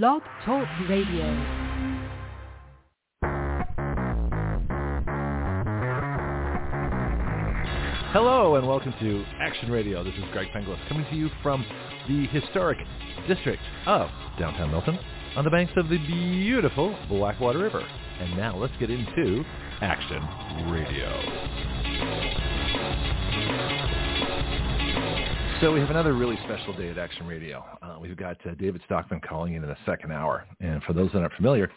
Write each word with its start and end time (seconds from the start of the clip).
Blog 0.00 0.22
Talk 0.46 0.66
Radio. 0.88 1.26
Hello 8.10 8.54
and 8.56 8.66
welcome 8.66 8.94
to 9.00 9.22
Action 9.38 9.70
Radio. 9.70 10.02
This 10.02 10.14
is 10.14 10.24
Greg 10.32 10.48
Penglis 10.56 10.78
coming 10.88 11.04
to 11.10 11.14
you 11.14 11.28
from 11.42 11.62
the 12.08 12.26
historic 12.28 12.78
district 13.28 13.60
of 13.84 14.08
downtown 14.38 14.70
Milton 14.70 14.98
on 15.36 15.44
the 15.44 15.50
banks 15.50 15.74
of 15.76 15.90
the 15.90 15.98
beautiful 15.98 16.96
Blackwater 17.10 17.58
River. 17.58 17.86
And 18.18 18.34
now 18.34 18.56
let's 18.56 18.72
get 18.80 18.88
into 18.88 19.44
Action 19.82 20.22
Radio. 20.70 21.82
So 25.62 25.72
we 25.72 25.78
have 25.78 25.90
another 25.90 26.14
really 26.14 26.36
special 26.44 26.72
day 26.72 26.88
at 26.88 26.98
Action 26.98 27.24
Radio. 27.24 27.64
Uh, 27.80 27.91
we've 28.02 28.16
got 28.16 28.36
uh, 28.46 28.54
David 28.58 28.82
Stockman 28.84 29.20
calling 29.20 29.54
in 29.54 29.62
in 29.62 29.68
the 29.68 29.76
second 29.86 30.12
hour. 30.12 30.44
And 30.60 30.82
for 30.82 30.92
those 30.92 31.10
that 31.12 31.20
aren't 31.20 31.34
familiar, 31.34 31.70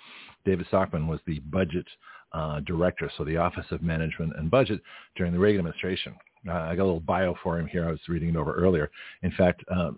David 0.43 0.65
Stockman 0.67 1.07
was 1.07 1.19
the 1.25 1.39
budget 1.39 1.85
uh, 2.33 2.59
director, 2.61 3.09
so 3.17 3.23
the 3.23 3.37
Office 3.37 3.65
of 3.71 3.81
Management 3.81 4.33
and 4.37 4.51
Budget 4.51 4.81
during 5.15 5.31
the 5.31 5.39
Reagan 5.39 5.59
administration. 5.59 6.15
Uh, 6.47 6.53
I 6.53 6.75
got 6.75 6.83
a 6.83 6.85
little 6.85 6.99
bio 6.99 7.35
for 7.41 7.59
him 7.59 7.67
here. 7.67 7.87
I 7.87 7.91
was 7.91 7.99
reading 8.07 8.29
it 8.29 8.35
over 8.35 8.53
earlier. 8.53 8.91
In 9.23 9.31
fact, 9.31 9.63
um, 9.71 9.97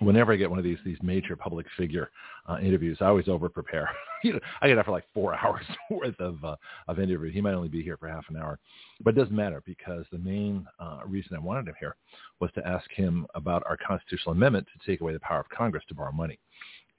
whenever 0.00 0.32
I 0.32 0.36
get 0.36 0.50
one 0.50 0.58
of 0.58 0.64
these 0.64 0.78
these 0.84 0.98
major 1.02 1.36
public 1.36 1.66
figure 1.76 2.10
uh, 2.48 2.58
interviews, 2.60 2.98
I 3.00 3.06
always 3.06 3.28
over 3.28 3.48
prepare. 3.48 3.90
you 4.24 4.34
know, 4.34 4.40
I 4.60 4.68
get 4.68 4.76
that 4.76 4.84
for 4.84 4.92
like 4.92 5.06
four 5.14 5.34
hours 5.44 5.64
worth 5.90 6.18
of 6.20 6.42
uh, 6.44 6.56
of 6.86 6.98
interview. 6.98 7.30
He 7.30 7.40
might 7.40 7.54
only 7.54 7.68
be 7.68 7.82
here 7.82 7.96
for 7.96 8.08
half 8.08 8.24
an 8.28 8.36
hour, 8.36 8.58
but 9.02 9.16
it 9.16 9.18
doesn't 9.18 9.34
matter 9.34 9.62
because 9.64 10.04
the 10.12 10.18
main 10.18 10.66
uh, 10.80 11.00
reason 11.06 11.36
I 11.36 11.40
wanted 11.40 11.68
him 11.68 11.74
here 11.80 11.96
was 12.40 12.50
to 12.54 12.66
ask 12.66 12.90
him 12.92 13.26
about 13.34 13.62
our 13.66 13.76
constitutional 13.76 14.32
amendment 14.32 14.66
to 14.66 14.90
take 14.90 15.00
away 15.00 15.12
the 15.12 15.20
power 15.20 15.40
of 15.40 15.48
Congress 15.50 15.84
to 15.88 15.94
borrow 15.94 16.12
money. 16.12 16.38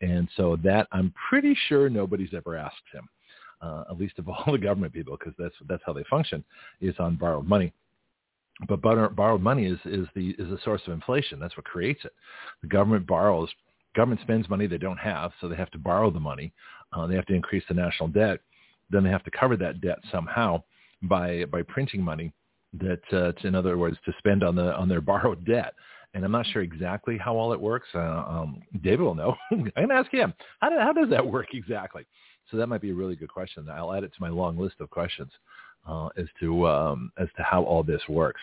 And 0.02 0.30
so 0.38 0.58
that 0.64 0.88
I'm 0.92 1.14
pretty 1.30 1.58
sure 1.68 1.90
nobody's 1.90 2.34
ever 2.34 2.56
asked 2.56 2.76
him 2.94 3.10
uh, 3.62 3.84
at 3.90 3.98
least 3.98 4.20
of 4.20 4.30
all 4.30 4.52
the 4.52 4.58
government 4.58 4.94
people, 4.94 5.18
because 5.18 5.34
that's 5.38 5.56
that's 5.68 5.84
how 5.86 5.94
they 5.94 6.04
function, 6.10 6.44
is 6.82 6.96
on 7.00 7.16
borrowed 7.16 7.48
money. 7.48 7.74
But 8.68 8.82
borrowed 8.82 9.42
money 9.42 9.66
is 9.66 9.80
is 9.86 10.08
the 10.16 10.32
is 10.32 10.50
the 10.50 10.60
source 10.64 10.82
of 10.88 10.94
inflation. 10.94 11.40
That's 11.40 11.56
what 11.56 11.66
creates 11.66 12.04
it. 12.04 12.14
The 12.62 12.68
government 12.68 13.08
borrows, 13.08 13.50
government 13.96 14.22
spends 14.22 14.50
money 14.50 14.68
they 14.68 14.78
don't 14.78 14.98
have, 14.98 15.32
so 15.40 15.48
they 15.48 15.56
have 15.56 15.72
to 15.72 15.78
borrow 15.78 16.12
the 16.12 16.20
money. 16.20 16.52
Uh, 16.92 17.08
they 17.08 17.16
have 17.16 17.26
to 17.28 17.36
increase 17.36 17.64
the 17.68 17.74
national 17.74 18.10
debt. 18.10 18.40
Then 18.90 19.04
they 19.04 19.12
have 19.12 19.24
to 19.24 19.32
cover 19.32 19.56
that 19.58 19.80
debt 19.80 20.00
somehow 20.12 20.64
by 21.04 21.46
by 21.46 21.62
printing 21.64 22.02
money. 22.02 22.34
That, 22.74 23.02
uh, 23.12 23.32
to, 23.32 23.48
in 23.48 23.56
other 23.56 23.80
words, 23.80 23.98
to 24.06 24.14
spend 24.20 24.44
on 24.44 24.56
the 24.56 24.76
on 24.76 24.90
their 24.90 25.02
borrowed 25.12 25.46
debt 25.46 25.74
and 26.14 26.26
I'm 26.26 26.32
not 26.32 26.48
sure 26.48 26.62
exactly 26.62 27.18
how 27.18 27.36
all 27.36 27.54
it 27.54 27.60
works. 27.60 27.88
Uh, 27.94 28.00
um, 28.00 28.62
David 28.82 29.02
will 29.02 29.16
know. 29.16 29.36
I'm 29.52 29.70
going 29.76 29.90
to 29.90 29.94
ask 29.94 30.12
him. 30.12 30.34
How, 30.60 30.70
do, 30.70 30.80
how 30.80 30.94
does 30.94 31.10
that 31.10 31.26
work 31.26 31.48
exactly? 31.54 32.06
So 32.50 32.58
that 32.58 32.68
might 32.68 32.82
be 32.82 32.90
a 32.90 32.96
really 32.96 33.16
good 33.16 33.30
question. 33.30 33.68
I'll 33.72 33.94
add 33.94 34.04
it 34.04 34.12
to 34.14 34.22
my 34.22 34.30
long 34.30 34.58
list 34.58 34.76
of 34.80 34.90
questions 34.90 35.32
uh, 35.90 36.10
as 36.18 36.28
to 36.40 36.68
um, 36.68 37.12
as 37.18 37.28
to 37.38 37.44
how 37.44 37.64
all 37.64 37.84
this 37.84 38.02
works. 38.08 38.42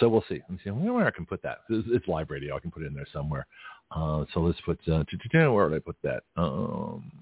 So 0.00 0.08
we'll 0.08 0.24
see. 0.28 0.40
Let 0.48 0.50
me 0.50 0.58
see 0.64 0.70
where 0.70 1.06
I 1.06 1.10
can 1.10 1.24
put 1.24 1.42
that. 1.42 1.58
It's, 1.70 1.86
it's 1.90 2.08
live 2.08 2.30
radio. 2.30 2.56
I 2.56 2.60
can 2.60 2.70
put 2.70 2.82
it 2.82 2.86
in 2.86 2.94
there 2.94 3.06
somewhere. 3.12 3.46
Uh, 3.92 4.24
so 4.32 4.40
let's 4.40 4.60
put 4.62 4.78
uh, 4.88 5.04
where 5.32 5.68
would 5.68 5.76
I 5.76 5.78
put 5.78 5.96
that? 6.02 6.24
Um, 6.36 7.12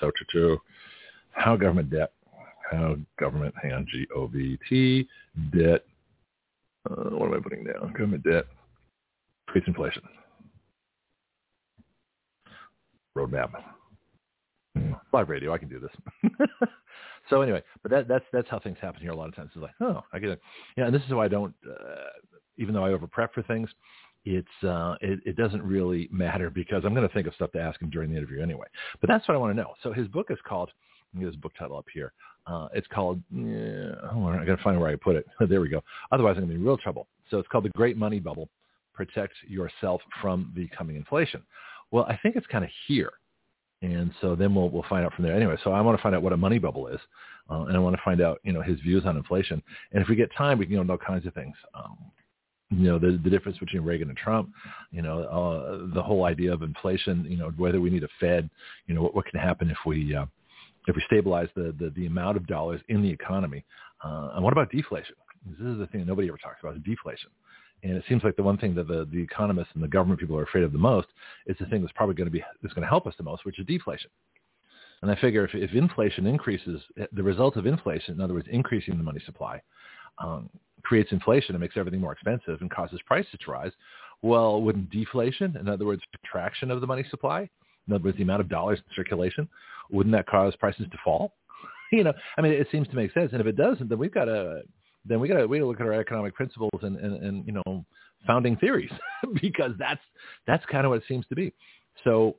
so 0.00 0.12
to, 0.32 0.58
how 1.32 1.56
government 1.56 1.90
debt, 1.90 2.12
how 2.70 2.96
government 3.18 3.54
hang 3.60 3.72
on 3.72 3.86
G 3.90 4.06
O 4.14 4.26
V 4.26 4.58
T 4.68 5.08
debt. 5.52 5.84
Uh, 6.88 7.10
what 7.10 7.26
am 7.26 7.34
I 7.34 7.40
putting 7.40 7.64
down? 7.64 7.92
Government 7.92 8.22
debt, 8.22 8.44
creates 9.48 9.66
inflation, 9.66 10.02
roadmap 13.16 13.50
live 15.12 15.28
radio. 15.28 15.52
I 15.52 15.58
can 15.58 15.68
do 15.68 15.80
this. 15.80 16.30
so 17.30 17.42
anyway, 17.42 17.62
but 17.82 17.90
that, 17.90 18.08
that's 18.08 18.24
that's 18.32 18.48
how 18.48 18.58
things 18.58 18.78
happen 18.80 19.00
here. 19.00 19.10
A 19.10 19.16
lot 19.16 19.28
of 19.28 19.36
times 19.36 19.50
it's 19.54 19.62
like, 19.62 19.74
oh, 19.80 20.02
I 20.12 20.18
get 20.18 20.30
it. 20.30 20.40
Yeah, 20.76 20.86
and 20.86 20.94
this 20.94 21.02
is 21.06 21.12
why 21.12 21.26
I 21.26 21.28
don't, 21.28 21.54
uh, 21.68 22.10
even 22.56 22.74
though 22.74 22.84
I 22.84 22.92
over 22.92 23.06
prep 23.06 23.34
for 23.34 23.42
things, 23.42 23.68
it's 24.24 24.64
uh, 24.64 24.96
it, 25.00 25.20
it 25.24 25.36
doesn't 25.36 25.62
really 25.62 26.08
matter 26.10 26.50
because 26.50 26.84
I'm 26.84 26.94
going 26.94 27.06
to 27.06 27.14
think 27.14 27.26
of 27.26 27.34
stuff 27.34 27.52
to 27.52 27.60
ask 27.60 27.80
him 27.80 27.90
during 27.90 28.10
the 28.10 28.16
interview 28.16 28.42
anyway. 28.42 28.66
But 29.00 29.08
that's 29.08 29.26
what 29.28 29.34
I 29.34 29.38
want 29.38 29.56
to 29.56 29.62
know. 29.62 29.74
So 29.82 29.92
his 29.92 30.08
book 30.08 30.26
is 30.30 30.38
called. 30.46 30.70
Let 31.12 31.18
me 31.18 31.24
get 31.24 31.32
his 31.32 31.40
book 31.40 31.52
title 31.58 31.78
up 31.78 31.86
here. 31.92 32.12
Uh, 32.46 32.68
it's 32.74 32.86
called. 32.88 33.22
Yeah, 33.30 33.92
oh, 34.12 34.26
I 34.26 34.44
got 34.44 34.56
to 34.56 34.62
find 34.62 34.80
where 34.80 34.90
I 34.90 34.96
put 34.96 35.16
it. 35.16 35.26
there 35.48 35.60
we 35.60 35.68
go. 35.68 35.82
Otherwise, 36.12 36.32
I'm 36.36 36.44
going 36.44 36.48
to 36.48 36.54
be 36.54 36.60
in 36.60 36.66
real 36.66 36.76
trouble. 36.76 37.08
So 37.30 37.38
it's 37.38 37.48
called 37.48 37.64
the 37.64 37.70
Great 37.70 37.96
Money 37.96 38.20
Bubble: 38.20 38.48
Protect 38.94 39.34
Yourself 39.46 40.00
from 40.20 40.52
the 40.56 40.68
Coming 40.76 40.96
Inflation. 40.96 41.42
Well, 41.90 42.04
I 42.04 42.18
think 42.22 42.36
it's 42.36 42.46
kind 42.46 42.64
of 42.64 42.70
here 42.86 43.12
and 43.82 44.12
so 44.20 44.34
then 44.34 44.54
we'll 44.54 44.68
we'll 44.70 44.84
find 44.88 45.04
out 45.04 45.14
from 45.14 45.24
there. 45.24 45.34
Anyway, 45.34 45.56
so 45.62 45.72
I 45.72 45.80
want 45.80 45.96
to 45.96 46.02
find 46.02 46.14
out 46.14 46.22
what 46.22 46.32
a 46.32 46.36
money 46.36 46.58
bubble 46.58 46.88
is, 46.88 47.00
uh, 47.50 47.62
and 47.62 47.76
I 47.76 47.80
want 47.80 47.96
to 47.96 48.02
find 48.04 48.20
out 48.20 48.40
you 48.42 48.52
know 48.52 48.62
his 48.62 48.80
views 48.80 49.04
on 49.06 49.16
inflation. 49.16 49.62
And 49.92 50.02
if 50.02 50.08
we 50.08 50.16
get 50.16 50.30
time, 50.36 50.58
we 50.58 50.66
can 50.66 50.74
you 50.74 50.84
know 50.84 50.92
all 50.92 50.98
kinds 50.98 51.26
of 51.26 51.34
things. 51.34 51.54
Um, 51.74 51.96
you 52.70 52.84
know 52.88 52.98
the 52.98 53.20
the 53.22 53.30
difference 53.30 53.58
between 53.58 53.82
Reagan 53.82 54.08
and 54.08 54.18
Trump, 54.18 54.50
you 54.90 55.02
know 55.02 55.22
uh, 55.22 55.94
the 55.94 56.02
whole 56.02 56.24
idea 56.24 56.52
of 56.52 56.62
inflation, 56.62 57.24
you 57.28 57.36
know 57.36 57.50
whether 57.56 57.80
we 57.80 57.90
need 57.90 58.04
a 58.04 58.08
Fed, 58.20 58.50
you 58.86 58.94
know 58.94 59.02
what, 59.02 59.14
what 59.14 59.26
can 59.26 59.40
happen 59.40 59.70
if 59.70 59.78
we 59.86 60.14
uh, 60.14 60.26
if 60.86 60.96
we 60.96 61.02
stabilize 61.06 61.48
the, 61.54 61.74
the 61.78 61.90
the 61.96 62.06
amount 62.06 62.36
of 62.36 62.46
dollars 62.46 62.80
in 62.88 63.02
the 63.02 63.10
economy, 63.10 63.64
uh, 64.04 64.30
and 64.34 64.42
what 64.42 64.52
about 64.52 64.70
deflation? 64.70 65.14
This 65.46 65.60
is 65.60 65.78
the 65.78 65.86
thing 65.86 66.00
that 66.00 66.08
nobody 66.08 66.28
ever 66.28 66.36
talks 66.36 66.58
about 66.62 66.76
is 66.76 66.82
deflation. 66.82 67.30
And 67.82 67.96
it 67.96 68.04
seems 68.08 68.24
like 68.24 68.36
the 68.36 68.42
one 68.42 68.58
thing 68.58 68.74
that 68.74 68.88
the, 68.88 69.08
the 69.10 69.22
economists 69.22 69.70
and 69.74 69.82
the 69.82 69.88
government 69.88 70.20
people 70.20 70.36
are 70.36 70.42
afraid 70.42 70.64
of 70.64 70.72
the 70.72 70.78
most 70.78 71.08
is 71.46 71.56
the 71.60 71.66
thing 71.66 71.80
that's 71.80 71.92
probably 71.92 72.14
going 72.14 72.26
to 72.26 72.32
be 72.32 72.44
that's 72.62 72.74
going 72.74 72.82
to 72.82 72.88
help 72.88 73.06
us 73.06 73.14
the 73.16 73.22
most, 73.22 73.44
which 73.44 73.58
is 73.58 73.66
deflation. 73.66 74.10
And 75.02 75.10
I 75.10 75.16
figure 75.16 75.44
if, 75.44 75.54
if 75.54 75.72
inflation 75.74 76.26
increases, 76.26 76.82
the 77.12 77.22
result 77.22 77.56
of 77.56 77.66
inflation, 77.66 78.14
in 78.14 78.20
other 78.20 78.34
words, 78.34 78.48
increasing 78.50 78.96
the 78.96 79.04
money 79.04 79.20
supply, 79.24 79.62
um, 80.18 80.50
creates 80.82 81.12
inflation 81.12 81.54
and 81.54 81.60
makes 81.60 81.76
everything 81.76 82.00
more 82.00 82.12
expensive 82.12 82.60
and 82.60 82.70
causes 82.70 83.00
prices 83.06 83.38
to 83.44 83.50
rise. 83.50 83.72
Well, 84.22 84.60
wouldn't 84.60 84.90
deflation, 84.90 85.56
in 85.56 85.68
other 85.68 85.86
words, 85.86 86.02
contraction 86.12 86.72
of 86.72 86.80
the 86.80 86.86
money 86.86 87.04
supply, 87.10 87.48
in 87.86 87.94
other 87.94 88.04
words, 88.04 88.16
the 88.16 88.24
amount 88.24 88.40
of 88.40 88.48
dollars 88.48 88.78
in 88.78 88.94
circulation, 88.96 89.48
wouldn't 89.90 90.14
that 90.14 90.26
cause 90.26 90.54
prices 90.56 90.86
to 90.90 90.98
fall? 91.04 91.32
you 91.92 92.04
know, 92.04 92.12
I 92.36 92.42
mean, 92.42 92.52
it 92.52 92.68
seems 92.70 92.88
to 92.88 92.96
make 92.96 93.12
sense. 93.12 93.32
And 93.32 93.40
if 93.40 93.46
it 93.46 93.56
doesn't, 93.56 93.88
then 93.88 93.98
we've 93.98 94.12
got 94.12 94.26
to 94.26 94.62
then 95.08 95.20
we 95.20 95.28
got 95.28 95.38
to 95.38 95.46
we 95.46 95.58
got 95.58 95.64
to 95.64 95.68
look 95.68 95.80
at 95.80 95.86
our 95.86 95.92
economic 95.94 96.34
principles 96.34 96.80
and, 96.82 96.96
and, 96.96 97.22
and 97.22 97.46
you 97.46 97.52
know 97.52 97.84
founding 98.26 98.56
theories 98.56 98.90
because 99.42 99.72
that's 99.78 100.00
that's 100.46 100.64
kind 100.66 100.84
of 100.84 100.90
what 100.90 100.98
it 100.98 101.04
seems 101.08 101.26
to 101.28 101.34
be. 101.34 101.52
So 102.04 102.36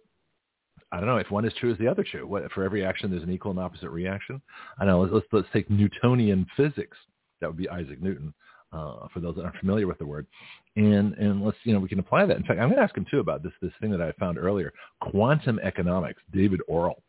I 0.91 0.97
don't 0.97 1.07
know 1.07 1.17
if 1.17 1.29
one 1.31 1.45
is 1.45 1.53
true 1.59 1.71
is 1.71 1.77
the 1.77 1.87
other 1.87 2.03
true. 2.03 2.25
What, 2.25 2.51
for 2.51 2.63
every 2.63 2.83
action, 2.85 3.11
there's 3.11 3.23
an 3.23 3.31
equal 3.31 3.51
and 3.51 3.59
opposite 3.59 3.89
reaction. 3.89 4.41
I 4.79 4.85
know. 4.85 5.01
Let's, 5.01 5.13
let's 5.13 5.27
let's 5.31 5.47
take 5.53 5.69
Newtonian 5.69 6.45
physics. 6.57 6.97
That 7.41 7.47
would 7.47 7.57
be 7.57 7.69
Isaac 7.69 8.01
Newton. 8.01 8.33
Uh, 8.71 9.07
for 9.11 9.19
those 9.19 9.35
that 9.35 9.43
aren't 9.43 9.57
familiar 9.57 9.87
with 9.87 9.97
the 9.97 10.05
word, 10.05 10.27
and 10.75 11.15
and 11.15 11.43
let's 11.43 11.57
you 11.63 11.73
know 11.73 11.79
we 11.79 11.89
can 11.89 11.97
apply 11.97 12.23
that. 12.25 12.37
In 12.37 12.43
fact, 12.43 12.59
I'm 12.59 12.69
going 12.69 12.77
to 12.77 12.83
ask 12.83 12.95
him 12.95 13.05
too 13.09 13.19
about 13.19 13.41
this 13.41 13.51
this 13.63 13.71
thing 13.81 13.89
that 13.89 14.01
I 14.01 14.11
found 14.19 14.37
earlier, 14.37 14.71
quantum 15.01 15.59
economics. 15.63 16.21
David 16.31 16.61
Orrell. 16.69 17.01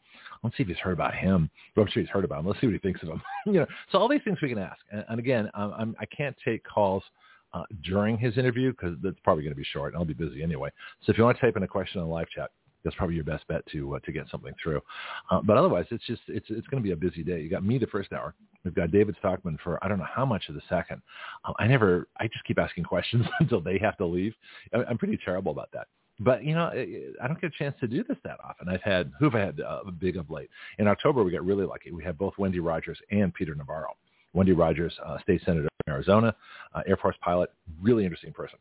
Let's 0.43 0.57
see 0.57 0.63
if 0.63 0.69
he's 0.69 0.79
heard 0.79 0.93
about 0.93 1.15
him. 1.15 1.51
I'm 1.77 1.87
sure 1.89 2.03
he's 2.03 2.11
heard 2.11 2.25
about 2.25 2.41
him. 2.41 2.47
Let's 2.47 2.61
see 2.61 2.67
what 2.67 2.73
he 2.73 2.79
thinks 2.79 3.03
of 3.03 3.09
him. 3.09 3.23
you 3.47 3.53
know, 3.53 3.67
so 3.91 3.99
all 3.99 4.09
these 4.09 4.23
things 4.25 4.39
we 4.43 4.49
can 4.49 4.59
ask. 4.59 4.79
And, 4.91 5.05
and 5.09 5.19
again, 5.19 5.51
I'm, 5.55 5.73
I'm, 5.73 5.97
I 6.01 6.07
can't 6.07 6.37
take 6.45 6.65
calls 6.65 7.03
uh, 7.53 7.65
during 7.85 8.17
his 8.17 8.39
interview 8.39 8.71
because 8.71 8.97
that's 9.03 9.19
probably 9.25 9.43
going 9.43 9.53
to 9.53 9.59
be 9.59 9.67
short, 9.73 9.93
and 9.93 10.01
I'll 10.01 10.07
be 10.07 10.15
busy 10.15 10.43
anyway. 10.43 10.71
So 11.03 11.13
if 11.13 11.19
you 11.19 11.25
want 11.25 11.37
to 11.37 11.41
type 11.41 11.57
in 11.57 11.63
a 11.63 11.69
question 11.69 12.01
on 12.01 12.09
live 12.09 12.29
chat, 12.29 12.51
that's 12.85 12.97
probably 12.97 13.15
your 13.15 13.25
best 13.25 13.47
bet 13.49 13.65
to 13.73 13.97
uh, 13.97 13.99
to 14.01 14.13
get 14.13 14.27
something 14.31 14.55
through. 14.63 14.81
Uh, 15.31 15.41
but 15.43 15.57
otherwise, 15.57 15.87
it's 15.91 16.07
just 16.07 16.23
it's 16.29 16.47
it's 16.49 16.67
going 16.69 16.83
to 16.83 16.87
be 16.87 16.93
a 16.93 16.97
busy 16.97 17.23
day. 17.23 17.41
You 17.41 17.51
got 17.51 17.65
me 17.65 17.79
the 17.79 17.87
first 17.87 18.13
hour. 18.13 18.35
We've 18.65 18.75
got 18.75 18.91
David 18.91 19.17
Stockman 19.19 19.59
for 19.63 19.83
I 19.85 19.89
don't 19.89 19.99
know 19.99 20.07
how 20.11 20.25
much 20.25 20.49
of 20.49 20.55
the 20.55 20.63
second. 20.69 21.03
Um, 21.45 21.55
I 21.59 21.67
never 21.67 22.09
I 22.19 22.27
just 22.27 22.45
keep 22.45 22.59
asking 22.59 22.85
questions 22.95 23.27
until 23.41 23.61
they 23.61 23.79
have 23.79 23.97
to 23.99 24.07
leave. 24.07 24.35
I'm 24.73 24.99
pretty 24.99 25.19
terrible 25.23 25.53
about 25.53 25.71
that. 25.73 25.89
But 26.21 26.45
you 26.45 26.55
know, 26.55 26.71
I 27.23 27.27
don't 27.27 27.41
get 27.41 27.53
a 27.53 27.59
chance 27.59 27.75
to 27.81 27.89
do 27.89 28.05
this 28.05 28.19
that 28.25 28.39
often. 28.45 28.69
I've 28.69 28.83
had 28.83 29.11
who 29.19 29.25
have 29.25 29.35
I 29.35 29.41
had 29.41 29.61
uh, 29.61 29.91
big 29.99 30.17
of 30.19 30.31
late. 30.31 30.51
In 30.79 30.87
October, 30.87 31.25
we 31.25 31.33
got 31.33 31.45
really 31.45 31.65
lucky. 31.65 31.93
We 31.93 32.05
had 32.05 32.19
both 32.19 32.35
Wendy 32.39 32.61
Rogers 32.61 32.99
and 33.11 33.33
Peter 33.33 33.55
Navarro. 33.55 33.97
Wendy 34.33 34.53
Rogers, 34.53 34.95
uh, 35.05 35.19
state 35.23 35.41
senator 35.45 35.69
from 35.85 35.95
Arizona, 35.95 36.35
uh, 36.75 36.83
Air 36.87 36.97
Force 36.99 37.17
pilot, 37.21 37.51
really 37.83 38.05
interesting 38.05 38.33
person. 38.33 38.59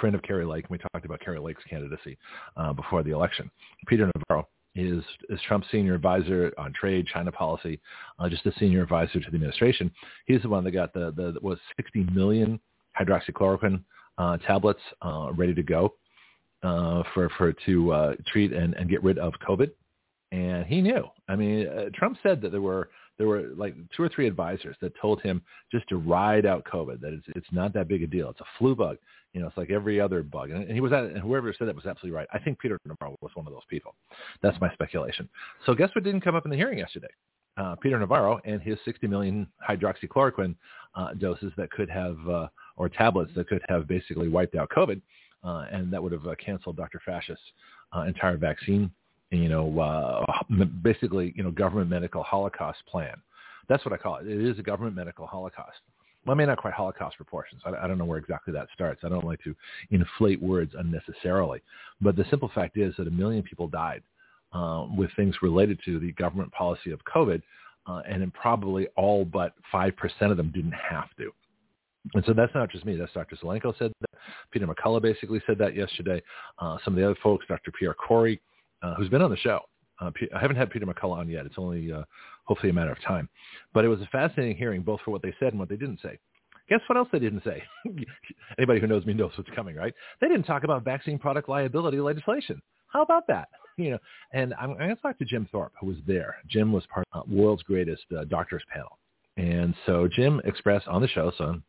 Friend 0.00 0.14
of 0.14 0.22
Kari 0.22 0.46
Lake. 0.46 0.64
and 0.64 0.70
We 0.70 0.78
talked 0.78 1.04
about 1.04 1.20
Kari 1.20 1.40
Lake's 1.40 1.64
candidacy 1.68 2.16
uh, 2.56 2.72
before 2.72 3.02
the 3.02 3.10
election. 3.10 3.50
Peter 3.88 4.08
Navarro 4.14 4.48
is, 4.76 5.02
is 5.28 5.40
Trump's 5.48 5.66
senior 5.72 5.94
advisor 5.94 6.52
on 6.56 6.72
trade, 6.72 7.06
China 7.12 7.32
policy, 7.32 7.80
uh, 8.20 8.28
just 8.28 8.46
a 8.46 8.52
senior 8.58 8.82
advisor 8.82 9.20
to 9.20 9.30
the 9.30 9.34
administration. 9.34 9.90
He's 10.26 10.40
the 10.42 10.48
one 10.48 10.62
that 10.64 10.70
got 10.70 10.94
the, 10.94 11.12
the 11.16 11.38
was 11.42 11.58
60 11.76 12.06
million 12.12 12.60
hydroxychloroquine 12.98 13.82
uh, 14.16 14.36
tablets 14.38 14.80
uh, 15.02 15.30
ready 15.34 15.54
to 15.54 15.62
go 15.62 15.94
uh, 16.62 17.02
for 17.14 17.28
for 17.38 17.52
to 17.66 17.92
uh, 17.92 18.14
treat 18.26 18.52
and, 18.52 18.74
and 18.74 18.88
get 18.90 19.02
rid 19.02 19.18
of 19.18 19.32
COVID. 19.46 19.70
and 20.32 20.66
he 20.66 20.80
knew. 20.80 21.04
I 21.28 21.36
mean, 21.36 21.66
uh, 21.68 21.90
Trump 21.94 22.18
said 22.22 22.40
that 22.42 22.52
there 22.52 22.60
were 22.60 22.90
there 23.18 23.28
were 23.28 23.50
like 23.56 23.74
two 23.96 24.02
or 24.02 24.08
three 24.08 24.26
advisors 24.26 24.76
that 24.80 24.92
told 25.00 25.20
him 25.22 25.42
just 25.70 25.88
to 25.88 25.96
ride 25.96 26.46
out 26.46 26.64
COVID. 26.64 27.00
That 27.00 27.12
it's 27.12 27.26
it's 27.36 27.52
not 27.52 27.72
that 27.74 27.88
big 27.88 28.02
a 28.02 28.06
deal. 28.06 28.30
It's 28.30 28.40
a 28.40 28.44
flu 28.58 28.74
bug. 28.74 28.96
You 29.32 29.40
know, 29.40 29.46
it's 29.46 29.56
like 29.56 29.70
every 29.70 30.00
other 30.00 30.22
bug. 30.22 30.50
And, 30.50 30.64
and 30.64 30.72
he 30.72 30.80
was 30.80 30.92
at, 30.92 31.04
and 31.04 31.18
whoever 31.18 31.54
said 31.56 31.68
that 31.68 31.76
was 31.76 31.86
absolutely 31.86 32.16
right. 32.16 32.26
I 32.32 32.38
think 32.40 32.58
Peter 32.58 32.78
Navarro 32.84 33.16
was 33.20 33.30
one 33.34 33.46
of 33.46 33.52
those 33.52 33.62
people. 33.68 33.94
That's 34.42 34.60
my 34.60 34.72
speculation. 34.72 35.28
So 35.66 35.74
guess 35.74 35.90
what 35.94 36.02
didn't 36.02 36.22
come 36.22 36.34
up 36.34 36.44
in 36.46 36.50
the 36.50 36.56
hearing 36.56 36.78
yesterday? 36.78 37.08
Uh, 37.56 37.76
Peter 37.76 37.98
Navarro 37.98 38.40
and 38.44 38.60
his 38.62 38.76
60 38.84 39.06
million 39.06 39.46
hydroxychloroquine 39.68 40.56
uh, 40.96 41.14
doses 41.14 41.52
that 41.56 41.70
could 41.70 41.90
have, 41.90 42.16
uh, 42.28 42.48
or 42.76 42.88
tablets 42.88 43.30
that 43.36 43.48
could 43.48 43.62
have 43.68 43.86
basically 43.86 44.28
wiped 44.28 44.56
out 44.56 44.68
COVID, 44.70 45.00
uh, 45.44 45.66
and 45.72 45.92
that 45.92 46.02
would 46.02 46.12
have 46.12 46.26
uh, 46.26 46.34
canceled 46.44 46.76
Dr. 46.76 47.00
Fauci's 47.06 47.38
uh, 47.96 48.02
entire 48.02 48.36
vaccine, 48.36 48.90
you 49.30 49.48
know, 49.48 49.78
uh, 49.80 50.24
basically, 50.82 51.32
you 51.36 51.42
know, 51.42 51.50
government 51.50 51.88
medical 51.88 52.22
holocaust 52.22 52.78
plan. 52.86 53.14
That's 53.68 53.84
what 53.84 53.94
I 53.94 53.96
call 53.96 54.16
it. 54.16 54.26
It 54.26 54.40
is 54.40 54.58
a 54.58 54.62
government 54.62 54.96
medical 54.96 55.26
holocaust. 55.26 55.78
Well, 56.26 56.34
I 56.34 56.38
mean, 56.38 56.48
not 56.48 56.58
quite 56.58 56.74
Holocaust 56.74 57.16
proportions. 57.16 57.62
I, 57.64 57.70
I 57.70 57.86
don't 57.86 57.96
know 57.96 58.04
where 58.04 58.18
exactly 58.18 58.52
that 58.52 58.68
starts. 58.74 59.00
I 59.04 59.08
don't 59.08 59.24
like 59.24 59.42
to 59.44 59.54
inflate 59.90 60.40
words 60.42 60.74
unnecessarily. 60.76 61.62
But 62.00 62.14
the 62.14 62.26
simple 62.28 62.50
fact 62.54 62.76
is 62.76 62.94
that 62.98 63.08
a 63.08 63.10
million 63.10 63.42
people 63.42 63.68
died 63.68 64.02
um, 64.52 64.96
with 64.96 65.10
things 65.16 65.34
related 65.40 65.78
to 65.86 65.98
the 65.98 66.12
government 66.12 66.52
policy 66.52 66.90
of 66.90 67.00
COVID, 67.04 67.40
uh, 67.86 68.02
and 68.06 68.32
probably 68.34 68.86
all 68.96 69.24
but 69.24 69.54
5% 69.72 69.94
of 70.30 70.36
them 70.36 70.52
didn't 70.54 70.72
have 70.72 71.08
to. 71.16 71.32
And 72.14 72.24
so 72.26 72.32
that's 72.32 72.54
not 72.54 72.70
just 72.70 72.84
me. 72.84 72.96
That's 72.96 73.12
Dr. 73.12 73.36
Zelenko 73.36 73.76
said 73.78 73.92
that. 74.00 74.20
Peter 74.50 74.66
McCullough 74.66 75.02
basically 75.02 75.40
said 75.46 75.58
that 75.58 75.76
yesterday. 75.76 76.22
Uh, 76.58 76.78
some 76.84 76.94
of 76.94 76.98
the 76.98 77.04
other 77.04 77.18
folks, 77.22 77.46
Dr. 77.48 77.72
Pierre 77.72 77.94
Kory, 77.94 78.40
uh, 78.82 78.94
who's 78.94 79.08
been 79.08 79.22
on 79.22 79.30
the 79.30 79.36
show. 79.36 79.60
Uh, 80.00 80.10
I 80.34 80.40
haven't 80.40 80.56
had 80.56 80.70
Peter 80.70 80.86
McCullough 80.86 81.18
on 81.18 81.28
yet. 81.28 81.46
It's 81.46 81.56
only 81.58 81.92
uh, 81.92 82.02
hopefully 82.44 82.70
a 82.70 82.72
matter 82.72 82.92
of 82.92 83.02
time. 83.02 83.28
But 83.74 83.84
it 83.84 83.88
was 83.88 84.00
a 84.00 84.06
fascinating 84.06 84.56
hearing, 84.56 84.82
both 84.82 85.00
for 85.04 85.10
what 85.10 85.22
they 85.22 85.34
said 85.38 85.48
and 85.48 85.58
what 85.58 85.68
they 85.68 85.76
didn't 85.76 86.00
say. 86.02 86.18
Guess 86.68 86.80
what 86.86 86.96
else 86.96 87.08
they 87.12 87.18
didn't 87.18 87.42
say? 87.44 87.62
Anybody 88.58 88.80
who 88.80 88.86
knows 88.86 89.04
me 89.04 89.12
knows 89.12 89.32
what's 89.36 89.50
coming, 89.54 89.74
right? 89.74 89.92
They 90.20 90.28
didn't 90.28 90.44
talk 90.44 90.64
about 90.64 90.84
vaccine 90.84 91.18
product 91.18 91.48
liability 91.48 92.00
legislation. 92.00 92.62
How 92.88 93.02
about 93.02 93.26
that? 93.28 93.48
You 93.76 93.92
know, 93.92 93.98
and 94.34 94.52
I'm, 94.60 94.72
I'm 94.72 94.76
going 94.76 94.96
to 94.96 95.00
talk 95.00 95.16
to 95.20 95.24
Jim 95.24 95.48
Thorp, 95.50 95.72
who 95.80 95.86
was 95.86 95.96
there. 96.06 96.34
Jim 96.46 96.70
was 96.70 96.84
part 96.92 97.06
of 97.14 97.26
the 97.26 97.34
world's 97.34 97.62
greatest 97.62 98.02
uh, 98.14 98.24
doctors 98.24 98.62
panel. 98.70 98.98
And 99.38 99.74
so 99.86 100.06
Jim 100.06 100.38
expressed 100.44 100.86
on 100.86 101.00
the 101.00 101.08
show, 101.08 101.32
so 101.38 101.62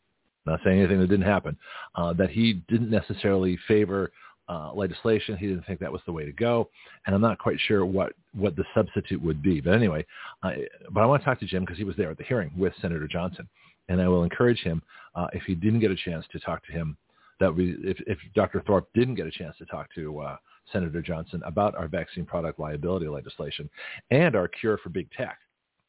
not 0.45 0.59
saying 0.63 0.79
anything 0.79 0.99
that 0.99 1.07
didn't 1.07 1.25
happen, 1.25 1.57
uh, 1.95 2.13
that 2.13 2.29
he 2.29 2.61
didn't 2.67 2.89
necessarily 2.89 3.57
favor 3.67 4.11
uh, 4.49 4.73
legislation. 4.73 5.37
He 5.37 5.47
didn't 5.47 5.65
think 5.65 5.79
that 5.79 5.91
was 5.91 6.01
the 6.05 6.11
way 6.11 6.25
to 6.25 6.31
go, 6.31 6.69
and 7.05 7.15
I'm 7.15 7.21
not 7.21 7.39
quite 7.39 7.57
sure 7.67 7.85
what 7.85 8.13
what 8.33 8.55
the 8.55 8.65
substitute 8.73 9.21
would 9.21 9.41
be. 9.41 9.61
But 9.61 9.73
anyway, 9.73 10.05
uh, 10.43 10.51
but 10.91 11.01
I 11.01 11.05
want 11.05 11.21
to 11.21 11.25
talk 11.25 11.39
to 11.39 11.45
Jim 11.45 11.63
because 11.63 11.77
he 11.77 11.83
was 11.83 11.95
there 11.95 12.11
at 12.11 12.17
the 12.17 12.23
hearing 12.23 12.51
with 12.57 12.73
Senator 12.81 13.07
Johnson, 13.07 13.47
and 13.87 14.01
I 14.01 14.07
will 14.07 14.23
encourage 14.23 14.59
him 14.59 14.81
uh, 15.15 15.27
if 15.33 15.43
he 15.43 15.55
didn't 15.55 15.79
get 15.79 15.91
a 15.91 15.95
chance 15.95 16.25
to 16.31 16.39
talk 16.39 16.65
to 16.65 16.71
him. 16.71 16.97
That 17.39 17.55
we, 17.55 17.75
if, 17.83 17.97
if 18.05 18.19
Dr. 18.35 18.61
Thorp 18.61 18.87
didn't 18.93 19.15
get 19.15 19.25
a 19.25 19.31
chance 19.31 19.57
to 19.57 19.65
talk 19.65 19.87
to 19.95 20.19
uh, 20.19 20.37
Senator 20.71 21.01
Johnson 21.01 21.41
about 21.43 21.73
our 21.75 21.87
vaccine 21.87 22.25
product 22.25 22.59
liability 22.59 23.07
legislation 23.07 23.67
and 24.11 24.35
our 24.35 24.47
cure 24.47 24.77
for 24.77 24.89
big 24.89 25.09
tech 25.11 25.39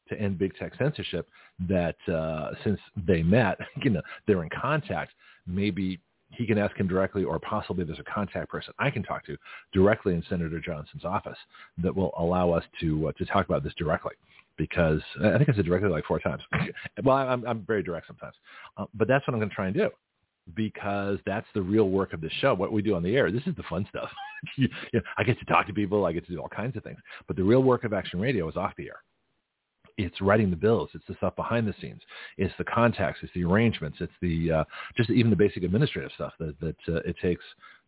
to 0.09 0.19
end 0.19 0.37
big 0.37 0.55
tech 0.55 0.73
censorship, 0.77 1.27
that 1.67 1.95
uh, 2.11 2.51
since 2.63 2.79
they 3.07 3.23
met, 3.23 3.57
you 3.83 3.89
know, 3.89 4.01
they're 4.27 4.43
in 4.43 4.49
contact, 4.49 5.13
maybe 5.47 5.99
he 6.31 6.45
can 6.45 6.57
ask 6.57 6.75
him 6.75 6.87
directly 6.87 7.23
or 7.23 7.39
possibly 7.39 7.83
there's 7.83 7.99
a 7.99 8.03
contact 8.03 8.49
person 8.49 8.73
I 8.79 8.89
can 8.89 9.03
talk 9.03 9.25
to 9.25 9.37
directly 9.71 10.15
in 10.15 10.23
Senator 10.29 10.59
Johnson's 10.59 11.05
office 11.05 11.37
that 11.83 11.95
will 11.95 12.11
allow 12.17 12.51
us 12.51 12.63
to 12.81 13.09
uh, 13.09 13.11
to 13.13 13.25
talk 13.25 13.45
about 13.45 13.63
this 13.63 13.73
directly 13.77 14.13
because 14.57 15.01
I 15.23 15.37
think 15.37 15.49
I 15.49 15.55
said 15.55 15.65
directly 15.65 15.89
like 15.89 16.05
four 16.05 16.19
times. 16.19 16.41
well, 17.03 17.17
I'm, 17.17 17.45
I'm 17.45 17.61
very 17.65 17.83
direct 17.83 18.07
sometimes, 18.07 18.35
uh, 18.77 18.85
but 18.93 19.07
that's 19.07 19.25
what 19.27 19.33
I'm 19.33 19.39
going 19.39 19.49
to 19.49 19.55
try 19.55 19.67
and 19.67 19.75
do 19.75 19.89
because 20.55 21.19
that's 21.25 21.47
the 21.53 21.61
real 21.61 21.89
work 21.89 22.13
of 22.13 22.21
the 22.21 22.29
show. 22.41 22.53
What 22.53 22.71
we 22.71 22.81
do 22.81 22.95
on 22.95 23.03
the 23.03 23.15
air, 23.15 23.31
this 23.31 23.43
is 23.45 23.55
the 23.55 23.63
fun 23.63 23.85
stuff. 23.89 24.09
you, 24.57 24.67
know, 24.93 25.01
I 25.17 25.23
get 25.23 25.39
to 25.39 25.45
talk 25.45 25.67
to 25.67 25.73
people, 25.73 26.05
I 26.05 26.11
get 26.11 26.25
to 26.27 26.33
do 26.33 26.39
all 26.39 26.49
kinds 26.49 26.75
of 26.75 26.83
things, 26.83 26.99
but 27.27 27.37
the 27.37 27.43
real 27.43 27.63
work 27.63 27.83
of 27.83 27.93
Action 27.93 28.19
Radio 28.19 28.49
is 28.49 28.57
off 28.57 28.73
the 28.77 28.87
air 28.87 29.01
it's 29.97 30.21
writing 30.21 30.49
the 30.49 30.55
bills. 30.55 30.89
It's 30.93 31.05
the 31.07 31.15
stuff 31.15 31.35
behind 31.35 31.67
the 31.67 31.73
scenes. 31.79 32.01
It's 32.37 32.53
the 32.57 32.63
contacts. 32.63 33.19
It's 33.21 33.33
the 33.33 33.43
arrangements. 33.43 33.97
It's 34.01 34.13
the 34.21 34.51
uh, 34.51 34.63
just 34.97 35.09
even 35.09 35.29
the 35.29 35.35
basic 35.35 35.63
administrative 35.63 36.11
stuff 36.15 36.33
that 36.39 36.59
that 36.59 36.75
uh, 36.87 37.01
it 37.05 37.15
takes 37.21 37.43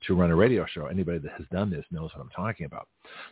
to 0.07 0.15
run 0.15 0.29
a 0.29 0.35
radio 0.35 0.65
show. 0.65 0.85
Anybody 0.85 1.19
that 1.19 1.31
has 1.37 1.45
done 1.51 1.69
this 1.69 1.85
knows 1.91 2.11
what 2.15 2.21
I'm 2.21 2.29
talking 2.29 2.65
about. 2.65 2.87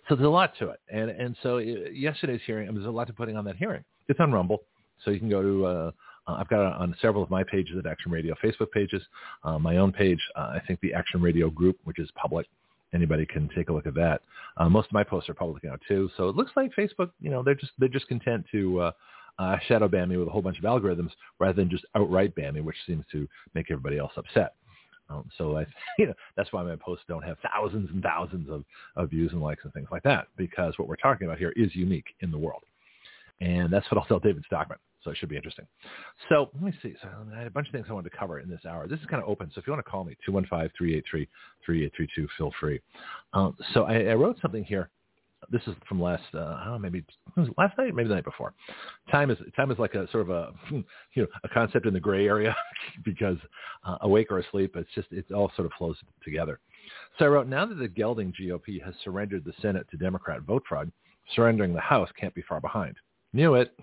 So 0.09 0.15
there's 0.15 0.25
a 0.25 0.29
lot 0.29 0.53
to 0.59 0.69
it. 0.69 0.79
And 0.91 1.09
and 1.09 1.35
so 1.43 1.57
uh, 1.57 1.61
yesterday's 1.61 2.41
hearing, 2.45 2.73
there's 2.73 2.87
a 2.87 2.91
lot 2.91 3.07
to 3.07 3.13
putting 3.13 3.37
on 3.37 3.45
that 3.45 3.57
hearing. 3.57 3.83
It's 4.07 4.19
on 4.19 4.31
Rumble, 4.31 4.63
so 5.03 5.11
you 5.11 5.19
can 5.19 5.29
go 5.29 5.41
to. 5.41 5.65
Uh, 5.65 5.91
uh, 6.25 6.35
I've 6.39 6.47
got 6.47 6.65
it 6.65 6.73
on 6.79 6.95
several 7.01 7.21
of 7.21 7.29
my 7.29 7.43
pages 7.43 7.77
at 7.77 7.85
Action 7.85 8.11
Radio 8.11 8.33
Facebook 8.41 8.71
pages, 8.71 9.01
uh, 9.43 9.59
my 9.59 9.77
own 9.77 9.91
page. 9.91 10.19
Uh, 10.35 10.53
I 10.55 10.61
think 10.65 10.79
the 10.79 10.93
Action 10.93 11.21
Radio 11.21 11.49
group, 11.49 11.77
which 11.83 11.99
is 11.99 12.09
public, 12.15 12.47
anybody 12.93 13.25
can 13.25 13.49
take 13.55 13.69
a 13.69 13.73
look 13.73 13.87
at 13.87 13.95
that. 13.95 14.21
Uh, 14.57 14.69
most 14.69 14.87
of 14.87 14.93
my 14.93 15.03
posts 15.03 15.29
are 15.29 15.33
public 15.33 15.63
now 15.63 15.75
too, 15.87 16.09
so 16.17 16.29
it 16.29 16.35
looks 16.35 16.51
like 16.55 16.71
Facebook, 16.75 17.11
you 17.19 17.29
know, 17.29 17.43
they're 17.43 17.55
just 17.55 17.71
they're 17.77 17.89
just 17.89 18.07
content 18.07 18.45
to 18.51 18.79
uh, 18.81 18.91
uh, 19.39 19.57
shadow 19.67 19.87
ban 19.87 20.09
me 20.09 20.17
with 20.17 20.27
a 20.27 20.31
whole 20.31 20.41
bunch 20.41 20.57
of 20.57 20.63
algorithms 20.63 21.11
rather 21.39 21.53
than 21.53 21.69
just 21.69 21.85
outright 21.95 22.35
ban 22.35 22.53
me, 22.53 22.61
which 22.61 22.77
seems 22.85 23.05
to 23.11 23.27
make 23.53 23.71
everybody 23.71 23.97
else 23.97 24.11
upset. 24.17 24.55
Um, 25.09 25.29
so 25.37 25.57
I, 25.57 25.65
you 25.97 26.07
know, 26.07 26.13
that's 26.35 26.51
why 26.53 26.63
my 26.63 26.75
posts 26.75 27.05
don't 27.07 27.23
have 27.23 27.37
thousands 27.51 27.89
and 27.91 28.01
thousands 28.01 28.49
of, 28.49 28.63
of 28.95 29.09
views 29.09 29.31
and 29.31 29.41
likes 29.41 29.63
and 29.63 29.73
things 29.73 29.89
like 29.91 30.03
that, 30.03 30.27
because 30.37 30.77
what 30.77 30.87
we're 30.87 30.95
talking 30.95 31.27
about 31.27 31.39
here 31.39 31.53
is 31.55 31.75
unique 31.75 32.15
in 32.21 32.31
the 32.31 32.37
world. 32.37 32.63
And 33.41 33.71
that's 33.71 33.89
what 33.91 33.97
I'll 33.97 34.05
tell 34.05 34.19
David 34.19 34.43
Stockman. 34.45 34.77
So 35.03 35.11
it 35.11 35.17
should 35.17 35.29
be 35.29 35.35
interesting. 35.35 35.65
So 36.29 36.49
let 36.53 36.63
me 36.63 36.73
see. 36.81 36.95
So 37.01 37.09
I 37.33 37.37
had 37.39 37.47
a 37.47 37.51
bunch 37.51 37.67
of 37.67 37.73
things 37.73 37.85
I 37.89 37.93
wanted 37.93 38.09
to 38.11 38.17
cover 38.17 38.39
in 38.39 38.49
this 38.49 38.61
hour. 38.67 38.87
This 38.87 38.99
is 38.99 39.05
kind 39.07 39.21
of 39.21 39.29
open. 39.29 39.51
So 39.53 39.59
if 39.59 39.67
you 39.67 39.73
want 39.73 39.85
to 39.85 39.89
call 39.89 40.03
me, 40.03 40.15
215-383-3832, 40.27 41.27
feel 42.37 42.51
free. 42.59 42.79
Um, 43.33 43.55
so 43.73 43.83
I, 43.83 44.05
I, 44.05 44.13
wrote 44.13 44.37
something 44.41 44.63
here. 44.63 44.89
This 45.51 45.61
is 45.67 45.75
from 45.89 46.01
last, 46.01 46.23
uh, 46.33 46.57
I 46.61 46.63
don't 46.65 46.73
know, 46.73 46.79
maybe 46.79 47.03
last 47.57 47.77
night, 47.77 47.93
maybe 47.93 48.07
the 48.07 48.15
night 48.15 48.23
before. 48.23 48.53
Time 49.11 49.29
is 49.29 49.37
time 49.57 49.71
is 49.71 49.79
like 49.79 49.93
a 49.93 50.09
sort 50.09 50.29
of 50.29 50.29
a, 50.29 50.51
you 50.71 50.85
know, 51.17 51.27
a 51.43 51.49
concept 51.49 51.85
in 51.85 51.93
the 51.93 51.99
gray 51.99 52.27
area 52.27 52.55
because 53.03 53.37
uh, 53.83 53.97
awake 54.01 54.31
or 54.31 54.39
asleep, 54.39 54.75
it's 54.77 54.89
just 54.95 55.11
it 55.11 55.25
all 55.33 55.51
sort 55.57 55.65
of 55.65 55.73
flows 55.77 55.97
together. 56.23 56.61
So 57.19 57.25
I 57.25 57.27
wrote, 57.27 57.47
now 57.47 57.65
that 57.65 57.75
the 57.75 57.89
gelding 57.89 58.33
GOP 58.39 58.81
has 58.83 58.93
surrendered 59.03 59.43
the 59.43 59.53
Senate 59.61 59.85
to 59.91 59.97
Democrat 59.97 60.41
vote 60.43 60.63
fraud, 60.67 60.89
surrendering 61.35 61.73
the 61.73 61.81
House 61.81 62.09
can't 62.17 62.33
be 62.33 62.43
far 62.47 62.61
behind. 62.61 62.95
Knew 63.33 63.55
it. 63.55 63.77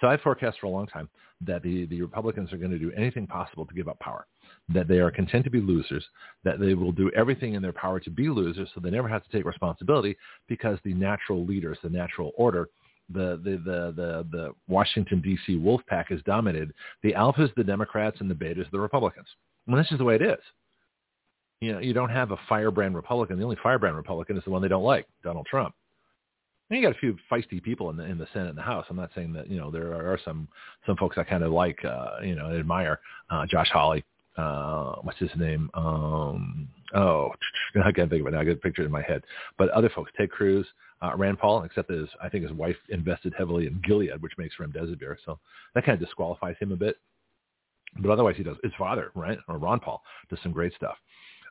So 0.00 0.08
I 0.08 0.16
forecast 0.16 0.58
for 0.60 0.66
a 0.66 0.70
long 0.70 0.86
time 0.86 1.08
that 1.42 1.62
the, 1.62 1.86
the 1.86 2.02
Republicans 2.02 2.52
are 2.52 2.56
going 2.56 2.70
to 2.70 2.78
do 2.78 2.92
anything 2.96 3.26
possible 3.26 3.66
to 3.66 3.74
give 3.74 3.88
up 3.88 3.98
power, 4.00 4.26
that 4.72 4.88
they 4.88 4.98
are 4.98 5.10
content 5.10 5.44
to 5.44 5.50
be 5.50 5.60
losers, 5.60 6.04
that 6.42 6.58
they 6.58 6.74
will 6.74 6.92
do 6.92 7.10
everything 7.16 7.54
in 7.54 7.62
their 7.62 7.72
power 7.72 8.00
to 8.00 8.10
be 8.10 8.28
losers 8.28 8.68
so 8.74 8.80
they 8.80 8.90
never 8.90 9.08
have 9.08 9.24
to 9.24 9.30
take 9.30 9.44
responsibility 9.44 10.16
because 10.48 10.78
the 10.84 10.94
natural 10.94 11.44
leaders, 11.44 11.78
the 11.82 11.90
natural 11.90 12.32
order, 12.36 12.68
the, 13.10 13.40
the, 13.44 13.50
the, 13.64 13.92
the, 13.94 14.26
the 14.30 14.52
Washington, 14.66 15.20
D.C. 15.20 15.56
wolf 15.56 15.82
pack 15.88 16.10
is 16.10 16.22
dominated. 16.24 16.72
The 17.02 17.12
alphas, 17.12 17.54
the 17.54 17.64
Democrats, 17.64 18.16
and 18.20 18.30
the 18.30 18.34
betas, 18.34 18.70
the 18.70 18.80
Republicans. 18.80 19.28
And 19.66 19.78
this 19.78 19.90
is 19.92 19.98
the 19.98 20.04
way 20.04 20.14
it 20.16 20.22
is. 20.22 20.38
You 21.60 21.72
know, 21.72 21.78
you 21.78 21.92
don't 21.92 22.10
have 22.10 22.30
a 22.30 22.36
firebrand 22.48 22.94
Republican. 22.94 23.38
The 23.38 23.44
only 23.44 23.58
firebrand 23.62 23.96
Republican 23.96 24.36
is 24.36 24.44
the 24.44 24.50
one 24.50 24.62
they 24.62 24.68
don't 24.68 24.82
like, 24.82 25.06
Donald 25.22 25.46
Trump. 25.46 25.74
And 26.70 26.80
you 26.80 26.86
got 26.86 26.96
a 26.96 26.98
few 26.98 27.16
feisty 27.30 27.62
people 27.62 27.90
in 27.90 27.96
the 27.96 28.04
in 28.04 28.16
the 28.16 28.26
Senate 28.32 28.48
and 28.48 28.58
the 28.58 28.62
House. 28.62 28.86
I'm 28.88 28.96
not 28.96 29.10
saying 29.14 29.32
that 29.34 29.50
you 29.50 29.58
know 29.58 29.70
there 29.70 29.94
are 29.94 30.18
some 30.24 30.48
some 30.86 30.96
folks 30.96 31.18
I 31.18 31.24
kind 31.24 31.44
of 31.44 31.52
like, 31.52 31.84
uh, 31.84 32.16
you 32.22 32.34
know, 32.34 32.50
admire. 32.56 33.00
Uh, 33.30 33.44
Josh 33.46 33.68
Hawley, 33.70 34.04
uh, 34.36 34.96
what's 35.02 35.18
his 35.18 35.30
name? 35.36 35.70
Um, 35.74 36.68
oh, 36.94 37.30
I 37.84 37.92
can't 37.92 38.10
think 38.10 38.22
of 38.22 38.26
it 38.26 38.30
now. 38.32 38.40
I 38.40 38.44
get 38.44 38.56
a 38.56 38.60
picture 38.60 38.84
in 38.84 38.90
my 38.90 39.02
head. 39.02 39.22
But 39.58 39.68
other 39.70 39.90
folks, 39.94 40.10
Ted 40.16 40.30
Cruz, 40.30 40.66
uh, 41.02 41.12
Rand 41.16 41.38
Paul, 41.38 41.64
except 41.64 41.88
that 41.88 41.98
his, 41.98 42.08
I 42.22 42.28
think 42.28 42.44
his 42.44 42.52
wife 42.52 42.76
invested 42.88 43.34
heavily 43.36 43.66
in 43.66 43.80
Gilead, 43.86 44.20
which 44.20 44.32
makes 44.38 44.56
remdesivir. 44.60 45.16
So 45.24 45.38
that 45.74 45.84
kind 45.84 46.00
of 46.00 46.06
disqualifies 46.06 46.56
him 46.60 46.72
a 46.72 46.76
bit. 46.76 46.96
But 48.00 48.10
otherwise, 48.10 48.34
he 48.36 48.42
does. 48.42 48.56
His 48.64 48.72
father, 48.76 49.12
right, 49.14 49.38
or 49.48 49.58
Ron 49.58 49.78
Paul, 49.78 50.02
does 50.28 50.40
some 50.42 50.52
great 50.52 50.74
stuff 50.74 50.96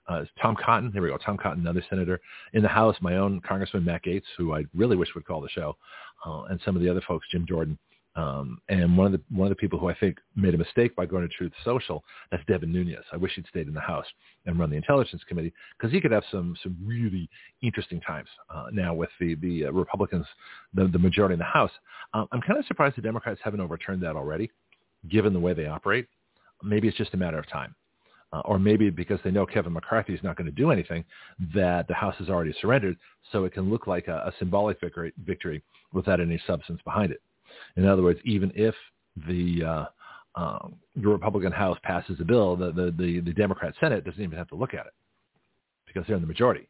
uh, 0.08 0.24
Tom 0.42 0.56
Cotton. 0.56 0.92
There 0.94 1.02
we 1.02 1.10
go. 1.10 1.18
Tom 1.18 1.38
Cotton, 1.38 1.62
another 1.62 1.84
senator 1.90 2.20
in 2.54 2.62
the 2.62 2.68
House. 2.70 2.96
My 3.02 3.18
own 3.18 3.42
Congressman 3.42 3.86
Matt 3.86 4.04
Gaetz, 4.04 4.24
who 4.38 4.54
I 4.54 4.66
really 4.74 4.96
wish 4.96 5.10
would 5.16 5.26
call 5.26 5.42
the 5.42 5.50
show, 5.50 5.78
uh, 6.26 6.44
and 6.44 6.60
some 6.66 6.76
of 6.76 6.82
the 6.82 6.90
other 6.90 7.02
folks, 7.08 7.28
Jim 7.32 7.46
Jordan. 7.48 7.78
Um, 8.16 8.60
and 8.70 8.96
one 8.96 9.08
of 9.08 9.12
the 9.14 9.22
one 9.36 9.48
of 9.48 9.50
the 9.50 9.60
people 9.60 9.80
who 9.80 9.90
I 9.90 9.96
think 9.96 10.20
made 10.36 10.54
a 10.54 10.58
mistake 10.58 10.96
by 10.96 11.08
going 11.08 11.28
to 11.28 11.34
Truth 11.34 11.54
Social, 11.66 12.04
that's 12.30 12.46
Devin 12.46 12.72
Nunes. 12.72 13.04
I 13.12 13.18
wish 13.18 13.34
he'd 13.36 13.48
stayed 13.48 13.68
in 13.68 13.74
the 13.74 13.80
House 13.82 14.06
and 14.46 14.60
run 14.60 14.70
the 14.70 14.76
Intelligence 14.76 15.24
Committee 15.28 15.52
because 15.78 15.92
he 15.92 16.00
could 16.00 16.12
have 16.12 16.24
some 16.30 16.56
some 16.62 16.78
really 16.84 17.28
interesting 17.64 18.00
times 18.02 18.30
uh, 18.54 18.66
now 18.72 18.94
with 18.94 19.10
the 19.20 19.34
the 19.36 19.66
uh, 19.66 19.72
Republicans, 19.72 20.28
the, 20.76 20.88
the 20.88 21.00
majority 21.00 21.34
in 21.34 21.40
the 21.40 21.46
House. 21.46 21.72
Um, 22.14 22.28
I'm 22.32 22.42
kind 22.42 22.60
of 22.60 22.66
surprised 22.66 22.98
the 22.98 23.02
Democrats 23.02 23.40
haven't 23.44 23.62
overturned 23.62 24.04
that 24.04 24.16
already, 24.16 24.52
given 25.10 25.34
the 25.34 25.40
way 25.40 25.54
they 25.54 25.66
operate. 25.66 26.08
Maybe 26.62 26.88
it's 26.88 26.98
just 26.98 27.16
a 27.16 27.18
matter 27.18 27.40
of 27.40 27.50
time. 27.50 27.74
Uh, 28.34 28.42
or 28.46 28.58
maybe 28.58 28.90
because 28.90 29.20
they 29.24 29.32
know 29.32 29.46
Kevin 29.46 29.74
McCarthy 29.74 30.14
is 30.14 30.24
not 30.24 30.36
going 30.36 30.48
to 30.48 30.52
do 30.52 30.72
anything, 30.72 31.06
that 31.54 31.88
the 31.88 31.94
House 31.94 32.16
has 32.18 32.30
already 32.30 32.54
surrendered, 32.60 32.98
so 33.32 33.46
it 33.46 33.54
can 33.54 33.70
look 33.70 33.88
like 33.88 34.08
a, 34.08 34.16
a 34.26 34.34
symbolic 34.40 34.80
victory, 34.82 35.14
victory 35.24 35.64
without 35.94 36.20
any 36.20 36.42
substance 36.48 36.82
behind 36.84 37.12
it. 37.12 37.22
In 37.78 37.88
other 37.88 38.02
words, 38.02 38.20
even 38.26 38.52
if 38.56 38.74
the 39.28 39.64
uh, 39.64 39.86
um, 40.36 40.76
the 40.96 41.08
Republican 41.08 41.52
House 41.52 41.78
passes 41.84 42.20
a 42.20 42.24
bill, 42.24 42.56
the, 42.56 42.72
the, 42.72 42.94
the, 42.98 43.20
the 43.20 43.34
Democrat 43.34 43.76
Senate 43.80 44.04
doesn't 44.04 44.22
even 44.22 44.36
have 44.36 44.48
to 44.50 44.56
look 44.56 44.74
at 44.74 44.88
it 44.88 44.94
because 45.86 46.08
they're 46.08 46.16
in 46.16 46.24
the 46.24 46.28
majority. 46.28 46.68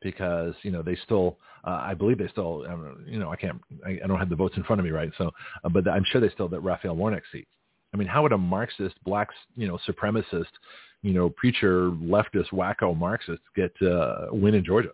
Because 0.00 0.54
you 0.62 0.70
know 0.70 0.80
they 0.80 0.96
still, 1.04 1.36
uh, 1.64 1.80
I 1.82 1.92
believe 1.92 2.16
they 2.16 2.28
still, 2.28 2.64
you 3.06 3.18
know, 3.18 3.30
I 3.30 3.36
can't, 3.36 3.60
I, 3.84 3.98
I 4.02 4.06
don't 4.06 4.18
have 4.18 4.30
the 4.30 4.36
votes 4.36 4.56
in 4.56 4.62
front 4.62 4.80
of 4.80 4.86
me, 4.86 4.92
right? 4.92 5.10
So, 5.18 5.30
uh, 5.62 5.68
but 5.68 5.86
I'm 5.88 6.04
sure 6.10 6.22
they 6.22 6.30
still 6.30 6.48
that 6.48 6.60
Raphael 6.60 6.96
Warnock 6.96 7.24
seat. 7.30 7.46
I 7.92 7.96
mean, 7.96 8.08
how 8.08 8.22
would 8.22 8.32
a 8.32 8.38
Marxist, 8.38 8.94
black, 9.04 9.28
you 9.56 9.66
know, 9.66 9.78
supremacist, 9.86 10.46
you 11.02 11.12
know, 11.12 11.30
preacher, 11.30 11.90
leftist, 11.90 12.50
wacko 12.52 12.96
Marxist 12.96 13.40
get 13.56 13.72
uh, 13.82 14.26
win 14.30 14.54
in 14.54 14.64
Georgia? 14.64 14.90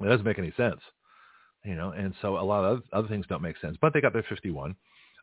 It 0.00 0.06
doesn't 0.06 0.24
make 0.24 0.38
any 0.38 0.52
sense, 0.56 0.80
you 1.64 1.74
know. 1.74 1.90
And 1.90 2.14
so 2.22 2.38
a 2.38 2.42
lot 2.42 2.64
of 2.64 2.82
other 2.92 3.08
things 3.08 3.26
don't 3.28 3.42
make 3.42 3.58
sense. 3.58 3.76
But 3.80 3.92
they 3.92 4.00
got 4.00 4.12
their 4.12 4.24
51. 4.28 4.74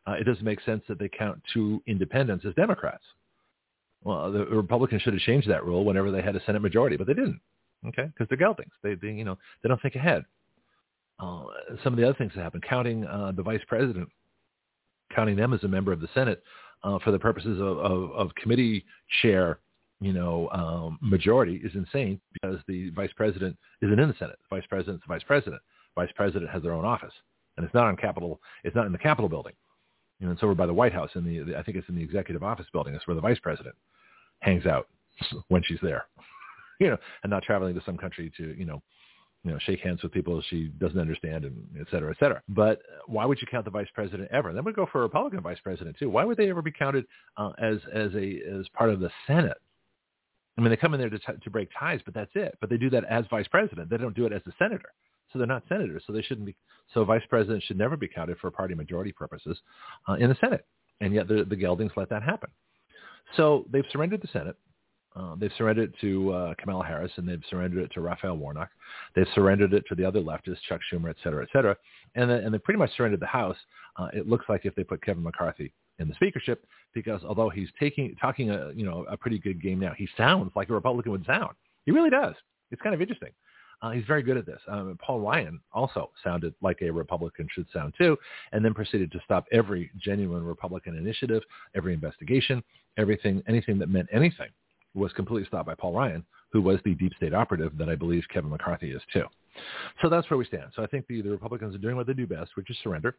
Uh, 0.06 0.12
it 0.12 0.24
doesn't 0.24 0.44
make 0.44 0.60
sense 0.62 0.82
that 0.88 0.98
they 0.98 1.08
count 1.08 1.42
two 1.52 1.82
independents 1.86 2.44
as 2.46 2.54
Democrats. 2.54 3.02
Well, 4.04 4.30
the 4.30 4.46
Republicans 4.46 5.02
should 5.02 5.14
have 5.14 5.22
changed 5.22 5.48
that 5.50 5.64
rule 5.64 5.84
whenever 5.84 6.10
they 6.10 6.22
had 6.22 6.36
a 6.36 6.44
Senate 6.44 6.62
majority, 6.62 6.96
but 6.96 7.06
they 7.06 7.14
didn't. 7.14 7.40
Okay, 7.86 8.04
because 8.06 8.28
they're 8.28 8.38
geldings. 8.38 8.72
They, 8.82 8.94
they, 8.94 9.08
you 9.08 9.24
know, 9.24 9.38
they 9.62 9.68
don't 9.68 9.80
think 9.80 9.94
ahead. 9.94 10.24
Uh, 11.20 11.44
some 11.82 11.92
of 11.92 11.98
the 11.98 12.04
other 12.04 12.16
things 12.16 12.32
that 12.34 12.42
happen, 12.42 12.60
counting 12.60 13.04
uh, 13.04 13.32
the 13.34 13.42
vice 13.42 13.60
president, 13.66 14.08
counting 15.14 15.36
them 15.36 15.52
as 15.52 15.62
a 15.64 15.68
member 15.68 15.92
of 15.92 16.00
the 16.00 16.08
Senate 16.14 16.42
uh, 16.84 16.98
for 17.00 17.10
the 17.10 17.18
purposes 17.18 17.60
of, 17.60 17.78
of, 17.78 18.10
of 18.12 18.34
committee 18.36 18.84
chair, 19.20 19.58
you 20.00 20.12
know, 20.12 20.48
um, 20.50 20.98
majority 21.02 21.56
is 21.64 21.72
insane 21.74 22.20
because 22.32 22.58
the 22.68 22.90
vice 22.90 23.10
president 23.16 23.56
isn't 23.82 23.98
in 23.98 24.08
the 24.08 24.14
Senate. 24.18 24.36
The 24.48 24.56
vice 24.56 24.66
president's 24.68 25.04
the 25.06 25.12
vice 25.12 25.24
president. 25.26 25.60
The 25.96 26.02
Vice 26.02 26.12
president 26.14 26.50
has 26.50 26.62
their 26.62 26.72
own 26.72 26.84
office, 26.84 27.12
and 27.56 27.64
it's 27.64 27.74
not 27.74 27.86
on 27.86 27.96
Capitol. 27.96 28.40
It's 28.62 28.76
not 28.76 28.86
in 28.86 28.92
the 28.92 28.98
Capitol 28.98 29.28
building. 29.28 29.54
You 30.20 30.26
know, 30.26 30.32
it's 30.32 30.42
over 30.42 30.54
by 30.54 30.66
the 30.66 30.74
White 30.74 30.92
House 30.92 31.10
in 31.14 31.24
the, 31.24 31.40
the 31.40 31.58
I 31.58 31.62
think 31.62 31.76
it's 31.76 31.88
in 31.88 31.96
the 31.96 32.02
executive 32.02 32.42
office 32.42 32.66
building. 32.72 32.92
That's 32.92 33.06
where 33.06 33.16
the 33.16 33.20
vice 33.20 33.38
president 33.40 33.74
hangs 34.40 34.66
out 34.66 34.88
when 35.48 35.62
she's 35.64 35.80
there. 35.82 36.06
you 36.80 36.88
know, 36.88 36.96
and 37.24 37.30
not 37.30 37.42
traveling 37.42 37.74
to 37.74 37.82
some 37.84 37.96
country 37.96 38.30
to, 38.36 38.54
you 38.56 38.64
know, 38.64 38.80
you 39.44 39.52
know, 39.52 39.58
shake 39.60 39.80
hands 39.80 40.02
with 40.02 40.12
people 40.12 40.42
she 40.50 40.68
doesn't 40.78 40.98
understand 40.98 41.44
and 41.44 41.56
et 41.80 41.86
cetera, 41.90 42.10
et 42.10 42.16
cetera. 42.18 42.42
But 42.48 42.80
why 43.06 43.24
would 43.24 43.40
you 43.40 43.46
count 43.48 43.64
the 43.64 43.70
vice 43.70 43.88
president 43.94 44.28
ever? 44.32 44.52
then 44.52 44.64
we 44.64 44.72
go 44.72 44.86
for 44.90 45.00
a 45.00 45.02
Republican 45.02 45.40
vice 45.40 45.60
president 45.62 45.96
too. 45.98 46.10
Why 46.10 46.24
would 46.24 46.36
they 46.36 46.50
ever 46.50 46.62
be 46.62 46.72
counted 46.72 47.06
uh, 47.36 47.52
as 47.58 47.78
as 47.92 48.12
a 48.14 48.40
as 48.58 48.68
part 48.74 48.90
of 48.90 49.00
the 49.00 49.10
Senate? 49.26 49.58
I 50.58 50.60
mean, 50.60 50.70
they 50.70 50.76
come 50.76 50.92
in 50.92 51.00
there 51.00 51.08
to, 51.08 51.18
t- 51.18 51.32
to 51.42 51.50
break 51.50 51.68
ties, 51.78 52.00
but 52.04 52.14
that's 52.14 52.32
it. 52.34 52.58
But 52.60 52.68
they 52.68 52.76
do 52.76 52.90
that 52.90 53.04
as 53.04 53.24
vice 53.30 53.46
president. 53.46 53.88
They 53.88 53.96
don't 53.96 54.16
do 54.16 54.26
it 54.26 54.32
as 54.32 54.42
a 54.46 54.52
senator. 54.58 54.92
So 55.32 55.38
they're 55.38 55.46
not 55.46 55.62
senators. 55.68 56.02
So 56.06 56.12
they 56.12 56.22
shouldn't 56.22 56.46
be. 56.46 56.56
So 56.92 57.04
vice 57.04 57.22
presidents 57.30 57.64
should 57.66 57.78
never 57.78 57.96
be 57.96 58.08
counted 58.08 58.38
for 58.38 58.50
party 58.50 58.74
majority 58.74 59.12
purposes 59.12 59.56
uh, 60.08 60.14
in 60.14 60.28
the 60.28 60.36
Senate. 60.40 60.66
And 61.00 61.14
yet 61.14 61.28
the, 61.28 61.46
the 61.48 61.54
geldings 61.54 61.92
let 61.96 62.10
that 62.10 62.24
happen. 62.24 62.50
So 63.36 63.66
they've 63.70 63.84
surrendered 63.92 64.20
the 64.20 64.28
Senate. 64.32 64.56
Uh, 65.14 65.36
they've 65.36 65.52
surrendered 65.56 65.90
it 65.90 66.00
to 66.00 66.32
uh, 66.32 66.54
Kamala 66.58 66.84
Harris, 66.84 67.12
and 67.16 67.28
they've 67.28 67.42
surrendered 67.50 67.84
it 67.84 67.92
to 67.92 68.00
Raphael 68.00 68.36
Warnock. 68.36 68.70
They've 69.14 69.26
surrendered 69.34 69.74
it 69.74 69.84
to 69.88 69.94
the 69.94 70.04
other 70.04 70.20
leftists, 70.20 70.60
Chuck 70.68 70.80
Schumer, 70.92 71.10
et 71.10 71.16
cetera, 71.22 71.42
et 71.42 71.48
cetera. 71.52 71.76
And, 72.14 72.30
and 72.30 72.52
they 72.52 72.58
pretty 72.58 72.78
much 72.78 72.90
surrendered 72.96 73.20
the 73.20 73.26
House. 73.26 73.56
Uh, 73.96 74.08
it 74.12 74.28
looks 74.28 74.46
like 74.48 74.64
if 74.64 74.74
they 74.74 74.84
put 74.84 75.04
Kevin 75.04 75.22
McCarthy 75.22 75.72
in 75.98 76.08
the 76.08 76.14
speakership, 76.14 76.64
because 76.94 77.22
although 77.24 77.48
he's 77.48 77.68
taking 77.78 78.14
talking 78.20 78.50
a 78.50 78.72
you 78.74 78.84
know 78.84 79.04
a 79.10 79.16
pretty 79.16 79.38
good 79.38 79.62
game 79.62 79.78
now, 79.78 79.92
he 79.96 80.08
sounds 80.16 80.52
like 80.54 80.70
a 80.70 80.74
Republican 80.74 81.12
would 81.12 81.26
sound. 81.26 81.54
He 81.84 81.92
really 81.92 82.10
does. 82.10 82.34
It's 82.70 82.82
kind 82.82 82.94
of 82.94 83.00
interesting. 83.00 83.30
Uh, 83.80 83.90
he's 83.90 84.04
very 84.06 84.22
good 84.22 84.36
at 84.36 84.44
this. 84.44 84.60
Um, 84.68 84.98
Paul 85.00 85.20
Ryan 85.20 85.60
also 85.72 86.10
sounded 86.24 86.52
like 86.60 86.82
a 86.82 86.90
Republican 86.90 87.48
should 87.52 87.66
sound 87.72 87.94
too, 87.96 88.16
and 88.52 88.64
then 88.64 88.74
proceeded 88.74 89.12
to 89.12 89.20
stop 89.24 89.46
every 89.52 89.90
genuine 89.98 90.42
Republican 90.42 90.96
initiative, 90.96 91.42
every 91.76 91.94
investigation, 91.94 92.62
everything, 92.96 93.42
anything 93.46 93.78
that 93.78 93.88
meant 93.88 94.08
anything 94.12 94.48
was 94.94 95.12
completely 95.12 95.46
stopped 95.46 95.66
by 95.66 95.74
Paul 95.74 95.92
Ryan, 95.92 96.24
who 96.50 96.60
was 96.60 96.80
the 96.84 96.94
deep 96.94 97.14
state 97.14 97.34
operative 97.34 97.78
that 97.78 97.88
I 97.88 97.94
believe 97.94 98.24
Kevin 98.32 98.50
McCarthy 98.50 98.90
is 98.90 99.02
too. 99.12 99.24
So 100.02 100.08
that's 100.08 100.28
where 100.30 100.38
we 100.38 100.44
stand. 100.44 100.72
So 100.74 100.82
I 100.82 100.86
think 100.86 101.06
the, 101.06 101.22
the 101.22 101.30
Republicans 101.30 101.74
are 101.74 101.78
doing 101.78 101.96
what 101.96 102.06
they 102.06 102.14
do 102.14 102.26
best, 102.26 102.52
which 102.56 102.70
is 102.70 102.76
surrender. 102.82 103.16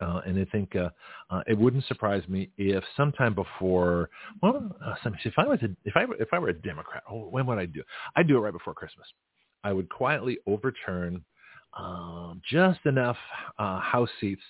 Uh, 0.00 0.20
and 0.26 0.38
I 0.38 0.44
think 0.50 0.74
uh, 0.76 0.90
uh, 1.30 1.42
it 1.46 1.58
wouldn't 1.58 1.84
surprise 1.84 2.22
me 2.28 2.50
if 2.56 2.82
sometime 2.96 3.34
before, 3.34 4.08
well, 4.42 4.74
uh, 4.84 4.94
if 5.24 5.34
I 5.36 5.46
was 5.46 5.58
a, 5.62 5.68
if 5.84 5.96
I 5.96 6.04
if 6.18 6.28
I 6.32 6.38
were 6.38 6.48
a 6.48 6.54
Democrat, 6.54 7.02
oh, 7.10 7.28
when 7.28 7.46
would 7.46 7.58
I 7.58 7.66
do? 7.66 7.82
I'd 8.16 8.28
do 8.28 8.36
it 8.36 8.40
right 8.40 8.52
before 8.52 8.74
Christmas. 8.74 9.06
I 9.62 9.72
would 9.72 9.88
quietly 9.90 10.38
overturn 10.46 11.22
um, 11.78 12.40
just 12.50 12.80
enough 12.86 13.16
uh, 13.58 13.80
House 13.80 14.08
seats 14.20 14.42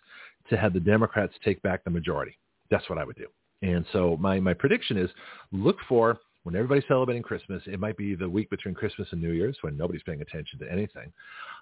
to 0.49 0.57
have 0.57 0.73
the 0.73 0.80
Democrats 0.80 1.33
take 1.45 1.61
back 1.62 1.85
the 1.85 1.90
majority. 1.90 2.38
That's 2.71 2.88
what 2.88 2.99
I 2.99 3.04
would 3.04 3.16
do. 3.16 3.26
And 3.62 3.85
so 3.92 4.16
my, 4.19 4.40
my 4.40 4.54
prediction 4.54 4.97
is 4.97 5.11
look 5.52 5.76
for 5.88 6.19
when 6.45 6.54
everybody's 6.54 6.85
celebrating 6.88 7.23
Christmas, 7.23 7.62
it 7.66 7.78
might 7.78 7.97
be 7.97 8.14
the 8.14 8.28
week 8.28 8.49
between 8.49 8.75
Christmas 8.75 9.09
and 9.12 9.21
New 9.21 9.33
Year's 9.33 9.59
when 9.61 9.76
nobody's 9.76 10.02
paying 10.04 10.23
attention 10.23 10.59
to 10.61 10.73
anything, 10.73 11.12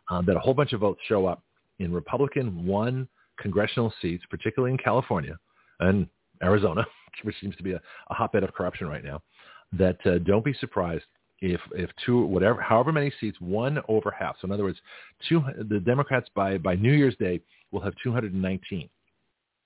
um, 0.08 0.24
that 0.26 0.36
a 0.36 0.38
whole 0.38 0.54
bunch 0.54 0.72
of 0.72 0.80
votes 0.80 1.00
show 1.08 1.26
up 1.26 1.42
in 1.80 1.92
Republican 1.92 2.64
one 2.66 3.08
congressional 3.40 3.92
seats, 4.00 4.24
particularly 4.30 4.72
in 4.72 4.78
California 4.78 5.38
and 5.80 6.06
Arizona, 6.42 6.86
which 7.22 7.36
seems 7.40 7.56
to 7.56 7.62
be 7.62 7.72
a, 7.72 7.80
a 8.10 8.14
hotbed 8.14 8.42
of 8.44 8.52
corruption 8.52 8.88
right 8.88 9.04
now, 9.04 9.22
that 9.72 9.98
uh, 10.06 10.18
don't 10.18 10.44
be 10.44 10.54
surprised 10.54 11.04
if 11.40 11.60
if 11.72 11.90
two 12.04 12.24
whatever 12.24 12.60
however 12.60 12.90
many 12.90 13.12
seats 13.20 13.36
one 13.40 13.78
over 13.86 14.10
half 14.10 14.34
so 14.40 14.46
in 14.46 14.50
other 14.50 14.64
words 14.64 14.78
two 15.28 15.40
the 15.70 15.78
democrats 15.78 16.28
by 16.34 16.58
by 16.58 16.74
new 16.74 16.92
year's 16.92 17.14
day 17.16 17.40
will 17.70 17.80
have 17.80 17.94
219 18.02 18.88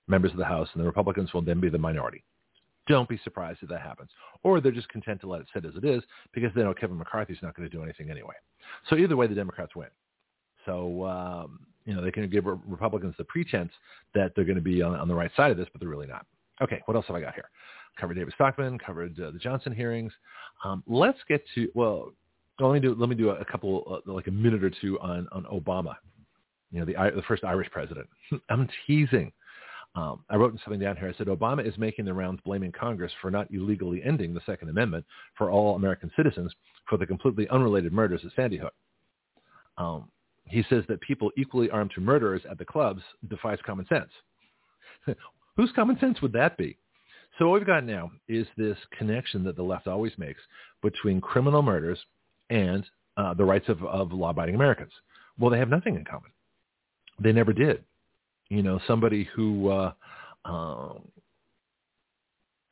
members 0.09 0.31
of 0.33 0.37
the 0.37 0.45
house 0.45 0.69
and 0.75 0.83
the 0.83 0.87
republicans 0.87 1.33
will 1.33 1.43
then 1.43 1.61
be 1.61 1.69
the 1.69 1.79
minority. 1.79 2.23
Don't 2.89 3.09
be 3.09 3.21
surprised 3.23 3.61
if 3.63 3.69
that 3.69 3.81
happens. 3.81 4.11
Or 4.43 4.61
they're 4.61 4.73
just 4.73 4.89
content 4.89 5.21
to 5.21 5.29
let 5.29 5.41
it 5.41 5.47
sit 5.55 5.65
as 5.65 5.77
it 5.77 5.85
is 5.85 6.03
because 6.35 6.51
they 6.55 6.63
know 6.63 6.75
kevin 6.75 6.99
mccarthy's 6.99 7.39
not 7.43 7.57
going 7.57 7.69
to 7.69 7.75
do 7.75 7.83
anything 7.83 8.11
anyway. 8.11 8.35
So 8.89 8.97
either 8.97 9.17
way 9.17 9.27
the 9.27 9.35
democrats 9.35 9.75
win. 9.77 9.89
So 10.67 11.05
um, 11.07 11.61
you 11.85 11.95
know 11.95 12.03
they 12.03 12.11
can 12.11 12.29
give 12.29 12.45
republicans 12.47 13.15
the 13.19 13.25
pretense 13.25 13.73
that 14.15 14.33
they're 14.35 14.45
going 14.45 14.57
to 14.57 14.63
be 14.63 14.83
on, 14.83 14.95
on 14.95 15.09
the 15.09 15.15
right 15.15 15.31
side 15.37 15.51
of 15.51 15.57
this 15.57 15.69
but 15.73 15.81
they're 15.81 15.91
really 15.91 16.07
not 16.07 16.27
okay 16.61 16.81
what 16.87 16.95
else 16.97 17.07
have 17.07 17.17
i 17.17 17.21
got 17.21 17.35
here 17.35 17.49
covered 17.99 18.15
David 18.15 18.33
Stockman, 18.35 18.79
covered 18.79 19.19
uh, 19.21 19.31
the 19.31 19.39
Johnson 19.39 19.75
hearings. 19.75 20.13
Um, 20.65 20.83
let's 20.87 21.19
get 21.29 21.43
to 21.55 21.69
well. 21.75 22.13
Let 22.61 22.75
me 22.75 22.81
do 22.81 22.95
let 22.95 23.09
me 23.09 23.15
do 23.15 23.31
a 23.31 23.45
couple 23.45 24.03
uh, 24.07 24.13
like 24.13 24.27
a 24.29 24.31
minute 24.31 24.63
or 24.63 24.71
two 24.71 24.99
on 25.01 25.27
on 25.33 25.45
Obama. 25.45 25.95
You 26.71 26.81
know 26.81 26.87
the 26.87 26.95
the 27.15 27.23
first 27.23 27.45
Irish 27.45 27.71
president. 27.71 28.07
I'm 28.51 28.69
teasing. 28.87 29.33
Um, 29.95 30.25
I 30.31 30.37
wrote 30.37 30.59
something 30.65 30.81
down 30.81 30.97
here. 30.97 31.09
I 31.09 31.19
said 31.19 31.27
Obama 31.27 31.67
is 31.67 31.77
making 31.77 32.07
the 32.07 32.15
rounds 32.15 32.41
blaming 32.47 32.73
Congress 32.73 33.13
for 33.21 33.31
not 33.31 33.51
illegally 33.51 34.03
ending 34.03 34.33
the 34.33 34.41
Second 34.47 34.71
Amendment 34.71 35.05
for 35.37 35.51
all 35.51 35.77
American 35.77 36.11
citizens 36.17 36.51
for 36.89 36.97
the 36.97 37.05
completely 37.05 37.47
unrelated 37.51 37.93
murders 37.93 38.23
at 38.25 38.33
Sandy 38.35 38.57
Hook. 38.57 38.73
Um, 39.77 40.09
he 40.47 40.65
says 40.69 40.85
that 40.89 41.01
people 41.01 41.31
equally 41.37 41.71
armed 41.71 41.93
to 41.95 42.01
murderers 42.01 42.43
at 42.51 42.59
the 42.59 42.65
clubs 42.65 43.03
defies 43.29 43.59
common 43.65 43.87
sense. 43.87 44.11
Whose 45.57 45.73
common 45.75 45.99
sense 45.99 46.21
would 46.23 46.33
that 46.33 46.57
be? 46.57 46.79
So 47.39 47.49
what 47.49 47.61
we've 47.61 47.67
got 47.67 47.85
now 47.85 48.11
is 48.29 48.47
this 48.57 48.77
connection 48.97 49.43
that 49.45 49.57
the 49.57 49.63
left 49.63 49.87
always 49.87 50.13
makes 50.19 50.41
between 50.83 51.21
criminal 51.21 51.63
murders 51.63 51.99
and 52.51 52.85
uh, 53.17 53.35
the 53.35 53.45
rights 53.45 53.69
of, 53.69 53.83
of 53.85 54.13
law-abiding 54.13 54.55
Americans. 54.55 54.93
Well, 55.39 55.51
they 55.51 55.59
have 55.59 55.71
nothing 55.71 55.97
in 55.97 56.05
common. 56.05 56.31
They 57.19 57.33
never 57.33 57.53
did. 57.53 57.85
You 58.49 58.63
know, 58.63 58.81
somebody 58.87 59.29
who, 59.35 59.69
uh, 59.71 59.93
um, 60.45 61.09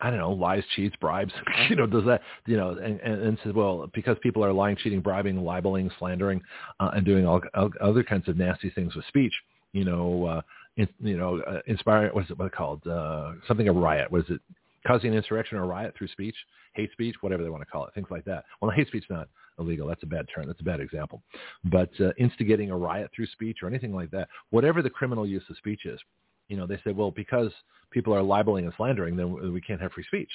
I 0.01 0.11
don't 0.11 0.19
know, 0.19 0.33
lies, 0.33 0.65
cheats, 0.75 0.97
bribes, 1.01 1.33
you 1.69 1.77
know, 1.77 1.87
does 1.87 2.05
that, 2.07 2.23
you 2.47 2.57
know, 2.57 2.71
and, 2.71 3.01
and, 3.01 3.23
and 3.23 3.39
says, 3.45 3.53
well, 3.55 3.89
because 3.95 4.17
people 4.23 4.45
are 4.45 4.53
lying, 4.53 4.77
cheating, 4.77 5.01
bribing, 5.01 5.43
libeling, 5.43 5.91
slandering, 5.99 6.41
uh, 6.79 6.91
and 6.95 7.05
doing 7.05 7.27
all, 7.27 7.41
all 7.55 7.71
other 7.81 8.03
kinds 8.03 8.29
of 8.29 8.37
nasty 8.37 8.71
things 8.71 8.95
with 8.95 9.05
speech, 9.07 9.33
you 9.73 9.85
know, 9.85 10.25
uh, 10.25 10.41
in, 10.77 10.89
you 11.01 11.17
know, 11.17 11.41
uh, 11.41 11.61
inspire, 11.67 12.11
what's 12.13 12.31
it, 12.31 12.39
what 12.39 12.47
it 12.47 12.53
called? 12.53 12.87
Uh, 12.87 13.33
something 13.47 13.69
a 13.69 13.73
riot. 13.73 14.11
Was 14.11 14.25
it 14.29 14.41
causing 14.87 15.11
an 15.11 15.17
insurrection 15.17 15.59
or 15.59 15.65
a 15.65 15.67
riot 15.67 15.95
through 15.97 16.09
speech, 16.09 16.37
hate 16.75 16.91
speech, 16.93 17.17
whatever 17.21 17.43
they 17.43 17.51
want 17.51 17.63
to 17.63 17.71
call 17.71 17.87
it, 17.87 17.95
things 17.95 18.09
like 18.11 18.25
that. 18.25 18.45
Well, 18.61 18.71
hate 18.71 18.89
speech 18.89 19.05
is 19.05 19.11
not 19.11 19.29
illegal. 19.59 19.87
That's 19.87 20.03
a 20.03 20.07
bad 20.07 20.27
term. 20.35 20.47
That's 20.47 20.61
a 20.61 20.65
bad 20.65 20.81
example. 20.81 21.23
But 21.65 21.91
uh, 22.01 22.13
instigating 22.19 22.71
a 22.71 22.77
riot 22.77 23.11
through 23.15 23.27
speech 23.27 23.59
or 23.63 23.69
anything 23.69 23.95
like 23.95 24.11
that, 24.13 24.29
whatever 24.51 24.83
the 24.83 24.91
criminal 24.91 25.27
use 25.27 25.43
of 25.51 25.57
speech 25.57 25.85
is, 25.85 26.01
you 26.51 26.57
know, 26.57 26.67
they 26.67 26.79
say, 26.85 26.93
well, 26.93 27.11
because 27.11 27.53
people 27.91 28.15
are 28.15 28.23
libeling 28.23 28.65
and 28.65 28.75
slandering, 28.77 29.17
then 29.17 29.53
we 29.53 29.61
can't 29.61 29.81
have 29.81 29.93
free 29.93 30.05
speech 30.05 30.31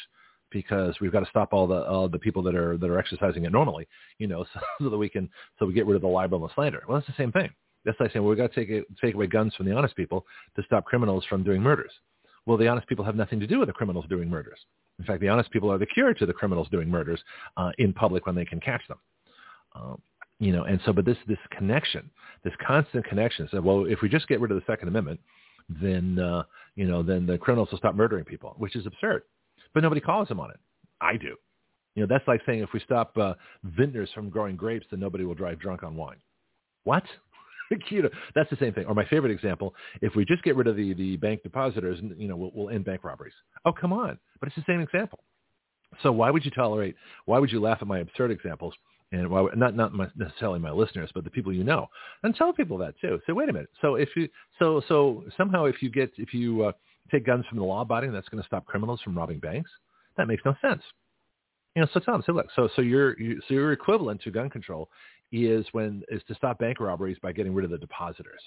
because 0.49 0.95
we've 1.01 1.11
got 1.11 1.19
to 1.19 1.29
stop 1.29 1.51
all 1.51 1.67
the 1.67 1.85
all 1.85 2.07
the 2.07 2.17
people 2.17 2.41
that 2.41 2.55
are 2.55 2.77
that 2.77 2.89
are 2.89 2.97
exercising 2.97 3.43
it 3.43 3.51
normally, 3.51 3.87
you 4.17 4.27
know, 4.27 4.45
so, 4.53 4.59
so 4.81 4.89
that 4.89 4.97
we 4.97 5.09
can 5.09 5.29
so 5.59 5.65
we 5.65 5.73
get 5.73 5.85
rid 5.85 5.95
of 5.95 6.01
the 6.01 6.07
libel 6.07 6.41
and 6.41 6.49
the 6.49 6.53
slander. 6.55 6.83
Well, 6.87 6.97
that's 6.97 7.07
the 7.07 7.21
same 7.21 7.31
thing. 7.31 7.49
That's 7.83 7.99
like 7.99 8.13
saying, 8.13 8.23
well, 8.23 8.29
we've 8.29 8.37
got 8.37 8.51
to 8.51 8.59
take, 8.59 8.69
it, 8.69 8.85
take 8.99 9.13
away 9.13 9.27
guns 9.27 9.53
from 9.53 9.67
the 9.67 9.75
honest 9.75 9.95
people 9.95 10.25
to 10.55 10.63
stop 10.63 10.85
criminals 10.85 11.23
from 11.29 11.43
doing 11.43 11.61
murders. 11.61 11.91
Well, 12.47 12.57
the 12.57 12.67
honest 12.67 12.87
people 12.87 13.05
have 13.05 13.15
nothing 13.15 13.39
to 13.41 13.47
do 13.47 13.59
with 13.59 13.67
the 13.67 13.73
criminals 13.73 14.05
doing 14.09 14.27
murders. 14.27 14.57
In 14.97 15.05
fact, 15.05 15.21
the 15.21 15.29
honest 15.29 15.51
people 15.51 15.71
are 15.71 15.77
the 15.77 15.85
cure 15.85 16.13
to 16.13 16.25
the 16.25 16.33
criminals 16.33 16.67
doing 16.69 16.89
murders 16.89 17.21
uh, 17.57 17.71
in 17.77 17.93
public 17.93 18.25
when 18.25 18.35
they 18.35 18.45
can 18.45 18.59
catch 18.59 18.81
them. 18.87 18.97
Um, 19.75 20.01
you 20.39 20.51
know, 20.51 20.63
and 20.63 20.79
so, 20.85 20.93
but 20.93 21.05
this 21.05 21.17
this 21.27 21.37
connection, 21.51 22.09
this 22.43 22.53
constant 22.65 23.05
connection, 23.05 23.47
said, 23.51 23.63
well, 23.63 23.85
if 23.85 24.01
we 24.01 24.09
just 24.09 24.27
get 24.27 24.39
rid 24.39 24.51
of 24.51 24.57
the 24.57 24.63
Second 24.65 24.87
Amendment, 24.87 25.19
then 25.69 26.19
uh, 26.19 26.43
you 26.75 26.85
know, 26.85 27.03
then 27.03 27.25
the 27.25 27.37
criminals 27.37 27.69
will 27.71 27.77
stop 27.77 27.95
murdering 27.95 28.25
people, 28.25 28.55
which 28.57 28.75
is 28.75 28.85
absurd. 28.85 29.23
But 29.73 29.83
nobody 29.83 30.01
calls 30.01 30.27
them 30.27 30.39
on 30.39 30.51
it. 30.51 30.59
I 31.01 31.17
do. 31.17 31.35
You 31.95 32.03
know, 32.03 32.07
that's 32.07 32.27
like 32.27 32.41
saying 32.45 32.59
if 32.59 32.73
we 32.73 32.79
stop 32.81 33.17
uh, 33.17 33.33
vintners 33.63 34.09
from 34.13 34.29
growing 34.29 34.55
grapes, 34.55 34.85
then 34.91 34.99
nobody 34.99 35.23
will 35.23 35.33
drive 35.33 35.59
drunk 35.59 35.83
on 35.83 35.95
wine. 35.95 36.17
What? 36.83 37.03
you 37.89 38.03
know, 38.03 38.09
that's 38.35 38.49
the 38.49 38.57
same 38.57 38.73
thing. 38.73 38.85
Or 38.85 38.93
my 38.93 39.05
favorite 39.05 39.31
example, 39.31 39.73
if 40.01 40.15
we 40.15 40.25
just 40.25 40.43
get 40.43 40.55
rid 40.55 40.67
of 40.67 40.75
the, 40.75 40.93
the 40.93 41.17
bank 41.17 41.41
depositors, 41.43 41.99
you 42.17 42.27
know, 42.27 42.35
we'll, 42.35 42.51
we'll 42.53 42.69
end 42.69 42.85
bank 42.85 43.03
robberies. 43.03 43.33
Oh, 43.63 43.71
come 43.71 43.93
on. 43.93 44.19
But 44.39 44.47
it's 44.47 44.55
the 44.55 44.63
same 44.67 44.81
example. 44.81 45.19
So 46.03 46.11
why 46.11 46.29
would 46.29 46.43
you 46.43 46.51
tolerate, 46.51 46.95
why 47.25 47.39
would 47.39 47.51
you 47.51 47.61
laugh 47.61 47.77
at 47.81 47.87
my 47.87 47.99
absurd 47.99 48.31
examples? 48.31 48.73
And 49.11 49.29
why, 49.29 49.47
not 49.55 49.75
not 49.75 49.93
my, 49.93 50.07
necessarily 50.15 50.59
my 50.59 50.71
listeners, 50.71 51.11
but 51.13 51.23
the 51.23 51.29
people 51.29 51.53
you 51.53 51.63
know, 51.63 51.87
and 52.23 52.35
tell 52.35 52.51
people 52.51 52.77
that 52.79 52.95
too. 52.99 53.19
Say, 53.25 53.33
wait 53.33 53.49
a 53.49 53.53
minute. 53.53 53.69
So 53.81 53.95
if 53.95 54.09
you, 54.15 54.27
so 54.57 54.81
so 54.87 55.23
somehow 55.37 55.65
if 55.65 55.81
you 55.81 55.89
get 55.89 56.11
if 56.17 56.33
you 56.33 56.65
uh, 56.65 56.71
take 57.11 57.25
guns 57.25 57.45
from 57.47 57.59
the 57.59 57.63
law-abiding, 57.63 58.11
that's 58.11 58.27
going 58.29 58.41
to 58.41 58.47
stop 58.47 58.65
criminals 58.65 59.01
from 59.01 59.15
robbing 59.15 59.39
banks. 59.39 59.69
That 60.17 60.27
makes 60.27 60.43
no 60.43 60.55
sense. 60.61 60.81
You 61.75 61.83
know, 61.83 61.87
so 61.93 61.99
them, 62.05 62.23
say, 62.25 62.33
look, 62.33 62.47
so 62.55 62.67
so 62.75 62.81
your 62.81 63.19
you, 63.19 63.41
so 63.47 63.53
your 63.53 63.73
equivalent 63.73 64.21
to 64.23 64.31
gun 64.31 64.49
control 64.49 64.89
is 65.31 65.65
when 65.71 66.03
is 66.09 66.21
to 66.27 66.35
stop 66.35 66.57
bank 66.59 66.79
robberies 66.79 67.17
by 67.21 67.31
getting 67.31 67.53
rid 67.53 67.65
of 67.65 67.71
the 67.71 67.77
depositors. 67.77 68.41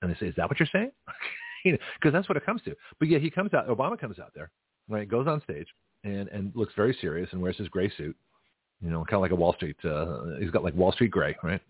And 0.00 0.10
they 0.10 0.18
say, 0.18 0.26
is 0.26 0.34
that 0.36 0.48
what 0.48 0.60
you're 0.60 0.68
saying? 0.72 0.92
Because 1.06 1.18
you 1.64 1.72
know, 1.72 2.10
that's 2.12 2.28
what 2.28 2.36
it 2.36 2.46
comes 2.46 2.62
to. 2.62 2.74
But 3.00 3.08
yeah, 3.08 3.18
he 3.18 3.30
comes 3.30 3.52
out. 3.52 3.68
Obama 3.68 3.98
comes 3.98 4.18
out 4.18 4.32
there, 4.34 4.50
right? 4.88 5.08
Goes 5.08 5.26
on 5.26 5.42
stage 5.42 5.66
and 6.04 6.28
and 6.28 6.52
looks 6.54 6.74
very 6.76 6.96
serious 7.00 7.28
and 7.32 7.42
wears 7.42 7.56
his 7.56 7.68
gray 7.68 7.90
suit. 7.96 8.16
You 8.80 8.90
know, 8.90 9.04
kind 9.04 9.14
of 9.14 9.22
like 9.22 9.32
a 9.32 9.36
Wall 9.36 9.52
Street. 9.54 9.76
Uh, 9.84 10.38
he's 10.38 10.50
got 10.50 10.62
like 10.62 10.74
Wall 10.74 10.92
Street 10.92 11.10
gray, 11.10 11.36
right? 11.42 11.60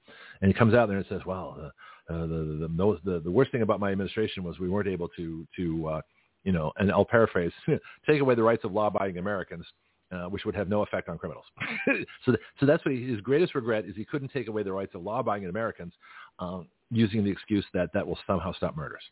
And 0.40 0.52
he 0.52 0.56
comes 0.56 0.74
out 0.74 0.88
there 0.88 0.98
and 0.98 1.06
says, 1.08 1.22
"Well, 1.26 1.56
uh, 1.58 2.12
uh, 2.12 2.26
the, 2.26 2.68
the 2.68 3.00
the 3.04 3.20
the 3.20 3.30
worst 3.30 3.50
thing 3.50 3.62
about 3.62 3.80
my 3.80 3.90
administration 3.90 4.44
was 4.44 4.58
we 4.58 4.68
weren't 4.68 4.88
able 4.88 5.08
to 5.16 5.46
to 5.56 5.88
uh, 5.88 6.00
you 6.44 6.52
know, 6.52 6.72
and 6.76 6.90
I'll 6.92 7.04
paraphrase, 7.04 7.52
take 8.06 8.20
away 8.20 8.34
the 8.34 8.42
rights 8.42 8.64
of 8.64 8.72
law-abiding 8.72 9.18
Americans 9.18 9.66
uh, 10.10 10.24
which 10.24 10.44
would 10.44 10.54
have 10.54 10.68
no 10.68 10.82
effect 10.82 11.08
on 11.08 11.18
criminals. 11.18 11.44
so, 12.24 12.32
th- 12.32 12.40
so 12.58 12.66
that's 12.66 12.84
what 12.84 12.94
he, 12.94 13.06
his 13.06 13.20
greatest 13.20 13.54
regret 13.54 13.84
is 13.84 13.94
he 13.96 14.04
couldn't 14.04 14.30
take 14.32 14.48
away 14.48 14.62
the 14.62 14.72
rights 14.72 14.94
of 14.94 15.02
law-abiding 15.02 15.48
Americans 15.48 15.92
um, 16.38 16.68
using 16.90 17.24
the 17.24 17.30
excuse 17.30 17.64
that 17.74 17.90
that 17.92 18.06
will 18.06 18.18
somehow 18.26 18.52
stop 18.54 18.76
murders. 18.76 19.02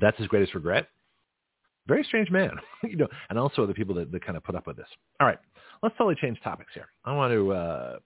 That's 0.00 0.18
his 0.18 0.26
greatest 0.26 0.54
regret. 0.54 0.88
Very 1.86 2.04
strange 2.04 2.30
man, 2.30 2.52
you 2.82 2.96
know, 2.96 3.08
and 3.30 3.38
also 3.38 3.66
the 3.66 3.74
people 3.74 3.94
that, 3.96 4.12
that 4.12 4.24
kind 4.24 4.36
of 4.36 4.44
put 4.44 4.54
up 4.54 4.66
with 4.66 4.76
this. 4.76 4.86
All 5.20 5.26
right, 5.26 5.38
let's 5.82 5.96
totally 5.96 6.16
change 6.20 6.40
topics 6.42 6.72
here. 6.74 6.88
I 7.04 7.14
want 7.14 7.32
to. 7.32 7.52
Uh, 7.52 7.98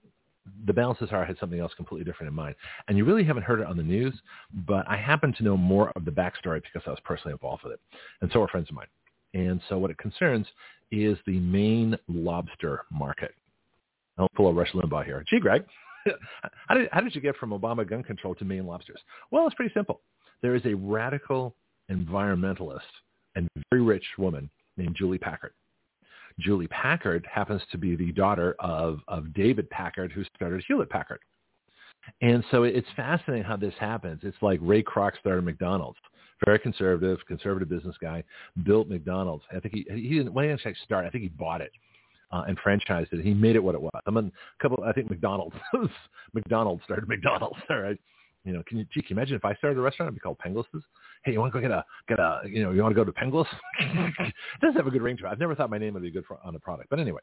the 0.65 0.73
balances 0.73 1.09
are 1.11 1.25
had 1.25 1.37
something 1.39 1.59
else 1.59 1.73
completely 1.75 2.05
different 2.05 2.29
in 2.29 2.33
mind, 2.33 2.55
and 2.87 2.97
you 2.97 3.03
really 3.03 3.23
haven't 3.23 3.43
heard 3.43 3.59
it 3.59 3.67
on 3.67 3.75
the 3.75 3.83
news, 3.83 4.13
but 4.65 4.87
I 4.87 4.95
happen 4.95 5.33
to 5.33 5.43
know 5.43 5.57
more 5.57 5.91
of 5.95 6.05
the 6.05 6.11
backstory 6.11 6.61
because 6.61 6.83
I 6.87 6.89
was 6.89 6.99
personally 7.03 7.33
involved 7.33 7.63
with 7.63 7.73
it, 7.73 7.79
and 8.21 8.31
so 8.31 8.41
are 8.41 8.47
friends 8.47 8.69
of 8.69 8.75
mine. 8.75 8.87
And 9.33 9.61
so 9.67 9.77
what 9.77 9.91
it 9.91 9.97
concerns 9.97 10.47
is 10.91 11.17
the 11.25 11.39
Maine 11.39 11.97
lobster 12.07 12.85
market. 12.91 13.31
I'll 14.17 14.29
pull 14.35 14.47
a 14.47 14.53
Rush 14.53 14.71
Limbaugh 14.71 15.05
here. 15.05 15.23
Gee, 15.29 15.39
Greg, 15.39 15.65
how, 16.67 16.75
did, 16.75 16.89
how 16.91 17.01
did 17.01 17.13
you 17.13 17.21
get 17.21 17.35
from 17.35 17.51
Obama 17.51 17.87
gun 17.87 18.03
control 18.03 18.35
to 18.35 18.45
Maine 18.45 18.65
lobsters? 18.65 18.99
Well, 19.31 19.45
it's 19.45 19.55
pretty 19.55 19.73
simple. 19.73 20.01
There 20.41 20.55
is 20.55 20.65
a 20.65 20.73
radical 20.73 21.55
environmentalist 21.91 22.79
and 23.37 23.49
very 23.71 23.81
rich 23.81 24.05
woman 24.17 24.49
named 24.75 24.95
Julie 24.97 25.17
Packard. 25.17 25.53
Julie 26.39 26.67
Packard 26.67 27.25
happens 27.31 27.61
to 27.71 27.77
be 27.77 27.95
the 27.95 28.11
daughter 28.11 28.55
of, 28.59 28.99
of 29.07 29.33
David 29.33 29.69
Packard, 29.69 30.11
who 30.11 30.23
started 30.35 30.63
Hewlett 30.67 30.89
Packard. 30.89 31.19
And 32.21 32.43
so 32.51 32.63
it's 32.63 32.87
fascinating 32.95 33.43
how 33.43 33.57
this 33.57 33.73
happens. 33.79 34.21
It's 34.23 34.37
like 34.41 34.59
Ray 34.61 34.83
Kroc 34.83 35.17
started 35.19 35.43
McDonald's 35.43 35.97
very 36.45 36.59
conservative, 36.59 37.19
conservative 37.27 37.69
business 37.69 37.95
guy, 38.01 38.23
built 38.63 38.87
McDonald's. 38.87 39.43
I 39.55 39.59
think 39.59 39.73
he 39.73 39.85
he 39.89 40.17
didn't 40.17 40.33
when 40.33 40.45
he 40.45 40.51
actually 40.51 40.75
started. 40.83 41.07
I 41.07 41.11
think 41.11 41.23
he 41.23 41.29
bought 41.29 41.61
it 41.61 41.71
uh, 42.31 42.43
and 42.47 42.57
franchised 42.59 43.11
it. 43.11 43.23
He 43.23 43.33
made 43.33 43.55
it 43.55 43.63
what 43.63 43.75
it 43.75 43.81
was. 43.81 44.01
I 44.05 44.11
mean, 44.11 44.31
a 44.59 44.61
couple. 44.61 44.83
I 44.83 44.91
think 44.93 45.09
McDonald's 45.09 45.55
McDonald's 46.33 46.83
started 46.83 47.07
McDonald's. 47.07 47.57
All 47.69 47.79
right. 47.79 47.97
You 48.43 48.53
know, 48.53 48.63
can 48.65 48.77
you, 48.77 48.85
gee, 48.93 49.01
can 49.01 49.15
you 49.15 49.15
imagine 49.17 49.35
if 49.35 49.45
I 49.45 49.53
started 49.55 49.77
a 49.77 49.81
restaurant? 49.81 50.07
It'd 50.07 50.15
be 50.15 50.19
called 50.21 50.37
Penglis's. 50.39 50.83
Hey, 51.23 51.33
you 51.33 51.39
want 51.39 51.53
to 51.53 51.59
go 51.59 51.61
get 51.61 51.71
a 51.71 51.83
get 52.07 52.19
a 52.19 52.41
you 52.45 52.63
know 52.63 52.71
you 52.71 52.81
want 52.81 52.95
to 52.95 52.95
go 52.95 53.03
to 53.03 53.11
Penglis? 53.11 53.47
it 53.79 54.33
does 54.61 54.73
have 54.75 54.87
a 54.87 54.91
good 54.91 55.01
ring 55.01 55.17
to 55.17 55.25
it. 55.25 55.29
I've 55.29 55.39
never 55.39 55.55
thought 55.55 55.69
my 55.69 55.77
name 55.77 55.93
would 55.95 56.03
be 56.03 56.11
good 56.11 56.25
for, 56.25 56.39
on 56.43 56.55
a 56.55 56.59
product, 56.59 56.89
but 56.89 56.99
anyway, 56.99 57.21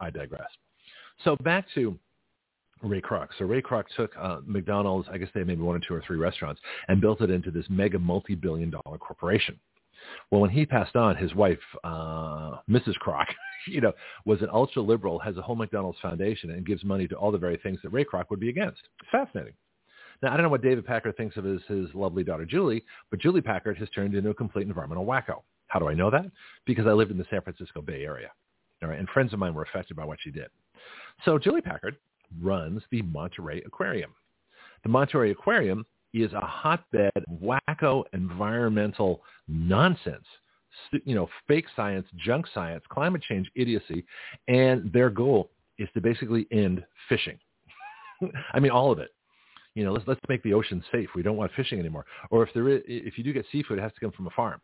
I 0.00 0.10
digress. 0.10 0.48
So 1.22 1.36
back 1.44 1.66
to 1.74 1.96
Ray 2.82 3.00
Kroc. 3.00 3.28
So 3.38 3.44
Ray 3.44 3.62
Kroc 3.62 3.84
took 3.96 4.12
uh, 4.18 4.40
McDonald's, 4.44 5.08
I 5.10 5.18
guess 5.18 5.28
they 5.34 5.40
had 5.40 5.46
maybe 5.46 5.62
one 5.62 5.76
or 5.76 5.80
two 5.86 5.94
or 5.94 6.02
three 6.06 6.18
restaurants, 6.18 6.60
and 6.88 7.00
built 7.00 7.20
it 7.20 7.30
into 7.30 7.50
this 7.50 7.66
mega 7.68 7.98
multi-billion 7.98 8.70
dollar 8.70 8.98
corporation. 8.98 9.58
Well, 10.30 10.40
when 10.40 10.50
he 10.50 10.66
passed 10.66 10.96
on, 10.96 11.16
his 11.16 11.34
wife, 11.34 11.58
uh, 11.82 12.58
Mrs. 12.68 12.94
Kroc, 13.04 13.26
you 13.66 13.80
know, 13.80 13.92
was 14.26 14.42
an 14.42 14.48
ultra 14.52 14.82
liberal, 14.82 15.18
has 15.18 15.36
a 15.36 15.42
whole 15.42 15.56
McDonald's 15.56 15.98
foundation, 16.00 16.50
and 16.50 16.66
gives 16.66 16.84
money 16.84 17.08
to 17.08 17.14
all 17.14 17.32
the 17.32 17.38
very 17.38 17.56
things 17.58 17.78
that 17.82 17.90
Ray 17.90 18.04
Kroc 18.04 18.24
would 18.30 18.40
be 18.40 18.50
against. 18.50 18.80
Fascinating. 19.10 19.54
Now, 20.24 20.32
I 20.32 20.36
don't 20.38 20.44
know 20.44 20.48
what 20.48 20.62
David 20.62 20.86
Packard 20.86 21.18
thinks 21.18 21.36
of 21.36 21.44
his, 21.44 21.60
his 21.68 21.88
lovely 21.92 22.24
daughter 22.24 22.46
Julie, 22.46 22.82
but 23.10 23.20
Julie 23.20 23.42
Packard 23.42 23.76
has 23.76 23.90
turned 23.90 24.14
into 24.14 24.30
a 24.30 24.34
complete 24.34 24.66
environmental 24.66 25.04
wacko. 25.04 25.42
How 25.66 25.78
do 25.78 25.86
I 25.86 25.92
know 25.92 26.10
that? 26.10 26.24
Because 26.64 26.86
I 26.86 26.92
lived 26.92 27.10
in 27.10 27.18
the 27.18 27.26
San 27.28 27.42
Francisco 27.42 27.82
Bay 27.82 28.04
Area, 28.04 28.30
all 28.82 28.88
right, 28.88 28.98
and 28.98 29.06
friends 29.10 29.34
of 29.34 29.38
mine 29.38 29.52
were 29.52 29.64
affected 29.64 29.98
by 29.98 30.04
what 30.06 30.16
she 30.22 30.30
did. 30.30 30.46
So 31.26 31.38
Julie 31.38 31.60
Packard 31.60 31.96
runs 32.40 32.80
the 32.90 33.02
Monterey 33.02 33.60
Aquarium. 33.66 34.14
The 34.82 34.88
Monterey 34.88 35.30
Aquarium 35.30 35.84
is 36.14 36.32
a 36.32 36.40
hotbed 36.40 37.12
of 37.16 37.24
wacko 37.42 38.04
environmental 38.14 39.20
nonsense, 39.46 40.24
you 41.04 41.14
know, 41.14 41.28
fake 41.46 41.66
science, 41.76 42.06
junk 42.16 42.46
science, 42.54 42.82
climate 42.88 43.20
change 43.20 43.50
idiocy, 43.56 44.06
and 44.48 44.90
their 44.90 45.10
goal 45.10 45.50
is 45.76 45.88
to 45.92 46.00
basically 46.00 46.46
end 46.50 46.82
fishing. 47.10 47.38
I 48.54 48.58
mean, 48.58 48.70
all 48.70 48.90
of 48.90 48.98
it. 49.00 49.13
You 49.74 49.84
know, 49.84 49.92
let's 49.92 50.06
let's 50.06 50.20
make 50.28 50.42
the 50.42 50.54
ocean 50.54 50.82
safe. 50.92 51.08
We 51.14 51.22
don't 51.22 51.36
want 51.36 51.52
fishing 51.56 51.80
anymore. 51.80 52.06
Or 52.30 52.42
if 52.44 52.52
there 52.54 52.68
is, 52.68 52.82
if 52.86 53.18
you 53.18 53.24
do 53.24 53.32
get 53.32 53.46
seafood, 53.50 53.78
it 53.78 53.82
has 53.82 53.92
to 53.92 54.00
come 54.00 54.12
from 54.12 54.26
a 54.26 54.30
farm. 54.30 54.60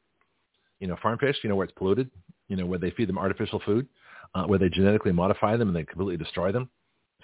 You 0.79 0.87
know, 0.87 0.96
farm 1.03 1.18
fish. 1.18 1.37
You 1.42 1.49
know 1.49 1.57
where 1.57 1.64
it's 1.64 1.75
polluted. 1.77 2.11
You 2.49 2.57
know 2.57 2.66
where 2.66 2.79
they 2.79 2.90
feed 2.92 3.09
them 3.09 3.18
artificial 3.18 3.61
food, 3.64 3.87
uh, 4.35 4.44
where 4.44 4.59
they 4.59 4.68
genetically 4.68 5.12
modify 5.12 5.57
them 5.57 5.68
and 5.68 5.77
they 5.77 5.85
completely 5.85 6.16
destroy 6.16 6.53
them. 6.53 6.70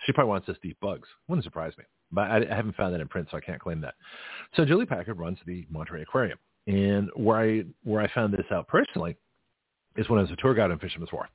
She 0.04 0.12
probably 0.12 0.30
wants 0.30 0.48
us 0.48 0.56
to 0.62 0.68
eat 0.68 0.76
bugs. 0.80 1.08
Wouldn't 1.28 1.44
surprise 1.44 1.72
me. 1.78 1.84
But 2.12 2.30
I, 2.30 2.36
I 2.50 2.54
haven't 2.54 2.76
found 2.76 2.94
that 2.94 3.00
in 3.00 3.08
print, 3.08 3.28
so 3.30 3.36
I 3.36 3.40
can't 3.40 3.60
claim 3.60 3.80
that. 3.80 3.94
So 4.54 4.64
Julie 4.64 4.86
Packard 4.86 5.18
runs 5.18 5.38
the 5.46 5.66
Monterey 5.70 6.02
Aquarium. 6.02 6.38
And 6.66 7.10
where 7.14 7.38
I, 7.38 7.64
where 7.84 8.02
I 8.02 8.12
found 8.12 8.32
this 8.32 8.46
out 8.50 8.68
personally 8.68 9.16
is 9.96 10.08
when 10.08 10.18
I 10.18 10.22
was 10.22 10.30
a 10.30 10.36
tour 10.36 10.54
guide 10.54 10.70
on 10.70 10.78
Fisherman's 10.78 11.12
Wharf. 11.12 11.28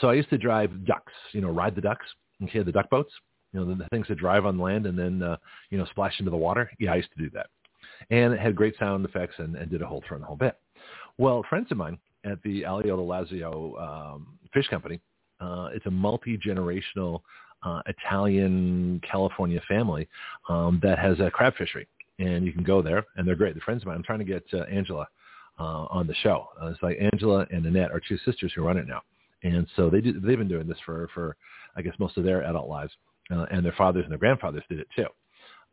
So 0.00 0.08
I 0.08 0.14
used 0.14 0.30
to 0.30 0.38
drive 0.38 0.86
ducks, 0.86 1.12
you 1.32 1.40
know, 1.40 1.48
ride 1.50 1.74
the 1.74 1.80
ducks, 1.80 2.06
okay, 2.44 2.62
the 2.62 2.72
duck 2.72 2.88
boats, 2.90 3.12
you 3.52 3.60
know, 3.60 3.66
the, 3.66 3.74
the 3.74 3.88
things 3.90 4.06
that 4.08 4.18
drive 4.18 4.46
on 4.46 4.58
land 4.58 4.86
and 4.86 4.98
then, 4.98 5.22
uh, 5.22 5.36
you 5.70 5.78
know, 5.78 5.86
splash 5.86 6.18
into 6.18 6.30
the 6.30 6.36
water. 6.36 6.70
Yeah, 6.78 6.92
I 6.92 6.96
used 6.96 7.12
to 7.16 7.22
do 7.22 7.30
that. 7.30 7.46
And 8.10 8.32
it 8.32 8.40
had 8.40 8.54
great 8.54 8.78
sound 8.78 9.04
effects 9.04 9.34
and, 9.38 9.56
and 9.56 9.70
did 9.70 9.82
a 9.82 9.86
whole 9.86 10.02
turn, 10.02 10.20
the 10.20 10.26
whole 10.26 10.36
bit. 10.36 10.56
Well, 11.16 11.44
friends 11.48 11.68
of 11.70 11.76
mine 11.76 11.98
at 12.24 12.42
the 12.42 12.62
Alioto 12.62 13.06
Lazio 13.06 13.80
um, 13.80 14.38
Fish 14.52 14.68
Company, 14.68 15.00
uh, 15.40 15.68
it's 15.72 15.86
a 15.86 15.90
multi-generational 15.90 17.22
uh, 17.62 17.82
Italian 17.86 19.00
California 19.10 19.60
family 19.68 20.08
um, 20.48 20.78
that 20.82 20.98
has 20.98 21.18
a 21.20 21.30
crab 21.30 21.54
fishery, 21.56 21.88
and 22.18 22.44
you 22.44 22.52
can 22.52 22.62
go 22.62 22.82
there, 22.82 23.04
and 23.16 23.26
they're 23.26 23.34
great. 23.34 23.54
They're 23.54 23.62
friends 23.62 23.82
of 23.82 23.88
mine. 23.88 23.96
I'm 23.96 24.02
trying 24.02 24.20
to 24.20 24.24
get 24.24 24.44
uh, 24.52 24.62
Angela 24.64 25.06
uh, 25.58 25.86
on 25.90 26.06
the 26.06 26.14
show. 26.14 26.48
Uh, 26.60 26.66
it's 26.66 26.82
like 26.82 26.98
Angela 27.12 27.46
and 27.50 27.66
Annette 27.66 27.90
are 27.90 28.00
two 28.00 28.18
sisters 28.18 28.52
who 28.54 28.62
run 28.62 28.76
it 28.76 28.86
now, 28.86 29.02
and 29.42 29.66
so 29.76 29.90
they 29.90 30.00
do, 30.00 30.20
they've 30.20 30.38
been 30.38 30.48
doing 30.48 30.68
this 30.68 30.78
for 30.84 31.08
for 31.14 31.36
I 31.76 31.82
guess 31.82 31.94
most 31.98 32.16
of 32.16 32.24
their 32.24 32.42
adult 32.42 32.68
lives, 32.68 32.92
uh, 33.30 33.46
and 33.50 33.64
their 33.64 33.72
fathers 33.72 34.04
and 34.04 34.12
their 34.12 34.18
grandfathers 34.18 34.62
did 34.68 34.78
it 34.78 34.88
too. 34.94 35.06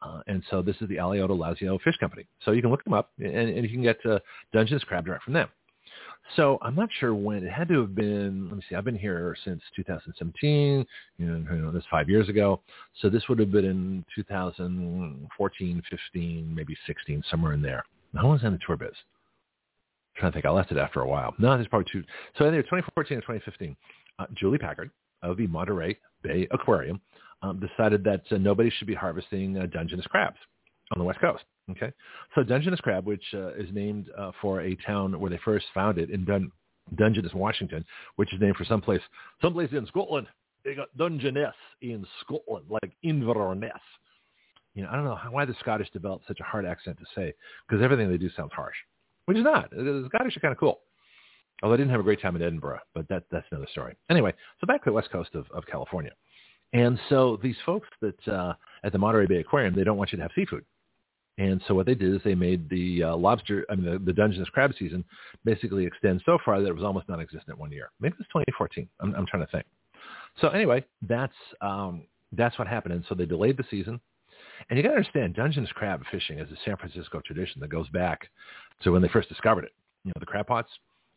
Uh, 0.02 0.22
and 0.28 0.44
so 0.50 0.62
this 0.62 0.76
is 0.82 0.90
the 0.90 0.98
Alioto 0.98 1.30
Lazio 1.30 1.80
Fish 1.82 1.98
Company. 1.98 2.28
So 2.44 2.52
you 2.52 2.62
can 2.62 2.70
look 2.70 2.84
them 2.84 2.94
up, 2.94 3.12
and, 3.18 3.50
and 3.50 3.64
you 3.64 3.70
can 3.70 3.82
get 3.82 3.98
uh, 4.06 4.20
Dungeness 4.54 4.84
crab 4.84 5.06
direct 5.06 5.24
from 5.24 5.34
them. 5.34 5.50
So 6.36 6.58
I'm 6.62 6.76
not 6.76 6.90
sure 7.00 7.14
when. 7.14 7.44
It 7.44 7.52
had 7.52 7.68
to 7.70 7.82
have 7.82 7.96
been, 7.96 8.48
let 8.50 8.58
me 8.58 8.64
see, 8.68 8.76
I've 8.76 8.84
been 8.84 8.98
here 8.98 9.36
since 9.46 9.62
2017. 9.76 10.86
You 11.18 11.26
know, 11.26 11.54
you 11.54 11.62
know 11.62 11.82
five 11.92 12.10
years 12.10 12.30
ago. 12.30 12.62
So 13.02 13.10
this 13.10 13.24
would 13.30 13.40
have 13.40 13.52
been 13.52 13.66
in 13.66 14.06
2014, 14.16 15.84
15, 15.90 16.56
maybe 16.56 16.76
16, 16.88 17.24
somewhere 17.30 17.54
in 17.54 17.62
there. 17.62 17.84
How 18.16 18.24
long 18.24 18.32
was 18.32 18.42
I 18.44 18.48
in 18.48 18.54
the 18.54 18.60
tour 18.66 18.76
biz? 18.76 18.90
I'm 18.90 20.20
trying 20.20 20.32
to 20.32 20.36
think. 20.36 20.46
I 20.46 20.50
left 20.50 20.72
it 20.72 20.78
after 20.78 21.02
a 21.02 21.08
while. 21.08 21.36
No, 21.38 21.54
it's 21.54 21.68
probably 21.68 21.88
two. 21.92 22.04
So 22.38 22.48
either 22.48 22.64
2014 22.64 23.18
or 23.18 23.22
2015, 23.22 23.76
uh, 24.18 24.26
Julie 24.34 24.58
Packard 24.58 24.90
of 25.22 25.38
the 25.38 25.48
Monterey 25.48 25.98
Bay 26.26 26.48
Aquarium 26.52 27.00
um, 27.42 27.60
decided 27.60 28.04
that 28.04 28.24
uh, 28.32 28.38
nobody 28.38 28.70
should 28.70 28.88
be 28.88 28.96
harvesting 28.96 29.58
uh, 29.58 29.66
Dungeness 29.68 30.06
crabs 30.08 30.38
on 30.92 31.00
the 31.00 31.06
West 31.06 31.20
Coast. 31.20 31.44
Okay, 31.72 31.92
so 32.36 32.44
Dungeness 32.44 32.80
crab, 32.80 33.06
which 33.06 33.24
uh, 33.34 33.54
is 33.56 33.70
named 33.72 34.10
uh, 34.18 34.32
for 34.42 34.62
a 34.62 34.76
town 34.86 35.20
where 35.20 35.32
they 35.32 35.40
first 35.44 35.66
found 35.74 35.98
it 35.98 36.12
in 36.12 36.24
Dun 36.26 36.52
Dungeness, 36.96 37.34
Washington, 37.34 37.84
which 38.18 38.32
is 38.34 38.40
named 38.40 38.56
for 38.56 38.66
someplace, 38.66 39.02
someplace 39.42 39.72
in 39.72 39.86
Scotland. 39.88 40.28
They 40.64 40.76
got 40.76 40.96
Dungeness 40.98 41.56
in 41.82 42.06
Scotland, 42.22 42.66
like 42.70 42.92
Inverness. 43.04 43.72
You 44.76 44.84
know, 44.84 44.90
I 44.92 44.96
don't 44.96 45.06
know 45.06 45.18
why 45.32 45.46
the 45.46 45.56
Scottish 45.60 45.90
developed 45.92 46.26
such 46.28 46.40
a 46.40 46.44
hard 46.44 46.66
accent 46.66 46.98
to 47.00 47.06
say, 47.16 47.34
because 47.68 47.84
everything 47.84 48.10
they 48.10 48.18
do 48.18 48.30
sounds 48.36 48.52
harsh, 48.54 48.76
which 49.26 49.38
is 49.38 49.44
not. 49.44 49.72
The 49.72 50.08
Scottish 50.14 50.38
are 50.38 50.42
kind 50.42 50.52
of 50.52 50.60
cool. 50.60 50.82
Although 51.64 51.76
I 51.76 51.78
didn't 51.78 51.92
have 51.92 52.00
a 52.00 52.04
great 52.04 52.22
time 52.22 52.36
in 52.36 52.42
Edinburgh, 52.42 52.80
but 52.94 53.08
that, 53.08 53.24
that's 53.32 53.48
another 53.52 53.68
story. 53.72 53.96
Anyway, 54.10 54.34
so 54.60 54.68
back 54.68 54.84
to 54.84 54.90
the 54.90 54.94
west 54.94 55.10
coast 55.12 55.36
of, 55.36 55.46
of 55.52 55.66
California. 55.66 56.12
And 56.74 57.00
so 57.10 57.40
these 57.42 57.56
folks 57.66 57.88
that 58.02 58.28
uh, 58.28 58.54
at 58.84 58.92
the 58.92 58.98
Monterey 58.98 59.28
Bay 59.28 59.38
Aquarium, 59.38 59.74
they 59.74 59.84
don't 59.84 59.98
want 59.98 60.12
you 60.12 60.18
to 60.18 60.24
have 60.24 60.32
seafood. 60.36 60.66
And 61.38 61.62
so 61.68 61.74
what 61.74 61.86
they 61.86 61.96
did 61.96 62.14
is 62.14 62.22
they 62.24 62.36
made 62.36 62.70
the 62.70 63.04
uh, 63.04 63.16
lobster, 63.16 63.66
I 63.70 63.76
mean, 63.76 63.92
the, 63.92 64.00
the 64.00 64.14
Dungeness 64.14 64.50
crab 64.50 64.74
season 64.78 65.04
basically 65.44 65.86
extend 65.86 66.22
so 66.26 66.38
far 66.44 66.62
that 66.62 66.68
it 66.68 66.76
was 66.76 66.84
almost 66.84 67.10
non-existent 67.10 67.58
one 67.58 67.72
year. 67.72 67.92
Maybe 68.00 68.14
it 68.14 68.20
was 68.20 68.28
2014. 68.28 68.88
I'm, 69.02 69.14
I'm 69.16 69.26
trying 69.26 69.46
to 69.46 69.52
think. 69.52 69.66
So 70.40 70.50
anyway, 70.50 70.84
that's 71.02 71.34
um, 71.62 72.04
that's 72.32 72.58
what 72.58 72.68
happened. 72.68 72.94
And 72.94 73.06
so 73.08 73.16
they 73.16 73.26
delayed 73.26 73.58
the 73.58 73.66
season. 73.70 74.00
And 74.70 74.78
you 74.78 74.84
got 74.84 74.90
to 74.90 74.96
understand, 74.96 75.36
Dungeness 75.36 75.72
crab 75.74 76.04
fishing 76.12 76.40
is 76.40 76.50
a 76.52 76.56
San 76.64 76.78
Francisco 76.78 77.22
tradition 77.26 77.62
that 77.62 77.70
goes 77.70 77.90
back 77.90 78.30
to 78.84 78.92
when 78.92 79.02
they 79.02 79.08
first 79.08 79.30
discovered 79.30 79.66
it. 79.66 79.74
You 80.04 80.10
know, 80.10 80.20
the 80.20 80.26
crab 80.26 80.48
pots, 80.48 80.70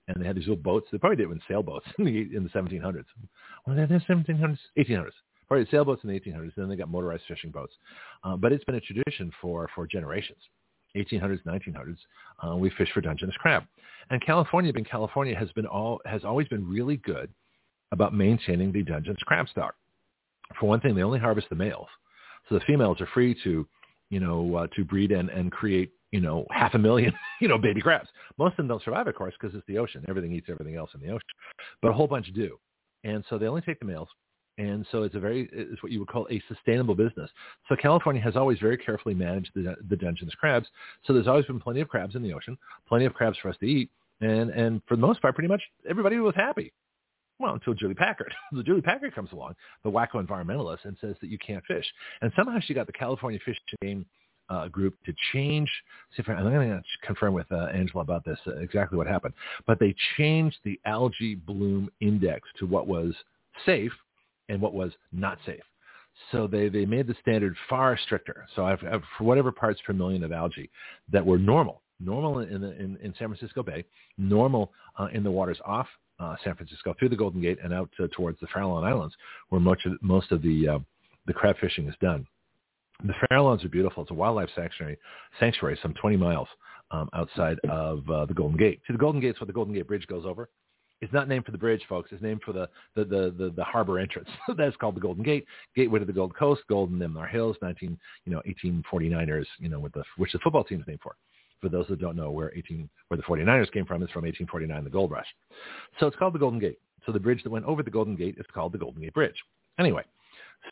and 0.08 0.20
they 0.20 0.26
had 0.26 0.36
these 0.36 0.48
little 0.48 0.62
boats. 0.62 0.88
They 0.90 0.98
probably 0.98 1.16
did 1.16 1.28
it 1.28 1.32
in 1.32 1.40
sailboats 1.48 1.86
in 1.98 2.04
the 2.04 2.36
in 2.36 2.42
the 2.44 2.50
1700s. 2.50 3.04
Well, 3.66 3.76
they're 3.76 3.86
1700s, 3.86 4.58
1800s 4.78 5.12
probably 5.48 5.66
sailboats 5.70 6.04
in 6.04 6.10
the 6.10 6.20
1800s. 6.20 6.42
And 6.42 6.52
Then 6.56 6.68
they 6.68 6.76
got 6.76 6.90
motorized 6.90 7.24
fishing 7.26 7.50
boats. 7.50 7.72
Uh, 8.22 8.36
but 8.36 8.52
it's 8.52 8.64
been 8.64 8.76
a 8.76 8.80
tradition 8.80 9.32
for, 9.40 9.68
for 9.74 9.86
generations. 9.86 10.38
1800s, 10.96 11.42
1900s, 11.44 11.96
uh, 12.46 12.56
we 12.56 12.70
fish 12.70 12.88
for 12.94 13.00
Dungeness 13.00 13.34
crab. 13.38 13.64
And 14.10 14.24
California, 14.24 14.72
being 14.72 14.84
California, 14.84 15.34
has 15.36 15.50
been 15.52 15.66
all 15.66 16.00
has 16.06 16.24
always 16.24 16.48
been 16.48 16.66
really 16.66 16.96
good 16.96 17.30
about 17.92 18.14
maintaining 18.14 18.72
the 18.72 18.82
Dungeness 18.82 19.18
crab 19.26 19.48
stock. 19.48 19.74
For 20.58 20.66
one 20.66 20.80
thing, 20.80 20.94
they 20.94 21.02
only 21.02 21.18
harvest 21.18 21.48
the 21.50 21.56
males, 21.56 21.88
so 22.48 22.54
the 22.54 22.64
females 22.66 23.02
are 23.02 23.08
free 23.12 23.36
to, 23.44 23.68
you 24.08 24.20
know, 24.20 24.56
uh, 24.56 24.66
to 24.76 24.84
breed 24.84 25.12
and 25.12 25.28
and 25.28 25.52
create, 25.52 25.92
you 26.12 26.20
know, 26.20 26.46
half 26.50 26.74
a 26.74 26.78
million, 26.78 27.12
you 27.40 27.48
know, 27.48 27.58
baby 27.58 27.80
crabs. 27.80 28.08
Most 28.38 28.52
of 28.52 28.56
them 28.58 28.68
don't 28.68 28.82
survive, 28.82 29.06
of 29.06 29.14
course, 29.14 29.34
because 29.38 29.54
it's 29.56 29.66
the 29.66 29.78
ocean. 29.78 30.04
Everything 30.08 30.32
eats 30.32 30.48
everything 30.48 30.76
else 30.76 30.90
in 30.94 31.00
the 31.00 31.08
ocean, 31.08 31.20
but 31.82 31.88
a 31.88 31.94
whole 31.94 32.06
bunch 32.06 32.32
do. 32.34 32.58
And 33.04 33.24
so 33.28 33.38
they 33.38 33.46
only 33.46 33.62
take 33.62 33.78
the 33.78 33.86
males 33.86 34.08
and 34.58 34.84
so 34.90 35.04
it's 35.04 35.14
a 35.14 35.20
very 35.20 35.48
it's 35.52 35.82
what 35.82 35.92
you 35.92 36.00
would 36.00 36.08
call 36.08 36.26
a 36.30 36.42
sustainable 36.48 36.94
business. 36.94 37.30
So 37.68 37.76
California 37.76 38.20
has 38.20 38.36
always 38.36 38.58
very 38.58 38.76
carefully 38.76 39.14
managed 39.14 39.50
the, 39.54 39.76
the 39.88 39.96
Dungeness 39.96 40.34
crabs. 40.34 40.66
So 41.04 41.12
there's 41.12 41.28
always 41.28 41.46
been 41.46 41.60
plenty 41.60 41.80
of 41.80 41.88
crabs 41.88 42.16
in 42.16 42.22
the 42.22 42.32
ocean, 42.34 42.58
plenty 42.88 43.04
of 43.04 43.14
crabs 43.14 43.38
for 43.38 43.48
us 43.48 43.56
to 43.60 43.66
eat, 43.66 43.90
and 44.20 44.50
and 44.50 44.82
for 44.86 44.96
the 44.96 45.00
most 45.00 45.22
part, 45.22 45.34
pretty 45.34 45.48
much 45.48 45.62
everybody 45.88 46.18
was 46.18 46.34
happy. 46.34 46.72
Well, 47.38 47.54
until 47.54 47.74
Julie 47.74 47.94
Packard. 47.94 48.34
the 48.52 48.64
Julie 48.64 48.82
Packard 48.82 49.14
comes 49.14 49.30
along, 49.30 49.54
the 49.84 49.90
wacko 49.90 50.14
environmentalist, 50.14 50.84
and 50.84 50.96
says 51.00 51.14
that 51.20 51.30
you 51.30 51.38
can't 51.38 51.64
fish. 51.66 51.86
And 52.20 52.32
somehow 52.34 52.58
she 52.60 52.74
got 52.74 52.88
the 52.88 52.92
California 52.92 53.38
Fish 53.44 53.58
Game 53.80 54.04
uh, 54.50 54.68
group 54.68 54.94
to 55.04 55.12
change. 55.32 55.68
See 56.16 56.22
if 56.22 56.28
I, 56.28 56.32
I'm 56.32 56.44
going 56.44 56.70
to 56.70 56.82
confirm 57.06 57.34
with 57.34 57.50
uh, 57.52 57.66
Angela 57.66 58.02
about 58.02 58.24
this 58.24 58.38
uh, 58.46 58.56
exactly 58.56 58.96
what 58.96 59.06
happened. 59.06 59.34
But 59.66 59.78
they 59.78 59.94
changed 60.16 60.56
the 60.64 60.80
algae 60.84 61.34
bloom 61.34 61.90
index 62.00 62.48
to 62.58 62.66
what 62.66 62.86
was 62.86 63.14
safe 63.66 63.92
and 64.48 64.60
what 64.60 64.74
was 64.74 64.92
not 65.12 65.38
safe. 65.44 65.62
So 66.32 66.46
they, 66.46 66.68
they 66.68 66.84
made 66.84 67.06
the 67.06 67.14
standard 67.20 67.54
far 67.68 67.96
stricter. 67.96 68.46
So 68.56 68.64
I've, 68.64 68.82
I've, 68.84 69.02
for 69.16 69.24
whatever 69.24 69.52
parts 69.52 69.80
per 69.86 69.92
million 69.92 70.24
of 70.24 70.32
algae 70.32 70.70
that 71.12 71.24
were 71.24 71.38
normal, 71.38 71.82
normal 72.00 72.40
in, 72.40 72.60
the, 72.60 72.72
in, 72.72 72.96
in 73.02 73.14
San 73.18 73.28
Francisco 73.28 73.62
Bay, 73.62 73.84
normal 74.16 74.72
uh, 74.98 75.08
in 75.12 75.22
the 75.22 75.30
waters 75.30 75.58
off 75.64 75.86
uh, 76.18 76.34
San 76.42 76.56
Francisco 76.56 76.94
through 76.98 77.10
the 77.10 77.16
Golden 77.16 77.40
Gate 77.40 77.58
and 77.62 77.72
out 77.72 77.90
uh, 78.02 78.08
towards 78.16 78.40
the 78.40 78.46
Farallon 78.48 78.84
Islands, 78.84 79.14
where 79.50 79.60
much 79.60 79.86
of, 79.86 79.92
most 80.02 80.32
of 80.32 80.42
the 80.42 80.80
the 81.26 81.34
crab 81.34 81.56
fishing 81.60 81.86
is 81.86 81.94
done. 82.00 82.26
The 83.04 83.14
Farallones 83.30 83.64
are 83.64 83.68
beautiful. 83.68 84.02
It's 84.02 84.10
a 84.10 84.14
wildlife 84.14 84.48
sanctuary, 84.56 84.98
sanctuary 85.38 85.78
some 85.82 85.94
20 85.94 86.16
miles 86.16 86.48
um, 86.90 87.08
outside 87.14 87.58
of 87.68 88.08
uh, 88.10 88.26
the 88.26 88.34
Golden 88.34 88.58
Gate. 88.58 88.80
See, 88.86 88.92
the 88.92 88.98
Golden 88.98 89.20
Gate 89.20 89.36
is 89.36 89.40
where 89.40 89.46
the 89.46 89.52
Golden 89.52 89.72
Gate 89.72 89.86
Bridge 89.86 90.06
goes 90.08 90.24
over. 90.26 90.48
It's 91.00 91.12
not 91.12 91.28
named 91.28 91.44
for 91.44 91.52
the 91.52 91.58
bridge, 91.58 91.82
folks. 91.88 92.10
It's 92.10 92.22
named 92.22 92.42
for 92.44 92.52
the 92.52 92.68
the 92.96 93.04
the, 93.04 93.34
the, 93.38 93.52
the 93.54 93.62
harbor 93.62 94.00
entrance. 94.00 94.28
That's 94.56 94.74
called 94.76 94.96
the 94.96 95.00
Golden 95.00 95.22
Gate, 95.22 95.46
gateway 95.76 96.00
to 96.00 96.04
the 96.04 96.12
Gold 96.12 96.34
Coast, 96.36 96.62
Golden 96.68 96.98
them 96.98 97.16
hills, 97.30 97.56
19 97.62 97.96
you 98.24 98.32
know 98.32 98.42
1849ers, 98.48 99.46
you 99.60 99.68
know, 99.68 99.78
with 99.78 99.92
the 99.92 100.02
which 100.16 100.32
the 100.32 100.40
football 100.40 100.64
team 100.64 100.80
is 100.80 100.86
named 100.88 101.00
for. 101.00 101.14
For 101.60 101.68
those 101.68 101.86
that 101.88 102.00
don't 102.00 102.16
know 102.16 102.32
where 102.32 102.52
18 102.56 102.88
where 103.08 103.16
the 103.16 103.22
49ers 103.22 103.70
came 103.72 103.84
from, 103.84 104.02
is 104.02 104.10
from 104.10 104.24
1849, 104.24 104.82
the 104.82 104.90
Gold 104.90 105.12
Rush. 105.12 105.26
So 106.00 106.08
it's 106.08 106.16
called 106.16 106.34
the 106.34 106.38
Golden 106.40 106.58
Gate. 106.58 106.78
So 107.06 107.12
the 107.12 107.20
bridge 107.20 107.44
that 107.44 107.50
went 107.50 107.64
over 107.64 107.84
the 107.84 107.90
Golden 107.90 108.16
Gate 108.16 108.36
is 108.38 108.46
called 108.52 108.72
the 108.72 108.78
Golden 108.78 109.00
Gate 109.00 109.14
Bridge. 109.14 109.36
Anyway, 109.78 110.02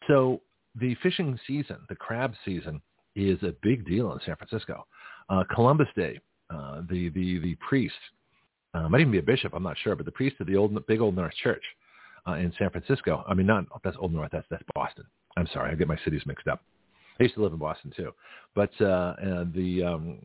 so 0.09 0.41
the 0.79 0.95
fishing 1.03 1.39
season, 1.47 1.79
the 1.89 1.97
crab 1.97 2.35
season, 2.45 2.81
is 3.15 3.43
a 3.43 3.55
big 3.63 3.87
deal 3.87 4.13
in 4.13 4.21
San 4.25 4.37
Francisco. 4.37 4.87
Uh, 5.29 5.43
Columbus 5.55 5.89
Day, 5.97 6.21
uh, 6.51 6.83
the 6.89 7.09
the 7.11 7.39
the 7.39 7.55
priest 7.57 7.95
uh, 8.75 8.89
might 8.89 9.01
even 9.01 9.13
be 9.13 9.19
a 9.19 9.23
bishop, 9.23 9.53
I'm 9.55 9.63
not 9.63 9.77
sure, 9.83 9.97
but 9.97 10.05
the 10.05 10.13
priest 10.13 10.37
of 10.41 10.47
the 10.47 10.57
old 10.57 10.87
big 10.87 11.01
old 11.01 11.17
North 11.17 11.35
Church 11.43 11.63
uh, 12.29 12.35
in 12.35 12.53
San 12.59 12.71
Francisco. 12.71 13.25
I 13.27 13.35
mean, 13.35 13.47
not 13.47 13.65
that's 13.83 13.97
Old 13.99 14.13
North, 14.13 14.31
that's 14.33 14.47
that's 14.51 14.63
Boston. 14.75 15.05
I'm 15.37 15.49
sorry, 15.53 15.73
I 15.73 15.75
get 15.75 15.89
my 15.89 15.99
cities 16.05 16.23
mixed 16.27 16.47
up. 16.47 16.63
I 17.19 17.25
used 17.25 17.35
to 17.37 17.43
live 17.43 17.53
in 17.53 17.59
Boston 17.59 17.93
too, 17.97 18.13
but 18.55 18.71
uh, 18.81 18.85
uh, 18.85 19.45
the 19.55 19.83
um, 19.83 20.19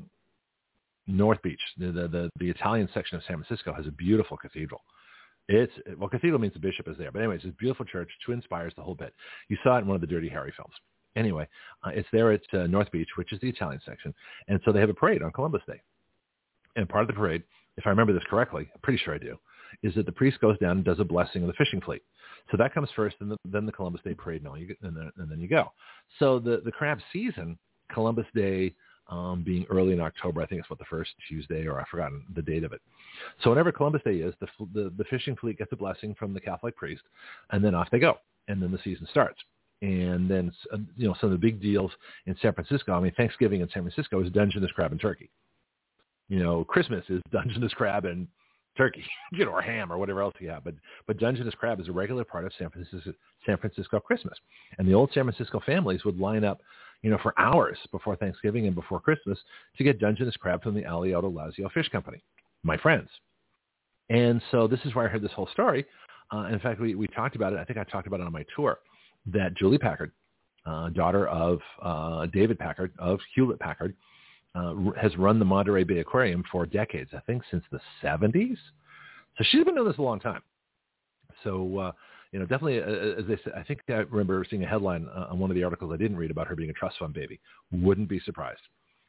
North 1.07 1.41
Beach, 1.41 1.61
the, 1.77 1.87
the 1.87 2.07
the 2.07 2.29
the 2.39 2.49
Italian 2.49 2.89
section 2.93 3.17
of 3.17 3.23
San 3.25 3.41
Francisco, 3.41 3.73
has 3.73 3.87
a 3.87 3.91
beautiful 3.91 4.37
cathedral. 4.37 4.81
It's 5.53 5.73
well, 5.97 6.09
cathedral 6.09 6.39
means 6.39 6.53
the 6.53 6.59
bishop 6.59 6.87
is 6.87 6.97
there, 6.97 7.11
but 7.11 7.19
anyway, 7.19 7.35
it's 7.35 7.45
a 7.45 7.49
beautiful 7.49 7.85
church, 7.85 8.09
twin 8.25 8.41
spires, 8.41 8.73
the 8.75 8.83
whole 8.83 8.95
bit. 8.95 9.13
You 9.49 9.57
saw 9.63 9.77
it 9.77 9.81
in 9.81 9.87
one 9.87 9.95
of 9.95 10.01
the 10.01 10.07
Dirty 10.07 10.29
Harry 10.29 10.53
films. 10.55 10.73
Anyway, 11.15 11.47
uh, 11.85 11.89
it's 11.93 12.07
there 12.13 12.31
at 12.31 12.41
uh, 12.53 12.67
North 12.67 12.89
Beach, 12.91 13.09
which 13.17 13.33
is 13.33 13.39
the 13.41 13.49
Italian 13.49 13.81
section, 13.85 14.13
and 14.47 14.61
so 14.63 14.71
they 14.71 14.79
have 14.79 14.89
a 14.89 14.93
parade 14.93 15.21
on 15.21 15.31
Columbus 15.31 15.61
Day. 15.67 15.81
And 16.77 16.87
part 16.87 17.01
of 17.01 17.07
the 17.07 17.13
parade 17.13 17.43
if 17.77 17.87
I 17.87 17.89
remember 17.89 18.13
this 18.13 18.23
correctly, 18.29 18.69
I'm 18.73 18.81
pretty 18.81 19.01
sure 19.03 19.15
I 19.15 19.17
do, 19.17 19.37
is 19.83 19.95
that 19.95 20.05
the 20.05 20.11
priest 20.11 20.39
goes 20.39 20.57
down 20.59 20.77
and 20.77 20.85
does 20.85 20.99
a 20.99 21.05
blessing 21.05 21.41
of 21.41 21.47
the 21.47 21.53
fishing 21.53 21.81
fleet. 21.81 22.01
So 22.49 22.57
that 22.57 22.73
comes 22.73 22.89
first, 22.95 23.15
and 23.21 23.35
then 23.45 23.65
the 23.65 23.71
Columbus 23.71 24.01
Day 24.03 24.13
parade, 24.13 24.41
and, 24.41 24.47
all 24.47 24.57
you, 24.57 24.75
and, 24.81 24.95
then, 24.95 25.11
and 25.17 25.31
then 25.31 25.39
you 25.39 25.47
go. 25.47 25.71
So 26.19 26.39
the, 26.39 26.61
the 26.65 26.71
crab 26.71 26.99
season, 27.13 27.57
Columbus 27.93 28.25
Day 28.35 28.73
um, 29.09 29.43
being 29.43 29.65
early 29.69 29.93
in 29.93 29.99
October, 29.99 30.41
I 30.41 30.45
think 30.45 30.61
it's 30.61 30.69
what 30.69 30.79
the 30.79 30.85
first 30.85 31.11
Tuesday, 31.27 31.65
or 31.65 31.79
I've 31.79 31.87
forgotten 31.87 32.23
the 32.35 32.41
date 32.41 32.63
of 32.63 32.73
it. 32.73 32.81
So 33.43 33.49
whenever 33.49 33.71
Columbus 33.71 34.01
Day 34.03 34.17
is, 34.17 34.33
the, 34.39 34.47
the, 34.73 34.93
the 34.97 35.03
fishing 35.05 35.35
fleet 35.35 35.57
gets 35.57 35.71
a 35.71 35.75
blessing 35.75 36.15
from 36.17 36.33
the 36.33 36.39
Catholic 36.39 36.75
priest, 36.75 37.03
and 37.51 37.63
then 37.63 37.75
off 37.75 37.89
they 37.91 37.99
go, 37.99 38.19
and 38.47 38.61
then 38.61 38.71
the 38.71 38.79
season 38.83 39.07
starts. 39.11 39.39
And 39.81 40.29
then, 40.29 40.51
uh, 40.71 40.77
you 40.95 41.07
know, 41.07 41.15
some 41.19 41.31
of 41.31 41.39
the 41.39 41.45
big 41.45 41.61
deals 41.61 41.91
in 42.27 42.37
San 42.41 42.53
Francisco, 42.53 42.93
I 42.93 42.99
mean, 42.99 43.13
Thanksgiving 43.17 43.61
in 43.61 43.69
San 43.73 43.83
Francisco 43.83 44.23
is 44.23 44.31
Dungeness 44.31 44.71
crab 44.71 44.91
and 44.91 45.01
turkey 45.01 45.31
you 46.31 46.41
know, 46.41 46.63
Christmas 46.63 47.03
is 47.09 47.21
Dungeness 47.31 47.73
crab 47.73 48.05
and 48.05 48.27
turkey, 48.77 49.03
you 49.31 49.45
know, 49.45 49.51
or 49.51 49.61
ham 49.61 49.91
or 49.91 49.97
whatever 49.97 50.21
else 50.21 50.35
you 50.39 50.49
have. 50.49 50.63
But 50.63 50.75
but 51.07 51.17
Dungeness 51.17 51.55
crab 51.55 51.79
is 51.79 51.87
a 51.87 51.91
regular 51.91 52.23
part 52.23 52.45
of 52.45 52.51
San 52.57 52.69
Francisco 52.69 53.13
San 53.45 53.57
Francisco 53.57 53.99
Christmas. 53.99 54.37
And 54.77 54.87
the 54.87 54.93
old 54.93 55.11
San 55.13 55.23
Francisco 55.23 55.61
families 55.65 56.05
would 56.05 56.19
line 56.19 56.43
up, 56.43 56.61
you 57.01 57.09
know, 57.09 57.17
for 57.21 57.33
hours 57.39 57.77
before 57.91 58.15
Thanksgiving 58.15 58.67
and 58.67 58.75
before 58.75 58.99
Christmas 58.99 59.39
to 59.77 59.83
get 59.83 59.99
Dungeness 59.99 60.35
crab 60.37 60.63
from 60.63 60.75
the 60.75 60.83
Alioto 60.83 61.31
Lazio 61.31 61.71
Fish 61.71 61.89
Company, 61.89 62.23
my 62.63 62.77
friends. 62.77 63.09
And 64.09 64.41
so 64.51 64.67
this 64.67 64.79
is 64.83 64.93
where 64.93 65.05
I 65.05 65.09
heard 65.09 65.21
this 65.21 65.31
whole 65.31 65.47
story. 65.53 65.85
Uh, 66.33 66.47
in 66.51 66.59
fact, 66.59 66.79
we, 66.79 66.95
we 66.95 67.07
talked 67.07 67.35
about 67.35 67.53
it. 67.53 67.59
I 67.59 67.63
think 67.63 67.79
I 67.79 67.83
talked 67.83 68.07
about 68.07 68.19
it 68.19 68.25
on 68.25 68.31
my 68.31 68.45
tour 68.55 68.79
that 69.27 69.55
Julie 69.55 69.77
Packard, 69.77 70.11
uh, 70.65 70.89
daughter 70.89 71.27
of 71.27 71.59
uh, 71.81 72.25
David 72.27 72.59
Packard 72.59 72.91
of 72.99 73.19
Hewlett 73.33 73.59
Packard, 73.59 73.95
uh, 74.55 74.73
has 74.99 75.15
run 75.17 75.39
the 75.39 75.45
Monterey 75.45 75.83
Bay 75.83 75.99
Aquarium 75.99 76.43
for 76.51 76.65
decades, 76.65 77.11
I 77.15 77.19
think 77.21 77.43
since 77.49 77.63
the 77.71 77.79
70s. 78.03 78.57
So 79.37 79.43
she's 79.49 79.63
been 79.63 79.75
doing 79.75 79.87
this 79.87 79.97
a 79.97 80.01
long 80.01 80.19
time. 80.19 80.41
So, 81.43 81.77
uh, 81.77 81.91
you 82.31 82.39
know, 82.39 82.45
definitely, 82.45 82.81
uh, 82.81 82.85
uh, 82.85 83.19
as 83.21 83.25
they 83.27 83.37
said, 83.43 83.53
I 83.55 83.63
think 83.63 83.81
I 83.89 84.03
remember 84.09 84.45
seeing 84.49 84.63
a 84.63 84.67
headline 84.67 85.07
uh, 85.15 85.27
on 85.31 85.39
one 85.39 85.49
of 85.49 85.55
the 85.55 85.63
articles 85.63 85.91
I 85.93 85.97
didn't 85.97 86.17
read 86.17 86.31
about 86.31 86.47
her 86.47 86.55
being 86.55 86.69
a 86.69 86.73
trust 86.73 86.97
fund 86.99 87.13
baby. 87.13 87.39
Wouldn't 87.71 88.09
be 88.09 88.19
surprised. 88.19 88.61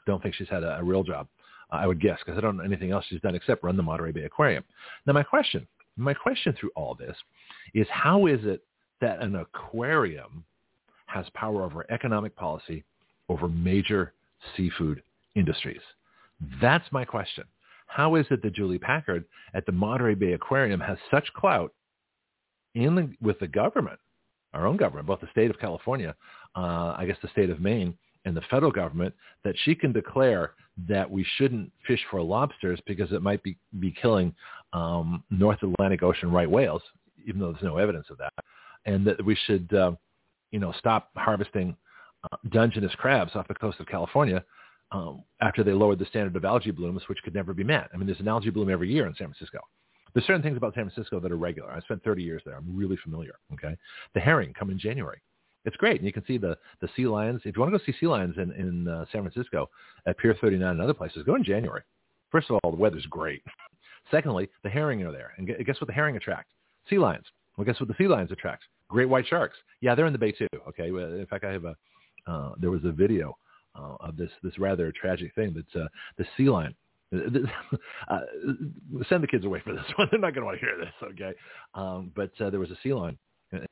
Don't 0.07 0.23
think 0.23 0.35
she's 0.35 0.49
had 0.49 0.63
a, 0.63 0.79
a 0.79 0.83
real 0.85 1.03
job, 1.03 1.29
I 1.71 1.87
would 1.87 2.01
guess, 2.01 2.19
because 2.25 2.39
I 2.39 2.41
don't 2.41 2.57
know 2.57 2.65
anything 2.65 2.91
else 2.91 3.05
she's 3.09 3.21
done 3.21 3.35
except 3.35 3.65
run 3.65 3.77
the 3.77 3.83
Monterey 3.83 4.13
Bay 4.13 4.25
Aquarium. 4.25 4.65
Now, 5.07 5.13
my 5.13 5.23
question, 5.23 5.67
my 5.97 6.15
question 6.15 6.55
through 6.59 6.71
all 6.75 6.95
this 6.95 7.17
is 7.75 7.87
how 7.91 8.27
is 8.27 8.41
it 8.45 8.63
that 9.01 9.21
an 9.21 9.37
aquarium 9.37 10.45
has 11.07 11.27
power 11.35 11.65
over 11.65 11.85
economic 11.91 12.35
policy 12.37 12.85
over 13.29 13.49
major 13.49 14.15
seafood 14.57 15.03
industries? 15.35 15.81
That's 16.61 16.91
my 16.93 17.05
question. 17.05 17.45
How 17.87 18.15
is 18.15 18.27
it 18.31 18.43
that 18.43 18.55
Julie 18.55 18.79
Packard 18.79 19.25
at 19.55 19.67
the 19.67 19.73
Monterey 19.73 20.15
Bay 20.15 20.33
Aquarium 20.33 20.81
has 20.81 20.97
such 21.11 21.31
clout 21.35 21.73
in 22.75 22.95
the, 22.95 23.11
with 23.21 23.39
the 23.39 23.47
government, 23.47 23.99
our 24.55 24.67
own 24.67 24.77
government, 24.77 25.07
both 25.07 25.21
the 25.21 25.29
state 25.31 25.51
of 25.51 25.59
California, 25.59 26.15
uh, 26.57 26.95
I 26.97 27.05
guess 27.07 27.19
the 27.23 27.29
state 27.29 27.51
of 27.51 27.61
Maine, 27.61 27.95
and 28.25 28.37
the 28.37 28.43
federal 28.51 28.73
government, 28.73 29.15
that 29.45 29.55
she 29.65 29.75
can 29.75 29.93
declare 29.93 30.53
that 30.89 31.11
we 31.11 31.27
shouldn't 31.37 31.71
fish 31.87 32.01
for 32.11 32.23
lobsters 32.23 32.81
because 32.87 33.13
it 33.13 33.21
might 33.21 33.43
be, 33.43 33.57
be 33.79 33.91
killing 34.01 34.35
um, 34.73 35.23
North 35.31 35.63
Atlantic 35.63 36.03
Ocean 36.03 36.31
right 36.31 36.51
whales, 36.51 36.83
even 37.27 37.41
though 37.41 37.53
there's 37.53 37.63
no 37.63 37.77
evidence 37.77 38.07
of 38.11 38.19
that, 38.19 38.33
and 38.87 39.07
that 39.07 39.23
we 39.23 39.37
should, 39.47 39.73
uh, 39.75 39.93
you 40.51 40.59
know, 40.59 40.73
stop 40.79 41.11
harvesting 41.17 41.77
uh, 42.25 42.37
Dungeness 42.51 42.95
crabs 42.95 43.33
off 43.35 43.49
the 43.49 43.55
coast 43.55 43.81
of 43.81 43.87
California 43.87 44.43
um, 44.93 45.23
after 45.41 45.65
they 45.65 45.73
lowered 45.73 45.99
the 45.99 46.05
standard 46.07 46.37
of 46.37 46.45
algae 46.45 46.71
blooms, 46.71 47.03
which 47.09 47.23
could 47.23 47.35
never 47.35 47.55
be 47.55 47.65
met. 47.65 47.89
I 47.93 47.97
mean, 47.97 48.07
there's 48.07 48.21
an 48.21 48.29
algae 48.29 48.51
bloom 48.51 48.71
every 48.71 48.93
year 48.93 49.07
in 49.07 49.15
San 49.15 49.29
Francisco. 49.29 49.61
There's 50.13 50.27
certain 50.27 50.43
things 50.43 50.59
about 50.59 50.75
San 50.75 50.91
Francisco 50.91 51.19
that 51.21 51.33
are 51.33 51.37
regular. 51.37 51.71
I 51.71 51.81
spent 51.81 52.05
30 52.05 52.23
years 52.23 52.43
there. 52.45 52.57
I'm 52.57 52.77
really 52.77 52.99
familiar. 53.03 53.35
Okay, 53.55 53.75
the 54.15 54.21
herring 54.21 54.53
come 54.53 54.71
in 54.71 54.79
January. 54.79 55.23
It's 55.65 55.77
great, 55.77 55.99
and 55.99 56.07
you 56.07 56.13
can 56.13 56.25
see 56.27 56.39
the 56.39 56.57
the 56.81 56.89
sea 56.95 57.07
lions. 57.07 57.41
If 57.45 57.57
you 57.57 57.63
want 57.63 57.73
to 57.73 57.79
go 57.79 57.85
see 57.85 57.97
sea 57.99 58.07
lions 58.07 58.37
in 58.37 58.53
in 58.53 58.89
uh, 58.89 59.07
San 59.11 59.23
Francisco 59.23 59.71
at 60.07 60.19
Pier 60.19 60.37
39 60.39 60.69
and 60.69 60.81
other 60.81 60.95
places, 60.95 61.23
go 61.25 61.37
in 61.37 61.45
January. 61.45 61.83
First 62.31 62.51
of 62.51 62.59
all, 62.63 62.71
the 62.71 62.77
weather's 62.77 63.07
great. 63.07 63.43
Secondly, 64.11 64.49
the 64.65 64.69
herring 64.69 65.03
are 65.03 65.13
there, 65.13 65.33
and 65.39 65.47
guess 65.65 65.81
what 65.81 65.87
the 65.87 65.93
herring 65.93 66.17
attract? 66.17 66.51
Sea 66.91 66.99
lions. 66.99 67.25
Well, 67.57 67.65
guess 67.65 67.79
what 67.81 67.89
the 67.89 67.95
sea 67.97 68.09
lions 68.09 68.33
attract? 68.33 68.65
Great 68.89 69.09
white 69.09 69.27
sharks. 69.27 69.57
Yeah, 69.81 69.95
they're 69.95 70.07
in 70.07 70.13
the 70.13 70.19
bay 70.19 70.33
too. 70.33 70.49
Okay, 70.69 70.89
in 70.89 71.27
fact, 71.31 71.45
I 71.45 71.53
have 71.53 71.65
a 71.65 71.77
uh, 72.27 72.53
there 72.59 72.71
was 72.71 72.85
a 72.85 72.93
video 72.93 73.37
uh, 73.75 73.97
of 74.01 74.17
this 74.17 74.31
this 74.43 74.59
rather 74.59 74.93
tragic 74.93 75.35
thing 75.35 75.55
that 75.55 75.81
uh, 75.81 75.89
the 76.19 76.27
sea 76.37 76.49
lion. 76.49 76.75
uh, 77.15 78.21
send 79.07 79.23
the 79.23 79.27
kids 79.27 79.45
away 79.45 79.61
for 79.63 79.75
this 79.75 79.85
one. 79.97 80.09
They're 80.11 80.19
not 80.19 80.35
going 80.35 80.43
to 80.43 80.47
want 80.47 80.61
to 80.61 80.65
hear 80.65 80.79
this, 80.79 80.95
okay? 81.13 81.37
Um, 81.75 82.11
but 82.17 82.31
uh, 82.41 82.49
there 82.49 82.59
was 82.59 82.71
a 82.71 82.79
sea 82.83 82.95
lion. 82.95 83.19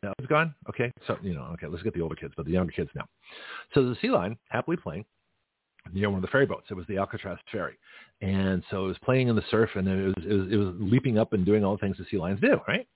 Now 0.02 0.12
it's 0.18 0.28
gone. 0.28 0.54
Okay, 0.68 0.92
so 1.06 1.16
you 1.22 1.32
know, 1.32 1.44
okay, 1.54 1.66
let's 1.66 1.82
get 1.82 1.94
the 1.94 2.02
older 2.02 2.14
kids, 2.14 2.34
but 2.36 2.44
the 2.44 2.52
younger 2.52 2.72
kids 2.72 2.90
now. 2.94 3.06
So 3.72 3.88
the 3.88 3.96
sea 4.02 4.10
lion 4.10 4.36
happily 4.50 4.76
playing 4.76 5.06
near 5.92 6.10
one 6.10 6.18
of 6.18 6.22
the 6.22 6.28
ferry 6.28 6.46
boats. 6.46 6.66
It 6.70 6.74
was 6.74 6.86
the 6.86 6.98
Alcatraz 6.98 7.38
ferry, 7.50 7.78
and 8.20 8.62
so 8.70 8.84
it 8.84 8.88
was 8.88 8.98
playing 9.02 9.28
in 9.28 9.36
the 9.36 9.44
surf, 9.50 9.70
and 9.74 9.88
it 9.88 10.06
was 10.06 10.24
it 10.26 10.34
was, 10.34 10.52
it 10.52 10.56
was 10.56 10.74
leaping 10.78 11.18
up 11.18 11.32
and 11.32 11.46
doing 11.46 11.64
all 11.64 11.76
the 11.76 11.80
things 11.80 11.96
the 11.96 12.04
sea 12.10 12.18
lions 12.18 12.40
do, 12.40 12.60
right? 12.68 12.86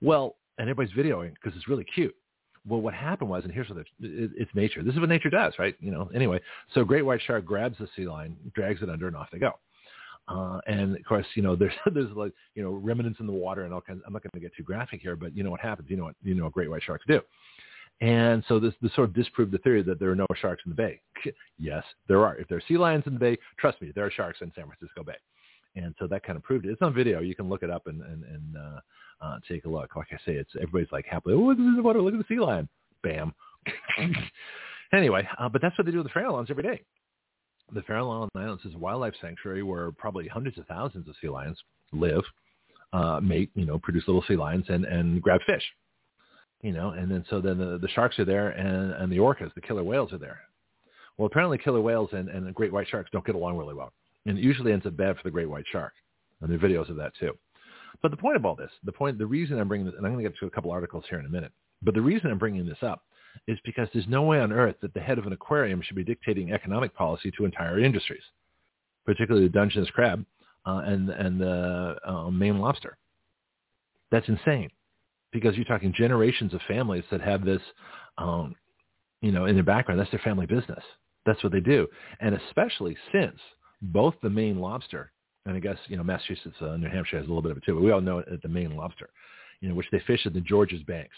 Well, 0.00 0.36
and 0.58 0.68
everybody's 0.68 0.96
videoing 0.96 1.34
because 1.34 1.56
it's 1.56 1.68
really 1.68 1.84
cute. 1.84 2.14
Well, 2.66 2.80
what 2.80 2.94
happened 2.94 3.28
was, 3.28 3.44
and 3.44 3.52
here's 3.52 3.68
what 3.68 3.78
it, 3.78 3.86
it, 4.00 4.30
it's 4.36 4.54
nature. 4.54 4.82
This 4.82 4.94
is 4.94 5.00
what 5.00 5.08
nature 5.08 5.30
does, 5.30 5.54
right? 5.58 5.74
You 5.80 5.90
know. 5.90 6.10
Anyway, 6.14 6.40
so 6.74 6.84
great 6.84 7.02
white 7.02 7.20
shark 7.26 7.44
grabs 7.44 7.78
the 7.78 7.88
sea 7.96 8.06
lion, 8.06 8.36
drags 8.54 8.82
it 8.82 8.88
under, 8.88 9.08
and 9.08 9.16
off 9.16 9.28
they 9.32 9.38
go. 9.38 9.52
Uh, 10.28 10.60
and 10.66 10.96
of 10.96 11.04
course, 11.04 11.26
you 11.34 11.42
know, 11.42 11.56
there's 11.56 11.72
there's 11.92 12.10
like 12.14 12.32
you 12.54 12.62
know 12.62 12.70
remnants 12.70 13.20
in 13.20 13.26
the 13.26 13.32
water 13.32 13.64
and 13.64 13.74
all 13.74 13.80
kinds. 13.80 14.02
I'm 14.06 14.12
not 14.12 14.22
going 14.22 14.30
to 14.34 14.40
get 14.40 14.54
too 14.56 14.62
graphic 14.62 15.00
here, 15.00 15.16
but 15.16 15.36
you 15.36 15.42
know 15.42 15.50
what 15.50 15.60
happens. 15.60 15.90
You 15.90 15.96
know 15.96 16.04
what 16.04 16.16
you 16.22 16.34
know 16.34 16.44
what 16.44 16.52
great 16.52 16.70
white 16.70 16.82
sharks 16.82 17.04
do. 17.06 17.20
And 18.00 18.42
so 18.48 18.58
this, 18.58 18.74
this 18.82 18.92
sort 18.94 19.08
of 19.08 19.14
disproved 19.14 19.52
the 19.52 19.58
theory 19.58 19.82
that 19.82 20.00
there 20.00 20.10
are 20.10 20.16
no 20.16 20.26
sharks 20.34 20.62
in 20.66 20.70
the 20.70 20.76
bay. 20.76 21.00
yes, 21.58 21.84
there 22.08 22.24
are. 22.24 22.36
If 22.36 22.48
there 22.48 22.58
are 22.58 22.62
sea 22.66 22.76
lions 22.76 23.04
in 23.06 23.14
the 23.14 23.20
bay, 23.20 23.38
trust 23.58 23.80
me, 23.80 23.92
there 23.94 24.04
are 24.04 24.10
sharks 24.10 24.38
in 24.40 24.50
San 24.56 24.66
Francisco 24.66 25.04
Bay. 25.04 25.14
And 25.76 25.94
so 26.00 26.08
that 26.08 26.24
kind 26.24 26.36
of 26.36 26.42
proved 26.42 26.66
it. 26.66 26.70
It's 26.70 26.82
on 26.82 26.92
video. 26.92 27.20
You 27.20 27.36
can 27.36 27.48
look 27.48 27.62
it 27.62 27.70
up 27.70 27.86
and 27.86 28.02
and, 28.02 28.24
and 28.24 28.56
uh, 28.56 28.80
uh, 29.22 29.38
take 29.48 29.64
a 29.64 29.68
look. 29.68 29.94
Like 29.96 30.08
I 30.12 30.16
say, 30.26 30.32
it's 30.34 30.50
everybody's 30.56 30.92
like 30.92 31.06
happily. 31.06 31.34
Oh, 31.34 31.54
this 31.54 31.60
is 31.60 31.76
the 31.76 31.82
water. 31.82 32.00
look 32.00 32.14
at 32.14 32.18
the 32.18 32.34
sea 32.34 32.40
lion. 32.40 32.68
Bam. 33.02 33.32
anyway, 34.92 35.26
uh, 35.38 35.48
but 35.48 35.62
that's 35.62 35.76
what 35.78 35.84
they 35.86 35.92
do 35.92 35.98
with 35.98 36.06
the 36.06 36.12
Farallon 36.12 36.32
Islands 36.32 36.50
every 36.50 36.62
day. 36.62 36.82
The 37.72 37.80
Farallon 37.82 38.28
Islands 38.36 38.64
is 38.64 38.74
a 38.74 38.78
wildlife 38.78 39.14
sanctuary 39.20 39.62
where 39.62 39.92
probably 39.92 40.28
hundreds 40.28 40.58
of 40.58 40.66
thousands 40.66 41.08
of 41.08 41.14
sea 41.20 41.28
lions 41.28 41.58
live, 41.92 42.22
uh, 42.92 43.20
mate, 43.20 43.50
you 43.54 43.64
know, 43.64 43.78
produce 43.78 44.04
little 44.06 44.24
sea 44.28 44.36
lions 44.36 44.66
and 44.68 44.84
and 44.84 45.22
grab 45.22 45.40
fish 45.46 45.62
you 46.62 46.72
know, 46.72 46.90
and 46.90 47.10
then 47.10 47.24
so 47.28 47.40
then 47.40 47.58
the, 47.58 47.78
the 47.78 47.88
sharks 47.88 48.18
are 48.18 48.24
there 48.24 48.50
and, 48.50 48.92
and 48.92 49.12
the 49.12 49.16
orcas, 49.16 49.52
the 49.54 49.60
killer 49.60 49.84
whales 49.84 50.12
are 50.12 50.18
there. 50.18 50.40
Well, 51.18 51.26
apparently 51.26 51.58
killer 51.58 51.80
whales 51.80 52.10
and, 52.12 52.28
and 52.28 52.54
great 52.54 52.72
white 52.72 52.88
sharks 52.88 53.10
don't 53.12 53.26
get 53.26 53.34
along 53.34 53.58
really 53.58 53.74
well. 53.74 53.92
And 54.24 54.38
it 54.38 54.44
usually 54.44 54.72
ends 54.72 54.86
up 54.86 54.96
bad 54.96 55.16
for 55.16 55.24
the 55.24 55.30
great 55.30 55.50
white 55.50 55.64
shark. 55.70 55.92
And 56.40 56.50
there 56.50 56.56
are 56.56 56.60
videos 56.60 56.88
of 56.88 56.96
that 56.96 57.12
too. 57.18 57.32
But 58.02 58.10
the 58.10 58.16
point 58.16 58.36
of 58.36 58.44
all 58.44 58.56
this, 58.56 58.70
the 58.84 58.92
point, 58.92 59.16
the 59.16 59.26
reason 59.26 59.58
I'm 59.58 59.68
bringing 59.68 59.86
this, 59.86 59.94
and 59.96 60.04
I'm 60.04 60.12
going 60.12 60.24
to 60.24 60.30
get 60.30 60.38
to 60.40 60.46
a 60.46 60.50
couple 60.50 60.72
articles 60.72 61.04
here 61.08 61.20
in 61.20 61.26
a 61.26 61.30
minute, 61.30 61.52
but 61.82 61.94
the 61.94 62.00
reason 62.00 62.30
I'm 62.30 62.38
bringing 62.38 62.66
this 62.66 62.82
up 62.82 63.04
is 63.46 63.58
because 63.64 63.88
there's 63.92 64.08
no 64.08 64.22
way 64.22 64.40
on 64.40 64.52
earth 64.52 64.76
that 64.82 64.92
the 64.92 65.00
head 65.00 65.18
of 65.18 65.26
an 65.26 65.32
aquarium 65.32 65.80
should 65.82 65.96
be 65.96 66.04
dictating 66.04 66.52
economic 66.52 66.94
policy 66.94 67.30
to 67.36 67.44
entire 67.44 67.78
industries, 67.78 68.22
particularly 69.06 69.46
the 69.46 69.52
Dungeness 69.52 69.90
crab 69.90 70.24
uh, 70.66 70.82
and, 70.84 71.08
and 71.10 71.40
the 71.40 71.96
uh, 72.04 72.30
Maine 72.30 72.58
lobster. 72.58 72.98
That's 74.10 74.28
insane 74.28 74.70
because 75.32 75.56
you're 75.56 75.64
talking 75.64 75.94
generations 75.96 76.52
of 76.52 76.60
families 76.68 77.04
that 77.10 77.20
have 77.20 77.44
this, 77.44 77.62
um, 78.18 78.54
you 79.22 79.32
know, 79.32 79.46
in 79.46 79.54
their 79.54 79.64
background. 79.64 79.98
That's 79.98 80.10
their 80.10 80.20
family 80.20 80.46
business. 80.46 80.84
That's 81.24 81.42
what 81.42 81.52
they 81.52 81.60
do. 81.60 81.88
And 82.20 82.34
especially 82.34 82.96
since 83.12 83.38
both 83.80 84.14
the 84.22 84.28
Maine 84.28 84.58
lobster, 84.60 85.11
and 85.46 85.56
I 85.56 85.60
guess, 85.60 85.78
you 85.88 85.96
know, 85.96 86.04
Massachusetts, 86.04 86.56
uh, 86.60 86.76
New 86.76 86.88
Hampshire 86.88 87.18
has 87.18 87.26
a 87.26 87.28
little 87.28 87.42
bit 87.42 87.50
of 87.50 87.58
it 87.58 87.64
too, 87.64 87.74
but 87.74 87.82
we 87.82 87.90
all 87.90 88.00
know 88.00 88.18
it 88.18 88.28
at 88.32 88.42
the 88.42 88.48
Maine 88.48 88.76
lobster, 88.76 89.10
you 89.60 89.68
know, 89.68 89.74
which 89.74 89.88
they 89.90 90.00
fish 90.00 90.26
at 90.26 90.34
the 90.34 90.40
Georges 90.40 90.82
Banks. 90.84 91.16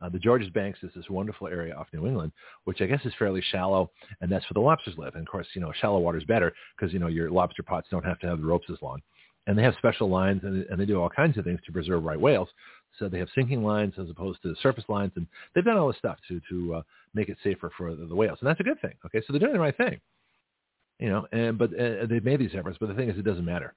Uh, 0.00 0.08
the 0.10 0.18
Georges 0.18 0.50
Banks 0.50 0.78
is 0.82 0.90
this 0.94 1.08
wonderful 1.08 1.48
area 1.48 1.74
off 1.74 1.86
New 1.92 2.06
England, 2.06 2.32
which 2.64 2.80
I 2.80 2.86
guess 2.86 3.00
is 3.04 3.14
fairly 3.18 3.42
shallow, 3.50 3.90
and 4.20 4.30
that's 4.30 4.44
where 4.44 4.54
the 4.54 4.60
lobsters 4.60 4.98
live. 4.98 5.14
And 5.14 5.26
of 5.26 5.30
course, 5.30 5.46
you 5.54 5.60
know, 5.60 5.72
shallow 5.80 5.98
water 5.98 6.18
is 6.18 6.24
better 6.24 6.52
because 6.76 6.92
you 6.92 6.98
know 6.98 7.06
your 7.06 7.30
lobster 7.30 7.62
pots 7.62 7.88
don't 7.90 8.04
have 8.04 8.18
to 8.20 8.26
have 8.26 8.40
the 8.40 8.46
ropes 8.46 8.68
as 8.70 8.76
long, 8.82 9.00
and 9.46 9.56
they 9.56 9.62
have 9.62 9.74
special 9.78 10.10
lines, 10.10 10.42
and, 10.44 10.66
and 10.66 10.78
they 10.78 10.84
do 10.84 11.00
all 11.00 11.08
kinds 11.08 11.38
of 11.38 11.44
things 11.44 11.60
to 11.64 11.72
preserve 11.72 12.04
right 12.04 12.20
whales. 12.20 12.48
So 12.98 13.08
they 13.08 13.18
have 13.18 13.28
sinking 13.34 13.62
lines 13.62 13.94
as 13.98 14.10
opposed 14.10 14.42
to 14.42 14.54
surface 14.62 14.84
lines, 14.88 15.12
and 15.16 15.26
they've 15.54 15.64
done 15.64 15.78
all 15.78 15.88
this 15.88 15.98
stuff 15.98 16.18
to 16.28 16.40
to 16.50 16.74
uh, 16.76 16.82
make 17.14 17.30
it 17.30 17.38
safer 17.42 17.70
for 17.76 17.94
the, 17.94 18.06
the, 18.06 18.14
whales, 18.14 18.38
and 18.40 18.48
that's 18.48 18.60
a 18.60 18.64
good 18.64 18.80
thing. 18.82 18.94
Okay, 19.06 19.20
so 19.20 19.32
they're 19.32 19.40
doing 19.40 19.54
the 19.54 19.58
right 19.58 19.76
thing, 19.76 19.98
you 20.98 21.08
know. 21.08 21.26
And 21.32 21.58
but 21.58 21.70
uh, 21.78 22.06
they've 22.08 22.24
made 22.24 22.40
these 22.40 22.54
efforts, 22.56 22.78
but 22.80 22.88
the 22.88 22.94
thing 22.94 23.08
is, 23.08 23.18
it 23.18 23.24
doesn't 23.24 23.44
matter 23.44 23.74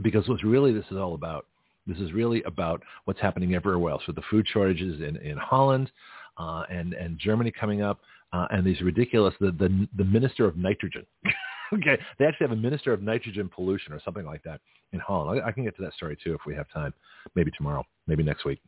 because 0.00 0.26
what's 0.28 0.44
really 0.44 0.72
this 0.72 0.86
is 0.90 0.96
all 0.96 1.14
about. 1.14 1.46
This 1.86 1.98
is 1.98 2.12
really 2.12 2.42
about 2.44 2.82
what's 3.06 3.20
happening 3.20 3.54
everywhere 3.54 3.90
else 3.90 4.06
with 4.06 4.16
the 4.16 4.22
food 4.30 4.46
shortages 4.52 5.00
in 5.00 5.16
in 5.16 5.36
Holland 5.36 5.90
uh, 6.38 6.64
and 6.70 6.94
and 6.94 7.18
Germany 7.18 7.50
coming 7.50 7.82
up, 7.82 8.00
uh, 8.32 8.46
and 8.50 8.64
these 8.64 8.80
ridiculous 8.80 9.34
the 9.40 9.52
the, 9.52 9.88
the 9.96 10.04
minister 10.04 10.46
of 10.46 10.56
nitrogen. 10.56 11.04
okay, 11.74 11.98
they 12.18 12.24
actually 12.24 12.46
have 12.48 12.56
a 12.56 12.60
minister 12.60 12.92
of 12.92 13.02
nitrogen 13.02 13.50
pollution 13.52 13.92
or 13.92 14.00
something 14.04 14.24
like 14.24 14.42
that 14.44 14.60
in 14.92 15.00
Holland. 15.00 15.40
I, 15.42 15.48
I 15.48 15.52
can 15.52 15.64
get 15.64 15.76
to 15.76 15.82
that 15.82 15.94
story 15.94 16.16
too 16.22 16.34
if 16.34 16.40
we 16.46 16.54
have 16.54 16.70
time, 16.70 16.94
maybe 17.34 17.50
tomorrow, 17.56 17.84
maybe 18.06 18.22
next 18.22 18.44
week. 18.44 18.60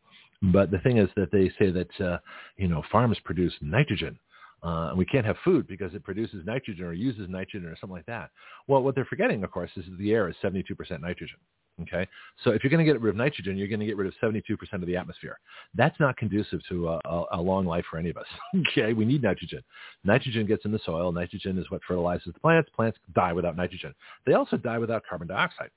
But 0.53 0.71
the 0.71 0.79
thing 0.81 0.99
is 0.99 1.09
that 1.17 1.31
they 1.31 1.51
say 1.59 1.71
that 1.71 2.01
uh, 2.05 2.19
you 2.57 2.69
know 2.69 2.83
farms 2.91 3.19
produce 3.25 3.55
nitrogen, 3.61 4.19
uh, 4.65 4.89
and 4.89 4.99
we 4.99 5.05
can't 5.05 5.27
have 5.27 5.37
food 5.45 5.67
because 5.67 5.95
it 5.95 6.03
produces 6.03 6.45
nitrogen 6.47 6.87
or 6.87 6.95
uses 6.95 7.29
nitrogen 7.29 7.69
or 7.69 7.77
something 7.77 7.97
like 7.97 8.07
that. 8.07 8.31
Well, 8.67 8.83
what 8.83 8.95
they're 8.95 9.05
forgetting, 9.05 9.45
of 9.45 9.51
course, 9.51 9.71
is 9.77 9.85
that 9.85 9.99
the 9.99 10.13
air 10.13 10.29
is 10.29 10.37
72% 10.43 10.65
nitrogen. 11.01 11.37
Okay, 11.83 12.07
so 12.45 12.51
if 12.51 12.63
you're 12.63 12.71
going 12.71 12.85
to 12.87 12.91
get 12.91 13.01
rid 13.01 13.11
of 13.11 13.17
nitrogen, 13.17 13.57
you're 13.57 13.67
going 13.67 13.81
to 13.81 13.87
get 13.87 13.97
rid 13.97 14.07
of 14.07 14.15
72% 14.23 14.41
of 14.75 14.87
the 14.87 14.97
atmosphere. 14.97 15.41
That's 15.75 15.99
not 15.99 16.17
conducive 16.17 16.61
to 16.69 16.89
a, 16.89 17.01
a, 17.05 17.25
a 17.33 17.41
long 17.41 17.67
life 17.67 17.85
for 17.91 17.99
any 17.99 18.11
of 18.11 18.17
us. 18.17 18.27
okay, 18.69 18.93
we 18.93 19.05
need 19.05 19.25
nitrogen. 19.25 19.61
Nitrogen 20.05 20.47
gets 20.47 20.65
in 20.65 20.71
the 20.71 20.79
soil. 20.87 21.11
Nitrogen 21.11 21.59
is 21.59 21.69
what 21.73 21.83
fertilizes 21.83 22.33
the 22.33 22.39
plants. 22.39 22.71
Plants 22.77 22.97
die 23.13 23.33
without 23.33 23.57
nitrogen. 23.57 23.93
They 24.25 24.35
also 24.35 24.57
die 24.57 24.79
without 24.79 25.03
carbon 25.09 25.27
dioxide, 25.27 25.71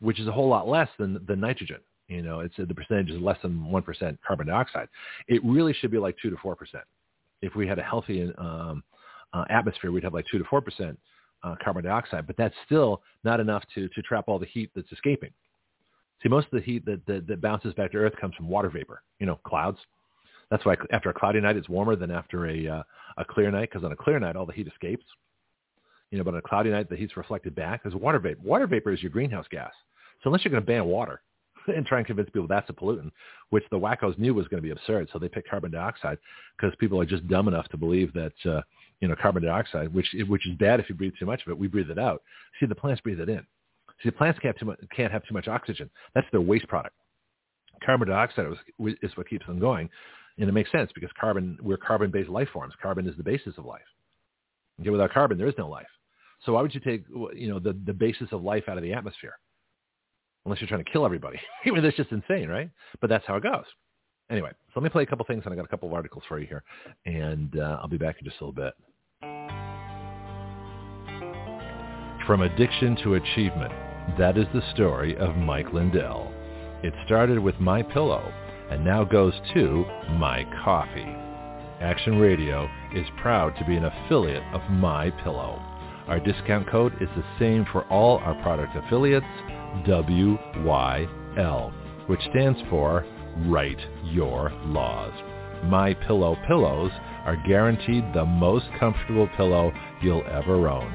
which 0.00 0.18
is 0.18 0.26
a 0.26 0.32
whole 0.32 0.48
lot 0.48 0.66
less 0.66 0.88
than 0.98 1.22
the 1.28 1.36
nitrogen. 1.36 1.80
You 2.08 2.22
know, 2.22 2.40
it's 2.40 2.54
the 2.56 2.74
percentage 2.74 3.10
is 3.10 3.20
less 3.20 3.38
than 3.42 3.70
one 3.70 3.82
percent 3.82 4.18
carbon 4.26 4.46
dioxide. 4.46 4.88
It 5.28 5.44
really 5.44 5.74
should 5.74 5.90
be 5.90 5.98
like 5.98 6.16
two 6.22 6.30
to 6.30 6.36
four 6.38 6.56
percent. 6.56 6.84
If 7.46 7.54
we 7.54 7.66
had 7.66 7.78
a 7.78 7.82
healthy 7.82 8.30
um, 8.38 8.82
uh, 9.32 9.44
atmosphere, 9.50 9.92
we'd 9.92 10.04
have 10.04 10.14
like 10.14 10.26
two 10.30 10.38
to 10.38 10.44
four 10.44 10.60
percent 10.60 10.98
uh, 11.42 11.54
carbon 11.62 11.84
dioxide, 11.84 12.26
but 12.26 12.36
that's 12.36 12.54
still 12.64 13.02
not 13.24 13.40
enough 13.40 13.62
to, 13.74 13.88
to 13.88 14.02
trap 14.02 14.24
all 14.26 14.38
the 14.38 14.46
heat 14.46 14.70
that's 14.74 14.90
escaping. 14.92 15.30
See, 16.22 16.28
most 16.28 16.46
of 16.46 16.52
the 16.52 16.60
heat 16.60 16.84
that, 16.86 17.04
that, 17.06 17.26
that 17.26 17.40
bounces 17.40 17.74
back 17.74 17.92
to 17.92 17.98
Earth 17.98 18.14
comes 18.20 18.34
from 18.34 18.48
water 18.48 18.70
vapor, 18.70 19.02
you 19.20 19.26
know, 19.26 19.38
clouds. 19.46 19.78
That's 20.50 20.64
why 20.64 20.76
after 20.90 21.10
a 21.10 21.14
cloudy 21.14 21.40
night, 21.40 21.56
it's 21.56 21.68
warmer 21.68 21.96
than 21.96 22.10
after 22.10 22.46
a, 22.46 22.66
uh, 22.66 22.82
a 23.18 23.24
clear 23.24 23.50
night, 23.50 23.68
because 23.70 23.84
on 23.84 23.92
a 23.92 23.96
clear 23.96 24.18
night, 24.18 24.36
all 24.36 24.46
the 24.46 24.52
heat 24.52 24.66
escapes. 24.66 25.04
You 26.10 26.18
know, 26.18 26.24
but 26.24 26.34
on 26.34 26.38
a 26.38 26.42
cloudy 26.42 26.70
night, 26.70 26.88
the 26.88 26.96
heat's 26.96 27.16
reflected 27.16 27.54
back. 27.54 27.82
There's 27.82 27.94
water 27.94 28.18
vapor. 28.18 28.40
Water 28.42 28.66
vapor 28.66 28.92
is 28.92 29.02
your 29.02 29.10
greenhouse 29.10 29.46
gas. 29.50 29.72
So 30.22 30.28
unless 30.28 30.44
you're 30.44 30.52
going 30.52 30.62
to 30.62 30.66
ban 30.66 30.84
water 30.86 31.20
and 31.74 31.86
try 31.86 31.98
and 31.98 32.06
convince 32.06 32.28
people 32.30 32.48
that's 32.48 32.70
a 32.70 32.72
pollutant, 32.72 33.10
which 33.50 33.64
the 33.70 33.78
wackos 33.78 34.18
knew 34.18 34.34
was 34.34 34.48
going 34.48 34.62
to 34.62 34.66
be 34.66 34.72
absurd, 34.72 35.08
so 35.12 35.18
they 35.18 35.28
picked 35.28 35.48
carbon 35.48 35.70
dioxide 35.70 36.18
because 36.56 36.74
people 36.78 37.00
are 37.00 37.06
just 37.06 37.26
dumb 37.28 37.48
enough 37.48 37.68
to 37.68 37.76
believe 37.76 38.12
that 38.12 38.32
uh, 38.44 38.60
you 39.00 39.08
know, 39.08 39.14
carbon 39.20 39.42
dioxide, 39.42 39.92
which 39.92 40.14
which 40.28 40.46
is 40.46 40.56
bad 40.58 40.80
if 40.80 40.88
you 40.88 40.94
breathe 40.94 41.12
too 41.18 41.26
much 41.26 41.42
of 41.46 41.50
it. 41.50 41.58
We 41.58 41.68
breathe 41.68 41.90
it 41.90 41.98
out. 41.98 42.22
See, 42.58 42.66
the 42.66 42.74
plants 42.74 43.00
breathe 43.02 43.20
it 43.20 43.28
in. 43.28 43.46
See, 44.02 44.10
plants 44.10 44.38
can't, 44.40 44.58
too 44.58 44.66
much, 44.66 44.78
can't 44.94 45.12
have 45.12 45.26
too 45.26 45.34
much 45.34 45.48
oxygen. 45.48 45.90
That's 46.14 46.26
their 46.30 46.40
waste 46.40 46.68
product. 46.68 46.94
Carbon 47.84 48.08
dioxide 48.08 48.46
is, 48.46 48.94
is 49.02 49.16
what 49.16 49.28
keeps 49.28 49.46
them 49.46 49.58
going. 49.58 49.88
And 50.38 50.48
it 50.48 50.52
makes 50.52 50.70
sense 50.70 50.90
because 50.94 51.10
carbon, 51.18 51.58
we're 51.62 51.78
carbon-based 51.78 52.28
life 52.28 52.48
forms. 52.52 52.74
Carbon 52.82 53.08
is 53.08 53.16
the 53.16 53.22
basis 53.22 53.54
of 53.56 53.64
life. 53.64 53.80
Okay, 54.80 54.90
without 54.90 55.12
carbon, 55.12 55.38
there 55.38 55.48
is 55.48 55.54
no 55.56 55.68
life. 55.68 55.86
So 56.44 56.52
why 56.52 56.62
would 56.62 56.74
you 56.74 56.80
take, 56.80 57.04
you 57.34 57.48
know, 57.48 57.58
the, 57.58 57.74
the 57.86 57.94
basis 57.94 58.28
of 58.32 58.42
life 58.42 58.64
out 58.68 58.76
of 58.76 58.82
the 58.82 58.92
atmosphere? 58.92 59.38
Unless 60.46 60.60
you're 60.60 60.68
trying 60.68 60.84
to 60.84 60.90
kill 60.90 61.04
everybody. 61.04 61.38
I 61.66 61.70
mean, 61.70 61.82
that's 61.82 61.96
just 61.96 62.12
insane, 62.12 62.48
right? 62.48 62.70
But 63.00 63.10
that's 63.10 63.26
how 63.26 63.34
it 63.36 63.42
goes. 63.42 63.64
Anyway, 64.30 64.50
so 64.50 64.80
let 64.80 64.84
me 64.84 64.90
play 64.90 65.02
a 65.02 65.06
couple 65.06 65.26
things, 65.26 65.42
and 65.44 65.52
I 65.52 65.56
got 65.56 65.64
a 65.64 65.68
couple 65.68 65.88
of 65.88 65.94
articles 65.94 66.24
for 66.28 66.38
you 66.38 66.46
here, 66.46 66.62
and 67.04 67.58
uh, 67.58 67.78
I'll 67.80 67.88
be 67.88 67.98
back 67.98 68.16
in 68.18 68.24
just 68.24 68.40
a 68.40 68.44
little 68.44 68.52
bit. 68.52 68.72
From 72.26 72.42
addiction 72.42 72.96
to 73.02 73.14
achievement, 73.14 73.72
that 74.18 74.38
is 74.38 74.46
the 74.54 74.62
story 74.72 75.16
of 75.16 75.36
Mike 75.36 75.72
Lindell. 75.72 76.32
It 76.82 76.94
started 77.04 77.38
with 77.38 77.58
My 77.60 77.82
Pillow 77.82 78.32
and 78.70 78.84
now 78.84 79.04
goes 79.04 79.34
to 79.54 79.84
My 80.18 80.44
Coffee. 80.64 81.14
Action 81.80 82.18
Radio 82.18 82.68
is 82.94 83.06
proud 83.20 83.54
to 83.56 83.64
be 83.64 83.76
an 83.76 83.84
affiliate 83.84 84.42
of 84.52 84.60
My 84.70 85.10
Pillow. 85.22 85.60
Our 86.08 86.20
discount 86.20 86.68
code 86.68 86.94
is 87.00 87.08
the 87.16 87.24
same 87.38 87.64
for 87.70 87.84
all 87.84 88.18
our 88.18 88.40
product 88.42 88.76
affiliates, 88.76 89.26
WYL, 89.84 91.72
which 92.08 92.20
stands 92.30 92.58
for 92.70 93.04
Write 93.46 93.80
Your 94.04 94.52
Laws. 94.64 95.12
My 95.64 95.94
Pillow 95.94 96.36
pillows 96.46 96.92
are 97.24 97.42
guaranteed 97.46 98.04
the 98.12 98.24
most 98.24 98.66
comfortable 98.78 99.28
pillow 99.36 99.72
you'll 100.02 100.24
ever 100.30 100.68
own. 100.68 100.92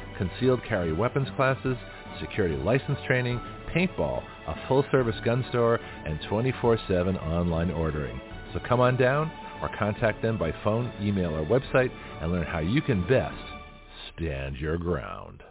concealed 0.17 0.63
carry 0.63 0.93
weapons 0.93 1.27
classes, 1.35 1.77
security 2.19 2.55
license 2.55 2.99
training, 3.07 3.39
paintball, 3.73 4.23
a 4.47 4.67
full-service 4.67 5.15
gun 5.23 5.45
store, 5.49 5.79
and 6.05 6.19
24-7 6.21 7.21
online 7.27 7.71
ordering. 7.71 8.19
So 8.53 8.59
come 8.67 8.79
on 8.79 8.97
down 8.97 9.31
or 9.61 9.69
contact 9.77 10.21
them 10.21 10.37
by 10.37 10.53
phone, 10.63 10.91
email, 11.01 11.35
or 11.35 11.45
website 11.45 11.91
and 12.21 12.31
learn 12.31 12.45
how 12.45 12.59
you 12.59 12.81
can 12.81 13.07
best 13.07 13.35
stand 14.15 14.57
your 14.57 14.77
ground. 14.77 15.43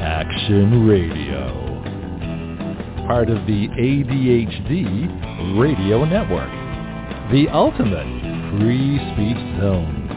Action 0.00 0.86
Radio. 0.86 1.62
Part 3.06 3.28
of 3.28 3.46
the 3.46 3.68
ADHD 3.68 5.58
Radio 5.60 6.04
Network. 6.04 6.50
The 7.30 7.48
ultimate 7.52 8.23
free 8.58 8.98
speech 9.12 9.38
zone. 9.60 10.10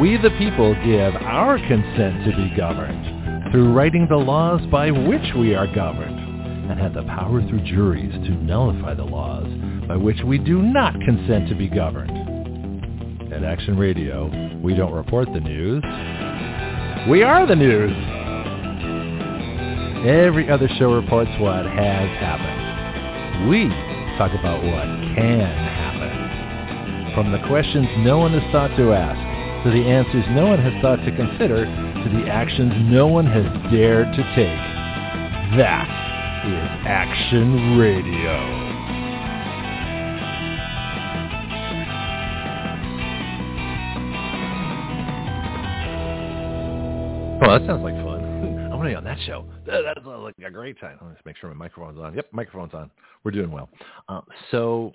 We 0.00 0.16
the 0.16 0.30
people 0.38 0.74
give 0.84 1.14
our 1.16 1.58
consent 1.58 2.24
to 2.24 2.36
be 2.36 2.54
governed 2.56 3.52
through 3.52 3.72
writing 3.72 4.06
the 4.08 4.16
laws 4.16 4.60
by 4.70 4.90
which 4.90 5.34
we 5.36 5.54
are 5.54 5.72
governed 5.72 6.70
and 6.70 6.80
have 6.80 6.94
the 6.94 7.02
power 7.04 7.46
through 7.46 7.62
juries 7.64 8.12
to 8.12 8.30
nullify 8.30 8.94
the 8.94 9.04
laws 9.04 9.46
by 9.86 9.96
which 9.96 10.16
we 10.24 10.38
do 10.38 10.62
not 10.62 10.94
consent 10.94 11.48
to 11.48 11.54
be 11.54 11.68
governed. 11.68 13.32
At 13.32 13.44
Action 13.44 13.76
Radio, 13.76 14.30
we 14.60 14.74
don't 14.74 14.92
report 14.92 15.28
the 15.32 15.40
news. 15.40 15.82
We 17.08 17.22
are 17.22 17.46
the 17.46 17.56
news. 17.56 17.92
Every 20.06 20.50
other 20.50 20.68
show 20.78 20.92
reports 20.94 21.30
what 21.38 21.66
has 21.66 22.08
happened. 22.18 23.48
We 23.48 23.68
talk 24.18 24.32
about 24.38 24.62
what 24.64 24.86
can 25.16 25.40
happen. 25.40 25.83
From 27.14 27.30
the 27.30 27.38
questions 27.46 27.86
no 27.98 28.18
one 28.18 28.32
has 28.32 28.42
thought 28.50 28.76
to 28.76 28.92
ask, 28.92 29.14
to 29.62 29.70
the 29.70 29.86
answers 29.86 30.24
no 30.34 30.48
one 30.48 30.58
has 30.58 30.74
thought 30.82 30.96
to 30.96 31.14
consider, 31.14 31.64
to 31.64 32.10
the 32.10 32.28
actions 32.28 32.72
no 32.90 33.06
one 33.06 33.24
has 33.24 33.46
dared 33.70 34.08
to 34.16 34.22
take. 34.34 34.58
That 35.56 35.86
is 36.44 36.68
Action 36.84 37.78
Radio. 37.78 38.34
Well, 47.40 47.60
that 47.60 47.64
sounds 47.68 47.84
like 47.84 47.94
fun. 48.02 48.24
I 48.72 48.74
want 48.74 48.86
to 48.86 48.90
be 48.90 48.96
on 48.96 49.04
that 49.04 49.18
show. 49.24 49.44
That, 49.66 49.96
sounds 50.04 50.22
like 50.22 50.34
a 50.44 50.50
great 50.50 50.80
time. 50.80 50.98
Let's 51.00 51.24
make 51.24 51.36
sure 51.36 51.48
my 51.50 51.56
microphone's 51.56 51.98
on. 51.98 52.14
Yep, 52.14 52.26
microphone's 52.32 52.74
on. 52.74 52.90
We're 53.22 53.30
doing 53.30 53.52
well. 53.52 53.70
Uh, 54.08 54.20
so 54.50 54.92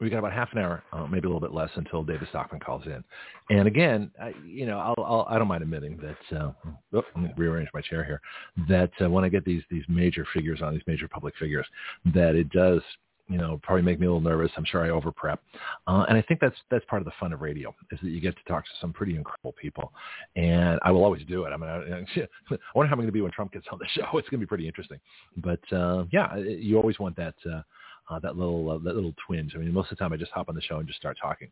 we 0.00 0.10
got 0.10 0.18
about 0.18 0.32
half 0.32 0.52
an 0.52 0.58
hour, 0.58 0.82
uh, 0.92 1.06
maybe 1.06 1.26
a 1.26 1.30
little 1.30 1.40
bit 1.40 1.52
less, 1.52 1.70
until 1.74 2.04
David 2.04 2.28
Stockman 2.28 2.60
calls 2.60 2.84
in. 2.86 3.02
And 3.50 3.66
again, 3.66 4.10
I, 4.20 4.32
you 4.46 4.66
know, 4.66 4.78
I'll, 4.78 5.04
I'll, 5.04 5.26
I 5.28 5.34
do 5.34 5.40
not 5.40 5.48
mind 5.48 5.62
admitting 5.62 5.98
that. 5.98 6.38
Uh, 6.38 6.52
oh, 6.94 7.02
rearrange 7.36 7.68
my 7.74 7.80
chair 7.80 8.04
here. 8.04 8.20
That 8.68 8.90
uh, 9.00 9.10
when 9.10 9.24
I 9.24 9.28
get 9.28 9.44
these 9.44 9.62
these 9.70 9.84
major 9.88 10.26
figures 10.32 10.62
on 10.62 10.72
these 10.72 10.82
major 10.86 11.08
public 11.08 11.34
figures, 11.36 11.66
that 12.14 12.34
it 12.34 12.50
does 12.50 12.82
you 13.28 13.36
know, 13.36 13.60
probably 13.62 13.82
make 13.82 14.00
me 14.00 14.06
a 14.06 14.10
little 14.10 14.20
nervous. 14.20 14.50
I'm 14.56 14.64
sure 14.64 14.84
I 14.84 14.90
over 14.90 15.12
prep. 15.12 15.40
Uh, 15.86 16.04
and 16.08 16.16
I 16.16 16.22
think 16.22 16.40
that's, 16.40 16.56
that's 16.70 16.84
part 16.86 17.02
of 17.02 17.06
the 17.06 17.12
fun 17.20 17.32
of 17.32 17.42
radio 17.42 17.74
is 17.92 17.98
that 18.02 18.08
you 18.08 18.20
get 18.20 18.34
to 18.36 18.44
talk 18.44 18.64
to 18.64 18.70
some 18.80 18.92
pretty 18.92 19.16
incredible 19.16 19.52
people. 19.52 19.92
And 20.36 20.80
I 20.82 20.90
will 20.90 21.04
always 21.04 21.24
do 21.26 21.44
it. 21.44 21.50
I 21.50 21.56
mean, 21.56 21.68
I, 21.68 21.76
I 22.20 22.56
wonder 22.74 22.88
how 22.88 22.94
I'm 22.94 22.98
going 22.98 23.06
to 23.06 23.12
be 23.12 23.20
when 23.20 23.30
Trump 23.30 23.52
gets 23.52 23.66
on 23.70 23.78
the 23.78 23.86
show. 23.94 24.18
It's 24.18 24.28
going 24.28 24.40
to 24.40 24.46
be 24.46 24.46
pretty 24.46 24.66
interesting. 24.66 24.98
But 25.36 25.60
uh, 25.72 26.04
yeah, 26.10 26.36
you 26.36 26.78
always 26.78 26.98
want 26.98 27.16
that, 27.16 27.34
uh, 27.50 27.62
uh, 28.10 28.18
that 28.20 28.36
little, 28.36 28.70
uh, 28.70 28.78
that 28.78 28.94
little 28.94 29.14
twinge. 29.26 29.54
I 29.54 29.58
mean, 29.58 29.72
most 29.72 29.90
of 29.90 29.98
the 29.98 30.02
time 30.02 30.12
I 30.12 30.16
just 30.16 30.32
hop 30.32 30.48
on 30.48 30.54
the 30.54 30.62
show 30.62 30.78
and 30.78 30.86
just 30.86 30.98
start 30.98 31.16
talking 31.20 31.48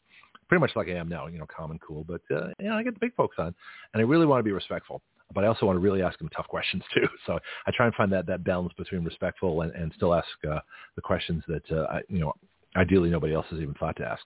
pretty 0.49 0.61
much 0.61 0.71
like 0.77 0.89
I 0.89 0.93
am 0.93 1.09
now, 1.09 1.27
you 1.27 1.39
know, 1.39 1.47
calm 1.47 1.73
and 1.73 1.81
cool. 1.81 2.05
But, 2.05 2.21
uh, 2.31 2.49
you 2.61 2.69
know, 2.69 2.77
I 2.77 2.83
get 2.85 2.95
the 2.95 3.01
big 3.01 3.15
folks 3.17 3.37
on 3.39 3.55
and 3.95 4.01
I 4.01 4.03
really 4.03 4.27
want 4.27 4.41
to 4.41 4.45
be 4.45 4.53
respectful 4.53 5.03
but 5.35 5.45
I 5.45 5.49
also 5.49 5.67
want 5.67 5.77
to 5.77 5.81
really 5.81 6.03
ask 6.03 6.19
them 6.19 6.29
tough 6.35 6.47
questions 6.49 6.83
too. 6.95 7.07
So 7.27 7.39
I 7.67 7.73
try 7.77 7.87
and 7.87 7.95
find 7.95 8.13
that 8.13 8.27
that 8.27 8.45
balance 8.45 8.73
between 8.77 9.05
respectful 9.05 9.63
and, 9.63 9.73
and 9.75 9.93
still 9.97 10.15
ask 10.15 10.29
uh, 10.49 10.61
the 10.95 11.03
questions 11.03 11.43
that 11.49 11.71
uh, 11.71 11.87
I, 11.91 12.01
you 12.09 12.21
know 12.21 12.33
ideally 12.77 13.09
nobody 13.09 13.35
else 13.35 13.47
has 13.51 13.61
even 13.61 13.75
thought 13.75 13.97
to 13.97 14.05
ask. 14.05 14.23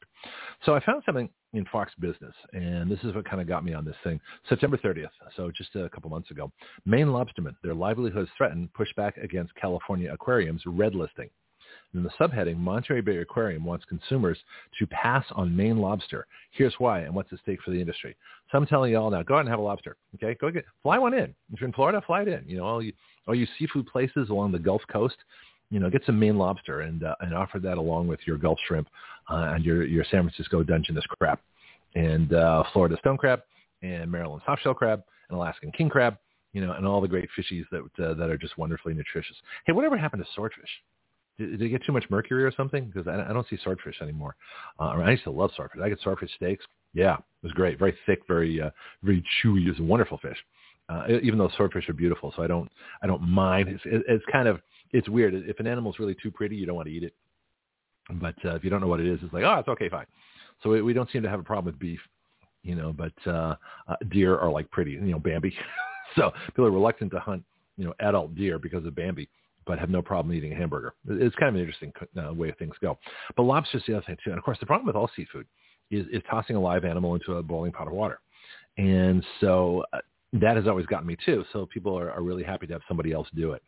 So 0.66 0.75
I 0.75 0.85
found 0.85 1.03
something 1.07 1.29
in 1.53 1.64
Fox 1.66 1.93
Business, 2.01 2.35
and 2.53 2.90
this 2.90 2.99
is 3.05 3.14
what 3.14 3.25
kind 3.25 3.40
of 3.40 3.47
got 3.47 3.64
me 3.64 3.75
on 3.75 3.85
this 3.85 3.97
thing. 4.03 4.21
September 4.49 4.77
30th, 4.77 5.11
so 5.37 5.51
just 5.57 5.75
a 5.77 5.88
couple 5.88 6.11
months 6.11 6.31
ago, 6.31 6.51
Maine 6.85 7.07
lobstermen, 7.07 7.55
their 7.62 7.75
livelihoods 7.75 8.31
threatened, 8.37 8.69
pushback 8.73 9.23
against 9.23 9.55
California 9.55 10.12
aquariums 10.12 10.62
red 10.66 10.95
listing. 10.95 11.31
In 11.92 12.05
the 12.05 12.11
subheading, 12.11 12.57
Monterey 12.57 13.00
Bay 13.00 13.16
Aquarium 13.16 13.64
wants 13.64 13.85
consumers 13.85 14.38
to 14.79 14.87
pass 14.87 15.24
on 15.33 15.57
Maine 15.57 15.79
lobster. 15.79 16.26
Here's 16.53 16.74
why 16.79 17.00
and 17.00 17.14
what's 17.14 17.33
at 17.33 17.40
stake 17.40 17.61
for 17.64 17.72
the 17.72 17.81
industry. 17.81 18.16
So 18.50 18.59
I'm 18.59 18.66
telling 18.66 18.92
you 18.92 18.98
all 18.98 19.11
now, 19.11 19.22
go 19.22 19.35
out 19.35 19.40
and 19.40 19.48
have 19.48 19.59
a 19.59 19.62
lobster. 19.62 19.96
Okay, 20.14 20.37
go 20.40 20.50
get 20.53 20.64
fly 20.83 20.98
one 20.98 21.14
in. 21.14 21.35
If 21.53 21.61
you're 21.61 21.66
in 21.66 21.72
Florida, 21.72 22.00
fly 22.07 22.22
it 22.22 22.29
in. 22.29 22.44
You 22.46 22.59
know, 22.59 22.64
all 22.64 22.83
you 22.83 22.92
all 23.26 23.35
you 23.35 23.46
seafood 23.59 23.87
places 23.87 24.31
along 24.31 24.53
the 24.53 24.59
Gulf 24.59 24.83
Coast, 24.90 25.16
you 25.70 25.81
know, 25.81 25.90
get 25.90 26.05
some 26.07 26.18
Maine 26.18 26.38
lobster 26.38 26.83
and 26.83 27.03
uh, 27.03 27.16
and 27.20 27.35
offer 27.35 27.59
that 27.59 27.76
along 27.76 28.07
with 28.07 28.20
your 28.24 28.38
Gulf 28.38 28.59
shrimp 28.68 28.88
uh, 29.29 29.53
and 29.55 29.64
your 29.64 29.85
your 29.85 30.05
San 30.05 30.22
Francisco 30.22 30.62
Dungeness 30.62 31.05
crab, 31.18 31.40
and 31.96 32.33
uh, 32.33 32.62
Florida 32.72 32.96
stone 33.00 33.16
crab, 33.16 33.40
and 33.83 34.11
Maryland 34.11 34.42
softshell 34.46 34.76
crab, 34.76 35.03
and 35.29 35.37
Alaskan 35.37 35.72
king 35.72 35.88
crab. 35.88 36.16
You 36.53 36.64
know, 36.64 36.72
and 36.72 36.85
all 36.85 37.00
the 37.00 37.09
great 37.09 37.29
fishies 37.37 37.64
that 37.70 38.05
uh, 38.05 38.14
that 38.14 38.31
are 38.31 38.38
just 38.38 38.59
wonderfully 38.59 38.94
nutritious. 38.94 39.37
Hey, 39.66 39.72
whatever 39.72 39.96
happened 39.96 40.24
to 40.24 40.31
swordfish? 40.35 40.70
Did, 41.41 41.59
did 41.59 41.62
it 41.62 41.68
get 41.70 41.84
too 41.84 41.93
much 41.93 42.05
mercury 42.11 42.45
or 42.45 42.53
something? 42.53 42.84
Because 42.86 43.09
I, 43.09 43.28
I 43.28 43.32
don't 43.32 43.47
see 43.49 43.59
swordfish 43.62 44.01
anymore. 44.01 44.36
Uh, 44.78 44.84
I 44.84 45.11
used 45.11 45.24
to 45.24 45.30
love 45.30 45.51
swordfish. 45.57 45.80
I 45.82 45.88
get 45.88 46.01
swordfish 46.01 46.30
steaks. 46.36 46.64
Yeah, 46.95 47.14
it 47.14 47.43
was 47.43 47.53
great. 47.53 47.78
Very 47.78 47.97
thick, 48.07 48.20
very 48.28 48.61
uh, 48.61 48.70
very 49.03 49.24
chewy. 49.43 49.66
It 49.66 49.70
was 49.70 49.80
a 49.80 49.84
wonderful 49.84 50.18
fish. 50.18 50.38
Uh, 50.88 51.07
even 51.22 51.38
though 51.38 51.51
swordfish 51.57 51.88
are 51.88 51.95
beautiful, 51.95 52.32
so 52.36 52.43
I 52.43 52.47
don't 52.47 52.70
I 53.03 53.07
don't 53.07 53.22
mind. 53.22 53.68
It's, 53.68 53.82
it, 53.84 54.03
it's 54.09 54.24
kind 54.30 54.49
of 54.49 54.61
it's 54.93 55.09
weird. 55.09 55.34
If 55.34 55.61
an 55.61 55.66
animal's 55.66 55.99
really 55.99 56.16
too 56.20 56.30
pretty, 56.30 56.57
you 56.57 56.66
don't 56.66 56.76
want 56.76 56.88
to 56.88 56.95
eat 56.95 57.05
it. 57.05 57.14
But 58.20 58.34
uh, 58.45 58.55
if 58.57 58.64
you 58.64 58.70
don't 58.70 58.80
know 58.80 58.88
what 58.88 59.01
it 59.01 59.07
is, 59.07 59.20
it's 59.22 59.32
like 59.32 59.45
oh, 59.45 59.59
it's 59.59 59.68
okay, 59.68 59.88
fine. 59.88 60.07
So 60.62 60.70
we, 60.70 60.82
we 60.82 60.93
don't 60.93 61.11
seem 61.11 61.22
to 61.22 61.30
have 61.30 61.41
a 61.41 61.45
problem 61.45 61.66
with 61.72 61.78
beef. 61.78 62.01
you 62.62 62.74
know, 62.74 62.93
but 62.93 63.12
uh, 63.26 63.55
uh, 63.88 63.97
deer 64.11 64.36
are 64.38 64.51
like 64.51 64.70
pretty, 64.70 64.93
you 64.93 65.01
know, 65.01 65.18
Bambi. 65.18 65.55
so 66.16 66.32
people 66.47 66.66
are 66.66 66.70
reluctant 66.70 67.11
to 67.12 67.20
hunt, 67.20 67.43
you 67.76 67.84
know, 67.84 67.95
adult 68.01 68.34
deer 68.34 68.59
because 68.59 68.84
of 68.84 68.95
Bambi, 68.95 69.28
but 69.71 69.79
have 69.79 69.89
no 69.89 70.03
problem 70.03 70.35
eating 70.35 70.53
a 70.53 70.57
hamburger. 70.57 70.95
It's 71.09 71.37
kind 71.37 71.49
of 71.49 71.55
an 71.55 71.61
interesting 71.61 71.93
uh, 72.21 72.35
way 72.35 72.53
things 72.59 72.75
go. 72.83 72.99
But 73.37 73.45
lobster's 73.45 73.85
the 73.87 73.97
other 73.97 74.05
thing 74.05 74.16
too. 74.25 74.31
And 74.31 74.39
of 74.39 74.45
course, 74.45 74.59
the 74.59 74.66
problem 74.66 74.85
with 74.85 74.97
all 74.97 75.09
seafood 75.14 75.47
is, 75.93 76.07
is 76.12 76.23
tossing 76.29 76.57
a 76.57 76.61
live 76.61 76.85
animal 76.85 77.14
into 77.14 77.35
a 77.35 77.43
boiling 77.43 77.71
pot 77.71 77.87
of 77.87 77.93
water. 77.93 78.18
And 78.79 79.25
so 79.41 79.85
uh, 79.93 79.99
that 80.33 80.57
has 80.57 80.66
always 80.66 80.87
gotten 80.87 81.07
me 81.07 81.16
too. 81.25 81.45
So 81.53 81.66
people 81.66 81.97
are, 81.97 82.11
are 82.11 82.21
really 82.21 82.43
happy 82.43 82.66
to 82.66 82.73
have 82.73 82.83
somebody 82.89 83.12
else 83.12 83.29
do 83.37 83.53
it. 83.53 83.62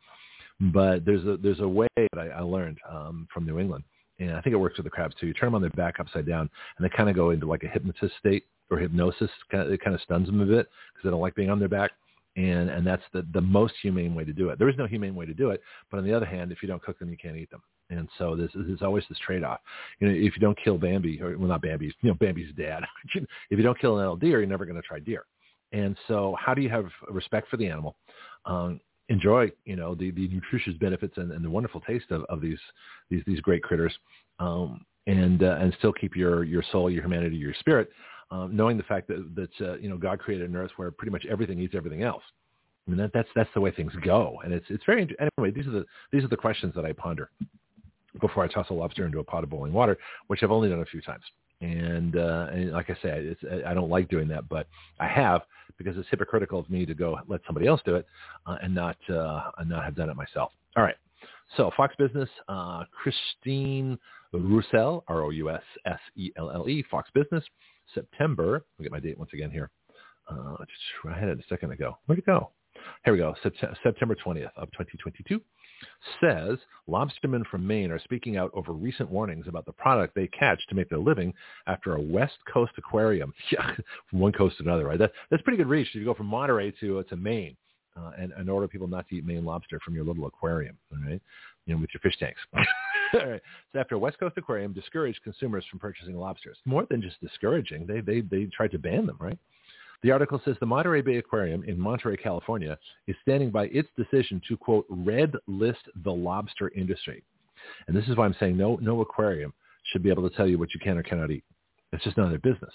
But 0.72 1.05
there's 1.05 1.24
a 1.24 1.36
there's 1.36 1.61
a 1.61 1.68
way 1.68 1.86
that 1.96 2.18
I, 2.18 2.26
I 2.26 2.40
learned 2.40 2.78
um, 2.90 3.28
from 3.32 3.46
New 3.46 3.61
England, 3.61 3.84
and 4.18 4.32
I 4.32 4.40
think 4.40 4.55
it 4.55 4.59
works 4.59 4.76
with 4.76 4.84
the 4.84 4.90
crabs 4.90 5.14
too. 5.20 5.28
You 5.28 5.34
turn 5.34 5.48
them 5.48 5.55
on 5.55 5.61
their 5.61 5.70
back 5.70 6.00
upside 6.00 6.26
down, 6.26 6.50
and 6.76 6.84
they 6.84 6.96
kind 6.96 7.09
of 7.09 7.14
go 7.14 7.30
into 7.30 7.46
like 7.46 7.62
a 7.62 7.68
hypnotist 7.68 8.14
state 8.18 8.44
or 8.70 8.78
hypnosis. 8.78 9.30
It 9.53 9.80
kind 9.82 9.94
of 9.94 10.03
stuns 10.03 10.26
them 10.26 10.40
a 10.40 10.46
bit 10.46 10.68
because 10.92 11.05
they 11.05 11.11
don't 11.11 11.20
like 11.20 11.34
being 11.36 11.50
on 11.50 11.59
their 11.59 11.68
back, 11.68 11.92
and 12.36 12.70
and 12.70 12.86
that's 12.86 13.02
the 13.12 13.26
the 13.32 13.40
most 13.40 13.74
humane 13.82 14.14
way 14.14 14.24
to 14.24 14.32
do 14.32 14.48
it. 14.50 14.58
There 14.58 14.68
is 14.68 14.76
no 14.78 14.86
humane 14.86 15.14
way 15.14 15.26
to 15.26 15.34
do 15.34 15.50
it, 15.50 15.60
but 15.90 15.98
on 15.98 16.04
the 16.04 16.14
other 16.14 16.26
hand, 16.26 16.52
if 16.52 16.62
you 16.62 16.68
don't 16.68 16.82
cook 16.82 16.98
them, 16.98 17.10
you 17.10 17.16
can't 17.16 17.36
eat 17.36 17.50
them. 17.50 17.62
And 17.90 18.08
so 18.16 18.34
this 18.34 18.50
is 18.54 18.80
always 18.80 19.04
this 19.08 19.18
trade-off. 19.18 19.60
You 20.00 20.08
know, 20.08 20.14
if 20.14 20.34
you 20.34 20.40
don't 20.40 20.58
kill 20.62 20.78
Bambi, 20.78 21.20
or 21.20 21.36
well, 21.36 21.48
not 21.48 21.60
Bambi, 21.60 21.92
you 22.00 22.08
know, 22.08 22.14
Bambi's 22.14 22.54
dad. 22.56 22.82
if 23.14 23.26
you 23.50 23.62
don't 23.62 23.78
kill 23.78 23.98
an 23.98 24.02
adult 24.02 24.20
deer, 24.20 24.38
you're 24.40 24.48
never 24.48 24.64
going 24.64 24.80
to 24.80 24.86
try 24.86 24.98
deer. 24.98 25.24
And 25.72 25.96
so, 26.08 26.34
how 26.38 26.54
do 26.54 26.62
you 26.62 26.70
have 26.70 26.86
respect 27.08 27.48
for 27.48 27.56
the 27.56 27.66
animal? 27.66 27.96
Um, 28.46 28.80
enjoy, 29.08 29.50
you 29.64 29.76
know, 29.76 29.94
the, 29.94 30.10
the 30.10 30.28
nutritious 30.28 30.74
benefits 30.80 31.14
and, 31.16 31.32
and 31.32 31.44
the 31.44 31.50
wonderful 31.50 31.80
taste 31.82 32.10
of, 32.10 32.24
of 32.24 32.40
these 32.40 32.58
these 33.10 33.22
these 33.26 33.40
great 33.40 33.62
critters, 33.62 33.94
um, 34.38 34.84
and 35.06 35.42
uh, 35.42 35.58
and 35.60 35.74
still 35.78 35.92
keep 35.92 36.16
your 36.16 36.44
your 36.44 36.62
soul, 36.72 36.90
your 36.90 37.02
humanity, 37.02 37.36
your 37.36 37.54
spirit, 37.60 37.90
um, 38.32 38.56
knowing 38.56 38.76
the 38.76 38.82
fact 38.84 39.06
that 39.08 39.34
that 39.36 39.66
uh, 39.66 39.76
you 39.76 39.88
know 39.88 39.96
God 39.96 40.18
created 40.18 40.48
an 40.48 40.56
earth 40.56 40.72
where 40.76 40.90
pretty 40.90 41.12
much 41.12 41.24
everything 41.30 41.60
eats 41.60 41.74
everything 41.76 42.02
else. 42.02 42.22
I 42.86 42.90
mean 42.90 42.98
that, 42.98 43.12
that's 43.12 43.28
that's 43.36 43.50
the 43.54 43.60
way 43.60 43.70
things 43.70 43.92
go, 44.02 44.40
and 44.42 44.52
it's 44.52 44.66
it's 44.70 44.84
very 44.84 45.02
anyway. 45.20 45.52
These 45.54 45.66
are 45.66 45.72
the 45.72 45.84
these 46.10 46.24
are 46.24 46.28
the 46.28 46.36
questions 46.36 46.74
that 46.74 46.84
I 46.84 46.92
ponder 46.92 47.30
before 48.20 48.44
I 48.44 48.48
toss 48.48 48.66
a 48.70 48.74
lobster 48.74 49.06
into 49.06 49.20
a 49.20 49.24
pot 49.24 49.44
of 49.44 49.50
boiling 49.50 49.72
water, 49.72 49.98
which 50.26 50.42
I've 50.42 50.50
only 50.50 50.68
done 50.68 50.80
a 50.80 50.86
few 50.86 51.00
times. 51.00 51.24
And, 51.60 52.16
uh, 52.16 52.48
and 52.52 52.72
like 52.72 52.90
I 52.90 52.94
say, 52.94 53.00
it's, 53.04 53.40
I 53.66 53.72
don't 53.72 53.88
like 53.88 54.08
doing 54.08 54.28
that, 54.28 54.48
but 54.48 54.66
I 54.98 55.06
have 55.06 55.42
because 55.78 55.96
it's 55.96 56.08
hypocritical 56.10 56.58
of 56.58 56.68
me 56.68 56.84
to 56.84 56.94
go 56.94 57.18
let 57.28 57.40
somebody 57.46 57.66
else 57.66 57.80
do 57.84 57.94
it 57.94 58.06
uh, 58.46 58.56
and 58.62 58.74
not 58.74 58.96
uh, 59.08 59.50
and 59.58 59.70
not 59.70 59.84
have 59.84 59.94
done 59.94 60.10
it 60.10 60.16
myself. 60.16 60.52
All 60.76 60.82
right. 60.82 60.96
So 61.56 61.70
Fox 61.76 61.94
Business, 61.96 62.28
uh, 62.48 62.84
Christine 62.90 63.98
Rousselle, 64.32 65.04
R-O-U-S-S-E-L-L-E, 65.08 66.84
Fox 66.90 67.10
Business, 67.14 67.44
September. 67.94 68.64
I'll 68.78 68.82
get 68.82 68.92
my 68.92 69.00
date 69.00 69.18
once 69.18 69.30
again 69.32 69.50
here. 69.50 69.70
Uh, 70.30 70.56
I 71.08 71.18
had 71.18 71.28
it 71.28 71.38
a 71.38 71.48
second 71.48 71.72
ago. 71.72 71.98
Where'd 72.06 72.18
it 72.18 72.26
go? 72.26 72.50
Here 73.04 73.12
we 73.12 73.18
go. 73.18 73.34
September 73.82 74.14
20th 74.14 74.50
of 74.56 74.70
2022 74.72 75.40
says 76.20 76.58
lobstermen 76.88 77.44
from 77.46 77.66
Maine 77.66 77.90
are 77.90 77.98
speaking 77.98 78.36
out 78.36 78.50
over 78.54 78.72
recent 78.72 79.10
warnings 79.10 79.46
about 79.48 79.66
the 79.66 79.72
product 79.72 80.14
they 80.14 80.28
catch 80.28 80.64
to 80.68 80.74
make 80.74 80.88
their 80.88 80.98
living 80.98 81.34
after 81.66 81.94
a 81.94 82.00
West 82.00 82.38
Coast 82.52 82.72
aquarium. 82.78 83.32
Yeah, 83.52 83.74
from 84.08 84.20
one 84.20 84.32
coast 84.32 84.56
to 84.58 84.62
another, 84.62 84.86
right? 84.86 84.98
That, 84.98 85.12
that's 85.30 85.42
pretty 85.42 85.58
good 85.58 85.68
reach. 85.68 85.88
You 85.92 86.04
go 86.04 86.14
from 86.14 86.26
Monterey 86.26 86.72
to, 86.80 87.00
uh, 87.00 87.02
to 87.04 87.16
Maine 87.16 87.56
uh, 87.96 88.12
and, 88.18 88.32
and 88.32 88.48
order 88.48 88.66
people 88.68 88.88
not 88.88 89.06
to 89.08 89.16
eat 89.16 89.26
Maine 89.26 89.44
lobster 89.44 89.78
from 89.84 89.94
your 89.94 90.04
little 90.04 90.26
aquarium, 90.26 90.78
all 90.92 90.98
right? 91.06 91.20
You 91.66 91.74
know, 91.74 91.80
with 91.80 91.90
your 91.92 92.00
fish 92.00 92.16
tanks. 92.18 92.40
So 93.72 93.80
after 93.80 93.98
West 93.98 94.18
Coast 94.18 94.36
aquarium 94.36 94.72
discouraged 94.72 95.22
consumers 95.22 95.64
from 95.70 95.78
purchasing 95.78 96.16
lobsters, 96.16 96.58
more 96.64 96.86
than 96.90 97.02
just 97.02 97.20
discouraging, 97.20 97.86
they, 97.86 98.00
they, 98.00 98.20
they 98.20 98.46
tried 98.46 98.70
to 98.72 98.78
ban 98.78 99.06
them, 99.06 99.16
right? 99.18 99.38
The 100.02 100.10
article 100.10 100.40
says 100.44 100.56
the 100.58 100.66
Monterey 100.66 101.00
Bay 101.00 101.16
Aquarium 101.16 101.62
in 101.64 101.78
Monterey, 101.78 102.16
California 102.16 102.76
is 103.06 103.16
standing 103.22 103.50
by 103.50 103.66
its 103.66 103.88
decision 103.96 104.42
to, 104.48 104.56
quote, 104.56 104.84
red 104.88 105.34
list 105.46 105.88
the 106.04 106.10
lobster 106.10 106.70
industry. 106.74 107.22
And 107.86 107.96
this 107.96 108.08
is 108.08 108.16
why 108.16 108.24
I'm 108.24 108.34
saying 108.40 108.56
no, 108.56 108.76
no 108.82 109.00
aquarium 109.00 109.52
should 109.92 110.02
be 110.02 110.10
able 110.10 110.28
to 110.28 110.36
tell 110.36 110.48
you 110.48 110.58
what 110.58 110.74
you 110.74 110.80
can 110.80 110.98
or 110.98 111.02
cannot 111.02 111.30
eat. 111.30 111.44
It's 111.92 112.02
just 112.02 112.16
none 112.16 112.26
of 112.26 112.32
their 112.32 112.52
business. 112.52 112.72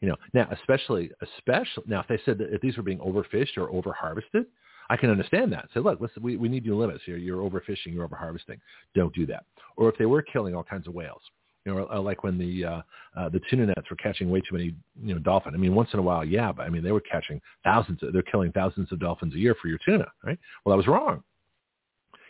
You 0.00 0.08
know, 0.08 0.16
now, 0.32 0.48
especially, 0.50 1.10
especially, 1.22 1.84
now 1.86 2.00
if 2.00 2.08
they 2.08 2.18
said 2.24 2.38
that 2.38 2.52
if 2.52 2.60
these 2.60 2.76
were 2.76 2.82
being 2.82 2.98
overfished 2.98 3.56
or 3.56 3.68
overharvested, 3.68 4.46
I 4.90 4.96
can 4.96 5.10
understand 5.10 5.52
that. 5.52 5.68
Say, 5.72 5.80
look, 5.80 6.00
listen, 6.00 6.22
we, 6.22 6.36
we 6.36 6.48
need 6.48 6.64
new 6.64 6.76
limits 6.76 7.02
here. 7.06 7.16
You're 7.16 7.48
overfishing, 7.48 7.92
you're 7.94 8.08
overharvesting. 8.08 8.58
Don't 8.94 9.14
do 9.14 9.26
that. 9.26 9.44
Or 9.76 9.88
if 9.88 9.96
they 9.98 10.06
were 10.06 10.22
killing 10.22 10.54
all 10.54 10.62
kinds 10.62 10.86
of 10.86 10.94
whales, 10.94 11.22
you 11.64 11.74
know, 11.74 12.02
like 12.02 12.22
when 12.22 12.38
the 12.38 12.64
uh, 12.64 12.82
uh, 13.16 13.28
the 13.30 13.40
tuna 13.48 13.66
nets 13.66 13.88
were 13.88 13.96
catching 13.96 14.30
way 14.30 14.40
too 14.40 14.52
many, 14.52 14.74
you 15.02 15.14
know, 15.14 15.20
dolphin. 15.20 15.54
I 15.54 15.56
mean, 15.56 15.74
once 15.74 15.88
in 15.94 15.98
a 15.98 16.02
while, 16.02 16.22
yeah, 16.24 16.52
but 16.52 16.64
I 16.66 16.68
mean, 16.68 16.82
they 16.82 16.92
were 16.92 17.00
catching 17.00 17.40
thousands. 17.64 18.02
Of, 18.02 18.12
they're 18.12 18.22
killing 18.22 18.52
thousands 18.52 18.92
of 18.92 19.00
dolphins 19.00 19.34
a 19.34 19.38
year 19.38 19.56
for 19.60 19.68
your 19.68 19.78
tuna, 19.84 20.06
right? 20.24 20.38
Well, 20.64 20.74
that 20.74 20.76
was 20.76 20.86
wrong. 20.86 21.22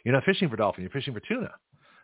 You're 0.05 0.15
not 0.15 0.25
fishing 0.25 0.49
for 0.49 0.57
dolphin. 0.57 0.83
You're 0.83 0.91
fishing 0.91 1.15
for 1.15 1.21
tuna. 1.21 1.51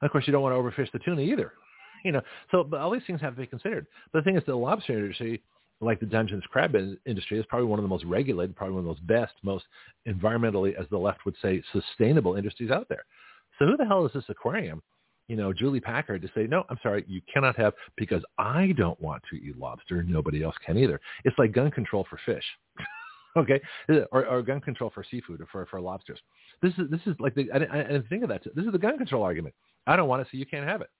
And 0.00 0.08
of 0.08 0.10
course, 0.10 0.26
you 0.26 0.32
don't 0.32 0.42
want 0.42 0.54
to 0.54 0.58
overfish 0.58 0.90
the 0.92 0.98
tuna 0.98 1.22
either. 1.22 1.52
You 2.02 2.12
know, 2.12 2.22
so 2.50 2.64
but 2.64 2.80
all 2.80 2.90
these 2.90 3.02
things 3.06 3.20
have 3.20 3.34
to 3.34 3.40
be 3.42 3.46
considered. 3.46 3.86
But 4.10 4.20
the 4.20 4.24
thing 4.24 4.38
is, 4.38 4.42
the 4.46 4.54
lobster 4.54 4.94
industry, 4.94 5.42
like 5.80 6.00
the 6.00 6.06
Dungeness 6.06 6.44
crab 6.50 6.74
industry, 7.06 7.38
is 7.38 7.46
probably 7.48 7.66
one 7.66 7.78
of 7.78 7.82
the 7.82 7.88
most 7.88 8.04
regulated, 8.04 8.56
probably 8.56 8.74
one 8.74 8.80
of 8.80 8.84
the 8.84 8.92
most 8.92 9.06
best, 9.06 9.32
most 9.42 9.64
environmentally, 10.06 10.78
as 10.78 10.86
the 10.90 10.98
left 10.98 11.24
would 11.24 11.36
say, 11.40 11.62
sustainable 11.72 12.36
industries 12.36 12.70
out 12.70 12.88
there. 12.88 13.04
So 13.58 13.66
who 13.66 13.76
the 13.76 13.86
hell 13.86 14.04
is 14.06 14.12
this 14.12 14.24
aquarium 14.28 14.82
you 15.30 15.36
know, 15.36 15.52
Julie 15.52 15.78
Packard 15.78 16.22
to 16.22 16.28
say, 16.34 16.48
no, 16.48 16.64
I'm 16.68 16.78
sorry, 16.82 17.04
you 17.06 17.20
cannot 17.32 17.54
have 17.54 17.72
because 17.96 18.20
I 18.36 18.74
don't 18.76 19.00
want 19.00 19.22
to 19.30 19.36
eat 19.36 19.56
lobster. 19.56 20.02
Nobody 20.02 20.42
else 20.42 20.56
can 20.66 20.76
either. 20.76 21.00
It's 21.24 21.38
like 21.38 21.52
gun 21.52 21.70
control 21.70 22.04
for 22.10 22.18
fish. 22.26 22.42
okay, 23.36 23.60
or, 24.10 24.26
or 24.26 24.42
gun 24.42 24.60
control 24.60 24.90
for 24.92 25.04
seafood 25.08 25.40
or 25.40 25.46
for, 25.52 25.64
for 25.66 25.80
lobsters. 25.80 26.18
This 26.62 26.72
is 26.78 26.90
this 26.90 27.00
is 27.06 27.14
like 27.20 27.36
the 27.36 27.48
I, 27.52 27.58
I 27.58 27.82
didn't 27.84 28.08
think 28.08 28.24
of 28.24 28.28
that. 28.30 28.42
This 28.56 28.66
is 28.66 28.72
the 28.72 28.78
gun 28.78 28.98
control 28.98 29.22
argument. 29.22 29.54
I 29.86 29.94
don't 29.94 30.08
want 30.08 30.20
it, 30.20 30.26
so 30.32 30.36
you 30.36 30.46
can't 30.46 30.66
have 30.66 30.80
it. 30.80 30.90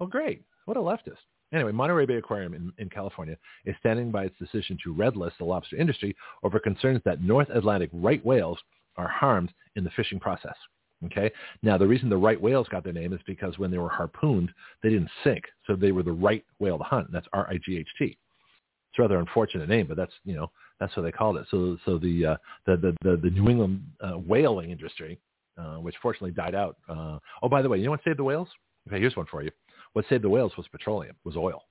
Well, 0.00 0.08
great. 0.08 0.44
What 0.64 0.78
a 0.78 0.80
leftist. 0.80 1.20
Anyway, 1.52 1.72
Monterey 1.72 2.06
Bay 2.06 2.16
Aquarium 2.16 2.54
in, 2.54 2.72
in 2.78 2.88
California 2.88 3.36
is 3.64 3.74
standing 3.80 4.10
by 4.10 4.24
its 4.24 4.38
decision 4.38 4.78
to 4.82 4.94
red 4.94 5.16
list 5.16 5.36
the 5.38 5.44
lobster 5.44 5.76
industry 5.76 6.16
over 6.42 6.58
concerns 6.58 7.00
that 7.04 7.22
North 7.22 7.48
Atlantic 7.50 7.90
right 7.92 8.24
whales 8.24 8.58
are 8.96 9.08
harmed 9.08 9.52
in 9.76 9.84
the 9.84 9.90
fishing 9.90 10.18
process. 10.20 10.56
Okay. 11.06 11.30
Now 11.62 11.76
the 11.76 11.86
reason 11.86 12.08
the 12.08 12.16
right 12.16 12.40
whales 12.40 12.68
got 12.68 12.84
their 12.84 12.92
name 12.92 13.12
is 13.12 13.20
because 13.26 13.58
when 13.58 13.70
they 13.70 13.78
were 13.78 13.88
harpooned, 13.88 14.50
they 14.82 14.90
didn't 14.90 15.10
sink, 15.24 15.44
so 15.66 15.74
they 15.74 15.92
were 15.92 16.04
the 16.04 16.12
right 16.12 16.44
whale 16.58 16.78
to 16.78 16.84
hunt. 16.84 17.10
That's 17.12 17.26
R-I-G-H-T. 17.32 18.04
It's 18.04 18.98
a 18.98 19.02
rather 19.02 19.18
unfortunate 19.18 19.68
name, 19.68 19.86
but 19.86 19.96
that's 19.96 20.12
you 20.24 20.34
know 20.34 20.50
that's 20.78 20.94
what 20.96 21.02
they 21.02 21.12
called 21.12 21.38
it. 21.38 21.46
So 21.50 21.76
so 21.84 21.98
the 21.98 22.26
uh, 22.26 22.36
the, 22.66 22.76
the, 22.76 22.96
the 23.02 23.16
the 23.16 23.30
New 23.30 23.50
England 23.50 23.82
uh, 24.00 24.12
whaling 24.18 24.70
industry, 24.70 25.18
uh, 25.58 25.76
which 25.76 25.96
fortunately 26.00 26.32
died 26.32 26.54
out. 26.54 26.76
Uh, 26.88 27.18
oh, 27.42 27.48
by 27.48 27.62
the 27.62 27.68
way, 27.68 27.78
you 27.78 27.86
know 27.86 27.90
what 27.92 28.04
saved 28.04 28.18
the 28.18 28.24
whales? 28.24 28.48
Okay, 28.86 29.00
here's 29.00 29.16
one 29.16 29.26
for 29.26 29.42
you. 29.42 29.50
What 29.92 30.04
saved 30.08 30.24
the 30.24 30.28
whales 30.28 30.52
was 30.56 30.66
petroleum, 30.68 31.16
was 31.24 31.36
oil. 31.36 31.64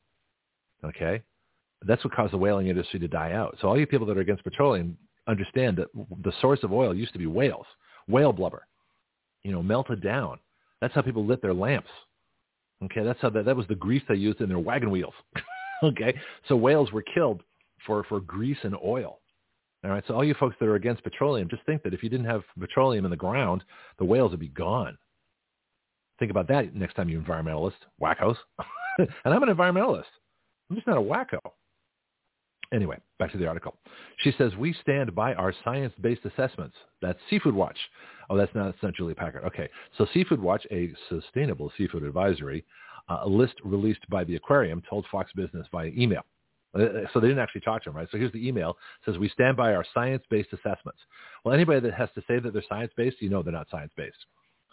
Okay, 0.84 1.22
that's 1.88 2.03
what 2.03 2.13
caused 2.13 2.34
the 2.34 2.38
whaling 2.38 2.67
industry 2.67 2.99
to 2.99 3.07
die 3.07 3.34
out. 3.34 3.57
So 3.61 3.67
all 3.67 3.80
you 3.80 3.88
people 3.88 4.07
that 4.07 4.17
are 4.17 4.22
against 4.22 4.43
petroleum 4.43 4.97
understand 5.28 5.78
that 5.78 5.88
the 6.24 6.34
source 6.41 6.59
of 6.63 6.74
oil 6.74 6.93
used 6.95 7.13
to 7.13 7.19
be 7.19 7.28
whales, 7.28 7.65
whale 8.07 8.34
blubber 8.34 8.63
you 9.43 9.51
know, 9.51 9.63
melted 9.63 10.01
down. 10.01 10.39
That's 10.80 10.93
how 10.93 11.01
people 11.01 11.26
lit 11.26 11.41
their 11.41 11.53
lamps. 11.53 11.89
Okay, 12.84 13.03
that's 13.03 13.19
how 13.22 13.30
that, 13.30 13.45
that 13.45 13.55
was 13.55 13.67
the 13.67 13.76
grease 13.76 14.01
they 14.07 14.15
used 14.15 14.41
in 14.41 14.49
their 14.49 14.59
wagon 14.59 14.89
wheels. 14.89 15.13
okay, 15.84 16.13
so 16.47 16.55
whales 16.55 16.91
were 16.91 17.03
killed 17.13 17.43
for, 17.86 18.03
for 18.05 18.19
grease 18.19 18.57
and 18.63 18.76
oil. 18.84 19.19
All 19.84 19.91
right, 19.91 20.03
so 20.07 20.13
all 20.13 20.24
you 20.24 20.36
folks 20.36 20.55
that 20.59 20.67
are 20.67 20.76
against 20.76 21.03
petroleum, 21.03 21.49
just 21.49 21.65
think 21.65 21.84
that 21.84 21.93
if 21.93 22.03
you 22.03 22.09
didn't 22.09 22.28
have 22.28 22.43
petroleum 22.59 23.05
in 23.05 23.11
the 23.11 23.17
ground, 23.17 23.63
the 23.97 24.05
whales 24.05 24.32
would 24.32 24.39
be 24.39 24.47
gone. 24.47 24.97
Think 26.22 26.30
about 26.30 26.47
that 26.49 26.76
next 26.76 26.93
time 26.93 27.09
you 27.09 27.19
environmentalist 27.19 27.72
wackos. 27.99 28.36
and 28.99 29.09
I'm 29.26 29.41
an 29.41 29.49
environmentalist. 29.49 30.03
I'm 30.69 30.76
just 30.76 30.86
not 30.86 30.99
a 30.99 31.01
wacko. 31.01 31.39
Anyway, 32.72 32.99
back 33.17 33.32
to 33.32 33.39
the 33.39 33.47
article. 33.47 33.76
She 34.19 34.32
says, 34.38 34.55
we 34.55 34.72
stand 34.84 35.15
by 35.15 35.34
our 35.34 35.51
science-based 35.63 36.22
assessments. 36.24 36.76
That's 37.01 37.17
Seafood 37.28 37.55
Watch. 37.55 37.78
Oh, 38.30 38.38
that's 38.38 38.53
not, 38.53 38.65
that's 38.65 38.84
not 38.84 38.93
Julie 38.93 39.15
Packard. 39.15 39.45
Okay. 39.45 39.67
So 39.97 40.05
Seafood 40.13 40.39
Watch, 40.39 40.63
a 40.69 40.93
sustainable 41.09 41.72
seafood 41.76 42.03
advisory, 42.03 42.65
uh, 43.09 43.22
a 43.24 43.28
list 43.28 43.55
released 43.63 44.07
by 44.07 44.24
the 44.24 44.36
aquarium 44.36 44.84
told 44.88 45.07
Fox 45.11 45.32
Business 45.36 45.65
via 45.72 45.89
email. 45.97 46.22
Uh, 46.76 46.86
so 47.11 47.19
they 47.19 47.30
didn't 47.30 47.39
actually 47.41 47.61
talk 47.61 47.84
to 47.86 47.89
him, 47.89 47.95
right? 47.95 48.07
So 48.11 48.19
here's 48.19 48.32
the 48.32 48.47
email. 48.47 48.69
It 48.69 49.09
says, 49.09 49.17
we 49.17 49.30
stand 49.30 49.57
by 49.57 49.74
our 49.74 49.84
science-based 49.95 50.53
assessments. 50.53 50.99
Well, 51.43 51.55
anybody 51.55 51.80
that 51.80 51.95
has 51.95 52.09
to 52.13 52.22
say 52.28 52.38
that 52.38 52.53
they're 52.53 52.63
science-based, 52.69 53.24
you 53.24 53.30
know 53.32 53.41
they're 53.41 53.51
not 53.51 53.72
science-based. 53.72 54.17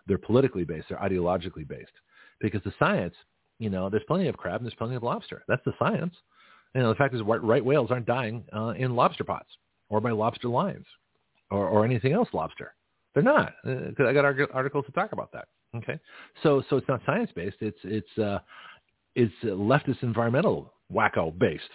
They're 0.09 0.19
politically 0.19 0.65
based. 0.65 0.87
They're 0.89 0.99
ideologically 0.99 1.69
based. 1.69 1.93
Because 2.41 2.63
the 2.65 2.73
science, 2.79 3.15
you 3.59 3.71
know, 3.71 3.89
there's 3.91 4.05
plenty 4.07 4.29
of 4.29 4.37
crab 4.37 4.57
and 4.57 4.65
there's 4.65 4.75
plenty 4.75 4.97
of 4.97 5.03
lobster. 5.03 5.45
That's 5.49 5.65
the 5.65 5.75
science. 5.79 6.15
You 6.75 6.83
know, 6.83 6.89
the 6.91 6.95
fact 6.97 7.15
is 7.15 7.23
right 7.23 7.65
whales 7.65 7.91
aren't 7.91 8.07
dying 8.07 8.45
uh, 8.55 8.75
in 8.77 8.95
lobster 8.97 9.25
pots 9.25 9.49
or 9.89 10.01
by 10.01 10.11
lobster 10.11 10.49
lines 10.49 10.87
or, 11.51 11.69
or 11.69 11.85
anything 11.85 12.13
else 12.13 12.29
lobster. 12.33 12.75
They're 13.15 13.23
not. 13.23 13.55
Uh, 13.67 13.91
I 14.07 14.13
got 14.13 14.25
articles 14.55 14.85
to 14.87 14.93
talk 14.93 15.13
about 15.13 15.33
that. 15.33 15.49
Okay, 15.77 15.99
so 16.43 16.63
so 16.71 16.77
it's 16.77 16.89
not 16.89 17.01
science 17.05 17.31
based. 17.35 17.57
It's 17.61 17.79
it's 17.85 18.19
uh, 18.19 18.39
it's 19.15 19.33
leftist 19.45 20.03
environmental 20.03 20.73
wacko 20.93 21.37
based. 21.39 21.71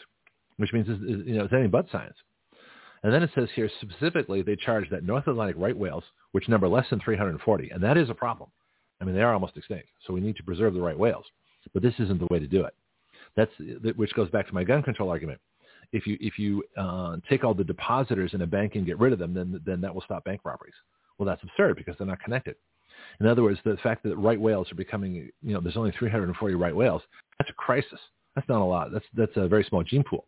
which 0.57 0.73
means 0.73 0.87
it's, 0.89 1.27
you 1.27 1.35
know 1.37 1.43
it's 1.43 1.53
anything 1.53 1.71
but 1.71 1.85
science. 1.91 2.15
And 3.03 3.13
then 3.13 3.23
it 3.23 3.31
says 3.35 3.49
here 3.53 3.69
specifically 3.81 4.41
they 4.41 4.55
charge 4.55 4.89
that 4.89 5.03
North 5.03 5.27
Atlantic 5.27 5.57
right 5.59 5.77
whales, 5.77 6.03
which 6.31 6.47
number 6.47 6.67
less 6.67 6.89
than 6.89 7.01
340, 7.01 7.69
and 7.69 7.83
that 7.83 7.97
is 7.97 8.09
a 8.09 8.13
problem. 8.13 8.49
I 9.01 9.05
mean, 9.05 9.15
they 9.15 9.21
are 9.21 9.33
almost 9.33 9.57
extinct, 9.57 9.89
so 10.05 10.13
we 10.13 10.21
need 10.21 10.37
to 10.37 10.43
preserve 10.43 10.73
the 10.73 10.81
right 10.81 10.97
whales. 10.97 11.25
But 11.73 11.83
this 11.83 11.93
isn't 11.99 12.19
the 12.19 12.27
way 12.29 12.39
to 12.39 12.47
do 12.47 12.63
it. 12.63 12.73
That's 13.35 13.51
which 13.95 14.13
goes 14.13 14.29
back 14.29 14.47
to 14.47 14.53
my 14.53 14.63
gun 14.63 14.83
control 14.83 15.09
argument. 15.09 15.39
If 15.91 16.07
you 16.07 16.17
if 16.19 16.37
you 16.39 16.63
uh, 16.77 17.17
take 17.29 17.43
all 17.43 17.53
the 17.53 17.63
depositors 17.63 18.33
in 18.33 18.41
a 18.41 18.47
bank 18.47 18.75
and 18.75 18.85
get 18.85 18.99
rid 18.99 19.13
of 19.13 19.19
them, 19.19 19.33
then 19.33 19.61
then 19.65 19.81
that 19.81 19.93
will 19.93 20.01
stop 20.01 20.23
bank 20.23 20.41
robberies. 20.43 20.73
Well, 21.17 21.27
that's 21.27 21.43
absurd 21.43 21.77
because 21.77 21.95
they're 21.97 22.07
not 22.07 22.21
connected. 22.21 22.55
In 23.19 23.27
other 23.27 23.43
words, 23.43 23.59
the 23.63 23.77
fact 23.83 24.03
that 24.03 24.15
right 24.17 24.39
whales 24.39 24.71
are 24.71 24.75
becoming, 24.75 25.29
you 25.41 25.53
know, 25.53 25.59
there's 25.59 25.77
only 25.77 25.93
340 25.97 26.55
right 26.55 26.75
whales. 26.75 27.01
That's 27.39 27.49
a 27.49 27.53
crisis. 27.53 27.99
That's 28.35 28.47
not 28.47 28.61
a 28.61 28.65
lot. 28.65 28.91
That's 28.91 29.05
that's 29.13 29.35
a 29.35 29.47
very 29.47 29.63
small 29.63 29.83
gene 29.83 30.03
pool. 30.03 30.25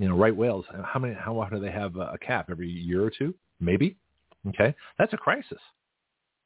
You 0.00 0.08
know, 0.08 0.16
right 0.16 0.34
whales. 0.34 0.64
How 0.82 0.98
many? 0.98 1.14
How 1.14 1.38
often 1.38 1.58
do 1.58 1.64
they 1.64 1.70
have 1.70 1.94
a 1.96 2.16
cap? 2.26 2.48
Every 2.50 2.70
year 2.70 3.04
or 3.04 3.10
two, 3.10 3.34
maybe. 3.60 3.98
Okay, 4.48 4.74
that's 4.98 5.12
a 5.12 5.18
crisis. 5.18 5.60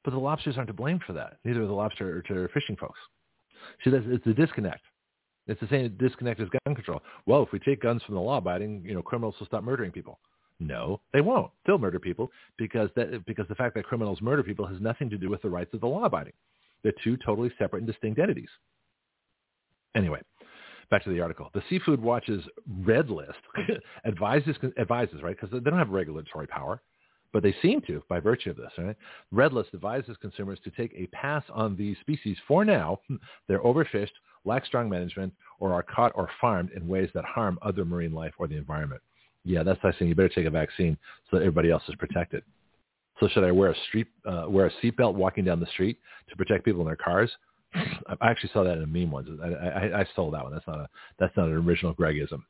But 0.03 0.11
the 0.11 0.19
lobsters 0.19 0.57
aren't 0.57 0.67
to 0.67 0.75
blame 0.75 0.99
for 1.07 1.13
that. 1.13 1.39
Neither 1.45 1.63
are 1.63 1.67
the 1.67 1.73
lobster 1.73 2.19
or 2.29 2.49
fishing 2.49 2.77
folks. 2.77 2.99
See, 3.85 3.91
that's, 3.91 4.05
it's 4.09 4.27
a 4.27 4.35
disconnect. 4.35 4.83
It's 5.47 5.61
the 5.61 5.69
same 5.69 5.97
disconnect 6.01 6.41
as 6.41 6.49
gun 6.49 6.75
control. 6.75 7.01
Well, 7.27 7.45
if 7.45 7.53
we 7.53 7.61
take 7.61 7.81
guns 7.81 8.03
from 8.03 8.17
the 8.17 8.21
law-abiding, 8.21 8.83
you 8.85 8.93
know, 8.93 9.03
criminals 9.03 9.37
will 9.39 9.47
stop 9.47 9.63
murdering 9.63 9.93
people. 9.93 10.19
No, 10.59 11.01
they 11.13 11.21
won't. 11.21 11.53
They'll 11.65 11.79
murder 11.79 12.01
people 12.01 12.33
because 12.59 12.91
that 12.97 13.25
because 13.25 13.47
the 13.49 13.55
fact 13.55 13.77
that 13.77 13.85
criminals 13.85 14.21
murder 14.21 14.43
people 14.43 14.67
has 14.67 14.81
nothing 14.81 15.09
to 15.11 15.19
do 15.19 15.31
with 15.31 15.43
the 15.43 15.51
rights 15.51 15.73
of 15.75 15.81
the 15.81 15.87
law-abiding. 15.87 16.33
They're 16.83 16.93
two 17.05 17.17
totally 17.25 17.53
separate 17.57 17.81
and 17.81 17.87
distinct 17.87 18.19
entities. 18.19 18.49
Anyway, 19.95 20.21
back 20.91 21.05
to 21.05 21.11
the 21.11 21.20
article. 21.20 21.51
The 21.55 21.62
Seafood 21.68 22.01
Watch's 22.01 22.45
red 22.85 23.11
list 23.11 23.39
advises 24.07 24.57
advises 24.78 25.22
right 25.22 25.37
because 25.39 25.51
they 25.53 25.70
don't 25.70 25.78
have 25.78 25.91
regulatory 25.91 26.47
power, 26.47 26.80
but 27.32 27.43
they 27.43 27.55
seem 27.62 27.80
to 27.82 28.03
by 28.09 28.20
virtue 28.20 28.51
of 28.51 28.57
this. 28.57 28.70
Right, 28.78 28.97
red 29.32 29.53
list 29.53 29.70
advises 29.74 30.16
consumers 30.20 30.59
to 30.64 30.70
take 30.70 30.93
a 30.95 31.07
pass 31.09 31.43
on 31.53 31.76
these 31.76 31.97
species 32.01 32.37
for 32.47 32.64
now. 32.64 33.01
They're 33.49 33.61
overfished, 33.61 34.12
lack 34.45 34.66
strong 34.66 34.89
management, 34.89 35.32
or 35.61 35.72
are 35.72 35.82
caught 35.82 36.12
or 36.14 36.28
farmed 36.41 36.70
in 36.72 36.87
ways 36.89 37.11
that 37.14 37.24
harm 37.24 37.59
other 37.62 37.85
marine 37.85 38.12
life 38.12 38.35
or 38.39 38.47
the 38.47 38.57
environment. 38.57 39.03
Yeah, 39.45 39.62
that's 39.62 39.82
like 39.85 39.95
saying 39.99 40.09
you 40.09 40.14
better 40.14 40.28
take 40.28 40.47
a 40.47 40.51
vaccine 40.51 40.97
so 41.30 41.37
that 41.37 41.43
everybody 41.43 41.70
else 41.70 41.82
is 41.89 41.95
protected. 41.97 42.43
So 43.20 43.28
should 43.28 43.45
I 43.45 43.53
wear 43.53 43.70
a 43.70 43.76
street 43.89 44.09
uh, 44.26 44.47
wear 44.49 44.66
a 44.66 44.70
seatbelt 44.82 45.14
walking 45.14 45.45
down 45.45 45.61
the 45.61 45.66
street 45.66 45.99
to 46.28 46.37
protect 46.37 46.64
people 46.64 46.80
in 46.80 46.87
their 46.87 46.97
cars? 46.97 47.30
I 47.75 48.31
actually 48.31 48.51
saw 48.53 48.64
that 48.64 48.77
in 48.77 48.83
a 48.83 48.87
meme 48.87 49.11
once. 49.11 49.29
I, 49.43 49.49
I, 49.49 50.01
I 50.01 50.05
stole 50.12 50.31
that 50.31 50.43
one. 50.43 50.53
That's 50.53 50.66
not 50.66 50.81
a 50.81 50.89
that's 51.18 51.37
not 51.37 51.49
an 51.49 51.55
original 51.55 51.95
Gregism. 51.95 52.43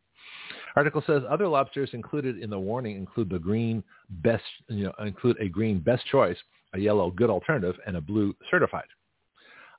Article 0.77 1.03
says 1.07 1.23
other 1.29 1.49
lobsters 1.49 1.91
included 1.93 2.39
in 2.39 2.51
the 2.51 2.59
warning 2.59 2.97
include 2.97 3.31
the 3.31 3.39
green 3.39 3.83
best 4.09 4.43
you 4.69 4.85
know 4.85 4.93
include 5.05 5.41
a 5.41 5.49
green 5.49 5.79
best 5.79 6.05
choice, 6.07 6.37
a 6.75 6.79
yellow 6.79 7.11
good 7.11 7.31
alternative, 7.31 7.77
and 7.87 7.97
a 7.97 8.01
blue 8.01 8.35
certified. 8.51 8.85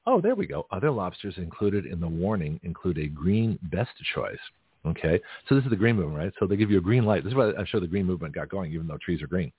Oh, 0.08 0.22
there 0.22 0.36
we 0.36 0.46
go. 0.46 0.68
Other 0.72 0.92
lobsters 0.92 1.36
included 1.38 1.86
in 1.86 2.00
the 2.00 2.08
warning 2.08 2.60
include 2.64 2.98
a 2.98 3.08
green 3.08 3.58
best 3.72 3.92
choice. 4.14 4.38
Okay, 4.86 5.20
so 5.50 5.56
this 5.56 5.64
is 5.64 5.72
the 5.72 5.76
green 5.76 5.96
movement, 5.96 6.18
right? 6.18 6.34
So 6.40 6.46
they 6.46 6.56
give 6.56 6.70
you 6.70 6.78
a 6.78 6.82
green 6.82 7.06
light. 7.06 7.24
This 7.24 7.32
is 7.32 7.38
why 7.38 7.52
I'm 7.58 7.66
sure 7.66 7.80
the 7.80 7.88
green 7.88 8.06
movement 8.06 8.36
got 8.36 8.50
going, 8.50 8.72
even 8.72 8.86
though 8.86 9.00
trees 9.04 9.22
are 9.24 9.28
green. 9.28 9.52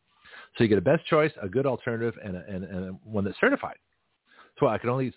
So 0.56 0.62
you 0.62 0.68
get 0.68 0.78
a 0.78 0.82
best 0.82 1.04
choice, 1.06 1.32
a 1.42 1.48
good 1.48 1.66
alternative, 1.66 2.14
and, 2.24 2.36
a, 2.36 2.44
and, 2.48 2.64
and 2.64 2.98
one 3.02 3.24
that's 3.24 3.38
certified. 3.40 3.76
So 4.58 4.68
I 4.68 4.78
can 4.78 4.90
only 4.90 5.12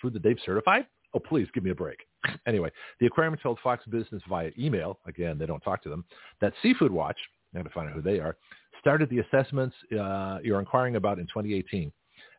food 0.00 0.12
that 0.12 0.22
they've 0.22 0.38
certified. 0.44 0.86
Oh, 1.14 1.18
please 1.18 1.48
give 1.54 1.64
me 1.64 1.70
a 1.70 1.74
break. 1.74 1.98
Anyway, 2.46 2.70
the 3.00 3.06
aquarium 3.06 3.36
told 3.42 3.58
Fox 3.62 3.84
Business 3.86 4.22
via 4.28 4.50
email, 4.58 4.98
again, 5.06 5.36
they 5.38 5.46
don't 5.46 5.60
talk 5.60 5.82
to 5.82 5.88
them, 5.88 6.04
that 6.40 6.52
Seafood 6.62 6.92
Watch, 6.92 7.16
I 7.54 7.58
have 7.58 7.66
to 7.66 7.72
find 7.72 7.88
out 7.88 7.94
who 7.94 8.02
they 8.02 8.20
are, 8.20 8.36
started 8.80 9.10
the 9.10 9.18
assessments 9.18 9.74
uh, 9.92 10.38
you're 10.42 10.60
inquiring 10.60 10.96
about 10.96 11.18
in 11.18 11.26
2018 11.26 11.92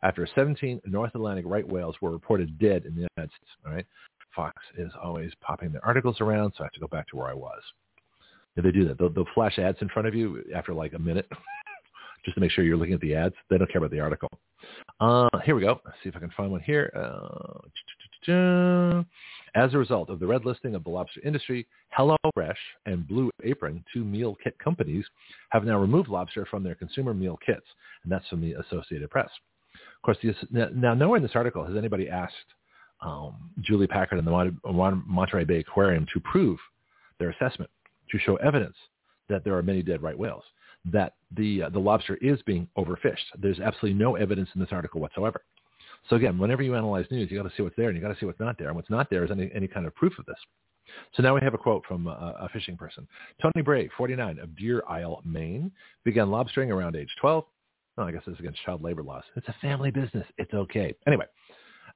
after 0.03 0.27
17 0.35 0.81
North 0.85 1.13
Atlantic 1.15 1.45
right 1.47 1.67
whales 1.67 1.95
were 2.01 2.11
reported 2.11 2.57
dead 2.59 2.85
in 2.85 2.95
the 2.95 3.07
United 3.17 3.31
States. 3.35 3.51
All 3.65 3.73
right, 3.73 3.85
Fox 4.35 4.55
is 4.77 4.91
always 5.01 5.31
popping 5.41 5.71
their 5.71 5.85
articles 5.85 6.21
around, 6.21 6.53
so 6.55 6.63
I 6.63 6.65
have 6.65 6.73
to 6.73 6.79
go 6.79 6.87
back 6.87 7.07
to 7.09 7.17
where 7.17 7.27
I 7.27 7.33
was. 7.33 7.61
If 8.55 8.63
they 8.63 8.71
do 8.71 8.87
that, 8.87 8.97
they'll, 8.97 9.09
they'll 9.09 9.25
flash 9.33 9.59
ads 9.59 9.77
in 9.81 9.89
front 9.89 10.07
of 10.07 10.15
you 10.15 10.43
after 10.55 10.73
like 10.73 10.93
a 10.93 10.99
minute, 10.99 11.27
just 12.27 12.35
to 12.35 12.41
make 12.41 12.51
sure 12.51 12.65
you're 12.65 12.75
looking 12.75 12.93
at 12.93 12.99
the 12.99 13.15
ads. 13.15 13.33
They 13.49 13.57
don't 13.57 13.71
care 13.71 13.79
about 13.79 13.91
the 13.91 14.01
article. 14.01 14.27
Uh, 14.99 15.29
here 15.45 15.55
we 15.55 15.61
go. 15.61 15.79
Let's 15.85 15.97
see 16.03 16.09
if 16.09 16.15
I 16.17 16.19
can 16.19 16.29
find 16.35 16.51
one 16.51 16.59
here. 16.59 16.91
Uh, 16.93 17.59
as 19.55 19.73
a 19.73 19.77
result 19.77 20.09
of 20.09 20.19
the 20.19 20.27
red 20.27 20.43
listing 20.45 20.75
of 20.75 20.83
the 20.83 20.89
lobster 20.89 21.21
industry, 21.23 21.65
HelloFresh 21.97 22.57
and 22.85 23.07
Blue 23.07 23.31
Apron, 23.45 23.81
two 23.93 24.03
meal 24.03 24.35
kit 24.43 24.59
companies, 24.59 25.05
have 25.51 25.63
now 25.63 25.79
removed 25.79 26.09
lobster 26.09 26.45
from 26.45 26.63
their 26.63 26.75
consumer 26.75 27.13
meal 27.13 27.39
kits, 27.45 27.65
and 28.03 28.11
that's 28.11 28.27
from 28.27 28.41
the 28.41 28.51
Associated 28.53 29.09
Press. 29.09 29.29
Of 29.73 30.01
course, 30.03 30.17
the, 30.21 30.69
now 30.75 30.93
nowhere 30.93 31.15
in 31.15 31.23
this 31.23 31.31
article 31.33 31.65
has 31.65 31.77
anybody 31.77 32.09
asked 32.09 32.35
um, 32.99 33.51
Julie 33.61 33.87
Packard 33.87 34.17
and 34.17 34.27
the 34.27 35.01
Monterey 35.05 35.45
Bay 35.45 35.59
Aquarium 35.59 36.05
to 36.13 36.19
prove 36.19 36.59
their 37.19 37.29
assessment, 37.29 37.71
to 38.11 38.19
show 38.19 38.35
evidence 38.37 38.75
that 39.29 39.45
there 39.45 39.55
are 39.55 39.63
many 39.63 39.81
dead 39.81 40.03
right 40.03 40.17
whales, 40.17 40.43
that 40.91 41.13
the 41.35 41.63
uh, 41.63 41.69
the 41.69 41.79
lobster 41.79 42.15
is 42.21 42.41
being 42.43 42.67
overfished. 42.77 43.25
There's 43.37 43.59
absolutely 43.59 43.99
no 43.99 44.15
evidence 44.15 44.49
in 44.55 44.61
this 44.61 44.69
article 44.71 45.01
whatsoever. 45.01 45.41
So 46.09 46.15
again, 46.15 46.37
whenever 46.37 46.63
you 46.63 46.75
analyze 46.75 47.05
news, 47.11 47.29
you 47.29 47.37
got 47.37 47.49
to 47.49 47.55
see 47.55 47.63
what's 47.63 47.75
there 47.75 47.89
and 47.89 47.95
you 47.97 48.01
got 48.01 48.13
to 48.13 48.19
see 48.19 48.25
what's 48.25 48.39
not 48.39 48.57
there. 48.57 48.67
And 48.67 48.75
what's 48.75 48.89
not 48.89 49.09
there 49.09 49.25
is 49.25 49.31
any, 49.31 49.49
any 49.53 49.67
kind 49.67 49.85
of 49.85 49.95
proof 49.95 50.17
of 50.19 50.25
this. 50.25 50.37
So 51.15 51.23
now 51.23 51.35
we 51.35 51.41
have 51.41 51.53
a 51.53 51.57
quote 51.57 51.83
from 51.85 52.07
a, 52.07 52.35
a 52.41 52.49
fishing 52.53 52.77
person. 52.77 53.07
Tony 53.41 53.61
Bray, 53.61 53.89
49, 53.97 54.39
of 54.39 54.55
Deer 54.55 54.83
Isle, 54.87 55.21
Maine, 55.25 55.71
began 56.05 56.27
lobstering 56.27 56.69
around 56.69 56.95
age 56.95 57.09
12. 57.19 57.43
Oh, 57.97 58.03
I 58.03 58.11
guess 58.11 58.21
this 58.25 58.35
is 58.35 58.39
against 58.39 58.63
child 58.63 58.83
labor 58.83 59.03
laws. 59.03 59.23
It's 59.35 59.47
a 59.47 59.55
family 59.61 59.91
business. 59.91 60.25
It's 60.37 60.53
okay. 60.53 60.93
Anyway, 61.07 61.25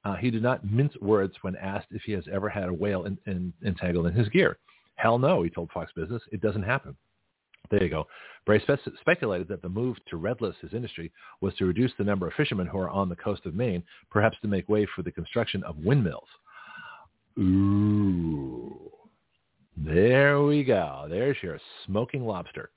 uh, 0.04 0.16
he 0.16 0.30
did 0.30 0.42
not 0.42 0.68
mince 0.68 0.94
words 1.00 1.34
when 1.42 1.56
asked 1.56 1.86
if 1.92 2.02
he 2.02 2.12
has 2.12 2.24
ever 2.30 2.48
had 2.48 2.68
a 2.68 2.72
whale 2.72 3.04
in, 3.04 3.16
in, 3.26 3.52
entangled 3.64 4.06
in 4.06 4.12
his 4.12 4.28
gear. 4.28 4.58
Hell 4.96 5.18
no, 5.18 5.42
he 5.42 5.50
told 5.50 5.70
Fox 5.70 5.90
Business. 5.94 6.22
It 6.32 6.42
doesn't 6.42 6.64
happen. 6.64 6.96
There 7.72 7.82
you 7.82 7.88
go. 7.88 8.06
Bray 8.44 8.60
spe- 8.60 8.96
speculated 9.00 9.48
that 9.48 9.62
the 9.62 9.68
move 9.68 9.96
to 10.10 10.18
redlist 10.18 10.60
his 10.60 10.74
industry 10.74 11.10
was 11.40 11.54
to 11.54 11.64
reduce 11.64 11.92
the 11.96 12.04
number 12.04 12.26
of 12.28 12.34
fishermen 12.34 12.66
who 12.66 12.78
are 12.78 12.90
on 12.90 13.08
the 13.08 13.16
coast 13.16 13.46
of 13.46 13.54
Maine, 13.54 13.82
perhaps 14.10 14.36
to 14.42 14.48
make 14.48 14.68
way 14.68 14.86
for 14.94 15.02
the 15.02 15.10
construction 15.10 15.62
of 15.64 15.78
windmills. 15.78 16.28
Ooh. 17.38 18.90
There 19.74 20.42
we 20.42 20.64
go. 20.64 21.06
There's 21.08 21.38
your 21.42 21.58
smoking 21.86 22.26
lobster. 22.26 22.70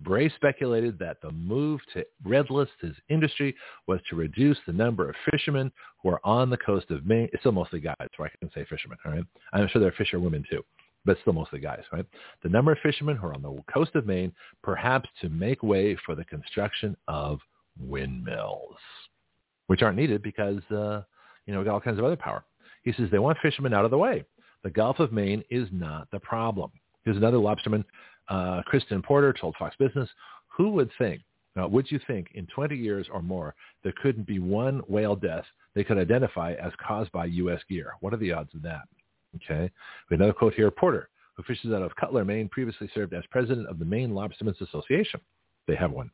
Bray 0.00 0.28
speculated 0.28 0.96
that 1.00 1.20
the 1.22 1.32
move 1.32 1.80
to 1.94 2.04
redlist 2.24 2.68
his 2.80 2.94
industry 3.08 3.56
was 3.88 3.98
to 4.08 4.14
reduce 4.14 4.58
the 4.66 4.72
number 4.72 5.08
of 5.08 5.16
fishermen 5.28 5.72
who 6.02 6.10
are 6.10 6.20
on 6.24 6.50
the 6.50 6.58
coast 6.58 6.90
of 6.90 7.04
Maine. 7.04 7.28
It's 7.32 7.42
still 7.42 7.50
mostly 7.50 7.80
guys, 7.80 7.96
so 8.16 8.22
I 8.22 8.28
can 8.38 8.50
say 8.54 8.64
fishermen, 8.68 8.98
all 9.04 9.12
right? 9.12 9.24
I'm 9.52 9.66
sure 9.68 9.80
there 9.80 9.88
are 9.88 9.94
fisherwomen 9.96 10.44
too, 10.48 10.62
but 11.06 11.16
still 11.20 11.32
mostly 11.32 11.60
guys, 11.60 11.82
right? 11.92 12.04
The 12.42 12.48
number 12.48 12.72
of 12.72 12.78
fishermen 12.82 13.16
who 13.16 13.28
are 13.28 13.34
on 13.34 13.42
the 13.42 13.56
coast 13.72 13.94
of 13.94 14.06
Maine, 14.06 14.32
perhaps 14.62 15.08
to 15.22 15.28
make 15.28 15.62
way 15.62 15.96
for 16.04 16.14
the 16.14 16.24
construction 16.24 16.96
of 17.08 17.38
windmills, 17.80 18.76
which 19.68 19.82
aren't 19.82 19.96
needed 19.96 20.22
because, 20.22 20.60
uh, 20.70 21.02
you 21.46 21.54
know, 21.54 21.60
we 21.60 21.64
got 21.64 21.74
all 21.74 21.80
kinds 21.80 21.98
of 21.98 22.04
other 22.04 22.16
power. 22.16 22.44
He 22.82 22.92
says 22.92 23.08
they 23.10 23.18
want 23.18 23.38
fishermen 23.40 23.72
out 23.72 23.84
of 23.84 23.90
the 23.90 23.98
way. 23.98 24.24
The 24.64 24.70
Gulf 24.70 24.98
of 24.98 25.12
Maine 25.12 25.44
is 25.48 25.68
not 25.72 26.10
the 26.10 26.20
problem. 26.20 26.70
Here's 27.04 27.16
another 27.16 27.38
lobsterman 27.38 27.84
uh, 28.28 28.62
Kristan 28.70 29.02
Porter 29.04 29.32
told 29.32 29.54
Fox 29.56 29.76
Business, 29.78 30.08
who 30.48 30.70
would 30.70 30.90
think, 30.98 31.22
uh, 31.60 31.68
would 31.68 31.90
you 31.90 32.00
think 32.06 32.28
in 32.34 32.46
20 32.46 32.76
years 32.76 33.06
or 33.12 33.22
more, 33.22 33.54
there 33.82 33.94
couldn't 34.02 34.26
be 34.26 34.40
one 34.40 34.80
whale 34.88 35.14
death 35.16 35.44
they 35.74 35.84
could 35.84 35.98
identify 35.98 36.54
as 36.54 36.72
caused 36.84 37.12
by 37.12 37.26
U.S. 37.26 37.60
gear? 37.68 37.92
What 38.00 38.12
are 38.12 38.18
the 38.18 38.32
odds 38.32 38.54
of 38.54 38.62
that? 38.62 38.82
Okay. 39.36 39.70
We 40.10 40.14
have 40.14 40.20
another 40.20 40.32
quote 40.32 40.54
here. 40.54 40.70
Porter, 40.70 41.08
who 41.34 41.42
fishes 41.42 41.72
out 41.72 41.82
of 41.82 41.94
Cutler, 41.96 42.24
Maine, 42.24 42.48
previously 42.48 42.90
served 42.94 43.14
as 43.14 43.24
president 43.30 43.68
of 43.68 43.78
the 43.78 43.84
Maine 43.84 44.10
Lobstermen's 44.10 44.60
Association. 44.60 45.20
They 45.66 45.76
have 45.76 45.90
one. 45.90 46.10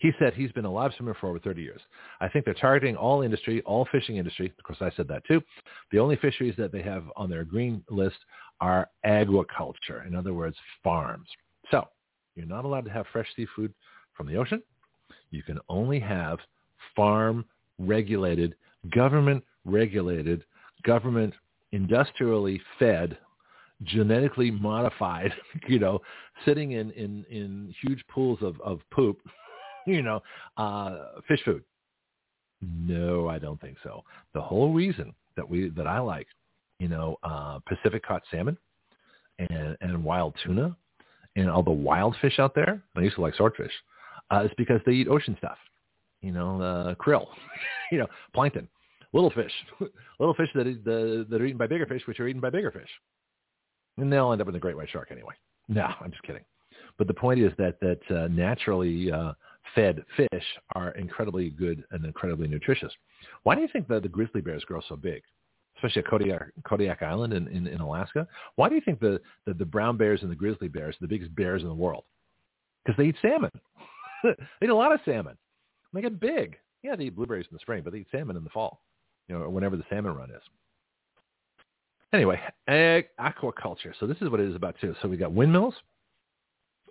He 0.00 0.12
said 0.18 0.34
he's 0.34 0.52
been 0.52 0.64
a 0.64 0.70
lobsterman 0.70 1.16
for 1.18 1.28
over 1.28 1.38
30 1.38 1.62
years. 1.62 1.80
I 2.20 2.28
think 2.28 2.44
they're 2.44 2.54
targeting 2.54 2.96
all 2.96 3.22
industry, 3.22 3.62
all 3.62 3.86
fishing 3.92 4.16
industry. 4.16 4.52
Of 4.58 4.64
course, 4.64 4.78
I 4.80 4.94
said 4.96 5.08
that 5.08 5.24
too. 5.24 5.40
The 5.92 5.98
only 5.98 6.16
fisheries 6.16 6.54
that 6.58 6.72
they 6.72 6.82
have 6.82 7.04
on 7.16 7.30
their 7.30 7.44
green 7.44 7.84
list 7.88 8.16
are 8.60 8.90
agriculture, 9.04 10.04
in 10.06 10.14
other 10.14 10.34
words, 10.34 10.56
farms. 10.82 11.28
So 11.70 11.88
you're 12.34 12.46
not 12.46 12.64
allowed 12.64 12.84
to 12.86 12.90
have 12.90 13.06
fresh 13.12 13.28
seafood 13.36 13.72
from 14.16 14.26
the 14.26 14.36
ocean. 14.36 14.62
You 15.30 15.42
can 15.42 15.58
only 15.68 16.00
have 16.00 16.38
farm 16.94 17.44
regulated, 17.78 18.54
government 18.94 19.44
regulated, 19.64 20.44
government 20.84 21.34
industrially 21.72 22.60
fed, 22.78 23.18
genetically 23.82 24.50
modified, 24.50 25.32
you 25.68 25.78
know, 25.78 26.00
sitting 26.44 26.72
in, 26.72 26.90
in, 26.92 27.24
in 27.30 27.74
huge 27.82 28.04
pools 28.08 28.38
of, 28.42 28.60
of 28.60 28.80
poop 28.90 29.18
you 29.86 30.02
know, 30.02 30.22
uh, 30.56 31.20
fish 31.28 31.40
food. 31.44 31.62
No, 32.60 33.28
I 33.28 33.38
don't 33.38 33.60
think 33.60 33.76
so. 33.82 34.04
The 34.34 34.40
whole 34.40 34.72
reason 34.72 35.14
that 35.36 35.48
we 35.48 35.70
that 35.70 35.86
I 35.86 35.98
like, 35.98 36.28
you 36.78 36.88
know, 36.88 37.16
uh, 37.22 37.58
Pacific 37.66 38.06
caught 38.06 38.22
salmon 38.30 38.56
and, 39.38 39.76
and 39.80 40.04
wild 40.04 40.34
tuna 40.44 40.76
and 41.34 41.50
all 41.50 41.62
the 41.62 41.70
wild 41.70 42.14
fish 42.20 42.38
out 42.38 42.54
there, 42.54 42.82
I 42.96 43.00
used 43.00 43.16
to 43.16 43.22
like 43.22 43.34
swordfish, 43.34 43.72
uh, 44.30 44.42
it's 44.44 44.54
because 44.56 44.80
they 44.86 44.92
eat 44.92 45.08
ocean 45.08 45.34
stuff. 45.38 45.58
You 46.20 46.30
know, 46.30 46.62
uh, 46.62 46.94
krill, 46.94 47.26
you 47.92 47.98
know, 47.98 48.06
plankton, 48.32 48.68
little 49.12 49.30
fish, 49.30 49.52
little 50.18 50.34
fish 50.34 50.48
that, 50.54 50.66
is, 50.66 50.76
the, 50.84 51.26
that 51.28 51.40
are 51.40 51.44
eaten 51.44 51.58
by 51.58 51.66
bigger 51.66 51.86
fish, 51.86 52.02
which 52.06 52.20
are 52.20 52.28
eaten 52.28 52.40
by 52.40 52.50
bigger 52.50 52.70
fish. 52.70 52.88
And 53.98 54.12
they'll 54.12 54.32
end 54.32 54.40
up 54.40 54.48
in 54.48 54.54
the 54.54 54.60
great 54.60 54.76
white 54.76 54.90
shark 54.90 55.10
anyway. 55.10 55.34
No, 55.68 55.86
I'm 56.00 56.10
just 56.10 56.24
kidding. 56.24 56.42
But 56.98 57.06
the 57.06 57.14
point 57.14 57.38
is 57.38 57.52
that 57.56 57.78
that 57.80 58.00
uh, 58.10 58.26
naturally 58.26 59.12
uh, 59.12 59.32
fed 59.76 60.02
fish 60.16 60.44
are 60.74 60.90
incredibly 60.90 61.50
good 61.50 61.84
and 61.92 62.04
incredibly 62.04 62.48
nutritious. 62.48 62.92
Why 63.44 63.54
do 63.54 63.60
you 63.60 63.68
think 63.72 63.86
that 63.86 64.02
the 64.02 64.08
grizzly 64.08 64.40
bears 64.40 64.64
grow 64.64 64.80
so 64.88 64.96
big? 64.96 65.22
especially 65.82 66.02
at 66.02 66.08
Kodiak, 66.08 66.42
Kodiak 66.64 67.02
Island 67.02 67.32
in, 67.32 67.48
in, 67.48 67.66
in 67.66 67.80
Alaska. 67.80 68.26
Why 68.56 68.68
do 68.68 68.74
you 68.74 68.80
think 68.80 69.00
the, 69.00 69.20
the, 69.46 69.54
the 69.54 69.64
brown 69.64 69.96
bears 69.96 70.22
and 70.22 70.30
the 70.30 70.36
grizzly 70.36 70.68
bears 70.68 70.94
are 70.94 70.98
the 71.00 71.08
biggest 71.08 71.34
bears 71.34 71.62
in 71.62 71.68
the 71.68 71.74
world? 71.74 72.04
Because 72.84 72.96
they 72.96 73.08
eat 73.08 73.16
salmon. 73.20 73.50
they 74.24 74.30
eat 74.64 74.70
a 74.70 74.74
lot 74.74 74.92
of 74.92 75.00
salmon. 75.04 75.36
They 75.92 76.00
get 76.00 76.20
big. 76.20 76.56
Yeah, 76.82 76.96
they 76.96 77.04
eat 77.04 77.16
blueberries 77.16 77.46
in 77.50 77.54
the 77.54 77.60
spring, 77.60 77.82
but 77.82 77.92
they 77.92 78.00
eat 78.00 78.08
salmon 78.10 78.36
in 78.36 78.44
the 78.44 78.50
fall, 78.50 78.80
you 79.28 79.38
know, 79.38 79.48
whenever 79.48 79.76
the 79.76 79.84
salmon 79.88 80.14
run 80.14 80.30
is. 80.30 80.42
Anyway, 82.12 82.38
aquaculture. 82.68 83.92
So 83.98 84.06
this 84.06 84.18
is 84.20 84.28
what 84.28 84.40
it 84.40 84.48
is 84.48 84.54
about 84.54 84.76
too. 84.80 84.94
So 85.00 85.08
we've 85.08 85.18
got 85.18 85.32
windmills 85.32 85.74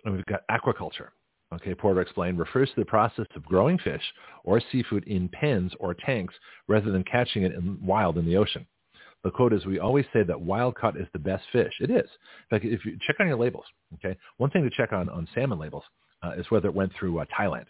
and 0.04 0.14
we've 0.14 0.26
got 0.26 0.42
aquaculture. 0.50 1.08
Okay, 1.54 1.74
Porter 1.74 2.00
explained, 2.00 2.38
refers 2.38 2.70
to 2.70 2.80
the 2.80 2.86
process 2.86 3.26
of 3.36 3.44
growing 3.44 3.78
fish 3.78 4.02
or 4.42 4.60
seafood 4.72 5.04
in 5.04 5.28
pens 5.28 5.72
or 5.78 5.94
tanks 5.94 6.34
rather 6.66 6.90
than 6.90 7.04
catching 7.04 7.42
it 7.42 7.52
in 7.52 7.78
wild 7.84 8.16
in 8.16 8.24
the 8.24 8.36
ocean. 8.36 8.66
The 9.22 9.30
quote 9.30 9.52
is, 9.52 9.64
we 9.66 9.78
always 9.78 10.06
say 10.12 10.24
that 10.24 10.40
wild 10.40 10.74
caught 10.74 10.96
is 10.96 11.06
the 11.12 11.18
best 11.18 11.44
fish. 11.52 11.72
It 11.80 11.90
is. 11.90 12.08
In 12.50 12.58
fact, 12.58 12.64
if 12.64 12.84
you 12.84 12.98
check 13.06 13.16
on 13.20 13.28
your 13.28 13.36
labels, 13.36 13.66
okay, 13.94 14.16
one 14.38 14.50
thing 14.50 14.64
to 14.64 14.70
check 14.70 14.92
on 14.92 15.08
on 15.08 15.28
salmon 15.34 15.58
labels 15.58 15.84
uh, 16.24 16.32
is 16.36 16.50
whether 16.50 16.68
it 16.68 16.74
went 16.74 16.92
through 16.98 17.20
uh, 17.20 17.24
Thailand. 17.38 17.66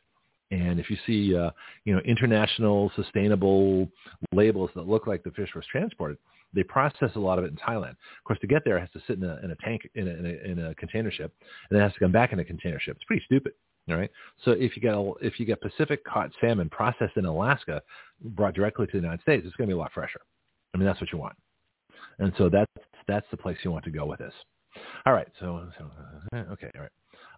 And 0.53 0.79
if 0.79 0.91
you 0.91 0.99
see, 1.07 1.35
uh, 1.35 1.51
you 1.85 1.95
know, 1.95 2.01
international 2.01 2.93
sustainable 2.95 3.89
labels 4.33 4.71
that 4.75 4.87
look 4.87 5.07
like 5.07 5.25
the 5.25 5.31
fish 5.31 5.49
was 5.57 5.65
transported, 5.73 6.19
they 6.53 6.63
process 6.63 7.11
a 7.15 7.19
lot 7.19 7.39
of 7.39 7.45
it 7.47 7.51
in 7.53 7.57
Thailand. 7.57 7.93
Of 7.93 8.25
course, 8.25 8.39
to 8.41 8.47
get 8.47 8.63
there, 8.65 8.77
it 8.77 8.81
has 8.81 8.91
to 8.91 9.01
sit 9.07 9.17
in 9.17 9.25
a, 9.25 9.41
in 9.43 9.51
a 9.51 9.57
tank, 9.57 9.89
in 9.95 10.07
a, 10.07 10.11
in, 10.11 10.27
a, 10.27 10.51
in 10.51 10.67
a 10.67 10.75
container 10.75 11.11
ship, 11.11 11.33
and 11.71 11.79
it 11.79 11.83
has 11.83 11.95
to 11.95 11.99
come 11.99 12.13
back 12.13 12.35
in 12.35 12.39
a 12.39 12.45
container 12.45 12.79
ship. 12.79 12.97
It's 12.97 13.05
pretty 13.05 13.25
stupid. 13.25 13.55
All 13.89 13.97
right. 13.97 14.11
So 14.45 14.53
if 14.53 14.77
you 14.77 14.83
get 14.83 14.95
if 15.27 15.41
you 15.41 15.47
get 15.47 15.61
Pacific 15.61 16.05
caught 16.05 16.31
salmon 16.41 16.69
processed 16.69 17.17
in 17.17 17.25
Alaska, 17.25 17.83
brought 18.21 18.55
directly 18.55 18.87
to 18.87 18.93
the 18.93 18.99
United 18.99 19.23
States, 19.23 19.45
it's 19.45 19.57
going 19.57 19.69
to 19.69 19.75
be 19.75 19.77
a 19.77 19.81
lot 19.81 19.91
fresher. 19.93 20.21
I 20.73 20.79
mean, 20.79 20.87
that's 20.87 21.01
what 21.01 21.11
you 21.13 21.19
want. 21.19 21.35
And 22.21 22.33
so 22.39 22.49
that's 22.49 22.71
that's 23.09 23.27
the 23.31 23.37
place 23.37 23.57
you 23.65 23.73
want 23.73 23.85
to 23.87 23.91
go 23.91 24.07
with 24.07 24.21
this. 24.21 24.35
All 25.05 25.13
right. 25.13 25.27
So, 25.41 25.67
so 25.79 25.91
uh, 26.33 26.53
okay. 26.53 26.71
All 26.77 26.83
right. 26.83 26.91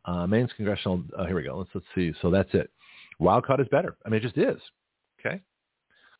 Uh, 0.04 0.26
Maine's 0.26 0.52
congressional. 0.56 1.02
Uh, 1.16 1.24
here 1.24 1.36
we 1.36 1.44
go. 1.44 1.56
Let's 1.56 1.70
let's 1.74 1.86
see. 1.94 2.12
So 2.20 2.30
that's 2.30 2.52
it. 2.52 2.70
Wild 3.18 3.44
is 3.58 3.68
better. 3.70 3.96
I 4.04 4.08
mean, 4.08 4.18
it 4.18 4.22
just 4.22 4.38
is. 4.38 4.60
Okay. 5.20 5.40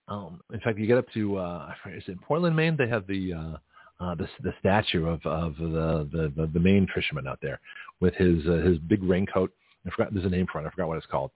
Um, 0.09 0.41
in 0.53 0.61
fact, 0.61 0.79
you 0.79 0.87
get 0.87 0.99
up 0.99 1.07
to 1.15 1.37
uh, 1.37 1.73
is 1.87 2.05
it 2.07 2.21
Portland, 2.21 2.55
Maine? 2.55 2.77
They 2.77 2.89
have 2.89 3.07
the 3.07 3.33
uh, 3.33 4.05
uh, 4.05 4.15
the, 4.15 4.29
the 4.43 4.53
statue 4.61 5.07
of 5.07 5.25
of 5.25 5.57
the, 5.57 6.09
the 6.13 6.33
the 6.37 6.47
the 6.53 6.61
Maine 6.61 6.87
fisherman 6.95 7.27
out 7.27 7.39
there 7.41 7.61
with 8.01 8.15
his 8.15 8.47
uh, 8.47 8.63
his 8.65 8.79
big 8.79 9.03
raincoat. 9.03 9.51
I 9.87 9.91
forgot 9.91 10.13
there's 10.13 10.27
a 10.27 10.31
name 10.31 10.47
for 10.51 10.61
it. 10.61 10.67
I 10.67 10.71
forgot 10.71 10.89
what 10.89 10.99
it's 10.99 11.07
called. 11.07 11.31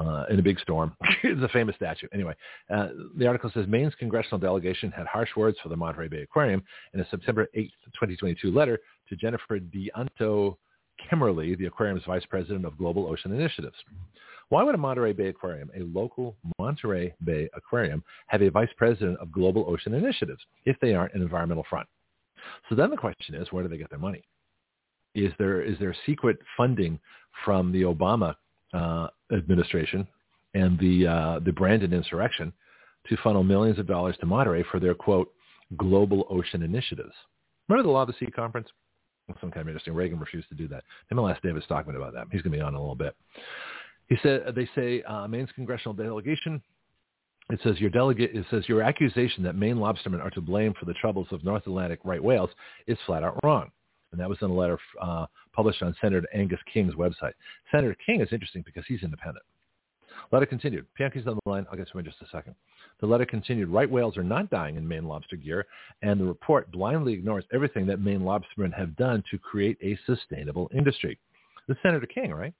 Uh, 0.00 0.24
in 0.28 0.40
a 0.40 0.42
big 0.42 0.58
storm. 0.58 0.92
it's 1.22 1.40
a 1.40 1.48
famous 1.50 1.76
statue. 1.76 2.08
Anyway, 2.12 2.34
uh, 2.68 2.88
the 3.16 3.28
article 3.28 3.48
says 3.54 3.64
Maine's 3.68 3.94
congressional 3.94 4.40
delegation 4.40 4.90
had 4.90 5.06
harsh 5.06 5.28
words 5.36 5.56
for 5.62 5.68
the 5.68 5.76
Monterey 5.76 6.08
Bay 6.08 6.22
Aquarium 6.22 6.64
in 6.94 7.00
a 7.00 7.08
September 7.10 7.46
8, 7.54 7.70
2022 7.92 8.50
letter 8.50 8.80
to 9.08 9.14
Jennifer 9.14 9.60
Dianto 9.60 10.56
Kemmerly, 11.08 11.56
the 11.56 11.66
aquarium's 11.66 12.02
vice 12.08 12.24
president 12.28 12.64
of 12.64 12.76
Global 12.76 13.06
Ocean 13.06 13.32
Initiatives. 13.32 13.76
Why 14.48 14.62
would 14.62 14.74
a 14.74 14.78
Monterey 14.78 15.12
Bay 15.12 15.28
Aquarium, 15.28 15.70
a 15.76 15.82
local 15.82 16.36
Monterey 16.58 17.14
Bay 17.24 17.48
Aquarium, 17.54 18.04
have 18.28 18.42
a 18.42 18.50
vice 18.50 18.68
president 18.76 19.18
of 19.18 19.32
Global 19.32 19.64
Ocean 19.68 19.94
Initiatives 19.94 20.42
if 20.64 20.76
they 20.80 20.94
aren't 20.94 21.14
an 21.14 21.22
environmental 21.22 21.64
front? 21.68 21.88
So 22.68 22.74
then 22.74 22.90
the 22.90 22.96
question 22.96 23.34
is, 23.34 23.50
where 23.50 23.62
do 23.62 23.68
they 23.68 23.78
get 23.78 23.90
their 23.90 23.98
money? 23.98 24.22
Is 25.14 25.32
there 25.38 25.62
is 25.62 25.78
there 25.78 25.94
secret 26.06 26.38
funding 26.56 26.98
from 27.44 27.72
the 27.72 27.82
Obama 27.82 28.34
uh, 28.72 29.08
administration 29.32 30.06
and 30.54 30.78
the 30.78 31.06
uh, 31.06 31.40
the 31.44 31.52
Brandon 31.52 31.92
insurrection 31.92 32.52
to 33.08 33.16
funnel 33.22 33.44
millions 33.44 33.78
of 33.78 33.86
dollars 33.86 34.16
to 34.20 34.26
Monterey 34.26 34.64
for 34.70 34.80
their 34.80 34.94
quote 34.94 35.32
global 35.76 36.26
ocean 36.30 36.62
initiatives? 36.62 37.14
Remember 37.68 37.86
the 37.86 37.92
Law 37.92 38.02
of 38.02 38.08
the 38.08 38.14
Sea 38.18 38.30
conference? 38.30 38.68
Some 39.40 39.50
kind 39.50 39.62
of 39.62 39.68
interesting. 39.68 39.94
Reagan 39.94 40.18
refused 40.18 40.48
to 40.50 40.54
do 40.54 40.68
that. 40.68 40.82
I'm 41.10 41.16
going 41.16 41.28
to 41.28 41.34
ask 41.34 41.42
David 41.42 41.62
Stockman 41.62 41.96
about 41.96 42.12
that. 42.12 42.26
He's 42.30 42.42
going 42.42 42.52
to 42.52 42.58
be 42.58 42.60
on 42.60 42.74
in 42.74 42.74
a 42.74 42.80
little 42.80 42.94
bit. 42.94 43.14
He 44.08 44.16
said 44.22 44.52
they 44.54 44.68
say 44.74 45.02
uh, 45.02 45.26
Maine's 45.26 45.52
congressional 45.54 45.94
delegation. 45.94 46.62
It 47.50 47.60
says 47.62 47.78
your 47.78 47.90
delegate. 47.90 48.34
It 48.34 48.46
says 48.50 48.68
your 48.68 48.82
accusation 48.82 49.42
that 49.44 49.54
Maine 49.54 49.76
lobstermen 49.76 50.22
are 50.22 50.30
to 50.30 50.40
blame 50.40 50.72
for 50.78 50.86
the 50.86 50.94
troubles 50.94 51.28
of 51.30 51.44
North 51.44 51.66
Atlantic 51.66 52.00
right 52.04 52.22
whales 52.22 52.50
is 52.86 52.98
flat 53.06 53.22
out 53.22 53.38
wrong. 53.44 53.70
And 54.12 54.20
that 54.20 54.28
was 54.28 54.38
in 54.40 54.50
a 54.50 54.54
letter 54.54 54.78
uh, 55.00 55.26
published 55.52 55.82
on 55.82 55.94
Senator 56.00 56.26
Angus 56.32 56.60
King's 56.72 56.94
website. 56.94 57.32
Senator 57.70 57.96
King 58.06 58.20
is 58.20 58.28
interesting 58.32 58.62
because 58.64 58.84
he's 58.86 59.02
independent. 59.02 59.44
Letter 60.32 60.46
continued. 60.46 60.86
Bianchi's 60.98 61.26
on 61.26 61.38
the 61.44 61.50
line. 61.50 61.66
I'll 61.70 61.76
get 61.76 61.88
to 61.88 61.92
him 61.92 61.98
in 62.00 62.04
just 62.04 62.22
a 62.22 62.28
second. 62.30 62.54
The 63.00 63.06
letter 63.06 63.26
continued. 63.26 63.68
Right 63.68 63.90
whales 63.90 64.16
are 64.16 64.22
not 64.22 64.50
dying 64.50 64.76
in 64.76 64.86
Maine 64.86 65.06
lobster 65.06 65.36
gear, 65.36 65.66
and 66.02 66.18
the 66.18 66.24
report 66.24 66.70
blindly 66.70 67.12
ignores 67.12 67.44
everything 67.52 67.86
that 67.86 68.00
Maine 68.00 68.20
lobstermen 68.20 68.72
have 68.76 68.96
done 68.96 69.22
to 69.30 69.38
create 69.38 69.76
a 69.82 69.98
sustainable 70.06 70.70
industry. 70.74 71.18
The 71.68 71.76
Senator 71.82 72.06
King, 72.06 72.32
right? 72.32 72.54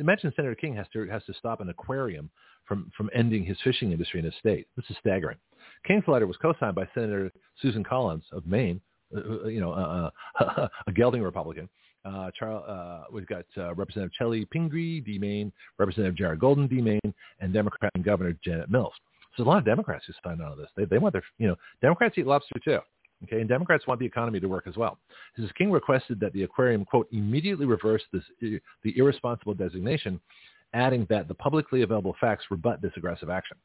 Imagine 0.00 0.32
Senator 0.36 0.54
King 0.54 0.74
has 0.76 0.86
to 0.92 1.06
has 1.08 1.24
to 1.24 1.34
stop 1.34 1.60
an 1.60 1.68
aquarium 1.68 2.30
from 2.66 2.90
from 2.96 3.10
ending 3.14 3.44
his 3.44 3.56
fishing 3.62 3.92
industry 3.92 4.18
in 4.18 4.24
his 4.24 4.34
state. 4.38 4.66
This 4.76 4.86
is 4.90 4.96
staggering. 5.00 5.38
King's 5.86 6.04
letter 6.06 6.26
was 6.26 6.36
co-signed 6.36 6.74
by 6.74 6.88
Senator 6.94 7.32
Susan 7.60 7.84
Collins 7.84 8.24
of 8.32 8.46
Maine, 8.46 8.80
uh, 9.16 9.20
uh 9.20 9.48
you 9.48 9.60
know, 9.60 9.72
uh, 9.72 10.10
uh 10.40 10.68
a 10.86 10.92
gelding 10.92 11.22
Republican. 11.22 11.68
Uh, 12.04 12.30
Charles, 12.38 12.64
uh, 12.68 13.04
we've 13.12 13.26
got 13.26 13.44
Representative 13.56 14.12
Chellie 14.20 14.48
Pingree, 14.48 15.00
D. 15.00 15.18
Maine, 15.18 15.52
Representative 15.78 16.14
Jared 16.16 16.38
Golden, 16.38 16.68
D. 16.68 16.80
Maine, 16.80 17.14
and 17.40 17.52
Democrat 17.52 17.90
and 17.96 18.04
Governor 18.04 18.36
Janet 18.44 18.70
Mills. 18.70 18.92
So 19.36 19.42
a 19.42 19.44
lot 19.44 19.58
of 19.58 19.64
Democrats 19.64 20.04
who 20.06 20.12
signed 20.24 20.40
on 20.40 20.52
to 20.52 20.56
this. 20.56 20.70
They, 20.76 20.84
they 20.84 20.98
want 20.98 21.14
their, 21.14 21.24
you 21.38 21.48
know, 21.48 21.56
Democrats 21.82 22.16
eat 22.16 22.26
lobster 22.26 22.60
too. 22.64 22.78
Okay, 23.24 23.40
and 23.40 23.48
Democrats 23.48 23.86
want 23.86 23.98
the 23.98 24.06
economy 24.06 24.40
to 24.40 24.46
work 24.46 24.66
as 24.66 24.76
well. 24.76 24.98
Says 25.38 25.48
King 25.56 25.70
requested 25.70 26.20
that 26.20 26.32
the 26.32 26.42
aquarium, 26.42 26.84
quote, 26.84 27.08
immediately 27.12 27.64
reverse 27.64 28.02
this, 28.12 28.22
the 28.40 28.98
irresponsible 28.98 29.54
designation, 29.54 30.20
adding 30.74 31.06
that 31.08 31.26
the 31.26 31.34
publicly 31.34 31.82
available 31.82 32.14
facts 32.20 32.44
rebut 32.50 32.82
this 32.82 32.92
aggressive 32.96 33.30
action. 33.30 33.56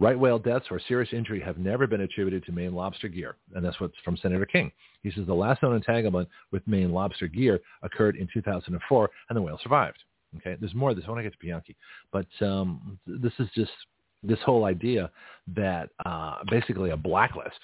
Right 0.00 0.18
whale 0.18 0.38
deaths 0.38 0.66
or 0.70 0.80
serious 0.88 1.12
injury 1.12 1.40
have 1.40 1.58
never 1.58 1.86
been 1.86 2.00
attributed 2.00 2.44
to 2.44 2.52
Maine 2.52 2.74
lobster 2.74 3.08
gear, 3.08 3.36
and 3.54 3.64
that's 3.64 3.78
what's 3.80 3.94
from 4.04 4.16
Senator 4.16 4.46
King. 4.46 4.72
He 5.02 5.10
says 5.12 5.26
the 5.26 5.34
last 5.34 5.62
known 5.62 5.76
entanglement 5.76 6.28
with 6.50 6.66
Maine 6.66 6.92
lobster 6.92 7.28
gear 7.28 7.60
occurred 7.82 8.16
in 8.16 8.28
2004, 8.32 9.10
and 9.28 9.36
the 9.36 9.42
whale 9.42 9.58
survived. 9.62 9.98
Okay, 10.38 10.56
there's 10.58 10.74
more 10.74 10.90
of 10.90 10.96
this. 10.96 11.04
I 11.06 11.10
want 11.10 11.20
to 11.20 11.22
get 11.22 11.32
to 11.32 11.38
Bianchi, 11.38 11.76
but 12.10 12.26
um, 12.40 12.98
this 13.06 13.32
is 13.38 13.48
just 13.54 13.70
this 14.24 14.38
whole 14.44 14.64
idea 14.64 15.10
that 15.54 15.90
uh, 16.04 16.38
basically 16.50 16.90
a 16.90 16.96
blacklist 16.96 17.60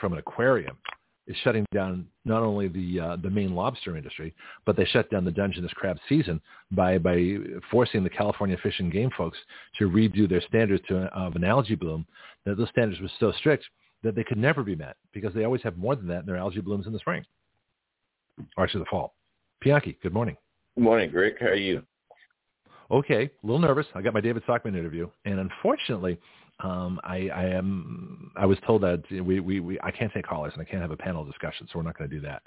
from 0.00 0.12
an 0.12 0.18
aquarium 0.18 0.76
is 1.26 1.36
shutting 1.44 1.66
down 1.74 2.06
not 2.24 2.42
only 2.42 2.68
the 2.68 3.00
uh, 3.00 3.16
the 3.16 3.30
Maine 3.30 3.54
lobster 3.54 3.96
industry, 3.96 4.34
but 4.64 4.76
they 4.76 4.84
shut 4.86 5.10
down 5.10 5.24
the 5.24 5.30
Dungeness 5.30 5.72
crab 5.74 5.98
season 6.08 6.40
by 6.70 6.98
by 6.98 7.36
forcing 7.70 8.02
the 8.02 8.10
California 8.10 8.56
Fish 8.62 8.78
and 8.80 8.92
Game 8.92 9.10
folks 9.16 9.38
to 9.78 9.90
redo 9.90 10.28
their 10.28 10.40
standards 10.42 10.82
to 10.88 11.04
of 11.14 11.36
an 11.36 11.44
algae 11.44 11.74
bloom. 11.74 12.06
That 12.46 12.56
those 12.56 12.70
standards 12.70 13.00
were 13.00 13.10
so 13.20 13.32
strict 13.38 13.64
that 14.02 14.14
they 14.14 14.24
could 14.24 14.38
never 14.38 14.62
be 14.62 14.76
met 14.76 14.96
because 15.12 15.34
they 15.34 15.44
always 15.44 15.62
have 15.62 15.76
more 15.76 15.96
than 15.96 16.06
that 16.08 16.20
in 16.20 16.26
their 16.26 16.36
algae 16.36 16.60
blooms 16.60 16.86
in 16.86 16.92
the 16.92 16.98
spring 17.00 17.24
or 18.56 18.64
actually 18.64 18.80
the 18.80 18.90
fall. 18.90 19.14
Bianchi, 19.60 19.98
good 20.02 20.12
morning. 20.12 20.36
Good 20.76 20.84
morning, 20.84 21.10
Greg. 21.10 21.34
How 21.40 21.46
are 21.46 21.54
you? 21.54 21.82
Okay, 22.90 23.24
a 23.24 23.46
little 23.46 23.58
nervous. 23.58 23.86
I 23.94 24.00
got 24.00 24.14
my 24.14 24.20
David 24.20 24.42
Stockman 24.44 24.74
interview, 24.74 25.10
and 25.24 25.40
unfortunately, 25.40 26.18
um, 26.60 27.00
I, 27.04 27.28
I 27.28 27.44
am. 27.44 28.32
I 28.36 28.44
was 28.44 28.58
told 28.66 28.82
that 28.82 29.02
we, 29.10 29.38
we, 29.38 29.60
we 29.60 29.80
I 29.80 29.90
can't 29.92 30.12
take 30.12 30.26
callers 30.26 30.52
and 30.54 30.62
I 30.62 30.64
can't 30.64 30.82
have 30.82 30.90
a 30.90 30.96
panel 30.96 31.24
discussion, 31.24 31.68
so 31.70 31.78
we're 31.78 31.84
not 31.84 31.96
going 31.96 32.10
to 32.10 32.16
do 32.16 32.22
that. 32.22 32.42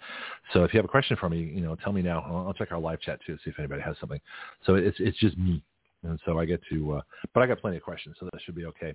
So 0.54 0.64
if 0.64 0.74
you 0.74 0.80
have 0.80 0.86
a 0.86 0.90
question 0.90 1.16
for 1.18 1.30
me, 1.30 1.40
you 1.40 1.62
know, 1.62 1.76
tell 1.76 1.94
me 1.94 2.02
now. 2.02 2.26
I'll, 2.28 2.48
I'll 2.48 2.54
check 2.54 2.72
our 2.72 2.80
live 2.80 3.00
chat 3.00 3.20
too, 3.26 3.36
to 3.36 3.40
see 3.44 3.52
if 3.52 3.60
anybody 3.60 3.82
has 3.82 3.96
something. 4.00 4.20
So 4.66 4.76
it's 4.76 4.98
it's 5.00 5.18
just 5.18 5.38
me, 5.38 5.64
and 6.04 6.20
so 6.26 6.40
I 6.40 6.46
get 6.46 6.62
to. 6.72 6.96
Uh, 6.96 7.02
but 7.34 7.42
I 7.42 7.48
got 7.48 7.62
plenty 7.62 7.78
of 7.78 7.84
questions, 7.84 8.18
so 8.20 8.28
that 8.32 8.42
should 8.44 8.56
be 8.56 8.66
okay. 8.66 8.94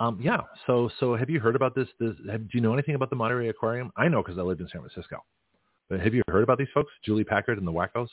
Um, 0.00 0.18
yeah. 0.20 0.40
So 0.66 0.90
so 0.98 1.14
have 1.14 1.30
you 1.30 1.38
heard 1.38 1.54
about 1.54 1.76
this? 1.76 1.88
this 2.00 2.14
have, 2.28 2.42
do 2.42 2.50
you 2.58 2.60
know 2.60 2.72
anything 2.72 2.96
about 2.96 3.10
the 3.10 3.16
Monterey 3.16 3.48
Aquarium? 3.48 3.92
I 3.96 4.08
know 4.08 4.22
because 4.24 4.38
I 4.38 4.42
lived 4.42 4.60
in 4.60 4.68
San 4.72 4.80
Francisco. 4.80 5.24
But 5.88 6.00
have 6.00 6.14
you 6.14 6.22
heard 6.28 6.42
about 6.42 6.58
these 6.58 6.68
folks, 6.74 6.92
Julie 7.04 7.24
Packard 7.24 7.58
and 7.58 7.66
the 7.66 7.72
Wackos? 7.72 8.08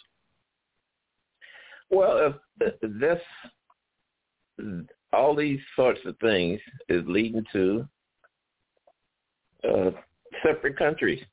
Well, 1.89 2.35
this 2.81 3.19
all 5.15 5.35
these 5.35 5.59
sorts 5.75 5.99
of 6.05 6.15
things 6.19 6.59
is 6.89 7.03
leading 7.07 7.43
to 7.53 7.87
uh, 9.67 9.91
separate 10.43 10.77
countries. 10.77 11.23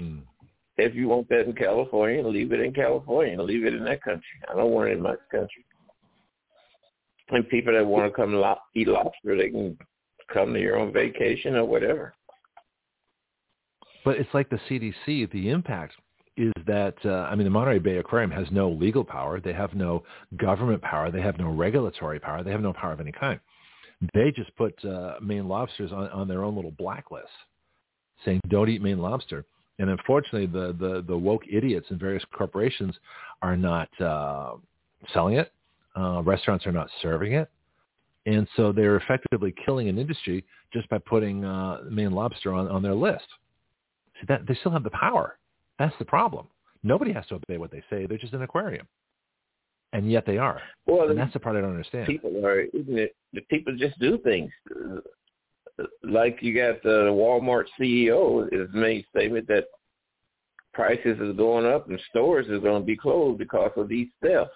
Mm. 0.00 0.22
if 0.76 0.92
you 0.92 1.06
want 1.06 1.28
that 1.28 1.46
in 1.46 1.52
California, 1.52 2.26
leave 2.26 2.52
it 2.52 2.58
in 2.58 2.72
California. 2.72 3.40
Leave 3.40 3.64
it 3.64 3.74
in 3.74 3.84
that 3.84 4.02
country. 4.02 4.24
I 4.50 4.56
don't 4.56 4.72
want 4.72 4.88
it 4.88 4.96
in 4.96 5.02
my 5.02 5.14
country. 5.30 5.64
And 7.30 7.48
people 7.48 7.72
that 7.72 7.86
want 7.86 8.10
to 8.10 8.14
come 8.14 8.34
lo- 8.34 8.58
eat 8.74 8.88
lobster, 8.88 9.36
they 9.36 9.50
can 9.50 9.78
come 10.32 10.52
to 10.52 10.60
your 10.60 10.76
own 10.78 10.92
vacation 10.92 11.54
or 11.54 11.64
whatever. 11.64 12.14
But 14.04 14.16
it's 14.16 14.34
like 14.34 14.50
the 14.50 14.58
CDC. 14.68 15.30
The 15.30 15.48
impact 15.48 15.94
is 16.36 16.52
that 16.66 16.94
uh, 17.04 17.28
I 17.30 17.34
mean 17.34 17.44
the 17.44 17.50
Monterey 17.50 17.78
Bay 17.78 17.98
Aquarium 17.98 18.30
has 18.30 18.46
no 18.50 18.70
legal 18.70 19.04
power. 19.04 19.40
They 19.40 19.52
have 19.52 19.74
no 19.74 20.04
government 20.36 20.82
power. 20.82 21.10
They 21.10 21.20
have 21.20 21.38
no 21.38 21.50
regulatory 21.50 22.18
power. 22.18 22.42
They 22.42 22.50
have 22.50 22.60
no 22.60 22.72
power 22.72 22.92
of 22.92 23.00
any 23.00 23.12
kind. 23.12 23.38
They 24.12 24.32
just 24.32 24.54
put 24.56 24.82
uh, 24.84 25.14
Maine 25.22 25.48
lobsters 25.48 25.92
on, 25.92 26.08
on 26.08 26.28
their 26.28 26.42
own 26.42 26.56
little 26.56 26.72
blacklist, 26.72 27.28
saying 28.24 28.40
don't 28.48 28.68
eat 28.68 28.82
Maine 28.82 28.98
lobster. 28.98 29.44
And 29.78 29.90
unfortunately, 29.90 30.46
the 30.46 30.74
the, 30.78 31.04
the 31.06 31.16
woke 31.16 31.44
idiots 31.50 31.86
in 31.90 31.98
various 31.98 32.24
corporations 32.36 32.94
are 33.42 33.56
not 33.56 33.88
uh, 34.00 34.54
selling 35.12 35.36
it. 35.36 35.52
Uh, 35.96 36.22
restaurants 36.24 36.66
are 36.66 36.72
not 36.72 36.88
serving 37.02 37.34
it, 37.34 37.48
and 38.26 38.48
so 38.56 38.72
they're 38.72 38.96
effectively 38.96 39.54
killing 39.64 39.88
an 39.88 39.98
industry 39.98 40.44
just 40.72 40.88
by 40.88 40.98
putting 40.98 41.44
uh, 41.44 41.82
Maine 41.88 42.10
lobster 42.10 42.52
on, 42.52 42.66
on 42.68 42.82
their 42.82 42.94
list. 42.94 43.26
See 44.20 44.26
that 44.28 44.46
they 44.46 44.54
still 44.56 44.72
have 44.72 44.82
the 44.82 44.90
power. 44.90 45.38
That's 45.78 45.94
the 45.98 46.04
problem. 46.04 46.46
Nobody 46.82 47.12
has 47.12 47.26
to 47.28 47.36
obey 47.36 47.58
what 47.58 47.70
they 47.70 47.82
say. 47.90 48.06
They're 48.06 48.18
just 48.18 48.34
an 48.34 48.42
aquarium, 48.42 48.86
and 49.92 50.10
yet 50.10 50.26
they 50.26 50.38
are. 50.38 50.60
Well, 50.86 51.08
and 51.08 51.18
that's 51.18 51.32
the 51.32 51.40
part 51.40 51.56
I 51.56 51.62
don't 51.62 51.70
understand. 51.70 52.06
People 52.06 52.44
are, 52.44 52.60
isn't 52.60 52.98
it? 52.98 53.16
The 53.32 53.40
people 53.42 53.76
just 53.76 53.98
do 53.98 54.18
things. 54.18 54.52
Like 56.02 56.38
you 56.40 56.54
got 56.54 56.82
the 56.82 57.10
Walmart 57.10 57.64
CEO 57.80 58.52
has 58.52 58.68
made 58.72 59.04
statement 59.10 59.48
that 59.48 59.64
prices 60.72 61.18
is 61.20 61.36
going 61.36 61.66
up 61.66 61.88
and 61.88 61.98
stores 62.10 62.46
is 62.48 62.60
going 62.60 62.82
to 62.82 62.86
be 62.86 62.96
closed 62.96 63.38
because 63.38 63.72
of 63.76 63.88
these 63.88 64.08
thefts, 64.22 64.54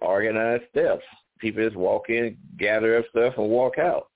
organized 0.00 0.64
thefts. 0.74 1.04
People 1.38 1.64
just 1.64 1.76
walk 1.76 2.08
in, 2.08 2.36
gather 2.58 2.96
up 2.96 3.04
stuff, 3.10 3.34
and 3.36 3.48
walk 3.48 3.78
out. 3.78 4.08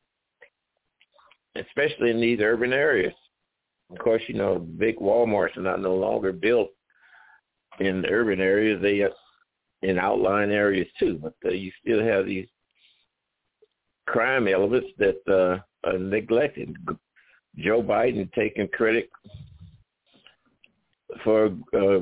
Especially 1.57 2.11
in 2.11 2.21
these 2.21 2.41
urban 2.41 2.73
areas. 2.73 3.15
Of 3.91 3.99
course, 3.99 4.23
you 4.27 4.35
know, 4.35 4.59
big 4.59 4.97
Walmarts 4.97 5.57
are 5.57 5.63
not 5.63 5.81
no 5.81 5.95
longer 5.95 6.33
built 6.33 6.71
in 7.79 8.03
the 8.03 8.09
urban 8.09 8.41
areas. 8.41 8.81
They 8.83 9.01
are 9.03 9.11
in 9.83 9.99
outlying 9.99 10.51
areas 10.51 10.89
too, 10.99 11.21
but 11.23 11.35
uh, 11.45 11.51
you 11.51 11.71
still 11.81 12.03
have 12.03 12.27
these 12.27 12.49
crime 14.07 14.49
elements 14.49 14.89
that 14.99 15.21
uh, 15.29 15.89
are 15.89 15.99
neglected. 15.99 16.77
Joe 17.59 17.83
Biden 17.83 18.33
taking 18.33 18.69
credit 18.69 19.09
for 21.23 21.47
uh, 21.47 22.01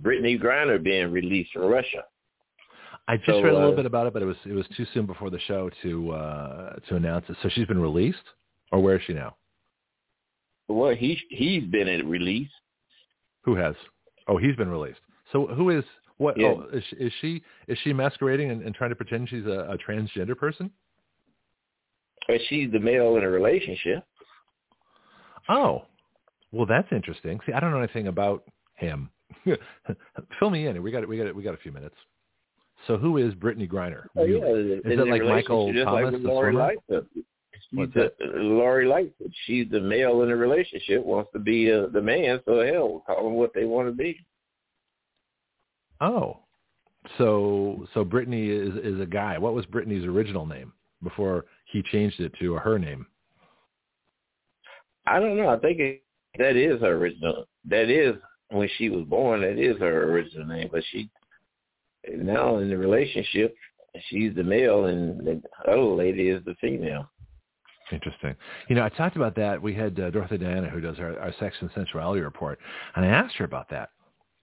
Brittney 0.00 0.40
Griner 0.40 0.82
being 0.82 1.12
released 1.12 1.52
from 1.52 1.64
Russia. 1.64 2.04
I 3.06 3.16
just 3.18 3.28
so, 3.28 3.42
read 3.42 3.52
a 3.52 3.56
little 3.56 3.72
uh, 3.72 3.76
bit 3.76 3.86
about 3.86 4.06
it, 4.06 4.14
but 4.14 4.22
it 4.22 4.26
was 4.26 4.36
it 4.46 4.52
was 4.52 4.66
too 4.76 4.86
soon 4.94 5.04
before 5.04 5.28
the 5.28 5.38
show 5.40 5.70
to 5.82 6.10
uh, 6.12 6.76
to 6.88 6.96
announce 6.96 7.26
it. 7.28 7.36
So 7.42 7.50
she's 7.50 7.66
been 7.66 7.80
released, 7.80 8.24
or 8.72 8.80
where 8.80 8.96
is 8.96 9.02
she 9.06 9.12
now? 9.12 9.36
Well, 10.68 10.94
he 10.94 11.18
he's 11.30 11.64
been 11.64 11.88
in 11.88 12.08
release. 12.08 12.50
Who 13.42 13.54
has? 13.56 13.74
Oh, 14.28 14.38
he's 14.38 14.56
been 14.56 14.70
released. 14.70 15.00
So 15.32 15.46
who 15.46 15.70
is 15.70 15.84
what? 16.16 16.36
Oh, 16.38 16.40
yeah. 16.40 16.48
Oh, 16.48 16.66
is, 16.72 16.84
she, 16.88 16.96
is 16.96 17.12
she 17.20 17.42
is 17.68 17.78
she 17.84 17.92
masquerading 17.92 18.50
and, 18.50 18.62
and 18.62 18.74
trying 18.74 18.90
to 18.90 18.96
pretend 18.96 19.28
she's 19.28 19.46
a, 19.46 19.68
a 19.70 19.78
transgender 19.78 20.36
person? 20.36 20.70
But 22.26 22.38
she's 22.48 22.70
the 22.72 22.80
male 22.80 23.16
in 23.16 23.24
a 23.24 23.28
relationship. 23.28 24.04
Oh, 25.48 25.82
well, 26.52 26.66
that's 26.66 26.88
interesting. 26.90 27.38
See, 27.46 27.52
I 27.52 27.60
don't 27.60 27.70
know 27.70 27.78
anything 27.78 28.06
about 28.06 28.44
him. 28.76 29.10
Fill 30.38 30.50
me 30.50 30.66
in. 30.66 30.82
We 30.82 30.90
got 30.90 31.06
we 31.06 31.18
got 31.18 31.34
we 31.34 31.42
got 31.42 31.54
a 31.54 31.58
few 31.58 31.72
minutes. 31.72 31.96
So 32.86 32.96
who 32.96 33.18
is 33.18 33.34
Brittney 33.34 33.70
Griner? 33.70 34.06
Oh, 34.16 34.24
yeah. 34.24 34.44
Is 34.44 34.80
it 34.84 35.08
like 35.08 35.22
Michael 35.22 35.72
Thomas, 35.72 35.86
like 35.86 36.12
the 36.12 36.18
swimmer? 36.18 36.72
The, 37.72 38.12
Lori 38.20 38.86
Lightfoot. 38.86 39.32
She's 39.46 39.66
the 39.70 39.80
male 39.80 40.22
in 40.22 40.28
the 40.28 40.36
relationship, 40.36 41.04
wants 41.04 41.30
to 41.32 41.38
be 41.38 41.72
uh, 41.72 41.86
the 41.92 42.02
man, 42.02 42.40
so 42.44 42.64
hell, 42.64 43.02
call 43.06 43.24
them 43.24 43.34
what 43.34 43.52
they 43.54 43.64
want 43.64 43.88
to 43.88 43.92
be. 43.92 44.24
Oh, 46.00 46.38
so 47.18 47.86
so 47.94 48.04
Brittney 48.04 48.48
is 48.48 48.74
is 48.84 49.00
a 49.00 49.06
guy. 49.06 49.38
What 49.38 49.54
was 49.54 49.66
Brittney's 49.66 50.04
original 50.04 50.46
name 50.46 50.72
before 51.02 51.46
he 51.66 51.82
changed 51.92 52.20
it 52.20 52.32
to 52.40 52.54
her 52.54 52.78
name? 52.78 53.06
I 55.06 55.20
don't 55.20 55.36
know. 55.36 55.48
I 55.48 55.58
think 55.58 55.80
it, 55.80 56.02
that 56.38 56.56
is 56.56 56.80
her 56.80 56.96
original. 56.96 57.46
That 57.68 57.90
is 57.90 58.16
when 58.50 58.68
she 58.76 58.88
was 58.88 59.04
born. 59.04 59.42
That 59.42 59.58
is 59.58 59.78
her 59.78 60.10
original 60.10 60.46
name. 60.46 60.68
But 60.72 60.82
she 60.90 61.10
now 62.12 62.58
in 62.58 62.70
the 62.70 62.76
relationship, 62.76 63.54
she's 64.08 64.34
the 64.34 64.42
male, 64.42 64.86
and 64.86 65.20
the 65.20 65.42
other 65.66 65.82
lady 65.82 66.28
is 66.28 66.44
the 66.44 66.54
female. 66.60 67.08
Interesting. 67.92 68.34
You 68.68 68.76
know, 68.76 68.84
I 68.84 68.88
talked 68.88 69.16
about 69.16 69.34
that. 69.36 69.60
We 69.60 69.74
had 69.74 69.98
uh, 70.00 70.10
Dorothy 70.10 70.38
Diana, 70.38 70.68
who 70.68 70.80
does 70.80 70.98
our, 70.98 71.18
our 71.18 71.34
sex 71.38 71.56
and 71.60 71.70
sensuality 71.74 72.22
report, 72.22 72.58
and 72.96 73.04
I 73.04 73.08
asked 73.08 73.36
her 73.36 73.44
about 73.44 73.68
that. 73.70 73.90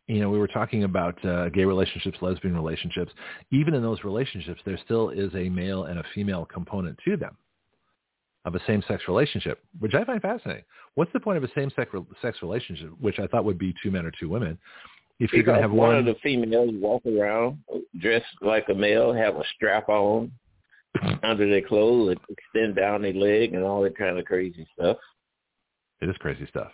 You 0.08 0.20
know, 0.20 0.30
we 0.30 0.38
were 0.38 0.48
talking 0.48 0.84
about 0.84 1.24
uh, 1.26 1.50
gay 1.50 1.64
relationships, 1.64 2.18
lesbian 2.22 2.56
relationships. 2.56 3.12
Even 3.52 3.74
in 3.74 3.82
those 3.82 4.04
relationships, 4.04 4.62
there 4.66 4.78
still 4.84 5.10
is 5.10 5.34
a 5.36 5.50
male 5.50 5.86
and 5.86 6.00
a 6.00 6.04
female 6.14 6.46
component 6.46 6.98
to 7.06 7.18
them 7.18 7.38
of 8.46 8.56
a 8.56 8.60
same-sex 8.66 9.04
relationship, 9.08 9.60
which 9.80 9.94
I 9.94 10.04
find 10.04 10.22
fascinating. 10.22 10.64
What's 10.96 11.14
the 11.14 11.20
point 11.20 11.38
of 11.38 11.44
a 11.44 11.54
same-sex 11.56 11.92
sex 12.22 12.38
relationship, 12.42 12.89
which 13.00 13.20
I 13.20 13.28
thought 13.28 13.46
would 13.46 13.60
be 13.60 13.74
two 13.82 13.92
men 13.92 14.06
or 14.06 14.12
two 14.20 14.30
women, 14.30 14.58
if 15.20 15.32
you're 15.32 15.44
going 15.44 15.58
to 15.58 15.62
have 15.62 15.72
one, 15.72 15.89
one 15.89 15.98
of 15.98 16.06
the 16.06 16.16
females 16.24 16.72
walk 16.74 17.04
around 17.06 17.60
dressed 18.00 18.26
like 18.42 18.68
a 18.70 18.74
male, 18.74 19.14
have 19.14 19.36
a 19.36 19.44
strap 19.56 19.88
on, 19.88 20.32
under 21.24 21.50
their 21.50 21.62
clothes 21.62 22.10
and 22.10 22.38
extend 22.38 22.76
down 22.76 23.02
their 23.02 23.14
leg 23.14 23.54
and 23.54 23.64
all 23.64 23.82
that 23.84 23.98
kind 23.98 24.18
of 24.18 24.26
crazy 24.26 24.68
stuff. 24.74 24.98
It 26.02 26.10
is 26.10 26.16
crazy 26.18 26.48
stuff. 26.48 26.72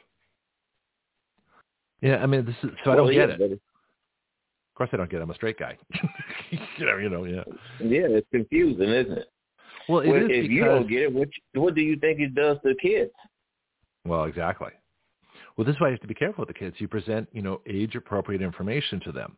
Yeah, 2.01 2.17
I 2.17 2.25
mean, 2.25 2.45
this 2.45 2.55
is 2.63 2.69
so 2.83 2.91
well, 2.91 2.93
I 2.93 2.95
don't 2.95 3.13
yeah, 3.13 3.25
get 3.37 3.41
it. 3.41 3.51
Of 3.53 3.59
course, 4.75 4.89
I 4.93 4.97
don't 4.97 5.09
get. 5.09 5.19
it. 5.19 5.23
I'm 5.23 5.31
a 5.31 5.35
straight 5.35 5.57
guy. 5.57 5.77
you 6.51 6.85
know, 6.85 6.97
you 6.97 7.09
know, 7.09 7.23
yeah. 7.25 7.43
Yeah, 7.79 8.07
it's 8.09 8.27
confusing, 8.31 8.89
isn't 8.89 9.17
it? 9.17 9.27
Well, 9.89 10.01
it 10.01 10.09
well, 10.09 10.17
is 10.17 10.23
if 10.23 10.29
because... 10.29 10.49
you 10.49 10.65
don't 10.65 10.89
get 10.89 11.01
it, 11.03 11.13
what 11.13 11.29
what 11.53 11.75
do 11.75 11.81
you 11.81 11.97
think 11.97 12.19
it 12.19 12.35
does 12.35 12.57
to 12.65 12.75
kids? 12.75 13.11
Well, 14.05 14.25
exactly. 14.25 14.69
Well, 15.55 15.65
this 15.65 15.73
is 15.73 15.81
why 15.81 15.87
you 15.87 15.93
have 15.93 16.01
to 16.01 16.07
be 16.07 16.13
careful 16.13 16.43
with 16.43 16.49
the 16.49 16.59
kids. 16.59 16.75
You 16.77 16.87
present, 16.87 17.27
you 17.31 17.41
know, 17.41 17.61
age 17.67 17.95
appropriate 17.95 18.43
information 18.43 18.99
to 19.01 19.11
them. 19.11 19.35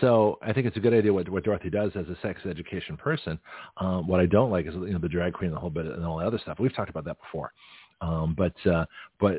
So 0.00 0.38
I 0.42 0.52
think 0.52 0.66
it's 0.66 0.76
a 0.76 0.80
good 0.80 0.94
idea 0.94 1.12
what, 1.12 1.28
what 1.28 1.44
Dorothy 1.44 1.70
does 1.70 1.92
as 1.94 2.06
a 2.08 2.16
sex 2.22 2.40
education 2.48 2.96
person. 2.96 3.38
Um, 3.78 4.06
what 4.06 4.20
I 4.20 4.26
don't 4.26 4.50
like 4.50 4.66
is 4.66 4.74
you 4.74 4.92
know 4.92 4.98
the 4.98 5.08
drag 5.08 5.32
queen 5.34 5.48
and 5.48 5.56
the 5.56 5.60
whole 5.60 5.70
bit 5.70 5.86
and 5.86 6.04
all 6.04 6.18
the 6.18 6.26
other 6.26 6.38
stuff. 6.38 6.58
We've 6.58 6.74
talked 6.74 6.90
about 6.90 7.04
that 7.04 7.18
before. 7.20 7.52
Um, 8.00 8.34
but 8.36 8.54
uh, 8.70 8.86
but 9.20 9.34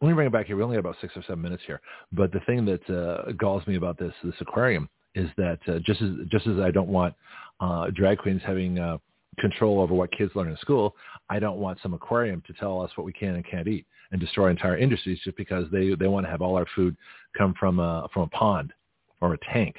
let 0.00 0.08
me 0.08 0.14
bring 0.14 0.26
it 0.26 0.32
back 0.32 0.46
here. 0.46 0.56
We 0.56 0.62
only 0.62 0.76
have 0.76 0.84
about 0.84 0.96
six 1.00 1.16
or 1.16 1.22
seven 1.22 1.42
minutes 1.42 1.62
here. 1.66 1.80
But 2.12 2.32
the 2.32 2.40
thing 2.40 2.64
that 2.66 2.90
uh, 2.90 3.32
galls 3.32 3.66
me 3.66 3.76
about 3.76 3.98
this 3.98 4.12
this 4.24 4.34
aquarium 4.40 4.88
is 5.14 5.28
that 5.36 5.58
uh, 5.68 5.78
just 5.84 6.00
as 6.02 6.10
just 6.30 6.46
as 6.46 6.58
I 6.58 6.70
don't 6.70 6.88
want 6.88 7.14
uh, 7.60 7.90
drag 7.94 8.18
queens 8.18 8.42
having 8.44 8.78
uh, 8.78 8.98
control 9.38 9.80
over 9.80 9.94
what 9.94 10.10
kids 10.12 10.32
learn 10.34 10.50
in 10.50 10.56
school, 10.58 10.94
I 11.28 11.38
don't 11.38 11.58
want 11.58 11.78
some 11.82 11.94
aquarium 11.94 12.42
to 12.46 12.52
tell 12.54 12.80
us 12.80 12.90
what 12.96 13.04
we 13.04 13.12
can 13.12 13.34
and 13.34 13.44
can't 13.44 13.68
eat 13.68 13.86
and 14.12 14.20
destroy 14.20 14.50
entire 14.50 14.76
industries 14.76 15.18
just 15.24 15.36
because 15.36 15.66
they 15.70 15.94
they 15.94 16.08
want 16.08 16.26
to 16.26 16.30
have 16.30 16.42
all 16.42 16.56
our 16.56 16.66
food 16.74 16.96
come 17.36 17.54
from 17.58 17.78
a 17.78 18.08
from 18.12 18.22
a 18.22 18.28
pond 18.28 18.72
or 19.20 19.34
a 19.34 19.38
tank. 19.52 19.76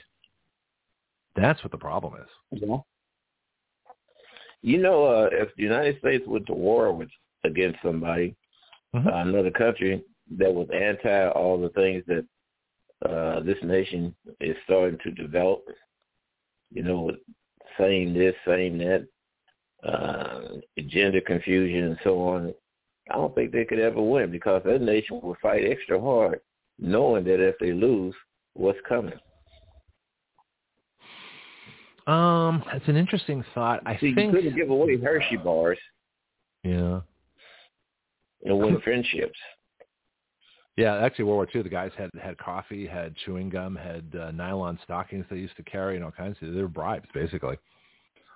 That's 1.36 1.64
what 1.64 1.72
the 1.72 1.78
problem 1.78 2.16
is. 2.16 2.62
Yeah. 2.62 2.78
You 4.62 4.80
know, 4.80 5.06
uh, 5.06 5.30
if 5.32 5.50
the 5.56 5.64
United 5.64 6.00
States 6.00 6.24
went 6.28 6.48
to 6.48 6.54
war 6.54 6.92
with 6.92 7.10
against 7.44 7.80
somebody, 7.84 8.36
mm-hmm. 8.96 9.08
uh, 9.08 9.22
another 9.22 9.52
country 9.52 10.04
that 10.38 10.54
was 10.54 10.68
anti 10.74 11.30
all 11.30 11.62
the 11.62 11.70
things 11.70 12.04
that 12.08 12.26
uh, 13.08 13.42
this 13.42 13.58
nation 13.64 14.16
is 14.42 14.56
starting 14.66 14.98
to 15.04 15.12
develop, 15.12 15.64
you 16.72 16.84
know, 16.84 17.12
saying 17.78 18.14
this, 18.14 18.34
saying 18.46 18.80
that, 18.80 19.08
uh, 19.88 20.42
gender 20.88 21.22
confusion 21.22 21.84
and 21.84 21.98
so 22.04 22.20
on, 22.28 22.54
I 23.12 23.16
don't 23.16 23.34
think 23.36 23.52
they 23.52 23.64
could 23.64 23.80
ever 23.80 24.02
win 24.02 24.32
because 24.32 24.64
that 24.66 24.82
nation 24.82 25.22
will 25.22 25.38
fight 25.42 25.64
extra 25.64 26.02
hard 26.02 26.42
knowing 26.80 27.24
that 27.26 27.40
if 27.40 27.56
they 27.60 27.72
lose, 27.72 28.14
what's 28.54 28.80
coming. 28.88 29.14
Um, 32.08 32.64
it's 32.74 32.88
an 32.88 32.96
interesting 32.96 33.44
thought. 33.54 33.82
I 33.86 33.96
See, 33.96 34.14
think 34.16 34.34
you 34.34 34.40
couldn't 34.40 34.56
give 34.56 34.70
away 34.70 34.98
Hershey 34.98 35.38
bars. 35.38 35.78
Yeah. 36.64 37.02
And 38.44 38.60
win 38.60 38.80
friendships. 38.82 39.38
Yeah, 40.78 40.98
actually, 40.98 41.26
World 41.26 41.38
War 41.38 41.48
II, 41.54 41.64
the 41.64 41.70
guys 41.70 41.92
had 41.98 42.12
had 42.22 42.38
coffee, 42.38 42.86
had 42.86 43.16
chewing 43.26 43.50
gum, 43.50 43.76
had 43.76 44.06
uh, 44.20 44.32
nylon 44.32 44.80
stockings 44.84 45.26
they 45.30 45.38
used 45.38 45.58
to 45.58 45.64
carry, 45.64 45.96
and 45.96 46.06
all 46.06 46.12
kinds 46.12 46.38
of. 46.42 46.54
They 46.54 46.62
were 46.62 46.68
bribes, 46.68 47.08
basically, 47.16 47.58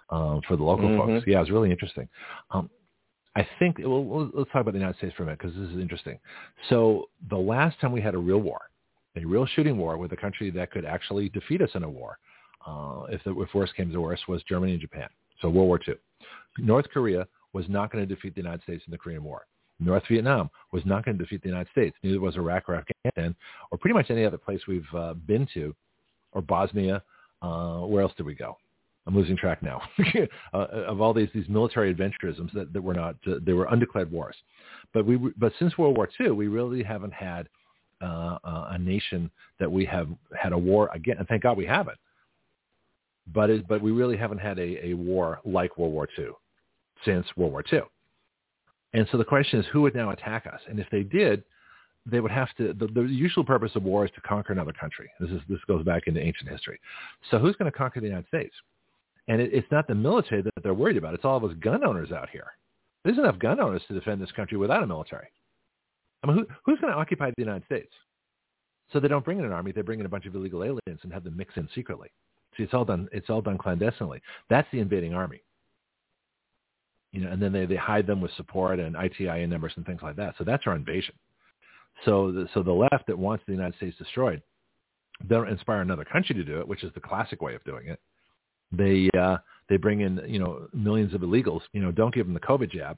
um, 0.09 0.41
for 0.47 0.57
the 0.57 0.63
local 0.63 0.89
mm-hmm. 0.89 1.13
folks. 1.13 1.27
Yeah, 1.27 1.37
it 1.37 1.41
was 1.41 1.51
really 1.51 1.69
interesting. 1.69 2.09
Um, 2.49 2.69
I 3.35 3.47
think 3.59 3.77
well, 3.79 4.31
let's 4.33 4.51
talk 4.51 4.61
about 4.61 4.73
the 4.73 4.79
United 4.79 4.97
States 4.97 5.13
for 5.15 5.23
a 5.23 5.25
minute 5.27 5.39
because 5.39 5.55
this 5.55 5.69
is 5.69 5.79
interesting. 5.79 6.19
So 6.69 7.09
the 7.29 7.37
last 7.37 7.79
time 7.79 7.91
we 7.91 8.01
had 8.01 8.15
a 8.15 8.17
real 8.17 8.39
war, 8.39 8.59
a 9.15 9.23
real 9.23 9.45
shooting 9.45 9.77
war 9.77 9.97
with 9.97 10.11
a 10.11 10.17
country 10.17 10.49
that 10.49 10.71
could 10.71 10.83
actually 10.83 11.29
defeat 11.29 11.61
us 11.61 11.69
in 11.75 11.83
a 11.83 11.89
war, 11.89 12.17
uh, 12.65 13.03
if 13.09 13.23
the 13.23 13.39
if 13.39 13.53
worse 13.53 13.71
came 13.75 13.91
to 13.91 14.01
worse, 14.01 14.21
was 14.27 14.43
Germany 14.43 14.73
and 14.73 14.81
Japan. 14.81 15.07
So 15.41 15.49
World 15.49 15.67
War 15.67 15.79
II. 15.87 15.95
North 16.57 16.85
Korea 16.93 17.27
was 17.53 17.65
not 17.67 17.91
going 17.91 18.07
to 18.07 18.15
defeat 18.15 18.35
the 18.35 18.41
United 18.41 18.61
States 18.63 18.83
in 18.85 18.91
the 18.91 18.97
Korean 18.97 19.23
War. 19.23 19.45
North 19.79 20.03
Vietnam 20.07 20.49
was 20.71 20.83
not 20.85 21.03
going 21.03 21.17
to 21.17 21.23
defeat 21.23 21.41
the 21.41 21.49
United 21.49 21.71
States. 21.71 21.95
Neither 22.03 22.19
was 22.19 22.35
Iraq 22.35 22.69
or 22.69 22.75
Afghanistan 22.75 23.35
or 23.71 23.77
pretty 23.77 23.95
much 23.95 24.11
any 24.11 24.23
other 24.23 24.37
place 24.37 24.61
we've 24.67 24.85
uh, 24.95 25.13
been 25.13 25.47
to, 25.55 25.75
or 26.33 26.41
Bosnia. 26.41 27.01
Uh, 27.41 27.79
where 27.79 28.03
else 28.03 28.13
did 28.15 28.25
we 28.25 28.35
go? 28.35 28.57
I'm 29.07 29.15
losing 29.15 29.35
track 29.35 29.63
now 29.63 29.81
uh, 30.53 30.57
of 30.57 31.01
all 31.01 31.13
these 31.13 31.29
these 31.33 31.49
military 31.49 31.93
adventurisms 31.93 32.53
that, 32.53 32.71
that 32.71 32.81
were 32.81 32.93
not 32.93 33.15
uh, 33.27 33.35
they 33.43 33.53
were 33.53 33.65
undeclared 33.71 34.11
wars. 34.11 34.35
But 34.93 35.07
we 35.07 35.17
but 35.17 35.51
since 35.57 35.77
World 35.77 35.97
War 35.97 36.07
II, 36.19 36.31
we 36.31 36.47
really 36.47 36.83
haven't 36.83 37.13
had 37.13 37.49
uh, 38.01 38.37
uh, 38.43 38.69
a 38.71 38.77
nation 38.77 39.31
that 39.59 39.71
we 39.71 39.85
have 39.85 40.07
had 40.39 40.53
a 40.53 40.57
war 40.57 40.89
again, 40.93 41.15
and 41.17 41.27
thank 41.27 41.43
God 41.43 41.57
we 41.57 41.65
haven't. 41.65 41.97
But 43.33 43.49
it, 43.49 43.67
but 43.67 43.81
we 43.81 43.91
really 43.91 44.17
haven't 44.17 44.39
had 44.39 44.57
a, 44.59 44.87
a 44.87 44.93
war 44.93 45.39
like 45.45 45.77
World 45.77 45.93
War 45.93 46.07
II 46.17 46.29
since 47.05 47.25
World 47.37 47.51
War 47.51 47.63
II. 47.71 47.81
And 48.93 49.07
so 49.11 49.17
the 49.17 49.25
question 49.25 49.59
is, 49.59 49.65
who 49.71 49.81
would 49.81 49.95
now 49.95 50.09
attack 50.09 50.45
us? 50.47 50.59
And 50.67 50.79
if 50.79 50.87
they 50.91 51.03
did, 51.03 51.43
they 52.05 52.19
would 52.19 52.31
have 52.31 52.49
to. 52.57 52.73
The, 52.73 52.87
the 52.87 53.01
usual 53.03 53.43
purpose 53.43 53.71
of 53.75 53.83
war 53.83 54.05
is 54.05 54.11
to 54.15 54.21
conquer 54.21 54.53
another 54.53 54.73
country. 54.73 55.09
This 55.19 55.29
is 55.29 55.41
this 55.47 55.59
goes 55.67 55.83
back 55.83 56.03
into 56.07 56.19
ancient 56.19 56.49
history. 56.49 56.79
So 57.29 57.37
who's 57.37 57.55
going 57.55 57.71
to 57.71 57.77
conquer 57.77 57.99
the 57.99 58.07
United 58.07 58.27
States? 58.27 58.53
And 59.27 59.39
it, 59.39 59.53
it's 59.53 59.71
not 59.71 59.87
the 59.87 59.95
military 59.95 60.41
that 60.41 60.51
they're 60.63 60.73
worried 60.73 60.97
about. 60.97 61.13
It's 61.13 61.25
all 61.25 61.37
of 61.37 61.43
us 61.43 61.55
gun 61.59 61.85
owners 61.85 62.11
out 62.11 62.29
here. 62.29 62.47
There's 63.03 63.17
enough 63.17 63.39
gun 63.39 63.59
owners 63.59 63.81
to 63.87 63.93
defend 63.93 64.21
this 64.21 64.31
country 64.31 64.57
without 64.57 64.83
a 64.83 64.87
military. 64.87 65.27
I 66.23 66.27
mean, 66.27 66.37
who, 66.37 66.47
who's 66.65 66.79
going 66.79 66.93
to 66.93 66.99
occupy 66.99 67.29
the 67.29 67.41
United 67.41 67.65
States? 67.65 67.91
So 68.91 68.99
they 68.99 69.07
don't 69.07 69.25
bring 69.25 69.39
in 69.39 69.45
an 69.45 69.51
army. 69.51 69.71
They 69.71 69.81
bring 69.81 69.99
in 69.99 70.05
a 70.05 70.09
bunch 70.09 70.25
of 70.25 70.35
illegal 70.35 70.63
aliens 70.63 70.99
and 71.03 71.13
have 71.13 71.23
them 71.23 71.37
mix 71.37 71.55
in 71.55 71.67
secretly. 71.73 72.09
See, 72.57 72.63
it's 72.63 72.73
all 72.73 72.85
done. 72.85 73.07
It's 73.11 73.29
all 73.29 73.41
done 73.41 73.57
clandestinely. 73.57 74.21
That's 74.49 74.67
the 74.71 74.79
invading 74.79 75.13
army 75.13 75.41
you 77.11 77.21
know, 77.21 77.31
and 77.31 77.41
then 77.41 77.51
they, 77.51 77.65
they 77.65 77.75
hide 77.75 78.07
them 78.07 78.21
with 78.21 78.31
support 78.37 78.79
and 78.79 78.95
ITIN 78.95 79.49
numbers 79.49 79.73
and 79.75 79.85
things 79.85 80.01
like 80.01 80.15
that. 80.15 80.35
So 80.37 80.43
that's 80.43 80.63
our 80.65 80.75
invasion. 80.75 81.15
So 82.05 82.31
the, 82.31 82.47
so 82.53 82.63
the 82.63 82.71
left 82.71 83.07
that 83.07 83.17
wants 83.17 83.43
the 83.45 83.51
United 83.51 83.75
States 83.75 83.97
destroyed, 83.97 84.41
they 85.21 85.35
don't 85.35 85.49
inspire 85.49 85.81
another 85.81 86.05
country 86.05 86.33
to 86.35 86.43
do 86.43 86.59
it, 86.59 86.67
which 86.67 86.83
is 86.83 86.93
the 86.93 87.01
classic 87.01 87.41
way 87.41 87.53
of 87.53 87.63
doing 87.63 87.87
it. 87.87 87.99
They 88.71 89.09
uh, 89.19 89.37
they 89.67 89.75
bring 89.75 89.99
in 90.01 90.21
you 90.25 90.39
know 90.39 90.67
millions 90.73 91.13
of 91.13 91.21
illegals. 91.21 91.61
You 91.73 91.81
know, 91.81 91.91
don't 91.91 92.13
give 92.13 92.25
them 92.25 92.33
the 92.33 92.39
COVID 92.39 92.71
jab, 92.71 92.97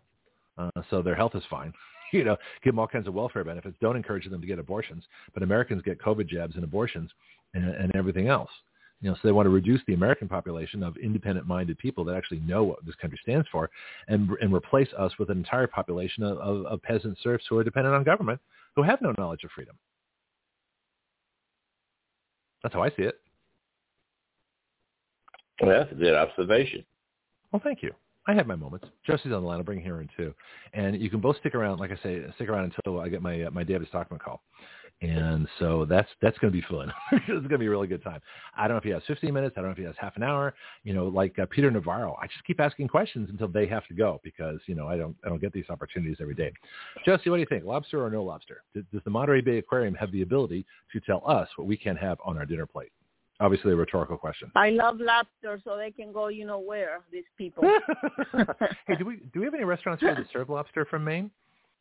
uh, 0.59 0.69
so 0.91 1.01
their 1.01 1.15
health 1.15 1.33
is 1.33 1.43
fine. 1.49 1.73
you 2.13 2.23
know, 2.23 2.37
give 2.63 2.73
them 2.73 2.79
all 2.79 2.87
kinds 2.87 3.07
of 3.07 3.15
welfare 3.15 3.43
benefits. 3.43 3.75
Don't 3.81 3.95
encourage 3.95 4.29
them 4.29 4.39
to 4.39 4.47
get 4.47 4.59
abortions, 4.59 5.03
but 5.33 5.41
Americans 5.41 5.81
get 5.81 5.99
COVID 5.99 6.29
jabs 6.29 6.53
and 6.53 6.63
abortions 6.63 7.09
and, 7.55 7.67
and 7.73 7.95
everything 7.95 8.27
else. 8.27 8.51
You 9.03 9.09
know, 9.09 9.15
so 9.15 9.27
they 9.27 9.33
want 9.33 9.47
to 9.47 9.49
reduce 9.49 9.81
the 9.85 9.95
American 9.95 10.29
population 10.29 10.81
of 10.81 10.95
independent-minded 10.95 11.77
people 11.77 12.05
that 12.05 12.15
actually 12.15 12.39
know 12.39 12.63
what 12.63 12.85
this 12.85 12.95
country 12.95 13.19
stands 13.21 13.45
for, 13.51 13.69
and 14.07 14.29
and 14.41 14.53
replace 14.53 14.87
us 14.97 15.11
with 15.19 15.29
an 15.29 15.37
entire 15.37 15.67
population 15.67 16.23
of, 16.23 16.37
of, 16.37 16.65
of 16.65 16.81
peasant 16.83 17.17
serfs 17.21 17.43
who 17.49 17.57
are 17.57 17.65
dependent 17.65 17.93
on 17.93 18.05
government, 18.05 18.39
who 18.77 18.81
have 18.81 19.01
no 19.01 19.13
knowledge 19.17 19.43
of 19.43 19.51
freedom. 19.51 19.75
That's 22.63 22.73
how 22.73 22.81
I 22.81 22.91
see 22.91 23.03
it. 23.03 23.19
Well, 25.61 25.71
that's 25.71 25.91
a 25.91 25.95
good 25.95 26.15
observation. 26.15 26.85
Well, 27.51 27.61
thank 27.61 27.83
you. 27.83 27.91
I 28.25 28.33
have 28.33 28.47
my 28.47 28.55
moments. 28.55 28.87
Josie's 29.05 29.33
on 29.33 29.41
the 29.41 29.47
line. 29.49 29.57
I'll 29.57 29.65
bring 29.65 29.81
her 29.81 29.99
in 29.99 30.07
too, 30.15 30.33
and 30.73 31.01
you 31.01 31.09
can 31.09 31.19
both 31.19 31.35
stick 31.39 31.55
around. 31.55 31.79
Like 31.81 31.91
I 31.91 32.01
say, 32.01 32.21
stick 32.35 32.47
around 32.47 32.73
until 32.73 33.01
I 33.01 33.09
get 33.09 33.21
my 33.21 33.43
uh, 33.43 33.51
my 33.51 33.65
David 33.65 33.89
Stockman 33.89 34.21
call 34.21 34.41
and 35.03 35.47
so 35.59 35.85
that's 35.85 36.07
that's 36.21 36.37
going 36.37 36.51
to 36.51 36.57
be 36.57 36.65
fun. 36.69 36.91
it's 37.11 37.27
going 37.27 37.49
to 37.49 37.57
be 37.57 37.65
a 37.65 37.69
really 37.69 37.87
good 37.87 38.03
time. 38.03 38.21
I 38.55 38.67
don't 38.67 38.75
know 38.75 38.77
if 38.77 38.83
he 38.83 38.91
has 38.91 39.03
15 39.05 39.33
minutes. 39.33 39.55
I 39.57 39.61
don't 39.61 39.69
know 39.69 39.73
if 39.73 39.77
he 39.77 39.83
has 39.83 39.95
half 39.99 40.15
an 40.15 40.23
hour. 40.23 40.53
You 40.83 40.93
know, 40.93 41.07
like 41.07 41.37
uh, 41.37 41.45
Peter 41.49 41.69
Navarro. 41.69 42.17
I 42.21 42.27
just 42.27 42.43
keep 42.45 42.59
asking 42.59 42.87
questions 42.87 43.29
until 43.29 43.49
they 43.49 43.67
have 43.67 43.85
to 43.87 43.93
go 43.93 44.21
because 44.23 44.59
you 44.65 44.75
know 44.75 44.87
I 44.87 44.95
don't 44.97 45.15
I 45.25 45.29
don't 45.29 45.41
get 45.41 45.51
these 45.51 45.65
opportunities 45.69 46.17
every 46.21 46.35
day. 46.35 46.53
Jesse, 47.05 47.29
what 47.29 47.35
do 47.35 47.41
you 47.41 47.47
think? 47.47 47.65
Lobster 47.65 48.03
or 48.03 48.09
no 48.09 48.23
lobster? 48.23 48.63
Does, 48.73 48.85
does 48.93 49.01
the 49.03 49.11
Monterey 49.11 49.41
Bay 49.41 49.57
Aquarium 49.57 49.93
have 49.95 50.11
the 50.11 50.21
ability 50.21 50.65
to 50.93 50.99
tell 51.01 51.21
us 51.29 51.49
what 51.57 51.67
we 51.67 51.75
can 51.75 51.97
have 51.97 52.17
on 52.23 52.37
our 52.37 52.45
dinner 52.45 52.65
plate? 52.65 52.91
Obviously, 53.41 53.73
a 53.73 53.75
rhetorical 53.75 54.17
question. 54.17 54.51
I 54.55 54.69
love 54.69 54.99
lobster, 54.99 55.59
so 55.65 55.75
they 55.75 55.91
can 55.91 56.13
go, 56.13 56.27
you 56.27 56.45
know 56.45 56.59
where. 56.59 57.01
These 57.11 57.25
people. 57.37 57.63
hey, 58.87 58.95
do 58.97 59.05
we 59.05 59.17
do 59.33 59.39
we 59.39 59.45
have 59.45 59.53
any 59.53 59.65
restaurants 59.65 60.01
here 60.01 60.15
that 60.15 60.27
serve 60.31 60.49
lobster 60.49 60.85
from 60.85 61.03
Maine? 61.03 61.29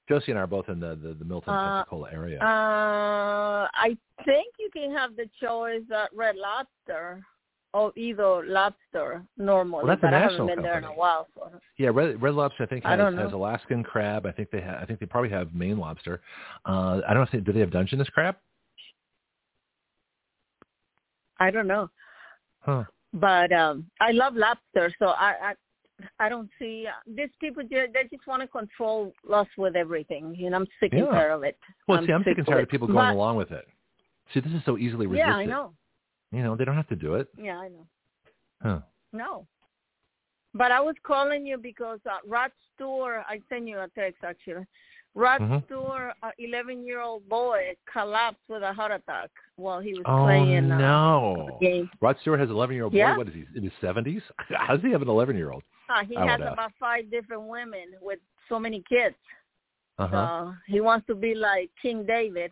Josie 0.09 0.33
and 0.33 0.39
I 0.39 0.43
are 0.43 0.47
both 0.47 0.69
in 0.69 0.81
the 0.81 0.99
the, 1.03 1.15
the 1.15 1.25
Milton, 1.25 1.53
uh, 1.53 1.85
Pensacola 1.85 2.11
area. 2.13 2.41
Uh, 2.41 3.69
I 3.73 3.97
think 4.25 4.55
you 4.59 4.71
can 4.73 4.93
have 4.93 5.17
the 5.17 5.29
choice 5.41 5.83
at 5.95 6.15
Red 6.15 6.37
Lobster 6.37 7.25
or 7.75 7.93
either 7.97 8.45
Lobster 8.47 9.25
normally. 9.39 9.85
Well, 9.85 9.97
that's 9.97 10.03
a 10.03 10.11
national 10.11 10.19
I 10.19 10.23
haven't 10.23 10.47
been 10.47 10.57
company. 10.57 10.69
there 10.69 10.79
in 10.79 10.85
a 10.85 10.99
while. 10.99 11.27
So. 11.35 11.51
Yeah, 11.79 11.91
Red, 11.93 12.21
Red 12.21 12.35
Lobster 12.35 12.65
I 12.65 12.67
think 12.67 12.85
has, 12.85 13.01
I 13.01 13.13
has 13.13 13.33
Alaskan 13.33 13.83
crab. 13.83 14.27
I 14.27 14.33
think 14.33 14.51
they 14.51 14.61
ha- 14.61 14.79
I 14.81 14.85
think 14.85 15.01
they 15.01 15.07
probably 15.07 15.31
have 15.31 15.55
Maine 15.55 15.79
lobster. 15.79 16.21
Uh, 16.67 17.01
I 17.09 17.15
don't 17.15 17.31
they 17.31 17.41
do 17.41 17.53
they 17.53 17.61
have 17.61 17.71
Dungeness 17.71 18.09
crab. 18.11 18.37
I 21.39 21.51
don't 21.51 21.67
know. 21.67 21.91
Huh. 22.61 22.85
But 23.15 23.53
um 23.53 23.87
I 24.01 24.13
love 24.13 24.35
lobster, 24.37 24.93
so 24.99 25.07
I, 25.07 25.35
I 25.43 25.55
I 26.19 26.29
don't 26.29 26.49
see 26.59 26.87
uh, 26.89 26.93
these 27.07 27.31
people. 27.41 27.63
They 27.69 27.87
they 27.93 28.05
just 28.15 28.27
want 28.27 28.43
to 28.43 28.49
control 28.49 29.13
us 29.33 29.47
with 29.57 29.77
everything, 29.77 30.37
and 30.45 30.55
I'm 30.55 30.67
sick 30.81 30.93
and 30.93 31.07
tired 31.09 31.33
of 31.33 31.43
it. 31.43 31.57
Well, 31.89 31.99
I'm 31.99 32.07
see, 32.07 32.13
I'm 32.13 32.21
sick 32.23 32.33
sick 32.33 32.39
and 32.39 32.47
tired 32.47 32.63
of 32.65 32.69
people 32.69 32.87
going 32.87 32.99
But- 32.99 33.15
along 33.15 33.37
with 33.37 33.51
it. 33.53 33.67
See, 34.33 34.41
this 34.41 34.53
is 34.53 34.63
so 34.65 34.79
easily 34.79 35.07
resisted. 35.07 35.29
Yeah, 35.29 35.37
I 35.37 35.45
know. 35.45 35.75
You 36.31 36.43
know, 36.43 36.57
they 36.57 36.65
don't 36.65 36.77
have 36.77 36.89
to 36.89 36.97
do 36.97 37.15
it. 37.17 37.29
Yeah, 37.37 37.59
I 37.59 37.69
know. 37.69 37.87
Huh. 38.63 38.79
No. 39.13 39.47
But 40.55 40.71
I 40.73 40.81
was 40.81 40.95
calling 41.07 41.47
you 41.47 41.59
because 41.59 41.99
uh, 42.07 42.19
Rod 42.27 42.51
Stewart, 42.75 43.23
I 43.29 43.41
sent 43.49 43.67
you 43.69 43.79
a 43.81 43.89
text 43.95 44.23
actually. 44.25 44.65
Rod 45.15 45.43
Mhm. 45.43 45.65
Stewart, 45.67 46.15
a 46.23 46.31
11-year-old 46.41 47.29
boy, 47.29 47.75
collapsed 47.93 48.41
with 48.49 48.63
a 48.63 48.73
heart 48.73 48.93
attack 48.93 49.29
while 49.57 49.79
he 49.81 49.93
was 49.93 50.03
Oh 50.07 50.25
playing 50.25 50.71
uh, 50.73 50.79
no! 50.79 51.59
game. 51.61 51.91
Rod 52.01 52.17
Stewart 52.23 52.41
has 52.41 52.49
an 52.49 52.55
11 52.57 52.75
year 52.75 52.85
old 52.85 52.93
boy. 52.95 52.99
Yeah. 52.99 53.17
What 53.19 53.29
is 53.29 53.35
he 53.35 53.45
in 53.55 53.63
his 53.63 53.73
70s? 53.83 54.23
How 54.49 54.75
does 54.75 54.83
he 54.83 54.91
have 54.91 55.03
an 55.03 55.09
11 55.09 55.37
year 55.37 55.51
old? 55.53 55.63
Uh, 55.89 56.05
he 56.05 56.17
I 56.17 56.27
has 56.27 56.39
would 56.39 56.47
ask. 56.49 56.53
about 56.55 56.73
five 56.79 57.11
different 57.11 57.43
women 57.45 57.93
with 58.01 58.19
so 58.49 58.59
many 58.59 58.83
kids. 58.89 59.17
Uh 59.99 60.07
huh. 60.09 60.45
So 60.47 60.55
he 60.67 60.81
wants 60.81 61.07
to 61.09 61.15
be 61.15 61.35
like 61.35 61.71
King 61.81 62.05
David, 62.07 62.51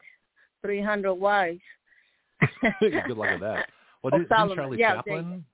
300 0.62 1.14
wives. 1.14 1.60
Good 2.80 3.16
luck 3.16 3.30
with 3.32 3.40
that. 3.40 3.68
Well, 4.02 4.12
did, 4.18 4.30
didn't 4.30 4.54
Charlie 4.56 4.78
Yeah, 4.78 4.94
Chaplin? 4.94 5.44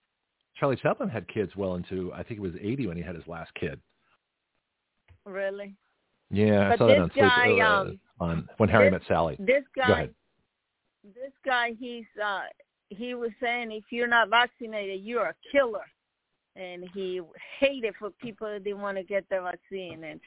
Charlie 0.54 0.76
Chaplin 0.76 1.08
had 1.08 1.26
kids 1.26 1.56
well 1.56 1.74
into 1.74 2.12
I 2.14 2.22
think 2.22 2.38
it 2.38 2.42
was 2.42 2.52
80 2.60 2.86
when 2.86 2.96
he 2.96 3.02
had 3.02 3.16
his 3.16 3.26
last 3.26 3.50
kid. 3.58 3.80
Really? 5.24 5.74
Yeah, 6.30 6.66
I 6.66 6.68
But 6.70 6.78
saw 6.78 6.86
that 6.86 6.92
this 6.94 7.02
on 7.02 7.10
Sleep, 7.10 7.24
guy, 7.24 7.58
uh, 7.60 7.80
um, 7.82 8.00
on 8.20 8.48
when 8.58 8.68
Harry 8.68 8.88
this- 8.90 9.00
met 9.00 9.08
Sally. 9.08 9.36
This 9.40 9.64
guy, 9.76 10.08
this 11.04 11.32
guy, 11.44 11.72
he's 11.78 12.04
uh, 12.24 12.42
he 12.90 13.14
was 13.14 13.30
saying 13.42 13.72
if 13.72 13.84
you're 13.90 14.06
not 14.06 14.28
vaccinated, 14.28 15.00
you're 15.02 15.26
a 15.26 15.34
killer, 15.50 15.84
and 16.56 16.84
he 16.94 17.20
hated 17.60 17.94
for 17.98 18.10
people 18.10 18.46
that 18.48 18.64
didn't 18.64 18.80
want 18.80 18.96
to 18.96 19.02
get 19.02 19.24
the 19.28 19.40
vaccine. 19.40 20.04
And 20.04 20.20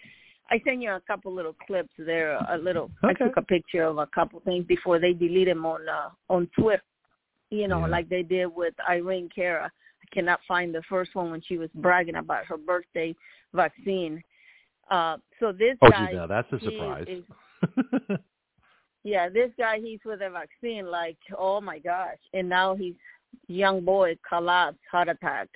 I 0.52 0.62
sent 0.66 0.82
you 0.82 0.92
a 0.92 1.02
couple 1.08 1.34
little 1.34 1.56
clips 1.68 1.94
there. 1.98 2.38
A 2.50 2.58
little, 2.58 2.92
Okay. 3.04 3.16
I 3.24 3.26
took 3.28 3.38
a 3.38 3.42
picture 3.42 3.84
of 3.84 3.98
a 3.98 4.08
couple 4.08 4.40
things 4.42 4.66
before 4.66 5.00
they 5.00 5.14
delete 5.14 5.48
them 5.48 5.66
on 5.66 5.88
uh, 5.88 6.10
on 6.30 6.50
Twitter. 6.58 6.84
You 7.50 7.68
know, 7.68 7.80
Yeah. 7.80 7.88
like 7.88 8.10
they 8.10 8.24
did 8.24 8.48
with 8.48 8.74
Irene 8.88 9.30
Cara. 9.34 9.66
I 10.02 10.16
cannot 10.16 10.40
find 10.48 10.74
the 10.74 10.84
first 10.90 11.16
one 11.16 11.32
when 11.32 11.42
she 11.42 11.58
was 11.58 11.70
bragging 11.76 12.16
about 12.16 12.46
her 12.46 12.58
birthday 12.58 13.16
vaccine. 13.54 14.24
Uh, 14.90 15.18
so 15.40 15.52
this 15.52 15.78
Oh, 15.82 15.90
guy, 15.90 16.12
now 16.14 16.28
that's 16.28 16.52
a 16.54 16.60
surprise. 16.60 17.06
is- 17.08 17.24
yeah, 19.04 19.30
this 19.30 19.52
guy 19.58 19.80
he's 19.80 20.00
with 20.06 20.22
a 20.22 20.30
vaccine, 20.30 20.86
like, 20.90 21.18
oh 21.38 21.62
my 21.62 21.80
gosh. 21.80 22.18
And 22.34 22.50
now 22.50 22.76
he's 22.76 22.96
young 23.48 23.82
boy 23.86 24.18
collapsed, 24.28 24.80
heart 24.92 25.10
attack. 25.10 25.48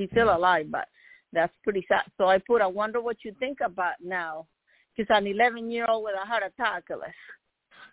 He's 0.00 0.08
still 0.12 0.34
alive, 0.34 0.66
but 0.70 0.88
that's 1.30 1.52
pretty 1.62 1.84
sad. 1.86 2.04
So 2.16 2.26
I 2.26 2.38
put, 2.38 2.62
I 2.62 2.66
wonder 2.66 3.02
what 3.02 3.18
you 3.22 3.34
think 3.38 3.58
about 3.62 3.96
now. 4.02 4.46
Because 4.96 5.14
an 5.14 5.26
11 5.26 5.70
year 5.70 5.84
old 5.86 6.04
with 6.04 6.14
a 6.20 6.26
heart 6.26 6.42
attack, 6.42 6.84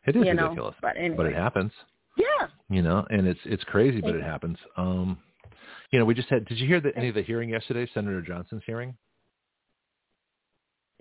it 0.05 0.15
is 0.15 0.25
you 0.25 0.33
know. 0.33 0.43
ridiculous, 0.43 0.75
But 0.81 0.95
anyway, 0.95 1.17
but 1.17 1.25
it 1.25 1.35
happens. 1.35 1.73
yeah. 2.17 2.47
You 2.69 2.81
know, 2.81 3.05
and 3.09 3.27
it's 3.27 3.39
it's 3.43 3.63
crazy, 3.65 3.99
but 3.99 4.15
it 4.15 4.23
happens. 4.23 4.57
Um, 4.77 5.17
you 5.91 5.99
know, 5.99 6.05
we 6.05 6.13
just 6.13 6.29
had. 6.29 6.45
Did 6.45 6.59
you 6.59 6.67
hear 6.67 6.79
the, 6.79 6.95
any 6.95 7.09
of 7.09 7.15
the 7.15 7.23
hearing 7.23 7.49
yesterday? 7.49 7.89
Senator 7.93 8.21
Johnson's 8.21 8.63
hearing. 8.65 8.95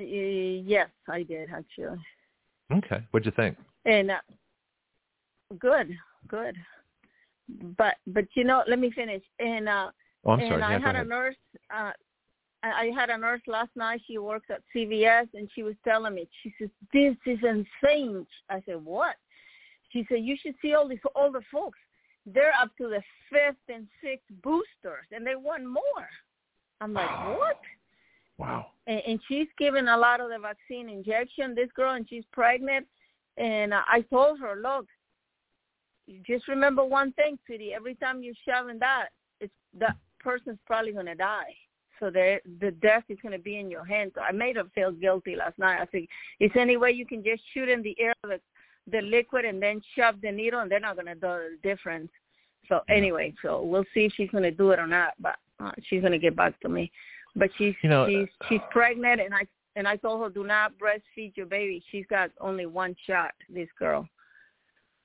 Y- 0.00 0.62
Yes, 0.66 0.88
I 1.08 1.22
did 1.22 1.48
actually. 1.50 1.98
Okay, 2.72 2.98
what'd 3.12 3.26
you 3.26 3.32
think? 3.36 3.56
And 3.84 4.10
uh, 4.10 4.18
good, 5.58 5.96
good. 6.26 6.56
But 7.78 7.94
but 8.08 8.26
you 8.34 8.42
know, 8.44 8.64
let 8.68 8.78
me 8.80 8.90
finish. 8.90 9.22
And 9.38 9.68
uh 9.68 9.90
Oh, 10.26 10.32
I'm 10.32 10.40
and 10.40 10.48
sorry. 10.50 10.62
I 10.62 10.72
Yeah, 10.72 10.78
had 10.80 10.96
a 10.96 11.04
nurse. 11.04 11.36
Uh, 11.70 11.92
I 12.62 12.90
had 12.96 13.10
a 13.10 13.18
nurse 13.18 13.42
last 13.46 13.70
night. 13.76 14.02
She 14.06 14.18
works 14.18 14.46
at 14.50 14.62
CVS, 14.74 15.28
and 15.34 15.48
she 15.54 15.62
was 15.62 15.74
telling 15.84 16.14
me, 16.14 16.28
she 16.42 16.52
says, 16.58 16.68
"This 16.92 17.16
is 17.24 17.38
insane." 17.44 18.26
I 18.50 18.60
said, 18.62 18.84
"What?" 18.84 19.16
She 19.90 20.04
said, 20.08 20.24
"You 20.24 20.36
should 20.36 20.56
see 20.60 20.74
all 20.74 20.88
these 20.88 20.98
older 21.14 21.42
folks. 21.52 21.78
They're 22.24 22.54
up 22.60 22.76
to 22.78 22.88
the 22.88 23.02
fifth 23.30 23.68
and 23.68 23.86
sixth 24.02 24.26
boosters, 24.42 25.06
and 25.12 25.24
they 25.24 25.36
want 25.36 25.64
more." 25.64 26.08
I'm 26.80 26.92
like, 26.92 27.10
"What?" 27.38 27.60
Wow. 28.38 28.72
And, 28.86 29.00
and 29.06 29.20
she's 29.28 29.48
given 29.58 29.88
a 29.88 29.96
lot 29.96 30.20
of 30.20 30.28
the 30.30 30.38
vaccine 30.38 30.88
injection. 30.88 31.54
This 31.54 31.70
girl, 31.72 31.94
and 31.94 32.08
she's 32.08 32.24
pregnant. 32.32 32.86
And 33.36 33.72
I 33.72 34.00
told 34.10 34.40
her, 34.40 34.56
"Look, 34.56 34.88
just 36.26 36.48
remember 36.48 36.84
one 36.84 37.12
thing, 37.12 37.38
Sweetie. 37.46 37.74
Every 37.74 37.94
time 37.94 38.22
you're 38.22 38.34
shoving 38.44 38.80
that, 38.80 39.10
it's 39.40 39.54
that 39.74 39.96
person's 40.20 40.58
probably 40.66 40.92
going 40.92 41.06
to 41.06 41.14
die." 41.14 41.54
so 41.98 42.10
the 42.10 42.38
the 42.60 42.70
death 42.70 43.04
is 43.08 43.18
going 43.22 43.32
to 43.32 43.38
be 43.38 43.58
in 43.58 43.70
your 43.70 43.84
hands. 43.84 44.12
So 44.14 44.20
I 44.20 44.32
made 44.32 44.56
her 44.56 44.64
feel 44.74 44.92
guilty 44.92 45.36
last 45.36 45.58
night. 45.58 45.80
I 45.80 45.86
said, 45.90 46.06
is 46.40 46.50
any 46.54 46.76
way 46.76 46.90
you 46.90 47.06
can 47.06 47.22
just 47.22 47.42
shoot 47.52 47.68
in 47.68 47.82
the 47.82 47.96
air 47.98 48.14
the 48.22 48.40
the 48.90 49.00
liquid 49.02 49.44
and 49.44 49.60
then 49.60 49.80
shove 49.96 50.16
the 50.22 50.30
needle, 50.30 50.60
and 50.60 50.70
they're 50.70 50.80
not 50.80 50.94
going 50.94 51.06
to 51.06 51.14
know 51.14 51.38
the 51.38 51.58
difference. 51.68 52.10
So 52.68 52.80
anyway, 52.88 53.34
so 53.42 53.62
we'll 53.62 53.84
see 53.94 54.04
if 54.04 54.12
she's 54.16 54.30
going 54.30 54.44
to 54.44 54.50
do 54.50 54.70
it 54.70 54.78
or 54.78 54.86
not. 54.86 55.14
But 55.20 55.36
uh, 55.60 55.72
she's 55.88 56.00
going 56.00 56.12
to 56.12 56.18
get 56.18 56.36
back 56.36 56.58
to 56.60 56.68
me. 56.68 56.90
But 57.34 57.50
she's 57.58 57.74
you 57.82 57.90
know, 57.90 58.06
she's 58.08 58.28
she's 58.48 58.60
pregnant, 58.70 59.20
and 59.20 59.34
I 59.34 59.46
and 59.74 59.86
I 59.86 59.96
told 59.96 60.22
her 60.22 60.30
do 60.30 60.44
not 60.46 60.72
breastfeed 60.78 61.36
your 61.36 61.46
baby. 61.46 61.82
She's 61.90 62.06
got 62.08 62.30
only 62.40 62.66
one 62.66 62.94
shot. 63.06 63.32
This 63.48 63.68
girl. 63.78 64.08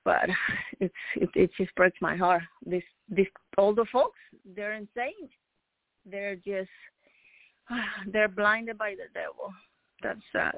But 0.03 0.29
it's 0.79 0.93
it, 1.15 1.29
it 1.35 1.51
just 1.57 1.73
breaks 1.75 1.97
my 2.01 2.15
heart. 2.15 2.43
This 2.65 2.83
these 3.09 3.27
older 3.57 3.85
folks, 3.91 4.19
they're 4.55 4.73
insane 4.73 5.29
they're 6.05 6.35
just 6.35 6.69
they're 8.11 8.27
blinded 8.27 8.77
by 8.77 8.95
the 8.95 9.07
devil. 9.13 9.53
That's 10.01 10.19
sad. 10.31 10.57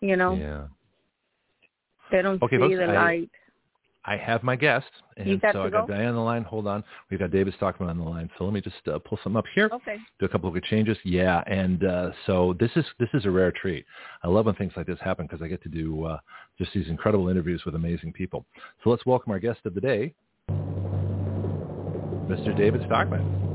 You 0.00 0.16
know? 0.16 0.34
Yeah. 0.34 0.66
They 2.10 2.22
don't 2.22 2.42
okay, 2.42 2.56
see 2.56 2.74
the 2.74 2.84
I, 2.84 3.04
light. 3.04 3.30
I 4.04 4.16
have 4.16 4.42
my 4.42 4.56
guest, 4.56 4.90
and 5.16 5.40
so 5.52 5.62
I 5.62 5.70
got 5.70 5.86
go? 5.86 5.94
Diane 5.94 6.08
on 6.08 6.14
the 6.16 6.20
line. 6.20 6.42
Hold 6.42 6.66
on, 6.66 6.82
we've 7.08 7.20
got 7.20 7.30
David 7.30 7.54
Stockman 7.56 7.88
on 7.88 7.98
the 7.98 8.04
line. 8.04 8.28
So 8.36 8.44
let 8.44 8.52
me 8.52 8.60
just 8.60 8.76
uh, 8.88 8.98
pull 8.98 9.18
some 9.22 9.36
up 9.36 9.44
here. 9.54 9.70
Okay. 9.72 9.96
Do 10.18 10.26
a 10.26 10.28
couple 10.28 10.48
of 10.48 10.54
good 10.54 10.64
changes. 10.64 10.98
Yeah, 11.04 11.42
and 11.46 11.84
uh, 11.84 12.10
so 12.26 12.56
this 12.58 12.70
is 12.74 12.84
this 12.98 13.08
is 13.14 13.26
a 13.26 13.30
rare 13.30 13.52
treat. 13.52 13.86
I 14.24 14.28
love 14.28 14.46
when 14.46 14.56
things 14.56 14.72
like 14.76 14.86
this 14.86 14.98
happen 15.00 15.26
because 15.26 15.40
I 15.40 15.46
get 15.46 15.62
to 15.62 15.68
do 15.68 16.04
uh, 16.04 16.18
just 16.58 16.72
these 16.74 16.88
incredible 16.88 17.28
interviews 17.28 17.62
with 17.64 17.76
amazing 17.76 18.12
people. 18.12 18.44
So 18.82 18.90
let's 18.90 19.06
welcome 19.06 19.30
our 19.30 19.38
guest 19.38 19.60
of 19.66 19.74
the 19.74 19.80
day, 19.80 20.14
Mr. 22.28 22.56
David 22.56 22.82
Stockman. 22.86 23.50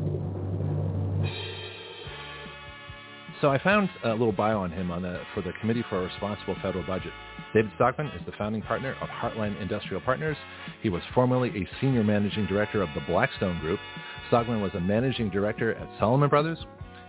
So 3.42 3.50
I 3.50 3.62
found 3.62 3.90
a 4.04 4.12
little 4.12 4.32
bio 4.32 4.60
on 4.60 4.72
him 4.72 4.90
on 4.90 5.04
the, 5.04 5.22
for 5.36 5.42
the 5.42 5.52
Committee 5.60 5.84
for 5.90 6.00
a 6.00 6.08
Responsible 6.08 6.56
Federal 6.62 6.84
Budget. 6.88 7.14
David 7.54 7.72
Stockman 7.76 8.08
is 8.08 8.22
the 8.26 8.34
founding 8.34 8.62
partner 8.62 8.96
of 9.02 9.08
Heartland 9.08 9.62
Industrial 9.62 10.02
Partners. 10.02 10.38
He 10.82 10.90
was 10.90 11.02
formerly 11.14 11.50
a 11.50 11.68
senior 11.80 12.04
managing 12.04 12.46
director 12.46 12.82
of 12.82 12.90
the 12.94 13.02
Blackstone 13.08 13.60
Group. 13.60 13.80
Stockman 14.28 14.62
was 14.62 14.72
a 14.74 14.80
managing 14.82 15.30
director 15.30 15.74
at 15.74 15.88
Salomon 15.98 16.30
Brothers. 16.30 16.58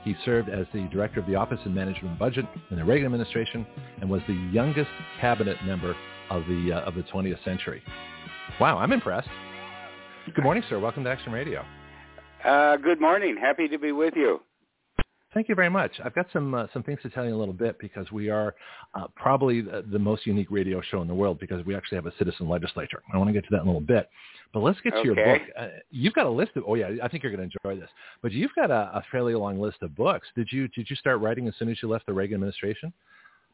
He 0.04 0.14
served 0.24 0.48
as 0.48 0.66
the 0.72 0.88
director 0.92 1.18
of 1.18 1.26
the 1.26 1.34
Office 1.34 1.58
of 1.64 1.72
Management 1.72 2.10
and 2.10 2.18
Budget 2.18 2.46
in 2.70 2.76
the 2.76 2.84
Reagan 2.84 3.06
administration 3.06 3.66
and 4.00 4.08
was 4.08 4.22
the 4.28 4.34
youngest 4.52 4.90
cabinet 5.20 5.56
member 5.66 5.96
of 6.30 6.44
the 6.46 6.72
uh, 6.72 6.80
of 6.80 6.94
the 6.94 7.02
20th 7.02 7.42
century. 7.44 7.82
Wow, 8.60 8.78
I'm 8.78 8.92
impressed. 8.92 9.28
Good 10.34 10.44
morning, 10.44 10.62
sir. 10.68 10.78
Welcome 10.78 11.04
to 11.04 11.10
Action 11.10 11.32
Radio. 11.32 11.64
Uh, 12.44 12.76
good 12.76 13.00
morning. 13.00 13.36
Happy 13.36 13.66
to 13.66 13.78
be 13.78 13.90
with 13.90 14.14
you. 14.14 14.40
Thank 15.34 15.50
you 15.50 15.54
very 15.54 15.68
much. 15.68 15.92
I've 16.02 16.14
got 16.14 16.26
some 16.32 16.54
uh, 16.54 16.66
some 16.72 16.82
things 16.82 17.00
to 17.02 17.10
tell 17.10 17.22
you 17.22 17.28
in 17.28 17.34
a 17.34 17.38
little 17.38 17.52
bit 17.52 17.78
because 17.78 18.10
we 18.10 18.30
are 18.30 18.54
uh, 18.94 19.08
probably 19.14 19.60
the, 19.60 19.84
the, 19.92 19.98
most 19.98 20.26
unique 20.26 20.50
radio 20.50 20.80
show 20.80 21.02
in 21.02 21.08
the 21.08 21.14
world 21.14 21.38
because 21.38 21.64
we 21.66 21.76
actually 21.76 21.96
have 21.96 22.06
a 22.06 22.12
citizen 22.18 22.48
legislature. 22.48 23.02
I 23.12 23.18
want 23.18 23.28
to 23.28 23.34
get 23.34 23.44
to 23.44 23.50
that 23.50 23.60
in 23.60 23.64
a 23.64 23.66
little 23.66 23.80
bit, 23.82 24.08
but 24.54 24.60
let's 24.60 24.80
get 24.80 24.94
to 24.94 25.02
your 25.04 25.14
book. 25.14 25.42
Uh, 25.58 25.68
you've 25.90 26.14
got 26.14 26.24
a 26.24 26.30
list 26.30 26.52
of 26.56 26.64
oh 26.66 26.76
yeah, 26.76 26.92
I 27.02 27.08
think 27.08 27.22
you're 27.22 27.34
going 27.34 27.46
to 27.46 27.56
enjoy 27.62 27.78
this. 27.78 27.90
But 28.22 28.32
you've 28.32 28.54
got 28.56 28.70
a, 28.70 28.90
a, 28.94 29.04
fairly 29.12 29.34
long 29.34 29.60
list 29.60 29.82
of 29.82 29.94
books. 29.94 30.26
Did 30.34 30.48
you 30.50 30.66
did 30.68 30.88
you 30.88 30.96
start 30.96 31.20
writing 31.20 31.46
as 31.46 31.54
soon 31.58 31.68
as 31.68 31.76
you 31.82 31.88
left 31.88 32.06
the 32.06 32.14
Reagan 32.14 32.36
administration? 32.36 32.90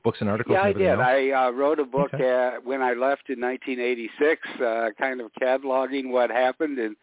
Books 0.05 0.19
and 0.21 0.31
articles. 0.31 0.55
Yeah, 0.55 0.69
and 0.69 0.77
I 0.77 0.79
did. 0.79 0.89
Else? 0.91 1.01
I 1.03 1.31
uh, 1.31 1.51
wrote 1.51 1.81
a 1.81 1.85
book 1.85 2.15
okay. 2.15 2.57
uh, 2.57 2.61
when 2.63 2.83
I 2.83 2.93
left 2.93 3.31
in 3.31 3.41
1986, 3.41 4.49
uh, 4.61 4.91
kind 4.97 5.21
of 5.21 5.33
cataloging 5.43 6.11
what 6.11 6.31
happened 6.31 6.79
and 6.79 6.95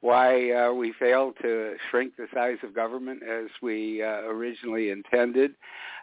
why 0.00 0.50
uh, 0.52 0.72
we 0.72 0.92
failed 0.98 1.34
to 1.42 1.74
shrink 1.90 2.16
the 2.16 2.26
size 2.32 2.56
of 2.62 2.74
government 2.74 3.22
as 3.22 3.48
we 3.60 4.02
uh, 4.02 4.22
originally 4.22 4.90
intended. 4.90 5.54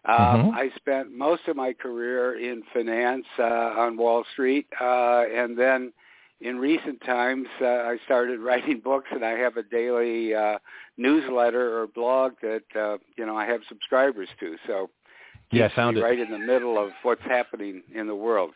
Um, 0.06 0.16
mm-hmm. 0.18 0.56
I 0.56 0.70
spent 0.76 1.12
most 1.12 1.48
of 1.48 1.56
my 1.56 1.74
career 1.74 2.40
in 2.40 2.64
finance 2.74 3.26
uh, 3.40 3.44
on 3.44 3.98
Wall 3.98 4.24
Street, 4.34 4.68
uh, 4.80 5.24
and 5.34 5.58
then 5.58 5.92
in 6.40 6.58
recent 6.60 7.02
times 7.02 7.48
uh, 7.62 7.66
I 7.66 7.98
started 8.06 8.40
writing 8.42 8.80
books, 8.80 9.08
and 9.12 9.26
I 9.26 9.32
have 9.32 9.58
a 9.58 9.64
daily 9.64 10.34
uh, 10.34 10.60
newsletter 10.98 11.80
or 11.80 11.88
blog 11.88 12.34
that 12.42 12.64
uh, 12.76 12.98
you 13.18 13.26
know 13.26 13.36
I 13.36 13.46
have 13.46 13.62
subscribers 13.68 14.30
to. 14.40 14.58
So 14.68 14.90
yeah, 15.52 15.66
I 15.66 15.76
found 15.76 15.98
it 15.98 16.04
right 16.04 16.20
in 16.20 16.30
the 16.30 16.40
middle 16.40 16.78
of 16.78 16.92
what's 17.04 17.24
happening 17.24 17.82
in 17.94 18.08
the 18.08 18.16
world. 18.16 18.52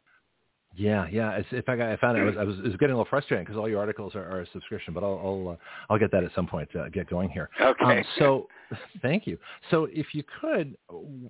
Yeah, 0.76 1.05
yeah. 1.11 1.32
It's, 1.32 1.47
in 1.51 1.61
fact, 1.63 1.82
I 1.82 1.97
found 1.97 2.17
it. 2.17 2.22
I 2.22 2.24
was, 2.24 2.36
I 2.39 2.43
was, 2.43 2.57
it 2.59 2.63
was 2.63 2.74
getting 2.74 2.93
a 2.93 2.97
little 2.97 3.09
frustrating 3.09 3.45
because 3.45 3.59
all 3.59 3.67
your 3.67 3.80
articles 3.80 4.15
are, 4.15 4.24
are 4.26 4.41
a 4.41 4.47
subscription, 4.53 4.93
but 4.93 5.03
I'll 5.03 5.19
I'll, 5.24 5.49
uh, 5.49 5.55
I'll 5.89 5.99
get 5.99 6.11
that 6.11 6.24
at 6.24 6.32
some 6.34 6.47
point 6.47 6.69
to 6.72 6.89
get 6.91 7.09
going 7.09 7.30
here. 7.30 7.49
Okay. 7.59 7.99
Um, 7.99 8.03
so, 8.17 8.47
thank 9.01 9.28
you. 9.28 9.38
So, 9.69 9.88
if 9.91 10.07
you 10.13 10.24
could, 10.39 10.78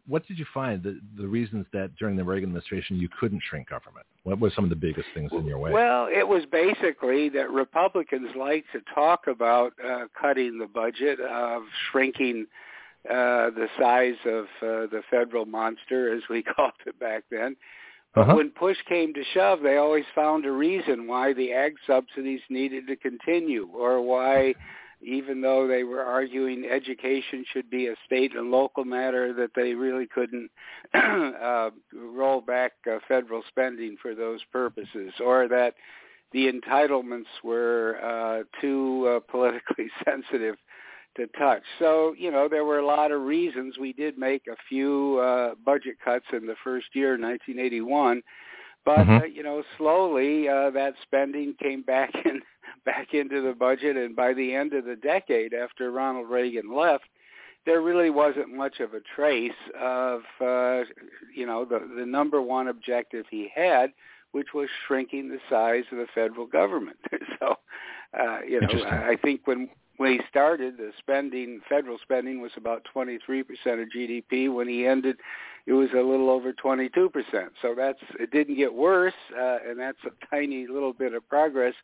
what 0.07 0.27
did 0.27 0.37
you 0.37 0.45
find 0.53 0.83
the 0.83 0.99
the 1.17 1.27
reasons 1.27 1.65
that 1.73 1.95
during 1.97 2.15
the 2.15 2.23
Reagan 2.23 2.49
administration 2.49 2.97
you 2.97 3.09
couldn't 3.19 3.41
shrink 3.49 3.69
government? 3.69 4.05
What 4.23 4.39
were 4.39 4.51
some 4.55 4.63
of 4.63 4.69
the 4.69 4.75
biggest 4.75 5.07
things 5.15 5.31
in 5.33 5.45
your 5.45 5.57
way? 5.57 5.71
Well, 5.71 6.07
it 6.07 6.27
was 6.27 6.43
basically 6.51 7.29
that 7.29 7.49
Republicans 7.49 8.29
like 8.37 8.65
to 8.73 8.81
talk 8.93 9.25
about 9.25 9.73
uh, 9.83 10.05
cutting 10.19 10.59
the 10.59 10.67
budget, 10.67 11.19
of 11.19 11.63
shrinking 11.91 12.45
uh, 13.09 13.49
the 13.49 13.67
size 13.79 14.13
of 14.25 14.43
uh, 14.61 14.85
the 14.91 15.01
federal 15.09 15.45
monster, 15.47 16.15
as 16.15 16.21
we 16.29 16.43
called 16.55 16.73
it 16.85 16.99
back 16.99 17.23
then. 17.31 17.55
Uh-huh. 18.13 18.35
when 18.35 18.49
push 18.49 18.77
came 18.89 19.13
to 19.13 19.23
shove, 19.33 19.61
they 19.61 19.77
always 19.77 20.03
found 20.13 20.45
a 20.45 20.51
reason 20.51 21.07
why 21.07 21.33
the 21.33 21.53
ag 21.53 21.75
subsidies 21.87 22.41
needed 22.49 22.87
to 22.87 22.95
continue 22.97 23.69
or 23.73 24.01
why 24.01 24.53
even 25.03 25.41
though 25.41 25.67
they 25.67 25.83
were 25.83 26.03
arguing 26.03 26.65
education 26.65 27.43
should 27.51 27.69
be 27.69 27.87
a 27.87 27.95
state 28.05 28.35
and 28.35 28.51
local 28.51 28.85
matter, 28.85 29.33
that 29.33 29.51
they 29.55 29.73
really 29.73 30.07
couldn't 30.07 30.49
uh, 30.93 31.71
roll 31.93 32.41
back 32.41 32.73
uh, 32.91 32.97
federal 33.07 33.41
spending 33.47 33.97
for 34.01 34.13
those 34.13 34.41
purposes, 34.51 35.13
or 35.23 35.47
that 35.47 35.73
the 36.33 36.51
entitlements 36.51 37.25
were 37.43 37.97
uh, 38.03 38.43
too 38.61 39.07
uh, 39.07 39.31
politically 39.31 39.87
sensitive 40.05 40.55
to 41.17 41.27
touch. 41.37 41.63
So, 41.79 42.15
you 42.17 42.31
know, 42.31 42.47
there 42.49 42.65
were 42.65 42.79
a 42.79 42.85
lot 42.85 43.11
of 43.11 43.21
reasons. 43.21 43.77
We 43.79 43.93
did 43.93 44.17
make 44.17 44.43
a 44.47 44.55
few 44.69 45.19
uh, 45.19 45.55
budget 45.65 45.95
cuts 46.03 46.25
in 46.33 46.45
the 46.45 46.55
first 46.63 46.87
year, 46.93 47.11
1981. 47.11 48.21
But 48.83 48.97
mm-hmm. 48.99 49.17
uh, 49.17 49.23
you 49.25 49.43
know, 49.43 49.63
slowly 49.77 50.49
uh, 50.49 50.71
that 50.71 50.95
spending 51.03 51.53
came 51.61 51.83
back 51.83 52.11
in 52.25 52.41
back 52.85 53.13
into 53.13 53.41
the 53.41 53.53
budget, 53.53 53.95
and 53.95 54.15
by 54.15 54.33
the 54.33 54.55
end 54.55 54.73
of 54.73 54.85
the 54.85 54.95
decade, 54.95 55.53
after 55.53 55.91
Ronald 55.91 56.29
Reagan 56.29 56.75
left, 56.75 57.03
there 57.65 57.81
really 57.81 58.09
wasn't 58.09 58.49
much 58.49 58.79
of 58.79 58.93
a 58.93 59.01
trace 59.15 59.51
of 59.79 60.21
uh, 60.41 60.81
you 61.35 61.45
know 61.45 61.63
the 61.63 61.87
the 61.95 62.05
number 62.05 62.41
one 62.41 62.69
objective 62.69 63.25
he 63.29 63.49
had, 63.53 63.91
which 64.31 64.47
was 64.55 64.67
shrinking 64.87 65.29
the 65.29 65.39
size 65.47 65.83
of 65.91 65.99
the 65.99 66.07
federal 66.15 66.47
government. 66.47 66.97
so, 67.39 67.55
uh, 68.19 68.39
you 68.47 68.61
know, 68.61 68.83
I 68.83 69.15
think 69.21 69.41
when 69.45 69.69
when 70.01 70.13
he 70.13 70.19
started, 70.27 70.77
the 70.77 70.91
spending, 70.97 71.61
federal 71.69 71.99
spending, 72.01 72.41
was 72.41 72.49
about 72.57 72.87
23% 72.95 73.43
of 73.43 73.87
GDP. 73.95 74.51
When 74.51 74.67
he 74.67 74.87
ended, 74.87 75.17
it 75.67 75.73
was 75.73 75.89
a 75.93 76.01
little 76.01 76.31
over 76.31 76.53
22%. 76.53 76.87
So 77.61 77.75
that's 77.77 77.99
it 78.19 78.31
didn't 78.31 78.55
get 78.55 78.73
worse, 78.73 79.13
uh, 79.39 79.59
and 79.63 79.79
that's 79.79 79.99
a 80.07 80.25
tiny 80.35 80.65
little 80.65 80.91
bit 80.91 81.13
of 81.13 81.29
progress. 81.29 81.75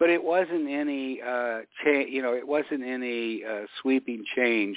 But 0.00 0.10
it 0.10 0.20
wasn't 0.20 0.68
any, 0.68 1.22
uh, 1.22 1.60
cha- 1.84 2.08
you 2.08 2.22
know, 2.22 2.34
it 2.34 2.44
wasn't 2.44 2.82
any 2.82 3.44
uh, 3.44 3.66
sweeping 3.80 4.24
change 4.34 4.76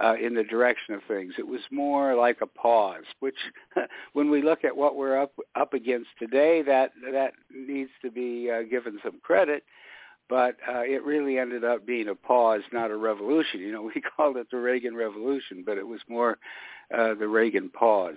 uh, 0.00 0.14
in 0.14 0.32
the 0.32 0.44
direction 0.44 0.94
of 0.94 1.00
things. 1.08 1.34
It 1.38 1.46
was 1.48 1.62
more 1.72 2.14
like 2.14 2.38
a 2.40 2.46
pause, 2.46 3.02
which, 3.18 3.34
when 4.12 4.30
we 4.30 4.42
look 4.42 4.62
at 4.62 4.76
what 4.76 4.94
we're 4.94 5.20
up 5.20 5.32
up 5.56 5.74
against 5.74 6.10
today, 6.20 6.62
that 6.62 6.92
that 7.12 7.32
needs 7.52 7.90
to 8.02 8.12
be 8.12 8.48
uh, 8.48 8.62
given 8.62 9.00
some 9.02 9.18
credit 9.24 9.64
but 10.28 10.56
uh, 10.68 10.80
it 10.80 11.04
really 11.04 11.38
ended 11.38 11.64
up 11.64 11.86
being 11.86 12.08
a 12.08 12.14
pause, 12.14 12.62
not 12.72 12.90
a 12.90 12.96
revolution. 12.96 13.60
You 13.60 13.72
know, 13.72 13.82
we 13.82 14.00
called 14.16 14.36
it 14.36 14.48
the 14.50 14.58
Reagan 14.58 14.94
Revolution, 14.94 15.62
but 15.64 15.78
it 15.78 15.86
was 15.86 16.00
more 16.08 16.38
uh, 16.96 17.14
the 17.14 17.28
Reagan 17.28 17.70
pause. 17.70 18.16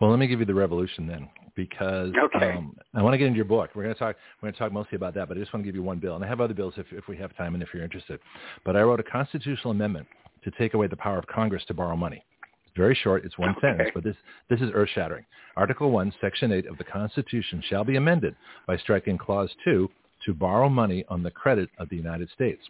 Well, 0.00 0.10
let 0.10 0.18
me 0.18 0.26
give 0.26 0.40
you 0.40 0.46
the 0.46 0.54
revolution 0.54 1.06
then, 1.06 1.28
because 1.54 2.12
okay. 2.24 2.52
um, 2.52 2.76
I 2.94 3.02
want 3.02 3.14
to 3.14 3.18
get 3.18 3.26
into 3.26 3.36
your 3.36 3.44
book. 3.44 3.70
We're 3.74 3.84
going 3.84 3.94
to 3.94 3.98
talk. 3.98 4.16
We're 4.40 4.46
going 4.46 4.54
to 4.54 4.58
talk 4.58 4.72
mostly 4.72 4.96
about 4.96 5.14
that, 5.14 5.28
but 5.28 5.36
I 5.36 5.40
just 5.40 5.52
want 5.52 5.64
to 5.64 5.68
give 5.68 5.74
you 5.74 5.82
one 5.82 5.98
bill, 5.98 6.16
and 6.16 6.24
I 6.24 6.28
have 6.28 6.40
other 6.40 6.54
bills 6.54 6.74
if, 6.76 6.86
if 6.90 7.08
we 7.08 7.16
have 7.18 7.36
time 7.36 7.54
and 7.54 7.62
if 7.62 7.70
you're 7.72 7.84
interested. 7.84 8.20
But 8.64 8.76
I 8.76 8.82
wrote 8.82 9.00
a 9.00 9.04
constitutional 9.04 9.70
amendment 9.70 10.06
to 10.44 10.50
take 10.52 10.74
away 10.74 10.86
the 10.86 10.96
power 10.96 11.18
of 11.18 11.26
Congress 11.26 11.62
to 11.68 11.74
borrow 11.74 11.96
money. 11.96 12.24
It's 12.64 12.76
very 12.76 12.94
short. 12.94 13.24
It's 13.24 13.38
one 13.38 13.50
okay. 13.50 13.68
sentence, 13.68 13.90
but 13.94 14.04
this, 14.04 14.16
this 14.48 14.60
is 14.60 14.70
earth-shattering. 14.72 15.24
Article 15.56 15.90
1, 15.90 16.12
Section 16.20 16.52
8 16.52 16.66
of 16.66 16.78
the 16.78 16.84
Constitution 16.84 17.62
shall 17.68 17.84
be 17.84 17.96
amended 17.96 18.36
by 18.66 18.76
striking 18.76 19.18
Clause 19.18 19.50
2 19.64 19.90
to 20.26 20.34
borrow 20.34 20.68
money 20.68 21.04
on 21.08 21.22
the 21.22 21.30
credit 21.30 21.70
of 21.78 21.88
the 21.88 21.96
United 21.96 22.30
States. 22.30 22.62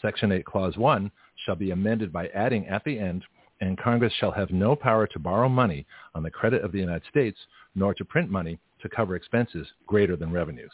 Section 0.00 0.32
8, 0.32 0.44
Clause 0.44 0.76
1 0.76 1.10
shall 1.44 1.56
be 1.56 1.70
amended 1.70 2.12
by 2.12 2.28
adding 2.28 2.66
at 2.68 2.84
the 2.84 2.98
end, 2.98 3.24
and 3.60 3.78
Congress 3.78 4.12
shall 4.18 4.30
have 4.30 4.50
no 4.50 4.76
power 4.76 5.06
to 5.06 5.18
borrow 5.18 5.48
money 5.48 5.86
on 6.14 6.22
the 6.22 6.30
credit 6.30 6.62
of 6.62 6.72
the 6.72 6.78
United 6.78 7.02
States, 7.08 7.38
nor 7.74 7.94
to 7.94 8.04
print 8.04 8.30
money 8.30 8.58
to 8.82 8.88
cover 8.88 9.16
expenses 9.16 9.66
greater 9.86 10.16
than 10.16 10.30
revenues. 10.30 10.70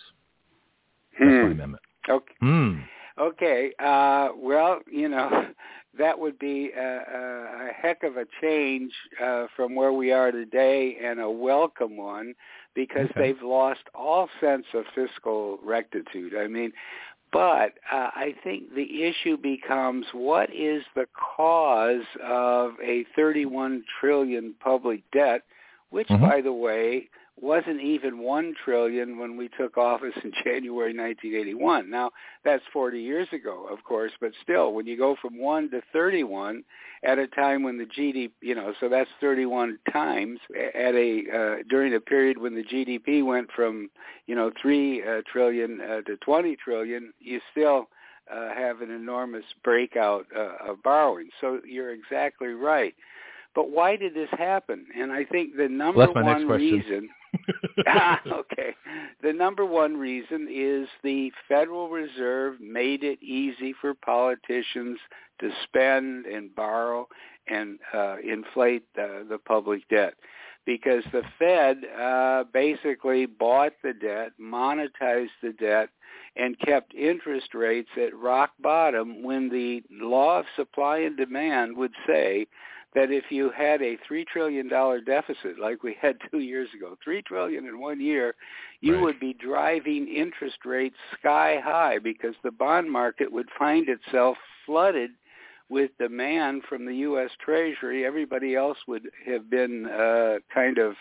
That's 1.18 1.30
hmm. 1.30 1.42
my 1.42 1.50
amendment. 1.52 1.82
Okay. 2.08 2.34
Hmm. 2.40 2.80
Okay. 3.18 3.72
Uh, 3.78 4.28
well, 4.36 4.80
you 4.90 5.08
know, 5.08 5.48
that 5.98 6.18
would 6.18 6.38
be 6.38 6.70
a, 6.76 6.80
a, 6.80 7.68
a 7.68 7.72
heck 7.72 8.02
of 8.02 8.16
a 8.16 8.26
change 8.40 8.92
uh, 9.22 9.46
from 9.54 9.74
where 9.74 9.92
we 9.92 10.12
are 10.12 10.32
today 10.32 10.96
and 11.02 11.20
a 11.20 11.30
welcome 11.30 11.96
one 11.96 12.34
because 12.74 13.08
okay. 13.10 13.32
they've 13.32 13.42
lost 13.42 13.82
all 13.94 14.28
sense 14.40 14.66
of 14.74 14.84
fiscal 14.94 15.58
rectitude. 15.62 16.34
I 16.36 16.48
mean, 16.48 16.72
but 17.32 17.74
uh, 17.92 18.10
I 18.14 18.34
think 18.44 18.74
the 18.74 19.02
issue 19.02 19.36
becomes 19.36 20.06
what 20.12 20.54
is 20.54 20.84
the 20.94 21.06
cause 21.36 22.04
of 22.22 22.72
a 22.82 23.04
31 23.16 23.84
trillion 24.00 24.54
public 24.60 25.02
debt, 25.12 25.42
which, 25.90 26.08
mm-hmm. 26.08 26.24
by 26.24 26.40
the 26.40 26.52
way, 26.52 27.08
wasn't 27.40 27.80
even 27.80 28.20
1 28.20 28.54
trillion 28.64 29.18
when 29.18 29.36
we 29.36 29.48
took 29.48 29.76
office 29.76 30.14
in 30.22 30.32
January 30.44 30.96
1981. 30.96 31.90
Now, 31.90 32.10
that's 32.44 32.62
40 32.72 33.00
years 33.00 33.28
ago, 33.32 33.66
of 33.70 33.82
course, 33.84 34.12
but 34.20 34.32
still 34.42 34.72
when 34.72 34.86
you 34.86 34.96
go 34.96 35.16
from 35.20 35.38
1 35.38 35.70
to 35.70 35.82
31 35.92 36.62
at 37.04 37.18
a 37.18 37.26
time 37.26 37.62
when 37.62 37.76
the 37.76 37.86
GDP, 37.86 38.30
you 38.40 38.54
know, 38.54 38.72
so 38.80 38.88
that's 38.88 39.10
31 39.20 39.78
times 39.92 40.38
at 40.74 40.94
a 40.94 41.22
uh, 41.34 41.62
during 41.68 41.94
a 41.94 42.00
period 42.00 42.38
when 42.38 42.54
the 42.54 42.64
GDP 42.64 43.24
went 43.24 43.50
from, 43.52 43.90
you 44.26 44.34
know, 44.34 44.50
3 44.62 45.02
uh, 45.02 45.22
trillion 45.30 45.80
uh, 45.80 46.00
to 46.02 46.16
20 46.18 46.56
trillion, 46.56 47.12
you 47.20 47.40
still 47.50 47.88
uh, 48.32 48.54
have 48.54 48.80
an 48.80 48.90
enormous 48.90 49.44
breakout 49.62 50.26
uh, 50.34 50.70
of 50.70 50.82
borrowing. 50.82 51.28
So 51.40 51.60
you're 51.68 51.92
exactly 51.92 52.48
right. 52.48 52.94
But 53.54 53.70
why 53.70 53.96
did 53.96 54.14
this 54.14 54.30
happen? 54.32 54.86
And 54.98 55.12
I 55.12 55.24
think 55.24 55.56
the 55.56 55.68
number 55.68 55.98
well, 55.98 56.24
one 56.24 56.48
reason 56.48 57.08
okay. 58.26 58.74
The 59.22 59.32
number 59.32 59.64
one 59.64 59.96
reason 59.96 60.48
is 60.50 60.88
the 61.02 61.32
Federal 61.48 61.88
Reserve 61.88 62.60
made 62.60 63.02
it 63.04 63.22
easy 63.22 63.74
for 63.80 63.94
politicians 63.94 64.98
to 65.40 65.50
spend 65.64 66.26
and 66.26 66.54
borrow 66.54 67.08
and 67.48 67.78
uh, 67.92 68.16
inflate 68.18 68.84
the, 68.94 69.26
the 69.28 69.38
public 69.38 69.86
debt 69.88 70.14
because 70.66 71.04
the 71.12 71.22
Fed 71.38 71.82
uh, 71.98 72.44
basically 72.52 73.26
bought 73.26 73.72
the 73.82 73.92
debt, 73.92 74.32
monetized 74.40 75.28
the 75.42 75.52
debt, 75.58 75.90
and 76.36 76.58
kept 76.60 76.94
interest 76.94 77.54
rates 77.54 77.90
at 78.00 78.16
rock 78.16 78.50
bottom 78.60 79.22
when 79.22 79.48
the 79.48 79.82
law 79.90 80.38
of 80.38 80.46
supply 80.56 80.98
and 80.98 81.16
demand 81.16 81.76
would 81.76 81.92
say 82.06 82.46
that 82.94 83.10
if 83.10 83.24
you 83.30 83.50
had 83.50 83.82
a 83.82 83.98
three 84.06 84.24
trillion 84.24 84.68
dollar 84.68 85.00
deficit 85.00 85.58
like 85.60 85.82
we 85.82 85.96
had 86.00 86.16
two 86.30 86.38
years 86.38 86.68
ago, 86.76 86.96
three 87.02 87.22
trillion 87.22 87.66
in 87.66 87.80
one 87.80 88.00
year, 88.00 88.34
you 88.80 88.94
right. 88.94 89.02
would 89.02 89.20
be 89.20 89.34
driving 89.34 90.08
interest 90.08 90.58
rates 90.64 90.96
sky 91.18 91.60
high 91.62 91.98
because 91.98 92.34
the 92.42 92.50
bond 92.50 92.90
market 92.90 93.30
would 93.30 93.48
find 93.58 93.88
itself 93.88 94.36
flooded 94.64 95.10
with 95.68 95.90
demand 95.98 96.62
from 96.68 96.84
the 96.84 96.96
U.S. 96.96 97.30
Treasury. 97.44 98.04
Everybody 98.04 98.54
else 98.54 98.78
would 98.86 99.08
have 99.26 99.50
been 99.50 99.86
uh, 99.86 100.36
kind 100.52 100.78
of 100.78 100.94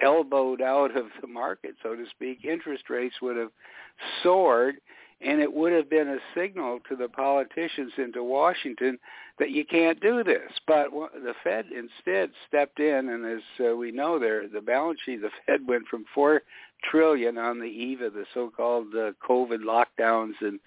elbowed 0.00 0.60
out 0.60 0.96
of 0.96 1.06
the 1.20 1.28
market, 1.28 1.76
so 1.82 1.94
to 1.94 2.04
speak. 2.10 2.44
Interest 2.44 2.90
rates 2.90 3.14
would 3.22 3.36
have 3.36 3.50
soared 4.22 4.76
and 5.20 5.40
it 5.40 5.52
would 5.52 5.72
have 5.72 5.90
been 5.90 6.08
a 6.08 6.18
signal 6.34 6.78
to 6.88 6.96
the 6.96 7.08
politicians 7.08 7.92
into 7.98 8.22
Washington 8.22 8.98
that 9.38 9.50
you 9.50 9.64
can't 9.64 10.00
do 10.00 10.22
this. 10.22 10.50
But 10.66 10.90
the 10.90 11.34
Fed 11.42 11.66
instead 11.66 12.30
stepped 12.46 12.78
in, 12.80 13.08
and 13.08 13.26
as 13.26 13.42
uh, 13.60 13.76
we 13.76 13.90
know, 13.90 14.18
there 14.18 14.46
the 14.48 14.60
balance 14.60 15.00
sheet 15.04 15.16
of 15.16 15.22
the 15.22 15.30
Fed 15.46 15.66
went 15.66 15.86
from 15.88 16.04
four 16.14 16.42
trillion 16.84 17.38
on 17.38 17.58
the 17.58 17.66
eve 17.66 18.00
of 18.00 18.14
the 18.14 18.24
so-called 18.32 18.94
uh, 18.94 19.12
COVID 19.28 19.60
lockdowns 19.64 20.34
and 20.40 20.60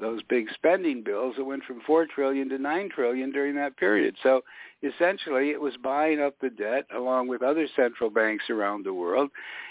those 0.00 0.22
big 0.22 0.46
spending 0.54 1.02
bills. 1.02 1.34
It 1.38 1.42
went 1.42 1.64
from 1.64 1.80
four 1.86 2.06
trillion 2.06 2.48
to 2.50 2.58
nine 2.58 2.88
trillion 2.88 3.32
during 3.32 3.56
that 3.56 3.76
period. 3.76 4.16
So 4.22 4.42
essentially, 4.82 5.50
it 5.50 5.60
was 5.60 5.76
buying 5.82 6.20
up 6.20 6.34
the 6.40 6.50
debt 6.50 6.86
along 6.96 7.28
with 7.28 7.42
other 7.42 7.66
central 7.74 8.08
banks 8.08 8.44
around 8.48 8.84
the 8.84 8.94
world, 8.94 9.30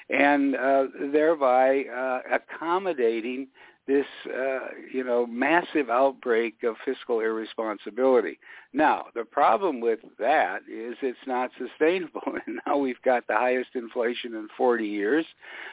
and 0.09 0.55
uh, 0.55 0.85
thereby 1.11 1.83
uh, 1.85 2.19
accommodating 2.31 3.47
this, 3.87 4.05
uh, 4.27 4.59
you 4.93 5.03
know, 5.03 5.25
massive 5.25 5.89
outbreak 5.89 6.55
of 6.63 6.75
fiscal 6.83 7.21
irresponsibility. 7.21 8.37
Now, 8.73 9.05
the 9.15 9.23
problem 9.23 9.79
with 9.79 9.99
that 10.19 10.59
is 10.69 10.95
it's 11.01 11.17
not 11.25 11.51
sustainable. 11.57 12.21
And 12.47 12.59
now 12.65 12.77
we've 12.77 13.01
got 13.03 13.25
the 13.27 13.35
highest 13.35 13.69
inflation 13.75 14.35
in 14.35 14.47
40 14.57 14.85
years 14.85 15.25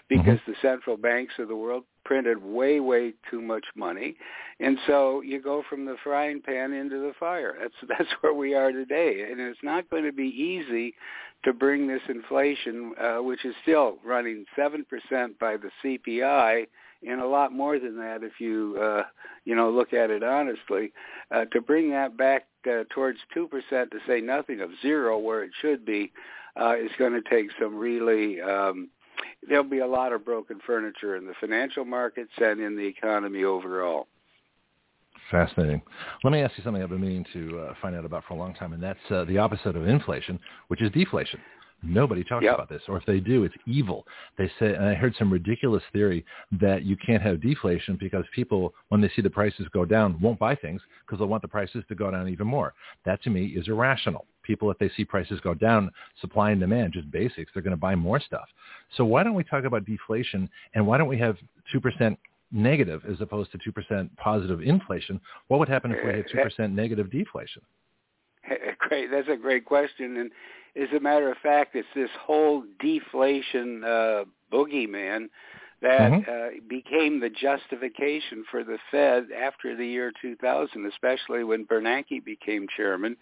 because 0.09 0.39
mm-hmm. 0.39 0.53
the 0.53 0.57
central 0.63 0.97
banks 0.97 1.35
of 1.39 1.49
the 1.49 1.57
world 1.57 1.85
printed 2.05 2.43
way, 2.43 2.81
way 2.81 3.15
too 3.31 3.41
much 3.41 3.65
money. 3.75 4.17
And 4.61 4.79
so 4.87 5.21
you 5.21 5.41
go 5.41 5.63
from 5.69 5.85
the 5.85 5.97
frying 6.03 6.41
pan 6.41 6.73
into 6.73 6.99
the 7.01 7.13
fire. 7.19 7.57
That's 7.61 7.75
that's 7.99 8.11
where 8.21 8.35
we 8.35 8.55
are 8.55 8.73
today. 8.73 9.27
And 9.31 9.41
it's 9.41 9.59
not 9.63 9.91
going 9.91 10.05
to 10.05 10.13
be 10.13 10.29
easy 10.29 10.95
to 11.45 11.53
bring 11.53 11.87
this 11.87 12.03
inflation, 12.09 12.95
uh, 13.01 13.23
which 13.23 13.45
is 13.45 13.55
still 13.63 13.99
running 14.05 14.45
7% 14.59 14.85
by 15.39 15.57
the 15.57 15.71
CPI, 15.83 16.67
and 17.09 17.21
a 17.21 17.27
lot 17.27 17.53
more 17.53 17.79
than 17.79 17.97
that 17.99 18.23
if 18.23 18.41
you 18.41 18.79
uh, 18.81 19.03
you 19.45 19.55
know 19.55 19.71
look 19.71 19.93
at 19.93 20.11
it 20.11 20.23
honestly. 20.23 20.93
Uh, 21.31 21.45
to 21.47 21.61
bring 21.61 21.91
that 21.91 22.17
back 22.17 22.47
uh, 22.67 22.85
towards 22.91 23.19
two 23.33 23.49
percent, 23.49 23.91
to 23.91 23.99
say 24.07 24.21
nothing 24.21 24.61
of 24.61 24.71
zero 24.83 25.19
where 25.19 25.43
it 25.43 25.51
should 25.61 25.85
be, 25.85 26.13
uh, 26.61 26.75
is 26.77 26.91
going 26.99 27.13
to 27.13 27.23
take 27.31 27.51
some 27.61 27.77
really. 27.77 28.41
Um, 28.41 28.91
there'll 29.49 29.65
be 29.65 29.81
a 29.81 29.87
lot 29.87 30.13
of 30.13 30.25
broken 30.25 30.59
furniture 30.67 31.17
in 31.17 31.27
the 31.27 31.35
financial 31.41 31.85
markets 31.85 32.33
and 32.39 32.61
in 32.61 32.77
the 32.77 32.87
economy 32.87 33.45
overall. 33.45 34.09
Fascinating. 35.31 35.81
Let 36.23 36.33
me 36.33 36.41
ask 36.41 36.57
you 36.57 36.65
something 36.65 36.83
I've 36.83 36.91
been 36.91 37.01
meaning 37.01 37.25
to 37.33 37.59
uh, 37.61 37.75
find 37.81 37.97
out 37.97 38.05
about 38.05 38.25
for 38.29 38.35
a 38.35 38.37
long 38.37 38.55
time, 38.55 38.73
and 38.73 38.83
that's 38.83 38.99
uh, 39.11 39.25
the 39.25 39.39
opposite 39.39 39.75
of 39.75 39.87
inflation, 39.87 40.39
which 40.69 40.83
is 40.83 40.91
deflation. 40.93 41.41
Nobody 41.87 42.25
talks 42.25 42.45
yep. 42.45 42.55
about 42.55 42.69
this, 42.69 42.83
or 42.89 42.97
if 42.97 43.05
they 43.07 43.21
do, 43.21 43.45
it's 43.45 43.55
evil. 43.67 44.07
They 44.39 44.51
say, 44.59 44.75
and 44.75 44.85
I 44.85 44.95
heard 44.95 45.15
some 45.19 45.33
ridiculous 45.33 45.83
theory 45.93 46.25
that 46.61 46.85
you 46.85 46.97
can't 46.97 47.23
have 47.23 47.43
deflation 47.43 47.97
because 48.01 48.25
people, 48.35 48.75
when 48.89 49.01
they 49.01 49.11
see 49.15 49.23
the 49.23 49.31
prices 49.31 49.67
go 49.73 49.85
down, 49.85 50.21
won't 50.21 50.39
buy 50.39 50.55
things 50.55 50.81
because 51.05 51.19
they'll 51.19 51.29
want 51.29 51.43
the 51.43 51.49
prices 51.49 51.85
to 51.89 51.95
go 51.95 52.11
down 52.11 52.29
even 52.29 52.47
more. 52.47 52.75
That 53.05 53.23
to 53.25 53.31
me 53.31 53.47
is 53.47 53.69
irrational. 53.69 54.27
People, 54.43 54.71
if 54.71 54.79
they 54.79 54.91
see 54.97 55.05
prices 55.05 55.41
go 55.41 55.55
down, 55.55 55.91
supply 56.21 56.51
and 56.51 56.61
demand, 56.61 56.93
just 56.93 57.11
basics, 57.11 57.51
they're 57.53 57.63
going 57.63 57.71
to 57.73 57.77
buy 57.77 57.95
more 57.95 58.21
stuff. 58.21 58.49
So 58.97 59.05
why 59.05 59.23
don't 59.23 59.35
we 59.35 59.45
talk 59.45 59.65
about 59.65 59.85
deflation, 59.85 60.49
and 60.75 60.87
why 60.87 60.99
don't 60.99 61.09
we 61.09 61.19
have 61.19 61.37
two 61.73 61.81
percent 61.81 62.19
negative 62.53 63.03
as 63.11 63.21
opposed 63.21 63.53
to 63.53 63.59
two 63.65 63.73
percent 63.73 64.15
positive 64.17 64.63
inflation? 64.63 65.21
What 65.49 65.61
would 65.61 65.69
happen 65.69 65.93
if 65.93 65.99
we 66.05 66.13
had 66.13 66.25
two 66.31 66.39
eh, 66.39 66.41
eh. 66.41 66.45
percent 66.45 66.73
negative 66.73 67.11
deflation? 67.11 67.63
Great, 68.89 69.11
that's 69.11 69.29
a 69.29 69.37
great 69.37 69.65
question, 69.65 70.19
and 70.19 70.31
as 70.77 70.89
a 70.95 71.01
matter 71.01 71.31
of 71.31 71.39
fact, 71.39 71.75
it's 71.75 71.89
this 71.95 72.11
whole 72.21 72.65
deflation 72.79 73.83
uh, 73.83 74.25
boogeyman 74.53 75.29
that 75.85 76.13
mm-hmm. 76.13 76.31
uh, 76.31 76.61
became 76.67 77.21
the 77.21 77.29
justification 77.29 78.43
for 78.51 78.65
the 78.65 78.79
Fed 78.91 79.27
after 79.31 79.77
the 79.77 79.87
year 79.87 80.13
2000, 80.23 80.87
especially 80.87 81.45
when 81.45 81.67
Bernanke 81.67 82.25
became 82.25 82.67
chairman, 82.75 83.19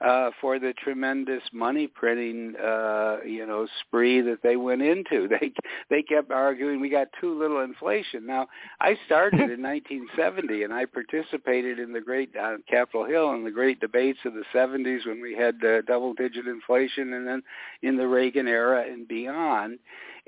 uh, 0.00 0.30
for 0.40 0.58
the 0.58 0.72
tremendous 0.82 1.42
money 1.52 1.86
printing, 1.86 2.54
uh, 2.56 3.18
you 3.24 3.46
know, 3.46 3.66
spree 3.80 4.22
that 4.22 4.42
they 4.42 4.56
went 4.56 4.82
into. 4.82 5.28
They 5.36 5.52
they 5.90 6.02
kept 6.02 6.30
arguing 6.30 6.80
we 6.80 6.88
got 6.88 7.08
too 7.20 7.38
little 7.38 7.60
inflation. 7.60 8.24
Now, 8.24 8.46
I 8.80 8.96
started 9.04 9.40
in 9.50 9.60
1970, 9.60 10.62
and 10.62 10.72
I 10.72 10.86
participated 10.86 11.78
in 11.78 11.92
the 11.92 12.00
great 12.00 12.34
uh, 12.34 12.56
Capitol 12.68 13.04
Hill 13.04 13.32
and 13.32 13.44
the 13.44 13.50
great 13.50 13.80
debates 13.80 14.20
of 14.24 14.32
the 14.32 14.44
70s 14.54 15.06
when 15.06 15.20
we 15.20 15.34
had 15.34 15.62
uh, 15.62 15.82
double-digit 15.82 16.46
inflation, 16.46 17.12
and 17.12 17.26
then 17.26 17.42
in 17.82 17.96
the 17.96 18.06
Reagan 18.06 18.48
era 18.48 18.84
and 18.88 19.06
beyond. 19.06 19.78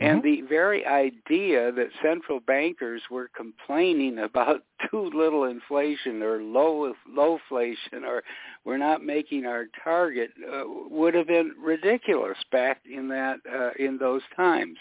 And 0.00 0.22
mm-hmm. 0.22 0.42
the 0.42 0.48
very 0.48 0.86
idea 0.86 1.72
that 1.72 1.88
central 2.02 2.40
bankers 2.40 3.02
were 3.10 3.30
complaining 3.36 4.20
about 4.20 4.62
too 4.90 5.10
little 5.12 5.44
inflation 5.44 6.22
or 6.22 6.40
low 6.40 6.94
low 7.08 7.34
inflation 7.34 8.04
or 8.04 8.22
we're 8.64 8.78
not 8.78 9.02
making 9.02 9.44
our 9.44 9.64
target 9.82 10.30
uh, 10.46 10.62
would 10.66 11.14
have 11.14 11.26
been 11.26 11.52
ridiculous 11.60 12.38
back 12.52 12.80
in 12.90 13.08
that 13.08 13.38
uh, 13.52 13.70
in 13.78 13.98
those 13.98 14.22
times. 14.36 14.76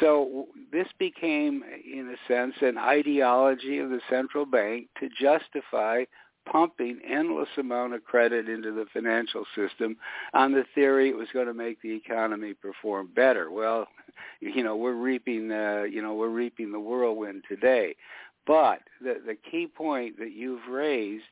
So 0.00 0.46
this 0.70 0.86
became, 0.98 1.64
in 1.84 2.14
a 2.14 2.32
sense, 2.32 2.54
an 2.60 2.76
ideology 2.76 3.78
of 3.78 3.88
the 3.88 4.00
central 4.10 4.44
bank 4.44 4.88
to 5.00 5.08
justify 5.20 6.04
pumping 6.50 7.00
endless 7.08 7.48
amount 7.56 7.94
of 7.94 8.04
credit 8.04 8.48
into 8.48 8.72
the 8.72 8.86
financial 8.92 9.44
system 9.54 9.96
on 10.34 10.52
the 10.52 10.64
theory 10.74 11.10
it 11.10 11.16
was 11.16 11.28
going 11.32 11.46
to 11.46 11.54
make 11.54 11.80
the 11.82 11.94
economy 11.94 12.54
perform 12.54 13.10
better. 13.14 13.50
Well, 13.50 13.86
you 14.40 14.62
know, 14.62 14.76
we're 14.76 14.94
reaping 14.94 15.48
the, 15.48 15.88
you 15.90 16.02
know, 16.02 16.14
we're 16.14 16.28
reaping 16.28 16.72
the 16.72 16.80
whirlwind 16.80 17.44
today. 17.48 17.94
But 18.46 18.80
the 19.02 19.20
the 19.26 19.36
key 19.50 19.66
point 19.66 20.18
that 20.18 20.32
you've 20.32 20.66
raised 20.70 21.24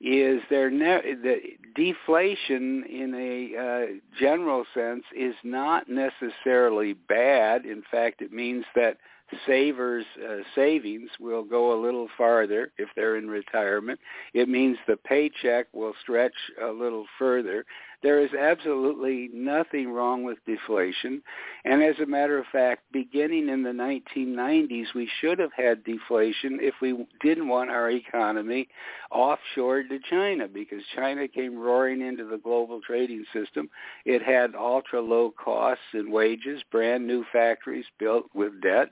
is 0.00 0.40
there 0.50 0.70
ne- 0.70 1.14
the 1.14 1.36
deflation 1.74 2.84
in 2.84 3.14
a 3.14 3.56
uh, 3.56 3.86
general 4.18 4.64
sense 4.74 5.04
is 5.16 5.34
not 5.44 5.86
necessarily 5.88 6.92
bad. 6.92 7.64
In 7.64 7.82
fact, 7.90 8.20
it 8.20 8.32
means 8.32 8.64
that 8.74 8.98
savers' 9.46 10.04
uh, 10.18 10.38
savings 10.54 11.10
will 11.20 11.44
go 11.44 11.72
a 11.72 11.80
little 11.80 12.08
farther 12.16 12.72
if 12.78 12.88
they're 12.94 13.16
in 13.16 13.28
retirement. 13.28 13.98
It 14.34 14.48
means 14.48 14.78
the 14.86 14.96
paycheck 14.96 15.66
will 15.72 15.94
stretch 16.02 16.34
a 16.62 16.68
little 16.68 17.06
further. 17.18 17.64
There 18.02 18.20
is 18.20 18.32
absolutely 18.34 19.30
nothing 19.32 19.92
wrong 19.92 20.24
with 20.24 20.44
deflation. 20.44 21.22
And 21.64 21.82
as 21.82 21.98
a 22.00 22.06
matter 22.06 22.38
of 22.38 22.46
fact, 22.50 22.82
beginning 22.92 23.48
in 23.48 23.62
the 23.62 23.70
1990s, 23.70 24.92
we 24.94 25.08
should 25.20 25.38
have 25.38 25.52
had 25.56 25.84
deflation 25.84 26.58
if 26.60 26.74
we 26.82 27.06
didn't 27.20 27.48
want 27.48 27.70
our 27.70 27.90
economy 27.90 28.68
offshore 29.12 29.84
to 29.84 29.98
China 30.10 30.48
because 30.48 30.82
China 30.96 31.28
came 31.28 31.56
roaring 31.56 32.00
into 32.00 32.24
the 32.24 32.38
global 32.38 32.80
trading 32.80 33.24
system. 33.32 33.70
It 34.04 34.22
had 34.22 34.56
ultra 34.56 35.00
low 35.00 35.30
costs 35.30 35.84
and 35.92 36.12
wages, 36.12 36.62
brand 36.72 37.06
new 37.06 37.24
factories 37.32 37.86
built 37.98 38.26
with 38.34 38.60
debt. 38.60 38.90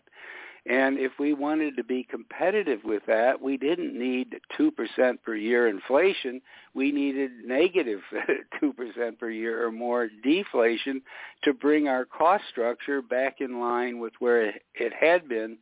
And 0.67 0.99
if 0.99 1.13
we 1.19 1.33
wanted 1.33 1.77
to 1.77 1.85
be 1.85 2.05
competitive 2.05 2.81
with 2.85 3.03
that, 3.07 3.41
we 3.41 3.57
didn't 3.57 3.99
need 3.99 4.39
2% 4.59 5.23
per 5.23 5.35
year 5.35 5.69
inflation. 5.69 6.43
We 6.75 6.93
needed 6.93 7.31
negative 7.47 8.01
2% 8.63 9.19
per 9.19 9.31
year 9.31 9.67
or 9.67 9.73
more 9.73 10.09
deflation 10.23 11.01
to 11.45 11.55
bring 11.55 11.89
our 11.89 12.05
cost 12.05 12.45
structure 12.51 13.01
back 13.01 13.41
in 13.41 13.61
line 13.61 13.99
with 13.99 14.13
where 14.19 14.53
it 14.75 14.93
had 14.93 15.29
been 15.29 15.57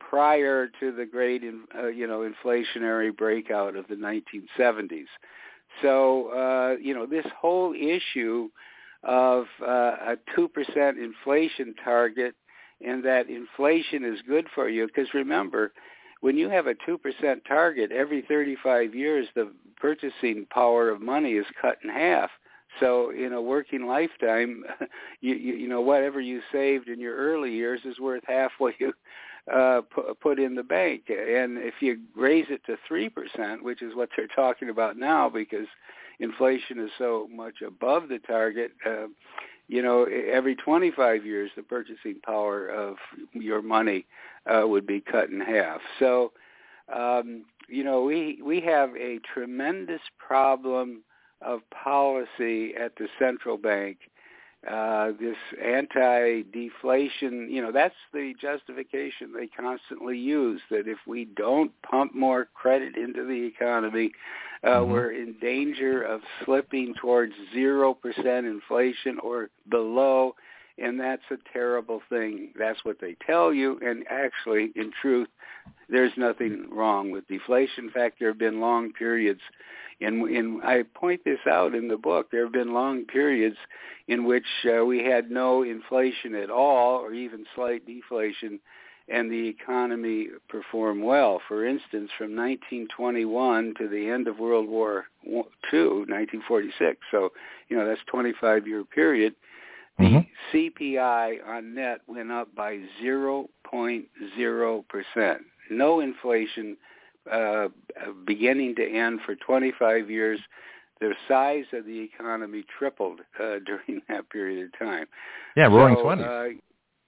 prior 0.00 0.68
to 0.80 0.92
the 0.92 1.04
great, 1.04 1.42
uh, 1.76 1.88
you 1.88 2.06
know, 2.06 2.20
inflationary 2.20 3.14
breakout 3.14 3.76
of 3.76 3.86
the 3.88 3.96
1970s. 3.96 5.06
So, 5.82 6.28
uh, 6.28 6.76
you 6.80 6.94
know, 6.94 7.04
this 7.04 7.26
whole 7.38 7.74
issue 7.74 8.48
of 9.02 9.44
uh, 9.62 10.14
a 10.14 10.16
2% 10.36 10.48
inflation 11.02 11.74
target 11.84 12.34
and 12.84 13.04
that 13.04 13.28
inflation 13.28 14.04
is 14.04 14.20
good 14.26 14.46
for 14.54 14.68
you. 14.68 14.86
Because 14.86 15.12
remember, 15.14 15.72
when 16.20 16.36
you 16.36 16.48
have 16.48 16.66
a 16.66 16.74
2% 16.74 16.98
target, 17.46 17.92
every 17.92 18.22
35 18.22 18.94
years 18.94 19.26
the 19.34 19.52
purchasing 19.76 20.46
power 20.50 20.90
of 20.90 21.00
money 21.00 21.32
is 21.32 21.46
cut 21.60 21.78
in 21.82 21.90
half. 21.90 22.30
So 22.80 23.10
in 23.10 23.32
a 23.32 23.40
working 23.40 23.86
lifetime, 23.86 24.64
you, 25.20 25.34
you, 25.34 25.54
you 25.54 25.68
know 25.68 25.80
whatever 25.80 26.20
you 26.20 26.40
saved 26.52 26.88
in 26.88 27.00
your 27.00 27.16
early 27.16 27.52
years 27.52 27.80
is 27.84 27.98
worth 27.98 28.22
half 28.26 28.52
what 28.58 28.74
you 28.78 28.92
uh, 29.52 29.80
put 30.20 30.38
in 30.38 30.54
the 30.54 30.62
bank. 30.62 31.04
And 31.08 31.58
if 31.58 31.74
you 31.80 31.98
raise 32.14 32.46
it 32.50 32.60
to 32.66 32.76
three 32.86 33.08
percent, 33.08 33.64
which 33.64 33.82
is 33.82 33.94
what 33.94 34.10
they're 34.16 34.26
talking 34.28 34.68
about 34.68 34.96
now, 34.96 35.28
because 35.28 35.66
inflation 36.20 36.78
is 36.78 36.90
so 36.98 37.28
much 37.32 37.62
above 37.66 38.08
the 38.08 38.18
target, 38.18 38.72
uh, 38.86 39.06
you 39.68 39.82
know, 39.82 40.04
every 40.04 40.56
25 40.56 41.26
years, 41.26 41.50
the 41.54 41.62
purchasing 41.62 42.16
power 42.24 42.68
of 42.68 42.96
your 43.32 43.62
money 43.62 44.06
uh, 44.46 44.66
would 44.66 44.86
be 44.86 45.00
cut 45.00 45.28
in 45.28 45.40
half. 45.40 45.80
So, 45.98 46.32
um, 46.92 47.44
you 47.68 47.84
know, 47.84 48.02
we 48.02 48.40
we 48.42 48.60
have 48.62 48.96
a 48.96 49.20
tremendous 49.32 50.00
problem 50.18 51.02
of 51.42 51.60
policy 51.70 52.74
at 52.74 52.96
the 52.96 53.08
central 53.18 53.58
bank. 53.58 53.98
Uh, 54.70 55.12
this 55.18 55.36
anti-deflation, 55.64 57.48
you 57.50 57.62
know, 57.62 57.72
that's 57.72 57.94
the 58.12 58.34
justification 58.40 59.32
they 59.32 59.46
constantly 59.46 60.18
use. 60.18 60.60
That 60.70 60.86
if 60.86 60.98
we 61.06 61.24
don't 61.24 61.72
pump 61.82 62.14
more 62.14 62.48
credit 62.54 62.96
into 62.96 63.24
the 63.24 63.46
economy, 63.46 64.12
uh, 64.64 64.68
mm-hmm. 64.68 64.92
We're 64.92 65.12
in 65.12 65.34
danger 65.40 66.02
of 66.02 66.20
slipping 66.44 66.94
towards 67.00 67.32
0% 67.54 67.94
inflation 68.26 69.18
or 69.22 69.50
below, 69.68 70.34
and 70.80 70.98
that's 70.98 71.22
a 71.30 71.36
terrible 71.52 72.00
thing. 72.08 72.52
That's 72.58 72.84
what 72.84 73.00
they 73.00 73.16
tell 73.26 73.52
you, 73.52 73.78
and 73.82 74.04
actually, 74.10 74.72
in 74.76 74.92
truth, 75.00 75.28
there's 75.88 76.12
nothing 76.16 76.66
wrong 76.70 77.10
with 77.10 77.26
deflation. 77.28 77.84
In 77.84 77.90
fact, 77.90 78.16
there 78.18 78.28
have 78.28 78.38
been 78.38 78.60
long 78.60 78.92
periods, 78.92 79.40
and 80.00 80.28
in, 80.28 80.60
I 80.62 80.84
point 80.94 81.22
this 81.24 81.40
out 81.50 81.74
in 81.74 81.88
the 81.88 81.96
book, 81.96 82.30
there 82.30 82.44
have 82.44 82.52
been 82.52 82.72
long 82.72 83.04
periods 83.04 83.56
in 84.06 84.24
which 84.24 84.46
uh, 84.64 84.84
we 84.84 85.04
had 85.04 85.30
no 85.30 85.62
inflation 85.62 86.34
at 86.34 86.50
all 86.50 86.98
or 86.98 87.12
even 87.12 87.44
slight 87.54 87.86
deflation 87.86 88.60
and 89.08 89.30
the 89.30 89.48
economy 89.48 90.28
performed 90.48 91.02
well. 91.02 91.40
For 91.48 91.64
instance, 91.64 92.10
from 92.16 92.36
1921 92.36 93.74
to 93.78 93.88
the 93.88 94.08
end 94.08 94.28
of 94.28 94.38
World 94.38 94.68
War 94.68 95.06
II, 95.24 95.34
1946, 95.72 96.98
so 97.10 97.30
you 97.68 97.76
know 97.76 97.86
that's 97.86 98.00
25 98.06 98.66
year 98.66 98.84
period, 98.84 99.34
the 99.98 100.04
mm-hmm. 100.04 100.56
CPI 100.56 101.46
on 101.46 101.74
net 101.74 102.00
went 102.06 102.30
up 102.30 102.54
by 102.54 102.78
0.0%. 103.02 105.36
No 105.70 106.00
inflation, 106.00 106.76
uh, 107.30 107.68
beginning 108.24 108.74
to 108.76 108.88
end 108.88 109.20
for 109.26 109.34
25 109.34 110.10
years. 110.10 110.40
The 111.00 111.12
size 111.28 111.66
of 111.72 111.84
the 111.84 112.00
economy 112.00 112.64
tripled 112.78 113.20
uh, 113.40 113.58
during 113.66 114.02
that 114.08 114.30
period 114.30 114.66
of 114.66 114.78
time. 114.78 115.06
Yeah, 115.56 115.66
roaring 115.66 115.96
so, 115.96 116.04
20s. 116.04 116.24
Uh, 116.24 116.54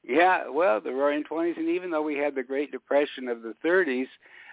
yeah, 0.02 0.48
well, 0.48 0.80
the 0.80 0.92
Roaring 0.92 1.24
Twenties, 1.24 1.56
and 1.58 1.68
even 1.68 1.90
though 1.90 2.02
we 2.02 2.16
had 2.16 2.34
the 2.34 2.42
Great 2.42 2.72
Depression 2.72 3.28
of 3.28 3.42
the 3.42 3.54
30s, 3.64 4.08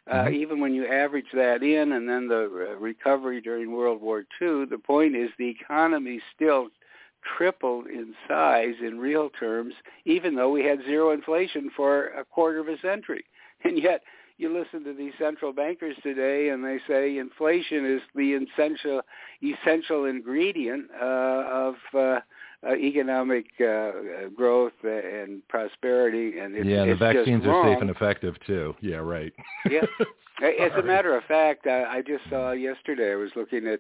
uh, 0.10 0.16
mm-hmm. 0.16 0.36
even 0.36 0.60
when 0.60 0.74
you 0.74 0.86
average 0.86 1.28
that 1.34 1.64
in, 1.64 1.94
and 1.94 2.08
then 2.08 2.28
the 2.28 2.70
uh, 2.72 2.76
recovery 2.76 3.42
during 3.42 3.72
World 3.72 4.02
War 4.02 4.26
II, 4.42 4.66
the 4.66 4.78
point 4.78 5.16
is 5.16 5.30
the 5.38 5.50
economy 5.50 6.20
still 6.36 6.68
tripled 7.38 7.88
in 7.88 8.14
size 8.28 8.76
in 8.82 9.00
real 9.00 9.30
terms, 9.30 9.74
even 10.06 10.36
though 10.36 10.50
we 10.50 10.64
had 10.64 10.80
zero 10.86 11.12
inflation 11.12 11.70
for 11.76 12.08
a 12.10 12.24
quarter 12.24 12.60
of 12.60 12.68
a 12.68 12.80
century. 12.80 13.24
And 13.64 13.82
yet, 13.82 14.04
you 14.38 14.54
listen 14.54 14.84
to 14.84 14.94
these 14.94 15.14
central 15.18 15.52
bankers 15.52 15.96
today, 16.04 16.50
and 16.50 16.64
they 16.64 16.80
say 16.88 17.18
inflation 17.18 17.92
is 17.92 18.02
the 18.14 18.34
essential 18.34 19.02
essential 19.42 20.06
ingredient 20.06 20.86
uh, 21.02 21.44
of 21.50 21.76
uh, 21.98 22.20
uh, 22.68 22.76
economic 22.76 23.46
uh, 23.60 23.92
growth 24.36 24.74
and 24.84 25.48
prosperity, 25.48 26.40
and 26.40 26.56
it's, 26.56 26.66
yeah, 26.66 26.86
the 26.86 26.92
it's 26.92 27.00
vaccines 27.00 27.46
are 27.46 27.64
safe 27.64 27.82
and 27.82 27.90
effective 27.90 28.36
too. 28.46 28.76
Yeah, 28.82 28.98
right. 28.98 29.34
yeah. 29.70 29.82
As 30.42 30.72
a 30.78 30.84
matter 30.84 31.16
of 31.16 31.24
fact, 31.26 31.68
I, 31.68 31.98
I 31.98 32.02
just 32.02 32.24
saw 32.30 32.52
yesterday. 32.52 33.12
I 33.12 33.16
was 33.16 33.32
looking 33.36 33.68
at, 33.68 33.80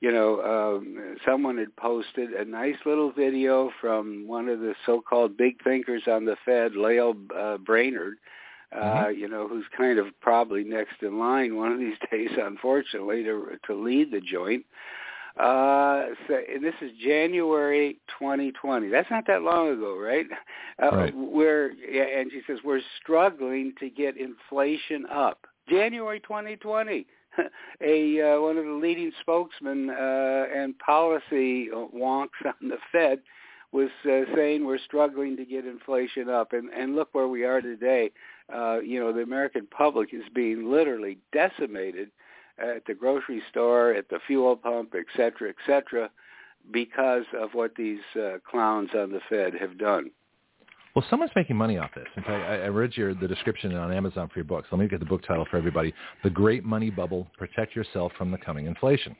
you 0.00 0.12
know, 0.12 0.42
um, 0.42 1.16
someone 1.24 1.58
had 1.58 1.74
posted 1.76 2.30
a 2.30 2.44
nice 2.44 2.76
little 2.84 3.12
video 3.12 3.70
from 3.80 4.26
one 4.26 4.48
of 4.48 4.60
the 4.60 4.74
so-called 4.84 5.36
big 5.36 5.62
thinkers 5.62 6.02
on 6.06 6.24
the 6.24 6.36
Fed, 6.44 6.76
Lael 6.76 7.14
uh, 7.36 7.58
Brainard. 7.58 8.18
Uh, 8.72 9.04
mm-hmm. 9.04 9.20
you 9.20 9.28
know, 9.28 9.46
who's 9.46 9.66
kind 9.76 10.00
of 10.00 10.06
probably 10.20 10.64
next 10.64 11.00
in 11.02 11.16
line 11.16 11.54
one 11.54 11.70
of 11.70 11.78
these 11.78 11.96
days, 12.10 12.30
unfortunately, 12.36 13.22
to 13.22 13.56
to 13.66 13.74
lead 13.74 14.10
the 14.10 14.20
joint. 14.20 14.64
Uh, 15.38 16.06
so, 16.28 16.38
and 16.52 16.62
this 16.62 16.74
is 16.80 16.92
January 17.02 17.98
2020. 18.18 18.88
That's 18.88 19.10
not 19.10 19.26
that 19.26 19.42
long 19.42 19.70
ago, 19.70 19.98
right? 19.98 20.26
Uh, 20.82 20.90
right. 20.90 21.14
We're, 21.16 21.72
yeah, 21.72 22.02
and 22.18 22.30
she 22.30 22.42
says 22.46 22.58
we're 22.64 22.80
struggling 23.00 23.74
to 23.80 23.90
get 23.90 24.16
inflation 24.16 25.06
up. 25.06 25.46
January 25.68 26.20
2020. 26.20 27.06
a 27.80 28.20
uh, 28.20 28.40
one 28.40 28.56
of 28.56 28.64
the 28.64 28.72
leading 28.72 29.12
spokesmen 29.20 29.90
uh, 29.90 30.44
and 30.54 30.78
policy 30.78 31.68
wonks 31.94 32.28
on 32.44 32.68
the 32.68 32.78
Fed 32.92 33.20
was 33.72 33.90
uh, 34.04 34.20
saying 34.36 34.64
we're 34.64 34.78
struggling 34.78 35.36
to 35.36 35.44
get 35.44 35.66
inflation 35.66 36.28
up, 36.28 36.52
and 36.52 36.70
and 36.70 36.94
look 36.94 37.08
where 37.12 37.28
we 37.28 37.44
are 37.44 37.60
today. 37.60 38.12
Uh, 38.54 38.78
you 38.80 39.00
know, 39.00 39.12
the 39.12 39.22
American 39.22 39.66
public 39.66 40.14
is 40.14 40.22
being 40.34 40.70
literally 40.70 41.18
decimated 41.32 42.10
at 42.58 42.84
the 42.86 42.94
grocery 42.94 43.42
store, 43.50 43.92
at 43.92 44.08
the 44.08 44.18
fuel 44.26 44.56
pump, 44.56 44.94
et 44.96 45.06
cetera, 45.16 45.48
et 45.48 45.56
cetera, 45.66 46.10
because 46.72 47.24
of 47.38 47.50
what 47.52 47.74
these 47.76 48.00
uh, 48.16 48.38
clowns 48.48 48.90
on 48.96 49.10
the 49.10 49.20
Fed 49.28 49.54
have 49.54 49.78
done. 49.78 50.10
Well, 50.94 51.04
someone's 51.10 51.32
making 51.34 51.56
money 51.56 51.76
off 51.76 51.90
this. 51.96 52.06
In 52.16 52.22
fact, 52.22 52.48
I, 52.48 52.66
I 52.66 52.68
read 52.68 52.96
your 52.96 53.14
the 53.14 53.26
description 53.26 53.74
on 53.74 53.92
Amazon 53.92 54.28
for 54.28 54.38
your 54.38 54.44
book. 54.44 54.64
So 54.70 54.76
let 54.76 54.82
me 54.82 54.88
get 54.88 55.00
the 55.00 55.06
book 55.06 55.26
title 55.26 55.44
for 55.50 55.56
everybody: 55.56 55.92
"The 56.22 56.30
Great 56.30 56.64
Money 56.64 56.90
Bubble: 56.90 57.26
Protect 57.36 57.74
Yourself 57.74 58.12
from 58.16 58.30
the 58.30 58.38
Coming 58.38 58.66
Inflation." 58.66 59.16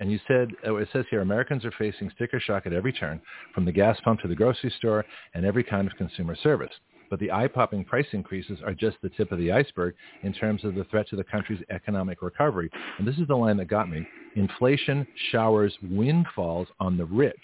And 0.00 0.12
you 0.12 0.20
said 0.28 0.52
uh, 0.64 0.76
it 0.76 0.88
says 0.92 1.04
here 1.10 1.22
Americans 1.22 1.64
are 1.64 1.72
facing 1.72 2.08
sticker 2.14 2.38
shock 2.38 2.66
at 2.66 2.72
every 2.72 2.92
turn, 2.92 3.20
from 3.52 3.64
the 3.64 3.72
gas 3.72 3.98
pump 4.04 4.20
to 4.20 4.28
the 4.28 4.34
grocery 4.36 4.72
store 4.78 5.04
and 5.34 5.44
every 5.44 5.64
kind 5.64 5.88
of 5.88 5.96
consumer 5.96 6.36
service. 6.36 6.72
But 7.10 7.18
the 7.18 7.30
eye-popping 7.30 7.84
price 7.84 8.06
increases 8.12 8.58
are 8.64 8.74
just 8.74 8.96
the 9.02 9.08
tip 9.10 9.32
of 9.32 9.38
the 9.38 9.52
iceberg 9.52 9.94
in 10.22 10.32
terms 10.32 10.64
of 10.64 10.74
the 10.74 10.84
threat 10.84 11.08
to 11.08 11.16
the 11.16 11.24
country's 11.24 11.62
economic 11.70 12.22
recovery. 12.22 12.70
And 12.98 13.06
this 13.06 13.16
is 13.18 13.26
the 13.28 13.36
line 13.36 13.56
that 13.58 13.66
got 13.66 13.88
me. 13.88 14.06
Inflation 14.36 15.06
showers 15.30 15.76
windfalls 15.90 16.68
on 16.80 16.96
the 16.96 17.04
rich 17.04 17.36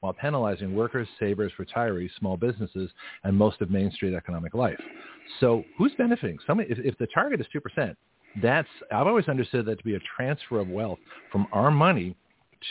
while 0.00 0.12
penalizing 0.12 0.74
workers, 0.74 1.08
savers, 1.18 1.52
retirees, 1.58 2.10
small 2.18 2.36
businesses, 2.36 2.90
and 3.24 3.36
most 3.36 3.60
of 3.60 3.70
Main 3.70 3.90
Street 3.90 4.14
economic 4.14 4.54
life. 4.54 4.80
So 5.40 5.64
who's 5.78 5.92
benefiting? 5.96 6.38
Somebody, 6.46 6.70
if, 6.70 6.78
if 6.78 6.98
the 6.98 7.06
target 7.08 7.40
is 7.40 7.46
2%, 7.54 7.96
that's, 8.42 8.68
I've 8.92 9.06
always 9.06 9.28
understood 9.28 9.66
that 9.66 9.78
to 9.78 9.84
be 9.84 9.94
a 9.94 10.00
transfer 10.16 10.60
of 10.60 10.68
wealth 10.68 10.98
from 11.32 11.46
our 11.52 11.70
money 11.70 12.14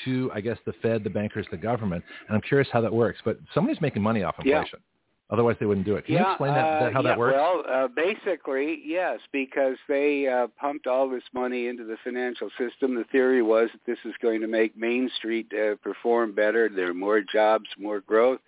to, 0.03 0.31
I 0.33 0.41
guess, 0.41 0.57
the 0.65 0.73
Fed, 0.81 1.03
the 1.03 1.09
bankers, 1.09 1.45
the 1.51 1.57
government. 1.57 2.03
And 2.27 2.35
I'm 2.35 2.41
curious 2.41 2.67
how 2.71 2.81
that 2.81 2.93
works. 2.93 3.19
But 3.23 3.39
somebody's 3.53 3.81
making 3.81 4.01
money 4.01 4.23
off 4.23 4.35
inflation. 4.37 4.79
Yeah. 4.79 4.94
Otherwise, 5.31 5.55
they 5.59 5.65
wouldn't 5.65 5.87
do 5.87 5.95
it. 5.95 6.05
Can 6.05 6.13
yeah, 6.15 6.21
you 6.21 6.29
explain 6.33 6.53
that, 6.53 6.79
that 6.81 6.93
how 6.93 6.99
uh, 6.99 7.03
that 7.03 7.17
works? 7.17 7.35
Well, 7.35 7.63
uh, 7.67 7.87
basically, 7.87 8.79
yes, 8.85 9.19
because 9.31 9.75
they 9.87 10.27
uh, 10.27 10.47
pumped 10.59 10.85
all 10.85 11.09
this 11.09 11.23
money 11.33 11.67
into 11.67 11.83
the 11.83 11.97
financial 12.03 12.49
system. 12.59 12.93
The 12.93 13.05
theory 13.05 13.41
was 13.41 13.69
that 13.73 13.81
this 13.87 13.97
is 14.05 14.13
going 14.21 14.41
to 14.41 14.47
make 14.47 14.77
Main 14.77 15.09
Street 15.17 15.51
uh, 15.51 15.75
perform 15.77 16.33
better. 16.33 16.69
There 16.69 16.91
are 16.91 16.93
more 16.93 17.21
jobs, 17.21 17.65
more 17.79 18.01
growth, 18.01 18.39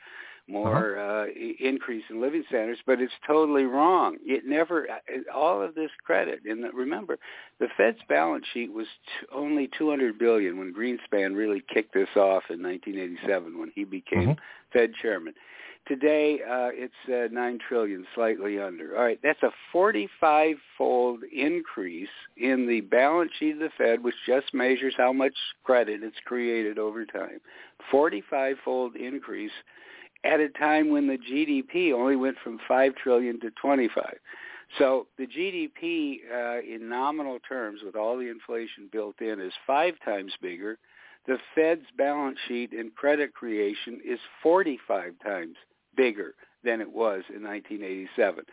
more 0.47 0.97
Uh-huh. 0.99 1.23
uh, 1.23 1.25
increase 1.59 2.03
in 2.11 2.21
living 2.21 2.43
standards. 2.47 2.79
But 2.85 3.01
it's 3.01 3.11
totally 3.25 3.63
wrong. 3.63 4.17
It 4.23 4.45
never. 4.45 4.87
uh, 4.87 5.33
All 5.35 5.59
of 5.63 5.73
this 5.73 5.89
credit, 6.05 6.41
and 6.45 6.63
remember, 6.75 7.17
the 7.59 7.69
Fed's 7.75 7.97
balance 8.07 8.45
sheet 8.53 8.71
was 8.71 8.85
t- 9.19 9.25
only 9.33 9.67
200 9.75 10.19
billion 10.19 10.59
when 10.59 10.75
Greenspan 10.75 11.35
really 11.35 11.63
kicked 11.73 11.95
this 11.95 12.09
off 12.15 12.43
in 12.51 12.61
1987 12.61 13.57
when 13.57 13.71
he 13.73 13.83
became 13.83 14.35
Mhm. 14.35 14.37
Fed 14.71 14.93
chairman. 15.01 15.33
Today, 15.87 16.41
uh, 16.41 16.69
it's 16.73 16.93
uh, 17.07 17.33
nine 17.33 17.59
trillion, 17.65 18.05
slightly 18.13 18.59
under. 18.59 18.97
All 18.97 19.03
right, 19.05 19.19
that's 19.23 19.41
a 19.41 19.51
45-fold 19.73 21.19
increase 21.33 22.09
in 22.35 22.67
the 22.67 22.81
balance 22.81 23.31
sheet 23.39 23.53
of 23.53 23.59
the 23.59 23.69
Fed, 23.77 24.03
which 24.03 24.15
just 24.25 24.53
measures 24.53 24.95
how 24.97 25.13
much 25.13 25.33
credit 25.63 26.03
it's 26.03 26.17
created 26.25 26.77
over 26.77 27.05
time. 27.05 27.39
45-fold 27.91 28.97
increase 28.97 29.51
at 30.25 30.41
a 30.41 30.49
time 30.49 30.89
when 30.89 31.07
the 31.07 31.17
GDP 31.17 31.93
only 31.93 32.17
went 32.17 32.35
from 32.43 32.59
5 32.67 32.95
trillion 32.95 33.39
to 33.39 33.49
25. 33.51 34.17
So 34.77 35.07
the 35.17 35.25
GDP 35.25 36.17
uh, 36.29 36.59
in 36.63 36.89
nominal 36.89 37.39
terms, 37.47 37.79
with 37.85 37.95
all 37.95 38.17
the 38.17 38.29
inflation 38.29 38.89
built 38.91 39.21
in, 39.21 39.39
is 39.39 39.53
five 39.65 39.93
times 40.03 40.33
bigger. 40.41 40.77
The 41.27 41.37
Fed's 41.55 41.85
balance 41.97 42.39
sheet 42.47 42.73
and 42.73 42.93
credit 42.93 43.33
creation 43.33 44.01
is 44.05 44.19
45 44.43 45.13
times 45.23 45.55
bigger 45.97 46.35
than 46.63 46.79
it 46.81 46.91
was 46.91 47.23
in 47.33 47.43
1987. 47.43 48.45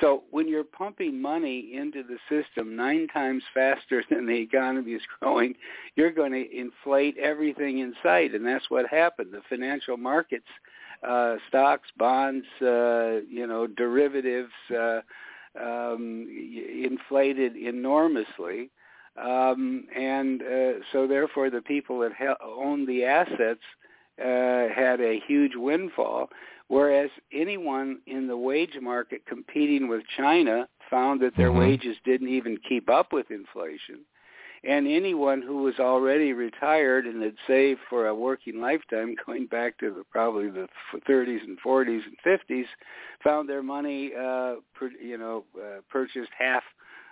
So 0.00 0.22
when 0.30 0.48
you're 0.48 0.64
pumping 0.64 1.20
money 1.20 1.72
into 1.74 2.02
the 2.02 2.18
system 2.28 2.76
nine 2.76 3.08
times 3.08 3.42
faster 3.52 4.04
than 4.10 4.26
the 4.26 4.38
economy 4.38 4.92
is 4.92 5.02
growing, 5.18 5.54
you're 5.96 6.12
going 6.12 6.32
to 6.32 6.56
inflate 6.56 7.16
everything 7.18 7.78
in 7.78 7.94
sight, 8.02 8.34
and 8.34 8.46
that's 8.46 8.70
what 8.70 8.86
happened. 8.86 9.32
The 9.32 9.42
financial 9.48 9.96
markets, 9.96 10.46
uh, 11.06 11.36
stocks, 11.48 11.88
bonds, 11.96 12.46
uh, 12.62 13.20
you 13.28 13.46
know, 13.46 13.66
derivatives, 13.66 14.52
uh, 14.76 15.00
um, 15.60 16.28
inflated 16.84 17.56
enormously. 17.56 18.70
Um, 19.20 19.86
and 19.94 20.40
uh, 20.42 20.72
so 20.92 21.06
therefore 21.06 21.50
the 21.50 21.60
people 21.60 21.98
that 22.00 22.12
ha- 22.12 22.36
owned 22.42 22.86
the 22.86 23.04
assets 23.04 23.60
uh, 24.20 24.68
had 24.74 25.00
a 25.00 25.20
huge 25.26 25.56
windfall, 25.56 26.30
whereas 26.70 27.10
anyone 27.32 27.98
in 28.06 28.28
the 28.28 28.36
wage 28.36 28.78
market 28.80 29.26
competing 29.26 29.88
with 29.88 30.02
China 30.16 30.68
found 30.88 31.20
that 31.20 31.36
their 31.36 31.50
Mhm. 31.50 31.58
wages 31.58 31.98
didn't 32.04 32.28
even 32.28 32.56
keep 32.58 32.88
up 32.88 33.12
with 33.12 33.28
inflation. 33.32 34.06
And 34.62 34.86
anyone 34.86 35.42
who 35.42 35.62
was 35.62 35.80
already 35.80 36.32
retired 36.32 37.06
and 37.06 37.22
had 37.22 37.36
saved 37.46 37.80
for 37.88 38.06
a 38.06 38.14
working 38.14 38.60
lifetime, 38.60 39.16
going 39.26 39.46
back 39.46 39.78
to 39.78 39.90
the, 39.90 40.04
probably 40.04 40.48
the 40.48 40.68
30s 41.08 41.42
and 41.42 41.58
40s 41.60 42.04
and 42.06 42.16
50s, 42.24 42.68
found 43.24 43.48
their 43.48 43.64
money, 43.64 44.14
uh, 44.14 44.56
per, 44.72 44.90
you 45.02 45.18
know, 45.18 45.44
uh, 45.56 45.80
purchased 45.88 46.30
half 46.38 46.62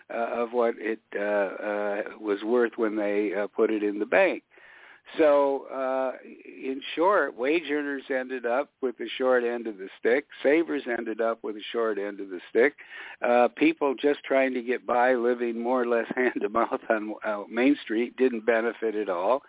uh, 0.08 0.42
of 0.42 0.52
what 0.52 0.74
it 0.78 1.00
uh, 1.16 1.20
uh, 1.20 2.02
was 2.20 2.44
worth 2.44 2.72
when 2.76 2.94
they 2.94 3.34
uh, 3.34 3.48
put 3.48 3.72
it 3.72 3.82
in 3.82 3.98
the 3.98 4.06
bank. 4.06 4.44
So, 5.16 5.66
uh, 5.72 6.12
in 6.24 6.82
short, 6.94 7.36
wage 7.36 7.70
earners 7.70 8.02
ended 8.10 8.44
up 8.44 8.70
with 8.82 8.98
the 8.98 9.08
short 9.16 9.42
end 9.42 9.66
of 9.66 9.78
the 9.78 9.88
stick. 9.98 10.26
Savers 10.42 10.82
ended 10.86 11.20
up 11.20 11.42
with 11.42 11.54
the 11.54 11.62
short 11.72 11.98
end 11.98 12.20
of 12.20 12.28
the 12.28 12.40
stick. 12.50 12.74
Uh, 13.22 13.48
people 13.48 13.94
just 13.94 14.22
trying 14.24 14.52
to 14.54 14.62
get 14.62 14.86
by, 14.86 15.14
living 15.14 15.60
more 15.60 15.82
or 15.82 15.86
less 15.86 16.06
hand 16.16 16.34
to 16.42 16.48
mouth 16.48 16.80
on 16.90 17.14
uh, 17.24 17.44
Main 17.50 17.76
Street, 17.82 18.16
didn't 18.16 18.44
benefit 18.44 18.94
at 18.94 19.08
all. 19.08 19.42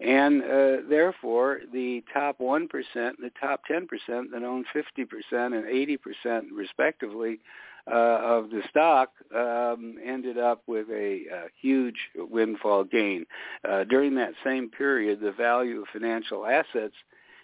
And 0.00 0.42
uh, 0.42 0.76
therefore, 0.88 1.60
the 1.72 2.02
top 2.12 2.38
1% 2.38 2.68
and 2.94 3.16
the 3.20 3.30
top 3.40 3.62
10% 3.70 3.86
that 4.32 4.42
own 4.42 4.64
50% 4.74 5.06
and 5.32 5.64
80% 5.64 6.42
respectively 6.52 7.38
of 7.86 8.50
the 8.50 8.62
stock 8.70 9.10
um, 9.34 9.96
ended 10.04 10.38
up 10.38 10.62
with 10.66 10.88
a, 10.90 11.24
a 11.32 11.44
huge 11.60 11.96
windfall 12.14 12.84
gain. 12.84 13.26
Uh, 13.68 13.84
during 13.84 14.14
that 14.14 14.34
same 14.44 14.68
period, 14.68 15.20
the 15.20 15.32
value 15.32 15.82
of 15.82 15.88
financial 15.92 16.46
assets 16.46 16.94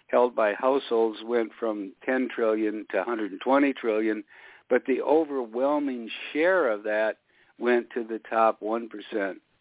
held 0.07 0.35
by 0.35 0.53
households 0.53 1.19
went 1.23 1.51
from 1.59 1.93
10 2.05 2.29
trillion 2.33 2.85
to 2.91 2.97
120 2.97 3.73
trillion, 3.73 4.23
but 4.69 4.85
the 4.85 5.01
overwhelming 5.01 6.09
share 6.33 6.69
of 6.69 6.83
that 6.83 7.17
went 7.57 7.89
to 7.91 8.03
the 8.03 8.19
top 8.29 8.59
1% 8.61 8.89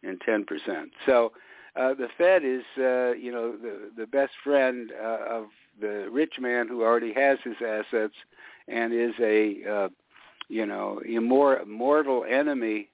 and 0.03 0.21
10%. 0.21 0.47
So 1.07 1.33
uh, 1.77 1.95
the 1.95 2.09
Fed 2.17 2.45
is, 2.45 2.63
uh, 2.79 3.13
you 3.13 3.31
know, 3.31 3.57
the, 3.57 3.91
the 3.97 4.07
best 4.07 4.33
friend 4.43 4.91
uh, 5.01 5.19
of 5.29 5.47
the 5.81 6.09
rich 6.11 6.35
man 6.41 6.67
who 6.67 6.83
already 6.83 7.13
has 7.13 7.39
his 7.45 7.57
assets 7.65 8.15
and 8.67 8.93
is 8.93 9.15
a 9.21 9.57
uh, 9.69 9.89
you 10.49 10.67
know, 10.67 11.01
immor- 11.09 11.67
mortal 11.67 12.25
enemy 12.29 12.89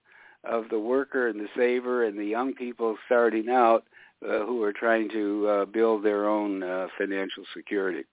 of 0.44 0.64
the 0.70 0.78
worker 0.78 1.28
and 1.28 1.40
the 1.40 1.48
saver 1.56 2.04
and 2.04 2.18
the 2.18 2.24
young 2.24 2.54
people 2.54 2.96
starting 3.06 3.48
out 3.48 3.84
uh, 4.24 4.44
who 4.44 4.62
are 4.62 4.72
trying 4.72 5.08
to 5.10 5.48
uh, 5.48 5.64
build 5.66 6.04
their 6.04 6.28
own 6.28 6.62
uh, 6.62 6.86
financial 6.98 7.44
security. 7.56 8.04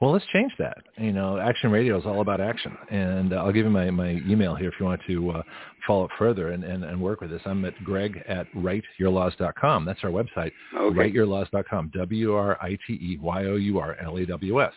Well, 0.00 0.12
let's 0.12 0.24
change 0.32 0.52
that. 0.58 0.78
You 0.96 1.12
know, 1.12 1.38
Action 1.38 1.70
Radio 1.70 1.98
is 1.98 2.06
all 2.06 2.22
about 2.22 2.40
action, 2.40 2.74
and 2.90 3.34
uh, 3.34 3.36
I'll 3.36 3.52
give 3.52 3.66
you 3.66 3.70
my, 3.70 3.90
my 3.90 4.12
email 4.26 4.54
here 4.54 4.68
if 4.68 4.74
you 4.80 4.86
want 4.86 5.02
to 5.06 5.30
uh, 5.30 5.42
follow 5.86 6.04
up 6.04 6.10
further 6.18 6.52
and, 6.52 6.64
and, 6.64 6.84
and 6.84 6.98
work 7.00 7.20
with 7.20 7.30
this. 7.30 7.42
I'm 7.44 7.64
at 7.66 7.74
greg 7.84 8.22
at 8.26 8.46
writeyourlaws.com. 8.54 9.84
That's 9.84 10.00
our 10.02 10.10
website, 10.10 10.52
Okay. 10.74 10.96
writeyourlaws.com, 11.12 11.90
W-R-I-T-E-Y-O-U-R-L-A-W-S. 11.94 14.72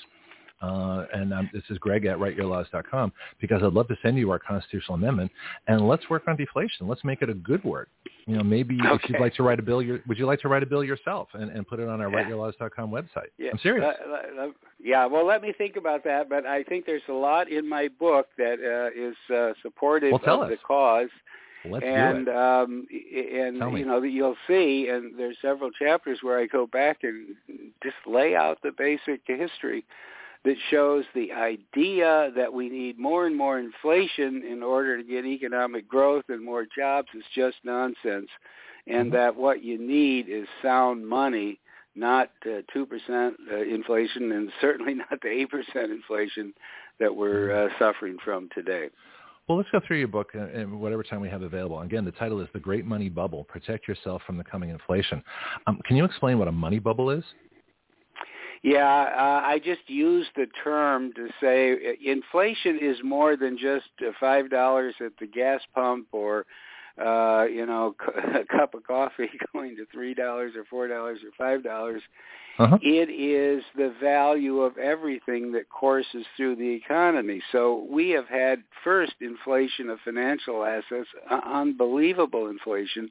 Uh, 0.62 1.06
and 1.14 1.34
um, 1.34 1.50
this 1.54 1.64
is 1.70 1.78
Greg 1.78 2.06
at 2.06 2.18
writeyourlaws.com 2.18 3.12
because 3.42 3.62
I'd 3.64 3.74
love 3.74 3.88
to 3.90 3.98
send 4.02 4.18
you 4.18 4.32
our 4.32 4.40
constitutional 4.40 4.96
amendment 4.96 5.30
and 5.68 5.86
let's 5.88 6.10
work 6.10 6.24
on 6.28 6.38
deflation. 6.38 6.88
Let's 6.88 7.04
make 7.04 7.22
it 7.22 7.30
a 7.30 7.34
good 7.34 7.62
word. 7.66 7.88
You 8.28 8.38
know, 8.38 8.44
maybe 8.44 8.78
if 8.82 9.10
you'd 9.10 9.20
like 9.20 9.34
to 9.36 9.44
write 9.44 9.60
a 9.60 9.62
bill, 9.62 9.82
your, 9.82 10.00
would 10.08 10.18
you 10.18 10.26
like 10.26 10.40
to 10.40 10.48
write 10.48 10.64
a 10.64 10.66
bill 10.66 10.82
yourself 10.84 11.28
and, 11.34 11.52
and 11.52 11.68
put 11.68 11.82
it 11.82 11.90
on 11.90 12.00
our 12.00 12.10
Yeah. 12.10 12.24
writeyourlaws.com 12.24 12.90
website? 12.92 13.28
Yeah, 13.38 13.50
I'm 13.52 13.58
serious. 13.60 13.84
Uh, 13.86 14.48
yeah, 14.82 15.06
well, 15.06 15.26
let 15.26 15.42
me 15.42 15.54
think 15.58 15.76
about 15.76 16.06
that. 16.06 16.30
But 16.30 16.46
I 16.46 16.64
think 16.64 16.86
there's 16.86 17.02
a 17.10 17.14
lot 17.14 17.52
in 17.52 17.68
my 17.68 17.90
book 18.00 18.28
that 18.38 18.60
uh, 18.64 18.98
is 18.98 19.16
uh, 19.36 19.54
supportive 19.62 20.14
Well, 20.14 20.22
of 20.44 20.44
us. 20.44 20.50
the 20.52 20.58
cause. 20.66 21.10
Let's 21.66 21.86
and 21.86 22.26
do 22.26 22.32
it. 22.32 22.36
um 22.38 22.88
and 22.92 23.58
Tell 23.60 23.78
you 23.78 23.86
know 23.86 24.02
that 24.02 24.10
you'll 24.10 24.36
see 24.48 24.90
and 24.90 25.18
there's 25.18 25.38
several 25.42 25.72
chapters 25.72 26.20
where 26.22 26.38
I 26.38 26.46
go 26.46 26.68
back 26.68 27.00
and 27.04 27.36
just 27.82 27.96
lay 28.06 28.36
out 28.36 28.58
the 28.64 28.72
basic 28.78 29.22
history 29.26 29.86
that 30.46 30.56
shows 30.70 31.06
the 31.16 31.32
idea 31.32 32.32
that 32.36 32.52
we 32.52 32.70
need 32.70 33.00
more 33.00 33.26
and 33.26 33.36
more 33.36 33.60
inflation 33.60 34.44
in 34.44 34.62
order 34.62 34.98
to 34.98 35.04
get 35.04 35.26
economic 35.26 35.88
growth 35.88 36.26
and 36.30 36.44
more 36.44 36.66
jobs 36.76 37.08
is 37.16 37.24
just 37.34 37.58
nonsense 37.64 38.30
and 38.88 39.10
Mhm. 39.10 39.14
that 39.14 39.36
what 39.36 39.64
you 39.64 39.78
need 39.78 40.28
is 40.28 40.48
sound 40.62 41.08
money 41.08 41.60
not 41.96 42.32
uh, 42.46 42.62
2% 42.74 43.36
uh, 43.52 43.58
inflation 43.58 44.32
and 44.32 44.52
certainly 44.62 44.96
not 44.96 45.22
the 45.22 45.30
8% 45.30 45.92
inflation 45.92 46.54
that 47.00 47.16
we're 47.16 47.52
uh, 47.52 47.70
suffering 47.80 48.18
from 48.24 48.50
today. 48.54 48.90
Well, 49.48 49.58
let's 49.58 49.70
go 49.72 49.82
through 49.86 50.00
your 50.00 50.08
book 50.08 50.32
in 50.34 50.80
whatever 50.80 51.04
time 51.04 51.20
we 51.20 51.30
have 51.30 51.42
available. 51.42 51.82
Again, 51.82 52.06
the 52.06 52.14
title 52.14 52.40
is 52.40 52.48
The 52.54 52.60
Great 52.60 52.86
Money 52.86 53.10
Bubble, 53.10 53.44
Protect 53.44 53.88
Yourself 53.90 54.22
from 54.26 54.38
the 54.38 54.44
Coming 54.44 54.70
Inflation. 54.70 55.22
Um, 55.68 55.82
can 55.86 55.98
you 55.98 56.06
explain 56.06 56.40
what 56.40 56.48
a 56.48 56.52
money 56.52 56.80
bubble 56.80 57.10
is? 57.10 57.26
Yeah, 58.64 58.88
uh, 58.88 59.42
I 59.46 59.60
just 59.60 59.82
used 59.88 60.30
the 60.36 60.48
term 60.64 61.12
to 61.14 61.28
say 61.42 61.74
uh, 61.74 62.12
inflation 62.12 62.80
is 62.82 62.98
more 63.04 63.36
than 63.36 63.58
just 63.58 63.90
uh, 64.02 64.12
five 64.20 64.50
dollars 64.50 64.96
at 65.02 65.12
the 65.20 65.28
gas 65.28 65.62
pump 65.76 66.08
or 66.14 66.46
uh, 66.98 67.46
you 67.46 67.66
know, 67.66 67.96
a 68.36 68.46
cup 68.46 68.74
of 68.74 68.84
coffee 68.86 69.30
going 69.54 69.76
to 69.76 69.86
three 69.92 70.14
dollars 70.14 70.54
or 70.56 70.64
four 70.66 70.88
dollars 70.88 71.20
or 71.24 71.32
five 71.38 71.64
dollars. 71.64 72.02
Uh-huh. 72.60 72.78
It 72.84 73.10
is 73.10 73.64
the 73.76 73.96
value 74.00 74.62
of 74.62 74.78
everything 74.78 75.52
that 75.54 75.70
courses 75.70 76.24
through 76.38 76.56
the 76.58 76.70
economy. 76.70 77.42
So 77.52 77.88
we 77.90 78.12
have 78.12 78.28
had 78.28 78.62
first 78.84 79.14
inflation 79.22 79.90
of 79.90 79.98
financial 80.06 80.64
assets, 80.64 81.08
uh, 81.32 81.42
unbelievable 81.46 82.48
inflation 82.48 83.10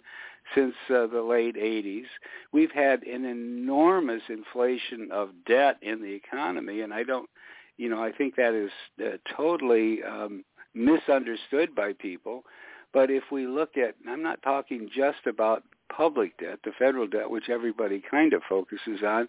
since 0.55 0.75
uh, 0.91 1.07
the 1.07 1.23
late 1.23 1.57
80s. 1.57 2.05
We've 2.53 2.71
had 2.71 3.03
an 3.05 3.25
enormous 3.25 4.23
inflation 4.29 5.09
of 5.13 5.31
debt 5.47 5.79
in 5.83 6.03
the 6.03 6.13
economy, 6.13 6.81
and 6.81 6.93
I 6.93 7.03
don't, 7.03 7.29
you 7.77 7.89
know, 7.89 8.03
I 8.03 8.13
think 8.13 8.37
that 8.37 8.55
is 8.55 8.71
uh, 9.05 9.17
totally 9.37 10.03
um, 10.03 10.45
misunderstood 10.75 11.75
by 11.75 11.93
people. 11.95 12.45
But 12.93 13.11
if 13.11 13.25
we 13.33 13.47
look 13.47 13.77
at, 13.77 13.95
I'm 14.09 14.23
not 14.23 14.43
talking 14.43 14.89
just 14.95 15.27
about 15.27 15.63
public 15.95 16.37
debt, 16.39 16.59
the 16.65 16.73
federal 16.79 17.07
debt, 17.07 17.31
which 17.31 17.49
everybody 17.49 18.03
kind 18.11 18.33
of 18.33 18.43
focuses 18.49 19.03
on, 19.05 19.29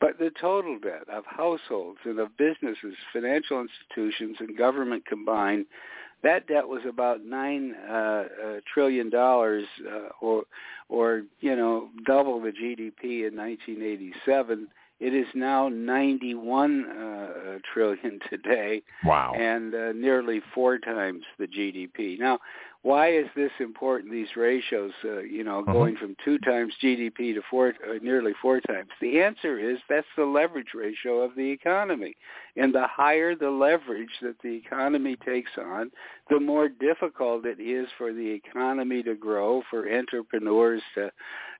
but 0.00 0.18
the 0.18 0.30
total 0.40 0.78
debt 0.78 1.08
of 1.10 1.24
households 1.26 2.00
and 2.04 2.18
of 2.18 2.36
businesses, 2.36 2.96
financial 3.12 3.60
institutions, 3.60 4.36
and 4.40 4.56
government 4.56 5.06
combined, 5.06 5.66
that 6.22 6.46
debt 6.46 6.66
was 6.66 6.82
about 6.88 7.24
nine 7.24 7.74
uh, 7.88 7.92
uh, 7.92 8.24
trillion 8.72 9.10
dollars, 9.10 9.64
uh, 9.86 10.08
or 10.20 10.44
or 10.88 11.22
you 11.40 11.56
know 11.56 11.88
double 12.04 12.40
the 12.40 12.50
GDP 12.50 13.26
in 13.26 13.36
1987 13.36 14.68
it 15.02 15.14
is 15.14 15.26
now 15.34 15.68
91 15.68 16.86
uh, 16.86 17.58
trillion 17.74 18.20
today. 18.30 18.82
Wow. 19.04 19.34
And 19.36 19.74
uh, 19.74 19.92
nearly 19.92 20.40
four 20.54 20.78
times 20.78 21.24
the 21.40 21.48
GDP. 21.48 22.20
Now, 22.20 22.38
why 22.82 23.12
is 23.12 23.26
this 23.36 23.52
important? 23.60 24.10
These 24.10 24.34
ratios, 24.36 24.90
uh, 25.04 25.20
you 25.20 25.44
know, 25.44 25.60
uh-huh. 25.60 25.72
going 25.72 25.96
from 25.96 26.16
two 26.24 26.38
times 26.38 26.74
GDP 26.82 27.32
to 27.34 27.40
four, 27.48 27.68
uh, 27.68 27.98
nearly 28.02 28.32
four 28.42 28.60
times. 28.60 28.88
The 29.00 29.20
answer 29.20 29.58
is 29.58 29.78
that's 29.88 30.06
the 30.16 30.24
leverage 30.24 30.74
ratio 30.74 31.20
of 31.20 31.36
the 31.36 31.48
economy, 31.48 32.16
and 32.56 32.74
the 32.74 32.86
higher 32.88 33.36
the 33.36 33.50
leverage 33.50 34.10
that 34.20 34.34
the 34.42 34.54
economy 34.54 35.16
takes 35.24 35.52
on, 35.56 35.92
the 36.28 36.40
more 36.40 36.68
difficult 36.68 37.46
it 37.46 37.60
is 37.60 37.86
for 37.96 38.12
the 38.12 38.28
economy 38.28 39.04
to 39.04 39.14
grow, 39.14 39.62
for 39.70 39.88
entrepreneurs 39.88 40.82
to, 40.96 41.12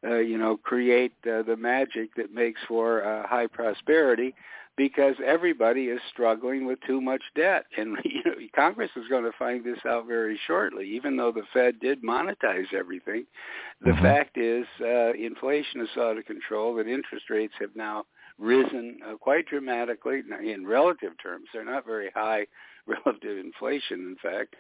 uh, 0.05 0.17
you 0.17 0.39
know, 0.39 0.57
create 0.57 1.13
uh, 1.25 1.43
the 1.43 1.57
magic 1.57 2.13
that 2.17 2.35
makes 2.35 2.61
for 2.67 3.05
uh, 3.05 3.29
high 3.29 3.47
prosperity 3.47 4.35
because 4.77 5.15
everybody 5.25 5.85
is 5.85 6.01
struggling 6.11 6.67
with 6.67 6.79
too 6.87 7.01
much 7.01 7.23
debt. 7.37 7.67
And 7.77 7.97
you 8.05 8.23
know, 8.25 8.33
Congress 8.55 8.91
is 8.97 9.09
going 9.09 9.25
to 9.25 9.37
find 9.39 9.65
this 9.65 9.79
out 9.87 10.07
very 10.07 10.39
shortly. 10.47 10.89
Even 10.91 11.17
though 11.17 11.33
the 11.33 11.43
Fed 11.53 11.81
did 11.81 12.03
monetize 12.03 12.73
everything, 12.77 13.27
the 13.81 13.91
mm-hmm. 13.91 14.03
fact 14.03 14.39
is 14.39 14.67
uh, 14.81 15.13
inflation 15.13 15.81
is 15.81 15.89
out 15.99 16.19
of 16.19 16.25
control, 16.25 16.79
and 16.79 16.89
interest 16.89 17.31
rates 17.31 17.55
have 17.61 17.75
now 17.75 18.05
risen 18.39 18.99
uh, 19.07 19.17
quite 19.17 19.47
dramatically 19.47 20.23
in 20.45 20.67
relative 20.67 21.13
terms. 21.23 21.47
They're 21.53 21.65
not 21.65 21.87
very 21.87 22.11
high 22.15 22.47
relative 22.87 23.21
to 23.21 23.41
inflation, 23.41 24.01
in 24.01 24.17
fact. 24.23 24.57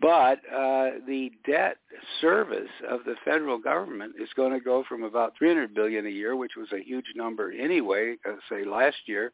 But 0.00 0.38
uh, 0.52 0.98
the 1.06 1.30
debt 1.46 1.76
service 2.20 2.70
of 2.90 3.04
the 3.04 3.14
federal 3.24 3.58
government 3.58 4.14
is 4.20 4.28
going 4.34 4.52
to 4.52 4.60
go 4.60 4.84
from 4.88 5.04
about 5.04 5.34
300 5.38 5.72
billion 5.72 6.06
a 6.06 6.10
year, 6.10 6.34
which 6.34 6.56
was 6.56 6.68
a 6.72 6.82
huge 6.82 7.06
number 7.14 7.52
anyway, 7.52 8.16
uh, 8.28 8.34
say 8.50 8.64
last 8.64 8.96
year, 9.06 9.32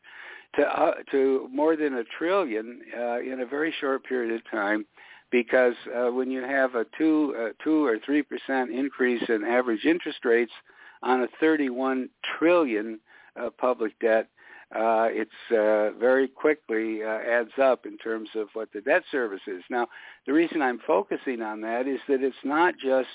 to 0.56 0.62
uh, 0.62 0.94
to 1.10 1.48
more 1.50 1.76
than 1.76 1.94
a 1.94 2.04
trillion 2.18 2.80
uh, 2.96 3.20
in 3.20 3.40
a 3.40 3.46
very 3.46 3.74
short 3.80 4.04
period 4.04 4.34
of 4.34 4.50
time. 4.50 4.84
Because 5.30 5.74
uh, 5.96 6.10
when 6.10 6.28
you 6.28 6.42
have 6.42 6.74
a 6.74 6.84
two, 6.98 7.36
uh, 7.38 7.48
two 7.62 7.84
or 7.84 7.98
three 8.04 8.22
percent 8.22 8.70
increase 8.70 9.22
in 9.28 9.44
average 9.44 9.84
interest 9.84 10.24
rates 10.24 10.52
on 11.02 11.22
a 11.22 11.28
31 11.38 12.08
trillion 12.38 12.98
uh, 13.40 13.48
public 13.58 13.98
debt, 14.00 14.28
uh, 14.74 15.09
it's 15.10 15.30
uh, 15.51 15.98
very 15.98 16.28
quickly 16.28 17.02
uh, 17.02 17.09
adds 17.09 17.52
up 17.60 17.86
in 17.86 17.98
terms 17.98 18.28
of 18.36 18.48
what 18.52 18.72
the 18.72 18.80
debt 18.80 19.02
service 19.10 19.40
is. 19.47 19.62
Now, 19.68 19.88
the 20.26 20.32
reason 20.32 20.62
I'm 20.62 20.80
focusing 20.86 21.42
on 21.42 21.60
that 21.62 21.88
is 21.88 21.98
that 22.09 22.22
it's 22.22 22.36
not 22.44 22.74
just 22.78 23.09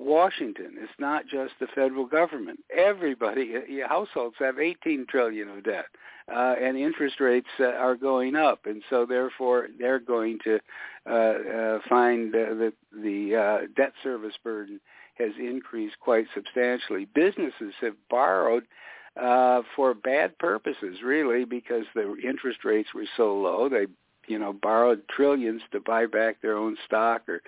Washington. 0.00 0.76
It's 0.78 0.92
not 0.98 1.26
just 1.26 1.52
the 1.60 1.66
federal 1.74 2.06
government. 2.06 2.60
Everybody, 2.74 3.54
households 3.88 4.36
have 4.38 4.58
18 4.58 5.06
trillion 5.08 5.48
of 5.48 5.62
debt, 5.62 5.86
uh, 6.34 6.54
and 6.60 6.76
interest 6.76 7.20
rates 7.20 7.48
uh, 7.60 7.64
are 7.64 7.96
going 7.96 8.34
up, 8.34 8.60
and 8.64 8.82
so 8.88 9.04
therefore 9.04 9.68
they're 9.78 10.00
going 10.00 10.38
to 10.44 10.58
uh, 11.08 11.12
uh, 11.12 11.78
find 11.88 12.32
that 12.32 12.72
the 12.92 13.36
uh, 13.36 13.66
debt 13.76 13.92
service 14.02 14.34
burden 14.42 14.80
has 15.14 15.32
increased 15.38 15.98
quite 16.00 16.26
substantially. 16.34 17.06
Businesses 17.14 17.74
have 17.80 17.94
borrowed 18.08 18.64
uh, 19.16 19.62
for 19.74 19.94
bad 19.94 20.38
purposes, 20.38 20.98
really, 21.04 21.44
because 21.44 21.84
the 21.94 22.16
interest 22.24 22.64
rates 22.64 22.90
were 22.94 23.06
so 23.16 23.34
low. 23.36 23.68
They, 23.68 23.86
you 24.26 24.38
know, 24.38 24.52
borrowed 24.52 25.02
trillions 25.08 25.62
to 25.72 25.80
buy 25.80 26.06
back 26.06 26.40
their 26.40 26.56
own 26.56 26.76
stock 26.86 27.28
or 27.28 27.42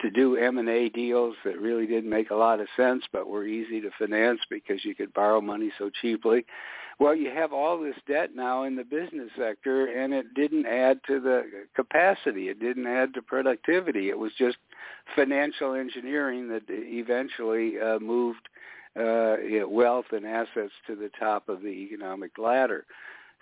to 0.00 0.10
do 0.10 0.36
M&A 0.36 0.88
deals 0.88 1.36
that 1.44 1.60
really 1.60 1.86
didn't 1.86 2.10
make 2.10 2.30
a 2.30 2.34
lot 2.34 2.60
of 2.60 2.66
sense, 2.76 3.04
but 3.12 3.28
were 3.28 3.46
easy 3.46 3.80
to 3.80 3.90
finance 3.98 4.40
because 4.50 4.84
you 4.84 4.94
could 4.94 5.14
borrow 5.14 5.40
money 5.40 5.70
so 5.78 5.90
cheaply. 6.00 6.44
Well, 7.00 7.14
you 7.14 7.30
have 7.30 7.52
all 7.52 7.80
this 7.80 7.96
debt 8.06 8.36
now 8.36 8.64
in 8.64 8.76
the 8.76 8.84
business 8.84 9.30
sector, 9.36 9.86
and 9.86 10.14
it 10.14 10.32
didn't 10.34 10.66
add 10.66 11.00
to 11.08 11.20
the 11.20 11.66
capacity. 11.74 12.48
It 12.48 12.60
didn't 12.60 12.86
add 12.86 13.14
to 13.14 13.22
productivity. 13.22 14.10
It 14.10 14.18
was 14.18 14.32
just 14.38 14.58
financial 15.16 15.74
engineering 15.74 16.48
that 16.48 16.62
eventually 16.68 17.80
uh, 17.80 17.98
moved 17.98 18.48
uh, 18.98 19.38
you 19.38 19.60
know, 19.60 19.68
wealth 19.68 20.06
and 20.12 20.26
assets 20.26 20.72
to 20.86 20.94
the 20.94 21.10
top 21.18 21.48
of 21.48 21.62
the 21.62 21.68
economic 21.68 22.38
ladder. 22.38 22.86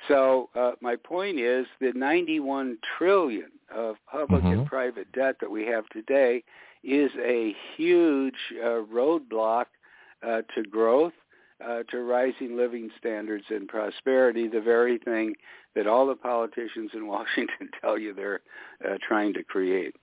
So 0.09 0.49
uh, 0.55 0.73
my 0.81 0.97
point 0.97 1.39
is 1.39 1.67
the 1.81 1.93
91 1.95 2.79
trillion 2.99 3.51
of 3.75 3.97
public 4.11 4.43
mm-hmm. 4.43 4.61
and 4.61 4.67
private 4.67 5.11
debt 5.13 5.37
that 5.41 5.51
we 5.51 5.67
have 5.67 5.89
today 5.91 6.43
is 6.83 7.11
a 7.23 7.55
huge 7.77 8.35
uh, 8.61 8.83
roadblock 8.93 9.67
uh, 10.27 10.43
to 10.55 10.63
growth, 10.69 11.13
uh, 11.65 11.83
to 11.91 12.03
rising 12.03 12.57
living 12.57 12.91
standards 12.99 13.45
and 13.51 13.69
prosperity, 13.69 14.49
the 14.49 14.61
very 14.61 14.99
thing 14.99 15.35
that 15.77 15.87
all 15.87 16.07
the 16.07 16.17
politicians 16.17 16.91
in 16.95 17.07
Washington 17.07 17.71
tell 17.81 17.97
you 17.97 18.13
they're 18.13 18.41
uh, 18.85 18.97
trying 19.07 19.33
to 19.35 19.45
create. 19.45 19.95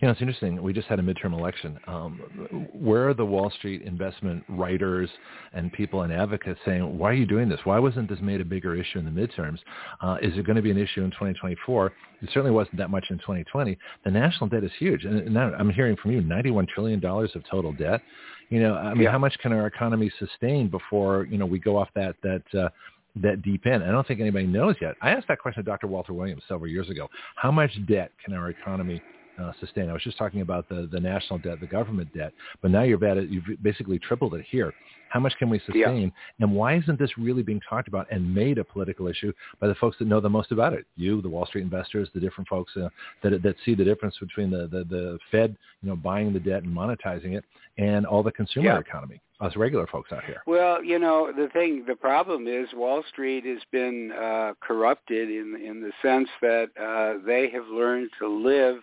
You 0.00 0.06
know, 0.06 0.12
it's 0.12 0.20
interesting. 0.20 0.62
We 0.62 0.72
just 0.72 0.88
had 0.88 0.98
a 0.98 1.02
midterm 1.02 1.32
election. 1.32 1.78
Um, 1.86 2.68
where 2.72 3.08
are 3.08 3.14
the 3.14 3.24
Wall 3.24 3.50
Street 3.50 3.82
investment 3.82 4.44
writers 4.48 5.08
and 5.52 5.72
people 5.72 6.02
and 6.02 6.12
advocates 6.12 6.60
saying, 6.64 6.98
why 6.98 7.10
are 7.10 7.14
you 7.14 7.26
doing 7.26 7.48
this? 7.48 7.60
Why 7.64 7.78
wasn't 7.78 8.08
this 8.08 8.18
made 8.20 8.40
a 8.40 8.44
bigger 8.44 8.74
issue 8.74 8.98
in 8.98 9.04
the 9.04 9.10
midterms? 9.10 9.58
Uh, 10.02 10.16
is 10.22 10.36
it 10.36 10.44
going 10.44 10.56
to 10.56 10.62
be 10.62 10.70
an 10.70 10.78
issue 10.78 11.02
in 11.02 11.10
2024? 11.10 11.92
It 12.22 12.28
certainly 12.32 12.50
wasn't 12.50 12.76
that 12.76 12.90
much 12.90 13.06
in 13.10 13.18
2020. 13.18 13.78
The 14.04 14.10
national 14.10 14.48
debt 14.48 14.64
is 14.64 14.72
huge. 14.78 15.04
And 15.04 15.32
now 15.32 15.52
I'm 15.58 15.70
hearing 15.70 15.96
from 15.96 16.10
you, 16.12 16.20
$91 16.20 16.68
trillion 16.68 17.04
of 17.04 17.42
total 17.50 17.72
debt. 17.72 18.02
You 18.50 18.60
know, 18.60 18.74
I 18.74 18.92
mean, 18.92 19.04
yeah. 19.04 19.12
how 19.12 19.18
much 19.18 19.38
can 19.38 19.52
our 19.52 19.66
economy 19.66 20.10
sustain 20.18 20.68
before, 20.68 21.26
you 21.30 21.38
know, 21.38 21.46
we 21.46 21.58
go 21.58 21.76
off 21.76 21.88
that, 21.94 22.16
that, 22.22 22.42
uh, 22.58 22.68
that 23.16 23.42
deep 23.42 23.66
in. 23.66 23.82
I 23.82 23.90
don't 23.90 24.06
think 24.06 24.20
anybody 24.20 24.46
knows 24.46 24.76
yet. 24.80 24.94
I 25.00 25.10
asked 25.10 25.28
that 25.28 25.38
question 25.38 25.64
to 25.64 25.70
Dr. 25.70 25.86
Walter 25.86 26.12
Williams 26.12 26.42
several 26.48 26.70
years 26.70 26.90
ago. 26.90 27.08
How 27.36 27.50
much 27.50 27.70
debt 27.86 28.12
can 28.24 28.34
our 28.34 28.50
economy 28.50 29.00
uh, 29.40 29.52
sustain. 29.60 29.88
I 29.88 29.92
was 29.92 30.02
just 30.02 30.18
talking 30.18 30.40
about 30.40 30.68
the, 30.68 30.88
the 30.90 31.00
national 31.00 31.38
debt, 31.38 31.60
the 31.60 31.66
government 31.66 32.12
debt, 32.14 32.32
but 32.62 32.70
now 32.70 32.82
you've 32.82 33.02
added, 33.02 33.30
you've 33.30 33.62
basically 33.62 33.98
tripled 33.98 34.34
it 34.34 34.44
here. 34.48 34.72
How 35.08 35.18
much 35.18 35.34
can 35.38 35.50
we 35.50 35.58
sustain? 35.58 36.02
Yeah. 36.02 36.44
And 36.44 36.54
why 36.54 36.76
isn't 36.76 36.98
this 36.98 37.10
really 37.18 37.42
being 37.42 37.60
talked 37.68 37.88
about 37.88 38.06
and 38.12 38.32
made 38.32 38.58
a 38.58 38.64
political 38.64 39.08
issue 39.08 39.32
by 39.60 39.66
the 39.66 39.74
folks 39.74 39.98
that 39.98 40.06
know 40.06 40.20
the 40.20 40.28
most 40.28 40.52
about 40.52 40.72
it? 40.72 40.86
You, 40.96 41.20
the 41.20 41.28
Wall 41.28 41.46
Street 41.46 41.62
investors, 41.62 42.08
the 42.14 42.20
different 42.20 42.48
folks 42.48 42.72
uh, 42.76 42.88
that 43.22 43.42
that 43.42 43.56
see 43.64 43.74
the 43.74 43.84
difference 43.84 44.16
between 44.20 44.50
the, 44.50 44.68
the 44.68 44.84
the 44.84 45.18
Fed, 45.32 45.56
you 45.82 45.88
know, 45.88 45.96
buying 45.96 46.32
the 46.32 46.38
debt 46.38 46.62
and 46.62 46.74
monetizing 46.74 47.36
it, 47.36 47.44
and 47.76 48.06
all 48.06 48.22
the 48.22 48.30
consumer 48.30 48.66
yeah. 48.66 48.78
economy 48.78 49.20
us 49.40 49.56
regular 49.56 49.86
folks 49.86 50.12
out 50.12 50.24
here? 50.24 50.42
Well, 50.46 50.84
you 50.84 50.98
know, 50.98 51.32
the 51.34 51.48
thing, 51.48 51.84
the 51.86 51.94
problem 51.94 52.46
is 52.46 52.68
Wall 52.74 53.02
Street 53.08 53.44
has 53.46 53.60
been 53.72 54.12
uh, 54.12 54.52
corrupted 54.60 55.30
in 55.30 55.58
in 55.64 55.80
the 55.80 55.92
sense 56.02 56.28
that 56.42 56.68
uh, 56.80 57.24
they 57.26 57.50
have 57.50 57.66
learned 57.66 58.10
to 58.20 58.28
live 58.28 58.76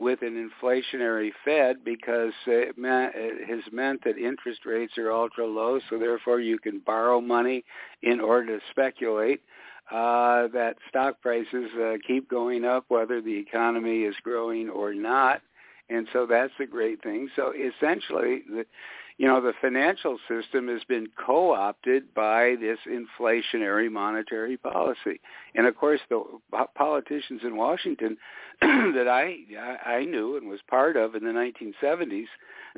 with 0.00 0.22
an 0.22 0.50
inflationary 0.50 1.30
Fed 1.44 1.84
because 1.84 2.32
it, 2.46 2.78
meant, 2.78 3.12
it 3.14 3.48
has 3.48 3.60
meant 3.70 4.02
that 4.04 4.16
interest 4.16 4.64
rates 4.64 4.96
are 4.96 5.12
ultra 5.12 5.46
low, 5.46 5.78
so 5.88 5.98
therefore 5.98 6.40
you 6.40 6.58
can 6.58 6.80
borrow 6.80 7.20
money 7.20 7.62
in 8.02 8.18
order 8.18 8.58
to 8.58 8.64
speculate. 8.70 9.42
Uh, 9.90 10.46
that 10.48 10.76
stock 10.88 11.20
prices 11.20 11.68
uh, 11.82 11.94
keep 12.06 12.30
going 12.30 12.64
up 12.64 12.84
whether 12.88 13.20
the 13.20 13.36
economy 13.36 14.02
is 14.02 14.14
growing 14.22 14.70
or 14.70 14.94
not, 14.94 15.42
and 15.90 16.06
so 16.12 16.26
that's 16.26 16.52
a 16.60 16.66
great 16.66 17.02
thing. 17.02 17.28
So 17.34 17.52
essentially, 17.52 18.42
the, 18.48 18.64
you 19.20 19.26
know, 19.26 19.38
the 19.38 19.52
financial 19.60 20.16
system 20.26 20.66
has 20.68 20.82
been 20.84 21.06
co-opted 21.14 22.14
by 22.14 22.54
this 22.58 22.78
inflationary 22.88 23.92
monetary 23.92 24.56
policy. 24.56 25.20
And 25.54 25.66
of 25.66 25.76
course, 25.76 26.00
the 26.08 26.24
politicians 26.74 27.42
in 27.44 27.54
Washington 27.54 28.16
that 28.62 29.08
I 29.08 29.36
I 29.84 30.06
knew 30.06 30.38
and 30.38 30.48
was 30.48 30.60
part 30.70 30.96
of 30.96 31.14
in 31.14 31.24
the 31.24 31.32
1970s, 31.32 32.24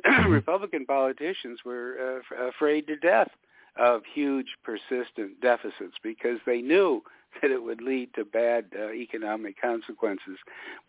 mm-hmm. 0.05 0.27
Republican 0.29 0.85
politicians 0.85 1.59
were 1.63 2.21
uh, 2.29 2.49
afraid 2.49 2.87
to 2.87 2.97
death 2.97 3.29
of 3.77 4.01
huge 4.13 4.57
persistent 4.65 5.39
deficits 5.41 5.95
because 6.03 6.39
they 6.45 6.61
knew 6.61 7.01
that 7.41 7.51
it 7.51 7.61
would 7.61 7.81
lead 7.81 8.13
to 8.15 8.25
bad 8.25 8.65
uh, 8.77 8.91
economic 8.91 9.59
consequences. 9.61 10.37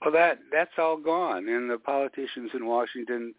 Well, 0.00 0.12
that 0.12 0.38
that's 0.52 0.72
all 0.78 0.96
gone, 0.96 1.48
and 1.48 1.70
the 1.70 1.78
politicians 1.78 2.50
in 2.54 2.66
Washington, 2.66 3.34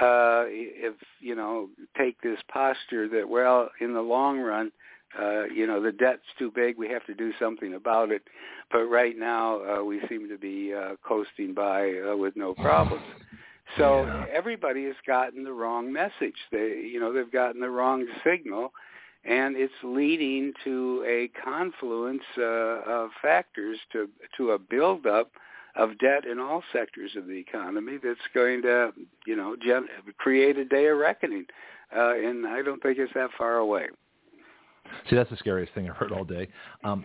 uh, 0.00 0.44
if 0.46 0.94
you 1.20 1.34
know, 1.34 1.68
take 1.96 2.20
this 2.22 2.38
posture 2.52 3.08
that 3.08 3.28
well, 3.28 3.70
in 3.80 3.94
the 3.94 4.02
long 4.02 4.38
run, 4.38 4.72
uh, 5.18 5.44
you 5.44 5.66
know, 5.66 5.80
the 5.80 5.92
debt's 5.92 6.22
too 6.38 6.50
big, 6.54 6.76
we 6.76 6.88
have 6.88 7.04
to 7.06 7.14
do 7.14 7.32
something 7.38 7.74
about 7.74 8.10
it. 8.10 8.22
But 8.72 8.84
right 8.86 9.16
now, 9.16 9.60
uh, 9.62 9.84
we 9.84 10.00
seem 10.08 10.28
to 10.28 10.38
be 10.38 10.74
uh, 10.74 10.96
coasting 11.06 11.54
by 11.54 11.92
uh, 11.98 12.16
with 12.16 12.36
no 12.36 12.54
problems. 12.54 13.04
So 13.78 14.04
yeah. 14.04 14.26
everybody 14.32 14.84
has 14.84 14.96
gotten 15.06 15.44
the 15.44 15.52
wrong 15.52 15.92
message. 15.92 16.36
They, 16.52 16.88
you 16.92 17.00
know, 17.00 17.12
they've 17.12 17.30
gotten 17.30 17.60
the 17.60 17.70
wrong 17.70 18.06
signal 18.24 18.72
and 19.24 19.56
it's 19.56 19.72
leading 19.82 20.52
to 20.64 21.04
a 21.06 21.28
confluence 21.42 22.22
uh, 22.38 22.42
of 22.42 23.10
factors 23.22 23.78
to 23.92 24.08
to 24.36 24.52
a 24.52 24.58
buildup 24.58 25.30
of 25.76 25.98
debt 25.98 26.24
in 26.24 26.38
all 26.38 26.62
sectors 26.72 27.12
of 27.16 27.26
the 27.26 27.32
economy 27.32 27.98
that's 28.02 28.20
going 28.32 28.62
to, 28.62 28.92
you 29.26 29.34
know, 29.34 29.56
gen- 29.56 29.88
create 30.18 30.56
a 30.56 30.64
day 30.64 30.86
of 30.86 30.98
reckoning, 30.98 31.44
uh, 31.96 32.14
and 32.14 32.46
I 32.46 32.62
don't 32.62 32.80
think 32.80 32.98
it's 32.98 33.12
that 33.14 33.30
far 33.36 33.56
away. 33.56 33.86
See, 35.08 35.16
that's 35.16 35.30
the 35.30 35.36
scariest 35.36 35.72
thing 35.74 35.88
I've 35.88 35.96
heard 35.96 36.12
all 36.12 36.24
day. 36.24 36.48
Um, 36.84 37.04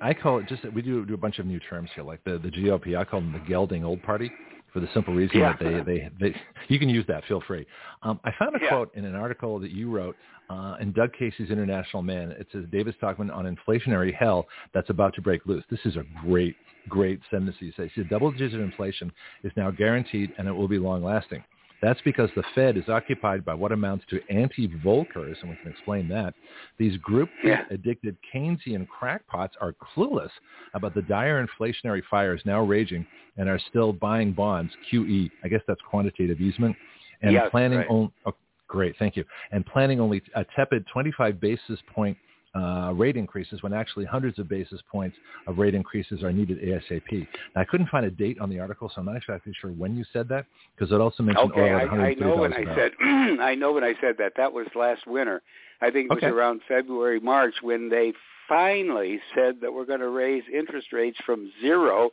I 0.00 0.14
call 0.14 0.38
it 0.38 0.48
just 0.48 0.64
we 0.72 0.82
do 0.82 1.04
do 1.06 1.14
a 1.14 1.18
bunch 1.18 1.38
of 1.38 1.46
new 1.46 1.60
terms 1.60 1.90
here, 1.94 2.04
like 2.04 2.22
the 2.24 2.38
the 2.38 2.50
GOP. 2.50 2.96
I 2.96 3.04
call 3.04 3.20
them 3.20 3.32
the 3.32 3.48
gelding 3.48 3.84
old 3.84 4.02
party 4.02 4.30
for 4.72 4.80
the 4.80 4.88
simple 4.94 5.14
reason 5.14 5.40
yeah. 5.40 5.54
that 5.60 5.84
they, 5.86 5.98
they, 5.98 6.10
they, 6.20 6.40
you 6.68 6.78
can 6.78 6.88
use 6.88 7.04
that, 7.08 7.24
feel 7.26 7.42
free. 7.46 7.66
Um, 8.02 8.20
I 8.24 8.30
found 8.38 8.54
a 8.56 8.58
yeah. 8.62 8.68
quote 8.68 8.94
in 8.94 9.04
an 9.04 9.14
article 9.14 9.58
that 9.58 9.70
you 9.70 9.90
wrote 9.90 10.16
uh, 10.48 10.76
in 10.80 10.92
Doug 10.92 11.12
Casey's 11.18 11.50
International 11.50 12.02
Man. 12.02 12.30
It 12.32 12.46
says, 12.52 12.64
David 12.70 12.94
Stockman 12.98 13.30
on 13.30 13.44
inflationary 13.44 14.14
hell 14.14 14.46
that's 14.74 14.90
about 14.90 15.14
to 15.14 15.22
break 15.22 15.44
loose. 15.46 15.64
This 15.70 15.80
is 15.84 15.96
a 15.96 16.04
great, 16.24 16.56
great 16.88 17.20
sentence 17.30 17.56
he 17.60 17.72
says. 17.76 17.90
He 17.94 18.02
said, 18.02 18.10
double-digit 18.10 18.60
inflation 18.60 19.12
is 19.44 19.52
now 19.56 19.70
guaranteed 19.70 20.32
and 20.38 20.48
it 20.48 20.52
will 20.52 20.68
be 20.68 20.78
long-lasting. 20.78 21.44
That's 21.82 22.00
because 22.02 22.28
the 22.36 22.42
Fed 22.54 22.76
is 22.76 22.88
occupied 22.88 23.44
by 23.44 23.54
what 23.54 23.72
amounts 23.72 24.04
to 24.10 24.20
anti-Volckers, 24.28 25.40
and 25.40 25.50
we 25.50 25.56
can 25.62 25.70
explain 25.70 26.08
that. 26.08 26.34
These 26.78 26.96
group-addicted 26.98 28.16
Keynesian 28.34 28.86
crackpots 28.86 29.52
are 29.60 29.74
clueless 29.94 30.30
about 30.74 30.94
the 30.94 31.02
dire 31.02 31.46
inflationary 31.46 32.02
fires 32.10 32.42
now 32.44 32.60
raging 32.60 33.06
and 33.38 33.48
are 33.48 33.60
still 33.70 33.92
buying 33.92 34.32
bonds, 34.32 34.72
QE. 34.92 35.30
I 35.42 35.48
guess 35.48 35.62
that's 35.66 35.80
quantitative 35.88 36.40
easement, 36.40 36.76
and 37.22 37.32
yes, 37.32 37.48
planning 37.50 37.78
right. 37.78 37.88
on. 37.88 38.12
Oh, 38.26 38.34
great, 38.68 38.94
thank 38.98 39.16
you. 39.16 39.24
And 39.50 39.64
planning 39.64 40.00
only 40.00 40.22
a 40.34 40.44
tepid 40.56 40.86
25 40.92 41.40
basis 41.40 41.78
point 41.94 42.16
uh, 42.54 42.92
rate 42.94 43.16
increases 43.16 43.62
when 43.62 43.72
actually 43.72 44.04
hundreds 44.04 44.38
of 44.38 44.48
basis 44.48 44.80
points 44.90 45.16
of 45.46 45.58
rate 45.58 45.74
increases 45.74 46.22
are 46.22 46.32
needed 46.32 46.58
ASAP. 46.60 47.26
Now, 47.54 47.62
I 47.62 47.64
couldn't 47.64 47.88
find 47.88 48.04
a 48.04 48.10
date 48.10 48.40
on 48.40 48.50
the 48.50 48.58
article, 48.58 48.90
so 48.92 49.00
I'm 49.00 49.06
not 49.06 49.16
exactly 49.16 49.52
sure 49.60 49.70
when 49.70 49.96
you 49.96 50.04
said 50.12 50.28
that 50.30 50.46
because 50.74 50.92
it 50.92 51.00
also 51.00 51.22
mentioned 51.22 51.52
okay, 51.52 51.72
oil 51.72 51.80
at 51.80 51.90
I, 51.90 52.10
I 52.10 52.14
know 52.14 52.36
when 52.36 52.52
I 52.52 52.64
said 52.74 52.92
I 53.40 53.54
know 53.54 53.72
when 53.72 53.84
I 53.84 53.94
said 54.00 54.16
that. 54.18 54.32
That 54.36 54.52
was 54.52 54.66
last 54.74 55.06
winter. 55.06 55.42
I 55.80 55.90
think 55.90 56.10
it 56.10 56.14
was 56.14 56.18
okay. 56.18 56.26
around 56.26 56.62
February, 56.66 57.20
March 57.20 57.54
when 57.62 57.88
they 57.88 58.12
finally 58.48 59.20
said 59.34 59.60
that 59.60 59.72
we're 59.72 59.84
going 59.84 60.00
to 60.00 60.08
raise 60.08 60.42
interest 60.52 60.92
rates 60.92 61.18
from 61.24 61.52
zero 61.60 62.10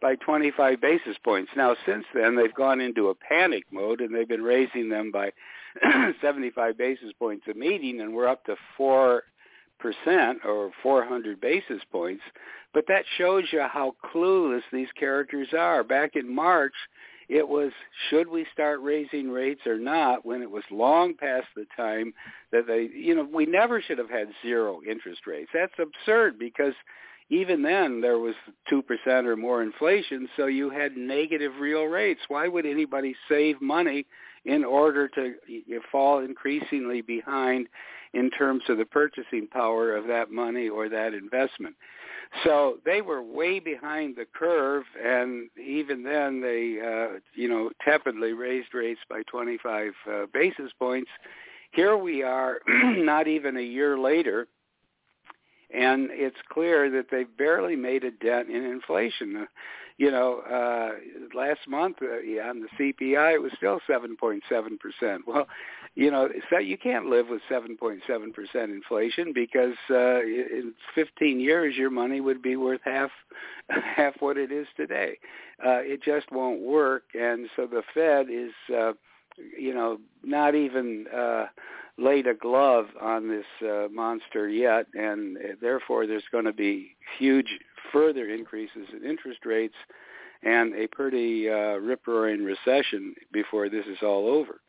by 0.00 0.14
25 0.16 0.80
basis 0.80 1.16
points. 1.24 1.50
Now, 1.56 1.74
since 1.86 2.04
then, 2.14 2.36
they've 2.36 2.54
gone 2.54 2.80
into 2.80 3.08
a 3.08 3.14
panic 3.14 3.64
mode 3.72 4.00
and 4.00 4.14
they've 4.14 4.28
been 4.28 4.42
raising 4.42 4.88
them 4.88 5.10
by 5.10 5.32
75 6.20 6.76
basis 6.76 7.12
points 7.18 7.46
a 7.50 7.54
meeting, 7.54 8.00
and 8.00 8.14
we're 8.14 8.28
up 8.28 8.44
to 8.44 8.56
four 8.76 9.24
percent 9.78 10.38
or 10.44 10.70
400 10.82 11.40
basis 11.40 11.82
points. 11.90 12.22
But 12.74 12.84
that 12.88 13.04
shows 13.16 13.44
you 13.52 13.62
how 13.62 13.94
clueless 14.14 14.62
these 14.72 14.88
characters 14.98 15.48
are. 15.56 15.82
Back 15.82 16.16
in 16.16 16.32
March, 16.32 16.74
it 17.28 17.46
was 17.46 17.72
should 18.08 18.28
we 18.28 18.46
start 18.52 18.80
raising 18.80 19.30
rates 19.30 19.66
or 19.66 19.78
not 19.78 20.24
when 20.24 20.42
it 20.42 20.50
was 20.50 20.64
long 20.70 21.14
past 21.14 21.46
the 21.54 21.66
time 21.76 22.12
that 22.52 22.66
they, 22.66 22.88
you 22.94 23.14
know, 23.14 23.28
we 23.30 23.46
never 23.46 23.82
should 23.82 23.98
have 23.98 24.10
had 24.10 24.28
zero 24.42 24.80
interest 24.88 25.26
rates. 25.26 25.50
That's 25.52 25.72
absurd 25.78 26.38
because 26.38 26.74
even 27.30 27.62
then 27.62 28.00
there 28.00 28.18
was 28.18 28.34
2% 28.72 28.82
or 29.26 29.36
more 29.36 29.62
inflation, 29.62 30.28
so 30.36 30.46
you 30.46 30.70
had 30.70 30.96
negative 30.96 31.52
real 31.60 31.84
rates. 31.84 32.20
Why 32.28 32.48
would 32.48 32.64
anybody 32.64 33.14
save 33.28 33.60
money 33.60 34.06
in 34.46 34.64
order 34.64 35.08
to 35.08 35.34
fall 35.92 36.20
increasingly 36.20 37.02
behind 37.02 37.68
in 38.14 38.30
terms 38.30 38.62
of 38.68 38.78
the 38.78 38.84
purchasing 38.84 39.46
power 39.46 39.94
of 39.96 40.06
that 40.06 40.30
money 40.30 40.68
or 40.68 40.88
that 40.88 41.14
investment. 41.14 41.74
So 42.44 42.78
they 42.84 43.00
were 43.00 43.22
way 43.22 43.58
behind 43.58 44.16
the 44.16 44.26
curve, 44.26 44.84
and 45.02 45.48
even 45.58 46.02
then 46.02 46.40
they, 46.40 46.78
uh, 46.80 47.20
you 47.34 47.48
know, 47.48 47.70
tepidly 47.84 48.32
raised 48.32 48.74
rates 48.74 49.00
by 49.08 49.22
25 49.30 49.92
uh, 50.06 50.26
basis 50.32 50.70
points. 50.78 51.10
Here 51.72 51.96
we 51.96 52.22
are, 52.22 52.60
not 52.68 53.28
even 53.28 53.56
a 53.56 53.62
year 53.62 53.98
later, 53.98 54.46
and 55.72 56.08
it's 56.10 56.36
clear 56.50 56.90
that 56.90 57.06
they've 57.10 57.36
barely 57.36 57.76
made 57.76 58.04
a 58.04 58.10
dent 58.10 58.48
in 58.48 58.64
inflation. 58.64 59.36
Uh, 59.36 59.46
you 59.98 60.10
know, 60.12 60.40
uh, 60.40 61.36
last 61.36 61.60
month 61.68 61.96
uh, 62.00 62.20
yeah, 62.20 62.48
on 62.48 62.60
the 62.60 62.68
CPI 62.78 63.34
it 63.34 63.42
was 63.42 63.52
still 63.56 63.80
7.7 63.88 64.40
percent. 64.78 65.22
Well, 65.26 65.46
you 65.94 66.10
know, 66.10 66.28
so 66.50 66.58
you 66.58 66.78
can't 66.78 67.06
live 67.06 67.26
with 67.28 67.40
7.7 67.50 68.00
percent 68.32 68.70
inflation 68.70 69.32
because 69.34 69.74
uh, 69.90 70.20
in 70.20 70.74
15 70.94 71.40
years 71.40 71.76
your 71.76 71.90
money 71.90 72.20
would 72.20 72.42
be 72.42 72.56
worth 72.56 72.80
half 72.84 73.10
half 73.68 74.14
what 74.20 74.36
it 74.36 74.52
is 74.52 74.66
today. 74.76 75.18
Uh, 75.64 75.80
it 75.82 76.02
just 76.02 76.30
won't 76.30 76.60
work, 76.60 77.04
and 77.14 77.48
so 77.56 77.66
the 77.66 77.82
Fed 77.94 78.26
is, 78.30 78.52
uh, 78.74 78.92
you 79.58 79.74
know, 79.74 79.98
not 80.22 80.54
even. 80.54 81.06
Uh, 81.14 81.46
laid 82.00 82.28
a 82.28 82.34
glove 82.34 82.86
on 83.00 83.28
this 83.28 83.44
uh, 83.68 83.88
monster 83.90 84.48
yet, 84.48 84.86
and 84.94 85.36
therefore 85.60 86.06
there's 86.06 86.22
going 86.30 86.44
to 86.44 86.52
be 86.52 86.94
huge 87.18 87.58
further 87.92 88.28
increases 88.28 88.86
in 88.92 89.04
interest 89.04 89.44
rates 89.44 89.74
and 90.42 90.74
a 90.74 90.86
pretty 90.88 91.48
uh, 91.48 91.76
rip-roaring 91.78 92.44
recession 92.44 93.14
before 93.32 93.68
this 93.68 93.84
is 93.86 93.98
all 94.02 94.28
over. 94.28 94.60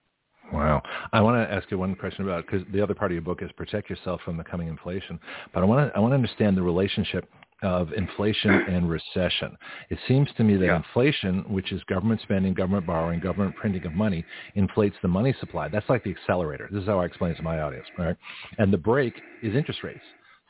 Wow. 0.51 0.81
I 1.13 1.21
want 1.21 1.47
to 1.47 1.53
ask 1.53 1.69
you 1.71 1.77
one 1.77 1.95
question 1.95 2.25
about 2.25 2.45
because 2.45 2.65
the 2.71 2.81
other 2.81 2.93
part 2.93 3.11
of 3.11 3.13
your 3.13 3.21
book 3.21 3.41
is 3.41 3.51
protect 3.53 3.89
yourself 3.89 4.21
from 4.25 4.37
the 4.37 4.43
coming 4.43 4.67
inflation. 4.67 5.19
But 5.53 5.61
I 5.61 5.65
want 5.65 5.91
to 5.91 5.97
I 5.97 5.99
want 5.99 6.11
to 6.11 6.15
understand 6.15 6.57
the 6.57 6.61
relationship 6.61 7.29
of 7.61 7.91
inflation 7.93 8.51
and 8.69 8.89
recession. 8.89 9.57
It 9.89 9.99
seems 10.07 10.29
to 10.37 10.43
me 10.43 10.55
that 10.57 10.65
yeah. 10.65 10.77
inflation, 10.77 11.43
which 11.47 11.71
is 11.71 11.83
government 11.83 12.21
spending, 12.21 12.53
government 12.53 12.85
borrowing, 12.85 13.19
government 13.19 13.55
printing 13.55 13.85
of 13.85 13.93
money, 13.93 14.25
inflates 14.55 14.95
the 15.01 15.07
money 15.07 15.35
supply. 15.39 15.67
That's 15.67 15.89
like 15.89 16.03
the 16.03 16.11
accelerator. 16.11 16.69
This 16.71 16.83
is 16.83 16.87
how 16.87 16.99
I 16.99 17.05
explain 17.05 17.31
it 17.31 17.35
to 17.35 17.43
my 17.43 17.59
audience, 17.59 17.87
right? 17.97 18.15
And 18.57 18.73
the 18.73 18.77
brake 18.77 19.21
is 19.43 19.55
interest 19.55 19.83
rates. 19.83 19.99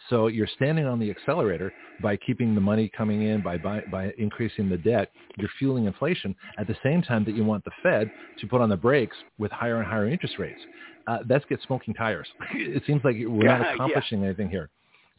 So 0.09 0.27
you're 0.27 0.47
standing 0.55 0.85
on 0.85 0.99
the 0.99 1.09
accelerator 1.09 1.73
by 2.01 2.17
keeping 2.17 2.55
the 2.55 2.61
money 2.61 2.89
coming 2.95 3.23
in, 3.23 3.41
by, 3.41 3.57
by, 3.57 3.81
by 3.91 4.11
increasing 4.17 4.69
the 4.69 4.77
debt. 4.77 5.11
You're 5.37 5.49
fueling 5.59 5.85
inflation 5.85 6.35
at 6.57 6.67
the 6.67 6.75
same 6.83 7.01
time 7.01 7.25
that 7.25 7.35
you 7.35 7.43
want 7.43 7.63
the 7.65 7.71
Fed 7.83 8.11
to 8.39 8.47
put 8.47 8.61
on 8.61 8.69
the 8.69 8.77
brakes 8.77 9.17
with 9.37 9.51
higher 9.51 9.77
and 9.77 9.87
higher 9.87 10.07
interest 10.07 10.39
rates. 10.39 10.59
Uh, 11.07 11.19
that's 11.27 11.45
get 11.45 11.59
smoking 11.65 11.93
tires. 11.93 12.27
it 12.53 12.83
seems 12.87 13.01
like 13.03 13.15
we're 13.19 13.43
yeah, 13.45 13.57
not 13.57 13.73
accomplishing 13.75 14.21
yeah. 14.21 14.27
anything 14.27 14.49
here. 14.49 14.69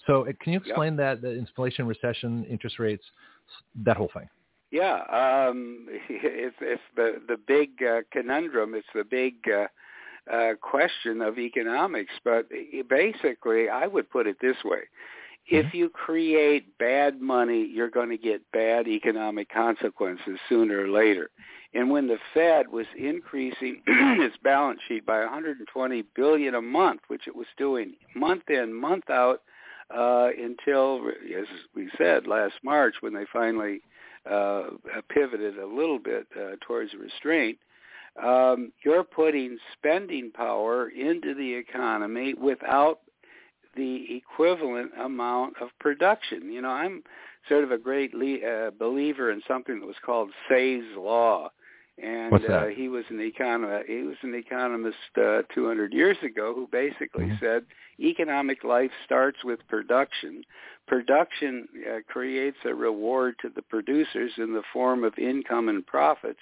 So 0.07 0.23
uh, 0.23 0.33
can 0.41 0.53
you 0.53 0.59
explain 0.59 0.97
yep. 0.97 1.21
that, 1.21 1.23
the 1.23 1.31
inflation, 1.31 1.87
recession, 1.87 2.45
interest 2.45 2.79
rates, 2.79 3.05
that 3.85 3.97
whole 3.97 4.11
thing? 4.15 4.29
Yeah, 4.71 5.03
um, 5.11 5.87
it's, 6.09 6.57
it's 6.61 6.83
the 6.97 7.21
the 7.27 7.37
big 7.37 7.83
uh, 7.83 8.01
conundrum. 8.13 8.75
It's 8.75 8.87
the 8.95 9.05
big 9.05 9.35
uh, 9.53 9.67
uh, 10.33 10.53
question 10.61 11.21
of 11.23 11.39
economics. 11.39 12.13
But 12.25 12.49
basically, 12.89 13.69
I 13.69 13.87
would 13.87 14.11
put 14.11 14.27
it 14.27 14.37
this 14.41 14.57
way: 14.65 14.81
if 15.47 15.67
Mm-hmm. 15.67 15.77
you 15.77 15.89
create 15.89 16.79
bad 16.79 17.21
money, 17.21 17.69
you're 17.73 17.91
going 17.91 18.11
to 18.11 18.19
get 18.19 18.43
bad 18.53 18.87
economic 18.87 19.49
consequences 19.53 20.39
sooner 20.49 20.85
or 20.85 20.89
later. 20.89 21.31
And 21.73 21.91
when 21.91 22.09
the 22.09 22.19
Fed 22.35 22.69
was 22.69 22.87
increasing 22.99 23.83
its 23.87 24.37
balance 24.43 24.81
sheet 24.89 25.07
by 25.07 25.21
120 25.21 26.05
billion 26.17 26.55
a 26.55 26.63
month, 26.63 27.03
which 27.09 27.29
it 27.29 27.37
was 27.37 27.47
doing 27.57 27.95
month 28.15 28.49
in, 28.49 28.73
month 28.75 29.09
out, 29.09 29.43
uh, 29.95 30.29
until, 30.39 31.09
as 31.37 31.47
we 31.75 31.91
said 31.99 32.27
last 32.27 32.55
March, 32.63 32.95
when 33.01 33.13
they 33.13 33.25
finally 33.33 33.81
uh, 34.31 34.65
pivoted 35.09 35.59
a 35.59 35.67
little 35.67 35.99
bit 35.99 36.27
uh, 36.37 36.57
towards 36.61 36.93
restraint, 36.95 37.59
um, 38.23 38.73
you're 38.85 39.05
putting 39.05 39.59
spending 39.73 40.31
power 40.33 40.89
into 40.89 41.35
the 41.35 41.55
economy 41.55 42.35
without 42.35 43.01
the 43.77 44.17
equivalent 44.17 44.91
amount 45.01 45.55
of 45.61 45.69
production. 45.79 46.53
You 46.53 46.63
know, 46.63 46.71
I'm 46.71 47.03
sort 47.49 47.65
of 47.65 47.71
a 47.71 47.79
great 47.79 48.15
le- 48.15 48.47
uh, 48.47 48.71
believer 48.79 49.31
in 49.31 49.41
something 49.47 49.81
that 49.81 49.87
was 49.87 49.97
called 50.05 50.31
Say's 50.49 50.85
law. 50.97 51.51
And 52.03 52.47
uh, 52.49 52.67
he 52.67 52.89
was 52.89 53.05
an 53.11 53.21
economist. 53.21 53.85
He 53.87 54.03
was 54.03 54.17
an 54.23 54.35
economist 54.35 54.97
uh, 55.19 55.43
200 55.55 55.93
years 55.93 56.17
ago 56.23 56.55
who 56.55 56.67
basically 56.73 57.27
mm-hmm. 57.27 57.45
said 57.45 57.67
economic 58.01 58.65
life 58.65 58.91
starts 59.05 59.39
with 59.45 59.61
production. 59.69 60.43
Production 60.89 61.69
uh, 61.87 61.99
creates 62.09 62.57
a 62.65 62.75
reward 62.75 63.35
to 63.43 63.51
the 63.55 63.61
producers 63.61 64.33
in 64.39 64.55
the 64.55 64.63
form 64.73 65.05
of 65.05 65.19
income 65.19 65.69
and 65.69 65.87
profits. 65.87 66.41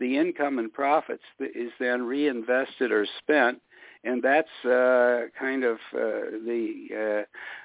The 0.00 0.16
income 0.18 0.58
and 0.58 0.72
profits 0.72 1.22
is 1.38 1.70
then 1.78 2.02
reinvested 2.02 2.90
or 2.90 3.06
spent 3.18 3.60
and 4.04 4.22
that's 4.22 4.64
uh, 4.64 5.22
kind 5.38 5.64
of 5.64 5.76
uh, 5.94 6.36
the 6.44 7.24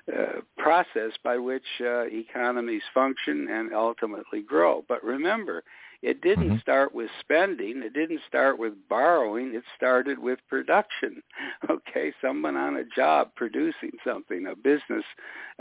uh, 0.10 0.12
uh, 0.12 0.42
process 0.58 1.12
by 1.24 1.38
which 1.38 1.66
uh, 1.82 2.04
economies 2.04 2.82
function 2.94 3.48
and 3.52 3.74
ultimately 3.74 4.42
grow. 4.42 4.86
But 4.88 5.04
remember, 5.04 5.64
it 6.02 6.22
didn't 6.22 6.48
mm-hmm. 6.48 6.60
start 6.60 6.96
with 6.96 7.10
spending. 7.20 7.82
It 7.84 7.94
didn't 7.94 8.22
start 8.26 8.58
with 8.58 8.74
borrowing. 8.88 9.54
It 9.54 9.64
started 9.76 10.18
with 10.18 10.40
production. 10.50 11.22
Okay, 11.70 12.14
someone 12.22 12.56
on 12.56 12.78
a 12.78 12.84
job 12.96 13.30
producing 13.36 13.92
something, 14.04 14.48
a 14.48 14.56
business, 14.56 15.04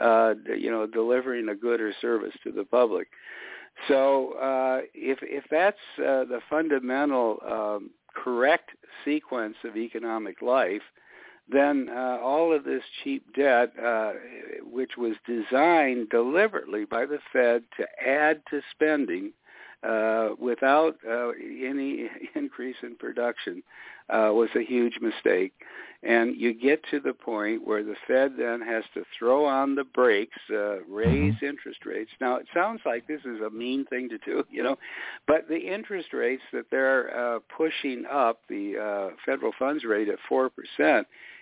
uh, 0.00 0.34
you 0.56 0.70
know, 0.70 0.86
delivering 0.86 1.48
a 1.48 1.54
good 1.54 1.80
or 1.80 1.92
service 2.00 2.34
to 2.44 2.52
the 2.52 2.64
public. 2.64 3.08
So 3.86 4.32
uh, 4.32 4.80
if 4.94 5.18
if 5.22 5.44
that's 5.50 5.76
uh, 5.98 6.24
the 6.24 6.40
fundamental 6.50 7.38
um, 7.48 7.90
correct 8.14 8.70
sequence 9.04 9.56
of 9.64 9.76
economic 9.76 10.42
life, 10.42 10.82
then 11.50 11.88
uh, 11.90 12.18
all 12.22 12.52
of 12.52 12.64
this 12.64 12.82
cheap 13.02 13.24
debt, 13.34 13.72
uh, 13.82 14.12
which 14.62 14.92
was 14.98 15.14
designed 15.26 16.10
deliberately 16.10 16.84
by 16.84 17.06
the 17.06 17.18
Fed 17.32 17.62
to 17.76 17.86
add 18.06 18.42
to 18.50 18.60
spending 18.70 19.32
uh, 19.82 20.30
without 20.38 20.96
uh, 21.08 21.30
any 21.30 22.08
increase 22.34 22.76
in 22.82 22.96
production, 22.96 23.62
uh, 24.10 24.30
was 24.32 24.50
a 24.54 24.64
huge 24.64 24.98
mistake. 25.00 25.52
And 26.04 26.36
you 26.36 26.54
get 26.54 26.80
to 26.92 27.00
the 27.00 27.12
point 27.12 27.66
where 27.66 27.82
the 27.82 27.96
Fed 28.06 28.34
then 28.38 28.60
has 28.60 28.84
to 28.94 29.02
throw 29.18 29.44
on 29.44 29.74
the 29.74 29.82
brakes, 29.82 30.38
uh, 30.48 30.84
raise 30.84 31.34
mm-hmm. 31.34 31.44
interest 31.44 31.84
rates. 31.84 32.12
Now, 32.20 32.36
it 32.36 32.46
sounds 32.54 32.80
like 32.86 33.08
this 33.08 33.22
is 33.24 33.40
a 33.44 33.50
mean 33.50 33.84
thing 33.86 34.08
to 34.10 34.18
do, 34.18 34.44
you 34.50 34.62
know, 34.62 34.76
but 35.26 35.48
the 35.48 35.58
interest 35.58 36.12
rates 36.12 36.42
that 36.52 36.66
they're 36.70 37.16
uh, 37.18 37.40
pushing 37.56 38.04
up, 38.10 38.42
the 38.48 38.78
uh, 38.78 39.16
federal 39.26 39.52
funds 39.58 39.84
rate 39.84 40.08
at 40.08 40.18
4%, 40.30 40.50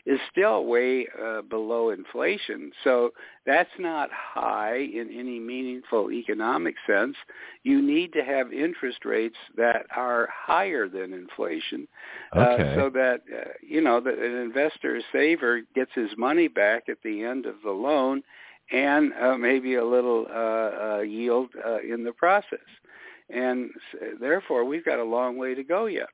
is 0.07 0.20
still 0.31 0.65
way 0.65 1.07
uh, 1.20 1.43
below 1.43 1.91
inflation. 1.91 2.70
So 2.85 3.11
that's 3.45 3.70
not 3.78 4.09
high 4.12 4.77
in 4.77 5.11
any 5.12 5.41
meaningful 5.41 6.12
economic 6.12 6.77
sense. 6.87 7.16
You 7.65 7.83
need 7.83 8.12
to 8.12 8.24
have 8.24 8.53
interest 8.53 9.05
rates 9.05 9.37
that 9.57 9.85
are 9.95 10.28
higher 10.33 10.89
than 10.89 11.12
inflation 11.12 11.89
okay. 12.35 12.70
uh, 12.70 12.74
so 12.77 12.91
that, 12.91 13.23
uh, 13.37 13.51
you 13.61 13.81
know, 13.81 14.01
that 14.01 14.19
an 14.19 14.37
investor 14.37 15.01
saver 15.12 15.62
gets 15.74 15.91
his 15.95 16.11
money 16.16 16.47
back 16.47 16.85
at 16.89 16.99
the 17.03 17.24
end 17.24 17.47
of 17.47 17.57
the 17.65 17.73
loan 17.73 18.23
and 18.73 19.12
uh, 19.20 19.37
maybe 19.37 19.74
a 19.74 19.85
little 19.85 20.27
uh, 20.31 20.97
uh, 20.97 21.01
yield 21.01 21.51
uh, 21.65 21.78
in 21.81 22.05
the 22.05 22.12
process. 22.12 22.59
And 23.28 23.70
therefore, 24.20 24.65
we've 24.65 24.85
got 24.85 25.01
a 25.01 25.05
long 25.05 25.37
way 25.37 25.55
to 25.55 25.65
go 25.65 25.87
yet. 25.87 26.09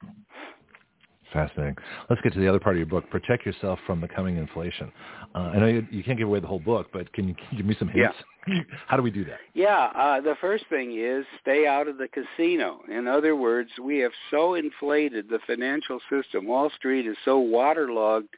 Fascinating. 1.32 1.76
Let's 2.10 2.20
get 2.22 2.32
to 2.34 2.40
the 2.40 2.48
other 2.48 2.60
part 2.60 2.76
of 2.76 2.78
your 2.78 2.86
book. 2.86 3.08
Protect 3.10 3.46
yourself 3.46 3.78
from 3.86 4.00
the 4.00 4.08
coming 4.08 4.36
inflation. 4.36 4.92
Uh, 5.34 5.38
I 5.38 5.58
know 5.58 5.66
you, 5.66 5.86
you, 5.90 6.04
can't 6.04 6.18
give 6.18 6.28
away 6.28 6.40
the 6.40 6.46
whole 6.46 6.58
book, 6.58 6.88
but 6.92 7.12
can 7.12 7.28
you, 7.28 7.34
can 7.34 7.44
you 7.52 7.56
give 7.58 7.66
me 7.66 7.76
some 7.78 7.88
hints? 7.88 8.14
Yeah. 8.46 8.60
How 8.86 8.96
do 8.96 9.02
we 9.02 9.10
do 9.10 9.24
that? 9.24 9.38
Yeah. 9.54 9.90
Uh, 9.94 10.20
the 10.20 10.34
first 10.40 10.64
thing 10.68 10.98
is 10.98 11.24
stay 11.40 11.66
out 11.66 11.88
of 11.88 11.96
the 11.96 12.08
casino. 12.08 12.80
In 12.90 13.08
other 13.08 13.34
words, 13.34 13.70
we 13.82 13.98
have 13.98 14.12
so 14.30 14.54
inflated 14.54 15.28
the 15.28 15.38
financial 15.46 16.00
system. 16.10 16.46
Wall 16.46 16.70
Street 16.76 17.06
is 17.06 17.16
so 17.24 17.38
waterlogged 17.38 18.28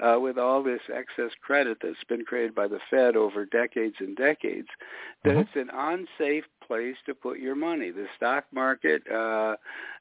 uh, 0.00 0.18
with 0.18 0.38
all 0.38 0.62
this 0.62 0.80
excess 0.92 1.30
credit 1.42 1.78
that's 1.82 2.02
been 2.08 2.24
created 2.24 2.54
by 2.54 2.66
the 2.66 2.80
Fed 2.90 3.16
over 3.16 3.44
decades 3.44 3.96
and 4.00 4.16
decades, 4.16 4.68
that 5.24 5.30
mm-hmm. 5.30 5.40
it's 5.40 5.50
an 5.56 5.70
unsafe 5.72 6.44
place 6.70 6.94
to 7.04 7.16
put 7.16 7.40
your 7.40 7.56
money. 7.56 7.90
The 7.90 8.06
stock 8.16 8.44
market, 8.52 9.02
uh, 9.12 9.56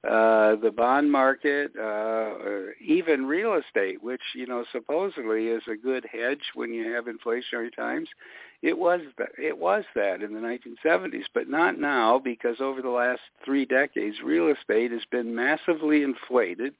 uh, 0.07 0.55
the 0.57 0.71
bond 0.75 1.11
market, 1.11 1.71
uh, 1.75 2.71
even 2.79 3.25
real 3.25 3.55
estate, 3.55 4.03
which 4.03 4.21
you 4.35 4.45
know 4.45 4.63
supposedly 4.71 5.47
is 5.47 5.63
a 5.67 5.75
good 5.75 6.05
hedge 6.11 6.51
when 6.53 6.71
you 6.71 6.91
have 6.91 7.05
inflationary 7.05 7.75
times. 7.75 8.07
It 8.61 8.77
was 8.77 9.01
that, 9.17 9.29
it 9.39 9.57
was 9.57 9.83
that 9.95 10.21
in 10.21 10.33
the 10.33 10.39
1970s, 10.39 11.23
but 11.33 11.49
not 11.49 11.79
now 11.79 12.19
because 12.19 12.57
over 12.59 12.83
the 12.83 12.89
last 12.89 13.21
three 13.43 13.65
decades, 13.65 14.17
real 14.23 14.49
estate 14.49 14.91
has 14.91 15.05
been 15.09 15.33
massively 15.33 16.03
inflated 16.03 16.75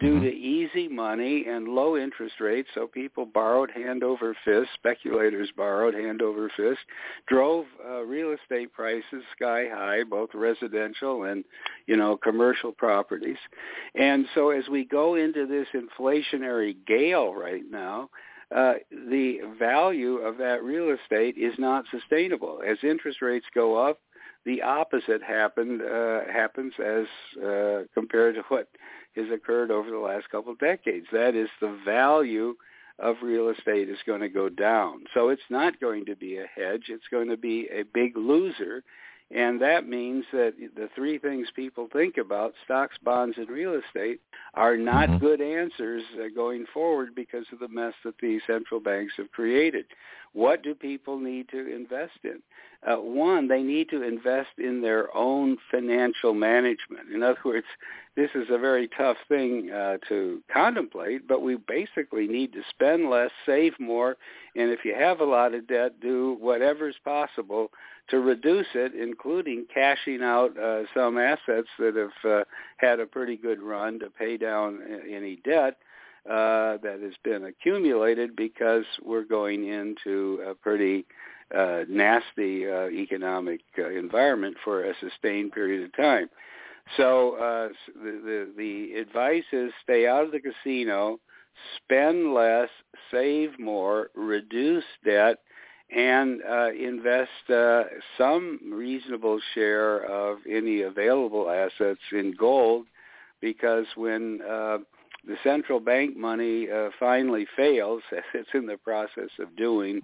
due 0.00 0.14
mm-hmm. 0.14 0.24
to 0.24 0.30
easy 0.34 0.88
money 0.88 1.44
and 1.46 1.68
low 1.68 1.96
interest 1.96 2.34
rates. 2.40 2.68
So 2.74 2.86
people 2.86 3.26
borrowed 3.26 3.70
hand 3.70 4.02
over 4.02 4.36
fist, 4.44 4.70
speculators 4.74 5.50
borrowed 5.56 5.94
hand 5.94 6.22
over 6.22 6.50
fist, 6.56 6.80
drove 7.28 7.66
uh, 7.86 8.02
real 8.02 8.34
estate 8.40 8.72
prices 8.72 9.22
sky 9.36 9.66
high, 9.70 10.02
both 10.04 10.30
residential 10.34 11.24
and, 11.24 11.44
you 11.86 11.96
know, 11.96 12.16
commercial 12.16 12.72
properties. 12.72 13.38
And 13.94 14.26
so 14.34 14.50
as 14.50 14.64
we 14.68 14.84
go 14.84 15.16
into 15.16 15.46
this 15.46 15.68
inflationary 15.74 16.76
gale 16.86 17.34
right 17.34 17.64
now, 17.70 18.08
uh, 18.54 18.74
the 18.90 19.38
value 19.58 20.16
of 20.16 20.36
that 20.38 20.64
real 20.64 20.96
estate 21.00 21.36
is 21.38 21.54
not 21.58 21.84
sustainable. 21.90 22.60
As 22.66 22.78
interest 22.82 23.22
rates 23.22 23.46
go 23.54 23.76
up, 23.76 24.00
the 24.44 24.62
opposite 24.62 25.22
happened 25.22 25.82
uh, 25.82 26.20
happens 26.32 26.72
as 26.78 27.06
uh, 27.42 27.82
compared 27.94 28.36
to 28.36 28.42
what 28.48 28.68
has 29.16 29.26
occurred 29.32 29.70
over 29.70 29.90
the 29.90 29.98
last 29.98 30.30
couple 30.30 30.52
of 30.52 30.58
decades. 30.58 31.06
That 31.12 31.34
is, 31.34 31.48
the 31.60 31.78
value 31.84 32.54
of 32.98 33.16
real 33.22 33.48
estate 33.48 33.88
is 33.88 33.98
going 34.06 34.20
to 34.20 34.28
go 34.28 34.48
down. 34.48 35.04
So 35.14 35.28
it's 35.28 35.42
not 35.50 35.80
going 35.80 36.04
to 36.06 36.16
be 36.16 36.36
a 36.36 36.46
hedge. 36.54 36.84
It's 36.88 37.08
going 37.10 37.28
to 37.28 37.36
be 37.36 37.68
a 37.72 37.82
big 37.82 38.16
loser. 38.16 38.82
And 39.32 39.60
that 39.62 39.88
means 39.88 40.24
that 40.32 40.54
the 40.74 40.88
three 40.94 41.18
things 41.18 41.48
people 41.54 41.88
think 41.92 42.16
about, 42.16 42.54
stocks, 42.64 42.96
bonds, 43.02 43.38
and 43.38 43.48
real 43.48 43.74
estate, 43.74 44.20
are 44.54 44.76
not 44.76 45.08
mm-hmm. 45.08 45.24
good 45.24 45.40
answers 45.40 46.02
uh, 46.16 46.24
going 46.34 46.66
forward 46.74 47.14
because 47.14 47.46
of 47.52 47.60
the 47.60 47.68
mess 47.68 47.94
that 48.04 48.18
the 48.20 48.40
central 48.46 48.80
banks 48.80 49.14
have 49.18 49.30
created. 49.30 49.84
What 50.32 50.62
do 50.62 50.74
people 50.74 51.18
need 51.18 51.48
to 51.50 51.74
invest 51.74 52.18
in? 52.24 52.40
Uh, 52.88 52.96
one, 52.96 53.46
they 53.46 53.62
need 53.62 53.88
to 53.90 54.02
invest 54.02 54.50
in 54.58 54.80
their 54.80 55.14
own 55.14 55.58
financial 55.70 56.34
management. 56.34 57.10
In 57.12 57.22
other 57.22 57.38
words, 57.44 57.66
this 58.16 58.30
is 58.34 58.48
a 58.50 58.58
very 58.58 58.88
tough 58.96 59.18
thing 59.28 59.70
uh, 59.70 59.98
to 60.08 60.40
contemplate, 60.52 61.28
but 61.28 61.42
we 61.42 61.56
basically 61.56 62.26
need 62.26 62.52
to 62.54 62.62
spend 62.70 63.10
less, 63.10 63.30
save 63.46 63.78
more, 63.78 64.16
and 64.56 64.70
if 64.70 64.84
you 64.84 64.94
have 64.94 65.20
a 65.20 65.24
lot 65.24 65.54
of 65.54 65.68
debt, 65.68 66.00
do 66.00 66.36
whatever 66.40 66.88
is 66.88 66.96
possible 67.04 67.70
to 68.10 68.20
reduce 68.20 68.66
it, 68.74 68.94
including 68.94 69.66
cashing 69.72 70.22
out 70.22 70.56
uh, 70.58 70.82
some 70.94 71.18
assets 71.18 71.68
that 71.78 71.94
have 71.96 72.30
uh, 72.30 72.44
had 72.78 73.00
a 73.00 73.06
pretty 73.06 73.36
good 73.36 73.60
run 73.60 73.98
to 74.00 74.10
pay 74.10 74.36
down 74.36 74.80
any 75.08 75.36
debt 75.44 75.76
uh, 76.28 76.76
that 76.82 76.98
has 77.02 77.14
been 77.24 77.44
accumulated 77.44 78.36
because 78.36 78.84
we're 79.02 79.24
going 79.24 79.68
into 79.68 80.40
a 80.46 80.54
pretty 80.54 81.06
uh, 81.56 81.84
nasty 81.88 82.70
uh, 82.70 82.88
economic 82.88 83.60
uh, 83.78 83.88
environment 83.88 84.56
for 84.62 84.84
a 84.84 84.94
sustained 85.00 85.52
period 85.52 85.82
of 85.82 85.96
time. 85.96 86.28
So 86.96 87.34
uh, 87.36 87.68
the, 88.02 88.10
the 88.24 88.48
the 88.56 89.00
advice 89.00 89.44
is 89.52 89.72
stay 89.82 90.06
out 90.06 90.24
of 90.24 90.32
the 90.32 90.40
casino, 90.40 91.20
spend 91.76 92.34
less, 92.34 92.68
save 93.10 93.58
more, 93.58 94.10
reduce 94.14 94.84
debt, 95.04 95.38
and 95.94 96.40
uh, 96.48 96.70
invest 96.70 97.50
uh, 97.52 97.84
some 98.16 98.60
reasonable 98.72 99.40
share 99.54 100.04
of 100.04 100.38
any 100.48 100.82
available 100.82 101.50
assets 101.50 102.00
in 102.12 102.34
gold, 102.38 102.86
because 103.40 103.86
when 103.96 104.40
uh, 104.42 104.78
the 105.26 105.36
central 105.42 105.80
bank 105.80 106.16
money 106.16 106.68
uh, 106.70 106.90
finally 106.98 107.46
fails, 107.56 108.02
as 108.16 108.22
it's 108.34 108.48
in 108.54 108.66
the 108.66 108.76
process 108.76 109.30
of 109.38 109.54
doing, 109.56 110.00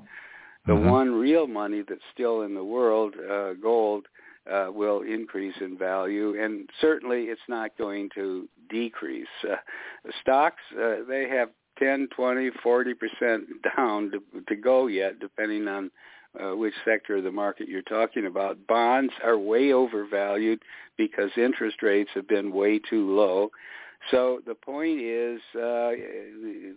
the 0.67 0.73
mm-hmm. 0.73 0.89
one 0.89 1.13
real 1.13 1.47
money 1.47 1.83
that's 1.89 2.01
still 2.13 2.43
in 2.43 2.55
the 2.55 2.65
world, 2.65 3.15
uh, 3.31 3.53
gold, 3.55 4.07
uh, 4.51 4.69
will 4.73 5.03
increase 5.03 5.55
in 5.61 5.77
value, 5.77 6.41
and 6.41 6.71
certainly 6.81 7.25
it's 7.25 7.41
not 7.49 7.77
going 7.77 8.09
to 8.15 8.49
decrease. 8.69 9.27
Uh, 9.45 9.57
stocks, 10.21 10.63
uh, 10.81 10.97
they 11.09 11.29
have 11.29 11.51
10, 11.79 12.09
20, 12.15 12.51
40 12.63 12.95
percent 12.95 13.45
down 13.77 14.11
to, 14.11 14.41
to 14.49 14.57
go 14.57 14.87
yet, 14.87 15.19
depending 15.21 15.69
on 15.69 15.91
uh, 16.41 16.55
which 16.55 16.75
sector 16.85 17.17
of 17.17 17.25
the 17.25 17.31
market 17.31 17.69
you're 17.69 17.83
talking 17.83 18.27
about. 18.27 18.67
Bonds 18.67 19.13
are 19.25 19.39
way 19.39 19.73
overvalued 19.73 20.61
because 20.97 21.31
interest 21.37 21.83
rates 21.83 22.11
have 22.15 22.29
been 22.29 22.53
way 22.53 22.79
too 22.79 23.15
low. 23.15 23.51
So 24.11 24.41
the 24.47 24.55
point 24.55 25.01
is 25.01 25.41
uh, 25.55 25.93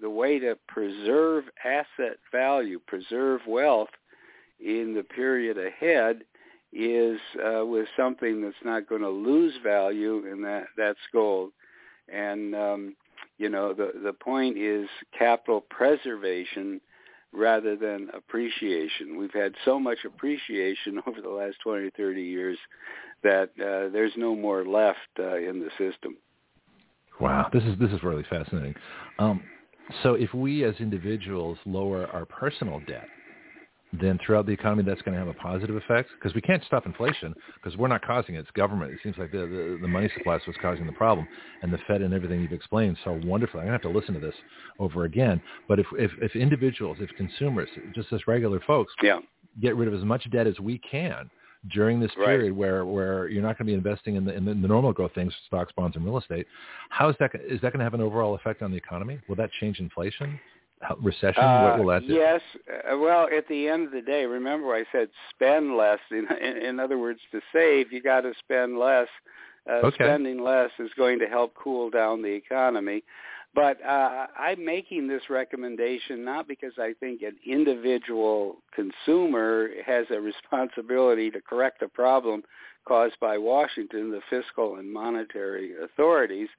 the 0.02 0.10
way 0.10 0.40
to 0.40 0.58
preserve 0.68 1.46
asset 1.64 2.18
value, 2.32 2.80
preserve 2.88 3.42
wealth 3.48 3.90
in 4.60 4.94
the 4.96 5.04
period 5.04 5.58
ahead 5.58 6.24
is 6.72 7.20
uh, 7.44 7.66
with 7.66 7.88
something 7.98 8.42
that's 8.42 8.56
not 8.64 8.88
going 8.88 9.02
to 9.02 9.10
lose 9.10 9.54
value, 9.64 10.26
and 10.32 10.44
that 10.44 10.66
that's 10.78 11.00
gold. 11.12 11.52
And 12.12 12.56
um, 12.56 12.96
you 13.40 13.50
know 13.50 13.74
the 13.74 13.94
the 14.04 14.14
point 14.14 14.58
is 14.58 14.88
capital 15.18 15.62
preservation 15.62 16.80
rather 17.32 17.76
than 17.76 18.10
appreciation. 18.14 19.18
We've 19.18 19.34
had 19.34 19.54
so 19.66 19.80
much 19.80 20.00
appreciation 20.06 21.02
over 21.08 21.22
the 21.22 21.30
last 21.30 21.58
20 21.64 21.88
or 21.88 21.92
30 21.92 22.22
years 22.22 22.58
that 23.24 23.50
uh, 23.60 23.92
there's 23.92 24.14
no 24.16 24.36
more 24.36 24.66
left 24.66 24.98
uh, 25.20 25.38
in 25.38 25.60
the 25.60 25.70
system. 25.78 26.18
Wow, 27.20 27.50
this 27.52 27.64
is 27.64 27.78
this 27.80 27.92
is 27.92 28.04
really 28.04 28.26
fascinating. 28.30 28.76
Um, 29.18 29.42
so 30.04 30.14
if 30.14 30.34
we 30.34 30.64
as 30.64 30.76
individuals 30.80 31.58
lower 31.66 32.08
our 32.08 32.26
personal 32.26 32.80
debt, 32.88 33.08
then 33.94 34.20
throughout 34.24 34.46
the 34.46 34.52
economy 34.52 34.84
that's 34.84 35.02
going 35.02 35.14
to 35.14 35.20
have 35.20 35.28
a 35.28 35.34
positive 35.34 35.76
effect 35.76 36.10
because 36.20 36.36
we 36.36 36.42
can't 36.42 36.64
stop 36.66 36.86
inflation 36.86 37.34
because 37.56 37.78
we're 37.78 37.88
not 37.88 38.06
causing 38.06 38.36
it. 38.36 38.40
It's 38.40 38.52
government. 38.52 38.92
It 38.92 39.00
seems 39.02 39.18
like 39.18 39.32
the, 39.32 39.40
the, 39.40 39.80
the 39.82 39.88
money 39.88 40.10
supply 40.16 40.36
is 40.36 40.42
what's 40.46 40.60
causing 40.62 40.86
the 40.86 40.92
problem 40.94 41.28
and 41.64 41.74
the 41.74 41.80
Fed 41.88 42.02
and 42.02 42.14
everything 42.14 42.42
you've 42.42 42.52
explained 42.52 42.98
so 43.04 43.20
wonderfully. 43.24 43.62
I'm 43.62 43.68
going 43.68 43.80
to 43.80 43.84
have 43.86 43.94
to 43.94 43.98
listen 43.98 44.14
to 44.14 44.20
this 44.20 44.36
over 44.78 45.06
again. 45.06 45.42
But 45.68 45.80
if, 45.80 45.88
if, 45.94 46.12
if 46.22 46.36
individuals, 46.36 46.98
if 47.00 47.10
consumers, 47.18 47.70
just 47.96 48.14
as 48.14 48.28
regular 48.28 48.60
folks, 48.68 48.94
yeah. 49.02 49.20
get 49.60 49.76
rid 49.76 49.88
of 49.88 49.94
as 49.96 50.04
much 50.04 50.30
debt 50.30 50.46
as 50.46 50.60
we 50.60 50.78
can 50.78 51.30
during 51.74 52.00
this 52.00 52.12
period 52.14 52.52
right. 52.52 52.56
where, 52.56 52.86
where 52.86 53.28
you're 53.28 53.42
not 53.42 53.58
going 53.58 53.66
to 53.66 53.72
be 53.72 53.74
investing 53.74 54.16
in 54.16 54.24
the, 54.24 54.34
in 54.34 54.46
the, 54.46 54.52
in 54.52 54.62
the 54.62 54.68
normal 54.68 54.94
growth 54.94 55.12
things, 55.14 55.34
stocks, 55.48 55.74
bonds, 55.76 55.96
and 55.96 56.06
real 56.06 56.18
estate, 56.18 56.46
how 56.90 57.10
is 57.10 57.16
that, 57.20 57.32
is 57.36 57.60
that 57.62 57.74
going 57.74 57.80
to 57.80 57.84
have 57.84 57.96
an 57.96 58.02
overall 58.02 58.36
effect 58.36 58.62
on 58.62 58.72
the 58.72 58.78
economy? 58.78 59.20
Will 59.28 59.36
that 59.36 59.50
change 59.60 59.80
inflation? 59.80 60.40
Recession? 61.02 61.44
Uh, 61.44 61.62
what 61.64 61.80
will 61.80 61.88
that 61.88 62.08
do? 62.08 62.14
Yes. 62.14 62.42
Uh, 62.68 62.98
well, 62.98 63.28
at 63.36 63.48
the 63.48 63.68
end 63.68 63.88
of 63.88 63.92
the 63.92 64.02
day, 64.02 64.26
remember 64.26 64.74
I 64.74 64.86
said 64.92 65.10
spend 65.30 65.76
less. 65.76 66.00
In, 66.12 66.28
in, 66.42 66.58
in 66.58 66.80
other 66.80 66.98
words, 66.98 67.20
to 67.32 67.42
save, 67.54 67.92
you 67.92 68.02
got 68.02 68.22
to 68.22 68.34
spend 68.40 68.78
less. 68.78 69.08
Uh, 69.70 69.88
okay. 69.88 70.06
Spending 70.06 70.42
less 70.42 70.72
is 70.80 70.90
going 70.98 71.20
to 71.20 71.28
help 71.28 71.54
cool 71.56 71.90
down 71.90 72.22
the 72.22 72.30
economy. 72.30 73.04
But 73.56 73.84
uh, 73.84 74.28
I'm 74.38 74.64
making 74.64 75.08
this 75.08 75.24
recommendation 75.30 76.24
not 76.24 76.48
because 76.48 76.74
I 76.78 76.94
think 77.00 77.24
an 77.24 77.36
individual 77.46 78.58
consumer 78.74 79.70
has 79.86 80.06
a 80.12 80.22
responsibility 80.22 81.32
to 81.32 81.42
correct 81.42 81.82
a 81.82 81.88
problem 81.88 82.44
caused 82.88 83.20
by 83.20 83.38
Washington, 83.38 84.12
the 84.12 84.22
fiscal 84.30 84.76
and 84.78 84.92
monetary 84.92 85.74
authorities 85.84 86.50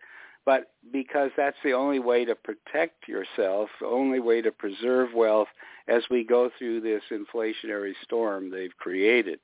but 0.46 0.72
because 0.92 1.30
that's 1.36 1.56
the 1.62 1.72
only 1.72 1.98
way 1.98 2.24
to 2.24 2.34
protect 2.34 3.08
yourself, 3.08 3.68
the 3.80 3.86
only 3.86 4.20
way 4.20 4.40
to 4.42 4.50
preserve 4.50 5.12
wealth 5.14 5.48
as 5.88 6.02
we 6.10 6.24
go 6.24 6.50
through 6.58 6.80
this 6.80 7.02
inflationary 7.10 7.92
storm 8.02 8.50
they've 8.50 8.76
created. 8.78 9.40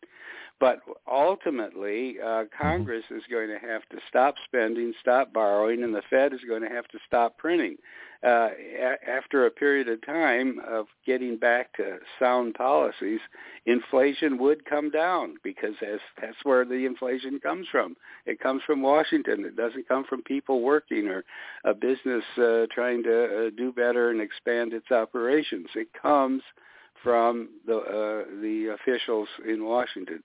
But 0.59 0.81
ultimately, 1.11 2.17
uh, 2.25 2.45
Congress 2.59 3.05
is 3.11 3.23
going 3.31 3.49
to 3.49 3.59
have 3.59 3.83
to 3.91 3.99
stop 4.09 4.37
spending, 4.47 4.95
stop 5.01 5.33
borrowing, 5.33 5.83
and 5.83 5.95
the 5.95 6.03
Fed 6.09 6.33
is 6.33 6.41
going 6.49 6.63
to 6.63 6.69
have 6.69 6.89
to 6.89 6.99
stop 7.07 7.37
printing. 7.37 7.77
Uh, 8.25 8.49
a- 8.79 9.09
after 9.09 9.45
a 9.45 9.51
period 9.51 9.87
of 9.87 10.05
time 10.07 10.59
of 10.67 10.87
getting 11.05 11.37
back 11.37 11.75
to 11.75 11.99
sound 12.19 12.55
policies, 12.55 13.21
inflation 13.67 14.39
would 14.39 14.65
come 14.65 14.91
down 14.91 15.35
because 15.45 15.75
that's, 15.83 16.01
that's 16.21 16.39
where 16.45 16.65
the 16.65 16.87
inflation 16.87 17.39
comes 17.39 17.67
from. 17.71 17.95
It 18.25 18.41
comes 18.41 18.63
from 18.67 18.81
Washington. 18.81 19.45
It 19.45 19.57
doesn't 19.57 19.87
come 19.87 20.05
from 20.05 20.23
people 20.23 20.63
working 20.63 21.07
or 21.07 21.25
a 21.65 21.75
business 21.75 22.25
uh, 22.39 22.65
trying 22.73 23.03
to 23.03 23.49
uh, 23.49 23.51
do 23.55 23.73
better 23.73 24.11
and 24.11 24.23
expand 24.23 24.73
its 24.73 24.91
operations. 24.91 25.69
It 25.75 25.89
comes 25.93 26.43
from 27.07 27.49
the 27.67 27.77
uh, 27.77 28.41
the 28.43 28.75
officials 28.75 29.29
in 29.49 29.65
Washington. 29.65 30.25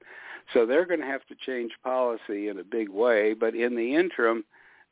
So 0.51 0.65
they're 0.65 0.87
going 0.87 0.99
to 0.99 1.05
have 1.05 1.25
to 1.27 1.35
change 1.35 1.71
policy 1.83 2.47
in 2.47 2.57
a 2.57 2.63
big 2.63 2.89
way. 2.89 3.35
But 3.35 3.53
in 3.53 3.75
the 3.75 3.95
interim, 3.95 4.43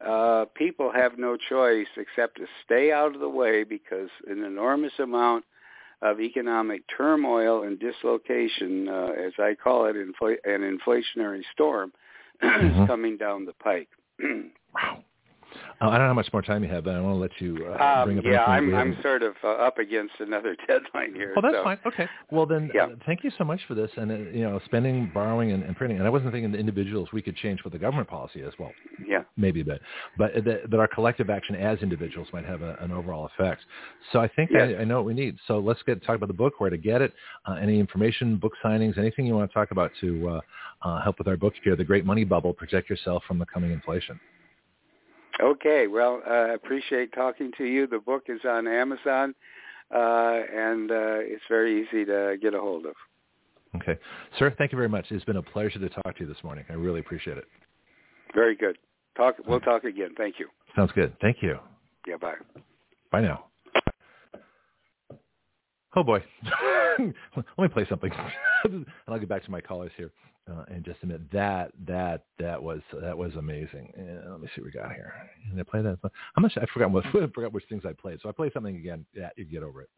uh, 0.06 0.46
people 0.54 0.92
have 0.94 1.18
no 1.18 1.36
choice 1.36 1.88
except 1.98 2.38
to 2.38 2.46
stay 2.64 2.92
out 2.92 3.16
of 3.16 3.22
the 3.22 3.30
way 3.30 3.64
because 3.64 4.10
an 4.28 4.44
enormous 4.44 4.94
amount 5.00 5.46
of 6.04 6.22
economic 6.22 6.84
turmoil 6.96 7.64
and 7.64 7.80
dislocation, 7.80 8.88
uh, 8.88 9.08
as 9.18 9.34
I 9.40 9.56
call 9.56 9.86
it, 9.88 9.96
infl- 9.96 10.38
an 10.46 10.62
inflationary 10.62 11.42
storm, 11.52 11.92
mm-hmm. 12.44 12.84
is 12.84 12.88
coming 12.88 13.18
down 13.18 13.46
the 13.46 13.54
pike. 13.54 13.90
wow. 14.76 15.04
Uh, 15.82 15.88
I 15.88 15.92
don't 15.92 16.02
know 16.02 16.08
how 16.08 16.14
much 16.14 16.30
more 16.34 16.42
time 16.42 16.64
you 16.64 16.70
have, 16.70 16.84
but 16.84 16.96
I 16.96 17.02
want 17.02 17.16
to 17.16 17.20
let 17.20 17.32
you 17.40 17.66
uh, 17.68 18.06
bring 18.06 18.20
um, 18.20 18.26
up. 18.26 18.32
Yeah, 18.32 18.44
I'm 18.44 18.76
I'm 18.76 18.98
sort 19.02 19.24
of 19.24 19.36
uh, 19.44 19.48
up 19.48 19.78
against 19.78 20.14
another 20.20 20.56
deadline 20.68 21.16
here. 21.16 21.34
Well, 21.36 21.42
that's 21.42 21.56
so. 21.56 21.64
fine. 21.64 21.80
Okay. 21.86 22.08
Well, 22.32 22.46
then, 22.46 22.70
yeah. 22.74 22.86
uh, 22.86 22.90
thank 23.06 23.24
you 23.24 23.32
so 23.38 23.46
much 23.46 23.62
for 23.68 23.76
this. 23.76 23.90
And 23.96 24.12
uh, 24.12 24.16
you 24.16 24.44
know, 24.44 24.60
spending, 24.66 25.10
borrowing, 25.14 25.52
and, 25.52 25.64
and, 25.64 25.76
printing. 25.78 26.00
And 26.00 26.06
I 26.06 26.10
wasn't 26.10 26.34
thinking 26.34 26.52
the 26.52 26.58
individuals 26.58 27.10
we 27.14 27.22
could 27.22 27.36
change 27.38 27.64
what 27.64 27.72
the 27.72 27.80
government 27.80 28.10
policy 28.10 28.42
is. 28.42 28.54
well. 28.60 28.72
Yeah. 29.08 29.24
Maybe 29.38 29.62
a 29.62 29.66
bit, 29.66 29.82
but 30.18 30.34
that, 30.34 30.70
that 30.70 30.80
our 30.80 30.88
collective 30.88 31.30
action 31.30 31.56
as 31.56 31.80
individuals 31.80 32.28
might 32.34 32.46
have 32.46 32.62
a, 32.62 32.76
an 32.82 32.92
overall 32.92 33.30
effect. 33.34 33.62
So 34.12 34.20
I 34.20 34.28
think 34.28 34.52
yes. 34.52 34.74
I, 34.78 34.82
I, 34.82 34.84
know 34.84 34.98
what 34.98 35.06
we 35.06 35.14
need. 35.14 35.38
So 35.48 35.60
let's 35.60 35.82
get 35.84 36.04
talk 36.04 36.18
about 36.18 36.28
the 36.28 36.34
book, 36.34 36.60
where 36.60 36.70
to 36.70 36.78
get 36.78 37.02
it, 37.02 37.14
uh, 37.46 37.54
any 37.54 37.80
information, 37.80 38.36
book 38.36 38.54
signings, 38.64 38.98
anything 38.98 39.26
you 39.26 39.36
want 39.36 39.50
to 39.50 39.54
talk 39.54 39.72
about 39.72 39.92
to 40.02 40.42
uh, 40.84 41.02
help 41.02 41.18
with 41.20 41.28
our 41.28 41.38
book 41.38 41.54
here, 41.64 41.76
The 41.78 41.86
Great 41.86 42.06
Money 42.06 42.26
Bubble: 42.26 42.54
Protect 42.54 42.90
Yourself 42.90 43.24
from 43.28 43.40
the 43.40 43.46
Coming 43.46 43.72
Inflation. 43.72 44.20
Okay, 45.42 45.88
well, 45.88 46.22
I 46.28 46.52
uh, 46.52 46.54
appreciate 46.54 47.14
talking 47.14 47.52
to 47.58 47.64
you. 47.64 47.88
The 47.88 48.00
book 48.00 48.24
is 48.28 48.42
on 48.46 48.68
Amazon, 48.68 49.34
uh, 49.94 50.40
and 50.54 50.92
uh, 50.92 51.20
it's 51.20 51.44
very 51.48 51.82
easy 51.82 52.04
to 52.06 52.38
get 52.42 52.54
a 52.54 52.60
hold 52.60 52.86
of. 52.86 52.96
Okay. 53.76 53.98
Sir, 54.38 54.54
thank 54.58 54.72
you 54.72 54.78
very 54.78 54.90
much. 54.90 55.06
It's 55.12 55.24
been 55.24 55.38
a 55.38 55.42
pleasure 55.42 55.80
to 55.80 55.90
talk 55.90 56.18
to 56.18 56.24
you 56.24 56.28
this 56.28 56.44
morning. 56.44 56.66
I 56.70 56.74
really 56.74 57.00
appreciate 57.00 57.38
it. 57.38 57.46
Very 58.34 58.56
good. 58.56 58.78
Talk. 59.16 59.36
We'll 59.46 59.60
talk 59.60 59.84
again. 59.84 60.10
Thank 60.18 60.40
you. 60.40 60.48
Sounds 60.76 60.92
good. 60.94 61.16
Thank 61.22 61.38
you. 61.42 61.58
Yeah, 62.08 62.18
bye. 62.18 62.36
Bye 63.12 63.22
now. 63.22 63.46
Oh 65.96 66.04
boy. 66.04 66.24
Let 67.00 67.58
me 67.58 67.68
play 67.70 67.86
something. 67.90 68.12
and 68.66 68.86
I'll 69.08 69.20
get 69.20 69.30
back 69.30 69.44
to 69.46 69.52
my 69.52 69.62
callers 69.62 69.92
here 69.98 70.12
uh, 70.50 70.64
in 70.74 70.84
just 70.84 71.00
a 71.04 71.06
minute. 71.06 71.32
That 71.32 71.72
that 71.88 72.26
that 72.40 72.62
was 72.62 72.82
that 73.02 73.18
was 73.18 73.36
amazing. 73.36 73.92
Let 74.30 74.40
me 74.40 74.48
see 74.56 74.62
what 74.62 74.66
we 74.66 74.72
got 74.72 74.92
here. 74.94 75.14
Did 75.52 75.60
I 75.60 75.64
play 75.64 75.82
that? 75.82 76.00
How 76.04 76.42
much? 76.42 76.54
I 76.58 76.66
forgot 76.74 76.92
what 76.92 77.06
I 77.14 77.28
forgot 77.34 77.54
which 77.54 77.66
things 77.70 77.84
I 77.86 77.94
played. 77.94 78.20
So 78.22 78.30
I 78.30 78.32
play 78.32 78.50
something 78.54 78.76
again. 78.76 79.06
Yeah, 79.14 79.30
you 79.36 79.46
get 79.46 79.64
over 79.64 79.84
it. 79.84 79.90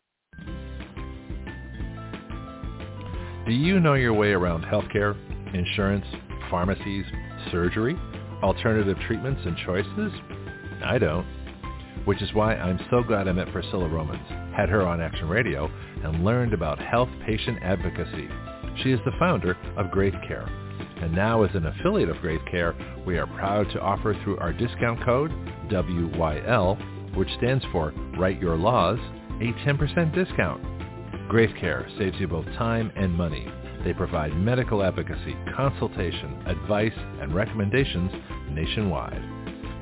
Do 3.45 3.53
you 3.53 3.79
know 3.79 3.95
your 3.95 4.13
way 4.13 4.31
around 4.31 4.63
healthcare, 4.63 5.15
insurance, 5.53 6.05
pharmacies, 6.49 7.05
surgery, 7.51 7.97
alternative 8.43 8.97
treatments 9.07 9.41
and 9.45 9.57
choices? 9.65 10.11
I 10.83 10.97
don't. 10.97 11.25
Which 12.05 12.21
is 12.21 12.33
why 12.33 12.55
I'm 12.55 12.79
so 12.89 13.03
glad 13.03 13.27
I 13.27 13.31
met 13.31 13.51
Priscilla 13.51 13.87
Romans, 13.87 14.27
had 14.55 14.69
her 14.69 14.81
on 14.83 15.01
Action 15.01 15.27
Radio, 15.27 15.69
and 16.03 16.23
learned 16.23 16.53
about 16.53 16.79
health 16.79 17.09
patient 17.25 17.59
advocacy. 17.61 18.27
She 18.77 18.91
is 18.91 18.99
the 19.05 19.11
founder 19.19 19.57
of 19.77 19.91
Graith 19.91 20.15
Care. 20.27 20.47
And 21.01 21.13
now 21.13 21.43
as 21.43 21.55
an 21.55 21.65
affiliate 21.65 22.09
of 22.09 22.17
Graith 22.21 22.41
Care, 22.49 22.75
we 23.05 23.17
are 23.17 23.27
proud 23.27 23.69
to 23.71 23.81
offer 23.81 24.15
through 24.23 24.37
our 24.37 24.53
discount 24.53 25.03
code, 25.03 25.31
WYL, 25.69 27.15
which 27.15 27.29
stands 27.37 27.65
for 27.71 27.91
Write 28.17 28.39
Your 28.41 28.55
Laws, 28.55 28.99
a 29.39 29.53
10% 29.65 30.13
discount. 30.13 30.63
Graith 31.29 31.55
Care 31.59 31.87
saves 31.97 32.19
you 32.19 32.27
both 32.27 32.45
time 32.57 32.91
and 32.95 33.13
money. 33.13 33.47
They 33.83 33.93
provide 33.93 34.35
medical 34.37 34.83
advocacy, 34.83 35.35
consultation, 35.55 36.43
advice, 36.45 36.93
and 37.21 37.33
recommendations 37.33 38.11
nationwide. 38.51 39.23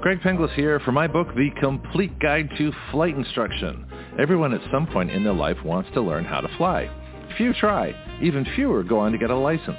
Greg 0.00 0.20
Penglis 0.20 0.54
here 0.54 0.80
for 0.80 0.92
my 0.92 1.06
book, 1.06 1.28
The 1.36 1.50
Complete 1.60 2.18
Guide 2.20 2.48
to 2.56 2.72
Flight 2.90 3.14
Instruction. 3.14 3.84
Everyone 4.18 4.54
at 4.54 4.62
some 4.72 4.86
point 4.86 5.10
in 5.10 5.24
their 5.24 5.34
life 5.34 5.58
wants 5.62 5.90
to 5.92 6.00
learn 6.00 6.24
how 6.24 6.40
to 6.40 6.48
fly. 6.56 6.88
Few 7.36 7.52
try. 7.54 7.94
Even 8.22 8.46
fewer 8.54 8.82
go 8.82 8.98
on 8.98 9.12
to 9.12 9.18
get 9.18 9.30
a 9.30 9.36
license. 9.36 9.78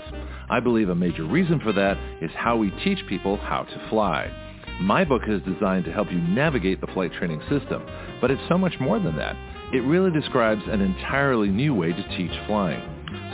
I 0.49 0.60
believe 0.60 0.90
a 0.90 0.95
major 0.95 1.23
reason 1.23 1.60
for 1.60 1.72
that 1.73 1.98
is 2.22 2.32
how 2.36 2.57
we 2.57 2.72
teach 2.84 2.99
people 3.07 3.38
how 3.38 3.64
to 3.64 3.90
fly. 3.90 4.32
My 4.82 5.03
book 5.03 5.23
is 5.28 5.41
designed 5.44 5.86
to 5.86 5.91
help 5.91 6.11
you 6.11 6.19
navigate 6.19 6.82
the 6.82 6.88
flight 6.88 7.14
training 7.14 7.41
system, 7.49 7.86
but 8.19 8.32
it's 8.32 8.41
so 8.49 8.57
much 8.57 8.73
more 8.80 8.99
than 8.99 9.15
that. 9.18 9.36
It 9.73 9.82
really 9.82 10.11
describes 10.11 10.61
an 10.68 10.82
entirely 10.82 11.49
new 11.49 11.76
way 11.76 11.94
to 11.94 12.18
teach 12.18 12.32
flying. 12.48 12.82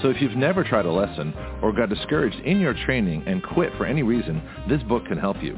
So 0.02 0.10
if 0.10 0.22
you've 0.22 0.36
never 0.36 0.64
tried 0.64 0.86
a 0.86 0.92
lesson 0.92 1.34
or 1.62 1.72
got 1.72 1.90
discouraged 1.90 2.40
in 2.42 2.60
your 2.60 2.74
training 2.86 3.24
and 3.28 3.42
quit 3.44 3.72
for 3.78 3.86
any 3.86 4.04
reason, 4.04 4.42
this 4.68 4.84
book 4.84 5.06
can 5.06 5.18
help 5.18 5.42
you. 5.42 5.58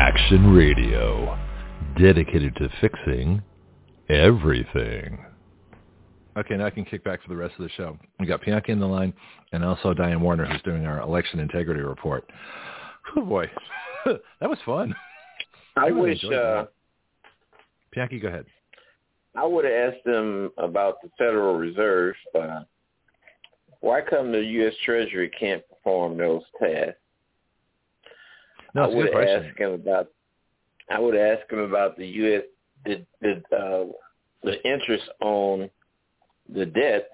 Action 0.00 0.54
Radio, 0.54 1.38
dedicated 1.98 2.56
to 2.56 2.70
fixing 2.80 3.42
everything. 4.08 5.22
Okay, 6.38 6.56
now 6.56 6.64
I 6.64 6.70
can 6.70 6.86
kick 6.86 7.04
back 7.04 7.22
for 7.22 7.28
the 7.28 7.36
rest 7.36 7.52
of 7.58 7.64
the 7.64 7.70
show. 7.76 7.98
We 8.18 8.24
got 8.24 8.40
Bianca 8.40 8.72
in 8.72 8.80
the 8.80 8.86
line, 8.86 9.12
and 9.52 9.62
also 9.62 9.92
Diane 9.92 10.22
Warner, 10.22 10.46
who's 10.46 10.62
doing 10.62 10.86
our 10.86 11.02
election 11.02 11.38
integrity 11.38 11.82
report. 11.82 12.24
Oh 13.14 13.22
boy, 13.26 13.50
that 14.06 14.48
was 14.48 14.56
fun. 14.64 14.96
I, 15.76 15.88
I 15.88 15.90
wish. 15.90 16.24
Uh, 16.24 16.64
Bianca, 17.92 18.18
go 18.20 18.28
ahead. 18.28 18.46
I 19.36 19.44
would 19.44 19.66
have 19.66 19.92
asked 19.92 20.04
them 20.06 20.50
about 20.56 21.02
the 21.02 21.10
Federal 21.18 21.58
Reserve. 21.58 22.14
Uh, 22.34 22.60
why 23.80 24.00
come 24.00 24.32
the 24.32 24.40
U.S. 24.40 24.72
Treasury 24.82 25.30
can't 25.38 25.62
perform 25.68 26.16
those 26.16 26.42
tasks? 26.58 26.99
No, 28.74 28.84
I 28.84 28.94
would 28.94 29.14
ask 29.14 29.58
him 29.58 29.72
about. 29.72 30.08
I 30.90 30.98
would 30.98 31.16
ask 31.16 31.50
him 31.50 31.60
about 31.60 31.96
the 31.96 32.06
U.S. 32.06 32.42
the 32.84 33.04
the 33.20 33.56
uh, 33.56 33.84
the 34.42 34.62
interest 34.64 35.04
on 35.20 35.70
the 36.52 36.66
debt, 36.66 37.08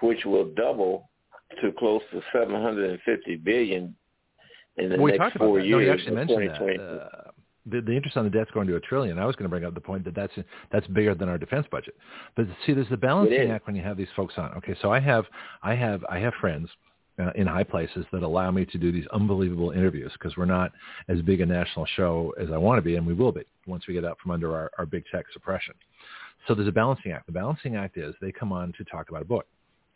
which 0.00 0.24
will 0.24 0.52
double 0.54 1.08
to 1.62 1.72
close 1.78 2.02
to 2.12 2.20
750 2.32 3.36
billion 3.36 3.94
in 4.76 4.90
the 4.90 5.00
well, 5.00 5.16
next 5.16 5.36
four 5.36 5.60
years. 5.60 5.70
No, 5.70 5.78
you 5.78 5.92
actually 5.92 6.14
mentioned 6.14 6.50
that. 6.50 6.80
Uh, 6.80 7.30
the, 7.70 7.82
the 7.82 7.92
interest 7.92 8.16
on 8.16 8.24
the 8.24 8.30
debt's 8.30 8.50
going 8.52 8.66
to 8.66 8.76
a 8.76 8.80
trillion. 8.80 9.18
I 9.18 9.26
was 9.26 9.36
going 9.36 9.44
to 9.44 9.50
bring 9.50 9.64
up 9.64 9.74
the 9.74 9.80
point 9.80 10.04
that 10.04 10.14
that's 10.14 10.32
that's 10.72 10.86
bigger 10.88 11.14
than 11.14 11.28
our 11.28 11.38
defense 11.38 11.66
budget. 11.70 11.94
But 12.34 12.46
see, 12.64 12.72
there's 12.72 12.88
the 12.88 12.96
balancing 12.96 13.50
act 13.50 13.66
when 13.66 13.76
you 13.76 13.82
have 13.82 13.96
these 13.96 14.08
folks 14.16 14.34
on. 14.38 14.52
Okay, 14.54 14.74
so 14.80 14.90
I 14.90 15.00
have 15.00 15.26
I 15.62 15.74
have 15.74 16.04
I 16.08 16.18
have 16.18 16.32
friends 16.40 16.68
uh, 17.18 17.30
in 17.34 17.46
high 17.46 17.64
places 17.64 18.06
that 18.12 18.22
allow 18.22 18.50
me 18.50 18.64
to 18.66 18.78
do 18.78 18.92
these 18.92 19.06
unbelievable 19.12 19.70
interviews 19.70 20.12
because 20.12 20.36
we're 20.36 20.44
not 20.44 20.72
as 21.08 21.20
big 21.22 21.40
a 21.40 21.46
national 21.46 21.86
show 21.96 22.32
as 22.40 22.48
I 22.52 22.58
want 22.58 22.78
to 22.78 22.82
be, 22.82 22.96
and 22.96 23.06
we 23.06 23.14
will 23.14 23.32
be 23.32 23.42
once 23.66 23.86
we 23.86 23.94
get 23.94 24.04
out 24.04 24.18
from 24.22 24.30
under 24.30 24.54
our, 24.54 24.70
our 24.78 24.86
big 24.86 25.04
tech 25.12 25.26
suppression. 25.32 25.74
So 26.46 26.54
there's 26.54 26.68
a 26.68 26.72
balancing 26.72 27.12
act. 27.12 27.26
The 27.26 27.32
balancing 27.32 27.76
act 27.76 27.98
is 27.98 28.14
they 28.20 28.32
come 28.32 28.52
on 28.52 28.72
to 28.78 28.84
talk 28.84 29.10
about 29.10 29.22
a 29.22 29.26
book. 29.26 29.46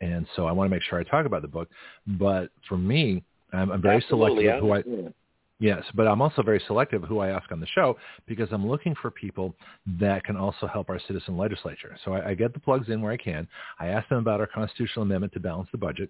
And 0.01 0.27
so 0.35 0.45
I 0.45 0.51
want 0.51 0.69
to 0.69 0.75
make 0.75 0.83
sure 0.83 0.99
I 0.99 1.03
talk 1.03 1.25
about 1.25 1.41
the 1.41 1.47
book. 1.47 1.69
But 2.05 2.49
for 2.67 2.77
me, 2.77 3.23
I'm, 3.53 3.71
I'm 3.71 3.81
very 3.81 3.97
Absolutely, 3.97 4.43
selective 4.43 4.63
of 4.63 4.85
who 4.85 5.07
I, 5.07 5.11
Yes, 5.59 5.83
but 5.95 6.07
I'm 6.07 6.21
also 6.21 6.41
very 6.41 6.61
selective 6.67 7.03
who 7.03 7.19
I 7.19 7.29
ask 7.29 7.49
on 7.51 7.61
the 7.61 7.67
show 7.67 7.95
because 8.27 8.49
I'm 8.51 8.67
looking 8.67 8.95
for 9.01 9.09
people 9.09 9.55
that 9.99 10.25
can 10.25 10.35
also 10.35 10.67
help 10.67 10.89
our 10.89 10.99
citizen 11.07 11.37
legislature. 11.37 11.95
So 12.03 12.11
I, 12.11 12.31
I 12.31 12.33
get 12.33 12.53
the 12.53 12.59
plugs 12.59 12.89
in 12.89 13.01
where 13.01 13.13
I 13.13 13.17
can. 13.17 13.47
I 13.79 13.87
ask 13.87 14.09
them 14.09 14.17
about 14.17 14.41
our 14.41 14.47
constitutional 14.47 15.03
amendment 15.03 15.31
to 15.33 15.39
balance 15.39 15.69
the 15.71 15.77
budget. 15.77 16.09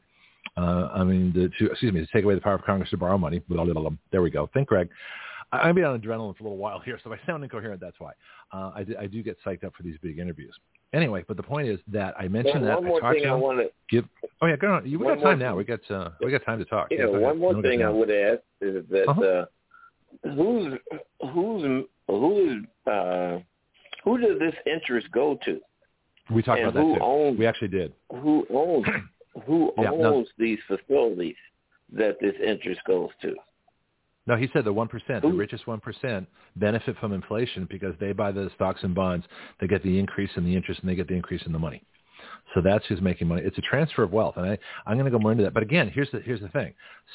Uh, 0.55 0.89
I 0.93 1.03
mean, 1.03 1.31
the, 1.33 1.49
to, 1.59 1.71
excuse 1.71 1.93
me, 1.93 2.05
to 2.05 2.11
take 2.11 2.23
away 2.23 2.35
the 2.35 2.41
power 2.41 2.55
of 2.55 2.63
Congress 2.63 2.89
to 2.91 2.97
borrow 2.97 3.17
money. 3.17 3.39
Blah, 3.49 3.65
blah, 3.65 3.73
blah, 3.73 3.89
there 4.11 4.21
we 4.21 4.29
go. 4.29 4.49
Think, 4.53 4.67
Greg. 4.67 4.89
I, 5.51 5.69
I've 5.69 5.75
been 5.75 5.83
on 5.85 5.99
adrenaline 5.99 6.35
for 6.37 6.43
a 6.43 6.47
little 6.47 6.57
while 6.57 6.79
here, 6.79 6.99
so 7.03 7.11
if 7.11 7.19
I 7.21 7.25
sound 7.25 7.43
incoherent, 7.43 7.81
that's 7.81 7.99
why. 7.99 8.11
Uh, 8.51 8.71
I, 8.75 8.85
I 9.01 9.07
do 9.07 9.23
get 9.23 9.37
psyched 9.45 9.63
up 9.63 9.73
for 9.75 9.83
these 9.83 9.97
big 10.01 10.19
interviews. 10.19 10.53
Anyway, 10.93 11.25
but 11.27 11.37
the 11.37 11.43
point 11.43 11.67
is 11.67 11.79
that 11.87 12.13
I 12.19 12.27
mentioned 12.27 12.61
well, 12.61 12.69
that 12.69 12.81
one 12.81 12.87
more 12.87 13.03
I 13.03 13.13
thing 13.15 13.25
I 13.25 13.33
want 13.33 13.59
to 13.59 13.69
give. 13.89 14.05
Oh 14.41 14.45
yeah, 14.45 14.55
go 14.55 14.73
on. 14.73 14.87
You, 14.87 14.99
we 14.99 15.07
got 15.07 15.21
time 15.21 15.39
now. 15.39 15.55
We 15.55 15.63
got 15.63 15.79
uh, 15.89 16.09
we 16.23 16.29
got 16.29 16.45
time 16.45 16.59
to 16.59 16.65
talk. 16.65 16.89
Yeah, 16.91 17.07
yeah 17.09 17.17
one 17.17 17.39
more 17.39 17.59
thing 17.63 17.81
I 17.81 17.89
would 17.89 18.11
ask 18.11 18.41
is 18.61 18.85
that 18.91 19.09
uh-huh. 19.09 19.21
uh, 19.21 19.45
who's 20.35 20.73
who's 21.33 21.85
who's 22.07 22.65
uh, 22.85 23.39
who 24.03 24.17
does 24.19 24.37
this 24.39 24.53
interest 24.67 25.11
go 25.11 25.39
to? 25.45 25.59
We 26.29 26.43
talked 26.43 26.59
and 26.59 26.69
about 26.69 26.79
who 26.79 26.93
that 26.93 26.99
too. 26.99 27.03
Owns, 27.03 27.39
we 27.39 27.47
actually 27.47 27.69
did. 27.69 27.93
Who 28.11 28.45
owns 28.53 28.85
who 29.45 29.73
yeah, 29.77 29.91
owns 29.91 30.27
no. 30.37 30.45
these 30.45 30.59
facilities 30.67 31.35
that 31.91 32.17
this 32.21 32.33
interest 32.43 32.81
goes 32.85 33.09
to? 33.21 33.35
No, 34.25 34.37
he 34.37 34.47
said 34.53 34.63
the 34.63 34.71
one 34.71 34.87
percent, 34.87 35.21
the 35.21 35.27
richest 35.27 35.67
one 35.67 35.81
percent, 35.81 36.27
benefit 36.55 36.97
from 36.99 37.11
inflation 37.11 37.67
because 37.69 37.93
they 37.99 38.13
buy 38.13 38.31
the 38.31 38.49
stocks 38.55 38.81
and 38.83 38.95
bonds. 38.95 39.25
They 39.59 39.67
get 39.67 39.83
the 39.83 39.99
increase 39.99 40.29
in 40.37 40.45
the 40.45 40.55
interest, 40.55 40.79
and 40.81 40.89
they 40.89 40.95
get 40.95 41.07
the 41.07 41.15
increase 41.15 41.41
in 41.45 41.51
the 41.51 41.59
money. 41.59 41.83
So 42.53 42.61
that's 42.61 42.85
who's 42.85 43.01
making 43.01 43.27
money. 43.27 43.41
It's 43.43 43.57
a 43.57 43.61
transfer 43.61 44.03
of 44.03 44.13
wealth, 44.13 44.35
and 44.37 44.45
I, 44.45 44.57
I'm 44.85 44.95
going 44.95 45.05
to 45.05 45.11
go 45.11 45.19
more 45.19 45.31
into 45.31 45.43
that. 45.43 45.53
But 45.53 45.63
again, 45.63 45.91
here's 45.93 46.09
the 46.11 46.19
here's 46.19 46.39
the 46.39 46.47
thing. 46.49 46.73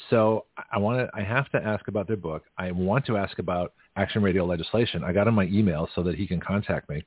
So 0.09 0.45
I 0.71 0.77
want 0.77 0.99
to 0.99 1.09
I 1.19 1.23
have 1.23 1.49
to 1.51 1.63
ask 1.63 1.87
about 1.87 2.07
their 2.07 2.17
book. 2.17 2.43
I 2.57 2.71
want 2.71 3.05
to 3.07 3.17
ask 3.17 3.39
about 3.39 3.73
Action 3.95 4.21
Radio 4.21 4.45
legislation. 4.45 5.03
I 5.03 5.11
got 5.11 5.27
him 5.27 5.33
my 5.33 5.45
email 5.45 5.89
so 5.95 6.03
that 6.03 6.15
he 6.15 6.27
can 6.27 6.39
contact 6.39 6.89
me. 6.89 7.03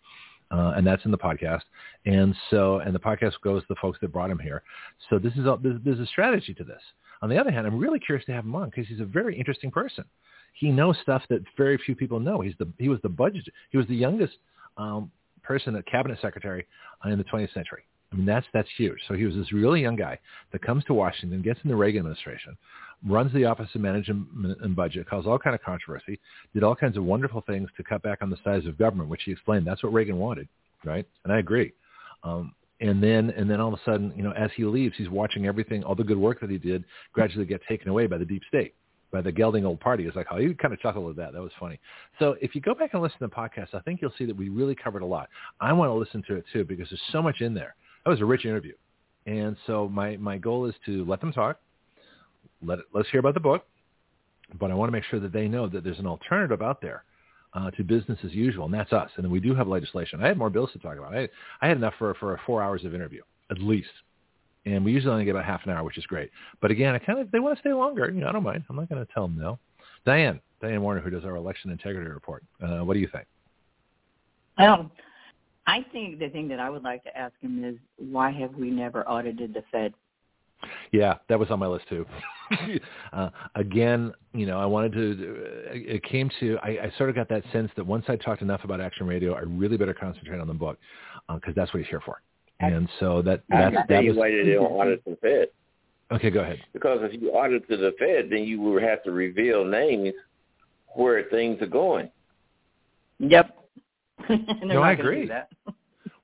Uh, 0.52 0.74
and 0.76 0.86
that's 0.86 1.04
in 1.06 1.10
the 1.10 1.18
podcast. 1.18 1.62
And 2.04 2.34
so, 2.50 2.78
and 2.80 2.94
the 2.94 3.00
podcast 3.00 3.32
goes 3.42 3.62
to 3.62 3.68
the 3.70 3.76
folks 3.80 3.98
that 4.02 4.12
brought 4.12 4.30
him 4.30 4.38
here. 4.38 4.62
So 5.08 5.18
this 5.18 5.32
is 5.32 5.46
a, 5.46 5.58
there's, 5.62 5.98
a 5.98 6.06
strategy 6.06 6.52
to 6.54 6.64
this. 6.64 6.82
On 7.22 7.30
the 7.30 7.38
other 7.38 7.50
hand, 7.50 7.66
I'm 7.66 7.78
really 7.78 7.98
curious 7.98 8.26
to 8.26 8.32
have 8.32 8.44
him 8.44 8.54
on 8.54 8.68
because 8.68 8.86
he's 8.86 9.00
a 9.00 9.04
very 9.04 9.38
interesting 9.38 9.70
person. 9.70 10.04
He 10.54 10.70
knows 10.70 10.96
stuff 11.02 11.22
that 11.30 11.42
very 11.56 11.78
few 11.78 11.94
people 11.94 12.20
know. 12.20 12.40
He's 12.40 12.54
the 12.58 12.68
he 12.78 12.90
was 12.90 13.00
the 13.02 13.08
budget 13.08 13.48
he 13.70 13.78
was 13.78 13.86
the 13.86 13.96
youngest 13.96 14.34
um, 14.76 15.10
person, 15.42 15.74
a 15.76 15.82
cabinet 15.84 16.18
secretary 16.20 16.66
in 17.06 17.16
the 17.16 17.24
20th 17.24 17.54
century. 17.54 17.84
I 18.12 18.16
mean, 18.16 18.26
that's 18.26 18.47
that's 18.52 18.68
huge. 18.76 18.98
So 19.09 19.14
he 19.14 19.24
was 19.24 19.34
this 19.34 19.52
really 19.52 19.80
young 19.80 19.97
guy 19.97 20.18
that 20.52 20.62
comes 20.62 20.84
to 20.84 20.94
Washington, 20.94 21.40
gets 21.43 21.60
in 21.64 21.70
the 21.70 21.76
Reagan 21.76 22.01
administration, 22.01 22.56
runs 23.06 23.32
the 23.32 23.44
Office 23.44 23.68
of 23.74 23.80
Management 23.80 24.59
and 24.60 24.76
Budget, 24.76 25.09
caused 25.09 25.26
all 25.26 25.39
kind 25.39 25.55
of 25.55 25.62
controversy, 25.62 26.20
did 26.52 26.62
all 26.62 26.76
kinds 26.76 26.97
of 26.97 27.05
wonderful 27.05 27.43
things 27.47 27.70
to 27.76 27.82
cut 27.82 28.02
back 28.02 28.18
on 28.20 28.30
the 28.30 28.36
size 28.44 28.66
of 28.66 28.78
government, 28.78 29.09
which 29.09 29.22
he 29.24 29.32
explained 29.32 29.66
that's 29.66 29.82
what 29.82 29.93
Reagan 29.93 30.18
wanted, 30.18 30.48
right? 30.84 31.06
And 31.24 31.32
I 31.32 31.39
agree. 31.39 31.72
Um, 32.22 32.55
and 32.80 33.02
then 33.02 33.30
and 33.30 33.48
then 33.51 33.60
all 33.60 33.72
of 33.72 33.78
a 33.78 33.82
sudden, 33.84 34.12
you 34.16 34.22
know, 34.22 34.32
as 34.32 34.51
he 34.56 34.64
leaves, 34.64 34.94
he's 34.98 35.09
watching 35.09 35.47
everything, 35.47 35.82
all 35.84 35.94
the 35.94 36.05
good 36.05 36.18
work 36.18 36.40
that 36.40 36.51
he 36.51 36.59
did, 36.59 36.84
gradually 37.12 37.47
get 37.47 37.60
taken 37.68 37.89
away 37.89 38.06
by 38.06 38.18
the 38.18 38.24
deep 38.24 38.43
state, 38.48 38.74
by 39.10 39.22
the 39.22 39.32
gelding 39.32 39.64
old 39.64 39.80
party. 39.80 40.06
It's 40.06 40.16
like, 40.16 40.26
oh, 40.30 40.39
you 40.39 40.55
kind 40.55 40.74
of 40.74 40.80
chuckled 40.80 41.10
at 41.10 41.16
that. 41.16 41.32
That 41.32 41.43
was 41.43 41.52
funny. 41.59 41.78
So 42.18 42.36
if 42.43 42.55
you 42.55 42.60
go 42.60 42.74
back 42.74 42.90
and 42.93 43.02
listen 43.02 43.18
to 43.20 43.26
the 43.28 43.34
podcast, 43.34 43.68
I 43.72 43.80
think 43.80 44.02
you'll 44.02 44.12
see 44.18 44.26
that 44.26 44.36
we 44.36 44.48
really 44.48 44.74
covered 44.74 45.02
a 45.02 45.06
lot. 45.06 45.28
I 45.60 45.72
want 45.72 45.89
to 45.90 45.94
listen 45.94 46.22
to 46.28 46.36
it 46.36 46.44
too 46.52 46.64
because 46.64 46.89
there's 46.90 47.01
so 47.12 47.22
much 47.22 47.40
in 47.40 47.55
there. 47.55 47.74
That 48.04 48.10
was 48.10 48.20
a 48.20 48.24
rich 48.24 48.44
interview, 48.44 48.74
and 49.26 49.56
so 49.66 49.88
my 49.88 50.16
my 50.16 50.38
goal 50.38 50.66
is 50.66 50.74
to 50.86 51.04
let 51.04 51.20
them 51.20 51.32
talk. 51.32 51.60
Let 52.64 52.80
let's 52.92 53.08
hear 53.10 53.20
about 53.20 53.34
the 53.34 53.40
book, 53.40 53.64
but 54.58 54.70
I 54.70 54.74
want 54.74 54.88
to 54.88 54.92
make 54.92 55.04
sure 55.04 55.20
that 55.20 55.32
they 55.32 55.48
know 55.48 55.68
that 55.68 55.84
there's 55.84 55.98
an 55.98 56.06
alternative 56.06 56.62
out 56.62 56.80
there 56.80 57.04
uh, 57.54 57.70
to 57.72 57.84
business 57.84 58.18
as 58.24 58.32
usual, 58.32 58.64
and 58.64 58.74
that's 58.74 58.92
us. 58.92 59.10
And 59.16 59.30
we 59.30 59.40
do 59.40 59.54
have 59.54 59.68
legislation. 59.68 60.22
I 60.22 60.28
had 60.28 60.38
more 60.38 60.50
bills 60.50 60.70
to 60.72 60.78
talk 60.78 60.96
about. 60.96 61.14
I, 61.14 61.28
I 61.60 61.68
had 61.68 61.76
enough 61.76 61.94
for, 61.98 62.14
for 62.14 62.38
four 62.46 62.62
hours 62.62 62.84
of 62.84 62.94
interview, 62.94 63.22
at 63.50 63.58
least. 63.58 63.90
And 64.64 64.84
we 64.84 64.92
usually 64.92 65.12
only 65.12 65.24
get 65.24 65.32
about 65.32 65.44
half 65.44 65.60
an 65.64 65.72
hour, 65.72 65.82
which 65.82 65.98
is 65.98 66.06
great. 66.06 66.30
But 66.60 66.70
again, 66.70 66.94
I 66.94 66.98
kind 66.98 67.18
of, 67.18 67.30
they 67.30 67.40
want 67.40 67.56
to 67.56 67.60
stay 67.60 67.72
longer. 67.72 68.10
You 68.10 68.20
know, 68.20 68.28
I 68.28 68.32
don't 68.32 68.44
mind. 68.44 68.64
I'm 68.70 68.76
not 68.76 68.88
going 68.88 69.04
to 69.04 69.12
tell 69.12 69.26
them 69.26 69.36
no. 69.38 69.58
Diane, 70.06 70.40
Diane 70.60 70.80
Warner, 70.80 71.00
who 71.00 71.10
does 71.10 71.24
our 71.24 71.36
election 71.36 71.70
integrity 71.70 72.08
report. 72.08 72.44
Uh, 72.62 72.78
what 72.78 72.94
do 72.94 73.00
you 73.00 73.08
think? 73.12 73.26
Well, 74.58 74.90
I 75.66 75.84
think 75.93 76.18
the 76.18 76.28
thing 76.28 76.48
that 76.48 76.60
I 76.60 76.70
would 76.70 76.82
like 76.82 77.05
to 77.05 77.16
ask 77.16 77.34
him 77.40 77.64
is 77.64 77.76
why 77.97 78.30
have 78.32 78.55
we 78.55 78.70
never 78.70 79.09
audited 79.09 79.55
the 79.55 79.62
Fed? 79.70 79.94
Yeah, 80.93 81.14
that 81.28 81.39
was 81.39 81.51
on 81.51 81.59
my 81.59 81.66
list 81.66 81.89
too. 81.89 82.06
uh, 83.12 83.30
again, 83.56 84.12
you 84.32 84.47
know, 84.47 84.59
I 84.59 84.66
wanted 84.66 84.93
to. 84.93 85.16
It 85.72 86.05
came 86.05 86.30
to. 86.40 86.59
I, 86.62 86.68
I 86.68 86.93
sort 86.98 87.10
of 87.10 87.16
got 87.16 87.28
that 87.30 87.43
sense 87.52 87.70
that 87.76 87.84
once 87.84 88.05
I 88.09 88.16
talked 88.16 88.43
enough 88.43 88.62
about 88.64 88.80
Action 88.80 89.06
Radio, 89.06 89.34
I 89.34 89.40
really 89.40 89.76
better 89.76 89.94
concentrate 89.94 90.39
on 90.39 90.47
the 90.47 90.55
book 90.55 90.78
because 91.28 91.51
uh, 91.51 91.52
that's 91.56 91.72
what 91.72 91.80
he's 91.80 91.89
here 91.89 92.02
for. 92.05 92.22
And 92.60 92.89
so 93.01 93.22
that 93.22 93.43
that's 93.48 93.74
that 93.89 94.05
was. 94.05 94.16
Why 94.16 94.30
they 94.30 94.52
don't 94.52 94.66
audit 94.66 95.05
the 95.05 95.16
Fed? 95.20 95.48
Okay, 96.12 96.30
go 96.30 96.40
ahead. 96.40 96.60
Because 96.72 97.01
if 97.02 97.20
you 97.20 97.30
audit 97.30 97.68
to 97.68 97.76
the 97.76 97.94
Fed, 97.98 98.28
then 98.30 98.44
you 98.44 98.60
will 98.60 98.80
have 98.80 99.02
to 99.05 99.10
reveal 99.10 99.64
names 99.64 100.14
where 100.94 101.24
things 101.24 101.60
are 101.62 101.66
going. 101.66 102.10
Yep. 103.18 103.61
no, 104.65 104.82
I 104.82 104.93
agree. 104.93 105.31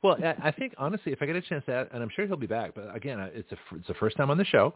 Well, 0.03 0.17
I, 0.23 0.49
I 0.49 0.51
think 0.53 0.75
honestly, 0.79 1.11
if 1.11 1.21
I 1.21 1.27
get 1.27 1.35
a 1.35 1.43
chance 1.43 1.65
to, 1.67 1.89
and 1.93 2.03
I'm 2.03 2.09
sure 2.15 2.25
he'll 2.27 2.37
be 2.37 2.47
back, 2.47 2.73
but 2.75 2.95
again, 2.95 3.19
it's 3.35 3.51
a 3.51 3.57
it's 3.75 3.89
the 3.89 3.95
first 3.95 4.17
time 4.17 4.31
on 4.31 4.39
the 4.39 4.45
show, 4.45 4.73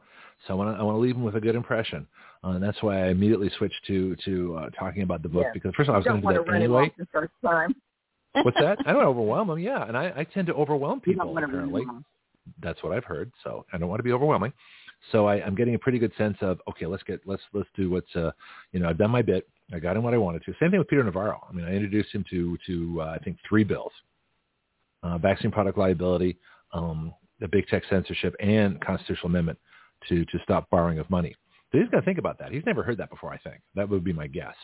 so 0.47 0.55
I 0.55 0.57
want 0.57 0.75
to 0.75 0.81
I 0.81 0.83
want 0.83 0.97
to 0.97 1.01
leave 1.01 1.15
him 1.15 1.23
with 1.23 1.37
a 1.37 1.41
good 1.41 1.55
impression, 1.55 2.09
uh, 2.43 2.49
and 2.49 2.63
that's 2.63 2.83
why 2.83 3.05
I 3.05 3.11
immediately 3.11 3.49
switched 3.57 3.87
to 3.87 4.17
to 4.25 4.57
uh, 4.57 4.71
talking 4.71 5.03
about 5.03 5.23
the 5.23 5.29
book 5.29 5.45
yeah. 5.45 5.53
because 5.55 5.73
first 5.77 5.89
of 5.89 5.95
all, 5.95 5.97
I 5.97 5.99
was 5.99 6.07
going 6.07 6.23
to 6.23 6.43
do 6.43 6.45
that 6.45 6.55
anyway. 6.57 6.93
The 6.99 7.07
first 7.13 7.33
time. 7.45 7.77
What's 8.43 8.59
that? 8.59 8.79
I 8.85 8.93
don't 8.93 9.05
overwhelm 9.05 9.49
them. 9.49 9.59
Yeah, 9.61 9.87
and 9.87 9.97
I, 9.97 10.13
I 10.17 10.25
tend 10.25 10.49
to 10.49 10.55
overwhelm 10.55 11.01
people 11.01 11.37
apparently. 11.37 11.85
That's 12.61 12.83
what 12.83 12.93
I've 12.93 13.05
heard. 13.05 13.31
So 13.45 13.65
I 13.73 13.79
don't 13.79 13.89
want 13.89 14.01
to 14.01 14.05
be 14.05 14.13
overwhelming. 14.13 14.53
So 15.13 15.27
I, 15.27 15.45
I'm 15.45 15.55
getting 15.55 15.75
a 15.75 15.79
pretty 15.79 15.99
good 15.99 16.13
sense 16.19 16.37
of 16.41 16.61
okay, 16.71 16.87
let's 16.87 17.03
get 17.05 17.21
let's 17.27 17.43
let's 17.53 17.69
do 17.77 17.91
what's 17.91 18.15
uh 18.17 18.33
you 18.73 18.81
know 18.81 18.89
I've 18.89 18.99
done 18.99 19.11
my 19.11 19.23
bit. 19.23 19.49
I 19.73 19.79
got 19.79 19.97
him 19.97 20.03
what 20.03 20.15
I 20.15 20.19
wanted 20.19 20.43
to. 20.45 20.55
Same 20.61 20.71
thing 20.71 20.79
with 20.79 20.89
Peter 20.89 21.03
Navarro. 21.03 21.41
I 21.49 21.53
mean, 21.53 21.65
I 21.65 21.73
introduced 21.73 22.15
him 22.15 22.25
to 22.31 22.59
to 22.67 23.01
uh, 23.01 23.05
I 23.05 23.19
think 23.19 23.39
three 23.49 23.65
bills: 23.65 23.93
uh, 25.03 25.19
vaccine 25.19 25.51
product 25.51 25.79
liability, 25.79 26.39
um, 26.73 27.13
the 27.41 27.49
big 27.49 27.67
tech 27.69 27.83
censorship, 27.89 28.35
and 28.41 28.81
constitutional 28.85 29.29
amendment 29.29 29.59
to 30.09 30.25
to 30.27 30.39
stop 30.43 30.69
borrowing 30.71 30.99
of 30.99 31.09
money. 31.11 31.35
So 31.71 31.79
he's 31.79 31.89
got 31.89 32.01
to 32.01 32.05
think 32.05 32.19
about 32.19 32.39
that. 32.39 32.53
He's 32.53 32.67
never 32.67 32.83
heard 32.83 32.99
that 32.99 33.09
before. 33.11 33.33
I 33.33 33.39
think 33.39 33.61
that 33.75 33.89
would 33.89 34.05
be 34.05 34.13
my 34.13 34.27
guess. 34.27 34.55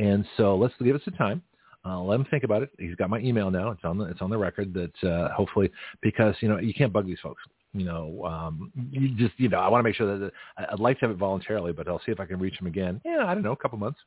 And 0.00 0.24
so 0.36 0.56
let's 0.56 0.74
give 0.82 0.96
it 0.96 1.02
some 1.04 1.14
time. 1.14 1.42
Uh, 1.86 2.00
let 2.00 2.18
him 2.18 2.26
think 2.30 2.44
about 2.44 2.62
it. 2.62 2.70
He's 2.78 2.96
got 2.96 3.08
my 3.08 3.20
email 3.20 3.50
now. 3.50 3.70
It's 3.70 3.84
on 3.84 3.98
the 3.98 4.04
it's 4.04 4.20
on 4.20 4.30
the 4.30 4.36
record 4.36 4.74
that 4.74 5.08
uh, 5.08 5.32
hopefully 5.32 5.70
because 6.02 6.34
you 6.40 6.48
know 6.48 6.58
you 6.58 6.74
can't 6.74 6.92
bug 6.92 7.06
these 7.06 7.20
folks. 7.22 7.42
You 7.72 7.84
know, 7.84 8.24
um, 8.24 8.72
you 8.90 9.14
just 9.14 9.38
you 9.38 9.48
know 9.48 9.58
I 9.58 9.68
want 9.68 9.80
to 9.80 9.88
make 9.88 9.94
sure 9.94 10.18
that 10.18 10.32
I'd 10.58 10.80
like 10.80 10.98
to 10.98 11.06
have 11.06 11.12
it 11.12 11.18
voluntarily, 11.18 11.72
but 11.72 11.86
I'll 11.86 12.02
see 12.04 12.10
if 12.10 12.18
I 12.18 12.26
can 12.26 12.40
reach 12.40 12.60
him 12.60 12.66
again. 12.66 13.00
Yeah, 13.04 13.24
I 13.26 13.32
don't 13.32 13.44
know, 13.44 13.52
a 13.52 13.56
couple 13.56 13.78
months 13.78 14.00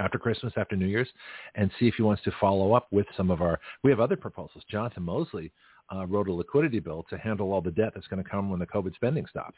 after 0.00 0.18
Christmas, 0.18 0.52
after 0.56 0.74
New 0.76 0.86
Year's, 0.86 1.08
and 1.54 1.70
see 1.78 1.86
if 1.86 1.94
he 1.94 2.02
wants 2.02 2.22
to 2.24 2.32
follow 2.40 2.72
up 2.72 2.88
with 2.90 3.06
some 3.16 3.30
of 3.30 3.42
our. 3.42 3.60
We 3.84 3.90
have 3.90 4.00
other 4.00 4.16
proposals. 4.16 4.64
Jonathan 4.68 5.04
Mosley 5.04 5.52
uh, 5.94 6.06
wrote 6.06 6.28
a 6.28 6.32
liquidity 6.32 6.80
bill 6.80 7.04
to 7.10 7.18
handle 7.18 7.52
all 7.52 7.60
the 7.60 7.70
debt 7.70 7.92
that's 7.94 8.06
going 8.06 8.22
to 8.22 8.28
come 8.28 8.50
when 8.50 8.60
the 8.60 8.66
COVID 8.66 8.94
spending 8.94 9.26
stops. 9.26 9.56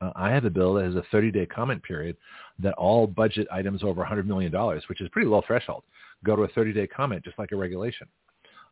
Uh, 0.00 0.10
I 0.16 0.30
have 0.30 0.44
a 0.44 0.50
bill 0.50 0.74
that 0.74 0.84
has 0.84 0.94
a 0.96 1.04
30-day 1.14 1.46
comment 1.46 1.82
period 1.82 2.16
that 2.58 2.74
all 2.74 3.06
budget 3.06 3.46
items 3.52 3.84
over 3.84 4.04
$100 4.04 4.26
million, 4.26 4.52
which 4.88 5.00
is 5.00 5.08
pretty 5.10 5.28
low 5.28 5.42
threshold, 5.46 5.84
go 6.24 6.34
to 6.34 6.42
a 6.42 6.48
30-day 6.48 6.88
comment, 6.88 7.24
just 7.24 7.38
like 7.38 7.52
a 7.52 7.56
regulation. 7.56 8.08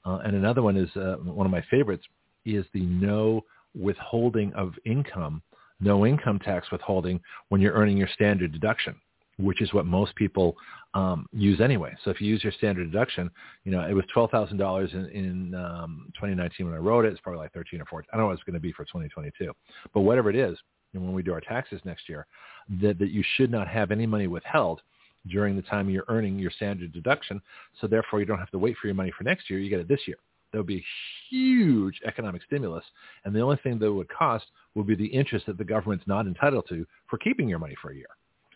Uh, 0.05 0.20
and 0.24 0.34
another 0.34 0.62
one 0.62 0.76
is 0.76 0.88
uh, 0.97 1.16
one 1.22 1.47
of 1.47 1.52
my 1.52 1.62
favorites 1.70 2.05
is 2.47 2.64
the 2.72 2.80
no 2.80 3.44
withholding 3.74 4.52
of 4.55 4.72
income, 4.84 5.42
no 5.78 6.06
income 6.06 6.38
tax 6.38 6.70
withholding 6.72 7.20
when 7.48 7.60
you're 7.60 7.74
earning 7.74 7.97
your 7.97 8.09
standard 8.14 8.51
deduction, 8.52 8.94
which 9.40 9.60
is 9.60 9.72
what 9.72 9.86
most 9.86 10.14
people 10.14 10.56
um, 10.94 11.26
use 11.32 11.60
anyway. 11.60 11.94
So 12.04 12.10
if 12.10 12.20
you 12.20 12.28
use 12.28 12.42
your 12.42 12.52
standard 12.52 12.90
deduction, 12.90 13.30
you 13.64 13.72
know 13.72 13.86
it 13.86 13.92
was 13.92 14.04
twelve 14.12 14.30
thousand 14.30 14.58
dollars 14.58 14.90
in, 14.92 15.06
in 15.06 15.54
um, 15.54 16.06
2019 16.14 16.66
when 16.66 16.74
I 16.74 16.78
wrote 16.78 17.04
it. 17.04 17.12
It's 17.12 17.20
probably 17.20 17.40
like 17.40 17.52
13 17.52 17.80
or 17.80 17.86
14. 17.86 18.08
I 18.12 18.16
don't 18.16 18.24
know 18.24 18.28
what 18.28 18.34
it's 18.34 18.44
going 18.44 18.54
to 18.54 18.60
be 18.60 18.72
for 18.72 18.84
2022, 18.84 19.52
but 19.94 20.00
whatever 20.00 20.30
it 20.30 20.36
is, 20.36 20.58
and 20.94 21.02
when 21.02 21.12
we 21.12 21.22
do 21.22 21.32
our 21.32 21.40
taxes 21.40 21.80
next 21.84 22.08
year, 22.08 22.26
that 22.82 22.98
that 22.98 23.10
you 23.10 23.22
should 23.36 23.50
not 23.50 23.68
have 23.68 23.90
any 23.90 24.06
money 24.06 24.26
withheld 24.26 24.82
during 25.28 25.54
the 25.56 25.62
time 25.62 25.90
you're 25.90 26.04
earning 26.08 26.38
your 26.38 26.50
standard 26.50 26.92
deduction. 26.92 27.40
So 27.80 27.86
therefore, 27.86 28.20
you 28.20 28.26
don't 28.26 28.38
have 28.38 28.50
to 28.50 28.58
wait 28.58 28.76
for 28.80 28.86
your 28.86 28.94
money 28.94 29.12
for 29.16 29.24
next 29.24 29.50
year. 29.50 29.58
You 29.58 29.70
get 29.70 29.80
it 29.80 29.88
this 29.88 30.00
year. 30.06 30.16
That 30.52 30.58
would 30.58 30.66
be 30.66 30.78
a 30.78 30.86
huge 31.28 32.00
economic 32.04 32.42
stimulus. 32.42 32.84
And 33.24 33.34
the 33.34 33.40
only 33.40 33.58
thing 33.62 33.78
that 33.78 33.92
would 33.92 34.08
cost 34.08 34.46
would 34.74 34.86
be 34.86 34.96
the 34.96 35.06
interest 35.06 35.46
that 35.46 35.58
the 35.58 35.64
government's 35.64 36.06
not 36.06 36.26
entitled 36.26 36.66
to 36.70 36.86
for 37.08 37.18
keeping 37.18 37.48
your 37.48 37.58
money 37.58 37.76
for 37.80 37.92
a 37.92 37.94
year. 37.94 38.08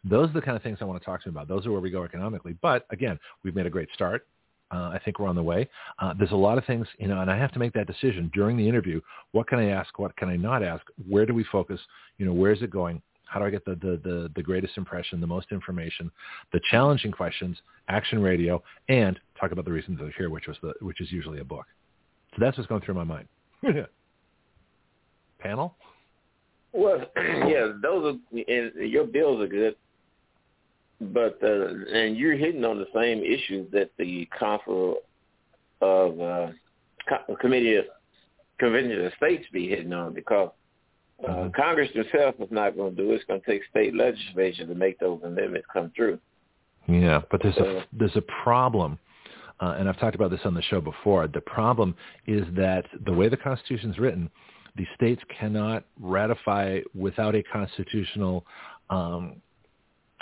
Those 0.05 0.31
are 0.31 0.35
the 0.35 0.43
kind 0.43 0.57
of 0.57 0.63
things 0.63 0.79
I 0.81 0.85
want 0.85 1.01
to 1.01 1.05
talk 1.05 1.23
to 1.23 1.27
you 1.27 1.33
about. 1.33 1.49
Those 1.49 1.67
are 1.67 1.73
where 1.73 1.81
we 1.81 1.91
go 1.91 2.05
economically. 2.05 2.57
But 2.61 2.87
again, 2.91 3.19
we've 3.43 3.55
made 3.55 3.67
a 3.67 3.71
great 3.71 3.89
start. 3.95 4.27
Uh, 4.71 4.89
I 4.89 5.01
think 5.05 5.19
we're 5.19 5.29
on 5.29 5.37
the 5.37 5.43
way. 5.43 5.69
Uh, 5.99 6.15
there's 6.19 6.33
a 6.33 6.37
lot 6.37 6.59
of 6.59 6.65
things, 6.65 6.87
you 6.99 7.07
know, 7.07 7.21
and 7.21 7.31
I 7.31 7.39
have 7.39 7.53
to 7.53 7.59
make 7.59 7.73
that 7.75 7.87
decision 7.87 8.31
during 8.35 8.57
the 8.57 8.69
interview. 8.69 9.01
What 9.33 9.47
can 9.47 9.59
I 9.59 9.69
ask? 9.69 9.99
What 9.99 10.17
can 10.17 10.29
I 10.29 10.37
not 10.37 10.63
ask? 10.63 10.83
Where 11.09 11.27
do 11.27 11.35
we 11.35 11.45
focus? 11.45 11.81
You 12.19 12.27
know, 12.27 12.33
where 12.33 12.53
is 12.53 12.63
it 12.63 12.71
going? 12.71 13.01
How 13.27 13.41
do 13.41 13.47
I 13.47 13.51
get 13.51 13.65
the, 13.65 13.75
the, 13.77 14.01
the, 14.03 14.31
the 14.35 14.43
greatest 14.43 14.77
impression, 14.77 15.21
the 15.21 15.27
most 15.27 15.49
information, 15.51 16.11
the 16.53 16.61
challenging 16.71 17.13
questions, 17.13 17.57
action 17.89 18.21
radio, 18.21 18.63
and 18.89 19.19
talk 19.39 19.53
about 19.53 19.65
the 19.65 19.73
reasons 19.73 19.99
they're 20.01 20.13
here, 20.17 20.31
which 20.31 20.47
was 20.47 20.57
the 20.63 20.73
which 20.81 21.01
is 21.01 21.11
usually 21.11 21.41
a 21.41 21.45
book. 21.45 21.67
So 22.31 22.37
that's 22.41 22.57
what's 22.57 22.69
going 22.69 22.83
through 22.83 22.95
my 22.95 23.05
mind. 23.05 23.29
Panel. 25.39 25.75
Well, 26.73 27.05
yeah, 27.17 27.73
those 27.81 28.17
are 28.17 28.39
and 28.49 28.91
your 28.91 29.05
bills 29.05 29.41
are 29.41 29.49
good, 29.49 29.77
but 31.13 31.39
uh, 31.43 31.69
and 31.93 32.17
you're 32.17 32.37
hitting 32.37 32.65
on 32.65 32.79
the 32.79 32.87
same 32.95 33.23
issues 33.23 33.71
that 33.73 33.91
the 33.99 34.29
Council 34.39 34.97
of 35.81 36.21
uh, 36.21 36.47
Committee 37.41 37.77
of 37.77 37.85
Convention 38.59 39.05
of 39.05 39.13
States 39.17 39.45
be 39.53 39.69
hitting 39.69 39.93
on 39.93 40.15
because 40.15 40.51
uh, 41.23 41.29
mm-hmm. 41.29 41.49
Congress 41.61 41.91
itself 41.95 42.35
is 42.41 42.49
not 42.51 42.77
going 42.77 42.95
to 42.95 43.03
do 43.03 43.13
it. 43.13 43.17
It's 43.17 43.25
going 43.25 43.41
to 43.41 43.47
take 43.47 43.63
state 43.71 43.95
legislation 43.95 44.69
to 44.69 44.75
make 44.75 44.99
those 44.99 45.21
amendments 45.23 45.67
come 45.73 45.93
true. 45.95 46.19
Yeah, 46.87 47.23
but 47.31 47.41
there's 47.43 47.57
a 47.57 47.85
there's 47.93 48.17
a 48.17 48.25
problem, 48.43 48.99
uh, 49.61 49.77
and 49.79 49.89
I've 49.89 49.99
talked 49.99 50.15
about 50.15 50.31
this 50.31 50.41
on 50.45 50.55
the 50.55 50.63
show 50.63 50.81
before. 50.81 51.27
The 51.29 51.41
problem 51.41 51.95
is 52.27 52.45
that 52.57 52.85
the 53.07 53.13
way 53.13 53.29
the 53.29 53.39
Constitution 53.39 53.91
is 53.91 53.99
written, 53.99 54.29
the 54.77 54.87
states 54.95 55.23
cannot 55.39 55.85
ratify 55.99 56.81
without 56.95 57.35
a 57.35 57.43
constitutional 57.45 58.45
um, 58.91 59.37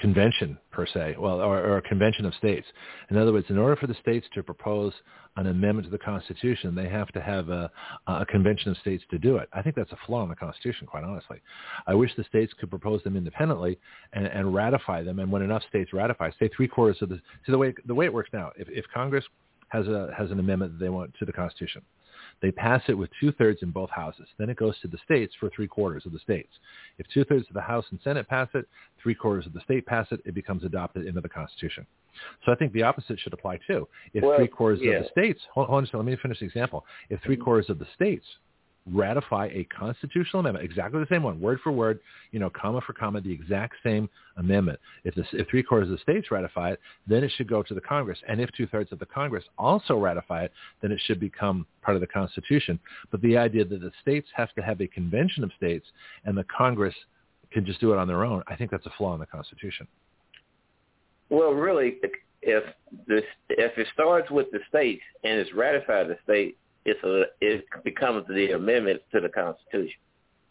convention 0.03 0.59
per 0.73 0.85
se, 0.85 1.15
well, 1.16 1.41
or, 1.41 1.59
or, 1.59 1.77
a 1.77 1.83
convention 1.83 2.27
of 2.27 2.35
states. 2.35 2.66
In 3.09 3.16
other 3.16 3.33
words, 3.33 3.47
in 3.51 3.57
order 3.57 3.77
for 3.77 3.87
the 3.87 3.95
states 3.95 4.27
to 4.35 4.43
propose 4.43 4.93
an 5.37 5.47
amendment 5.47 5.87
to 5.87 5.93
the 5.93 5.99
Constitution, 5.99 6.74
they 6.74 6.89
have 6.89 7.07
to 7.12 7.20
have 7.20 7.49
a, 7.51 7.70
a 8.09 8.27
convention 8.27 8.73
of 8.73 8.77
states 8.79 9.05
to 9.12 9.19
do 9.19 9.37
it. 9.37 9.49
I 9.53 9.62
think 9.62 9.77
that's 9.77 9.93
a 9.93 9.99
flaw 10.05 10.24
in 10.24 10.29
the 10.29 10.35
Constitution, 10.35 10.89
quite 10.89 11.05
honestly. 11.05 11.41
I 11.87 11.95
wish 11.95 12.11
the 12.16 12.24
states 12.24 12.53
could 12.59 12.69
propose 12.69 13.01
them 13.05 13.16
independently 13.16 13.79
and, 14.12 14.27
and 14.27 14.53
ratify 14.53 15.05
them. 15.05 15.20
And 15.20 15.31
when 15.31 15.43
enough 15.43 15.62
states 15.69 15.93
ratify, 15.93 16.31
say 16.41 16.51
three 16.55 16.69
quarters 16.69 17.01
of 17.01 17.09
the, 17.09 17.16
see 17.47 17.53
the 17.53 17.59
way 17.59 17.73
the 17.87 17.95
way 17.95 18.07
it 18.07 18.12
works 18.12 18.31
now, 18.33 18.51
if, 18.57 18.69
if 18.69 18.85
Congress 18.93 19.24
has 19.69 19.87
a 19.87 20.12
has 20.19 20.33
an 20.33 20.41
amendment 20.41 20.73
that 20.73 20.85
they 20.85 20.91
want 20.91 21.15
to 21.20 21.24
the 21.24 21.33
Constitution, 21.33 21.83
they 22.43 22.51
pass 22.51 22.82
it 22.89 22.94
with 22.98 23.09
two-thirds 23.20 23.62
in 23.62 23.70
both 23.70 23.89
houses. 23.90 24.27
Then 24.36 24.51
it 24.51 24.56
goes 24.56 24.78
to 24.81 24.89
the 24.89 24.98
states 25.05 25.32
for 25.39 25.48
three-quarters 25.48 26.05
of 26.05 26.12
the 26.12 26.19
states. 26.19 26.52
If 26.98 27.06
two-thirds 27.14 27.47
of 27.48 27.55
the 27.55 27.60
House 27.60 27.85
and 27.90 28.01
Senate 28.02 28.28
pass 28.28 28.48
it, 28.55 28.66
three-quarters 29.02 29.47
of 29.47 29.52
the 29.52 29.60
state 29.60 29.86
pass 29.86 30.09
it, 30.10 30.20
it 30.24 30.35
becomes 30.35 30.64
adopted 30.64 31.06
into 31.06 31.20
the 31.20 31.28
Constitution. 31.28 31.86
So 32.44 32.52
I 32.52 32.56
think 32.56 32.73
the 32.73 32.82
opposite 32.82 33.19
should 33.20 33.32
apply 33.32 33.60
too. 33.66 33.89
If 34.12 34.24
well, 34.24 34.36
three-quarters 34.36 34.81
yeah. 34.82 34.94
of 34.94 35.05
the 35.05 35.09
states, 35.10 35.40
hold, 35.55 35.70
on, 35.70 35.89
let 35.93 36.05
me 36.05 36.16
finish 36.20 36.40
the 36.40 36.44
example. 36.44 36.85
If 37.09 37.20
three-quarters 37.23 37.70
of 37.70 37.78
the 37.78 37.86
states 37.94 38.27
ratify 38.90 39.46
a 39.52 39.64
constitutional 39.64 40.40
amendment, 40.40 40.64
exactly 40.64 40.98
the 40.98 41.06
same 41.09 41.22
one, 41.22 41.40
word 41.40 41.60
for 41.62 41.70
word, 41.70 42.00
you 42.32 42.40
know, 42.40 42.50
comma 42.50 42.80
for 42.80 42.92
comma, 42.92 43.20
the 43.20 43.32
exact 43.32 43.74
same 43.84 44.09
amendment. 44.36 44.78
If, 45.04 45.14
this, 45.14 45.26
if 45.32 45.48
three 45.48 45.62
quarters 45.62 45.88
of 45.88 45.96
the 45.96 46.02
states 46.02 46.30
ratify 46.30 46.72
it, 46.72 46.80
then 47.06 47.22
it 47.22 47.30
should 47.36 47.48
go 47.48 47.62
to 47.62 47.74
the 47.74 47.80
Congress. 47.80 48.18
And 48.28 48.40
if 48.40 48.50
two 48.56 48.66
thirds 48.66 48.90
of 48.90 48.98
the 48.98 49.06
Congress 49.06 49.44
also 49.56 49.98
ratify 49.98 50.44
it, 50.44 50.52
then 50.80 50.90
it 50.90 51.00
should 51.06 51.20
become 51.20 51.66
part 51.82 51.96
of 51.96 52.00
the 52.00 52.06
Constitution. 52.06 52.78
But 53.10 53.22
the 53.22 53.36
idea 53.36 53.64
that 53.64 53.80
the 53.80 53.92
states 54.00 54.28
have 54.34 54.52
to 54.54 54.62
have 54.62 54.80
a 54.80 54.88
convention 54.88 55.44
of 55.44 55.52
states 55.56 55.86
and 56.24 56.36
the 56.36 56.44
Congress 56.44 56.94
can 57.52 57.64
just 57.64 57.80
do 57.80 57.92
it 57.92 57.98
on 57.98 58.09
their 58.09 58.24
own, 58.24 58.42
I 58.48 58.56
think 58.56 58.70
that's 58.70 58.86
a 58.86 58.92
flaw 58.96 59.14
in 59.14 59.20
the 59.20 59.26
Constitution. 59.26 59.86
Well, 61.28 61.52
really, 61.52 61.96
if 62.42 62.64
this 63.06 63.22
if 63.48 63.78
it 63.78 63.86
starts 63.94 64.30
with 64.30 64.50
the 64.50 64.59
states 64.68 65.02
and 65.24 65.38
it's 65.38 65.52
ratified 65.54 66.09
the 66.09 66.18
state, 66.24 66.59
it's 66.84 67.02
a 67.04 67.24
it 67.40 67.64
becomes 67.84 68.26
the 68.28 68.52
amendment 68.52 69.02
to 69.12 69.20
the 69.20 69.28
Constitution. 69.28 69.98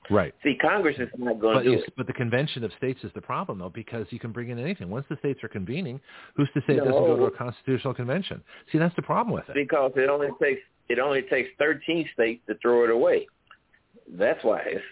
Right. 0.10 0.34
See, 0.44 0.56
Congress 0.60 0.98
is 1.00 1.10
not 1.18 1.40
going 1.40 1.56
but 1.56 1.64
to 1.64 1.76
do 1.76 1.82
it. 1.82 1.94
But 1.96 2.08
the 2.08 2.14
convention 2.14 2.64
of 2.64 2.72
states 2.78 3.00
is 3.04 3.12
the 3.14 3.22
problem, 3.22 3.60
though, 3.60 3.70
because 3.70 4.08
you 4.10 4.20
can 4.20 4.32
bring 4.32 4.50
in 4.50 4.58
anything. 4.58 4.90
Once 4.90 5.06
the 5.10 5.18
states 5.18 5.44
are 5.44 5.48
convening, 5.48 6.02
who's 6.36 6.50
to 6.54 6.62
say 6.62 6.74
no. 6.76 6.84
it 6.84 6.86
doesn't 6.86 7.06
go 7.06 7.16
to 7.18 7.24
a 7.26 7.32
constitutional 7.32 7.94
convention? 7.94 8.42
See, 8.72 8.78
that's 8.78 8.96
the 8.96 9.04
problem 9.04 9.34
with 9.34 9.48
it. 9.48 9.54
Because 9.54 9.92
it 9.96 10.10
only 10.10 10.30
takes 10.42 10.62
it 10.90 11.00
only 11.00 11.22
takes 11.24 11.50
13 11.60 12.10
states 12.14 12.42
to 12.48 12.56
throw 12.62 12.84
it 12.84 12.90
away. 12.90 13.28
That's 14.12 14.44
why. 14.44 14.62
It's, 14.66 14.84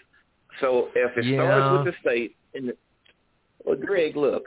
so 0.60 0.88
if 0.94 1.16
it 1.18 1.26
yeah. 1.26 1.36
starts 1.36 1.84
with 1.84 1.94
the 1.94 2.00
state, 2.00 2.36
and 2.54 2.72
well, 3.64 3.76
Greg, 3.76 4.16
look, 4.16 4.44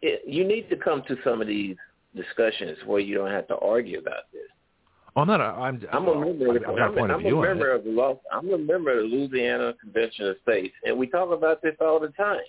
it, 0.00 0.22
you 0.26 0.44
need 0.44 0.70
to 0.70 0.76
come 0.76 1.02
to 1.08 1.16
some 1.22 1.42
of 1.42 1.48
these 1.48 1.76
discussions 2.14 2.78
where 2.86 3.00
you 3.00 3.16
don't 3.16 3.30
have 3.30 3.48
to 3.48 3.56
argue 3.56 3.98
about 3.98 4.30
this. 4.32 4.42
Oh, 5.16 5.22
I'm 5.22 5.26
not. 5.26 5.40
A, 5.40 5.44
I'm. 5.44 5.82
I'm 5.92 6.06
a 6.06 6.20
member. 6.20 6.56
Of, 6.56 6.62
I'm, 6.62 6.98
I'm, 6.98 7.10
I'm 7.10 7.26
a 7.26 7.42
member 7.42 7.72
of 7.72 7.84
the 7.84 7.90
law. 7.90 8.20
I'm 8.32 8.52
a 8.52 8.58
member 8.58 8.92
of 8.92 9.10
the 9.10 9.16
Louisiana 9.16 9.74
Convention 9.80 10.28
of 10.28 10.36
States, 10.42 10.74
and 10.84 10.96
we 10.96 11.08
talk 11.08 11.32
about 11.32 11.62
this 11.62 11.74
all 11.80 11.98
the 11.98 12.08
time. 12.08 12.40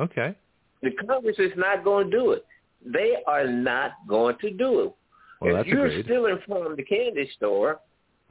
Okay. 0.00 0.34
The 0.82 0.90
Congress 1.06 1.36
is 1.38 1.52
not 1.56 1.84
going 1.84 2.10
to 2.10 2.18
do 2.18 2.32
it. 2.32 2.44
They 2.84 3.16
are 3.26 3.46
not 3.46 3.92
going 4.08 4.36
to 4.40 4.50
do 4.50 4.80
it. 4.80 4.92
Well, 5.40 5.56
if 5.56 5.66
you're 5.66 5.86
agreed. 5.86 6.04
stealing 6.04 6.38
from 6.46 6.76
the 6.76 6.82
candy 6.82 7.30
store, 7.36 7.80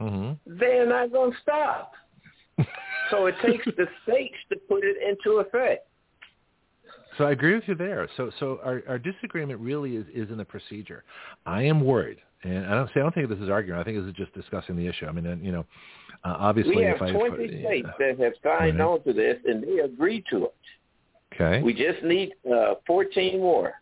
mm-hmm. 0.00 0.32
they're 0.58 0.86
not 0.86 1.12
going 1.12 1.32
to 1.32 1.38
stop. 1.40 1.92
so 3.10 3.26
it 3.26 3.34
takes 3.44 3.64
the 3.64 3.86
states 4.02 4.34
to 4.50 4.58
put 4.68 4.82
it 4.84 4.96
into 5.02 5.38
effect. 5.38 5.86
So 7.18 7.24
I 7.24 7.32
agree 7.32 7.54
with 7.54 7.64
you 7.66 7.74
there. 7.74 8.08
So 8.16 8.30
so 8.40 8.60
our, 8.64 8.82
our 8.88 8.98
disagreement 8.98 9.60
really 9.60 9.96
is, 9.96 10.06
is 10.14 10.30
in 10.30 10.36
the 10.36 10.44
procedure. 10.44 11.04
I 11.46 11.62
am 11.62 11.84
worried, 11.84 12.18
And 12.42 12.66
I 12.66 12.74
don't 12.74 12.88
say 12.88 13.00
I 13.00 13.02
don't 13.02 13.14
think 13.14 13.28
this 13.28 13.38
is 13.38 13.50
arguing. 13.50 13.78
I 13.78 13.84
think 13.84 13.98
this 13.98 14.06
is 14.06 14.14
just 14.14 14.32
discussing 14.34 14.76
the 14.76 14.86
issue. 14.86 15.06
I 15.06 15.12
mean, 15.12 15.40
you 15.42 15.52
know, 15.52 15.66
uh, 16.24 16.36
obviously, 16.38 16.76
we 16.76 16.82
have 16.84 16.96
if 17.00 17.14
20 17.14 17.44
if, 17.44 17.66
states 17.66 17.88
uh, 17.88 17.92
that 17.98 18.18
have 18.18 18.32
signed 18.42 18.78
right. 18.78 18.84
on 18.84 19.02
to 19.04 19.12
this, 19.12 19.36
and 19.44 19.62
they 19.62 19.80
agree 19.80 20.24
to 20.30 20.46
it. 20.46 20.54
Okay. 21.34 21.62
We 21.62 21.72
just 21.72 22.02
need 22.04 22.32
uh, 22.52 22.74
14 22.86 23.40
more, 23.40 23.72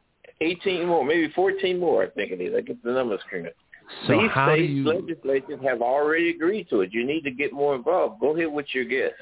18 0.41 0.87
more, 0.87 1.05
maybe 1.05 1.33
14 1.35 1.79
more. 1.79 2.05
I 2.05 2.11
think 2.11 2.33
it 2.33 2.41
is. 2.41 2.55
I 2.57 2.61
get 2.61 2.83
the 2.83 2.93
numbers 2.93 3.21
correct. 3.29 3.57
So 4.07 4.21
These 4.21 4.31
how 4.33 4.55
do 4.55 4.55
state 4.55 4.71
you? 4.71 4.85
legislatures 4.85 5.61
have 5.65 5.83
already 5.83 6.31
agreed 6.31 6.69
to 6.71 6.83
it. 6.83 6.93
You 6.93 7.05
need 7.05 7.23
to 7.23 7.31
get 7.31 7.53
more 7.53 7.75
involved. 7.75 8.21
Go 8.21 8.37
ahead 8.37 8.53
with 8.53 8.67
your 8.73 8.85
guess. 8.85 9.13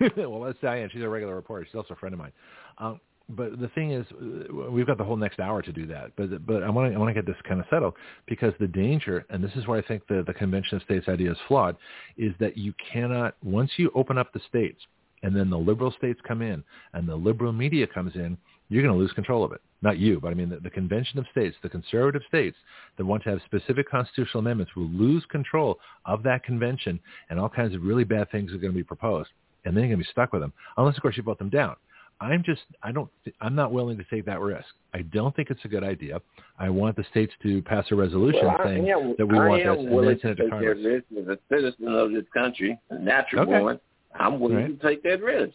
well, 0.16 0.40
that's 0.40 0.58
Diane. 0.60 0.88
She's 0.92 1.02
a 1.02 1.08
regular 1.08 1.34
reporter. 1.34 1.66
She's 1.66 1.74
also 1.74 1.94
a 1.94 1.96
friend 1.96 2.12
of 2.12 2.18
mine. 2.18 2.32
Um, 2.78 3.00
but 3.28 3.58
the 3.58 3.68
thing 3.68 3.90
is, 3.90 4.06
uh, 4.12 4.70
we've 4.70 4.86
got 4.86 4.98
the 4.98 5.04
whole 5.04 5.16
next 5.16 5.40
hour 5.40 5.60
to 5.60 5.72
do 5.72 5.86
that. 5.86 6.12
But 6.16 6.46
but 6.46 6.62
I 6.62 6.70
want 6.70 6.92
to 6.92 6.96
I 6.96 6.98
want 6.98 7.08
to 7.10 7.14
get 7.14 7.26
this 7.26 7.40
kind 7.46 7.60
of 7.60 7.66
settled 7.70 7.94
because 8.26 8.52
the 8.60 8.68
danger, 8.68 9.24
and 9.30 9.42
this 9.42 9.50
is 9.56 9.66
where 9.66 9.78
I 9.78 9.82
think 9.82 10.06
the 10.06 10.22
the 10.26 10.34
Convention 10.34 10.76
of 10.76 10.82
States 10.82 11.08
idea 11.08 11.32
is 11.32 11.38
flawed, 11.48 11.76
is 12.16 12.32
that 12.38 12.56
you 12.56 12.72
cannot 12.92 13.34
once 13.42 13.72
you 13.76 13.90
open 13.94 14.16
up 14.16 14.32
the 14.32 14.40
states 14.48 14.80
and 15.22 15.34
then 15.34 15.50
the 15.50 15.58
liberal 15.58 15.92
states 15.98 16.20
come 16.26 16.42
in 16.42 16.62
and 16.92 17.08
the 17.08 17.16
liberal 17.16 17.52
media 17.52 17.86
comes 17.86 18.14
in, 18.14 18.36
you're 18.68 18.82
going 18.82 18.94
to 18.94 18.98
lose 18.98 19.12
control 19.12 19.44
of 19.44 19.52
it. 19.52 19.60
Not 19.82 19.98
you, 19.98 20.20
but 20.20 20.30
I 20.30 20.34
mean 20.34 20.48
the, 20.48 20.60
the 20.60 20.70
Convention 20.70 21.18
of 21.18 21.26
States, 21.32 21.56
the 21.62 21.68
conservative 21.68 22.22
states 22.28 22.56
that 22.96 23.04
want 23.04 23.24
to 23.24 23.30
have 23.30 23.40
specific 23.44 23.90
constitutional 23.90 24.40
amendments 24.40 24.74
will 24.76 24.88
lose 24.88 25.24
control 25.30 25.78
of 26.04 26.22
that 26.22 26.44
convention, 26.44 27.00
and 27.28 27.40
all 27.40 27.48
kinds 27.48 27.74
of 27.74 27.82
really 27.82 28.04
bad 28.04 28.30
things 28.30 28.52
are 28.52 28.58
going 28.58 28.72
to 28.72 28.76
be 28.76 28.84
proposed, 28.84 29.30
and 29.64 29.76
then 29.76 29.82
you're 29.84 29.96
going 29.96 30.00
to 30.00 30.04
be 30.04 30.10
stuck 30.10 30.32
with 30.32 30.42
them, 30.42 30.52
unless 30.76 30.96
of 30.96 31.02
course 31.02 31.16
you 31.16 31.22
vote 31.22 31.38
them 31.38 31.50
down. 31.50 31.76
I'm 32.20 32.42
just, 32.42 32.62
I 32.82 32.92
don't, 32.92 33.10
I'm 33.40 33.54
not 33.54 33.72
willing 33.72 33.98
to 33.98 34.04
take 34.04 34.24
that 34.24 34.40
risk. 34.40 34.66
I 34.94 35.02
don't 35.02 35.36
think 35.36 35.50
it's 35.50 35.64
a 35.64 35.68
good 35.68 35.84
idea. 35.84 36.20
I 36.58 36.70
want 36.70 36.96
the 36.96 37.04
states 37.10 37.32
to 37.42 37.60
pass 37.62 37.84
a 37.90 37.94
resolution 37.94 38.46
Well, 38.46 38.56
saying 38.64 38.88
am, 38.88 39.14
that 39.18 39.26
we 39.26 39.38
I 39.38 39.48
want 39.48 39.62
this, 39.62 39.68
and 39.78 39.86
then 39.86 39.94
willing 39.94 40.18
send 40.22 40.36
to 40.38 40.42
to 40.44 40.50
take 40.50 40.50
that 40.50 40.56
Congress. 40.56 40.78
risk 40.84 41.04
as 41.20 41.28
a 41.28 41.38
citizen 41.54 41.88
of 41.88 42.12
this 42.12 42.24
country, 42.32 42.78
a 42.90 42.98
natural 42.98 43.42
Okay. 43.42 43.60
one. 43.60 43.80
I'm 44.18 44.40
willing 44.40 44.56
Right. 44.56 44.80
to 44.80 44.88
take 44.88 45.02
that 45.02 45.22
risk. 45.22 45.54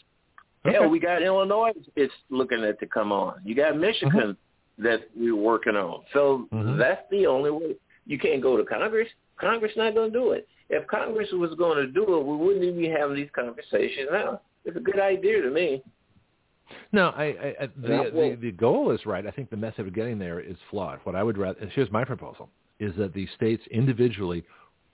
Okay. 0.63 0.77
Hell, 0.77 0.87
we 0.89 0.99
got 0.99 1.23
Illinois 1.23 1.71
it's 1.95 2.13
looking 2.29 2.63
at 2.63 2.79
to 2.79 2.85
come 2.85 3.11
on. 3.11 3.41
You 3.43 3.55
got 3.55 3.75
Michigan 3.75 4.37
that 4.77 5.01
we're 5.15 5.35
working 5.35 5.75
on. 5.75 6.03
So 6.13 6.47
Mhm. 6.53 6.77
that's 6.77 7.09
the 7.09 7.25
only 7.25 7.49
way. 7.49 7.75
You 8.05 8.19
can't 8.19 8.41
go 8.41 8.55
to 8.57 8.63
Congress. 8.63 9.09
Congress 9.37 9.75
not 9.75 9.95
going 9.95 10.13
to 10.13 10.19
do 10.19 10.31
it. 10.33 10.47
If 10.69 10.85
Congress 10.85 11.31
was 11.31 11.55
going 11.55 11.77
to 11.77 11.87
do 11.87 12.03
it, 12.19 12.23
we 12.23 12.35
wouldn't 12.37 12.63
even 12.63 12.77
be 12.79 12.87
having 12.87 13.15
these 13.15 13.31
conversations 13.31 14.09
now. 14.11 14.41
It's 14.63 14.77
a 14.77 14.79
good 14.79 14.99
idea 14.99 15.41
to 15.41 15.49
me. 15.49 15.81
No, 16.91 17.09
I, 17.09 17.23
I, 17.23 17.55
I 17.61 17.69
the, 17.77 17.87
Yeah, 17.87 18.03
well- 18.13 18.29
the 18.31 18.35
the 18.35 18.51
goal 18.51 18.91
is 18.91 19.05
right. 19.05 19.25
I 19.25 19.31
think 19.31 19.49
the 19.49 19.57
method 19.57 19.87
of 19.87 19.93
getting 19.93 20.19
there 20.19 20.39
is 20.39 20.57
flawed. 20.69 20.99
What 21.03 21.15
I 21.15 21.23
would 21.23 21.37
rather 21.37 21.59
here's 21.73 21.91
my 21.91 22.03
proposal 22.03 22.49
is 22.79 22.95
that 22.97 23.13
the 23.13 23.27
states 23.35 23.63
individually, 23.71 24.43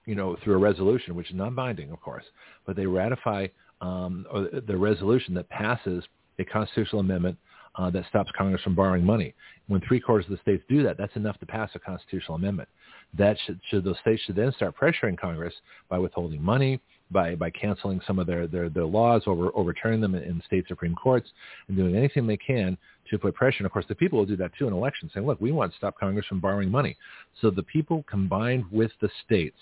you 0.06 0.16
know, 0.16 0.36
through 0.44 0.56
a 0.56 0.58
resolution, 0.58 1.16
which 1.16 1.30
is 1.30 1.36
non-binding, 1.36 1.90
of 1.92 2.02
course, 2.02 2.26
but 2.66 2.76
they 2.76 2.86
ratify 2.86 3.48
um, 3.82 4.26
or 4.32 4.50
the 4.68 4.76
resolution 4.78 5.34
that 5.36 5.48
passes 5.50 6.04
a 6.40 6.46
constitutional 6.46 7.00
amendment 7.00 7.38
uh, 7.76 7.90
that 7.92 8.06
stops 8.10 8.30
Congress 8.38 8.62
from 8.64 8.76
borrowing 8.76 9.04
money. 9.04 9.34
When 9.68 9.82
three 9.88 10.00
quarters 10.00 10.26
of 10.26 10.32
the 10.32 10.42
states 10.42 10.64
do 10.68 10.84
that, 10.84 10.98
that's 10.98 11.16
enough 11.16 11.40
to 11.40 11.46
pass 11.46 11.70
a 11.76 11.80
constitutional 11.80 12.36
amendment. 12.36 12.70
That 13.18 13.38
should, 13.46 13.60
should 13.70 13.84
those 13.84 13.98
states 14.02 14.22
should 14.24 14.36
then 14.36 14.52
start 14.54 14.76
pressuring 14.76 15.18
Congress 15.18 15.54
by 15.90 16.00
withholding 16.00 16.42
money, 16.42 16.80
by 17.12 17.36
by 17.36 17.50
canceling 17.50 18.02
some 18.06 18.20
of 18.20 18.28
their 18.28 18.48
their, 18.48 18.70
their 18.70 18.86
laws, 18.86 19.24
over 19.26 19.50
overturning 19.56 20.02
them 20.02 20.16
in, 20.16 20.24
in 20.24 20.42
state 20.46 20.66
supreme 20.68 20.96
courts, 20.96 21.30
and 21.68 21.78
doing 21.78 21.96
anything 21.96 22.28
they 22.28 22.38
can 22.38 22.78
to 23.10 23.18
put 23.18 23.36
pressure. 23.36 23.58
And 23.60 23.66
of 23.66 23.72
course, 23.72 23.86
the 23.88 23.96
people 23.96 24.20
will 24.20 24.26
do 24.26 24.38
that 24.38 24.52
too 24.58 24.68
in 24.68 24.74
elections, 24.74 25.12
saying, 25.14 25.26
"Look, 25.26 25.40
we 25.42 25.52
want 25.52 25.72
to 25.72 25.78
stop 25.78 25.98
Congress 26.00 26.26
from 26.28 26.40
borrowing 26.40 26.70
money." 26.70 26.98
So 27.42 27.50
the 27.50 27.64
people 27.64 28.04
combined 28.10 28.66
with 28.72 28.92
the 29.02 29.10
states 29.26 29.58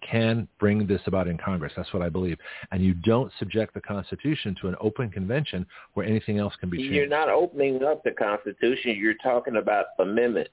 can 0.00 0.48
bring 0.58 0.86
this 0.86 1.00
about 1.06 1.28
in 1.28 1.36
Congress. 1.36 1.72
That's 1.76 1.92
what 1.92 2.02
I 2.02 2.08
believe. 2.08 2.38
And 2.70 2.82
you 2.82 2.94
don't 2.94 3.32
subject 3.38 3.74
the 3.74 3.80
Constitution 3.80 4.54
to 4.60 4.68
an 4.68 4.76
open 4.80 5.10
convention 5.10 5.66
where 5.94 6.06
anything 6.06 6.38
else 6.38 6.54
can 6.60 6.70
be 6.70 6.78
changed. 6.78 6.94
You're 6.94 7.08
not 7.08 7.28
opening 7.28 7.82
up 7.82 8.04
the 8.04 8.12
Constitution. 8.12 8.96
You're 8.96 9.14
talking 9.22 9.56
about 9.56 9.86
amendments 9.98 10.50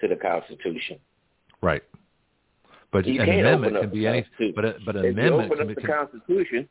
to 0.00 0.08
the 0.08 0.16
Constitution. 0.16 0.98
Right. 1.62 1.82
But 2.92 3.06
You 3.06 3.20
an 3.20 3.28
amendment 3.28 3.80
can 3.80 3.90
be 3.90 4.00
the 4.00 4.06
any. 4.06 4.22
Constitution. 4.22 4.52
But 4.54 4.64
a, 4.64 4.74
but 4.84 4.96
an 4.96 5.04
if 5.06 5.16
you 5.16 5.22
amendment 5.22 5.52
open 5.52 5.58
can 5.58 5.70
up 5.70 5.82
the 5.82 5.88
Constitution, 5.88 6.68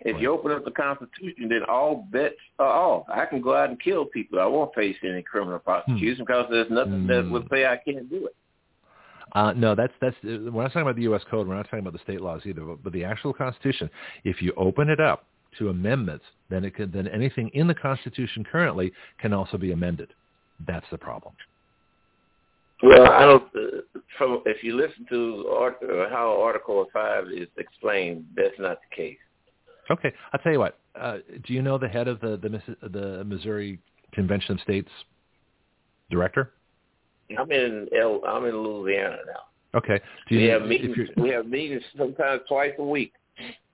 if 0.00 0.20
you 0.20 0.32
open 0.32 0.50
up 0.50 0.64
the 0.64 0.72
Constitution, 0.72 1.48
then 1.48 1.60
all 1.68 2.08
bets 2.10 2.34
are 2.58 2.66
off. 2.66 3.06
I 3.08 3.24
can 3.26 3.40
go 3.40 3.54
out 3.54 3.70
and 3.70 3.80
kill 3.80 4.04
people. 4.04 4.40
I 4.40 4.46
won't 4.46 4.74
face 4.74 4.96
any 5.04 5.22
criminal 5.22 5.60
prosecution 5.60 6.24
because 6.26 6.46
there's 6.50 6.70
nothing 6.70 7.06
that 7.06 7.24
Hmm. 7.24 7.30
would 7.30 7.48
say 7.50 7.66
I 7.66 7.76
can't 7.76 8.10
do 8.10 8.26
it. 8.26 8.34
Uh, 9.34 9.52
no, 9.52 9.74
that's 9.74 9.94
that's 10.00 10.16
we're 10.24 10.50
not 10.50 10.68
talking 10.68 10.82
about 10.82 10.96
the 10.96 11.02
U.S. 11.02 11.22
Code. 11.30 11.46
We're 11.46 11.54
not 11.54 11.64
talking 11.64 11.78
about 11.78 11.94
the 11.94 12.00
state 12.00 12.20
laws 12.20 12.42
either. 12.44 12.62
But, 12.62 12.82
but 12.82 12.92
the 12.92 13.04
actual 13.04 13.32
Constitution, 13.32 13.88
if 14.24 14.42
you 14.42 14.52
open 14.56 14.90
it 14.90 15.00
up 15.00 15.24
to 15.58 15.68
amendments, 15.70 16.24
then 16.50 16.64
it 16.64 16.74
could 16.74 16.92
then 16.92 17.08
anything 17.08 17.50
in 17.54 17.66
the 17.66 17.74
Constitution 17.74 18.44
currently 18.44 18.92
can 19.20 19.32
also 19.32 19.56
be 19.56 19.72
amended. 19.72 20.12
That's 20.66 20.86
the 20.90 20.98
problem. 20.98 21.34
Well, 22.82 23.10
I 23.10 23.24
don't. 23.24 23.44
Uh, 23.54 24.00
from 24.18 24.42
if 24.44 24.64
you 24.64 24.76
listen 24.76 25.06
to 25.10 25.48
art, 25.56 25.78
uh, 25.82 26.08
how 26.10 26.40
Article 26.42 26.84
Five 26.92 27.26
is 27.28 27.48
explained, 27.56 28.24
that's 28.36 28.58
not 28.58 28.78
the 28.90 28.96
case. 28.96 29.18
Okay, 29.90 30.12
I'll 30.32 30.40
tell 30.40 30.52
you 30.52 30.58
what. 30.58 30.78
Uh, 31.00 31.18
do 31.46 31.52
you 31.52 31.62
know 31.62 31.78
the 31.78 31.88
head 31.88 32.08
of 32.08 32.20
the 32.20 32.36
the, 32.36 32.88
the 32.88 33.24
Missouri 33.24 33.78
Convention 34.12 34.56
of 34.56 34.60
States 34.60 34.90
director? 36.10 36.52
I'm 37.38 37.50
in 37.50 37.88
El, 37.96 38.20
I'm 38.26 38.44
in 38.44 38.56
Louisiana 38.56 39.18
now. 39.26 39.78
Okay. 39.78 40.00
Do 40.28 40.36
We 40.36 40.44
have 40.44 40.62
meetings. 40.62 40.96
We 41.16 41.30
have 41.30 41.46
meetings 41.46 41.82
sometimes 41.96 42.42
twice 42.48 42.72
a 42.78 42.84
week. 42.84 43.12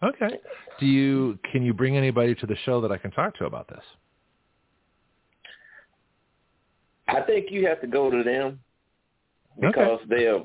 Okay. 0.02 0.39
Do 0.78 0.86
you 0.86 1.39
can 1.51 1.62
you 1.62 1.74
bring 1.74 1.97
anybody 1.97 2.35
to 2.36 2.47
the 2.47 2.56
show 2.64 2.80
that 2.82 2.93
I 2.93 2.98
can 2.98 3.10
talk 3.10 3.36
to 3.39 3.47
about 3.47 3.68
this? 3.68 3.82
I 7.09 7.22
think 7.22 7.51
you 7.51 7.66
have 7.66 7.80
to 7.80 7.86
go 7.86 8.10
to 8.10 8.22
them 8.22 8.60
because 9.60 10.01
they're 10.09 10.40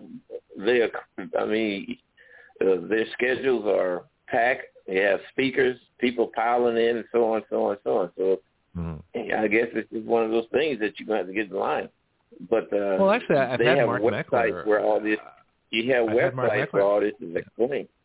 they're. 0.58 0.92
I 1.40 1.46
mean, 1.46 1.98
uh, 2.62 2.88
their 2.88 3.06
schedules 3.14 3.66
are 3.68 4.04
packed. 4.28 4.64
They 4.88 4.98
have 4.98 5.20
speakers, 5.32 5.78
people 6.00 6.32
piling 6.36 6.78
in, 6.78 6.98
and 6.98 7.06
so 7.12 7.34
on, 7.34 7.44
so 7.50 7.66
on, 7.66 7.78
so 7.84 7.98
on. 8.00 8.12
So 8.18 8.42
Mhm. 8.78 9.02
I 9.16 9.48
guess 9.48 9.68
it's 9.74 9.90
just 9.92 10.06
one 10.06 10.24
of 10.24 10.32
those 10.32 10.48
things 10.52 10.80
that 10.80 11.00
you're 11.00 11.06
going 11.08 11.20
to 11.20 11.26
have 11.26 11.28
to 11.28 11.34
get 11.34 11.52
in 11.52 11.56
line. 11.58 11.90
But 12.50 12.66
uh, 12.74 12.98
Well, 13.00 13.12
actually, 13.12 13.38
I've 13.38 13.60
they 13.60 13.66
had 13.66 13.78
have 13.78 13.88
Mark 13.88 14.02
websites 14.02 14.32
Meckler. 14.32 14.66
where 14.66 14.80
all 14.82 15.00
this. 15.00 15.20
You 15.70 15.94
have 15.94 16.10
I've 16.10 16.20
had 16.20 16.34
Mark 16.36 16.52
websites 16.52 16.74
where 16.74 16.84
all 16.84 17.00
this 17.00 17.14
is 17.22 17.36
explained. 17.36 17.88
Yeah, 17.88 18.03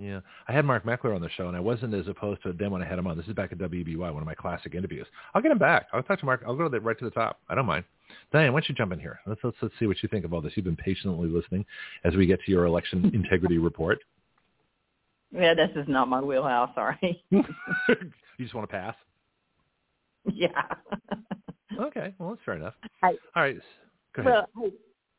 I 0.00 0.52
had 0.52 0.64
Mark 0.64 0.84
Meckler 0.84 1.14
on 1.14 1.20
the 1.20 1.28
show, 1.30 1.48
and 1.48 1.56
I 1.56 1.60
wasn't 1.60 1.94
as 1.94 2.08
opposed 2.08 2.42
to 2.42 2.52
them 2.52 2.72
when 2.72 2.82
I 2.82 2.86
had 2.88 2.98
him 2.98 3.06
on. 3.06 3.16
This 3.16 3.26
is 3.26 3.34
back 3.34 3.52
at 3.52 3.58
WBY, 3.58 3.98
one 3.98 4.16
of 4.16 4.24
my 4.24 4.34
classic 4.34 4.74
interviews. 4.74 5.06
I'll 5.34 5.42
get 5.42 5.50
him 5.52 5.58
back. 5.58 5.86
I'll 5.92 6.02
talk 6.02 6.18
to 6.20 6.26
Mark. 6.26 6.42
I'll 6.46 6.56
go 6.56 6.64
to 6.64 6.68
the, 6.70 6.80
right 6.80 6.98
to 6.98 7.04
the 7.04 7.10
top. 7.10 7.40
I 7.48 7.54
don't 7.54 7.66
mind. 7.66 7.84
Diane, 8.32 8.52
why 8.52 8.60
don't 8.60 8.68
you 8.68 8.74
jump 8.74 8.92
in 8.92 8.98
here? 8.98 9.20
Let's, 9.26 9.40
let's 9.44 9.56
let's 9.62 9.74
see 9.78 9.86
what 9.86 10.02
you 10.02 10.08
think 10.08 10.24
of 10.24 10.32
all 10.32 10.40
this. 10.40 10.52
You've 10.56 10.64
been 10.64 10.76
patiently 10.76 11.28
listening 11.28 11.64
as 12.04 12.16
we 12.16 12.26
get 12.26 12.40
to 12.44 12.50
your 12.50 12.64
election 12.64 13.10
integrity 13.14 13.58
report. 13.58 13.98
Yeah, 15.32 15.54
this 15.54 15.70
is 15.76 15.86
not 15.86 16.08
my 16.08 16.20
wheelhouse. 16.20 16.70
Sorry. 16.74 17.22
you 17.30 17.44
just 18.38 18.54
want 18.54 18.68
to 18.68 18.76
pass? 18.76 18.94
yeah. 20.32 20.48
Okay, 21.80 22.12
well 22.18 22.30
that's 22.30 22.40
fair 22.44 22.54
enough. 22.56 22.74
I- 23.02 23.16
all 23.36 23.42
right, 23.42 23.56
go 24.14 24.22
ahead. 24.22 24.44
Well, 24.56 24.70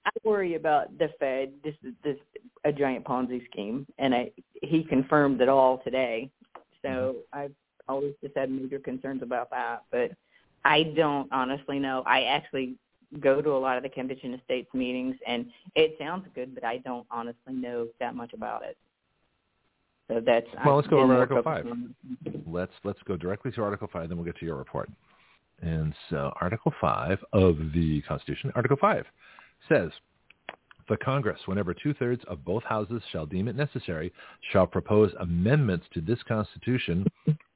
I, 0.05 0.09
I 0.09 0.11
worry 0.23 0.55
about 0.55 0.97
the 0.97 1.09
Fed. 1.19 1.53
This 1.63 1.75
is 1.83 1.93
this 2.03 2.17
a 2.63 2.71
giant 2.71 3.05
Ponzi 3.05 3.43
scheme, 3.45 3.85
and 3.97 4.13
I, 4.13 4.31
he 4.61 4.83
confirmed 4.83 5.41
it 5.41 5.49
all 5.49 5.79
today. 5.83 6.29
So 6.81 6.89
mm-hmm. 6.89 7.39
I've 7.39 7.53
always 7.87 8.13
just 8.23 8.35
had 8.37 8.49
major 8.49 8.79
concerns 8.79 9.21
about 9.23 9.49
that. 9.51 9.83
But 9.91 10.11
I 10.65 10.83
don't 10.95 11.31
honestly 11.31 11.79
know. 11.79 12.03
I 12.05 12.23
actually 12.23 12.75
go 13.19 13.41
to 13.41 13.49
a 13.51 13.57
lot 13.57 13.77
of 13.77 13.83
the 13.83 13.89
convention 13.89 14.33
of 14.33 14.39
states 14.45 14.69
meetings, 14.73 15.15
and 15.27 15.45
it 15.75 15.95
sounds 15.99 16.25
good, 16.33 16.55
but 16.55 16.63
I 16.63 16.77
don't 16.77 17.05
honestly 17.11 17.53
know 17.53 17.87
that 17.99 18.15
much 18.15 18.33
about 18.33 18.63
it. 18.63 18.77
So 20.07 20.21
that's 20.25 20.47
Well, 20.65 20.69
I've 20.69 20.75
let's 20.75 20.87
go 20.87 20.99
over 20.99 21.17
Article 21.17 21.43
five. 21.43 21.65
let's 22.45 22.73
let's 22.83 22.99
go 23.05 23.15
directly 23.15 23.51
to 23.51 23.63
Article 23.63 23.89
Five, 23.91 24.09
then 24.09 24.17
we'll 24.17 24.25
get 24.25 24.37
to 24.37 24.45
your 24.45 24.57
report. 24.57 24.89
And 25.61 25.93
so, 26.09 26.33
Article 26.41 26.73
Five 26.81 27.19
of 27.33 27.57
the 27.73 28.01
Constitution, 28.07 28.51
Article 28.55 28.77
Five, 28.79 29.05
says, 29.67 29.91
"The 30.87 30.97
Congress, 30.97 31.39
whenever 31.45 31.73
two-thirds 31.73 32.23
of 32.25 32.43
both 32.43 32.63
houses 32.63 33.01
shall 33.11 33.25
deem 33.25 33.47
it 33.47 33.55
necessary, 33.55 34.11
shall 34.51 34.67
propose 34.67 35.13
amendments 35.19 35.87
to 35.93 36.01
this 36.01 36.21
Constitution, 36.23 37.05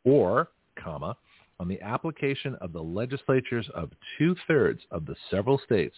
or, 0.03 0.49
comma, 0.75 1.17
on 1.59 1.67
the 1.67 1.81
application 1.81 2.55
of 2.55 2.73
the 2.73 2.83
legislatures 2.83 3.69
of 3.69 3.91
two-thirds 4.17 4.85
of 4.91 5.05
the 5.05 5.15
several 5.29 5.57
states, 5.57 5.95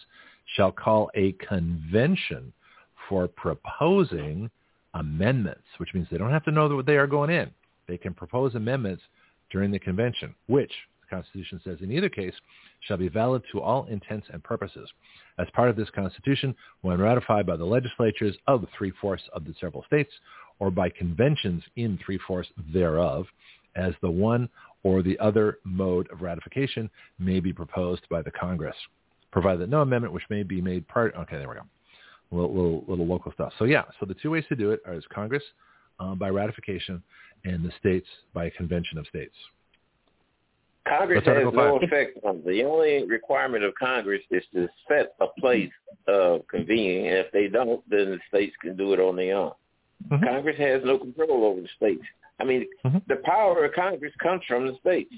shall 0.56 0.72
call 0.72 1.10
a 1.14 1.32
convention 1.32 2.52
for 3.08 3.28
proposing." 3.28 4.50
amendments, 4.94 5.64
which 5.78 5.92
means 5.94 6.06
they 6.10 6.18
don't 6.18 6.30
have 6.30 6.44
to 6.44 6.50
know 6.50 6.68
what 6.74 6.86
they 6.86 6.96
are 6.96 7.06
going 7.06 7.30
in. 7.30 7.50
They 7.86 7.98
can 7.98 8.14
propose 8.14 8.54
amendments 8.54 9.02
during 9.50 9.70
the 9.70 9.78
convention, 9.78 10.34
which 10.46 10.72
Constitution 11.08 11.60
says, 11.64 11.78
in 11.80 11.92
either 11.92 12.08
case, 12.08 12.34
shall 12.80 12.96
be 12.96 13.08
valid 13.08 13.42
to 13.52 13.60
all 13.60 13.86
intents 13.86 14.26
and 14.32 14.42
purposes. 14.42 14.88
As 15.38 15.46
part 15.54 15.70
of 15.70 15.76
this 15.76 15.90
Constitution, 15.90 16.54
when 16.82 17.00
ratified 17.00 17.46
by 17.46 17.56
the 17.56 17.64
legislatures 17.64 18.36
of 18.46 18.64
three-fourths 18.76 19.24
of 19.32 19.44
the 19.44 19.54
several 19.60 19.84
states, 19.84 20.12
or 20.58 20.70
by 20.70 20.88
conventions 20.90 21.62
in 21.76 21.98
three-fourths 22.04 22.50
thereof, 22.72 23.26
as 23.76 23.94
the 24.02 24.10
one 24.10 24.48
or 24.82 25.02
the 25.02 25.18
other 25.18 25.58
mode 25.64 26.08
of 26.10 26.22
ratification 26.22 26.90
may 27.18 27.40
be 27.40 27.52
proposed 27.52 28.02
by 28.08 28.22
the 28.22 28.30
Congress, 28.30 28.76
provided 29.30 29.60
that 29.60 29.70
no 29.70 29.82
amendment 29.82 30.12
which 30.12 30.24
may 30.30 30.42
be 30.42 30.60
made 30.60 30.86
prior. 30.88 31.14
Okay, 31.16 31.38
there 31.38 31.48
we 31.48 31.54
go. 31.54 31.62
Little, 32.30 32.54
little, 32.54 32.84
little 32.86 33.06
local 33.06 33.32
stuff. 33.32 33.52
So 33.58 33.64
yeah, 33.64 33.84
so 33.98 34.06
the 34.06 34.14
two 34.14 34.30
ways 34.30 34.44
to 34.48 34.56
do 34.56 34.70
it 34.70 34.80
are 34.86 34.92
as 34.92 35.04
Congress 35.12 35.42
um, 35.98 36.18
by 36.18 36.28
ratification 36.28 37.02
and 37.44 37.64
the 37.64 37.72
states 37.78 38.06
by 38.34 38.46
a 38.46 38.50
convention 38.50 38.98
of 38.98 39.06
states. 39.06 39.34
Congress 40.86 41.24
has 41.26 41.44
no 41.52 41.78
effect 41.82 42.18
on 42.24 42.42
the 42.46 42.62
only 42.64 43.04
requirement 43.04 43.64
of 43.64 43.74
Congress 43.74 44.22
is 44.30 44.42
to 44.54 44.68
set 44.88 45.14
a 45.20 45.26
place 45.40 45.70
of 46.06 46.46
convening, 46.48 47.08
and 47.08 47.16
if 47.18 47.32
they 47.32 47.48
don't, 47.48 47.82
then 47.90 48.10
the 48.10 48.18
states 48.28 48.54
can 48.62 48.76
do 48.76 48.92
it 48.92 49.00
on 49.00 49.16
their 49.16 49.36
own. 49.36 49.52
Mm-hmm. 50.10 50.24
Congress 50.24 50.56
has 50.58 50.82
no 50.84 50.98
control 50.98 51.44
over 51.44 51.60
the 51.60 51.68
states. 51.76 52.04
I 52.40 52.44
mean, 52.44 52.66
mm-hmm. 52.84 52.98
the 53.08 53.16
power 53.24 53.64
of 53.64 53.72
Congress 53.74 54.12
comes 54.22 54.42
from 54.46 54.66
the 54.66 54.76
states, 54.80 55.14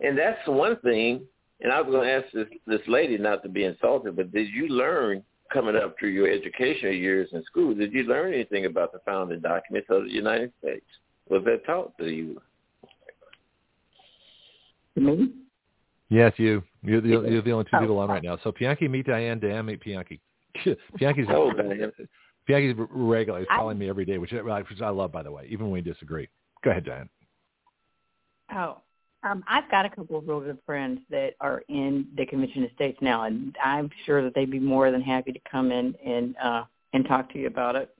and 0.00 0.18
that's 0.18 0.46
one 0.46 0.76
thing. 0.80 1.22
And 1.60 1.72
I 1.72 1.80
was 1.80 1.90
going 1.90 2.06
to 2.06 2.12
ask 2.12 2.32
this, 2.34 2.48
this 2.66 2.86
lady 2.88 3.16
not 3.16 3.42
to 3.44 3.48
be 3.48 3.64
insulted, 3.64 4.16
but 4.16 4.32
did 4.32 4.48
you 4.48 4.68
learn 4.68 5.22
coming 5.52 5.76
up 5.76 5.94
through 5.98 6.10
your 6.10 6.28
educational 6.28 6.92
years 6.92 7.28
in 7.32 7.44
school? 7.44 7.74
Did 7.74 7.92
you 7.92 8.02
learn 8.02 8.34
anything 8.34 8.66
about 8.66 8.92
the 8.92 8.98
founding 9.06 9.40
documents 9.40 9.88
of 9.88 10.04
the 10.04 10.10
United 10.10 10.52
States? 10.60 10.84
Was 11.30 11.42
that 11.44 11.64
taught 11.64 11.96
to 11.98 12.08
you? 12.08 12.40
Me? 14.96 15.32
Yes, 16.08 16.32
you. 16.36 16.62
You're 16.82 17.00
the, 17.00 17.08
you're 17.08 17.42
the 17.42 17.52
only 17.52 17.64
two 17.64 17.78
people 17.78 17.98
on 17.98 18.08
right 18.08 18.22
now. 18.22 18.38
So 18.44 18.52
Pianki, 18.52 18.88
meet 18.88 19.06
Diane. 19.06 19.40
Diane, 19.40 19.66
meet 19.66 19.82
Pianki. 19.82 20.20
Pianki's 21.00 21.26
oh, 21.30 21.52
Diane. 21.52 21.92
Pianki's 22.48 22.78
regularly 22.90 23.46
calling 23.46 23.78
me 23.78 23.88
every 23.88 24.04
day, 24.04 24.18
which, 24.18 24.32
which 24.32 24.82
I 24.82 24.90
love, 24.90 25.10
by 25.10 25.22
the 25.22 25.32
way, 25.32 25.46
even 25.48 25.66
when 25.66 25.72
we 25.72 25.80
disagree. 25.80 26.28
Go 26.62 26.70
ahead, 26.70 26.84
Diane. 26.84 27.08
Oh, 28.54 28.78
um, 29.22 29.42
I've 29.48 29.70
got 29.70 29.86
a 29.86 29.90
couple 29.90 30.18
of 30.18 30.28
real 30.28 30.40
good 30.40 30.58
friends 30.66 31.00
that 31.10 31.32
are 31.40 31.62
in 31.68 32.06
the 32.16 32.26
Convention 32.26 32.64
of 32.64 32.70
States 32.74 32.98
now, 33.00 33.24
and 33.24 33.56
I'm 33.64 33.90
sure 34.04 34.22
that 34.22 34.34
they'd 34.34 34.50
be 34.50 34.58
more 34.58 34.90
than 34.90 35.00
happy 35.00 35.32
to 35.32 35.40
come 35.50 35.72
in 35.72 35.94
and 36.04 36.36
uh, 36.36 36.64
and 36.92 37.06
talk 37.06 37.32
to 37.32 37.38
you 37.38 37.46
about 37.46 37.74
it. 37.74 37.93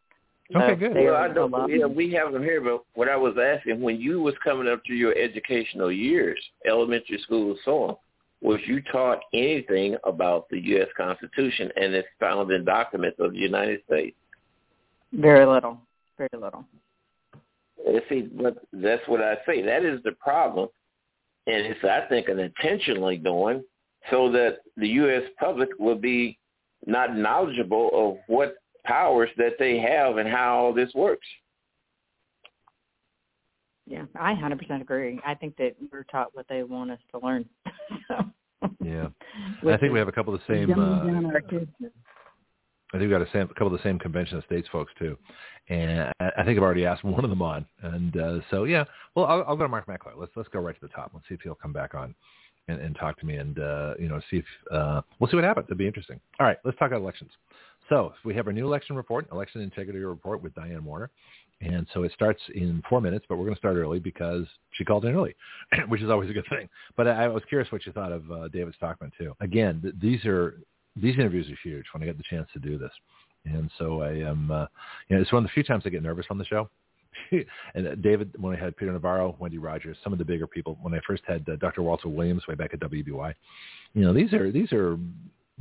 Okay, 0.55 0.73
uh, 0.73 0.75
good. 0.75 0.95
Well, 0.95 1.17
I 1.17 1.29
don't. 1.29 1.53
Yeah, 1.71 1.87
we 1.87 2.13
have 2.13 2.33
them 2.33 2.43
here, 2.43 2.61
but 2.61 2.85
what 2.95 3.09
I 3.09 3.17
was 3.17 3.35
asking, 3.43 3.81
when 3.81 3.99
you 3.99 4.21
was 4.21 4.35
coming 4.45 4.69
up 4.69 4.83
through 4.87 4.97
your 4.97 5.17
educational 5.17 5.91
years, 5.91 6.39
elementary 6.67 7.19
school, 7.19 7.53
and 7.53 7.59
so 7.65 7.83
on, 7.85 7.97
was 8.43 8.61
you 8.67 8.83
taught 8.93 9.21
anything 9.33 9.97
about 10.05 10.49
the 10.51 10.61
U.S. 10.61 10.89
Constitution 10.97 11.71
and 11.77 11.95
its 11.95 12.09
founding 12.21 12.65
documents 12.65 13.17
of 13.21 13.33
the 13.33 13.39
United 13.39 13.81
States? 13.87 14.17
Very 15.13 15.47
little. 15.47 15.79
Very 16.19 16.29
little. 16.35 16.67
See, 18.09 18.23
but 18.23 18.59
that's 18.73 19.07
what 19.09 19.23
I 19.23 19.37
say. 19.47 19.63
That 19.63 19.85
is 19.85 20.03
the 20.05 20.13
problem, 20.13 20.69
and 21.47 21.67
it's 21.67 21.85
I 21.85 22.03
think 22.09 22.29
an 22.29 22.39
intentionally 22.39 23.17
doing 23.17 23.65
so 24.11 24.31
that 24.33 24.59
the 24.77 24.89
U.S. 24.89 25.23
public 25.39 25.71
will 25.79 25.97
be 25.97 26.39
not 26.87 27.17
knowledgeable 27.17 27.91
of 27.95 28.19
what 28.27 28.57
powers 28.85 29.31
that 29.37 29.55
they 29.59 29.79
have 29.79 30.19
and 30.19 30.29
how 30.29 30.73
this 30.77 30.93
works. 30.95 31.27
Yeah, 33.87 34.05
I 34.19 34.33
100% 34.33 34.81
agree. 34.81 35.21
I 35.27 35.35
think 35.35 35.57
that 35.57 35.77
we're 35.93 36.05
taught 36.05 36.35
what 36.35 36.47
they 36.49 36.63
want 36.63 36.91
us 36.91 36.99
to 37.11 37.19
learn. 37.19 37.45
yeah, 38.83 39.09
I 39.73 39.77
think 39.77 39.93
we 39.93 39.99
have 39.99 40.09
a 40.09 40.13
couple 40.13 40.35
of 40.35 40.41
the 40.47 40.55
same. 40.55 40.73
Uh, 40.73 41.03
I 42.93 42.99
think 42.99 43.09
we've 43.09 43.11
got 43.11 43.23
a, 43.23 43.31
same, 43.33 43.43
a 43.43 43.49
couple 43.49 43.67
of 43.67 43.73
the 43.73 43.83
same 43.83 43.99
convention 43.99 44.39
of 44.39 44.45
states 44.45 44.69
folks 44.71 44.93
too, 44.99 45.19
and 45.69 46.13
I 46.21 46.45
think 46.45 46.57
I've 46.57 46.63
already 46.63 46.87
asked 46.87 47.05
one 47.05 47.25
of 47.25 47.31
them 47.31 47.43
on, 47.43 47.67
and 47.83 48.17
uh, 48.17 48.39
so 48.51 48.65
yeah. 48.65 48.85
Well, 49.15 49.27
I'll, 49.27 49.45
I'll 49.49 49.57
go 49.57 49.65
to 49.65 49.69
Mark 49.69 49.87
Meckler. 49.87 50.13
Let's 50.17 50.33
let's 50.35 50.49
go 50.49 50.61
right 50.61 50.75
to 50.75 50.81
the 50.81 50.93
top. 50.93 51.11
Let's 51.13 51.29
see 51.29 51.35
if 51.35 51.41
he'll 51.43 51.55
come 51.55 51.73
back 51.73 51.95
on 51.95 52.15
and, 52.69 52.81
and 52.81 52.97
talk 52.97 53.19
to 53.21 53.27
me, 53.27 53.37
and 53.37 53.59
uh, 53.59 53.95
you 53.99 54.09
know, 54.09 54.21
see 54.31 54.39
if 54.39 54.45
uh, 54.73 55.03
we'll 55.19 55.29
see 55.29 55.37
what 55.37 55.45
happens. 55.45 55.67
It'll 55.69 55.77
be 55.77 55.87
interesting. 55.87 56.21
All 56.41 56.47
right, 56.47 56.59
let's 56.65 56.79
talk 56.79 56.89
about 56.89 57.03
elections. 57.03 57.31
So 57.89 58.15
we 58.25 58.35
have 58.35 58.47
our 58.47 58.53
new 58.53 58.67
election 58.67 58.97
report, 58.97 59.29
election 59.31 59.61
integrity 59.61 59.99
report 60.01 60.43
with 60.43 60.55
Diane 60.55 60.85
Warner. 60.85 61.11
And 61.61 61.87
so 61.95 62.03
it 62.03 62.13
starts 62.13 62.41
in 62.55 62.83
four 62.89 63.01
minutes, 63.01 63.27
but 63.29 63.37
we're 63.37 63.45
going 63.45 63.55
to 63.55 63.59
start 63.59 63.77
early 63.77 63.99
because 63.99 64.45
she 64.73 64.85
called 64.85 65.05
in 65.05 65.15
early, 65.15 65.35
which 65.89 66.03
is 66.03 66.11
always 66.11 66.29
a 66.29 66.33
good 66.33 66.47
thing. 66.51 66.69
But 66.97 67.09
I, 67.09 67.25
I 67.25 67.29
was 67.29 67.43
curious 67.49 67.71
what 67.71 67.87
you 67.87 67.93
thought 67.93 68.13
of 68.13 68.31
uh, 68.31 68.49
David 68.49 68.75
Stockman 68.77 69.13
too. 69.17 69.35
Again, 69.41 69.81
th- 69.83 69.95
these 70.01 70.25
are 70.25 70.61
these 70.97 71.15
interviews 71.15 71.49
are 71.51 71.69
huge 71.69 71.85
when 71.93 72.03
I 72.03 72.07
get 72.07 72.17
the 72.17 72.25
chance 72.29 72.49
to 72.53 72.59
do 72.59 72.79
this. 72.79 72.93
And 73.47 73.71
so 73.79 74.03
I 74.03 74.13
am, 74.13 74.51
uh, 74.51 74.67
you 75.09 75.17
know, 75.17 75.23
it's 75.23 75.33
one 75.33 75.45
of 75.45 75.49
the 75.49 75.53
few 75.53 75.65
times 75.65 75.83
I 75.87 75.91
get 75.91 76.03
nervous 76.03 76.27
on 76.31 76.39
the 76.39 76.45
show. 76.45 76.69
and 77.75 77.87
uh, 77.87 77.95
David, 77.97 78.35
when 78.39 78.57
I 78.57 78.61
had 78.61 78.77
Peter 78.77 78.93
Navarro, 78.93 79.37
Wendy 79.39 79.59
Rogers, 79.59 79.97
some 80.03 80.13
of 80.13 80.19
the 80.19 80.25
bigger 80.25 80.47
people, 80.47 80.79
when 80.83 80.95
I 80.95 81.01
first 81.07 81.23
had 81.27 81.49
uh, 81.49 81.57
Dr. 81.57 81.83
Walter 81.83 82.09
Williams 82.09 82.47
way 82.47 82.55
back 82.55 82.75
at 82.75 82.81
WBY, 82.81 83.35
you 83.95 84.03
know, 84.03 84.13
these 84.13 84.33
are 84.33 84.51
these 84.51 84.73
are 84.73 84.99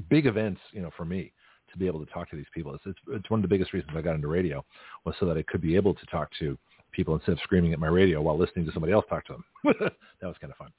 big 0.10 0.26
events, 0.26 0.62
you 0.72 0.82
know, 0.82 0.92
for 0.98 1.06
me 1.06 1.32
to 1.74 1.78
be 1.78 1.88
able 1.88 2.04
to 2.06 2.12
talk 2.12 2.30
to 2.30 2.36
these 2.36 2.46
people. 2.54 2.74
It's, 2.74 2.84
it's, 2.86 3.00
it's 3.10 3.30
one 3.30 3.40
of 3.40 3.42
the 3.42 3.48
biggest 3.48 3.74
reasons 3.74 3.92
I 3.96 4.02
got 4.02 4.16
into 4.16 4.28
radio 4.28 4.64
was 5.06 5.16
so 5.20 5.26
that 5.26 5.38
I 5.38 5.44
could 5.44 5.62
be 5.62 5.76
able 5.76 5.94
to 5.94 6.06
talk 6.08 6.30
to 6.40 6.58
people 6.92 7.16
instead 7.16 7.34
of 7.34 7.40
screaming 7.44 7.74
at 7.74 7.80
my 7.80 7.88
radio 7.88 8.22
while 8.22 8.38
listening 8.38 8.66
to 8.66 8.72
somebody 8.72 8.94
else 8.94 9.06
talk 9.10 9.26
to 9.26 9.34
them. 9.34 9.44
that 10.22 10.28
was 10.28 10.36
kind 10.40 10.52
of 10.52 10.58
fun. 10.58 10.72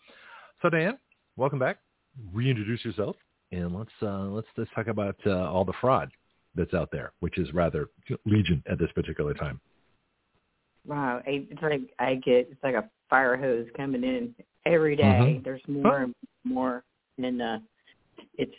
So 0.62 0.70
Diane, 0.70 0.98
welcome 1.36 1.58
back. 1.58 1.78
Reintroduce 2.32 2.84
yourself 2.84 3.16
and 3.52 3.74
let's 3.76 3.90
uh, 4.02 4.26
let's 4.26 4.46
let's 4.56 4.70
talk 4.74 4.88
about 4.88 5.16
uh, 5.26 5.50
all 5.50 5.64
the 5.64 5.72
fraud 5.80 6.10
that's 6.54 6.74
out 6.74 6.90
there, 6.90 7.12
which 7.20 7.38
is 7.38 7.52
rather 7.52 7.88
legion 8.24 8.62
at 8.70 8.78
this 8.78 8.90
particular 8.94 9.34
time. 9.34 9.60
Wow, 10.86 11.22
it's 11.26 11.62
like 11.62 11.80
I 11.98 12.16
get 12.16 12.48
it's 12.50 12.62
like 12.62 12.74
a 12.74 12.88
fire 13.08 13.36
hose 13.36 13.66
coming 13.76 14.04
in 14.04 14.34
every 14.66 14.96
day. 14.96 15.02
Mm-hmm. 15.02 15.42
There's 15.44 15.62
more 15.68 16.02
and 16.02 16.14
more, 16.44 16.84
and 17.18 17.40
uh, 17.40 17.58
it's 18.38 18.54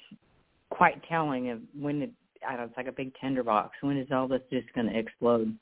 quite 0.70 1.02
telling 1.08 1.50
of 1.50 1.60
when 1.78 2.04
it. 2.04 2.12
I 2.48 2.52
don't 2.52 2.60
know, 2.60 2.66
it's 2.66 2.78
like 2.78 2.88
a 2.88 2.92
big 2.92 3.14
tinderbox. 3.20 3.78
When 3.82 3.98
is 3.98 4.08
all 4.12 4.28
this 4.28 4.42
just 4.52 4.72
going 4.74 4.88
to 4.88 4.98
explode? 4.98 5.56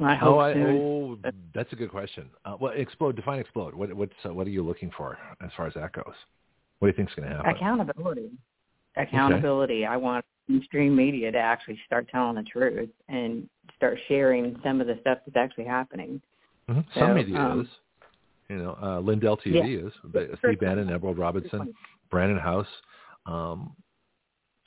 I 0.00 0.14
hope 0.14 0.36
oh, 0.36 0.38
I, 0.38 0.52
oh, 0.54 1.18
that's 1.54 1.72
a 1.72 1.76
good 1.76 1.90
question. 1.90 2.30
Uh, 2.44 2.56
well, 2.60 2.72
explode. 2.72 3.16
Define 3.16 3.40
explode. 3.40 3.74
What 3.74 3.92
what's 3.94 4.12
uh, 4.24 4.32
what 4.32 4.46
are 4.46 4.50
you 4.50 4.62
looking 4.62 4.92
for 4.96 5.18
as 5.44 5.50
far 5.56 5.66
as 5.66 5.74
that 5.74 5.92
goes? 5.92 6.14
What 6.78 6.86
do 6.86 6.92
you 6.92 6.92
think 6.92 7.08
is 7.08 7.14
going 7.16 7.28
to 7.28 7.36
happen? 7.36 7.50
Accountability. 7.50 8.30
Accountability. 8.96 9.84
Okay. 9.84 9.92
I 9.92 9.96
want 9.96 10.24
mainstream 10.46 10.94
media 10.94 11.32
to 11.32 11.38
actually 11.38 11.78
start 11.84 12.08
telling 12.10 12.36
the 12.36 12.44
truth 12.44 12.90
and 13.08 13.48
start 13.76 13.98
sharing 14.06 14.56
some 14.64 14.80
of 14.80 14.86
the 14.86 14.98
stuff 15.00 15.18
that's 15.26 15.36
actually 15.36 15.64
happening. 15.64 16.20
Mm-hmm. 16.70 16.80
So, 16.94 17.00
some 17.00 17.14
media 17.14 17.38
um, 17.38 17.60
is. 17.62 17.66
You 18.48 18.56
know, 18.56 18.78
uh, 18.80 19.00
Lindell 19.00 19.36
TV 19.36 19.54
yeah. 19.54 19.88
is. 19.88 20.38
Steve 20.38 20.60
Bannon, 20.60 20.90
Emerald 20.90 21.18
Robinson, 21.18 21.74
Brannon 22.10 22.38
Howse. 22.38 22.66
Um, 23.26 23.76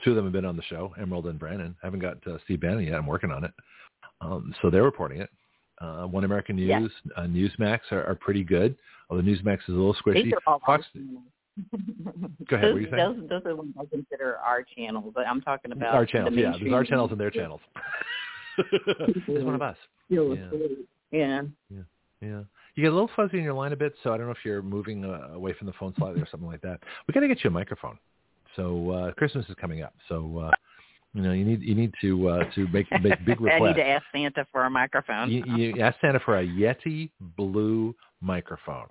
two 0.03 0.11
of 0.11 0.15
them 0.15 0.26
have 0.26 0.34
been 0.34 0.45
on 0.45 0.56
the 0.56 0.64
show, 0.64 0.94
Emerald 0.99 1.28
and 1.28 1.40
Brannon. 1.40 1.76
I 1.84 1.88
haven't 1.88 1.99
got 1.99 2.18
uh, 2.28 2.38
Steve 2.45 2.61
Bannon 2.61 2.84
yet. 2.84 2.95
I'm 2.95 3.07
working 3.07 3.32
on 3.32 3.44
it. 3.44 3.52
Um, 4.22 4.53
so 4.61 4.69
they're 4.69 4.84
reporting 4.84 5.22
it. 5.22 5.30
Uh, 5.80 6.06
One 6.06 6.23
American 6.23 6.57
News, 6.57 6.68
yeah. 6.68 7.23
uh, 7.23 7.26
Newsmax 7.26 7.80
are, 7.91 8.06
are 8.06 8.15
pretty 8.15 8.44
good. 8.44 8.76
Although 9.10 9.23
Newsmax 9.23 9.57
is 9.68 9.69
a 9.69 9.72
little 9.72 9.95
squishy. 9.95 10.26
These 10.26 10.34
are 10.34 10.41
all 10.45 10.61
Fox, 10.65 10.86
Go 12.48 12.56
ahead. 12.56 12.64
Those, 12.64 12.73
what 12.73 12.78
are 12.78 12.80
you 12.80 12.88
saying? 12.91 13.28
Those, 13.28 13.30
those 13.30 13.41
are 13.45 13.56
ones 13.56 13.73
I 13.80 13.86
consider 13.86 14.38
our 14.38 14.64
channels, 14.64 15.11
but 15.14 15.28
I'm 15.28 15.41
talking 15.41 15.72
about 15.72 15.95
our 15.95 16.06
channels. 16.06 16.34
The 16.34 16.41
yeah, 16.41 16.53
there's 16.60 16.73
our 16.73 16.84
channels 16.84 17.11
and 17.11 17.19
their 17.19 17.32
channels. 17.32 17.61
There's 19.28 19.44
one 19.44 19.56
of 19.56 19.61
us. 19.61 19.78
Yeah. 20.10 20.22
yeah. 21.11 21.41
Yeah. 21.69 21.82
Yeah. 22.22 22.41
You 22.76 22.84
get 22.84 22.91
a 22.91 22.95
little 22.95 23.10
fuzzy 23.15 23.38
in 23.38 23.44
your 23.44 23.53
line 23.53 23.73
a 23.73 23.76
bit, 23.76 23.94
so 24.03 24.14
I 24.14 24.18
don't 24.18 24.28
know 24.28 24.32
if 24.32 24.45
you're 24.45 24.61
moving 24.61 25.03
uh, 25.03 25.34
away 25.34 25.53
from 25.53 25.68
the 25.68 25.73
phone 25.73 25.94
slightly 25.98 26.22
or 26.22 26.28
something 26.30 26.48
like 26.48 26.61
that. 26.61 26.80
We 27.07 27.14
got 27.14 27.22
to 27.22 27.28
get 27.28 27.44
you 27.44 27.49
a 27.49 27.53
microphone. 27.53 27.98
So 28.56 28.91
uh, 28.91 29.11
Christmas 29.14 29.45
is 29.49 29.56
coming 29.60 29.82
up, 29.82 29.94
so 30.10 30.40
uh, 30.40 30.52
you 31.14 31.22
know 31.22 31.32
you 31.32 31.45
need 31.45 31.61
you 31.61 31.76
need 31.76 31.94
to 32.02 32.28
uh, 32.28 32.44
to 32.56 32.68
make 32.68 32.88
make 33.02 33.26
big 33.26 33.40
requests. 33.40 33.61
I 33.64 33.68
need 33.68 33.76
to 33.76 33.88
ask 33.88 34.06
Santa 34.14 34.45
for 34.52 34.65
a 34.65 34.69
microphone. 34.69 35.30
you, 35.32 35.44
you 35.56 35.82
ask 35.82 35.98
Santa 36.02 36.19
for 36.19 36.40
a 36.40 36.45
Yeti 36.45 37.11
blue 37.38 37.95
microphone. 38.22 38.88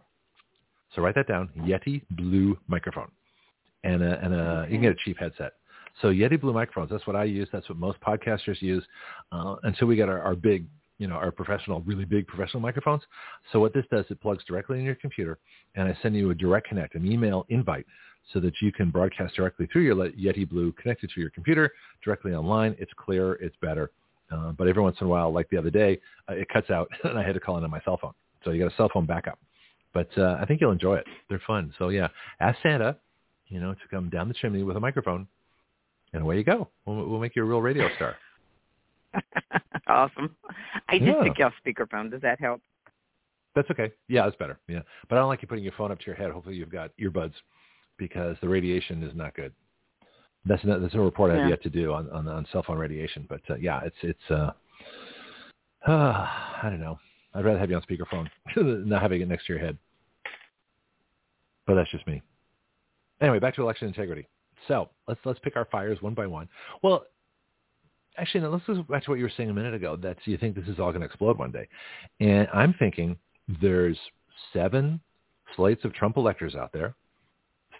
So 0.94 1.02
write 1.02 1.14
that 1.14 1.28
down, 1.28 1.48
Yeti 1.58 2.02
Blue 2.10 2.58
microphone. 2.66 3.10
And 3.84 4.02
a, 4.02 4.20
and 4.22 4.34
a, 4.34 4.66
you 4.68 4.76
can 4.76 4.82
get 4.82 4.92
a 4.92 4.96
cheap 5.04 5.18
headset. 5.18 5.52
So 6.02 6.08
Yeti 6.08 6.40
Blue 6.40 6.52
microphones, 6.52 6.90
that's 6.90 7.06
what 7.06 7.16
I 7.16 7.24
use. 7.24 7.48
That's 7.52 7.68
what 7.68 7.78
most 7.78 7.98
podcasters 8.00 8.60
use 8.60 8.84
uh, 9.32 9.56
until 9.62 9.86
we 9.86 9.96
get 9.96 10.08
our, 10.08 10.20
our 10.20 10.34
big, 10.34 10.66
you 10.98 11.06
know, 11.06 11.14
our 11.14 11.30
professional, 11.30 11.80
really 11.82 12.04
big 12.04 12.26
professional 12.26 12.60
microphones. 12.60 13.02
So 13.52 13.60
what 13.60 13.72
this 13.72 13.84
does, 13.90 14.04
it 14.10 14.20
plugs 14.20 14.44
directly 14.44 14.78
in 14.78 14.84
your 14.84 14.96
computer 14.96 15.38
and 15.74 15.88
I 15.88 15.96
send 16.02 16.14
you 16.16 16.30
a 16.30 16.34
direct 16.34 16.68
connect, 16.68 16.94
an 16.94 17.10
email 17.10 17.46
invite 17.48 17.86
so 18.32 18.40
that 18.40 18.54
you 18.60 18.72
can 18.72 18.90
broadcast 18.90 19.34
directly 19.34 19.66
through 19.72 19.82
your 19.82 19.96
Yeti 19.96 20.48
Blue 20.48 20.72
connected 20.72 21.10
to 21.14 21.20
your 21.20 21.30
computer 21.30 21.72
directly 22.04 22.32
online. 22.32 22.76
It's 22.78 22.92
clearer, 22.96 23.34
it's 23.34 23.56
better. 23.60 23.90
Uh, 24.30 24.52
but 24.52 24.68
every 24.68 24.82
once 24.82 24.96
in 25.00 25.06
a 25.06 25.10
while, 25.10 25.32
like 25.32 25.48
the 25.50 25.56
other 25.56 25.70
day, 25.70 26.00
uh, 26.28 26.34
it 26.34 26.48
cuts 26.48 26.70
out 26.70 26.88
and 27.04 27.18
I 27.18 27.24
had 27.24 27.34
to 27.34 27.40
call 27.40 27.58
in 27.58 27.64
on 27.64 27.70
my 27.70 27.80
cell 27.84 27.98
phone. 28.00 28.12
So 28.44 28.50
you 28.50 28.62
got 28.62 28.72
a 28.72 28.76
cell 28.76 28.90
phone 28.92 29.06
backup. 29.06 29.38
But 29.92 30.08
uh, 30.16 30.38
I 30.40 30.46
think 30.46 30.60
you'll 30.60 30.70
enjoy 30.70 30.96
it. 30.96 31.06
They're 31.28 31.42
fun. 31.46 31.74
So 31.78 31.88
yeah, 31.88 32.08
ask 32.38 32.56
Santa, 32.62 32.96
you 33.48 33.60
know, 33.60 33.74
to 33.74 33.80
come 33.90 34.08
down 34.08 34.28
the 34.28 34.34
chimney 34.34 34.62
with 34.62 34.76
a 34.76 34.80
microphone, 34.80 35.26
and 36.12 36.22
away 36.22 36.36
you 36.36 36.44
go. 36.44 36.68
We'll, 36.86 37.06
we'll 37.08 37.20
make 37.20 37.34
you 37.34 37.42
a 37.42 37.44
real 37.44 37.60
radio 37.60 37.88
star. 37.96 38.16
awesome. 39.88 40.36
I 40.88 40.98
just 40.98 41.08
Yeah. 41.10 41.24
took 41.24 41.38
you 41.38 41.44
off 41.44 41.52
speakerphone. 41.64 42.10
Does 42.10 42.20
that 42.22 42.40
help? 42.40 42.60
That's 43.56 43.68
okay. 43.72 43.92
Yeah, 44.06 44.24
that's 44.24 44.36
better. 44.36 44.60
Yeah, 44.68 44.82
but 45.08 45.16
I 45.16 45.18
don't 45.18 45.28
like 45.28 45.42
you 45.42 45.48
putting 45.48 45.64
your 45.64 45.72
phone 45.76 45.90
up 45.90 45.98
to 45.98 46.06
your 46.06 46.14
head. 46.14 46.30
Hopefully, 46.30 46.54
you've 46.54 46.70
got 46.70 46.92
earbuds 47.00 47.32
because 48.00 48.36
the 48.40 48.48
radiation 48.48 49.04
is 49.04 49.14
not 49.14 49.36
good. 49.36 49.52
That's 50.46 50.64
not, 50.64 50.80
that's 50.80 50.94
a 50.94 50.98
report 50.98 51.30
I've 51.30 51.48
yet 51.48 51.62
to 51.62 51.70
do 51.70 51.92
on 51.92 52.10
on, 52.10 52.26
on 52.26 52.46
cell 52.50 52.64
phone 52.66 52.78
radiation. 52.78 53.26
But 53.28 53.42
uh, 53.48 53.56
yeah, 53.56 53.82
it's 53.84 53.96
it's 54.02 54.30
uh, 54.30 54.50
I 55.86 56.62
don't 56.64 56.80
know. 56.80 56.98
I'd 57.34 57.44
rather 57.44 57.58
have 57.58 57.70
you 57.70 57.76
on 57.76 57.82
speakerphone 57.82 58.28
than 58.56 58.88
not 58.88 59.02
having 59.02 59.20
it 59.20 59.28
next 59.28 59.46
to 59.46 59.52
your 59.52 59.60
head. 59.60 59.78
But 61.66 61.74
that's 61.74 61.90
just 61.90 62.06
me. 62.06 62.22
Anyway, 63.20 63.38
back 63.38 63.54
to 63.56 63.62
election 63.62 63.86
integrity. 63.86 64.26
So 64.66 64.88
let's 65.06 65.20
let's 65.24 65.38
pick 65.40 65.56
our 65.56 65.66
fires 65.66 66.00
one 66.00 66.14
by 66.14 66.26
one. 66.26 66.48
Well, 66.82 67.04
actually, 68.16 68.40
no, 68.40 68.50
let's 68.50 68.66
go 68.66 68.82
back 68.82 69.04
to 69.04 69.10
what 69.10 69.18
you 69.18 69.24
were 69.24 69.32
saying 69.36 69.50
a 69.50 69.54
minute 69.54 69.74
ago. 69.74 69.94
That 69.96 70.16
you 70.24 70.38
think 70.38 70.56
this 70.56 70.66
is 70.68 70.80
all 70.80 70.90
going 70.90 71.00
to 71.00 71.06
explode 71.06 71.38
one 71.38 71.52
day, 71.52 71.68
and 72.18 72.48
I'm 72.52 72.74
thinking 72.78 73.16
there's 73.60 73.98
seven 74.54 75.00
slates 75.54 75.84
of 75.84 75.92
Trump 75.92 76.16
electors 76.16 76.54
out 76.54 76.72
there. 76.72 76.94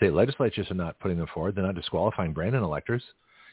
State 0.01 0.15
legislatures 0.15 0.71
are 0.71 0.75
not 0.75 0.99
putting 0.99 1.19
them 1.19 1.27
forward. 1.35 1.55
They're 1.55 1.63
not 1.63 1.75
disqualifying 1.75 2.33
Brandon 2.33 2.63
electors, 2.63 3.03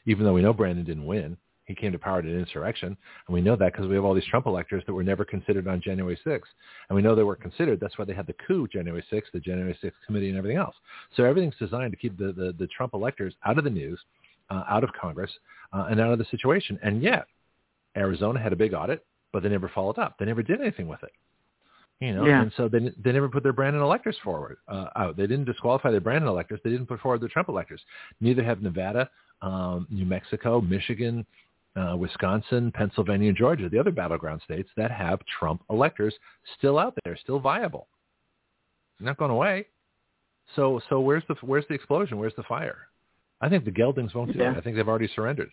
even 0.06 0.24
though 0.24 0.32
we 0.32 0.42
know 0.42 0.54
Brandon 0.54 0.86
didn't 0.86 1.06
win. 1.06 1.36
He 1.66 1.76
came 1.76 1.92
to 1.92 2.00
power 2.00 2.22
in 2.22 2.28
an 2.30 2.40
insurrection, 2.40 2.96
and 3.28 3.34
we 3.34 3.42
know 3.42 3.58
that 3.58 3.74
because 3.74 3.90
we 3.90 3.96
have 3.96 4.06
all 4.06 4.14
these 4.14 4.24
Trump 4.28 4.46
electors 4.46 4.82
that 4.88 4.94
were 4.94 5.04
never 5.04 5.26
considered 5.26 5.68
on 5.68 5.82
January 5.82 6.18
6th. 6.26 6.44
And 6.88 6.96
we 6.96 7.02
know 7.02 7.16
they 7.16 7.24
were 7.24 7.36
considered. 7.36 7.82
That's 7.82 7.98
why 7.98 8.06
they 8.06 8.14
had 8.14 8.28
the 8.28 8.36
coup 8.48 8.66
January 8.72 9.04
6th, 9.12 9.24
the 9.34 9.42
January 9.42 9.78
6th 9.84 9.92
committee, 10.06 10.30
and 10.30 10.38
everything 10.38 10.58
else. 10.58 10.76
So 11.18 11.26
everything's 11.26 11.58
designed 11.60 11.92
to 11.92 11.98
keep 11.98 12.18
the, 12.18 12.32
the, 12.32 12.56
the 12.58 12.68
Trump 12.68 12.94
electors 12.94 13.34
out 13.46 13.58
of 13.58 13.66
the 13.66 13.70
news, 13.70 14.00
uh, 14.50 14.64
out 14.70 14.86
of 14.86 14.92
Congress, 14.94 15.32
uh, 15.74 15.88
and 15.90 16.00
out 16.00 16.14
of 16.14 16.20
the 16.20 16.26
situation. 16.32 16.80
And 16.82 17.04
yet, 17.04 17.26
Arizona 17.98 18.40
had 18.40 18.54
a 18.54 18.56
big 18.56 18.74
audit, 18.74 19.06
but 19.34 19.44
they 19.44 19.50
never 19.50 19.68
followed 19.68 20.00
up. 20.00 20.18
They 20.18 20.24
never 20.24 20.44
did 20.44 20.62
anything 20.62 20.88
with 20.88 21.04
it. 21.04 21.12
You 22.00 22.14
know, 22.14 22.26
Yeah. 22.26 22.44
and 22.44 22.52
so 22.56 22.68
they 22.68 22.94
they 23.04 23.12
never 23.12 23.28
put 23.28 23.42
their 23.44 23.54
Brandon 23.54 23.82
electors 23.82 24.18
forward 24.24 24.58
uh, 24.68 24.90
out. 24.96 25.18
They 25.18 25.26
didn't 25.26 25.46
disqualify 25.46 25.90
their 25.92 26.00
Brandon 26.02 26.28
electors. 26.30 26.60
They 26.64 26.70
didn't 26.70 26.86
put 26.86 27.00
forward 27.00 27.22
their 27.22 27.30
Trump 27.30 27.50
electors. 27.50 27.82
Neither 28.22 28.44
have 28.44 28.62
Nevada, 28.62 29.10
um, 29.42 29.88
New 29.90 30.06
Mexico, 30.06 30.62
Michigan, 30.62 31.26
uh, 31.76 31.96
Wisconsin, 31.98 32.72
Pennsylvania, 32.72 33.30
and 33.30 33.38
Georgia, 33.38 33.68
the 33.68 33.80
other 33.80 33.92
battleground 33.92 34.42
states 34.44 34.70
that 34.78 34.92
have 34.92 35.20
Trump 35.40 35.64
electors 35.72 36.14
still 36.58 36.78
out 36.78 36.94
there, 37.04 37.18
still 37.18 37.40
viable, 37.40 37.88
not 39.00 39.18
going 39.18 39.32
away. 39.32 39.66
So 40.56 40.80
so 40.90 41.00
where's 41.00 41.24
the 41.28 41.36
where's 41.42 41.66
the 41.68 41.74
explosion? 41.74 42.20
Where's 42.20 42.36
the 42.36 42.44
fire? 42.44 42.78
I 43.42 43.50
think 43.50 43.66
the 43.66 43.72
Geldings 43.72 44.14
won't 44.14 44.34
do 44.34 44.40
Yeah. 44.40 44.52
it. 44.52 44.58
I 44.58 44.62
think 44.62 44.76
they've 44.76 44.88
already 44.88 45.08
surrendered. 45.16 45.50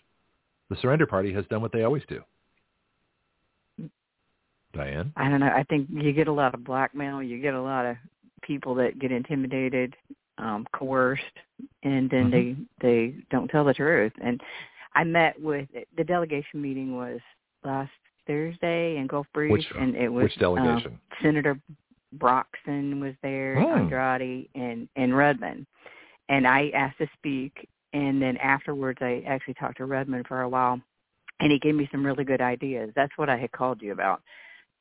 The 0.69 0.77
surrender 0.77 1.07
party 1.07 1.33
has 1.33 1.45
done 1.47 1.63
what 1.63 1.73
they 1.73 1.83
always 1.85 2.03
do. 2.07 2.23
Diane. 4.75 5.13
I 5.17 5.29
don't 5.29 5.41
know. 5.41 5.47
I 5.55 5.65
think 5.65 5.89
you 5.91 6.13
get 6.13 6.29
a 6.29 6.33
lot 6.33 6.55
of 6.55 6.65
blackmail. 6.65 7.23
You 7.23 7.41
get 7.41 7.55
a 7.55 7.63
lot 7.63 7.87
of 7.87 7.97
people 8.43 8.75
that 8.77 8.99
get 8.99 9.11
intimidated, 9.13 9.95
um, 10.39 10.67
coerced, 10.75 11.23
and 11.83 12.11
then 12.11 12.31
Mm-hmm. 12.31 12.63
they 12.83 13.09
they 13.11 13.15
don't 13.31 13.49
tell 13.49 13.65
the 13.65 13.75
truth. 13.75 14.13
And 14.23 14.41
I 14.95 15.05
met 15.05 15.41
with 15.41 15.69
the 15.97 16.05
delegation 16.05 16.61
meeting 16.61 16.97
was 16.97 17.21
last 17.65 17.91
Thursday 18.27 18.97
in 18.97 19.07
Gulf 19.07 19.27
Breeze, 19.35 19.53
Which- 19.53 19.71
and 19.79 19.95
it 19.97 20.09
was 20.09 20.25
Which 20.25 20.39
delegation? 20.39 20.93
Um, 20.93 21.01
Senator 21.23 21.59
Broxson 22.19 23.01
was 23.01 23.15
there, 23.23 23.57
Oh. 23.59 23.75
Andrade, 23.77 24.49
and 24.55 24.89
and 24.97 25.13
Rudman. 25.13 25.67
And 26.29 26.47
I 26.47 26.71
asked 26.71 26.99
to 26.99 27.07
speak, 27.19 27.69
and 27.93 28.21
then 28.23 28.37
afterwards 28.39 28.99
I 29.03 29.23
actually 29.27 29.55
talked 29.55 29.77
to 29.79 29.85
Rudman 29.87 30.27
for 30.27 30.43
a 30.43 30.49
while, 30.49 30.81
and 31.41 31.53
he 31.53 31.59
gave 31.59 31.75
me 31.75 31.89
some 31.93 32.05
really 32.05 32.25
good 32.25 32.41
ideas. 32.41 32.91
That's 32.95 33.13
what 33.17 33.29
I 33.29 33.37
had 33.37 33.53
called 33.53 33.83
you 33.83 33.93
about. 33.93 34.23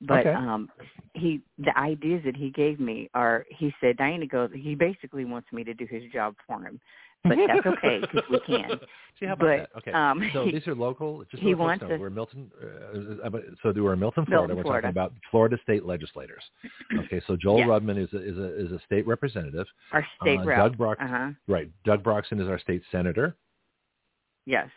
But 0.08 0.20
Okay. 0.28 0.34
um 0.34 0.70
he 1.14 1.42
the 1.58 1.78
ideas 1.78 2.22
that 2.26 2.36
he 2.36 2.50
gave 2.50 2.80
me 2.80 3.10
are 3.14 3.46
he 3.50 3.74
said 3.80 3.98
Diana 3.98 4.26
goes 4.28 4.50
he 4.54 4.76
basically 4.76 5.26
wants 5.26 5.52
me 5.52 5.64
to 5.64 5.74
do 5.74 5.86
his 5.86 6.04
job 6.12 6.36
for 6.48 6.62
him. 6.66 6.80
But 7.24 7.38
that's 7.48 7.66
okay 7.78 8.00
because 8.02 8.24
we 8.30 8.40
can. 8.42 8.80
See 9.20 9.28
how 9.28 9.34
about 9.34 9.46
But 9.46 9.58
that? 9.58 9.70
Okay. 9.78 9.92
um 9.94 10.30
so 10.34 10.44
he, 10.46 10.52
these 10.52 10.68
are 10.68 10.76
local. 10.76 11.24
Just 11.32 11.42
he 11.42 11.52
folks 11.54 11.60
wants 11.60 11.82
know, 11.84 11.88
to- 11.90 11.98
we're 11.98 12.10
Milton. 12.10 12.52
Uh, 12.62 13.28
uh, 13.28 13.40
so 13.62 13.72
we're 13.76 13.94
in 13.94 14.00
Milton, 14.00 14.26
Florida. 14.26 14.54
Milton, 14.54 14.58
we're 14.58 14.64
Florida. 14.64 14.88
talking 14.88 14.90
about 14.90 15.14
Florida 15.32 15.58
state 15.64 15.86
legislators. 15.86 16.44
Okay. 17.06 17.22
So 17.28 17.36
Joel 17.36 17.60
Yeah. 17.60 17.66
Rudman 17.68 17.98
is 18.04 18.12
a, 18.14 18.18
is 18.22 18.38
a 18.38 18.66
is 18.66 18.72
a 18.72 18.80
state 18.86 19.06
representative. 19.08 19.68
our 19.94 20.06
state 20.22 20.40
uh, 20.40 20.44
rep. 20.46 20.58
Doug 20.58 20.78
Brock- 20.78 20.98
Uh-huh. 21.02 21.30
Right. 21.48 21.70
Doug 21.86 22.04
Broxson 22.04 22.42
is 22.42 22.48
our 22.50 22.60
state 22.60 22.82
senator. 22.92 23.36
Yes. 24.46 24.68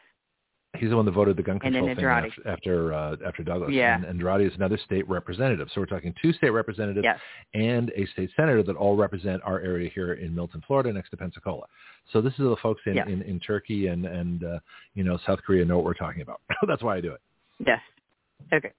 He's 0.79 0.91
the 0.91 0.97
one 0.97 1.05
that 1.05 1.13
voted 1.13 1.37
the 1.37 1.43
gun 1.43 1.59
control 1.59 1.87
thing 1.95 2.05
after 2.05 2.49
after, 2.49 2.93
uh, 2.93 3.17
after 3.27 3.43
Douglas. 3.43 3.73
Yeah. 3.73 3.97
And 3.97 4.05
Andrade 4.05 4.47
is 4.47 4.55
another 4.57 4.79
state 4.85 5.09
representative. 5.09 5.69
So 5.75 5.81
we're 5.81 5.87
talking 5.87 6.15
two 6.21 6.33
state 6.33 6.51
representatives 6.51 7.05
Yes. 7.05 7.19
and 7.55 7.91
a 7.97 8.07
state 8.07 8.31
senator 8.37 8.63
that 8.63 8.77
all 8.77 8.97
represent 8.97 9.43
our 9.45 9.61
area 9.61 9.91
here 9.95 10.15
in 10.15 10.35
Milton, 10.35 10.63
Florida, 10.67 10.93
next 10.93 11.11
to 11.11 11.17
Pensacola. 11.17 11.67
So 12.13 12.21
this 12.21 12.33
is 12.35 12.41
the 12.41 12.57
folks 12.63 12.83
in, 12.87 12.95
Yes. 12.95 13.09
in, 13.09 13.23
in 13.23 13.41
Turkey 13.41 13.89
and 13.89 14.07
and 14.07 14.45
uh, 14.45 14.59
you 14.95 15.05
know 15.05 15.19
South 15.27 15.41
Korea 15.47 15.65
know 15.65 15.77
what 15.77 15.85
we're 15.85 15.95
talking 15.95 16.23
about. 16.23 16.41
That's 16.69 16.83
why 16.83 16.97
I 16.97 17.01
do 17.01 17.13
it. 17.13 17.21
Yes. 17.67 17.81
Okay. 18.53 18.73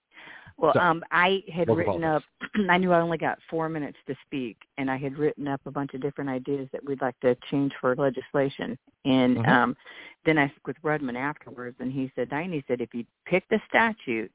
Well, 0.58 0.74
So, 0.74 0.80
um, 0.80 1.04
I 1.12 1.44
had 1.54 1.70
written 1.70 2.04
up. 2.04 2.24
I 2.70 2.78
knew 2.78 2.92
I 2.92 3.00
only 3.02 3.18
got 3.18 3.38
four 3.50 3.70
minutes 3.70 3.98
to 4.08 4.16
speak, 4.26 4.58
and 4.78 4.90
I 4.90 4.98
had 4.98 5.18
written 5.18 5.48
up 5.48 5.62
a 5.66 5.72
bunch 5.72 5.94
of 5.94 6.02
different 6.02 6.30
ideas 6.30 6.68
that 6.74 6.84
we'd 6.84 7.02
like 7.02 7.20
to 7.22 7.36
change 7.52 7.74
for 7.80 7.96
legislation. 7.96 8.78
And 9.06 9.38
Mhm. 9.38 9.48
um, 9.48 9.78
then 10.26 10.38
I 10.38 10.48
spoke 10.50 10.68
with 10.68 10.82
Rudman 10.84 11.16
afterwards, 11.16 11.78
and 11.80 11.92
he 11.92 12.12
said, 12.16 12.30
"Diane, 12.30 12.52
he 12.52 12.64
said, 12.68 12.82
if 12.82 12.94
you 12.94 13.06
pick 13.26 13.48
the 13.50 13.62
statute, 13.68 14.32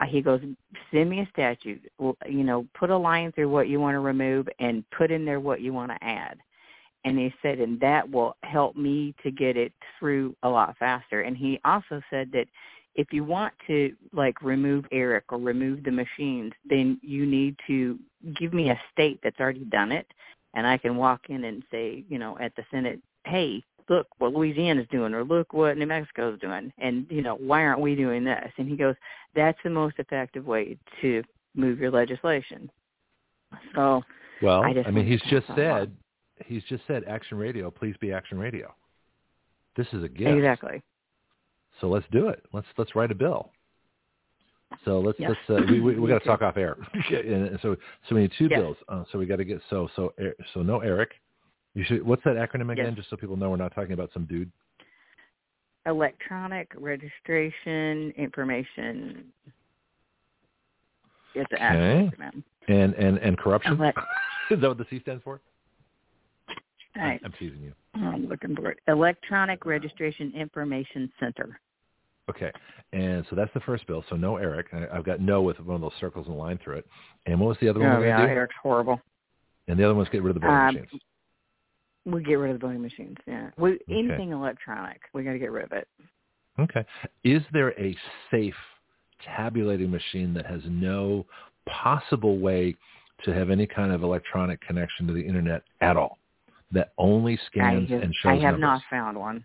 uh, 0.00 0.06
he 0.06 0.20
goes, 0.20 0.40
send 0.90 1.08
me 1.08 1.20
a 1.20 1.26
statute. 1.26 1.82
Well, 1.98 2.16
you 2.28 2.42
know, 2.44 2.66
put 2.74 2.90
a 2.90 2.96
line 2.96 3.30
through 3.32 3.48
what 3.48 3.68
you 3.68 3.80
want 3.80 3.94
to 3.94 4.00
remove, 4.00 4.48
and 4.58 4.88
put 4.90 5.10
in 5.10 5.24
there 5.24 5.40
what 5.40 5.60
you 5.60 5.72
want 5.72 5.92
to 5.92 6.04
add." 6.04 6.38
And 7.04 7.18
he 7.18 7.34
said, 7.42 7.58
and 7.58 7.80
that 7.80 8.08
will 8.08 8.36
help 8.44 8.76
me 8.76 9.14
to 9.24 9.30
get 9.32 9.56
it 9.56 9.72
through 9.98 10.36
a 10.44 10.48
lot 10.48 10.76
faster. 10.78 11.22
And 11.22 11.36
he 11.36 11.60
also 11.64 12.00
said 12.10 12.30
that 12.32 12.46
if 12.94 13.12
you 13.12 13.24
want 13.24 13.54
to 13.66 13.94
like 14.12 14.40
remove 14.42 14.84
Eric 14.92 15.24
or 15.30 15.38
remove 15.38 15.82
the 15.84 15.90
machines, 15.90 16.52
then 16.68 17.00
you 17.02 17.24
need 17.26 17.56
to 17.66 17.98
give 18.38 18.52
me 18.52 18.70
a 18.70 18.80
state 18.92 19.18
that's 19.22 19.40
already 19.40 19.64
done 19.64 19.92
it, 19.92 20.06
and 20.54 20.66
I 20.66 20.78
can 20.78 20.96
walk 20.96 21.22
in 21.28 21.44
and 21.44 21.62
say, 21.70 22.04
you 22.08 22.18
know, 22.18 22.36
at 22.38 22.54
the 22.56 22.64
Senate, 22.70 23.00
hey, 23.24 23.62
look 23.88 24.06
what 24.18 24.32
Louisiana's 24.32 24.86
doing, 24.90 25.14
or 25.14 25.24
look 25.24 25.52
what 25.52 25.76
New 25.78 25.86
Mexico's 25.86 26.38
doing, 26.40 26.72
and 26.78 27.06
you 27.10 27.22
know, 27.22 27.36
why 27.36 27.64
aren't 27.64 27.80
we 27.80 27.94
doing 27.94 28.24
this? 28.24 28.50
And 28.58 28.68
he 28.68 28.76
goes, 28.76 28.94
that's 29.34 29.58
the 29.64 29.70
most 29.70 29.98
effective 29.98 30.46
way 30.46 30.76
to 31.00 31.22
move 31.54 31.78
your 31.78 31.90
legislation. 31.90 32.70
So 33.74 34.02
Well, 34.40 34.62
I 34.62 34.74
I, 34.86 34.90
mean, 34.90 35.06
he's 35.06 35.20
just 35.30 35.46
pass 35.46 35.56
that 35.56 35.70
along. 35.70 35.80
said 35.80 35.96
he's 36.46 36.64
just 36.64 36.86
said 36.86 37.04
Action 37.06 37.38
Radio, 37.38 37.70
please 37.70 37.94
be 38.00 38.12
Action 38.12 38.38
Radio. 38.38 38.74
This 39.76 39.86
is 39.92 40.02
a 40.04 40.08
gift. 40.08 40.30
exactly, 40.30 40.82
So 41.82 41.88
let's 41.88 42.06
do 42.12 42.28
it. 42.28 42.44
Let's 42.52 42.66
let's 42.78 42.94
write 42.94 43.10
a 43.10 43.14
bill. 43.14 43.50
So 44.84 45.00
let's 45.00 45.18
Yes. 45.18 45.32
let's 45.48 45.50
uh, 45.60 45.66
we 45.68 45.80
we, 45.80 45.98
we 45.98 46.08
got 46.12 46.20
to 46.20 46.24
talk 46.24 46.40
off 46.40 46.56
air. 46.56 46.76
and 47.10 47.58
so 47.60 47.76
so 48.08 48.14
we 48.14 48.22
need 48.22 48.32
two 48.38 48.48
Yes. 48.48 48.60
bills. 48.60 48.76
Uh, 48.88 49.04
so 49.10 49.18
we 49.18 49.26
got 49.26 49.36
to 49.36 49.44
get 49.44 49.60
so 49.68 49.88
so 49.96 50.14
so 50.54 50.62
no 50.62 50.78
Eric. 50.78 51.10
You 51.74 51.84
should. 51.84 52.02
What's 52.04 52.22
that 52.24 52.36
acronym 52.36 52.70
again? 52.72 52.86
Yes. 52.86 52.94
Just 52.96 53.10
so 53.10 53.16
people 53.16 53.36
know 53.36 53.50
we're 53.50 53.56
not 53.56 53.74
talking 53.74 53.92
about 53.92 54.10
some 54.14 54.24
dude. 54.26 54.50
electronic 55.84 56.70
registration 56.76 58.12
information. 58.16 59.24
It's 61.34 61.50
an 61.50 61.76
Okay. 61.76 62.16
acronym. 62.16 62.44
And 62.68 62.94
and 62.94 63.18
and 63.18 63.36
corruption. 63.36 63.72
Is 64.50 64.60
that 64.60 64.68
what 64.68 64.78
the 64.78 64.86
C 64.88 65.00
stands 65.00 65.24
for? 65.24 65.40
All 66.96 67.02
right. 67.02 67.20
I'm 67.24 67.32
teasing 67.32 67.62
you. 67.62 67.72
I'm 67.94 68.28
looking 68.28 68.54
for 68.54 68.70
it. 68.70 68.78
Electronic 68.86 69.64
Registration 69.66 70.32
Information 70.36 71.10
Center. 71.18 71.58
Okay, 72.30 72.52
and 72.92 73.26
so 73.28 73.36
that's 73.36 73.52
the 73.52 73.60
first 73.60 73.86
bill. 73.86 74.04
So 74.08 74.16
no 74.16 74.36
Eric. 74.36 74.68
I, 74.72 74.86
I've 74.96 75.04
got 75.04 75.20
no 75.20 75.42
with 75.42 75.58
one 75.60 75.74
of 75.74 75.80
those 75.80 75.92
circles 76.00 76.26
and 76.26 76.36
a 76.36 76.38
line 76.38 76.58
through 76.62 76.78
it. 76.78 76.86
And 77.26 77.38
what 77.40 77.48
was 77.48 77.56
the 77.60 77.68
other 77.68 77.80
one 77.80 77.90
Oh 77.90 78.02
yeah, 78.02 78.24
do? 78.24 78.32
Eric's 78.32 78.54
horrible. 78.62 79.00
And 79.68 79.78
the 79.78 79.84
other 79.84 79.94
one's 79.94 80.08
get 80.08 80.22
rid 80.22 80.36
of 80.36 80.40
the 80.42 80.46
voting 80.46 80.56
Um, 80.56 80.74
machines. 80.74 81.02
We 82.04 82.22
get 82.22 82.34
rid 82.34 82.52
of 82.52 82.60
the 82.60 82.66
voting 82.66 82.82
machines. 82.82 83.16
Yeah, 83.26 83.50
we 83.56 83.78
anything 83.88 84.32
electronic, 84.32 85.00
we 85.14 85.24
got 85.24 85.32
to 85.32 85.38
get 85.38 85.50
rid 85.52 85.64
of 85.64 85.72
it. 85.72 85.88
Okay. 86.58 86.84
Is 87.24 87.42
there 87.52 87.78
a 87.80 87.96
safe 88.30 88.54
tabulating 89.24 89.90
machine 89.90 90.34
that 90.34 90.46
has 90.46 90.60
no 90.66 91.26
possible 91.66 92.38
way 92.38 92.76
to 93.24 93.32
have 93.32 93.50
any 93.50 93.66
kind 93.66 93.92
of 93.92 94.02
electronic 94.02 94.60
connection 94.60 95.06
to 95.06 95.12
the 95.12 95.22
internet 95.24 95.62
at 95.80 95.96
all? 95.96 96.18
That 96.72 96.92
only 96.98 97.38
scans 97.46 97.90
have, 97.90 98.02
and 98.02 98.14
shows 98.22 98.30
I 98.30 98.34
have 98.34 98.58
numbers? 98.58 98.60
not 98.60 98.82
found 98.90 99.18
one. 99.18 99.44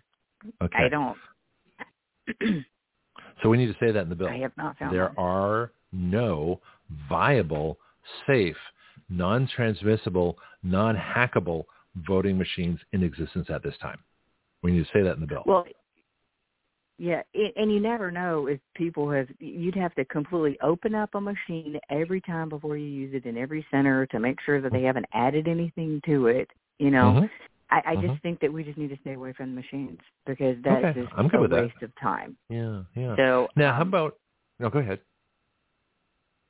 Okay. 0.62 0.84
I 0.84 0.88
don't. 0.88 1.16
So 3.42 3.48
we 3.48 3.56
need 3.56 3.66
to 3.66 3.76
say 3.78 3.92
that 3.92 4.02
in 4.02 4.08
the 4.08 4.16
bill. 4.16 4.26
I 4.26 4.38
have 4.38 4.50
not 4.56 4.76
found 4.78 4.92
there 4.92 5.16
are 5.16 5.70
no 5.92 6.60
viable, 7.08 7.78
safe 8.26 8.56
non-transmissible, 9.08 10.38
non-hackable 10.62 11.64
voting 12.06 12.36
machines 12.36 12.78
in 12.92 13.02
existence 13.02 13.48
at 13.50 13.62
this 13.62 13.74
time. 13.80 13.98
We 14.62 14.72
need 14.72 14.84
to 14.84 14.90
say 14.92 15.02
that 15.02 15.14
in 15.14 15.20
the 15.20 15.26
bill. 15.26 15.42
Well, 15.46 15.64
yeah, 16.98 17.22
and 17.56 17.72
you 17.72 17.78
never 17.78 18.10
know 18.10 18.48
if 18.48 18.58
people 18.74 19.08
have. 19.12 19.28
You'd 19.38 19.76
have 19.76 19.94
to 19.94 20.04
completely 20.06 20.58
open 20.62 20.96
up 20.96 21.14
a 21.14 21.20
machine 21.20 21.78
every 21.90 22.20
time 22.20 22.48
before 22.48 22.76
you 22.76 22.86
use 22.86 23.14
it 23.14 23.24
in 23.24 23.38
every 23.38 23.64
center 23.70 24.04
to 24.06 24.18
make 24.18 24.38
sure 24.44 24.60
that 24.60 24.72
they 24.72 24.82
haven't 24.82 25.06
added 25.12 25.46
anything 25.46 26.00
to 26.06 26.26
it. 26.26 26.50
You 26.80 26.90
know, 26.90 27.04
mm-hmm. 27.04 27.26
I, 27.70 27.82
I 27.84 27.94
mm-hmm. 27.96 28.08
just 28.08 28.22
think 28.22 28.40
that 28.40 28.52
we 28.52 28.64
just 28.64 28.78
need 28.78 28.88
to 28.88 28.98
stay 29.00 29.12
away 29.12 29.32
from 29.32 29.54
the 29.54 29.60
machines 29.60 29.98
because 30.26 30.56
that's 30.64 30.84
okay. 30.84 31.00
just 31.00 31.12
I'm 31.16 31.30
a 31.32 31.40
waste 31.40 31.74
that. 31.80 31.86
of 31.86 31.92
time. 32.00 32.36
Yeah, 32.48 32.82
yeah. 32.96 33.14
So 33.16 33.48
now, 33.56 33.70
um, 33.70 33.76
how 33.76 33.82
about? 33.82 34.18
No, 34.58 34.70
go 34.70 34.78
ahead. 34.78 35.00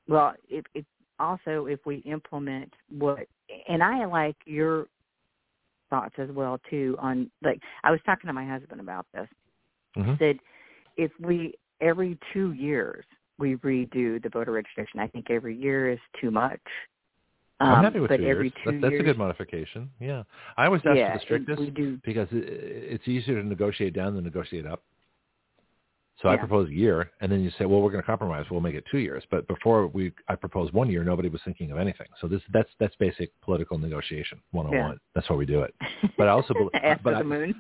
Well, 0.07 0.35
it, 0.49 0.65
it 0.75 0.87
also 1.19 1.67
if 1.67 1.81
we 1.85 1.97
implement 1.99 2.73
what, 2.91 3.27
and 3.69 3.83
I 3.83 4.05
like 4.07 4.37
your 4.47 4.87
thoughts 5.91 6.15
as 6.19 6.29
well 6.31 6.61
too 6.71 6.97
on 7.01 7.31
like 7.43 7.61
I 7.83 7.91
was 7.91 8.01
talking 8.05 8.29
to 8.29 8.33
my 8.33 8.47
husband 8.47 8.81
about 8.81 9.07
this. 9.13 9.29
Mm-hmm. 9.97 10.15
Said 10.19 10.37
if 10.97 11.11
we 11.21 11.55
every 11.81 12.19
two 12.33 12.53
years 12.53 13.05
we 13.39 13.57
redo 13.57 14.23
the 14.23 14.29
voter 14.29 14.53
registration, 14.53 15.01
I 15.01 15.07
think 15.09 15.31
every 15.31 15.57
year 15.57 15.91
is 15.91 16.01
too 16.21 16.31
much. 16.31 16.61
Um, 17.61 17.69
I'm 17.71 17.85
happy 17.85 17.99
with 18.01 18.11
but 18.11 18.19
two 18.19 18.27
every 18.27 18.47
years. 18.47 18.53
two 18.65 18.71
That's, 18.73 18.83
that's 18.83 18.93
years, 18.93 19.01
a 19.01 19.05
good 19.05 19.19
modification. 19.19 19.91
Yeah, 20.01 20.23
I 20.57 20.67
always 20.67 20.83
ask 20.85 20.97
yeah, 20.97 21.13
for 21.13 21.19
the 21.19 21.25
strictest 21.25 21.61
we 21.61 21.71
do. 21.71 21.99
because 22.05 22.29
it, 22.31 22.45
it's 22.47 23.09
easier 23.09 23.41
to 23.41 23.47
negotiate 23.47 23.95
down 23.95 24.15
than 24.15 24.25
negotiate 24.25 24.67
up. 24.67 24.83
So 26.23 26.29
I 26.29 26.37
propose 26.37 26.69
a 26.69 26.73
year, 26.73 27.13
and 27.21 27.31
then 27.31 27.45
you 27.45 27.51
say, 27.59 27.65
"Well, 27.65 27.81
we're 27.81 27.93
going 27.93 28.03
to 28.03 28.07
compromise. 28.07 28.45
We'll 28.51 28.61
make 28.61 28.75
it 28.75 28.85
two 28.91 28.99
years." 28.99 29.23
But 29.31 29.47
before 29.47 29.87
we, 29.87 30.13
I 30.29 30.35
proposed 30.35 30.73
one 30.73 30.91
year. 30.91 31.05
Nobody 31.05 31.29
was 31.29 31.41
thinking 31.45 31.71
of 31.71 31.79
anything. 31.79 32.09
So 32.21 32.27
this, 32.27 32.43
that's 32.53 32.69
that's 32.81 32.95
basic 32.97 33.31
political 33.41 33.79
negotiation 33.79 34.41
101. 34.51 34.91
Yeah. 34.93 34.99
That's 35.15 35.31
why 35.31 35.37
we 35.37 35.47
do 35.47 35.63
it. 35.63 35.75
But 36.17 36.27
I 36.27 36.33
also, 36.33 36.55
bel- 36.55 36.71
after 36.75 37.03
but 37.05 37.11
the 37.13 37.17
I, 37.19 37.23
moon. 37.23 37.55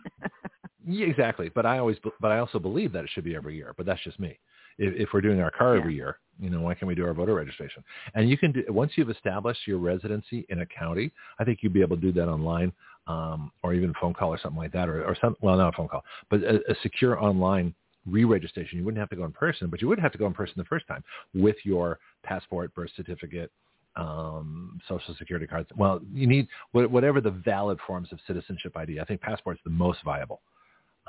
yeah, 0.84 1.06
exactly. 1.06 1.50
But 1.50 1.66
I 1.66 1.78
always, 1.78 1.98
but 2.20 2.32
I 2.32 2.38
also 2.38 2.58
believe 2.58 2.90
that 2.92 3.04
it 3.04 3.10
should 3.12 3.22
be 3.22 3.36
every 3.36 3.54
year. 3.54 3.74
But 3.76 3.86
that's 3.86 4.02
just 4.02 4.18
me. 4.18 4.36
If, 4.78 4.94
if 4.94 5.08
we're 5.12 5.20
doing 5.20 5.40
our 5.40 5.50
car 5.50 5.76
every 5.76 5.94
year, 5.94 6.18
you 6.40 6.50
know, 6.50 6.60
why 6.60 6.74
can't 6.74 6.86
we 6.86 6.94
do 6.94 7.04
our 7.06 7.14
voter 7.14 7.34
registration? 7.34 7.82
And 8.14 8.30
you 8.30 8.38
can 8.38 8.52
do 8.52 8.64
once 8.68 8.92
you've 8.96 9.10
established 9.10 9.66
your 9.66 9.78
residency 9.78 10.46
in 10.48 10.60
a 10.60 10.66
county. 10.66 11.12
I 11.38 11.44
think 11.44 11.60
you'd 11.62 11.72
be 11.72 11.80
able 11.80 11.96
to 11.96 12.02
do 12.02 12.12
that 12.12 12.28
online, 12.28 12.72
um, 13.06 13.50
or 13.62 13.74
even 13.74 13.92
phone 14.00 14.14
call 14.14 14.30
or 14.30 14.38
something 14.38 14.58
like 14.58 14.72
that, 14.72 14.88
or, 14.88 15.04
or 15.04 15.16
some. 15.20 15.36
Well, 15.40 15.56
not 15.56 15.74
a 15.74 15.76
phone 15.76 15.88
call, 15.88 16.04
but 16.30 16.42
a, 16.42 16.56
a 16.70 16.74
secure 16.82 17.20
online 17.22 17.74
re-registration. 18.06 18.78
You 18.78 18.84
wouldn't 18.84 19.00
have 19.00 19.10
to 19.10 19.16
go 19.16 19.24
in 19.24 19.32
person, 19.32 19.68
but 19.68 19.82
you 19.82 19.88
would 19.88 19.98
have 19.98 20.12
to 20.12 20.18
go 20.18 20.26
in 20.26 20.32
person 20.32 20.54
the 20.56 20.64
first 20.64 20.86
time 20.86 21.02
with 21.34 21.56
your 21.64 21.98
passport, 22.22 22.74
birth 22.74 22.90
certificate, 22.96 23.50
um, 23.96 24.80
social 24.88 25.14
security 25.16 25.46
cards. 25.46 25.68
Well, 25.76 26.00
you 26.12 26.26
need 26.26 26.46
whatever 26.72 27.20
the 27.20 27.30
valid 27.30 27.78
forms 27.86 28.08
of 28.12 28.18
citizenship 28.26 28.76
ID. 28.76 29.00
I 29.00 29.04
think 29.04 29.20
passport's 29.20 29.60
the 29.64 29.70
most 29.70 29.98
viable. 30.04 30.40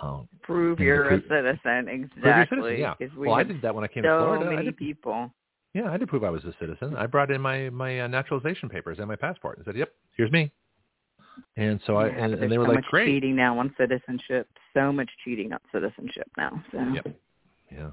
Um, 0.02 0.28
Prove 0.44 0.80
you're 0.80 1.10
a 1.10 1.22
citizen, 1.24 1.28
prove 1.28 2.10
you're 2.16 2.32
a 2.32 2.42
exactly. 2.42 2.58
citizen, 2.78 2.80
yeah. 2.80 2.94
we 3.18 3.28
Well, 3.28 3.36
I 3.36 3.44
did 3.44 3.62
that 3.62 3.76
when 3.76 3.84
I 3.84 3.88
came 3.88 4.04
so 4.04 4.18
to 4.18 4.24
Florida. 4.26 4.50
Many 4.50 4.66
did, 4.66 4.78
people. 4.78 5.32
yeah, 5.74 5.92
I 5.92 5.98
did 5.98 6.08
prove 6.08 6.24
I 6.24 6.30
was 6.30 6.44
a 6.46 6.54
citizen. 6.60 6.96
I 6.96 7.06
brought 7.06 7.32
in 7.32 7.42
my 7.42 7.70
my 7.70 8.02
uh, 8.02 8.08
naturalization 8.08 8.70
papers 8.70 9.00
and 9.00 9.08
my 9.08 9.16
passport 9.16 9.58
and 9.58 9.66
said, 9.66 9.76
"Yep, 9.76 9.92
here's 10.16 10.32
me." 10.32 10.52
And 11.58 11.80
so 11.86 11.98
I 11.98 12.08
and, 12.08 12.34
and 12.34 12.52
they 12.52 12.58
were 12.58 12.66
so 12.66 12.70
like, 12.72 12.78
much 12.78 12.86
"Great." 12.86 13.08
cheating 13.08 13.36
now 13.36 13.60
on 13.60 13.74
citizenship. 13.78 14.48
So 14.74 14.92
much 14.92 15.10
cheating 15.24 15.52
on 15.52 15.60
citizenship 15.74 16.30
now. 16.38 16.64
So 16.72 16.80
Yep. 16.80 17.16
Yeah. 17.72 17.90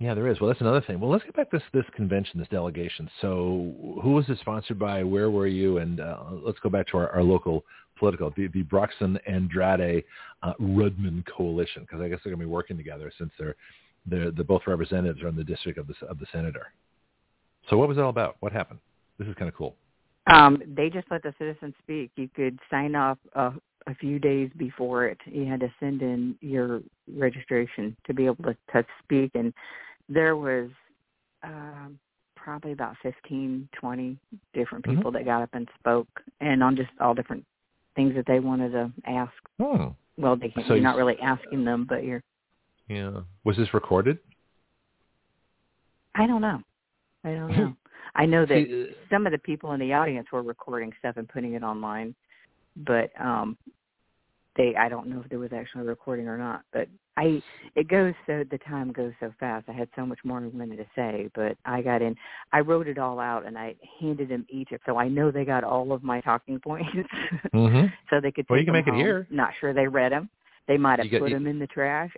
Yeah, 0.00 0.14
there 0.14 0.28
is. 0.28 0.40
Well, 0.40 0.48
that's 0.48 0.60
another 0.60 0.80
thing. 0.80 1.00
Well, 1.00 1.10
let's 1.10 1.24
get 1.24 1.34
back 1.34 1.50
to 1.50 1.58
this 1.58 1.66
this 1.72 1.84
convention, 1.96 2.38
this 2.38 2.48
delegation. 2.48 3.10
So, 3.20 3.98
who 4.02 4.12
was 4.12 4.28
it 4.28 4.38
sponsored 4.40 4.78
by? 4.78 5.02
Where 5.02 5.30
were 5.30 5.48
you? 5.48 5.78
And 5.78 6.00
uh, 6.00 6.18
let's 6.30 6.60
go 6.60 6.68
back 6.68 6.86
to 6.88 6.98
our, 6.98 7.10
our 7.10 7.22
local 7.22 7.64
political, 7.98 8.32
the, 8.36 8.48
the 8.48 8.62
Broxson 8.64 9.18
Andrade 9.26 10.04
uh, 10.42 10.52
Rudman 10.60 11.24
coalition, 11.26 11.82
because 11.82 12.00
I 12.00 12.08
guess 12.08 12.20
they're 12.22 12.32
going 12.32 12.40
to 12.40 12.46
be 12.46 12.52
working 12.52 12.76
together 12.76 13.12
since 13.18 13.30
they're 13.38 13.56
they're 14.06 14.30
the 14.30 14.44
both 14.44 14.62
representatives 14.66 15.22
are 15.22 15.28
in 15.28 15.36
the 15.36 15.44
district 15.44 15.78
of 15.78 15.86
the 15.86 15.94
of 16.06 16.18
the 16.18 16.26
senator. 16.32 16.68
So, 17.68 17.76
what 17.76 17.88
was 17.88 17.98
it 17.98 18.00
all 18.00 18.10
about? 18.10 18.36
What 18.40 18.52
happened? 18.52 18.80
This 19.18 19.28
is 19.28 19.34
kind 19.34 19.48
of 19.48 19.54
cool. 19.54 19.74
Um, 20.32 20.62
they 20.76 20.90
just 20.90 21.10
let 21.10 21.22
the 21.22 21.34
citizens 21.38 21.74
speak. 21.82 22.10
You 22.16 22.28
could 22.34 22.58
sign 22.70 22.94
off 22.94 23.18
uh, 23.34 23.52
a 23.86 23.94
few 23.94 24.18
days 24.18 24.50
before 24.56 25.06
it. 25.06 25.18
You 25.24 25.46
had 25.46 25.60
to 25.60 25.72
send 25.80 26.02
in 26.02 26.36
your 26.40 26.80
registration 27.16 27.96
to 28.06 28.14
be 28.14 28.26
able 28.26 28.44
to, 28.44 28.56
to 28.72 28.86
speak, 29.02 29.32
and 29.34 29.52
there 30.08 30.36
was 30.36 30.68
um, 31.42 31.98
probably 32.36 32.72
about 32.72 32.96
fifteen, 33.02 33.68
twenty 33.78 34.16
different 34.54 34.84
Mhm. 34.84 34.96
people 34.96 35.10
that 35.12 35.24
got 35.24 35.42
up 35.42 35.50
and 35.52 35.68
spoke, 35.78 36.08
and 36.40 36.62
on 36.62 36.76
just 36.76 36.90
all 37.00 37.14
different 37.14 37.44
things 37.98 38.14
that 38.14 38.26
they 38.28 38.38
wanted 38.38 38.70
to 38.70 38.92
ask. 39.06 39.32
Hmm. 39.60 39.88
Well, 40.16 40.36
they 40.36 40.50
can, 40.50 40.62
So 40.68 40.74
you're 40.74 40.84
not 40.84 40.96
really 40.96 41.18
asking 41.20 41.64
them, 41.64 41.84
but 41.88 42.04
you're. 42.04 42.22
Yeah. 42.88 43.22
Was 43.44 43.56
this 43.56 43.74
recorded? 43.74 44.18
I 46.14 46.26
don't 46.28 46.40
know. 46.40 46.62
I 47.24 47.34
don't 47.34 47.48
know. 47.56 47.74
I 48.14 48.24
know 48.24 48.46
that 48.46 48.54
See, 48.54 48.86
uh, 48.90 48.94
some 49.10 49.26
of 49.26 49.32
the 49.32 49.38
people 49.38 49.72
in 49.72 49.80
the 49.80 49.92
audience 49.92 50.28
were 50.32 50.42
recording 50.42 50.92
stuff 51.00 51.16
and 51.16 51.28
putting 51.28 51.54
it 51.54 51.64
online, 51.64 52.14
but 52.76 53.10
um 53.20 53.58
they 54.58 54.74
I 54.76 54.90
don't 54.90 55.06
know 55.06 55.20
if 55.22 55.30
there 55.30 55.38
was 55.38 55.52
actually 55.54 55.82
a 55.82 55.86
recording 55.86 56.28
or 56.28 56.36
not. 56.36 56.62
But 56.72 56.88
I 57.16 57.42
it 57.74 57.88
goes 57.88 58.12
so 58.26 58.44
the 58.50 58.58
time 58.58 58.92
goes 58.92 59.12
so 59.20 59.32
fast. 59.40 59.66
I 59.68 59.72
had 59.72 59.88
so 59.96 60.04
much 60.04 60.18
more 60.24 60.38
I 60.40 60.46
wanted 60.48 60.76
to 60.76 60.86
say, 60.94 61.30
but 61.34 61.56
I 61.64 61.80
got 61.80 62.02
in 62.02 62.14
I 62.52 62.60
wrote 62.60 62.86
it 62.88 62.98
all 62.98 63.18
out 63.20 63.46
and 63.46 63.56
I 63.56 63.74
handed 64.00 64.28
them 64.28 64.44
each 64.50 64.68
so 64.84 64.98
I 64.98 65.08
know 65.08 65.30
they 65.30 65.44
got 65.46 65.64
all 65.64 65.92
of 65.92 66.02
my 66.02 66.20
talking 66.20 66.60
points. 66.60 66.90
Mhm. 67.54 67.90
so 68.10 68.20
they 68.20 68.30
could 68.32 68.44
Well, 68.50 68.58
you 68.58 68.66
can 68.66 68.74
make 68.74 68.86
it 68.86 68.90
home. 68.90 69.00
here. 69.00 69.26
Not 69.30 69.54
sure 69.58 69.72
they 69.72 69.88
read 69.88 70.12
them. 70.12 70.28
They 70.66 70.76
might 70.76 70.98
have 70.98 71.10
got- 71.10 71.20
put 71.20 71.30
you- 71.30 71.36
them 71.36 71.46
in 71.46 71.58
the 71.58 71.66
trash. 71.68 72.12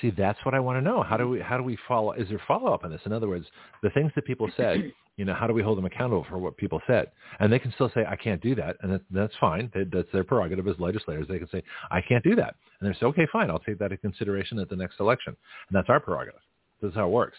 See, 0.00 0.10
that's 0.10 0.38
what 0.44 0.54
I 0.54 0.60
want 0.60 0.76
to 0.78 0.82
know. 0.82 1.02
How 1.02 1.16
do 1.16 1.28
we 1.28 1.40
how 1.40 1.56
do 1.56 1.64
we 1.64 1.76
follow? 1.88 2.12
Is 2.12 2.28
there 2.28 2.38
follow 2.46 2.72
up 2.72 2.84
on 2.84 2.90
this? 2.90 3.00
In 3.06 3.12
other 3.12 3.28
words, 3.28 3.50
the 3.82 3.90
things 3.90 4.12
that 4.14 4.24
people 4.24 4.48
said, 4.56 4.92
you 5.20 5.26
know, 5.26 5.34
how 5.34 5.46
do 5.46 5.52
we 5.52 5.62
hold 5.62 5.76
them 5.76 5.84
accountable 5.84 6.24
for 6.30 6.38
what 6.38 6.56
people 6.56 6.80
said? 6.86 7.10
And 7.40 7.52
they 7.52 7.58
can 7.58 7.70
still 7.72 7.90
say, 7.94 8.06
I 8.08 8.16
can't 8.16 8.40
do 8.40 8.54
that, 8.54 8.76
and 8.80 8.90
that, 8.90 9.02
that's 9.10 9.34
fine. 9.38 9.70
That, 9.74 9.90
that's 9.92 10.08
their 10.14 10.24
prerogative 10.24 10.66
as 10.66 10.76
legislators. 10.78 11.26
They 11.28 11.38
can 11.38 11.48
say, 11.50 11.62
I 11.90 12.00
can't 12.00 12.24
do 12.24 12.34
that, 12.36 12.54
and 12.80 12.88
they 12.88 12.98
say, 12.98 13.04
okay, 13.04 13.26
fine, 13.30 13.50
I'll 13.50 13.58
take 13.58 13.78
that 13.80 13.92
into 13.92 13.98
consideration 13.98 14.58
at 14.58 14.70
the 14.70 14.76
next 14.76 14.98
election, 14.98 15.36
and 15.68 15.76
that's 15.76 15.90
our 15.90 16.00
prerogative. 16.00 16.40
This 16.80 16.88
is 16.88 16.94
how 16.94 17.06
it 17.08 17.10
works. 17.10 17.36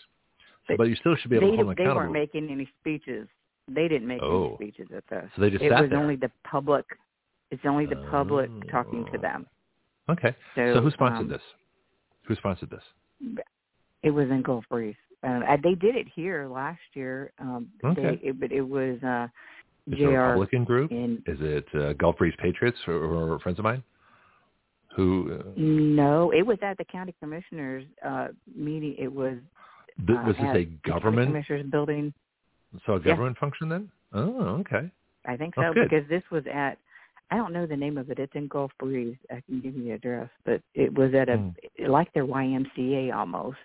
So, 0.68 0.76
But 0.76 0.78
but 0.78 0.84
you 0.90 0.96
still 0.98 1.16
should 1.16 1.32
be 1.32 1.38
able 1.38 1.48
they 1.48 1.58
to 1.58 1.64
hold 1.64 1.66
them 1.70 1.72
accountable. 1.72 2.02
they 2.02 2.06
weren't 2.06 2.14
making 2.14 2.50
any 2.52 2.70
speeches. 2.80 3.28
They 3.68 3.88
didn't 3.88 4.08
make 4.08 4.22
Oh. 4.22 4.46
any 4.62 4.70
speeches 4.70 4.88
at 4.96 5.04
this. 5.10 5.28
so 5.36 5.42
they 5.42 5.50
just 5.50 5.64
it 5.64 5.72
sat 5.72 5.82
was 5.82 5.90
there. 5.90 5.98
only 6.00 6.18
the 6.18 6.30
public. 6.44 6.86
It's 7.50 7.64
only 7.66 7.88
the 7.88 8.06
public 8.12 8.52
talking 8.70 9.06
to 9.06 9.18
Oh. 9.18 9.22
them. 9.22 9.48
okay. 10.08 10.36
So, 10.54 10.76
So, 10.76 10.82
who 10.82 10.92
sponsored 10.92 11.26
um, 11.26 11.30
this? 11.30 11.42
Who 12.28 12.36
sponsored 12.36 12.70
this? 12.70 12.84
It 14.04 14.12
was 14.12 14.30
in 14.30 14.44
Gulf 14.44 14.66
Breeze. 14.70 14.96
Um, 15.24 15.44
uh, 15.48 15.58
they 15.64 15.76
did 15.76 15.96
it 15.96 16.08
here 16.16 16.48
last 16.48 16.80
year. 16.94 17.32
Um, 17.40 17.70
Okay. 17.84 18.20
they, 18.22 18.30
it, 18.30 18.40
but 18.40 18.52
it 18.52 18.62
was 18.62 19.02
uh, 19.04 19.28
Is 19.88 20.00
it 20.00 20.04
a 20.04 20.10
Republican 20.10 20.64
group? 20.64 20.92
in 20.92 21.22
Is 21.28 21.38
it 21.42 21.66
uh, 21.76 21.94
Gulf 21.94 22.18
Breeze 22.18 22.34
Patriots 22.42 22.78
or, 22.88 22.96
or 22.96 23.40
friends 23.40 23.60
of 23.60 23.64
mine? 23.66 23.84
Who 24.96 25.40
uh, 25.40 25.44
no, 25.56 26.32
it 26.32 26.46
was 26.46 26.58
at 26.62 26.78
the 26.78 26.84
county 26.86 27.16
commissioners 27.22 27.86
uh, 28.06 28.30
meeting. 28.54 28.96
It 29.00 29.12
was 29.12 29.38
th- 30.06 30.20
uh, 30.20 30.24
was 30.26 30.36
this 30.36 30.46
at 30.50 30.56
a 30.56 30.66
the 30.66 30.72
government? 30.86 31.28
commissioners 31.28 31.66
building. 31.72 32.14
So 32.86 32.94
a 32.94 33.00
Yeah. 33.00 33.06
government 33.06 33.38
function 33.38 33.70
then? 33.70 33.90
Oh, 34.14 34.58
okay. 34.62 34.92
I 35.26 35.38
think 35.38 35.56
so 35.56 35.74
because 35.74 36.08
this 36.10 36.24
was 36.32 36.44
at. 36.52 36.78
I 37.30 37.38
don't 37.38 37.54
know 37.54 37.66
the 37.66 37.78
name 37.78 37.98
of 37.98 38.10
it. 38.10 38.20
It's 38.20 38.36
in 38.36 38.48
Gulf 38.50 38.72
Breeze. 38.78 39.16
I 39.30 39.40
can 39.46 39.62
give 39.62 39.74
you 39.78 39.84
the 39.86 39.92
address, 39.92 40.30
but 40.44 40.62
it 40.74 40.94
was 40.94 41.14
at 41.14 41.30
a 41.30 41.38
Hmm. 41.38 41.50
like 41.88 42.12
their 42.14 42.26
YMCA 42.26 43.16
almost. 43.16 43.58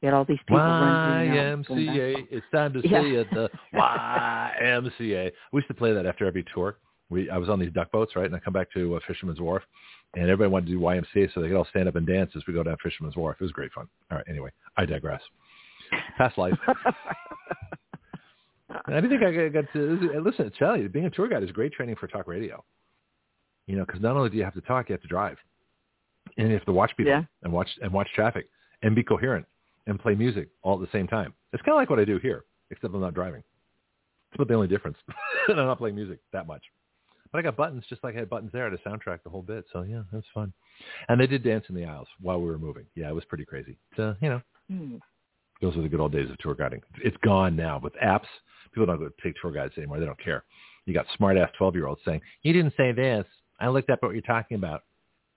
You 0.00 0.06
had 0.06 0.14
all 0.14 0.24
these 0.24 0.38
people 0.46 0.56
running 0.58 1.30
around 1.32 1.64
YMCA. 1.66 2.26
It's 2.30 2.46
time 2.52 2.72
to 2.72 2.80
Yeah. 2.88 3.02
see 3.02 3.08
it. 3.16 3.28
The 3.32 3.50
YMCA. 3.74 5.32
We 5.52 5.58
used 5.58 5.68
to 5.68 5.74
play 5.74 5.92
that 5.92 6.06
after 6.06 6.24
every 6.26 6.44
tour. 6.54 6.76
We 7.10 7.28
I 7.28 7.36
was 7.38 7.48
on 7.48 7.58
these 7.58 7.72
duck 7.72 7.90
boats, 7.92 8.16
right? 8.16 8.24
And 8.26 8.34
I 8.34 8.38
come 8.38 8.52
back 8.54 8.70
to 8.72 8.96
uh, 8.96 9.00
Fisherman's 9.06 9.40
Wharf, 9.40 9.62
and 10.14 10.24
everybody 10.24 10.48
wanted 10.50 10.66
to 10.66 10.72
do 10.72 10.80
YMCA, 10.80 11.34
so 11.34 11.40
they 11.42 11.48
could 11.48 11.56
all 11.56 11.66
stand 11.70 11.88
up 11.88 11.96
and 11.96 12.06
dance 12.06 12.30
as 12.36 12.42
we 12.46 12.54
go 12.54 12.62
down 12.62 12.76
Fisherman's 12.82 13.16
Wharf. 13.16 13.36
It 13.40 13.44
was 13.44 13.52
great 13.52 13.72
fun. 13.72 13.88
All 14.10 14.16
right. 14.18 14.26
Anyway, 14.28 14.50
I 14.76 14.86
digress. 14.86 15.20
Past 16.16 16.38
life. 16.38 16.54
I 18.86 19.00
think 19.00 19.22
I 19.22 19.48
got 19.48 19.64
to 19.72 20.20
listen. 20.24 20.46
I 20.54 20.58
Tell 20.58 20.76
you, 20.76 20.88
being 20.88 21.06
a 21.06 21.10
tour 21.10 21.26
guide 21.28 21.42
is 21.42 21.50
great 21.50 21.72
training 21.72 21.96
for 21.96 22.06
talk 22.06 22.28
radio. 22.28 22.64
You 23.66 23.76
know, 23.76 23.84
because 23.84 24.00
not 24.00 24.16
only 24.16 24.30
do 24.30 24.36
you 24.36 24.44
have 24.44 24.54
to 24.54 24.60
talk, 24.62 24.88
you 24.88 24.92
have 24.94 25.02
to 25.02 25.08
drive, 25.08 25.36
and 26.38 26.48
you 26.48 26.54
have 26.54 26.64
to 26.66 26.72
watch 26.72 26.92
people 26.96 27.10
Yeah. 27.12 27.24
and 27.42 27.52
watch 27.52 27.68
and 27.82 27.92
watch 27.92 28.08
traffic 28.14 28.48
and 28.82 28.94
be 28.94 29.02
coherent 29.02 29.46
and 29.90 30.00
play 30.00 30.14
music 30.14 30.48
all 30.62 30.74
at 30.74 30.80
the 30.80 30.96
same 30.96 31.06
time. 31.06 31.34
It's 31.52 31.62
kind 31.62 31.74
of 31.74 31.78
like 31.80 31.90
what 31.90 31.98
I 31.98 32.04
do 32.06 32.18
here, 32.18 32.44
except 32.70 32.94
I'm 32.94 33.00
not 33.00 33.12
driving. 33.14 33.42
It's 34.30 34.36
about 34.36 34.48
the 34.48 34.54
only 34.54 34.68
difference. 34.68 34.96
I'm 35.48 35.56
not 35.56 35.78
playing 35.78 35.96
music 35.96 36.20
that 36.32 36.46
much. 36.46 36.62
But 37.32 37.38
I 37.38 37.42
got 37.42 37.56
buttons 37.56 37.84
just 37.88 38.02
like 38.02 38.16
I 38.16 38.20
had 38.20 38.30
buttons 38.30 38.50
there 38.52 38.70
to 38.70 38.76
soundtrack 38.78 39.22
the 39.24 39.30
whole 39.30 39.42
bit. 39.42 39.64
So 39.72 39.82
yeah, 39.82 40.02
that's 40.12 40.26
fun. 40.32 40.52
And 41.08 41.20
they 41.20 41.26
did 41.26 41.42
dance 41.44 41.64
in 41.68 41.74
the 41.74 41.84
aisles 41.84 42.08
while 42.20 42.40
we 42.40 42.46
were 42.46 42.58
moving. 42.58 42.86
Yeah, 42.94 43.08
it 43.08 43.14
was 43.14 43.24
pretty 43.26 43.44
crazy. 43.44 43.76
So, 43.96 44.14
you 44.22 44.30
know, 44.30 44.40
Hmm. 44.68 44.96
those 45.60 45.74
were 45.76 45.82
the 45.82 45.88
good 45.88 46.00
old 46.00 46.12
days 46.12 46.30
of 46.30 46.38
tour 46.38 46.54
guiding. 46.54 46.80
It's 47.04 47.16
gone 47.18 47.56
now 47.56 47.80
with 47.82 47.92
apps. 47.94 48.26
People 48.72 48.86
don't 48.86 48.98
go 48.98 49.10
take 49.22 49.34
tour 49.42 49.50
guides 49.52 49.74
anymore. 49.76 49.98
They 49.98 50.06
don't 50.06 50.18
care. 50.22 50.44
You 50.86 50.94
got 50.94 51.06
smart 51.16 51.36
ass 51.36 51.50
12 51.58 51.74
year 51.74 51.86
olds 51.88 52.00
saying, 52.04 52.20
you 52.42 52.52
didn't 52.52 52.74
say 52.76 52.92
this. 52.92 53.26
I 53.60 53.68
looked 53.68 53.90
up 53.90 54.00
what 54.02 54.12
you're 54.12 54.22
talking 54.22 54.56
about. 54.56 54.84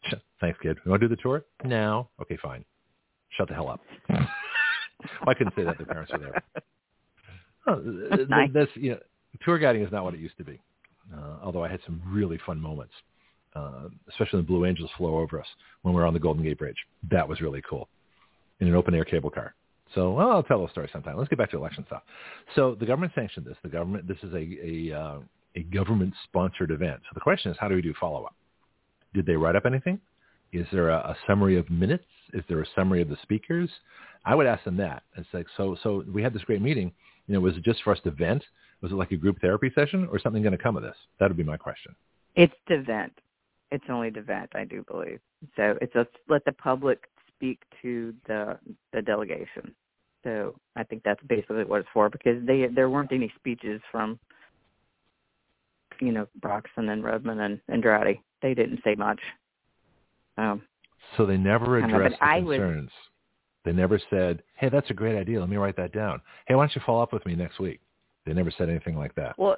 Thanks, 0.42 0.60
kid. 0.62 0.78
You 0.86 0.92
want 0.92 1.02
to 1.02 1.08
do 1.08 1.16
the 1.16 1.22
tour? 1.22 1.44
No. 1.64 2.10
Okay, 2.22 2.38
fine. 2.42 2.64
Shut 3.38 3.48
the 3.48 3.56
hell 3.56 3.70
up. 3.70 3.82
well, 5.22 5.30
I 5.30 5.34
couldn't 5.34 5.56
say 5.56 5.64
that. 5.64 5.78
their 5.78 5.88
parents 5.88 6.12
were 6.12 6.20
there. 6.20 6.44
Oh, 7.66 7.76
nice. 8.28 8.50
That's, 8.54 8.70
you 8.76 8.92
know, 8.92 9.00
tour 9.46 9.58
guiding 9.58 9.84
is 9.84 9.92
not 9.92 10.04
what 10.04 10.14
it 10.14 10.20
used 10.20 10.36
to 10.38 10.44
be. 10.44 10.60
Uh, 11.16 11.38
although 11.42 11.64
I 11.64 11.70
had 11.70 11.80
some 11.86 12.02
really 12.06 12.38
fun 12.46 12.60
moments, 12.60 12.92
uh, 13.56 13.88
especially 14.10 14.40
when 14.40 14.46
the 14.46 14.48
Blue 14.48 14.66
Angels 14.66 14.90
flew 14.98 15.16
over 15.16 15.40
us 15.40 15.48
when 15.82 15.94
we 15.94 16.02
were 16.02 16.06
on 16.06 16.14
the 16.14 16.20
Golden 16.20 16.44
Gate 16.44 16.58
Bridge. 16.58 16.76
That 17.10 17.26
was 17.26 17.40
really 17.40 17.62
cool 17.70 17.88
in 18.60 18.68
an 18.68 18.76
open 18.76 18.94
air 18.94 19.06
cable 19.06 19.30
car. 19.30 19.56
So 19.94 20.12
well, 20.12 20.32
I'll 20.32 20.44
tell 20.44 20.66
a 20.66 20.70
story 20.72 20.90
sometime. 20.92 21.18
Let's 21.18 21.30
get 21.30 21.38
back 21.38 21.52
to 21.52 21.58
election 21.58 21.86
stuff. 21.86 22.02
So 22.56 22.76
the 22.80 22.86
government 22.86 23.14
sanctioned 23.14 23.46
this. 23.46 23.58
The 23.64 23.70
government. 23.70 24.08
This 24.08 24.18
is 24.24 24.34
a 24.34 24.92
a, 24.92 25.00
uh, 25.00 25.20
a 25.56 25.64
government 25.64 26.14
sponsored 26.24 26.72
event. 26.72 27.02
So 27.04 27.12
the 27.14 27.22
question 27.22 27.52
is, 27.52 27.58
how 27.60 27.68
do 27.68 27.76
we 27.76 27.82
do 27.82 27.94
follow 28.00 28.24
up? 28.24 28.36
Did 29.14 29.26
they 29.26 29.36
write 29.36 29.56
up 29.56 29.66
anything? 29.66 30.00
Is 30.54 30.68
there 30.72 30.90
a, 30.90 30.98
a 30.98 31.18
summary 31.28 31.58
of 31.58 31.70
minutes? 31.70 32.06
Is 32.34 32.44
there 32.48 32.62
a 32.62 32.66
summary 32.76 33.02
of 33.02 33.10
the 33.10 33.18
speakers? 33.22 33.70
I 34.26 34.36
would 34.36 34.46
ask 34.46 34.64
them 34.64 34.78
that. 34.78 35.04
It's 35.18 35.28
like 35.34 35.48
so. 35.58 35.76
So 35.84 36.04
we 36.12 36.24
had 36.24 36.34
this 36.34 36.44
great 36.44 36.62
meeting. 36.62 36.92
You 37.28 37.34
know, 37.34 37.42
was 37.42 37.58
it 37.58 37.64
just 37.64 37.84
for 37.84 37.92
us 37.92 38.00
to 38.04 38.12
vent? 38.12 38.44
Was 38.82 38.92
it 38.92 38.96
like 38.96 39.12
a 39.12 39.18
group 39.18 39.40
therapy 39.42 39.72
session, 39.74 40.08
or 40.12 40.20
something 40.20 40.44
going 40.44 40.56
to 40.56 40.62
come 40.62 40.78
of 40.78 40.84
this? 40.84 40.96
That 41.20 41.30
would 41.30 41.38
be 41.38 41.44
my 41.44 41.58
question. 41.58 41.96
It's 42.36 42.54
to 42.68 42.82
vent. 42.84 43.14
It's 43.72 43.86
only 43.90 44.12
to 44.12 44.22
vent, 44.22 44.52
I 44.56 44.66
do 44.66 44.84
believe. 44.88 45.20
So 45.56 45.78
it's 45.82 45.96
a 45.96 46.06
let 46.30 46.46
the 46.46 46.52
public 46.54 47.06
speak 47.36 47.60
to 47.82 48.14
the 48.28 48.58
the 48.92 49.02
delegation. 49.02 49.74
So 50.24 50.56
I 50.76 50.84
think 50.84 51.04
that's 51.04 51.22
basically 51.28 51.66
what 51.66 51.82
it's 51.82 51.90
for 51.94 52.10
because 52.10 52.46
they 52.46 52.68
there 52.68 52.90
weren't 52.90 53.12
any 53.12 53.32
speeches 53.36 53.82
from 53.92 54.20
you 56.00 56.12
know 56.12 56.28
Broxson 56.42 56.90
and 56.90 57.04
Rudman 57.04 57.40
and 57.46 57.60
Andrade. 57.70 58.20
They 58.42 58.54
didn't 58.54 58.82
say 58.84 58.96
much. 58.96 59.20
Um, 60.38 60.62
so 61.18 61.26
they 61.26 61.38
never 61.38 61.78
addressed 61.78 62.20
the 62.20 62.42
concerns. 62.42 62.92
They 63.66 63.72
never 63.72 64.00
said, 64.10 64.44
"Hey, 64.56 64.70
that's 64.70 64.90
a 64.90 64.94
great 64.94 65.18
idea. 65.18 65.40
Let 65.40 65.50
me 65.50 65.58
write 65.58 65.78
that 65.78 65.94
down. 65.94 66.22
Hey, 66.48 66.56
why 66.56 66.64
don't 66.64 66.76
you 66.76 66.82
follow 66.86 67.02
up 67.02 67.14
with 67.14 67.26
me 67.26 67.36
next 67.36 67.60
week?" 67.60 67.80
They 68.26 68.34
never 68.34 68.52
said 68.52 68.70
anything 68.70 68.98
like 68.98 69.14
that. 69.16 69.38
Well, 69.38 69.58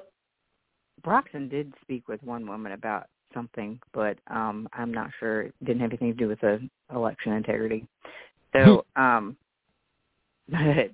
Broxson 1.03 1.49
did 1.49 1.73
speak 1.81 2.07
with 2.07 2.21
one 2.23 2.47
woman 2.47 2.71
about 2.71 3.07
something, 3.33 3.79
but 3.93 4.17
um 4.27 4.67
I'm 4.73 4.93
not 4.93 5.11
sure. 5.19 5.43
It 5.43 5.55
didn't 5.63 5.81
have 5.81 5.91
anything 5.91 6.11
to 6.11 6.17
do 6.17 6.27
with 6.27 6.41
the 6.41 6.67
election 6.93 7.33
integrity. 7.33 7.85
So, 8.53 8.85
um 8.95 9.35
I 10.53 10.89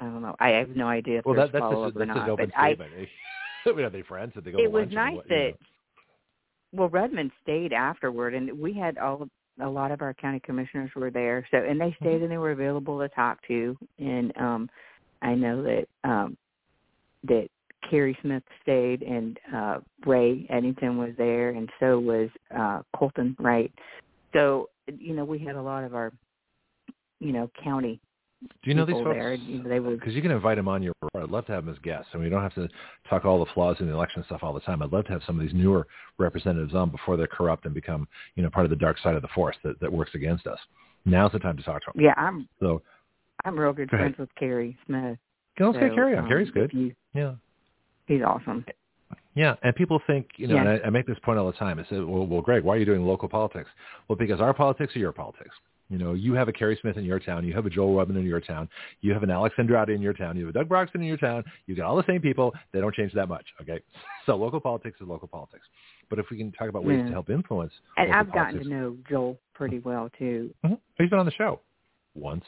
don't 0.00 0.22
know. 0.22 0.34
I 0.40 0.48
have 0.50 0.70
no 0.70 0.88
idea 0.88 1.18
if 1.18 1.26
well, 1.26 1.34
that, 1.34 1.52
follow 1.52 1.84
up 1.84 1.96
or 1.96 2.06
not. 2.06 2.16
But 2.16 2.28
open 2.30 2.52
I, 2.56 2.74
statement. 2.74 3.08
we 3.76 3.82
are 3.82 3.90
they 3.90 4.02
friends? 4.02 4.32
Did 4.34 4.44
they 4.44 4.52
go 4.52 4.58
it 4.58 4.70
was 4.70 4.88
nice 4.90 5.16
what, 5.16 5.28
that. 5.28 5.50
Know? 5.50 5.66
Well, 6.72 6.88
Rudman 6.88 7.30
stayed 7.42 7.72
afterward, 7.72 8.34
and 8.34 8.58
we 8.58 8.72
had 8.72 8.98
all 8.98 9.28
a 9.60 9.68
lot 9.68 9.90
of 9.90 10.00
our 10.00 10.14
county 10.14 10.40
commissioners 10.40 10.90
were 10.94 11.10
there. 11.10 11.46
So, 11.50 11.58
and 11.58 11.80
they 11.80 11.94
stayed 12.00 12.14
mm-hmm. 12.14 12.24
and 12.24 12.32
they 12.32 12.38
were 12.38 12.52
available 12.52 12.98
to 13.00 13.08
talk 13.08 13.38
to. 13.48 13.76
And 13.98 14.32
um 14.36 14.70
I 15.22 15.34
know 15.34 15.62
that 15.62 15.86
um 16.04 16.36
that 17.24 17.48
Kerry 17.88 18.16
Smith 18.22 18.42
stayed, 18.62 19.02
and 19.02 19.38
uh 19.54 19.78
Ray 20.06 20.46
Eddington 20.48 20.96
was 20.96 21.10
there, 21.18 21.50
and 21.50 21.68
so 21.78 21.98
was 21.98 22.30
uh 22.56 22.82
Colten 22.96 23.34
Wright. 23.38 23.72
So, 24.32 24.70
you 24.86 25.14
know, 25.14 25.24
we 25.24 25.38
had 25.38 25.56
a 25.56 25.62
lot 25.62 25.84
of 25.84 25.94
our 25.94 26.12
you 27.20 27.32
know, 27.32 27.50
county 27.62 28.00
do 28.42 28.70
you 28.70 28.74
know 28.74 28.86
these 28.86 28.94
folks? 28.94 29.10
There. 29.12 29.36
They 29.36 29.80
would 29.80 30.00
because 30.00 30.14
you 30.14 30.22
can 30.22 30.30
invite 30.30 30.56
them 30.56 30.68
on 30.68 30.82
your. 30.82 30.94
I'd 31.14 31.28
love 31.28 31.44
to 31.46 31.52
have 31.52 31.66
them 31.66 31.74
as 31.74 31.78
guests, 31.80 32.08
I 32.12 32.16
and 32.16 32.24
we 32.24 32.30
don't 32.30 32.42
have 32.42 32.54
to 32.54 32.68
talk 33.08 33.24
all 33.24 33.38
the 33.38 33.50
flaws 33.52 33.76
in 33.80 33.86
the 33.86 33.92
election 33.92 34.24
stuff 34.24 34.40
all 34.42 34.54
the 34.54 34.60
time. 34.60 34.82
I'd 34.82 34.92
love 34.92 35.04
to 35.06 35.12
have 35.12 35.22
some 35.26 35.38
of 35.38 35.44
these 35.44 35.54
newer 35.54 35.86
representatives 36.18 36.74
on 36.74 36.90
before 36.90 37.16
they're 37.18 37.26
corrupt 37.26 37.66
and 37.66 37.74
become, 37.74 38.08
you 38.36 38.42
know, 38.42 38.48
part 38.48 38.64
of 38.64 38.70
the 38.70 38.76
dark 38.76 38.98
side 38.98 39.14
of 39.14 39.22
the 39.22 39.28
force 39.34 39.56
that, 39.62 39.78
that 39.80 39.92
works 39.92 40.12
against 40.14 40.46
us. 40.46 40.58
Now's 41.04 41.32
the 41.32 41.38
time 41.38 41.56
to 41.58 41.62
talk 41.62 41.84
to 41.84 41.90
them. 41.92 42.02
Yeah, 42.02 42.14
I'm. 42.16 42.48
So, 42.60 42.80
I'm 43.44 43.58
real 43.58 43.72
good 43.72 43.90
Go 43.90 43.98
friends 43.98 44.16
with 44.18 44.34
Kerry 44.36 44.76
Smith. 44.86 45.18
Let's 45.58 45.76
so, 45.76 45.80
get 45.80 45.94
Kerry 45.94 46.16
on. 46.16 46.24
Um, 46.24 46.28
Kerry's 46.28 46.50
good. 46.50 46.70
You, 46.72 46.94
yeah, 47.14 47.34
he's 48.06 48.22
awesome. 48.22 48.64
Yeah, 49.34 49.54
and 49.62 49.74
people 49.76 50.00
think, 50.06 50.26
you 50.36 50.48
know, 50.48 50.56
yeah. 50.56 50.60
and 50.62 50.68
I, 50.82 50.86
I 50.86 50.90
make 50.90 51.06
this 51.06 51.18
point 51.22 51.38
all 51.38 51.46
the 51.46 51.56
time. 51.56 51.78
I 51.78 51.84
say, 51.84 52.00
well, 52.00 52.26
well, 52.26 52.40
Greg, 52.40 52.64
why 52.64 52.74
are 52.74 52.78
you 52.78 52.84
doing 52.84 53.04
local 53.04 53.28
politics? 53.28 53.68
Well, 54.08 54.16
because 54.16 54.40
our 54.40 54.52
politics 54.52 54.96
are 54.96 54.98
your 54.98 55.12
politics. 55.12 55.54
You 55.90 55.98
know, 55.98 56.14
you 56.14 56.34
have 56.34 56.48
a 56.48 56.52
Kerry 56.52 56.78
Smith 56.80 56.96
in 56.96 57.04
your 57.04 57.18
town. 57.18 57.44
You 57.44 57.52
have 57.52 57.66
a 57.66 57.70
Joel 57.70 57.94
Rudman 57.94 58.16
in 58.16 58.24
your 58.24 58.40
town. 58.40 58.68
You 59.00 59.12
have 59.12 59.24
an 59.24 59.30
Alex 59.30 59.56
Andrade 59.58 59.90
in 59.90 60.00
your 60.00 60.12
town. 60.12 60.36
You 60.36 60.46
have 60.46 60.54
a 60.54 60.58
Doug 60.58 60.68
Broxson 60.68 60.96
in 60.96 61.02
your 61.02 61.16
town. 61.16 61.42
You 61.66 61.74
got 61.74 61.86
all 61.86 61.96
the 61.96 62.04
same 62.06 62.20
people. 62.20 62.54
They 62.72 62.80
don't 62.80 62.94
change 62.94 63.12
that 63.14 63.28
much. 63.28 63.44
Okay, 63.60 63.80
so 64.24 64.36
local 64.36 64.60
politics 64.60 64.98
is 65.00 65.08
local 65.08 65.26
politics. 65.26 65.66
But 66.08 66.20
if 66.20 66.26
we 66.30 66.36
can 66.38 66.52
talk 66.52 66.68
about 66.68 66.84
ways 66.84 66.98
yeah. 67.00 67.06
to 67.06 67.12
help 67.12 67.28
influence, 67.28 67.72
and 67.96 68.12
I've 68.12 68.28
politics, 68.30 68.54
gotten 68.54 68.70
to 68.70 68.76
know 68.76 68.96
Joel 69.08 69.38
pretty 69.52 69.80
well 69.80 70.08
too. 70.16 70.54
Mm-hmm. 70.64 70.74
He's 70.96 71.10
been 71.10 71.18
on 71.18 71.26
the 71.26 71.32
show 71.32 71.60
once. 72.14 72.44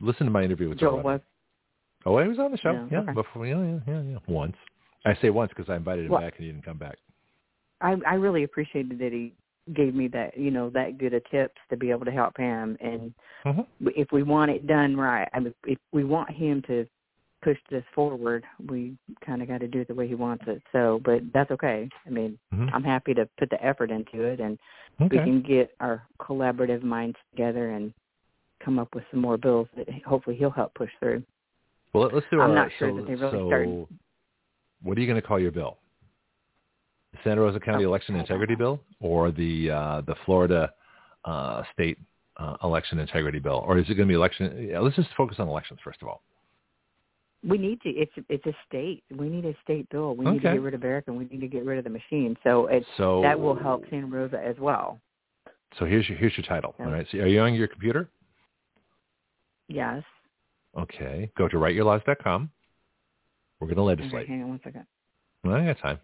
Listen 0.00 0.24
to 0.26 0.32
my 0.32 0.42
interview 0.42 0.70
with 0.70 0.78
Joel 0.78 0.92
Joel. 0.92 1.02
was. 1.02 1.20
Oh, 2.06 2.22
he 2.22 2.28
was 2.28 2.38
on 2.38 2.50
the 2.50 2.58
show. 2.58 2.72
Yeah, 2.72 2.86
Yeah, 2.90 3.00
okay. 3.00 3.12
before. 3.12 3.46
Yeah, 3.46 3.62
yeah, 3.62 3.78
yeah, 3.86 4.02
yeah. 4.02 4.18
Once. 4.26 4.56
I 5.06 5.14
say 5.20 5.28
once 5.28 5.52
because 5.54 5.70
I 5.70 5.76
invited 5.76 6.06
him 6.06 6.12
Well, 6.12 6.22
back 6.22 6.34
and 6.36 6.46
he 6.46 6.50
didn't 6.50 6.64
come 6.64 6.78
back. 6.78 6.96
I 7.82 7.96
I 8.06 8.14
really 8.14 8.44
appreciated 8.44 8.98
that 8.98 9.12
he 9.12 9.34
gave 9.72 9.94
me 9.94 10.08
that 10.08 10.36
you 10.36 10.50
know 10.50 10.68
that 10.70 10.98
good 10.98 11.14
of 11.14 11.22
tips 11.30 11.56
to 11.70 11.76
be 11.76 11.90
able 11.90 12.04
to 12.04 12.10
help 12.10 12.36
him 12.36 12.76
and 12.80 13.14
mm-hmm. 13.46 13.88
if 13.96 14.12
we 14.12 14.22
want 14.22 14.50
it 14.50 14.66
done 14.66 14.94
right 14.94 15.28
i 15.32 15.40
mean 15.40 15.54
if 15.64 15.78
we 15.92 16.04
want 16.04 16.30
him 16.30 16.62
to 16.66 16.86
push 17.42 17.56
this 17.70 17.84
forward 17.94 18.44
we 18.68 18.94
kind 19.24 19.40
of 19.40 19.48
got 19.48 19.58
to 19.58 19.68
do 19.68 19.80
it 19.80 19.88
the 19.88 19.94
way 19.94 20.06
he 20.06 20.14
wants 20.14 20.44
it 20.46 20.62
so 20.70 21.00
but 21.04 21.20
that's 21.32 21.50
okay 21.50 21.88
i 22.06 22.10
mean 22.10 22.38
mm-hmm. 22.52 22.68
i'm 22.74 22.84
happy 22.84 23.14
to 23.14 23.26
put 23.38 23.48
the 23.48 23.64
effort 23.64 23.90
into 23.90 24.22
it 24.22 24.38
and 24.38 24.58
okay. 25.00 25.18
we 25.18 25.24
can 25.24 25.40
get 25.40 25.70
our 25.80 26.02
collaborative 26.20 26.82
minds 26.82 27.16
together 27.30 27.70
and 27.70 27.92
come 28.62 28.78
up 28.78 28.94
with 28.94 29.04
some 29.10 29.20
more 29.20 29.38
bills 29.38 29.68
that 29.76 29.86
hopefully 30.06 30.36
he'll 30.36 30.50
help 30.50 30.74
push 30.74 30.90
through 31.00 31.22
well 31.94 32.10
let's 32.12 32.26
do 32.30 32.40
i'm 32.40 32.54
not 32.54 32.68
sure 32.78 32.90
so, 32.90 32.96
that 32.96 33.06
they 33.06 33.14
really 33.14 33.32
so 33.32 33.48
started 33.48 33.86
what 34.82 34.98
are 34.98 35.00
you 35.00 35.06
going 35.06 35.20
to 35.20 35.26
call 35.26 35.40
your 35.40 35.50
bill 35.50 35.78
Santa 37.22 37.40
Rosa 37.40 37.60
County 37.60 37.84
Oh, 37.84 37.88
Election 37.88 38.16
Integrity 38.16 38.54
Bill 38.54 38.80
or 39.00 39.30
the 39.30 39.70
uh, 39.70 40.00
the 40.02 40.14
Florida 40.24 40.72
uh, 41.24 41.62
State 41.72 41.98
uh, 42.38 42.56
Election 42.64 42.98
Integrity 42.98 43.38
Bill, 43.38 43.62
or 43.66 43.78
is 43.78 43.84
it 43.88 43.94
going 43.94 44.08
to 44.08 44.12
be 44.12 44.14
election? 44.14 44.68
Yeah, 44.70 44.80
let's 44.80 44.96
just 44.96 45.08
focus 45.16 45.36
on 45.38 45.48
elections 45.48 45.80
first 45.84 46.02
of 46.02 46.08
all. 46.08 46.22
we 47.46 47.58
need 47.58 47.80
to 47.82 47.90
it's 47.90 48.12
it's 48.28 48.46
a 48.46 48.54
state 48.66 49.04
we 49.16 49.28
need 49.28 49.44
a 49.44 49.54
state 49.62 49.86
bill 49.90 50.16
we 50.16 50.24
need 50.24 50.42
to 50.42 50.52
get 50.54 50.62
rid 50.62 50.74
of 50.74 50.82
Eric 50.82 51.04
and 51.08 51.16
we 51.16 51.24
need 51.26 51.40
to 51.40 51.46
get 51.46 51.64
rid 51.64 51.76
of 51.78 51.84
the 51.84 51.90
machine 51.90 52.36
so 52.42 52.66
it's 52.68 52.86
So 52.96 53.20
that 53.22 53.38
will 53.38 53.54
help 53.54 53.84
Santa 53.90 54.06
Rosa 54.06 54.40
as 54.44 54.56
well. 54.58 54.98
So 55.78 55.84
here's 55.84 56.08
your 56.08 56.16
here's 56.18 56.36
your 56.36 56.46
title. 56.46 56.74
Yeah. 56.78 56.86
All 56.86 56.92
right. 56.92 57.06
So 57.12 57.18
are 57.18 57.26
you 57.26 57.40
on 57.40 57.52
your 57.54 57.68
computer? 57.68 58.08
Yes. 59.68 60.02
Okay. 60.78 61.30
Go 61.38 61.48
to 61.48 61.56
writeyourlaws.com. 61.56 62.50
We're 63.60 63.66
going 63.68 63.76
to 63.76 63.82
Okay, 63.82 64.02
legislate. 64.02 64.28
hang 64.28 64.42
on 64.42 64.48
one 64.50 64.60
second. 64.64 64.84
Well, 65.44 65.54
I 65.54 65.64
got 65.66 65.78
time. 65.78 65.98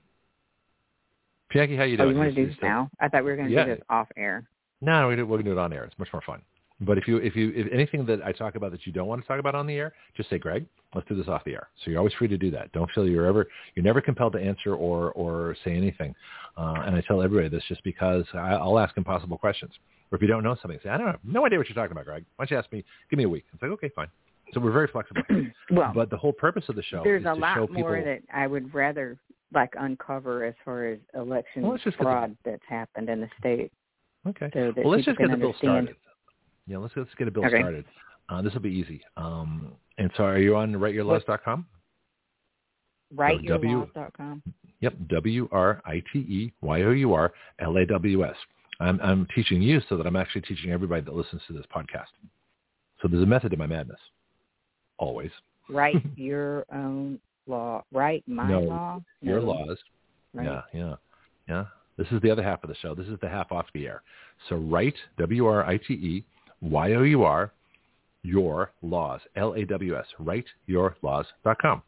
Jackie, 1.52 1.76
how 1.76 1.84
you 1.84 1.96
doing? 1.96 2.08
Oh, 2.08 2.12
you 2.12 2.18
want 2.18 2.34
to 2.34 2.44
do 2.44 2.46
this 2.48 2.56
now? 2.62 2.90
I 3.00 3.08
thought 3.08 3.24
we 3.24 3.30
were 3.30 3.36
going 3.36 3.48
to 3.48 3.54
Yeah. 3.54 3.64
do 3.64 3.74
this 3.74 3.82
off 3.90 4.08
air. 4.16 4.44
No, 4.80 5.08
we 5.08 5.16
do, 5.16 5.26
we're 5.26 5.36
going 5.36 5.44
to 5.46 5.50
do 5.52 5.58
it 5.58 5.62
on 5.62 5.72
air. 5.72 5.84
It's 5.84 5.98
much 5.98 6.08
more 6.12 6.22
fun. 6.22 6.40
But 6.82 6.96
if 6.96 7.06
you 7.06 7.18
if 7.18 7.36
you 7.36 7.52
if 7.54 7.70
anything 7.70 8.06
that 8.06 8.22
I 8.24 8.32
talk 8.32 8.54
about 8.54 8.70
that 8.70 8.86
you 8.86 8.92
don't 8.92 9.06
want 9.06 9.20
to 9.20 9.28
talk 9.28 9.38
about 9.38 9.54
on 9.54 9.66
the 9.66 9.74
air, 9.74 9.92
just 10.16 10.30
say, 10.30 10.38
Greg, 10.38 10.64
let's 10.94 11.06
do 11.08 11.14
this 11.14 11.28
off 11.28 11.44
the 11.44 11.52
air. 11.52 11.68
So 11.84 11.90
you're 11.90 11.98
always 11.98 12.14
free 12.14 12.28
to 12.28 12.38
do 12.38 12.50
that. 12.52 12.72
Don't 12.72 12.90
feel 12.92 13.06
you're 13.06 13.26
ever 13.26 13.46
you're 13.74 13.84
never 13.84 14.00
compelled 14.00 14.32
to 14.32 14.38
answer 14.38 14.74
or 14.74 15.12
or 15.12 15.54
say 15.62 15.72
anything. 15.76 16.14
Uh, 16.56 16.82
and 16.86 16.96
I 16.96 17.02
tell 17.02 17.20
everybody 17.20 17.50
this 17.50 17.62
just 17.68 17.84
because 17.84 18.24
I, 18.32 18.52
I'll 18.52 18.78
ask 18.78 18.96
impossible 18.96 19.36
questions. 19.36 19.72
Or 20.10 20.16
if 20.16 20.22
you 20.22 20.28
don't 20.28 20.42
know 20.42 20.56
something, 20.62 20.80
say, 20.82 20.88
I 20.88 20.96
don't 20.96 21.06
have 21.08 21.20
no 21.22 21.44
idea 21.44 21.58
what 21.58 21.68
you're 21.68 21.74
talking 21.74 21.92
about, 21.92 22.06
Greg. 22.06 22.24
Why 22.36 22.46
don't 22.46 22.50
you 22.50 22.56
ask 22.58 22.72
me? 22.72 22.82
Give 23.10 23.18
me 23.18 23.24
a 23.24 23.28
week. 23.28 23.44
It's 23.52 23.60
like, 23.60 23.70
okay, 23.72 23.90
fine. 23.94 24.08
So 24.54 24.60
we're 24.60 24.72
very 24.72 24.88
flexible. 24.88 25.22
well, 25.70 25.92
but 25.94 26.08
the 26.08 26.16
whole 26.16 26.32
purpose 26.32 26.64
of 26.70 26.76
the 26.76 26.82
show 26.82 27.02
there's 27.04 27.20
is 27.20 27.26
a 27.26 27.34
to 27.34 27.40
lot 27.40 27.54
show 27.56 27.66
people. 27.66 27.82
more 27.82 28.02
that 28.02 28.22
I 28.34 28.46
would 28.46 28.72
rather 28.74 29.18
like 29.52 29.72
uncover 29.78 30.44
as 30.44 30.54
far 30.64 30.86
as 30.86 30.98
election 31.14 31.62
Well, 31.62 31.76
get 31.76 31.84
the- 31.84 31.92
fraud 31.92 32.36
that's 32.44 32.62
happened 32.68 33.08
in 33.08 33.20
the 33.20 33.28
state. 33.38 33.72
okay. 34.28 34.50
So 34.52 34.72
Well, 34.76 34.90
let's 34.90 35.04
just 35.04 35.18
get 35.18 35.30
the 35.30 35.36
bill 35.36 35.54
started. 35.58 35.96
Yeah, 36.66 36.78
let's 36.78 36.94
let's 36.96 37.10
get 37.18 37.26
a 37.28 37.30
bill 37.30 37.44
Okay. 37.46 37.58
started. 37.60 37.84
Uh, 38.28 38.42
this 38.42 38.52
will 38.54 38.60
be 38.60 38.70
easy. 38.70 39.02
Um, 39.16 39.72
and 39.98 40.10
so, 40.16 40.24
are 40.24 40.38
you 40.38 40.54
on 40.56 40.72
writeyourlaws.com? 40.74 41.66
WriteYourLaws.com. 43.14 44.42
Yep, 44.80 44.94
W 45.08 45.48
R 45.52 45.82
I 45.84 46.02
T 46.12 46.20
E 46.20 46.52
Y 46.62 46.82
O 46.82 46.90
U 46.90 47.12
R 47.12 47.32
L 47.58 47.76
A 47.76 47.84
W 47.86 48.24
S. 48.24 48.36
I'm 48.78 49.00
I'm 49.02 49.26
teaching 49.34 49.60
you 49.60 49.80
so 49.88 49.96
that 49.96 50.06
I'm 50.06 50.16
actually 50.16 50.42
teaching 50.42 50.70
everybody 50.70 51.02
that 51.02 51.14
listens 51.14 51.42
to 51.48 51.52
this 51.52 51.66
podcast. 51.74 52.06
So 53.02 53.08
there's 53.08 53.22
a 53.22 53.26
method 53.26 53.50
to 53.50 53.56
my 53.56 53.66
madness. 53.66 53.98
Always. 54.98 55.30
Write 55.68 55.96
your 56.16 56.64
own 56.72 57.18
law. 57.50 57.84
Write 57.92 58.24
my 58.26 58.48
No, 58.48 58.60
law. 58.60 59.02
Your 59.20 59.40
No. 59.40 59.46
laws. 59.46 59.78
Right. 60.32 60.46
Yeah, 60.46 60.62
yeah, 60.72 60.94
yeah. 61.48 61.64
This 61.96 62.06
is 62.12 62.20
the 62.22 62.30
other 62.30 62.42
half 62.42 62.62
of 62.64 62.68
the 62.68 62.76
show. 62.76 62.94
This 62.94 63.08
is 63.08 63.18
the 63.20 63.28
half 63.28 63.52
off 63.52 63.66
the 63.74 63.86
air. 63.86 64.02
So 64.48 64.56
write 64.56 64.94
W 65.18 65.46
R 65.46 65.64
I 65.66 65.76
T 65.76 65.94
E 65.94 66.24
Y 66.62 66.92
O 66.94 67.02
U 67.02 67.22
R 67.24 67.52
Your 68.22 68.72
Laws, 68.82 69.20
L-A-W-S, 69.36 70.06
writeyourlaws.com. 70.20 71.82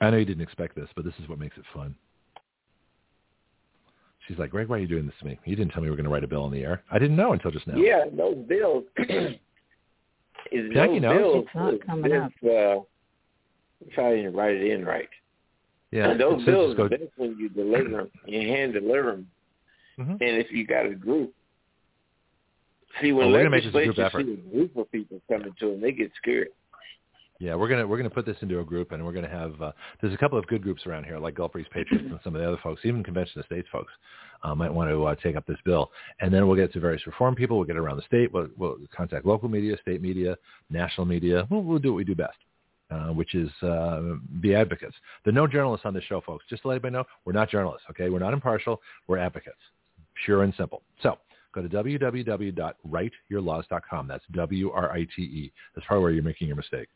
I 0.00 0.10
know 0.10 0.16
you 0.16 0.24
didn't 0.24 0.42
expect 0.42 0.74
this, 0.74 0.88
but 0.96 1.04
this 1.04 1.14
is 1.22 1.28
what 1.28 1.38
makes 1.38 1.56
it 1.56 1.64
fun. 1.72 1.94
She's 4.26 4.38
like, 4.38 4.50
Greg, 4.50 4.68
why 4.68 4.76
are 4.76 4.80
you 4.80 4.88
doing 4.88 5.06
this 5.06 5.14
to 5.20 5.26
me? 5.26 5.38
You 5.44 5.54
didn't 5.54 5.72
tell 5.72 5.82
me 5.82 5.86
we 5.86 5.90
were 5.90 5.96
going 5.96 6.04
to 6.06 6.10
write 6.10 6.24
a 6.24 6.28
bill 6.28 6.46
in 6.46 6.52
the 6.52 6.62
air. 6.62 6.82
I 6.90 6.98
didn't 6.98 7.16
know 7.16 7.32
until 7.32 7.50
just 7.50 7.66
now. 7.66 7.76
Yeah, 7.76 8.04
those 8.16 8.36
bills. 8.48 8.84
is 10.52 10.72
Jackie 10.72 10.94
those 10.94 11.02
knows. 11.02 11.18
bills 11.18 11.44
It's 11.46 11.54
not 11.54 11.86
coming 11.86 12.10
this, 12.10 12.22
up. 12.22 12.32
Uh, 12.44 12.80
write 14.34 14.54
it 14.56 14.70
in 14.70 14.84
right. 14.84 15.08
Yeah, 15.90 16.10
and 16.10 16.20
those 16.20 16.44
bills, 16.44 16.74
go, 16.76 16.88
that's 16.88 17.02
when 17.16 17.36
you 17.38 17.48
deliver 17.48 17.88
them, 17.88 18.10
you 18.26 18.40
hand 18.40 18.72
deliver 18.72 19.12
them. 19.12 19.30
Mhm. 19.98 20.10
And 20.10 20.20
if 20.22 20.50
you 20.50 20.66
got 20.66 20.86
a 20.86 20.94
group, 20.94 21.32
see 23.00 23.12
when 23.12 23.28
Oh, 23.28 23.30
we're 23.32 23.38
gonna 23.44 23.50
make 23.50 23.62
this 23.64 23.70
a 23.74 23.84
group 23.84 23.98
effort. 23.98 24.24
see 24.26 24.32
a 24.32 24.36
group 24.36 24.76
of 24.76 24.90
people 24.90 25.20
coming 25.28 25.52
to 25.60 25.70
them, 25.70 25.80
they 25.80 25.92
get 25.92 26.10
scared. 26.16 26.48
Yeah, 27.44 27.56
we're 27.56 27.68
gonna 27.68 27.86
we're 27.86 27.98
gonna 27.98 28.08
put 28.08 28.24
this 28.24 28.38
into 28.40 28.60
a 28.60 28.64
group, 28.64 28.92
and 28.92 29.04
we're 29.04 29.12
gonna 29.12 29.28
have 29.28 29.60
uh, 29.60 29.72
there's 30.00 30.14
a 30.14 30.16
couple 30.16 30.38
of 30.38 30.46
good 30.46 30.62
groups 30.62 30.86
around 30.86 31.04
here, 31.04 31.18
like 31.18 31.34
Gulf 31.34 31.52
Breeze 31.52 31.66
Patriots 31.70 32.06
and 32.08 32.18
some 32.24 32.34
of 32.34 32.40
the 32.40 32.48
other 32.48 32.56
folks, 32.62 32.80
even 32.84 33.04
Convention 33.04 33.38
of 33.38 33.44
States 33.44 33.68
folks, 33.70 33.92
uh, 34.44 34.54
might 34.54 34.72
want 34.72 34.88
to 34.88 35.04
uh, 35.04 35.14
take 35.16 35.36
up 35.36 35.46
this 35.46 35.58
bill, 35.62 35.90
and 36.20 36.32
then 36.32 36.46
we'll 36.46 36.56
get 36.56 36.72
to 36.72 36.80
various 36.80 37.06
reform 37.06 37.34
people. 37.34 37.58
We'll 37.58 37.66
get 37.66 37.76
around 37.76 37.98
the 37.98 38.04
state. 38.04 38.32
We'll, 38.32 38.48
we'll 38.56 38.78
contact 38.96 39.26
local 39.26 39.50
media, 39.50 39.76
state 39.82 40.00
media, 40.00 40.38
national 40.70 41.06
media. 41.06 41.46
We'll, 41.50 41.60
we'll 41.60 41.78
do 41.78 41.92
what 41.92 41.98
we 41.98 42.04
do 42.04 42.14
best, 42.14 42.38
uh, 42.90 43.08
which 43.08 43.34
is 43.34 43.50
uh, 43.62 44.14
be 44.40 44.54
advocates. 44.54 44.94
There 45.22 45.30
are 45.30 45.34
no 45.34 45.46
journalists 45.46 45.84
on 45.84 45.92
this 45.92 46.04
show, 46.04 46.22
folks. 46.22 46.46
Just 46.48 46.62
to 46.62 46.68
let 46.68 46.76
everybody 46.76 46.94
know, 46.94 47.04
we're 47.26 47.34
not 47.34 47.50
journalists. 47.50 47.86
Okay, 47.90 48.08
we're 48.08 48.20
not 48.20 48.32
impartial. 48.32 48.80
We're 49.06 49.18
advocates, 49.18 49.60
pure 50.24 50.44
and 50.44 50.54
simple. 50.56 50.80
So. 51.02 51.18
Go 51.54 51.60
to 51.62 51.68
www.writeyourlaws.com. 51.68 54.08
That's 54.08 54.24
W-R-I-T-E. 54.32 55.52
That's 55.72 55.86
probably 55.86 56.02
where 56.02 56.10
you're 56.10 56.24
making 56.24 56.48
your 56.48 56.56
mistake. 56.56 56.88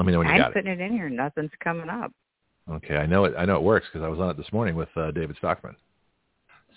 Let 0.00 0.06
me 0.06 0.12
know 0.12 0.20
when 0.20 0.28
you 0.28 0.32
I'm 0.32 0.40
got 0.40 0.50
it. 0.52 0.54
putting 0.54 0.72
it 0.72 0.80
in 0.80 0.92
here. 0.94 1.10
Nothing's 1.10 1.50
coming 1.62 1.90
up. 1.90 2.10
Okay, 2.72 2.96
I 2.96 3.04
know 3.04 3.24
it. 3.26 3.34
I 3.36 3.44
know 3.44 3.56
it 3.56 3.62
works 3.62 3.86
because 3.92 4.02
I 4.02 4.08
was 4.08 4.18
on 4.18 4.30
it 4.30 4.38
this 4.38 4.50
morning 4.50 4.74
with 4.74 4.88
uh, 4.96 5.10
David 5.10 5.36
Stockman. 5.36 5.76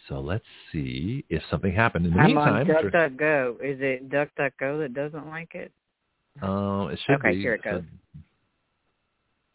So 0.09 0.19
let's 0.19 0.43
see 0.73 1.23
if 1.29 1.41
something 1.49 1.73
happened. 1.73 2.05
In 2.05 2.11
the 2.11 2.19
I'm 2.19 2.37
on 2.37 2.67
meantime, 2.67 2.91
DuckDuckGo. 2.91 3.53
Is 3.63 3.77
it 3.79 4.09
DuckDuckGo 4.09 4.79
that 4.81 4.93
doesn't 4.93 5.25
like 5.29 5.55
it? 5.55 5.71
uh, 6.41 6.87
it 6.91 6.99
should 7.05 7.21
be 7.21 7.29
Okay, 7.29 7.35
be 7.37 7.41
here 7.43 7.53
it 7.53 7.63
goes. 7.63 7.83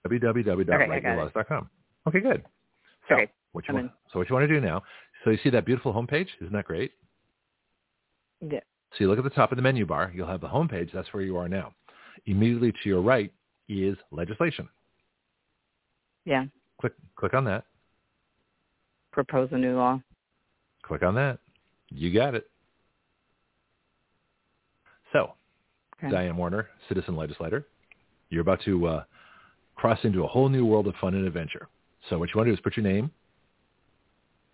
uh, 0.07 0.09
www.writeyourlaws.com. 0.09 1.69
Okay, 2.07 2.21
good. 2.21 2.43
So 3.11 3.17
Okay, 3.17 3.31
what 3.53 3.69
you 3.69 3.75
I'm 3.77 3.81
want? 3.83 3.93
So 4.15 4.19
what 4.19 4.31
you 4.31 4.35
want 4.35 4.49
to 4.49 4.55
do 4.61 4.65
now? 4.65 4.83
So 5.25 5.31
you 5.31 5.39
see 5.45 5.51
that 5.51 5.67
beautiful 5.67 5.93
homepage? 5.93 6.29
Isn't 6.41 6.55
that 6.55 6.65
great? 6.65 6.93
Yeah. 8.41 8.61
So 8.93 8.97
you 9.01 9.09
look 9.11 9.19
at 9.19 9.25
the 9.25 9.31
top 9.31 9.53
of 9.53 9.57
the 9.57 9.63
menu 9.63 9.85
bar. 9.85 10.11
You'll 10.15 10.27
have 10.27 10.41
the 10.41 10.49
homepage. 10.49 10.91
That's 10.95 11.13
where 11.13 11.23
you 11.23 11.37
are 11.37 11.51
now. 11.51 11.75
Immediately 12.25 12.73
to 12.73 12.79
your 12.89 13.03
right 13.03 13.31
is 13.69 13.97
legislation. 14.11 14.69
Yeah. 16.25 16.45
Click 16.81 16.93
click 17.17 17.35
on 17.35 17.45
that. 17.45 17.65
Propose 19.13 19.49
a 19.53 19.59
new 19.59 19.77
law. 19.77 20.01
Click 20.83 21.03
on 21.03 21.15
that. 21.17 21.39
You 21.91 22.13
got 22.13 22.35
it. 22.35 22.49
So, 25.13 25.33
Okay. 25.97 26.13
Diane 26.13 26.37
Warner, 26.37 26.69
citizen 26.89 27.17
legislator, 27.17 27.67
you're 28.31 28.43
about 28.43 28.61
to 28.65 28.87
uh, 28.87 29.05
cross 29.75 29.99
into 30.05 30.23
a 30.23 30.27
whole 30.29 30.49
new 30.49 30.65
world 30.65 30.87
of 30.87 30.95
fun 31.01 31.15
and 31.15 31.27
adventure. 31.27 31.67
So 32.09 32.19
what 32.19 32.29
you 32.29 32.35
want 32.37 32.47
to 32.47 32.53
do 32.53 32.55
is 32.55 32.61
put 32.61 32.77
your 32.77 32.85
name, 32.85 33.11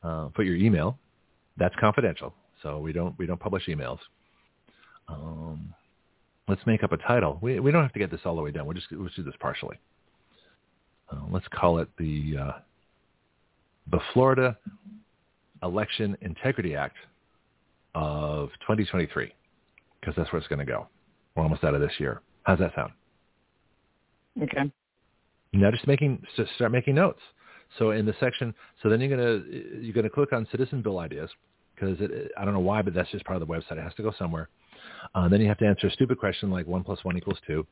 uh, 0.03 0.29
put 0.29 0.47
your 0.47 0.57
email. 0.57 0.99
That's 1.59 1.75
confidential, 1.79 2.35
so 2.63 2.79
we 2.79 2.93
don't 2.93 3.17
we 3.19 3.27
don't 3.27 3.39
publish 3.39 3.67
emails. 3.67 3.99
Um, 5.09 5.75
let's 6.49 6.65
make 6.67 6.83
up 6.83 6.93
a 6.93 6.97
title. 6.97 7.39
We 7.41 7.61
we 7.61 7.71
don't 7.71 7.83
have 7.83 7.93
to 7.93 7.99
get 7.99 8.11
this 8.11 8.21
all 8.25 8.37
the 8.37 8.43
way 8.43 8.51
down. 8.51 8.67
We'll 8.67 8.75
just 8.75 8.87
let's 8.91 9.15
do 9.15 9.23
this 9.23 9.35
partially. 9.41 9.79
Uh, 11.11 11.21
let's 11.31 11.47
call 11.49 11.79
it 11.79 11.89
the 11.99 12.37
uh, 12.41 12.53
the 13.91 14.01
Florida 14.13 14.57
Election 15.63 16.17
Integrity 16.21 16.75
Act 16.75 16.97
of 17.95 18.49
2023, 18.61 19.33
because 20.01 20.15
that's 20.17 20.33
where 20.33 20.39
it's 20.39 20.49
going 20.49 20.59
to 20.59 20.65
go. 20.65 20.89
We're 21.35 21.43
almost 21.43 21.65
out 21.65 21.75
of 21.75 21.81
this 21.81 21.93
year. 21.99 22.23
How's 22.43 22.59
that 22.59 22.73
sound? 22.75 22.93
Okay. 24.43 24.71
Now 25.53 25.71
just 25.71 25.87
making 25.87 26.23
just 26.37 26.53
start 26.57 26.73
making 26.73 26.97
notes. 26.97 27.21
So 27.79 27.91
in 27.91 28.07
the 28.07 28.15
section, 28.21 28.55
so 28.83 28.89
then 28.89 29.01
you're 29.01 29.17
gonna 29.17 29.43
you're 29.81 29.95
gonna 29.95 30.11
click 30.11 30.33
on 30.33 30.47
Citizen 30.51 30.83
Bill 30.83 30.99
Ideas 30.99 31.31
because 31.75 31.99
I 32.37 32.45
don't 32.45 32.55
know 32.55 32.61
why, 32.61 32.83
but 32.83 32.95
that's 32.95 33.11
just 33.11 33.25
part 33.25 33.41
of 33.41 33.47
the 33.47 33.53
website. 33.53 33.79
It 33.79 33.83
has 33.83 33.95
to 33.95 34.03
go 34.03 34.13
somewhere. 34.19 34.49
Uh, 35.15 35.29
then 35.29 35.41
you 35.41 35.49
have 35.49 35.59
to 35.59 35.67
answer 35.67 35.87
a 35.87 35.91
stupid 35.91 36.19
question 36.19 36.51
like 36.51 36.67
one 36.67 36.83
plus 36.85 37.05
one 37.05 37.17
equals 37.17 37.39
two. 37.47 37.67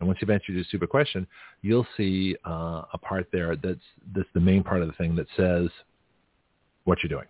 And 0.00 0.06
once 0.06 0.18
you've 0.20 0.30
answered 0.30 0.52
your 0.54 0.64
stupid 0.64 0.90
question, 0.90 1.26
you'll 1.62 1.86
see 1.96 2.36
uh, 2.46 2.82
a 2.92 2.98
part 3.02 3.28
there 3.32 3.56
that's 3.56 3.80
that's 4.14 4.28
the 4.32 4.40
main 4.40 4.62
part 4.62 4.80
of 4.80 4.86
the 4.86 4.94
thing 4.94 5.16
that 5.16 5.26
says 5.36 5.68
what 6.84 6.98
you're 7.02 7.08
doing. 7.08 7.26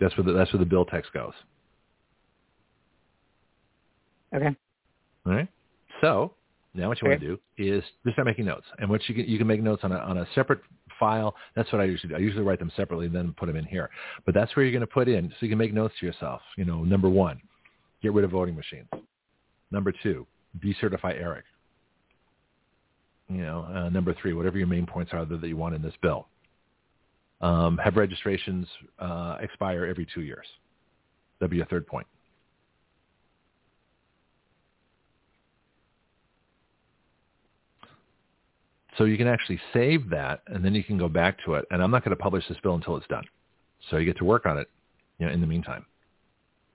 That's 0.00 0.16
where 0.16 0.24
the, 0.24 0.32
that's 0.32 0.52
where 0.52 0.60
the 0.60 0.66
bill 0.66 0.84
text 0.84 1.12
goes. 1.12 1.32
Okay. 4.34 4.54
All 5.26 5.32
right. 5.32 5.48
So 6.00 6.32
now 6.74 6.88
what 6.88 7.00
you 7.00 7.08
want 7.08 7.20
to 7.20 7.26
do 7.26 7.38
is 7.56 7.82
just 8.04 8.14
start 8.14 8.26
making 8.26 8.44
notes. 8.46 8.66
And 8.78 8.90
what 8.90 9.06
you 9.08 9.14
can 9.14 9.24
you 9.26 9.38
can 9.38 9.46
make 9.46 9.62
notes 9.62 9.84
on 9.84 9.92
a 9.92 9.96
on 9.96 10.18
a 10.18 10.26
separate 10.34 10.60
file. 10.98 11.34
That's 11.54 11.70
what 11.72 11.80
I 11.80 11.84
usually 11.84 12.10
do. 12.10 12.16
I 12.16 12.20
usually 12.20 12.44
write 12.44 12.58
them 12.58 12.72
separately 12.76 13.06
and 13.06 13.14
then 13.14 13.34
put 13.36 13.46
them 13.46 13.56
in 13.56 13.64
here. 13.64 13.90
But 14.24 14.34
that's 14.34 14.54
where 14.54 14.64
you're 14.64 14.72
going 14.72 14.80
to 14.80 14.86
put 14.86 15.08
in 15.08 15.28
so 15.30 15.36
you 15.40 15.48
can 15.48 15.58
make 15.58 15.72
notes 15.72 15.94
to 16.00 16.06
yourself. 16.06 16.40
You 16.56 16.64
know, 16.64 16.84
number 16.84 17.08
one, 17.08 17.40
get 18.02 18.12
rid 18.12 18.24
of 18.24 18.30
voting 18.30 18.56
machines. 18.56 18.88
Number 19.70 19.92
two, 20.02 20.26
decertify 20.60 21.20
Eric. 21.20 21.44
You 23.28 23.42
know, 23.42 23.66
uh, 23.74 23.88
number 23.88 24.14
three, 24.20 24.32
whatever 24.32 24.58
your 24.58 24.68
main 24.68 24.86
points 24.86 25.12
are 25.12 25.24
that 25.24 25.46
you 25.46 25.56
want 25.56 25.74
in 25.74 25.82
this 25.82 25.94
bill. 26.00 26.28
Um, 27.40 27.76
have 27.78 27.96
registrations 27.96 28.66
uh, 28.98 29.38
expire 29.40 29.84
every 29.84 30.06
two 30.14 30.22
years. 30.22 30.46
That'd 31.38 31.50
be 31.50 31.60
a 31.60 31.66
third 31.66 31.86
point. 31.86 32.06
So 38.98 39.04
you 39.04 39.16
can 39.16 39.26
actually 39.26 39.60
save 39.72 40.08
that, 40.10 40.42
and 40.46 40.64
then 40.64 40.74
you 40.74 40.82
can 40.82 40.96
go 40.98 41.08
back 41.08 41.38
to 41.44 41.54
it. 41.54 41.66
And 41.70 41.82
I'm 41.82 41.90
not 41.90 42.04
going 42.04 42.16
to 42.16 42.22
publish 42.22 42.44
this 42.48 42.58
bill 42.62 42.74
until 42.74 42.96
it's 42.96 43.06
done. 43.08 43.24
So 43.90 43.98
you 43.98 44.06
get 44.06 44.16
to 44.18 44.24
work 44.24 44.46
on 44.46 44.58
it, 44.58 44.68
you 45.18 45.26
know, 45.26 45.32
in 45.32 45.40
the 45.40 45.46
meantime. 45.46 45.84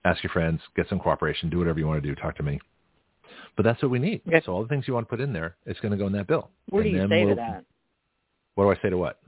Ask 0.05 0.23
your 0.23 0.31
friends, 0.31 0.61
get 0.75 0.87
some 0.89 0.99
cooperation, 0.99 1.49
do 1.49 1.59
whatever 1.59 1.79
you 1.79 1.87
want 1.87 2.01
to 2.01 2.07
do, 2.07 2.15
talk 2.15 2.35
to 2.37 2.43
me. 2.43 2.59
But 3.55 3.63
that's 3.63 3.81
what 3.81 3.91
we 3.91 3.99
need. 3.99 4.21
Okay. 4.27 4.41
So 4.45 4.53
all 4.53 4.63
the 4.63 4.69
things 4.69 4.87
you 4.87 4.93
want 4.93 5.07
to 5.07 5.09
put 5.09 5.19
in 5.19 5.33
there, 5.33 5.55
it's 5.65 5.79
going 5.79 5.91
to 5.91 5.97
go 5.97 6.07
in 6.07 6.13
that 6.13 6.27
bill. 6.27 6.49
Where 6.69 6.83
do 6.83 6.89
you 6.89 7.07
say 7.07 7.25
we'll- 7.25 7.33
it 7.33 7.39
at? 7.39 7.65
What 8.55 8.65
do 8.65 8.71
I 8.71 8.83
say 8.83 8.89
to 8.89 8.97
what? 8.97 9.19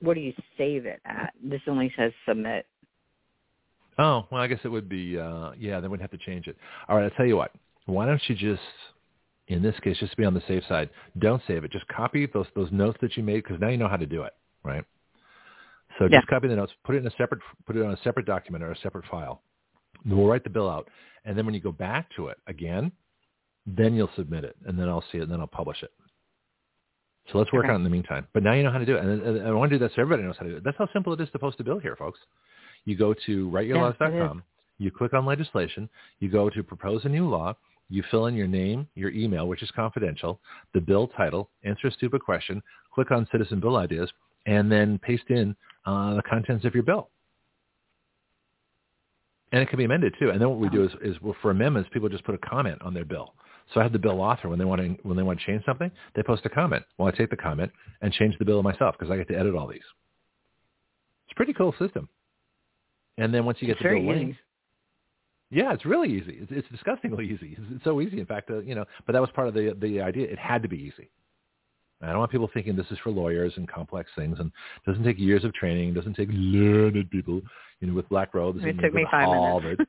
What 0.00 0.14
do 0.14 0.20
you 0.20 0.32
save 0.56 0.86
it 0.86 1.00
at? 1.04 1.32
This 1.42 1.60
only 1.66 1.92
says 1.96 2.12
submit. 2.26 2.66
Oh, 3.98 4.26
well, 4.30 4.40
I 4.40 4.46
guess 4.46 4.60
it 4.64 4.68
would 4.68 4.88
be, 4.88 5.18
uh, 5.18 5.52
yeah, 5.58 5.78
then 5.80 5.90
we'd 5.90 6.00
have 6.00 6.10
to 6.12 6.18
change 6.18 6.46
it. 6.46 6.56
All 6.88 6.96
right, 6.96 7.04
I'll 7.04 7.10
tell 7.10 7.26
you 7.26 7.36
what. 7.36 7.52
Why 7.84 8.06
don't 8.06 8.20
you 8.28 8.34
just, 8.34 8.62
in 9.50 9.62
this 9.62 9.74
case, 9.80 9.98
just 9.98 10.12
to 10.12 10.16
be 10.16 10.24
on 10.24 10.34
the 10.34 10.42
safe 10.46 10.62
side, 10.68 10.90
don't 11.18 11.42
save 11.46 11.64
it. 11.64 11.72
Just 11.72 11.86
copy 11.88 12.26
those, 12.26 12.46
those 12.54 12.70
notes 12.70 12.98
that 13.02 13.16
you 13.16 13.22
made 13.22 13.42
because 13.42 13.60
now 13.60 13.68
you 13.68 13.76
know 13.76 13.88
how 13.88 13.96
to 13.96 14.06
do 14.06 14.22
it, 14.22 14.32
right? 14.62 14.84
So 15.98 16.06
Yeah. 16.06 16.18
just 16.18 16.28
copy 16.28 16.48
the 16.48 16.56
notes, 16.56 16.72
put 16.84 16.94
it 16.94 16.98
in 16.98 17.06
a 17.06 17.10
separate, 17.12 17.40
put 17.66 17.76
it 17.76 17.82
on 17.82 17.92
a 17.92 17.96
separate 17.98 18.26
document 18.26 18.62
or 18.62 18.70
a 18.70 18.76
separate 18.76 19.04
file. 19.06 19.42
Then 20.04 20.16
we'll 20.16 20.28
write 20.28 20.44
the 20.44 20.50
bill 20.50 20.70
out. 20.70 20.88
And 21.24 21.36
then 21.36 21.44
when 21.44 21.54
you 21.54 21.60
go 21.60 21.72
back 21.72 22.08
to 22.16 22.28
it 22.28 22.38
again, 22.46 22.92
then 23.66 23.94
you'll 23.94 24.10
submit 24.16 24.44
it 24.44 24.56
and 24.66 24.78
then 24.78 24.88
I'll 24.88 25.04
see 25.12 25.18
it 25.18 25.22
and 25.22 25.32
then 25.32 25.40
I'll 25.40 25.46
publish 25.46 25.82
it. 25.82 25.90
So 27.30 27.38
let's 27.38 27.52
work 27.52 27.64
Okay. 27.64 27.70
on 27.70 27.74
it 27.74 27.78
in 27.78 27.84
the 27.84 27.90
meantime. 27.90 28.26
But 28.32 28.42
now 28.42 28.52
you 28.54 28.62
know 28.62 28.70
how 28.70 28.78
to 28.78 28.86
do 28.86 28.96
it. 28.96 29.04
And, 29.04 29.22
and 29.22 29.46
I 29.46 29.52
want 29.52 29.70
to 29.70 29.78
do 29.78 29.84
that 29.84 29.94
so 29.94 30.00
everybody 30.02 30.26
knows 30.26 30.36
how 30.38 30.44
to 30.44 30.50
do 30.52 30.56
it. 30.56 30.64
That's 30.64 30.78
how 30.78 30.88
simple 30.92 31.12
it 31.12 31.20
is 31.20 31.30
to 31.30 31.38
post 31.38 31.60
a 31.60 31.64
bill 31.64 31.78
here, 31.78 31.96
folks. 31.96 32.18
You 32.84 32.96
go 32.96 33.14
to 33.26 33.48
writeyourlaws.com. 33.50 34.42
you 34.78 34.90
click 34.90 35.12
on 35.12 35.26
legislation. 35.26 35.88
You 36.20 36.30
go 36.30 36.48
to 36.50 36.62
propose 36.62 37.04
a 37.04 37.08
new 37.08 37.28
law. 37.28 37.54
You 37.90 38.04
fill 38.10 38.26
in 38.26 38.34
your 38.34 38.46
name, 38.46 38.86
your 38.94 39.10
email, 39.10 39.48
which 39.48 39.62
is 39.62 39.70
confidential, 39.72 40.40
the 40.72 40.80
bill 40.80 41.08
title, 41.08 41.50
answer 41.64 41.88
a 41.88 41.92
stupid 41.92 42.22
question, 42.22 42.62
click 42.94 43.10
on 43.10 43.26
citizen 43.32 43.60
bill 43.60 43.76
ideas, 43.76 44.10
and 44.46 44.70
then 44.70 44.98
paste 44.98 45.28
in 45.28 45.54
uh, 45.84 46.14
the 46.14 46.22
contents 46.22 46.64
of 46.64 46.74
your 46.74 46.84
bill. 46.84 47.10
And 49.52 49.60
it 49.60 49.68
can 49.68 49.78
be 49.78 49.84
amended 49.84 50.14
too. 50.18 50.30
And 50.30 50.40
then 50.40 50.48
what 50.48 50.60
we 50.60 50.68
do 50.68 50.84
is, 50.84 50.92
is 51.02 51.16
for 51.42 51.50
amendments, 51.50 51.90
people 51.92 52.08
just 52.08 52.24
put 52.24 52.36
a 52.36 52.38
comment 52.38 52.80
on 52.82 52.94
their 52.94 53.04
bill. 53.04 53.34
So 53.74 53.80
I 53.80 53.82
have 53.82 53.92
the 53.92 53.98
bill 53.98 54.20
author 54.20 54.48
when 54.48 54.58
they 54.58 54.64
want 54.64 54.80
to 54.80 54.96
when 55.02 55.16
they 55.16 55.22
want 55.22 55.38
to 55.38 55.46
change 55.46 55.64
something, 55.64 55.90
they 56.14 56.22
post 56.22 56.44
a 56.44 56.48
comment. 56.48 56.84
Well, 56.98 57.08
I 57.08 57.12
take 57.12 57.30
the 57.30 57.36
comment 57.36 57.70
and 58.02 58.12
change 58.12 58.36
the 58.38 58.44
bill 58.44 58.62
myself 58.62 58.96
because 58.98 59.12
I 59.12 59.16
get 59.16 59.28
to 59.28 59.38
edit 59.38 59.54
all 59.54 59.68
these. 59.68 59.78
It's 61.26 61.32
a 61.32 61.34
pretty 61.36 61.52
cool 61.52 61.74
system. 61.78 62.08
And 63.18 63.32
then 63.32 63.44
once 63.44 63.58
you 63.60 63.66
get 63.66 63.76
It's 63.76 63.82
the 63.82 63.90
bill 63.90 64.06
linked, 64.06 64.38
yeah, 65.50 65.72
it's 65.72 65.84
really 65.84 66.08
easy. 66.08 66.38
It's, 66.40 66.52
it's 66.52 66.68
disgustingly 66.68 67.24
easy. 67.34 67.56
It's, 67.58 67.66
it's 67.72 67.84
so 67.84 68.00
easy, 68.00 68.20
in 68.20 68.26
fact. 68.26 68.50
Uh, 68.50 68.60
you 68.60 68.74
know, 68.74 68.84
but 69.06 69.12
that 69.12 69.20
was 69.20 69.30
part 69.34 69.48
of 69.48 69.54
the 69.54 69.76
the 69.80 70.00
idea. 70.00 70.28
It 70.28 70.38
had 70.38 70.62
to 70.62 70.68
be 70.68 70.76
easy. 70.76 71.10
I 72.02 72.06
don't 72.06 72.18
want 72.18 72.30
people 72.30 72.48
thinking 72.54 72.76
this 72.76 72.86
is 72.90 72.98
for 73.02 73.10
lawyers 73.10 73.52
and 73.56 73.68
complex 73.68 74.10
things, 74.16 74.38
and 74.38 74.50
doesn't 74.86 75.04
take 75.04 75.18
years 75.18 75.44
of 75.44 75.52
training, 75.52 75.92
doesn't 75.92 76.14
take 76.14 76.30
learned 76.32 77.10
people, 77.10 77.42
you 77.80 77.88
know, 77.88 77.94
with 77.94 78.08
black 78.08 78.32
robes. 78.32 78.60
It 78.62 78.80
took 78.80 78.94
me 78.94 79.06
five 79.10 79.28
minutes. 79.28 79.82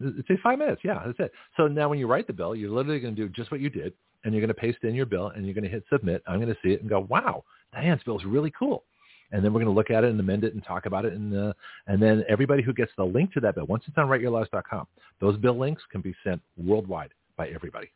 it 0.00 0.26
takes 0.28 0.40
five 0.40 0.58
minutes. 0.58 0.82
Yeah, 0.84 1.02
that's 1.04 1.18
it. 1.18 1.32
So 1.56 1.66
now 1.66 1.88
when 1.88 1.98
you 1.98 2.06
write 2.06 2.28
the 2.28 2.32
bill, 2.32 2.54
you're 2.54 2.70
literally 2.70 3.00
going 3.00 3.16
to 3.16 3.26
do 3.26 3.28
just 3.28 3.50
what 3.50 3.60
you 3.60 3.70
did, 3.70 3.92
and 4.22 4.32
you're 4.32 4.40
going 4.40 4.54
to 4.54 4.54
paste 4.54 4.78
in 4.84 4.94
your 4.94 5.06
bill, 5.06 5.28
and 5.34 5.44
you're 5.44 5.54
going 5.54 5.64
to 5.64 5.70
hit 5.70 5.82
submit. 5.92 6.22
I'm 6.28 6.40
going 6.40 6.54
to 6.54 6.60
see 6.62 6.74
it 6.74 6.80
and 6.80 6.88
go, 6.88 7.00
wow, 7.00 7.42
Diane's 7.72 8.02
bill 8.04 8.20
is 8.20 8.24
really 8.24 8.52
cool. 8.56 8.84
And 9.32 9.44
then 9.44 9.52
we're 9.52 9.60
going 9.60 9.74
to 9.74 9.76
look 9.76 9.90
at 9.90 10.04
it 10.04 10.10
and 10.10 10.20
amend 10.20 10.44
it 10.44 10.54
and 10.54 10.62
talk 10.62 10.86
about 10.86 11.04
it. 11.04 11.14
And, 11.14 11.36
uh, 11.36 11.52
and 11.86 12.00
then 12.00 12.22
everybody 12.28 12.62
who 12.62 12.72
gets 12.72 12.92
the 12.96 13.04
link 13.04 13.32
to 13.32 13.40
that 13.40 13.54
bill, 13.54 13.66
once 13.66 13.84
it's 13.86 13.96
on 13.98 14.06
writeyourlaws.com, 14.06 14.86
those 15.20 15.36
bill 15.38 15.58
links 15.58 15.82
can 15.90 16.00
be 16.02 16.14
sent 16.22 16.40
worldwide 16.56 17.12
by 17.36 17.48
everybody. 17.48 17.90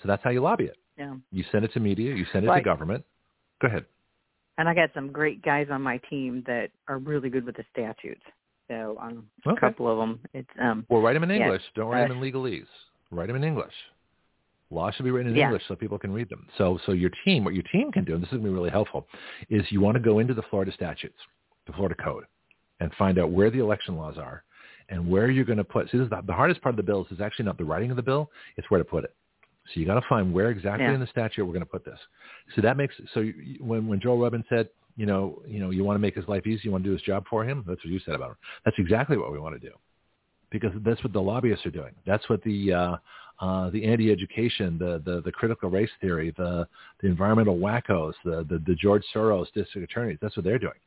So 0.00 0.08
that's 0.08 0.22
how 0.22 0.30
you 0.30 0.40
lobby 0.40 0.64
it. 0.64 0.76
Yeah. 0.96 1.14
You 1.30 1.44
send 1.52 1.64
it 1.64 1.72
to 1.74 1.80
media. 1.80 2.14
You 2.14 2.24
send 2.32 2.44
it 2.44 2.52
to 2.52 2.60
government. 2.62 3.04
Go 3.60 3.68
ahead. 3.68 3.84
And 4.58 4.68
I 4.68 4.74
got 4.74 4.90
some 4.94 5.10
great 5.10 5.42
guys 5.42 5.68
on 5.70 5.82
my 5.82 5.98
team 6.10 6.42
that 6.46 6.68
are 6.88 6.98
really 6.98 7.30
good 7.30 7.44
with 7.44 7.56
the 7.56 7.64
statutes. 7.72 8.22
So 8.68 8.98
um, 9.00 9.26
okay. 9.46 9.56
a 9.56 9.60
couple 9.60 9.90
of 9.90 9.98
them. 9.98 10.20
It's 10.34 10.48
um. 10.60 10.86
Well, 10.88 11.00
write 11.00 11.14
them 11.14 11.24
in 11.24 11.30
English. 11.30 11.62
Yeah, 11.64 11.82
Don't 11.82 11.90
write 11.90 12.04
uh, 12.04 12.08
them 12.08 12.22
in 12.22 12.32
legalese. 12.32 12.66
Write 13.10 13.26
them 13.26 13.36
in 13.36 13.44
English. 13.44 13.72
Law 14.72 14.90
should 14.90 15.04
be 15.04 15.10
written 15.10 15.30
in 15.30 15.36
Yeah. 15.36 15.46
English 15.46 15.62
so 15.68 15.76
people 15.76 15.98
can 15.98 16.12
read 16.12 16.28
them. 16.28 16.46
So, 16.58 16.78
so 16.86 16.92
your 16.92 17.10
team, 17.24 17.44
what 17.44 17.54
your 17.54 17.64
team 17.64 17.92
can 17.92 18.04
do, 18.04 18.14
and 18.14 18.22
this 18.22 18.28
is 18.28 18.32
going 18.38 18.44
to 18.44 18.48
be 18.50 18.54
really 18.54 18.70
helpful, 18.70 19.06
is 19.50 19.70
you 19.70 19.80
want 19.80 19.96
to 19.96 20.00
go 20.00 20.18
into 20.18 20.34
the 20.34 20.42
Florida 20.50 20.72
statutes, 20.72 21.18
the 21.66 21.72
Florida 21.72 21.94
Code, 22.02 22.24
and 22.80 22.92
find 22.94 23.18
out 23.18 23.30
where 23.30 23.50
the 23.50 23.58
election 23.58 23.96
laws 23.96 24.16
are, 24.18 24.44
and 24.88 25.08
where 25.08 25.30
you're 25.30 25.44
going 25.44 25.58
to 25.58 25.64
put. 25.64 25.90
See, 25.90 25.98
this 25.98 26.04
is 26.04 26.10
the, 26.10 26.22
the 26.26 26.32
hardest 26.32 26.60
part 26.62 26.72
of 26.72 26.76
the 26.76 26.82
bill 26.82 27.06
is 27.10 27.20
actually 27.20 27.44
not 27.44 27.58
the 27.58 27.64
writing 27.64 27.90
of 27.90 27.96
the 27.96 28.02
bill; 28.02 28.30
it's 28.56 28.70
where 28.70 28.78
to 28.78 28.84
put 28.84 29.04
it. 29.04 29.14
So 29.72 29.80
you 29.80 29.86
got 29.86 29.94
to 29.94 30.06
find 30.08 30.32
where 30.32 30.50
exactly 30.50 30.86
Yeah. 30.86 30.94
in 30.94 31.00
the 31.00 31.06
statute 31.06 31.44
we're 31.44 31.52
going 31.52 31.60
to 31.64 31.70
put 31.70 31.84
this. 31.84 31.98
So 32.56 32.62
that 32.62 32.76
makes 32.76 32.94
so 33.14 33.20
you, 33.20 33.58
when 33.60 33.86
when 33.86 34.00
Joel 34.00 34.18
Rudman 34.18 34.44
said, 34.48 34.68
you 34.96 35.06
know, 35.06 35.40
you 35.46 35.60
know, 35.60 35.70
you 35.70 35.84
want 35.84 35.94
to 35.96 36.00
make 36.00 36.14
his 36.16 36.26
life 36.28 36.46
easy, 36.46 36.62
you 36.64 36.72
want 36.72 36.82
to 36.84 36.90
do 36.90 36.92
his 36.92 37.02
job 37.02 37.24
for 37.30 37.44
him. 37.44 37.64
That's 37.66 37.82
what 37.84 37.92
you 37.92 38.00
said 38.00 38.14
about 38.14 38.30
him. 38.30 38.36
That's 38.64 38.76
exactly 38.78 39.16
what 39.16 39.32
we 39.32 39.38
want 39.38 39.54
to 39.54 39.60
do, 39.60 39.74
because 40.50 40.72
that's 40.84 41.02
what 41.04 41.12
the 41.12 41.22
lobbyists 41.22 41.64
are 41.64 41.70
doing. 41.70 41.94
That's 42.04 42.28
what 42.28 42.42
the 42.42 42.72
uh, 42.72 42.96
uh, 43.42 43.70
the 43.70 43.84
anti-education, 43.84 44.78
the, 44.78 45.02
the 45.04 45.20
the 45.22 45.32
critical 45.32 45.68
race 45.68 45.90
theory, 46.00 46.32
the 46.38 46.66
the 47.00 47.08
environmental 47.08 47.58
wackos, 47.58 48.14
the 48.24 48.46
the, 48.48 48.62
the 48.68 48.74
George 48.76 49.02
Soros 49.12 49.52
district 49.52 49.90
attorneys. 49.90 50.16
That's 50.22 50.36
what 50.36 50.44
they're 50.44 50.60
doing. 50.60 50.78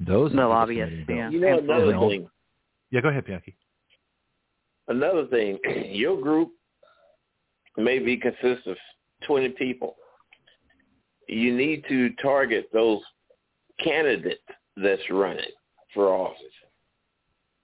Those 0.00 0.32
The 0.32 0.40
are 0.40 0.48
lobbyists, 0.48 0.94
submitting 1.00 1.16
yeah. 1.16 1.30
You 1.30 1.40
know 1.40 1.58
another 1.58 1.92
Absolutely. 1.92 2.18
thing. 2.18 2.30
Yeah, 2.90 3.00
go 3.02 3.08
ahead, 3.10 3.26
Bianchi. 3.26 3.54
Another 4.88 5.26
thing. 5.26 5.58
Your 5.90 6.18
group 6.18 6.52
may 7.76 7.98
be 7.98 8.16
consist 8.16 8.66
of 8.66 8.78
twenty 9.26 9.50
people. 9.50 9.96
You 11.28 11.54
need 11.54 11.84
to 11.88 12.10
target 12.22 12.70
those 12.72 13.02
candidates 13.84 14.40
that's 14.78 15.02
running 15.10 15.44
for 15.92 16.08
office 16.08 16.40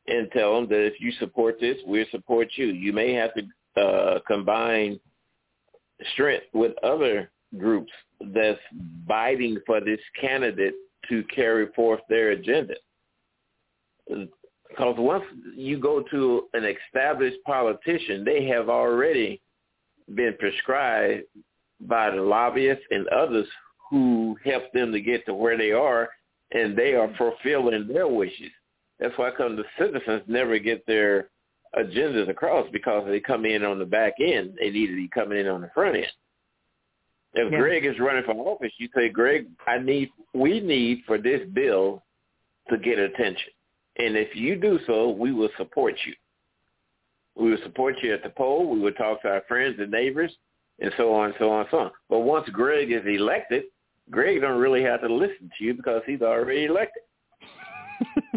and 0.09 0.31
tell 0.33 0.57
them 0.57 0.68
that 0.68 0.84
if 0.84 1.01
you 1.01 1.10
support 1.12 1.59
this, 1.59 1.78
we'll 1.86 2.05
support 2.10 2.49
you. 2.57 2.67
You 2.67 2.92
may 2.92 3.15
have 3.15 3.33
to 3.34 3.42
uh, 3.76 4.18
combine 4.26 4.99
strength 6.12 6.47
with 6.52 6.73
other 6.83 7.31
groups 7.59 7.92
that's 8.34 8.59
biting 9.07 9.59
for 9.67 9.81
this 9.81 10.01
candidate 10.20 10.75
to 11.09 11.25
carry 11.34 11.67
forth 11.75 12.01
their 12.09 12.31
agenda. 12.31 12.75
Because 14.09 14.97
once 14.99 15.25
you 15.55 15.78
go 15.78 16.02
to 16.10 16.49
an 16.55 16.65
established 16.65 17.39
politician, 17.44 18.25
they 18.25 18.47
have 18.47 18.68
already 18.68 19.41
been 20.15 20.34
prescribed 20.39 21.25
by 21.81 22.10
the 22.10 22.20
lobbyists 22.20 22.84
and 22.91 23.07
others 23.09 23.47
who 23.91 24.36
help 24.44 24.65
them 24.73 24.92
to 24.92 25.01
get 25.01 25.26
to 25.26 25.34
where 25.34 25.59
they 25.59 25.73
are, 25.73 26.09
and 26.52 26.76
they 26.76 26.94
are 26.94 27.12
fulfilling 27.18 27.86
their 27.89 28.09
wishes. 28.09 28.51
That's 28.99 29.17
why 29.18 29.31
come 29.36 29.57
the 29.57 29.65
citizens 29.78 30.23
never 30.26 30.59
get 30.59 30.86
their 30.86 31.28
agendas 31.78 32.28
across 32.28 32.67
because 32.73 33.07
they 33.07 33.20
come 33.20 33.44
in 33.44 33.65
on 33.65 33.78
the 33.78 33.84
back 33.84 34.15
end. 34.20 34.57
They 34.60 34.70
need 34.70 34.89
to 34.89 34.97
be 34.97 35.09
coming 35.09 35.39
in 35.39 35.49
on 35.49 35.60
the 35.60 35.70
front 35.75 35.97
end. 35.97 36.12
If 37.34 37.51
Yeah. 37.51 37.59
Greg 37.59 37.86
is 37.86 37.99
running 37.99 38.25
for 38.25 38.34
office, 38.34 38.73
you 38.78 38.89
say, 38.94 39.09
Greg, 39.09 39.49
I 39.67 39.78
need, 39.78 40.10
we 40.34 40.60
need 40.60 41.05
for 41.07 41.17
this 41.18 41.47
bill 41.49 42.02
to 42.68 42.76
get 42.76 42.99
attention. 42.99 43.52
And 43.97 44.17
if 44.17 44.36
you 44.36 44.57
do 44.57 44.78
so, 44.86 45.10
we 45.10 45.33
will 45.33 45.51
support 45.57 45.94
you. 46.05 46.15
We 47.34 47.51
will 47.51 47.62
support 47.62 47.97
you 48.02 48.12
at 48.12 48.23
the 48.23 48.31
poll. 48.31 48.68
We 48.68 48.81
will 48.81 48.92
talk 48.92 49.23
to 49.23 49.28
our 49.28 49.42
friends 49.49 49.76
and 49.78 49.91
neighbors 49.91 50.36
and 50.81 50.92
so 50.97 51.15
on, 51.15 51.26
and 51.26 51.34
so 51.39 51.51
on, 51.51 51.60
and 51.60 51.68
so 51.70 51.78
on. 51.78 51.91
But 52.10 52.20
once 52.20 52.49
Greg 52.51 52.91
is 52.92 53.07
elected, 53.07 53.65
Greg 54.10 54.41
don't 54.41 54.60
really 54.60 54.83
have 54.83 55.01
to 55.02 55.12
listen 55.12 55.51
to 55.57 55.65
you 55.65 55.75
because 55.75 56.02
he's 56.07 56.23
already 56.23 56.65
elected. 56.67 57.02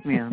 Yeah. 0.06 0.30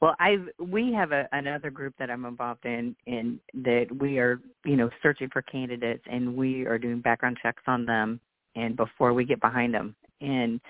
Well, 0.00 0.14
I 0.20 0.36
we 0.60 0.92
have 0.92 1.10
a, 1.12 1.28
another 1.32 1.70
group 1.70 1.94
that 1.98 2.10
I'm 2.10 2.24
involved 2.24 2.64
in, 2.64 2.94
in 3.06 3.40
that 3.64 3.86
we 3.98 4.18
are, 4.18 4.40
you 4.64 4.76
know, 4.76 4.90
searching 5.02 5.28
for 5.32 5.42
candidates, 5.42 6.04
and 6.10 6.36
we 6.36 6.66
are 6.66 6.78
doing 6.78 7.00
background 7.00 7.38
checks 7.42 7.62
on 7.66 7.84
them, 7.84 8.20
and 8.54 8.76
before 8.76 9.12
we 9.12 9.24
get 9.24 9.40
behind 9.40 9.74
them, 9.74 9.96
and 10.20 10.60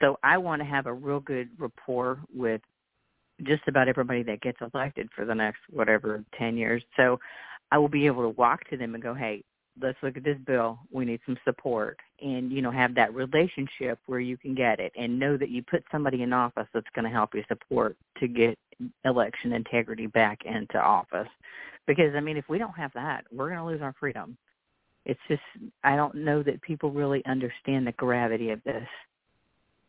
so 0.00 0.18
I 0.22 0.38
want 0.38 0.62
to 0.62 0.66
have 0.66 0.86
a 0.86 0.92
real 0.92 1.20
good 1.20 1.50
rapport 1.58 2.20
with 2.34 2.62
just 3.42 3.62
about 3.68 3.88
everybody 3.88 4.22
that 4.22 4.40
gets 4.40 4.58
elected 4.72 5.08
for 5.14 5.24
the 5.24 5.34
next 5.34 5.58
whatever 5.70 6.24
ten 6.38 6.56
years. 6.56 6.82
So 6.96 7.20
I 7.70 7.78
will 7.78 7.88
be 7.88 8.06
able 8.06 8.22
to 8.22 8.30
walk 8.30 8.64
to 8.70 8.78
them 8.78 8.94
and 8.94 9.02
go, 9.02 9.12
hey, 9.12 9.44
let's 9.80 9.98
look 10.02 10.16
at 10.16 10.24
this 10.24 10.38
bill. 10.46 10.78
We 10.90 11.04
need 11.04 11.20
some 11.26 11.36
support, 11.44 11.98
and 12.22 12.50
you 12.50 12.62
know, 12.62 12.70
have 12.70 12.94
that 12.94 13.14
relationship 13.14 13.98
where 14.06 14.20
you 14.20 14.38
can 14.38 14.54
get 14.54 14.80
it, 14.80 14.92
and 14.96 15.18
know 15.18 15.36
that 15.36 15.50
you 15.50 15.62
put 15.62 15.84
somebody 15.92 16.22
in 16.22 16.32
office 16.32 16.68
that's 16.72 16.86
going 16.94 17.04
to 17.04 17.10
help 17.10 17.34
you 17.34 17.42
support 17.48 17.98
to 18.18 18.28
get 18.28 18.58
election 19.04 19.52
integrity 19.52 20.06
back 20.06 20.40
into 20.44 20.78
office. 20.78 21.28
Because 21.86 22.14
I 22.14 22.20
mean, 22.20 22.36
if 22.36 22.48
we 22.48 22.58
don't 22.58 22.76
have 22.76 22.92
that, 22.94 23.24
we're 23.32 23.48
going 23.48 23.58
to 23.60 23.64
lose 23.64 23.82
our 23.82 23.94
freedom. 23.98 24.36
It's 25.06 25.20
just 25.28 25.42
I 25.84 25.96
don't 25.96 26.14
know 26.14 26.42
that 26.42 26.60
people 26.62 26.90
really 26.90 27.24
understand 27.26 27.86
the 27.86 27.92
gravity 27.92 28.50
of 28.50 28.62
this, 28.64 28.86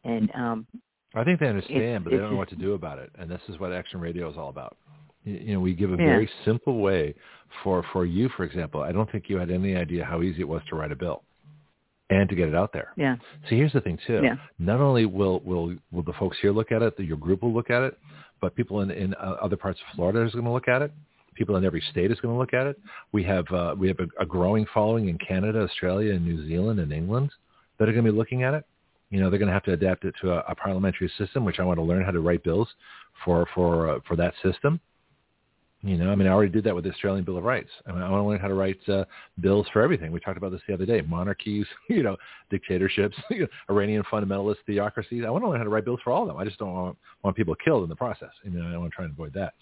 and 0.05 0.31
um, 0.33 0.67
I 1.13 1.23
think 1.23 1.39
they 1.39 1.47
understand, 1.47 1.81
It's- 1.81 2.03
but 2.03 2.11
they 2.11 2.17
don't 2.17 2.31
know 2.31 2.37
what 2.37 2.49
to 2.49 2.55
do 2.55 2.73
about 2.73 2.99
it. 2.99 3.11
And 3.17 3.29
this 3.29 3.41
is 3.49 3.59
what 3.59 3.73
Action 3.73 3.99
Radio 3.99 4.29
is 4.29 4.37
all 4.37 4.49
about. 4.49 4.77
You, 5.25 5.53
know, 5.53 5.59
we 5.59 5.73
give 5.73 5.91
a 5.91 5.97
Yeah. 5.97 6.05
very 6.05 6.29
simple 6.45 6.79
way 6.79 7.13
for 7.63 7.83
for 7.91 8.05
you, 8.05 8.29
for 8.29 8.45
example. 8.45 8.81
I 8.81 8.93
don't 8.93 9.11
think 9.11 9.29
you 9.29 9.37
had 9.37 9.51
any 9.51 9.75
idea 9.75 10.05
how 10.05 10.21
easy 10.21 10.41
it 10.41 10.47
was 10.47 10.63
to 10.69 10.75
write 10.75 10.91
a 10.91 10.95
bill 10.95 11.23
and 12.09 12.27
to 12.29 12.35
get 12.35 12.47
it 12.47 12.55
out 12.55 12.73
there. 12.73 12.91
yeah, 12.95 13.15
See, 13.49 13.57
here's 13.57 13.73
the 13.73 13.81
thing 13.81 13.97
too. 14.07 14.21
Yeah. 14.23 14.35
Not 14.57 14.79
only 14.79 15.05
will 15.05 15.39
will 15.41 15.75
will 15.91 16.03
the 16.03 16.13
folks 16.13 16.37
here 16.41 16.51
look 16.51 16.71
at 16.71 16.81
it, 16.81 16.99
your 16.99 17.17
group 17.17 17.43
will 17.43 17.53
look 17.53 17.69
at 17.69 17.83
it, 17.83 17.97
but 18.41 18.55
people 18.55 18.81
in 18.81 18.91
in 18.91 19.13
uh, 19.15 19.37
other 19.41 19.57
parts 19.57 19.79
of 19.79 19.95
Florida 19.95 20.25
is 20.25 20.33
going 20.33 20.45
to 20.45 20.51
look 20.51 20.67
at 20.67 20.81
it. 20.81 20.91
People 21.35 21.55
in 21.55 21.63
every 21.63 21.81
state 21.91 22.11
is 22.11 22.19
going 22.19 22.33
to 22.33 22.39
look 22.39 22.53
at 22.53 22.67
it. 22.67 22.79
We 23.11 23.23
have 23.23 23.45
uh, 23.51 23.75
we 23.77 23.87
have 23.87 23.99
a, 23.99 24.23
a 24.23 24.25
growing 24.25 24.65
following 24.73 25.09
in 25.09 25.17
Canada, 25.17 25.61
Australia, 25.61 26.13
and 26.13 26.25
New 26.25 26.47
Zealand 26.47 26.79
and 26.79 26.91
England 26.91 27.31
that 27.77 27.87
are 27.87 27.93
going 27.93 28.05
to 28.05 28.11
be 28.11 28.17
looking 28.17 28.43
at 28.43 28.53
it. 28.53 28.65
You 29.09 29.19
know, 29.19 29.29
they're 29.29 29.39
going 29.39 29.47
to 29.47 29.53
have 29.53 29.63
to 29.63 29.73
adapt 29.73 30.03
it 30.05 30.13
to 30.21 30.33
a, 30.33 30.39
a 30.49 30.55
parliamentary 30.55 31.11
system, 31.17 31.45
which 31.45 31.59
I 31.59 31.63
want 31.63 31.79
to 31.79 31.83
learn 31.83 32.03
how 32.03 32.11
to 32.11 32.19
write 32.19 32.43
bills 32.43 32.67
for 33.23 33.47
for 33.55 33.89
uh, 33.89 33.99
for 34.07 34.15
that 34.17 34.33
system. 34.43 34.79
You 35.81 35.95
know, 35.97 36.11
I 36.11 36.15
mean, 36.15 36.27
I 36.27 36.31
already 36.31 36.51
did 36.51 36.65
that 36.65 36.75
with 36.75 36.83
the 36.83 36.89
Australian 36.89 37.23
Bill 37.23 37.37
of 37.37 37.45
Rights. 37.45 37.69
I, 37.87 37.93
mean, 37.93 38.01
I 38.01 38.09
want 38.09 38.21
to 38.21 38.27
learn 38.27 38.39
how 38.39 38.49
to 38.49 38.53
write 38.53 38.77
uh, 38.89 39.05
bills 39.39 39.65
for 39.71 39.81
everything. 39.81 40.11
We 40.11 40.19
talked 40.19 40.35
about 40.35 40.51
this 40.51 40.59
the 40.67 40.73
other 40.73 40.85
day: 40.85 40.99
monarchies, 41.01 41.65
you 41.89 42.03
know, 42.03 42.17
dictatorships, 42.49 43.15
you 43.29 43.41
know, 43.41 43.47
Iranian 43.69 44.03
fundamentalist 44.11 44.57
theocracies. 44.65 45.23
I 45.25 45.29
want 45.29 45.45
to 45.45 45.49
learn 45.49 45.57
how 45.57 45.63
to 45.63 45.69
write 45.69 45.85
bills 45.85 46.01
for 46.03 46.11
all 46.11 46.23
of 46.23 46.27
them. 46.27 46.35
I 46.35 46.43
just 46.43 46.59
don't 46.59 46.73
want, 46.73 46.97
want 47.23 47.37
people 47.37 47.55
killed 47.63 47.83
in 47.83 47.89
the 47.89 47.95
process. 47.95 48.31
You 48.43 48.51
know, 48.51 48.73
I 48.73 48.77
want 48.77 48.91
to 48.91 48.95
try 48.95 49.05
and 49.05 49.13
avoid 49.13 49.33
that. 49.35 49.53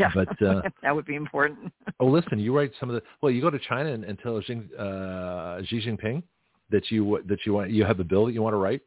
yeah, 0.00 0.10
But, 0.14 0.42
uh, 0.42 0.62
that 0.82 0.94
would 0.94 1.04
be 1.04 1.14
important. 1.14 1.70
Oh, 2.00 2.06
listen, 2.06 2.38
you 2.38 2.56
write 2.56 2.72
some 2.80 2.88
of 2.88 2.94
the. 2.94 3.02
Well, 3.20 3.30
you 3.30 3.42
go 3.42 3.50
to 3.50 3.60
China 3.68 3.92
and, 3.92 4.02
and 4.04 4.18
tell 4.18 4.40
Xi, 4.40 4.54
uh, 4.78 5.60
Xi 5.64 5.86
Jinping 5.86 6.22
that 6.70 6.90
you 6.90 7.22
that 7.28 7.40
you 7.44 7.52
want 7.52 7.70
you 7.70 7.84
have 7.84 8.00
a 8.00 8.04
bill 8.04 8.24
that 8.26 8.32
you 8.32 8.42
want 8.42 8.54
to 8.54 8.58
write. 8.58 8.80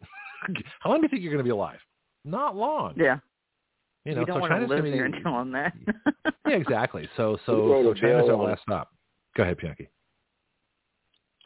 how 0.80 0.90
long 0.90 1.02
do 1.02 1.04
you 1.04 1.10
think 1.10 1.22
you're 1.22 1.32
going 1.32 1.44
to 1.44 1.48
be 1.48 1.52
alive? 1.52 1.80
Not 2.26 2.56
long. 2.56 2.96
Yeah, 2.98 3.20
You 4.06 4.16
know, 4.16 4.22
you 4.22 4.26
don't 4.26 4.36
so 4.36 4.40
want 4.42 4.52
to 4.52 4.56
China's 4.56 4.70
live 4.70 4.80
gonna 4.80 4.92
there 4.92 5.10
be, 5.10 5.16
and 5.16 5.24
tell 5.24 5.34
them 5.40 5.52
that. 5.52 5.74
yeah, 6.48 6.56
exactly. 6.56 7.10
So 7.18 7.38
so 7.46 7.84
so 7.84 7.94
China's 7.94 8.30
our 8.30 8.36
last 8.36 8.62
stop. 8.64 8.92
Go 9.36 9.44
ahead, 9.44 9.58
Bianchi. 9.58 9.90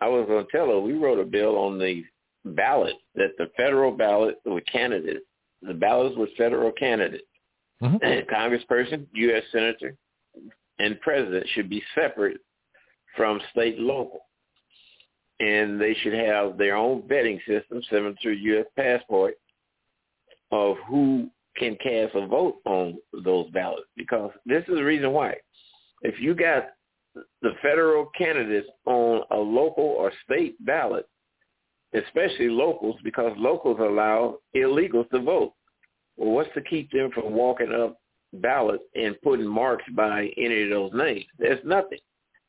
I 0.01 0.07
was 0.07 0.25
going 0.27 0.45
to 0.45 0.51
tell 0.51 0.67
her 0.67 0.80
we 0.80 0.93
wrote 0.93 1.19
a 1.19 1.23
bill 1.23 1.57
on 1.57 1.80
the 1.80 2.03
ballot 2.45 2.95
that 3.15 3.32
the 3.38 3.48
federal 3.56 3.91
ballot 3.91 4.35
with 4.45 4.65
candidates, 4.72 5.25
the 5.61 5.73
ballots 5.73 6.15
with 6.17 6.30
federal 6.38 6.72
candidates, 6.73 7.23
Mhm. 7.82 7.99
and 8.01 8.27
congressperson, 8.27 9.07
U.S. 9.14 9.43
senator, 9.51 9.95
and 10.80 10.99
president 11.01 11.48
should 11.49 11.69
be 11.69 11.83
separate 11.95 12.40
from 13.15 13.41
state 13.51 13.77
and 13.77 13.88
local. 13.88 14.27
And 15.40 15.80
they 15.80 15.93
should 15.95 16.14
have 16.14 16.57
their 16.57 16.75
own 16.75 17.03
vetting 17.03 17.40
system, 17.45 17.82
similar 17.90 18.14
to 18.23 18.32
U.S. 18.32 18.65
passport, 18.75 19.35
of 20.51 20.77
who 20.88 21.30
can 21.57 21.77
cast 21.83 22.15
a 22.15 22.27
vote 22.27 22.57
on 22.65 22.98
those 23.23 23.49
ballots. 23.51 23.88
Because 23.95 24.32
this 24.45 24.64
is 24.67 24.75
the 24.75 24.83
reason 24.83 25.11
why. 25.11 25.35
If 26.01 26.19
you 26.19 26.35
got 26.35 26.69
the 27.41 27.51
federal 27.61 28.07
candidates 28.17 28.67
on 28.85 29.23
a 29.32 29.38
local 29.38 29.83
or 29.83 30.11
state 30.25 30.56
ballot, 30.65 31.07
especially 31.93 32.49
locals, 32.49 32.95
because 33.03 33.33
locals 33.38 33.77
allow 33.80 34.38
illegals 34.56 35.09
to 35.11 35.22
vote. 35.22 35.53
Well, 36.17 36.32
what's 36.32 36.53
to 36.56 36.61
keep 36.61 36.91
them 36.91 37.11
from 37.14 37.33
walking 37.33 37.72
up 37.72 37.99
ballots 38.33 38.83
and 38.95 39.19
putting 39.22 39.48
marks 39.48 39.83
by 39.95 40.30
any 40.38 40.64
of 40.64 40.69
those 40.69 40.91
names? 40.93 41.25
There's 41.38 41.64
nothing. 41.65 41.99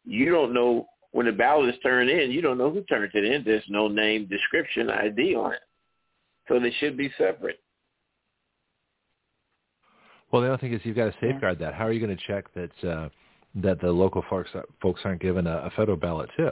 You 0.05 0.31
don't 0.31 0.55
know 0.55 0.87
when 1.13 1.27
the 1.27 1.33
ballot 1.33 1.75
is 1.75 1.81
turned 1.83 2.11
in. 2.11 2.31
You 2.31 2.41
don't 2.41 2.59
know 2.59 2.71
who 2.71 2.83
turned 2.85 3.11
it 3.15 3.25
in. 3.25 3.45
There's 3.45 3.65
no 3.69 3.89
name, 3.89 4.27
description, 4.27 4.91
ID 4.91 5.35
on 5.35 5.53
it. 5.53 5.61
So 6.49 6.59
they 6.59 6.73
should 6.79 6.97
be 6.97 7.13
separate. 7.17 7.61
Well, 10.35 10.43
the 10.43 10.49
other 10.49 10.59
thing 10.59 10.73
is 10.73 10.81
you've 10.83 10.97
got 10.97 11.05
to 11.05 11.15
safeguard 11.21 11.61
yeah. 11.61 11.67
that. 11.67 11.75
How 11.75 11.87
are 11.87 11.93
you 11.93 12.05
going 12.05 12.17
to 12.17 12.25
check 12.27 12.47
that 12.55 12.89
uh, 12.91 13.09
that 13.63 13.81
the 13.81 13.93
local 13.93 14.25
folks 14.29 14.51
folks 14.83 15.01
aren't 15.05 15.23
given 15.23 15.47
a, 15.47 15.59
a 15.59 15.71
federal 15.77 15.97
ballot 15.97 16.29
too? 16.37 16.51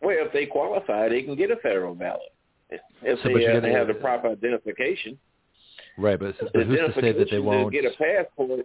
Well, 0.00 0.16
if 0.18 0.32
they 0.32 0.46
qualify, 0.46 1.10
they 1.10 1.20
can 1.20 1.36
get 1.36 1.50
a 1.50 1.56
federal 1.56 1.94
ballot 1.94 2.32
if 2.70 3.18
so, 3.22 3.28
they, 3.28 3.46
uh, 3.46 3.60
they 3.60 3.72
have 3.72 3.86
the 3.86 3.92
proper 3.92 4.28
identification. 4.28 5.18
Right, 5.98 6.18
but, 6.18 6.34
but 6.54 6.66
who's 6.66 6.78
to 6.78 7.00
say 7.02 7.12
that 7.12 7.28
they 7.30 7.38
won't 7.38 7.70
get 7.70 7.84
a 7.84 7.90
passport? 7.90 8.64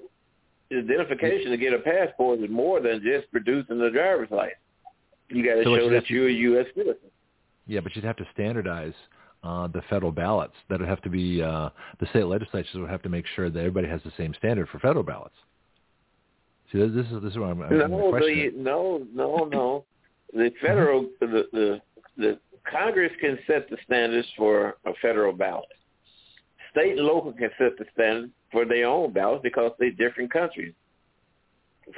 The 0.69 0.77
identification 0.77 1.51
to 1.51 1.57
get 1.57 1.73
a 1.73 1.79
passport 1.79 2.39
is 2.39 2.49
more 2.49 2.79
than 2.79 3.01
just 3.03 3.29
producing 3.33 3.81
a 3.81 3.91
driver's 3.91 4.31
license. 4.31 4.55
You 5.27 5.43
got 5.43 5.55
to 5.55 5.63
so 5.65 5.75
show 5.75 5.89
that 5.89 6.09
you're 6.09 6.29
a 6.29 6.31
U.S. 6.31 6.67
citizen. 6.73 7.11
Yeah, 7.65 7.81
but 7.81 7.93
you'd 7.97 8.05
have 8.05 8.15
to 8.15 8.25
standardize 8.33 8.93
uh, 9.47 9.67
the 9.67 9.81
federal 9.89 10.11
ballots. 10.11 10.53
That 10.69 10.79
would 10.79 10.89
have 10.89 11.01
to 11.03 11.09
be 11.09 11.41
uh, 11.41 11.69
the 11.99 12.07
state 12.07 12.25
legislatures 12.25 12.75
would 12.75 12.89
have 12.89 13.01
to 13.03 13.09
make 13.09 13.25
sure 13.35 13.49
that 13.49 13.57
everybody 13.57 13.87
has 13.87 14.01
the 14.03 14.11
same 14.17 14.33
standard 14.37 14.67
for 14.69 14.79
federal 14.79 15.03
ballots. 15.03 15.35
See, 16.71 16.79
this 16.79 16.89
is 16.89 17.23
this 17.23 17.31
is 17.31 17.37
what 17.37 17.51
I'm. 17.51 17.61
I'm 17.61 17.77
no, 17.77 18.11
the, 18.11 18.51
no, 18.55 19.07
no, 19.13 19.45
no. 19.45 19.85
The 20.33 20.51
federal, 20.61 21.07
the, 21.21 21.45
the 21.53 21.81
the 22.17 22.39
Congress 22.69 23.11
can 23.21 23.39
set 23.47 23.69
the 23.69 23.77
standards 23.85 24.27
for 24.35 24.75
a 24.85 24.91
federal 25.01 25.31
ballot. 25.31 25.69
State 26.71 26.97
and 26.97 27.07
local 27.07 27.31
can 27.31 27.49
set 27.57 27.77
the 27.77 27.85
standards 27.93 28.33
for 28.51 28.65
their 28.65 28.85
own 28.85 29.13
ballots 29.13 29.43
because 29.43 29.71
they're 29.79 29.91
different 29.91 30.31
countries. 30.31 30.73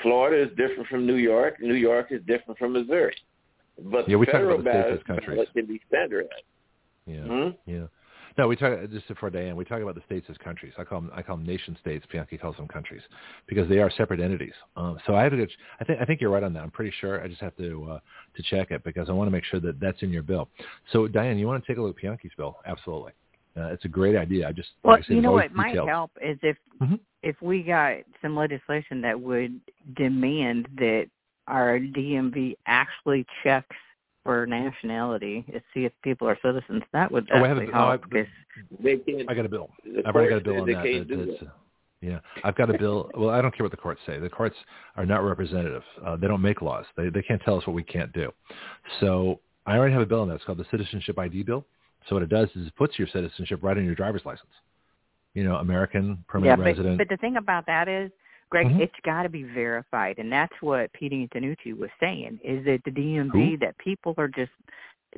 Florida 0.04 0.44
is 0.44 0.50
different 0.56 0.88
from 0.88 1.08
New 1.08 1.16
York. 1.16 1.56
New 1.60 1.74
York 1.74 2.12
is 2.12 2.22
different 2.28 2.60
from 2.60 2.74
Missouri. 2.74 3.16
But 3.86 4.08
yeah, 4.08 4.14
the 4.14 4.20
we 4.20 4.26
federal 4.28 4.58
talk 4.58 4.68
about 4.68 5.00
the 5.08 5.14
ballot, 5.16 5.26
ballot 5.26 5.50
can 5.56 5.66
be 5.66 5.82
standardized. 5.88 6.44
Yeah. 7.10 7.24
Hmm? 7.24 7.50
Yeah. 7.66 7.86
No, 8.38 8.48
we 8.48 8.56
talk 8.56 8.74
just 8.92 9.06
for 9.20 9.30
Diane. 9.30 9.56
We 9.56 9.66
talk 9.66 9.82
about 9.82 9.96
the 9.96 10.04
states 10.06 10.28
as 10.30 10.38
countries. 10.38 10.74
I 10.78 10.84
call 10.84 11.02
them 11.02 11.12
I 11.14 11.22
call 11.22 11.36
them 11.36 11.46
nation 11.46 11.76
states. 11.82 12.06
Bianchi 12.12 12.38
calls 12.38 12.56
them 12.56 12.68
countries 12.68 13.02
because 13.48 13.68
they 13.68 13.80
are 13.80 13.90
separate 13.92 14.20
entities. 14.20 14.54
Um, 14.78 14.98
so 15.06 15.16
I 15.16 15.24
have 15.24 15.32
to. 15.34 15.48
I 15.80 15.84
think 15.84 16.00
I 16.00 16.06
think 16.06 16.22
you're 16.22 16.30
right 16.30 16.44
on 16.44 16.54
that. 16.54 16.64
I'm 16.64 16.72
pretty 16.72 16.94
sure. 17.02 17.22
I 17.22 17.28
just 17.28 17.42
have 17.42 17.56
to 17.58 17.88
uh, 17.92 18.00
to 18.36 18.44
check 18.44 18.72
it 18.72 18.84
because 18.84 19.10
I 19.10 19.14
want 19.14 19.28
to 19.28 19.32
make 19.32 19.44
sure 19.44 19.60
that 19.60 19.80
that's 19.80 20.02
in 20.04 20.12
your 20.12 20.24
bill. 20.24 20.48
So 20.92 21.08
Diane, 21.08 21.38
you 21.38 21.48
want 21.48 21.64
to 21.64 21.68
take 21.70 21.80
a 21.80 21.82
look 21.82 21.98
at 21.98 22.02
Bianchi's 22.02 22.32
bill? 22.38 22.58
Absolutely. 22.66 23.12
Uh, 23.58 23.68
it's 23.68 23.86
a 23.86 23.90
great 23.90 24.16
idea. 24.16 24.48
I 24.48 24.52
just 24.52 24.70
well, 24.84 24.94
like 24.94 25.04
I 25.04 25.08
said, 25.08 25.16
you 25.16 25.22
know 25.22 25.32
what 25.32 25.54
detailed. 25.54 25.76
might 25.76 25.88
help 25.88 26.12
is 26.22 26.38
if 26.44 26.58
mm-hmm. 26.82 26.96
if 27.24 27.36
we 27.42 27.64
got 27.64 27.98
some 28.22 28.36
legislation 28.36 29.02
that 29.02 29.20
would 29.20 29.60
demand 29.96 30.68
that 30.78 31.08
our 31.48 31.80
DMV 31.80 32.56
actually 32.68 33.26
checks 33.44 33.76
for 34.30 34.46
nationality 34.46 35.44
to 35.52 35.60
see 35.74 35.86
if 35.86 35.92
people 36.04 36.28
are 36.28 36.38
citizens. 36.46 36.84
That 36.94 37.12
would 37.12 37.28
oh, 37.34 37.44
actually 37.44 37.74
I 37.74 37.90
help. 37.90 38.04
No, 38.14 38.92
I, 38.92 39.24
I 39.28 39.34
got 39.34 39.46
a 39.46 39.50
bill. 39.50 39.72
I've 40.06 40.14
already 40.14 40.30
got 40.30 40.38
a 40.38 40.42
bill 40.42 40.62
on 40.62 40.68
that. 40.68 40.84
that, 40.84 41.38
that 41.40 41.52
yeah, 42.00 42.20
I've 42.44 42.56
got 42.56 42.70
a 42.70 42.78
bill. 42.78 43.10
Well, 43.18 43.32
I 43.32 43.42
don't 43.42 43.58
care 43.58 43.64
what 43.64 43.72
the 43.72 43.78
courts 43.78 44.00
say. 44.06 44.20
The 44.20 44.30
courts 44.30 44.56
are 44.98 45.06
not 45.08 45.24
representative. 45.24 45.82
Uh, 46.06 46.16
they 46.16 46.28
don't 46.28 46.44
make 46.44 46.62
laws. 46.62 46.86
They 46.96 47.10
they 47.10 47.24
can't 47.24 47.42
tell 47.42 47.58
us 47.58 47.66
what 47.66 47.74
we 47.74 47.82
can't 47.82 48.14
do. 48.14 48.32
So 49.00 49.40
I 49.66 49.76
already 49.76 49.94
have 49.94 50.04
a 50.04 50.06
bill 50.06 50.22
on 50.22 50.28
that. 50.28 50.36
It's 50.36 50.44
called 50.44 50.60
the 50.60 50.68
Citizenship 50.70 51.18
ID 51.18 51.42
Bill. 51.42 51.66
So 52.08 52.16
what 52.16 52.22
it 52.22 52.30
does 52.30 52.50
is 52.56 52.68
it 52.68 52.76
puts 52.76 53.00
your 53.00 53.08
citizenship 53.08 53.64
right 53.64 53.78
on 53.78 53.84
your 53.84 53.96
driver's 53.96 54.22
license. 54.26 54.52
You 55.34 55.44
know, 55.44 55.56
American 55.56 56.24
permanent 56.28 56.52
yeah, 56.52 56.64
but, 56.64 56.70
resident. 56.70 56.98
But 57.00 57.10
the 57.10 57.18
thing 57.18 57.38
about 57.38 57.66
that 57.66 57.88
is 57.88 58.12
Greg, 58.50 58.68
mm-hmm. 58.68 58.82
it's 58.82 58.94
got 59.06 59.24
to 59.24 59.30
be 59.30 59.44
verified, 59.44 60.18
and 60.18 60.32
that's 60.32 60.54
what 60.62 60.92
Pete 60.94 61.12
Antonacci 61.12 61.78
was 61.78 61.90
saying. 62.00 62.40
Is 62.44 62.66
that 62.66 62.82
the 62.86 62.92
DMV 62.92 63.32
Who? 63.32 63.58
that 63.58 63.78
people 63.78 64.16
are 64.18 64.28
just 64.28 64.52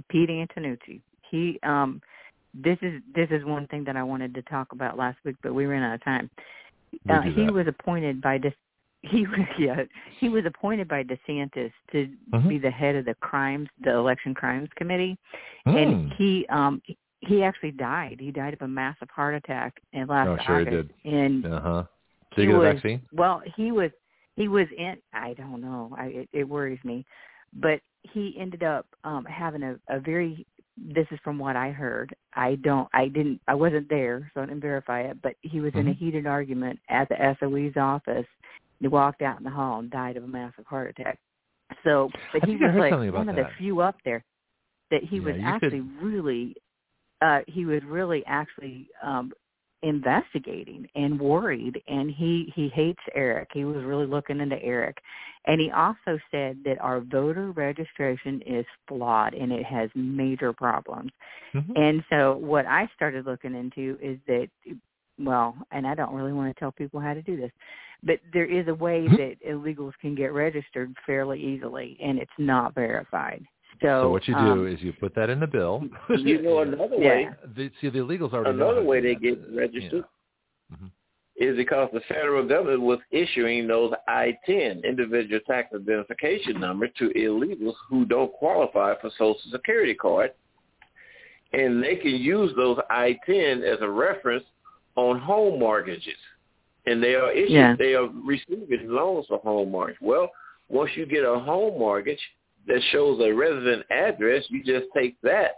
Pete 0.10 0.30
Antonacci. 0.30 1.02
He 1.30 1.60
um, 1.64 2.02
this 2.54 2.78
is 2.82 3.02
this 3.16 3.30
is 3.32 3.46
one 3.46 3.68
thing 3.68 3.84
that 3.86 3.96
I 3.96 4.04
wanted 4.04 4.34
to 4.36 4.42
talk 4.44 4.74
about 4.74 4.98
last 4.98 5.18
week, 5.24 5.38
but 5.42 5.54
we 5.54 5.66
ran 5.66 5.84
out 5.84 5.96
of 5.96 6.04
time. 6.04 6.30
Uh, 7.10 7.22
he 7.22 7.50
was 7.50 7.68
appointed 7.68 8.22
by 8.22 8.38
this. 8.38 8.54
He 9.02 9.26
was 9.26 9.40
yeah. 9.60 9.84
He 10.20 10.30
was 10.30 10.44
appointed 10.46 10.88
by 10.88 11.04
DeSantis 11.04 11.72
to 11.92 12.10
mm-hmm. 12.34 12.50
be 12.50 12.58
the 12.58 12.72
head 12.72 12.96
of 12.96 13.06
the 13.06 13.16
crimes, 13.16 13.70
the 13.84 13.92
election 13.92 14.34
crimes 14.34 14.70
committee, 14.76 15.18
mm. 15.66 15.82
and 15.82 16.14
he 16.18 16.46
um 16.50 16.82
he 17.22 17.44
actually 17.44 17.72
died. 17.72 18.18
He 18.20 18.32
died 18.32 18.54
of 18.54 18.62
a 18.62 18.68
massive 18.68 19.10
heart 19.10 19.36
attack 19.36 19.82
in 19.94 20.08
last 20.08 20.28
oh, 20.28 20.38
sure 20.46 20.62
August. 20.62 20.90
He 21.04 21.12
did. 21.12 21.16
And 21.16 21.46
uh 21.46 21.62
huh. 21.62 21.84
Did 22.36 22.42
he 22.42 22.48
you 22.48 22.52
get 22.54 22.58
was, 22.60 22.70
a 22.70 22.74
vaccine? 22.74 23.02
Well, 23.14 23.42
he 23.56 23.72
was 23.72 23.92
he 24.36 24.48
was 24.48 24.68
in. 24.78 24.98
I 25.14 25.34
don't 25.34 25.62
know. 25.62 25.94
I 25.98 26.06
it, 26.06 26.30
it 26.34 26.44
worries 26.44 26.80
me, 26.84 27.06
but 27.54 27.82
he 28.14 28.36
ended 28.40 28.64
up 28.64 28.86
um 29.04 29.26
having 29.26 29.64
a, 29.64 29.76
a 29.90 30.00
very. 30.00 30.46
This 30.78 31.06
is 31.12 31.20
from 31.24 31.38
what 31.38 31.56
I 31.56 31.70
heard. 31.70 32.16
I 32.34 32.56
don't. 32.56 32.88
I 32.94 33.08
didn't. 33.10 33.42
I 33.48 33.54
wasn't 33.54 33.90
there, 33.90 34.32
so 34.34 34.42
I 34.42 34.46
didn't 34.46 34.62
verify 34.62 35.02
it. 35.02 35.22
But 35.22 35.36
he 35.42 35.60
was 35.60 35.72
mm-hmm. 35.72 35.82
in 35.82 35.88
a 35.90 35.94
heated 35.94 36.26
argument 36.26 36.80
at 36.90 37.10
the 37.10 37.36
SOE's 37.40 37.76
office. 37.76 38.26
He 38.80 38.88
walked 38.88 39.22
out 39.22 39.38
in 39.38 39.44
the 39.44 39.50
hall 39.50 39.80
and 39.80 39.92
died 39.92 40.18
of 40.18 40.24
a 40.24 40.28
massive 40.28 40.66
heart 40.66 40.96
attack. 40.98 41.20
So, 41.84 42.10
but 42.34 42.44
he 42.46 42.56
was 42.56 42.74
like 42.78 42.94
one 43.14 43.30
of 43.30 43.36
that. 43.36 43.50
the 43.50 43.58
few 43.58 43.82
up 43.82 43.98
there 44.06 44.24
that 44.90 45.04
he 45.04 45.18
Yeah, 45.18 45.24
was 45.24 45.36
actually 45.44 45.82
could- 45.82 46.02
really. 46.02 46.56
uh 47.22 47.42
He 47.48 47.66
was 47.66 47.84
really 47.84 48.24
actually 48.26 48.88
um 49.04 49.34
investigating 49.84 50.88
and 50.96 51.20
worried 51.20 51.82
and 51.88 52.12
he 52.12 52.52
he 52.56 52.70
hates 52.70 53.02
Eric. 53.16 53.50
He 53.54 53.66
was 53.66 53.84
really 53.84 54.06
looking 54.06 54.40
into 54.40 54.62
Eric. 54.62 54.98
And 55.48 55.60
he 55.60 55.72
also 55.72 56.20
said 56.30 56.60
that 56.66 56.80
our 56.80 57.00
voter 57.00 57.52
registration 57.52 58.42
is 58.46 58.66
flawed 58.88 59.34
and 59.34 59.52
it 59.52 59.66
has 59.66 59.90
major 59.96 60.54
problems. 60.54 61.12
Mhm. 61.54 61.72
And 61.76 62.04
so 62.10 62.38
what 62.38 62.68
I 62.68 62.88
started 62.96 63.26
looking 63.26 63.56
into 63.56 63.98
is 64.02 64.20
that 64.28 64.50
well, 65.20 65.56
and 65.72 65.86
I 65.86 65.94
don't 65.94 66.16
really 66.16 66.34
want 66.34 66.56
to 66.56 66.60
tell 66.60 66.72
people 66.72 67.00
how 67.00 67.14
to 67.14 67.22
do 67.22 67.38
this, 67.38 67.52
but 68.02 68.20
there 68.34 68.46
is 68.46 68.68
a 68.68 68.74
way 68.74 69.08
Mhm. 69.08 69.18
that 69.18 69.48
illegals 69.48 69.98
can 70.00 70.16
get 70.16 70.32
registered 70.34 70.96
fairly 71.06 71.40
easily 71.40 71.98
and 72.02 72.18
it's 72.20 72.40
not 72.40 72.74
verified. 72.74 73.46
So, 73.82 74.04
So 74.04 74.10
what 74.12 74.28
you 74.28 74.36
do 74.36 74.40
um, 74.40 74.68
is 74.68 74.80
you 74.82 74.94
put 74.94 75.16
that 75.16 75.30
in 75.30 75.40
the 75.40 75.48
bill. 75.48 75.84
You 76.10 76.42
know 76.42 76.60
another 76.62 76.96
Yeah. 76.98 77.10
way. 77.10 77.30
The, 77.56 77.72
see, 77.82 77.90
the 77.90 78.00
illegals 78.00 78.34
already 78.34 78.52
Another 78.52 78.84
way 78.84 79.02
they 79.02 79.16
get 79.16 79.40
registered 79.54 80.04
yeah. 80.70 80.78
Mhm. 80.78 80.92
is 81.36 81.58
because 81.58 81.90
the 81.92 82.02
federal 82.02 82.48
government 82.48 82.82
was 82.82 83.00
issuing 83.10 83.68
those 83.68 83.92
ITIN 84.08 84.84
individual 84.84 85.40
tax 85.48 85.74
identification 85.74 86.60
numbers 86.60 86.92
to 87.00 87.10
illegals 87.16 87.74
who 87.90 88.06
don't 88.06 88.32
qualify 88.34 88.94
for 89.02 89.10
Social 89.12 89.40
Security 89.52 89.96
card, 89.96 90.32
and 91.54 91.84
they 91.84 91.96
can 91.96 92.12
use 92.12 92.52
those 92.56 92.78
ITIN 92.92 93.64
as 93.64 93.80
a 93.82 93.90
reference 93.90 94.44
on 94.96 95.20
home 95.20 95.58
mortgages, 95.60 96.18
and 96.86 97.02
they 97.02 97.16
are 97.16 97.32
issued, 97.32 97.52
Yeah. 97.52 97.76
they 97.80 97.96
are 97.96 98.08
receiving 98.26 98.90
loans 98.90 99.26
for 99.28 99.40
home 99.40 99.72
mortgage. 99.72 100.00
Well, 100.02 100.30
once 100.70 100.92
you 100.96 101.06
get 101.08 101.24
a 101.24 101.40
home 101.40 101.80
mortgage 101.80 102.22
that 102.68 102.82
shows 102.92 103.20
a 103.22 103.32
resident 103.34 103.86
address, 103.92 104.44
you 104.50 104.64
just 104.64 104.86
take 104.96 105.20
that 105.22 105.52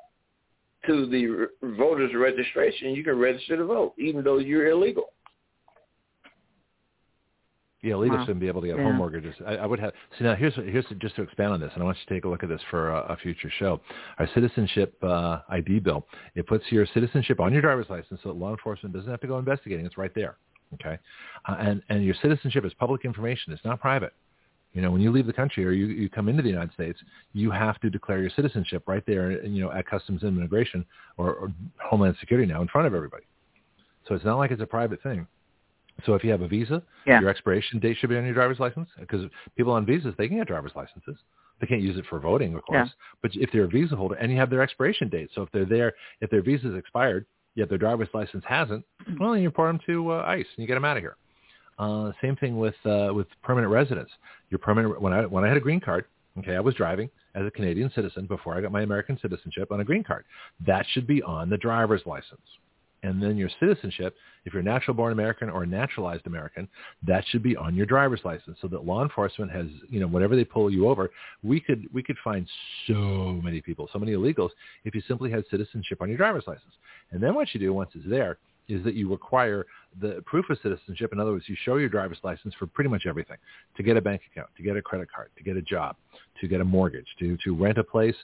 to 0.88 1.06
the 1.08 1.28
r- 1.28 1.70
voter's 1.78 2.14
registration. 2.14 2.92
You 2.94 3.04
can 3.04 3.18
register 3.18 3.58
to 3.58 3.66
vote, 3.66 3.94
even 3.98 4.24
though 4.24 4.38
you're 4.38 4.68
illegal. 4.68 5.06
Yeah, 7.82 7.94
illegals 7.96 8.12
Wow. 8.16 8.22
shouldn't 8.22 8.40
be 8.40 8.48
able 8.48 8.62
to 8.62 8.68
get 8.68 8.78
Yeah. 8.78 8.84
home 8.84 8.96
mortgages. 8.96 9.36
I, 9.46 9.58
I 9.58 9.66
would 9.66 9.80
have. 9.80 9.92
See 10.18 10.24
now, 10.24 10.36
here's 10.36 10.56
here's 10.56 10.86
just 11.00 11.16
to 11.18 11.22
expand 11.22 11.52
on 11.52 11.60
this, 11.60 11.72
and 11.74 11.84
I 11.84 11.86
want 11.86 11.98
you 11.98 12.06
to 12.08 12.14
take 12.14 12.24
a 12.24 12.30
look 12.30 12.42
at 12.42 12.48
this 12.48 12.62
for 12.70 12.90
a, 12.92 13.00
a 13.10 13.18
future 13.18 13.50
show. 13.60 13.82
Our 14.20 14.28
citizenship 14.34 14.96
uh, 15.04 15.40
ID 15.50 15.80
bill 15.80 16.08
it 16.36 16.48
puts 16.48 16.64
your 16.72 16.86
citizenship 16.94 17.42
on 17.42 17.52
your 17.52 17.62
driver's 17.62 17.90
license, 17.90 18.22
so 18.24 18.30
that 18.30 18.36
law 18.40 18.52
enforcement 18.52 18.96
doesn't 18.96 19.12
have 19.12 19.20
to 19.20 19.28
go 19.28 19.38
investigating. 19.38 19.86
It's 19.86 19.98
right 19.98 20.14
there. 20.16 20.38
Okay, 20.76 20.98
uh, 21.46 21.56
and 21.60 21.84
and 21.90 22.06
your 22.06 22.16
citizenship 22.22 22.64
is 22.64 22.74
public 22.76 23.04
information. 23.04 23.52
It's 23.52 23.66
not 23.66 23.82
private. 23.82 24.14
You 24.74 24.82
know, 24.82 24.90
when 24.92 25.02
you 25.02 25.12
leave 25.12 25.28
the 25.28 25.34
country 25.34 25.64
or 25.66 25.72
you, 25.72 25.86
you 25.86 26.10
come 26.10 26.28
into 26.30 26.42
the 26.42 26.50
United 26.50 26.74
States, 26.74 27.00
you 27.34 27.52
have 27.52 27.80
to 27.82 27.90
declare 27.90 28.20
your 28.20 28.32
citizenship 28.32 28.84
right 28.88 29.04
there, 29.06 29.46
you 29.46 29.62
know, 29.64 29.72
at 29.72 29.86
Customs 29.86 30.24
and 30.24 30.36
Immigration 30.38 30.84
or, 31.18 31.34
or 31.34 31.54
Homeland 31.80 32.16
Security 32.20 32.52
now 32.52 32.62
in 32.62 32.68
front 32.68 32.88
of 32.88 32.94
everybody. 32.96 33.24
So 34.08 34.16
it's 34.16 34.26
not 34.26 34.38
like 34.38 34.52
it's 34.52 34.62
a 34.62 34.66
private 34.66 35.02
thing. 35.04 35.28
So 36.08 36.16
if 36.16 36.24
you 36.24 36.32
have 36.32 36.42
a 36.42 36.48
visa, 36.48 36.82
Yeah. 37.06 37.22
your 37.22 37.30
expiration 37.30 37.80
date 37.80 37.98
should 37.98 38.10
be 38.10 38.18
on 38.18 38.26
your 38.26 38.34
driver's 38.34 38.60
license 38.60 38.90
because 39.00 39.30
people 39.56 39.74
on 39.74 39.86
visas, 39.86 40.16
they 40.18 40.28
can 40.28 40.38
get 40.38 40.48
driver's 40.48 40.72
licenses. 40.76 41.18
They 41.62 41.68
can't 41.68 41.82
use 41.82 41.98
it 41.98 42.06
for 42.10 42.20
voting, 42.20 42.56
of 42.56 42.64
course. 42.66 42.90
But 43.22 43.32
if 43.36 43.52
they're 43.52 43.66
a 43.66 43.68
visa 43.68 43.96
holder 43.96 44.16
and 44.16 44.32
you 44.32 44.38
have 44.40 44.50
their 44.50 44.62
expiration 44.64 45.08
date, 45.08 45.30
so 45.36 45.44
if 45.44 45.52
they're 45.52 45.66
there, 45.66 45.94
if 46.20 46.32
their 46.32 46.42
visa's 46.42 46.76
expired, 46.76 47.28
yet 47.54 47.70
their 47.70 47.78
driver's 47.78 48.10
license 48.14 48.44
hasn't, 48.48 48.84
well, 49.20 49.34
then 49.34 49.44
you 49.44 49.50
report 49.50 49.70
them 49.70 49.80
to 49.86 50.14
uh, 50.14 50.24
ICE 50.26 50.46
and 50.58 50.64
you 50.64 50.66
get 50.66 50.74
them 50.74 50.84
out 50.84 50.98
of 50.98 51.04
here. 51.04 51.16
Uh, 51.80 52.12
same 52.22 52.36
thing 52.36 52.58
with 52.58 52.76
uh, 52.86 53.12
with 53.14 53.28
permanent 53.42 53.72
residents. 53.72 54.12
Your 54.50 54.60
permanent 54.60 55.02
when 55.02 55.14
I 55.14 55.26
when 55.26 55.44
I 55.44 55.48
had 55.48 55.58
a 55.58 55.62
green 55.62 55.80
card, 55.80 56.06
okay, 56.40 56.56
I 56.56 56.60
was 56.60 56.76
driving 56.76 57.10
as 57.36 57.46
a 57.46 57.52
Canadian 57.52 57.92
citizen 57.96 58.26
before 58.28 58.56
I 58.56 58.62
got 58.62 58.72
my 58.72 58.84
American 58.84 59.18
citizenship 59.22 59.72
on 59.72 59.80
a 59.80 59.84
green 59.84 60.04
card. 60.04 60.26
That 60.66 60.86
should 60.92 61.08
be 61.08 61.22
on 61.24 61.50
the 61.50 61.58
driver's 61.58 62.02
license. 62.06 62.42
And 63.04 63.22
then 63.22 63.36
your 63.36 63.50
citizenship, 63.60 64.16
if 64.46 64.54
you're 64.54 64.62
a 64.62 64.66
natural 64.66 64.96
born 64.96 65.12
American 65.12 65.50
or 65.50 65.64
a 65.64 65.68
naturalized 65.68 66.26
American, 66.26 66.70
that 67.06 67.26
should 67.28 67.44
be 67.44 67.56
on 67.58 67.76
your 67.76 67.86
driver's 67.86 68.22
license 68.24 68.58
so 68.62 68.70
that 68.70 68.86
law 68.86 69.04
enforcement 69.04 69.52
has, 69.52 69.68
you 69.90 70.00
know, 70.00 70.08
whenever 70.08 70.38
they 70.38 70.46
pull 70.46 70.72
you 70.72 70.88
over, 70.88 71.12
we 71.44 71.60
could 71.60 71.86
we 71.94 72.02
could 72.02 72.16
find 72.24 72.48
so 72.88 73.42
many 73.44 73.60
people, 73.60 73.90
so 73.92 74.00
many 74.00 74.14
illegals 74.14 74.52
if 74.86 74.96
you 74.96 75.02
simply 75.06 75.30
had 75.30 75.44
citizenship 75.52 76.02
on 76.02 76.08
your 76.08 76.18
driver's 76.18 76.46
license. 76.48 76.74
And 77.12 77.22
then 77.22 77.36
what 77.36 77.54
you 77.54 77.60
do 77.60 77.74
once 77.74 77.92
it's 77.94 78.08
there 78.08 78.38
is 78.68 78.84
that 78.84 78.94
you 78.96 79.10
require 79.10 79.66
the 80.02 80.24
proof 80.26 80.50
of 80.50 80.58
citizenship. 80.64 81.12
In 81.14 81.20
other 81.20 81.32
words, 81.32 81.46
you 81.48 81.56
show 81.64 81.78
your 81.78 81.90
driver's 81.90 82.18
license 82.24 82.54
for 82.58 82.68
pretty 82.68 82.90
much 82.90 83.04
everything, 83.08 83.38
to 83.78 83.84
get 83.84 83.98
a 83.98 84.02
bank 84.02 84.22
account, 84.32 84.50
to 84.58 84.64
get 84.64 84.76
a 84.76 84.82
credit 84.82 85.10
card, 85.14 85.30
to 85.38 85.44
get 85.44 85.58
a 85.58 85.62
job, 85.62 85.96
to 86.42 86.48
get 86.48 86.62
a 86.62 86.64
mortgage, 86.64 87.08
to, 87.20 87.38
to 87.44 87.56
rent 87.56 87.78
a 87.78 87.84
place, 87.84 88.16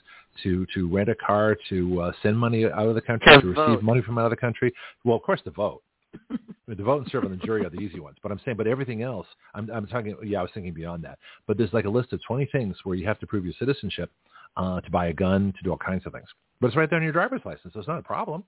to, 0.42 0.66
to 0.74 0.88
rent 0.88 1.08
a 1.08 1.14
car, 1.14 1.56
to 1.68 2.00
uh, 2.00 2.12
send 2.22 2.38
money 2.38 2.64
out 2.64 2.86
of 2.86 2.94
the 2.94 3.00
country, 3.00 3.34
to, 3.34 3.40
to 3.40 3.48
receive 3.48 3.82
money 3.82 4.02
from 4.02 4.18
out 4.18 4.24
of 4.24 4.30
the 4.30 4.36
country. 4.36 4.72
Well, 5.04 5.16
of 5.16 5.22
course, 5.22 5.40
to 5.44 5.50
vote. 5.50 5.82
the 6.66 6.82
vote 6.82 7.02
and 7.02 7.10
serve 7.10 7.24
on 7.24 7.30
the 7.30 7.36
jury 7.36 7.64
are 7.64 7.70
the 7.70 7.80
easy 7.80 8.00
ones. 8.00 8.16
But 8.22 8.32
I'm 8.32 8.40
saying, 8.44 8.56
but 8.56 8.66
everything 8.66 9.02
else, 9.02 9.26
I'm, 9.54 9.70
I'm 9.70 9.86
talking, 9.86 10.16
yeah, 10.24 10.40
I 10.40 10.42
was 10.42 10.50
thinking 10.52 10.74
beyond 10.74 11.04
that. 11.04 11.18
But 11.46 11.56
there's 11.56 11.72
like 11.72 11.84
a 11.84 11.90
list 11.90 12.12
of 12.12 12.20
20 12.26 12.46
things 12.46 12.76
where 12.84 12.96
you 12.96 13.06
have 13.06 13.20
to 13.20 13.26
prove 13.26 13.44
your 13.44 13.54
citizenship 13.58 14.10
uh, 14.56 14.80
to 14.80 14.90
buy 14.90 15.06
a 15.06 15.12
gun, 15.12 15.52
to 15.56 15.62
do 15.62 15.70
all 15.70 15.78
kinds 15.78 16.06
of 16.06 16.12
things. 16.12 16.28
But 16.60 16.68
it's 16.68 16.76
right 16.76 16.90
there 16.90 16.98
on 16.98 17.02
your 17.02 17.12
driver's 17.12 17.42
license, 17.44 17.72
so 17.72 17.78
it's 17.78 17.88
not 17.88 17.98
a 17.98 18.02
problem. 18.02 18.44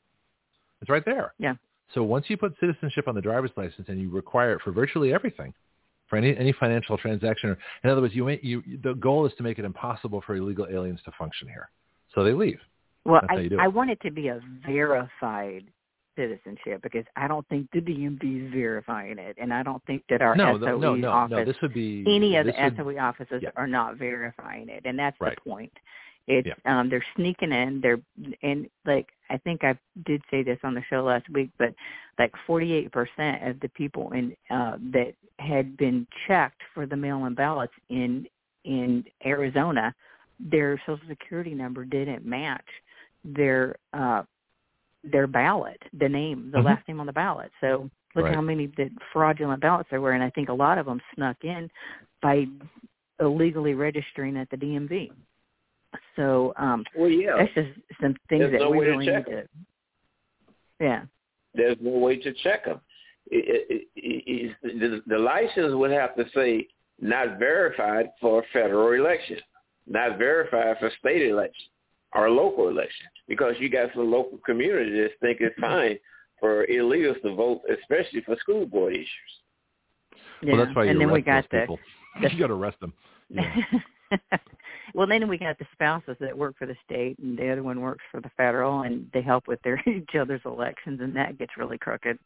It's 0.81 0.91
right 0.91 1.05
there. 1.05 1.33
Yeah. 1.39 1.55
So 1.95 2.03
once 2.03 2.27
you 2.29 2.37
put 2.37 2.55
citizenship 2.59 3.07
on 3.09 3.15
the 3.15 3.21
driver's 3.21 3.51
license 3.57 3.89
and 3.89 4.01
you 4.01 4.11
require 4.11 4.55
it 4.55 4.63
for 4.63 4.73
virtually 4.73 5.13
everything, 5.13 5.53
for 6.09 6.17
any 6.17 6.37
any 6.37 6.53
financial 6.53 6.99
transaction, 6.99 7.51
or 7.51 7.59
in 7.85 7.91
other 7.91 8.03
words, 8.03 8.15
you, 8.15 8.29
you 8.43 8.63
the 8.83 8.95
goal 8.95 9.27
is 9.27 9.33
to 9.39 9.43
make 9.43 9.59
it 9.59 9.65
impossible 9.65 10.23
for 10.27 10.37
illegal 10.37 10.67
aliens 10.71 11.01
to 11.05 11.13
function 11.19 11.49
here. 11.49 11.71
So 12.15 12.25
they 12.25 12.33
leave. 12.33 12.59
Well, 13.05 13.23
I, 13.29 13.49
I 13.59 13.69
want 13.69 13.91
it 13.91 14.01
to 14.03 14.11
be 14.11 14.29
a 14.29 14.41
verified 14.67 15.65
citizenship 16.17 16.83
because 16.83 17.05
I 17.17 17.27
don't 17.27 17.47
think 17.49 17.69
the 17.73 17.81
DMV 17.81 18.47
is 18.47 18.53
verifying 18.53 19.19
it, 19.19 19.37
and 19.41 19.53
I 19.53 19.63
don't 19.63 19.83
think 19.87 20.05
that 20.11 20.23
our 20.23 20.37
no, 20.37 20.59
SOE 20.59 20.79
no, 20.79 20.95
no, 20.95 21.11
office, 21.11 21.37
no, 21.39 21.45
this 21.45 21.57
would 21.63 21.75
be 21.75 22.05
any 22.07 22.37
of 22.37 22.47
the 22.47 22.53
would, 22.59 22.77
SOE 22.77 22.99
offices 23.01 23.41
yeah. 23.43 23.51
are 23.57 23.67
not 23.67 23.97
verifying 23.97 24.69
it, 24.69 24.83
and 24.85 24.99
that's 24.99 25.17
right. 25.21 25.37
the 25.43 25.51
point. 25.51 25.73
It's 26.29 26.47
yeah. 26.47 26.81
um 26.81 26.89
they're 26.89 27.05
sneaking 27.17 27.53
in. 27.53 27.81
They're 27.81 28.01
and 28.43 28.69
like 28.87 29.09
I 29.33 29.39
think 29.39 29.65
I 29.65 29.75
did 30.05 30.23
say 30.31 30.43
this 30.43 30.59
on 30.63 30.75
the 30.75 30.83
show 30.91 31.03
last 31.05 31.29
week, 31.31 31.51
but 31.59 31.75
like 32.19 32.33
48% 32.49 32.91
of 33.49 33.61
the 33.61 33.69
people 33.75 34.13
in 34.13 34.37
uh 34.51 34.77
that 34.93 35.15
had 35.39 35.77
been 35.77 36.07
checked 36.29 36.61
for 36.75 36.87
the 36.87 36.97
mail-in 36.97 37.35
ballots 37.35 37.73
in 37.89 38.27
in 38.65 39.05
Arizona, 39.25 39.95
their 40.39 40.81
social 40.87 41.07
security 41.09 41.55
number 41.55 41.85
didn't 41.85 42.25
match 42.25 42.67
their 43.25 43.77
uh 43.93 44.23
their 45.05 45.27
ballot, 45.27 45.83
the 45.99 46.09
name, 46.09 46.51
the 46.53 46.59
mm-hmm. 46.59 46.67
last 46.67 46.87
name 46.87 47.01
on 47.01 47.07
the 47.07 47.13
ballot. 47.13 47.51
So 47.61 47.91
look 48.15 48.27
right. 48.27 48.35
how 48.35 48.41
many 48.41 48.67
the 48.77 48.91
fraudulent 49.13 49.61
ballots 49.61 49.89
there 49.91 50.01
were, 50.01 50.13
and 50.13 50.23
I 50.23 50.31
think 50.31 50.49
a 50.49 50.55
lot 50.55 50.79
of 50.79 50.87
them 50.87 51.01
snuck 51.15 51.39
in 51.43 51.69
by 52.21 52.45
illegally 53.21 53.75
registering 53.75 54.37
at 54.37 54.49
the 54.51 54.57
DMV. 54.57 55.11
So 56.17 56.53
um 56.57 56.85
well, 56.97 57.11
yeah, 57.11 57.37
that's 57.39 57.55
just 57.55 57.79
some 58.01 58.15
things 58.29 58.41
There's 58.41 58.53
that 58.53 58.61
no 58.61 58.71
we 58.71 58.79
way 58.79 58.85
to 58.87 58.91
really 58.93 59.07
check 59.07 59.29
need 59.29 59.35
to. 59.35 59.49
Yeah. 60.81 61.03
There's 61.55 61.77
no 61.81 61.99
way 61.99 62.17
to 62.17 62.33
check 62.43 62.65
them. 62.65 62.81
It, 63.31 63.67
it, 63.71 63.89
it, 63.95 64.57
the, 64.63 65.03
the 65.07 65.19
license 65.19 65.75
would 65.75 65.91
have 65.91 66.17
to 66.17 66.25
say 66.35 66.67
not 67.01 67.39
verified 67.39 68.11
for 68.21 68.45
federal 68.53 68.93
election, 68.93 69.39
not 69.87 70.19
verified 70.19 70.77
for 70.81 70.91
state 70.99 71.29
election 71.31 71.67
or 72.15 72.31
local 72.31 72.69
election, 72.69 73.07
because 73.29 73.55
you 73.59 73.71
got 73.71 73.91
some 73.95 74.11
local 74.11 74.39
communities 74.45 75.11
that 75.21 75.27
think 75.27 75.39
it's 75.41 75.59
fine 75.61 75.99
for 76.41 76.67
illegals 76.67 77.21
to 77.23 77.35
vote, 77.35 77.63
especially 77.81 78.21
for 78.23 78.37
school 78.37 78.67
board 78.67 78.95
issues. 78.95 79.09
Yeah. 80.43 80.55
Well, 80.55 80.65
that's 80.65 80.77
why 80.77 80.85
you 80.85 80.91
and 80.91 81.01
then 81.01 81.11
we 81.11 81.23
got 81.23 81.45
those 81.51 81.61
people. 81.61 81.79
the, 82.21 82.31
you 82.33 82.39
got 82.39 82.49
to 82.49 82.55
arrest 82.55 82.81
them. 82.81 82.93
Yeah. 83.31 83.55
well, 84.95 85.07
then 85.07 85.29
we 85.29 85.39
got 85.39 85.59
the 85.59 85.67
spouses 85.73 86.17
that 86.21 86.37
work 86.37 86.57
for 86.59 86.67
the 86.67 86.77
state, 86.85 87.19
and 87.19 87.39
the 87.39 87.51
other 87.51 87.63
one 87.63 87.81
works 87.81 88.05
for 88.11 88.21
the 88.21 88.31
federal, 88.37 88.83
and 88.83 89.09
they 89.13 89.23
help 89.23 89.49
with 89.49 89.61
their 89.63 89.83
each 89.89 90.15
other's 90.19 90.43
elections, 90.45 91.01
and 91.01 91.15
that 91.17 91.39
gets 91.39 91.57
really 91.57 91.79
crooked. 91.79 92.19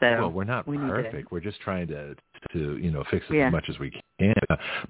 So 0.00 0.06
well, 0.18 0.30
we're 0.30 0.44
not 0.44 0.66
we 0.66 0.78
perfect. 0.78 1.28
To, 1.28 1.34
we're 1.34 1.40
just 1.40 1.60
trying 1.60 1.86
to 1.88 2.14
to 2.52 2.78
you 2.78 2.90
know 2.90 3.04
fix 3.10 3.26
it 3.28 3.36
yeah. 3.36 3.48
as 3.48 3.52
much 3.52 3.66
as 3.68 3.78
we 3.78 3.90
can. 4.18 4.34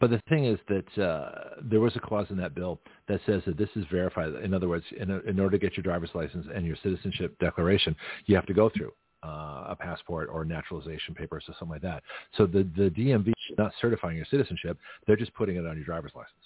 But 0.00 0.10
the 0.10 0.20
thing 0.28 0.44
is 0.44 0.58
that 0.68 1.02
uh, 1.02 1.56
there 1.62 1.80
was 1.80 1.96
a 1.96 2.00
clause 2.00 2.26
in 2.30 2.36
that 2.36 2.54
bill 2.54 2.80
that 3.08 3.20
says 3.26 3.42
that 3.46 3.58
this 3.58 3.70
is 3.74 3.84
verified. 3.90 4.32
In 4.44 4.54
other 4.54 4.68
words, 4.68 4.84
in, 4.96 5.10
a, 5.10 5.18
in 5.20 5.40
order 5.40 5.58
to 5.58 5.58
get 5.58 5.76
your 5.76 5.82
driver's 5.82 6.10
license 6.14 6.46
and 6.54 6.64
your 6.64 6.76
citizenship 6.82 7.36
declaration, 7.40 7.96
you 8.26 8.36
have 8.36 8.46
to 8.46 8.54
go 8.54 8.70
through 8.70 8.92
uh, 9.24 9.64
a 9.68 9.76
passport 9.78 10.28
or 10.32 10.44
naturalization 10.44 11.14
papers 11.14 11.44
or 11.48 11.54
something 11.58 11.72
like 11.72 11.82
that. 11.82 12.04
So 12.36 12.46
the 12.46 12.68
the 12.76 12.90
DMV 12.90 13.28
is 13.28 13.58
not 13.58 13.72
certifying 13.80 14.16
your 14.16 14.26
citizenship; 14.30 14.78
they're 15.06 15.16
just 15.16 15.34
putting 15.34 15.56
it 15.56 15.66
on 15.66 15.74
your 15.74 15.84
driver's 15.84 16.12
license. 16.14 16.44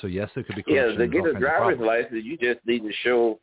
So 0.00 0.06
yes, 0.06 0.30
there 0.34 0.44
could 0.44 0.56
be 0.56 0.64
yeah. 0.66 0.86
To 0.86 1.06
get 1.06 1.26
a 1.26 1.34
driver's 1.34 1.78
license, 1.80 2.24
you 2.24 2.36
just 2.36 2.60
need 2.66 2.80
to 2.80 2.92
show. 3.02 3.38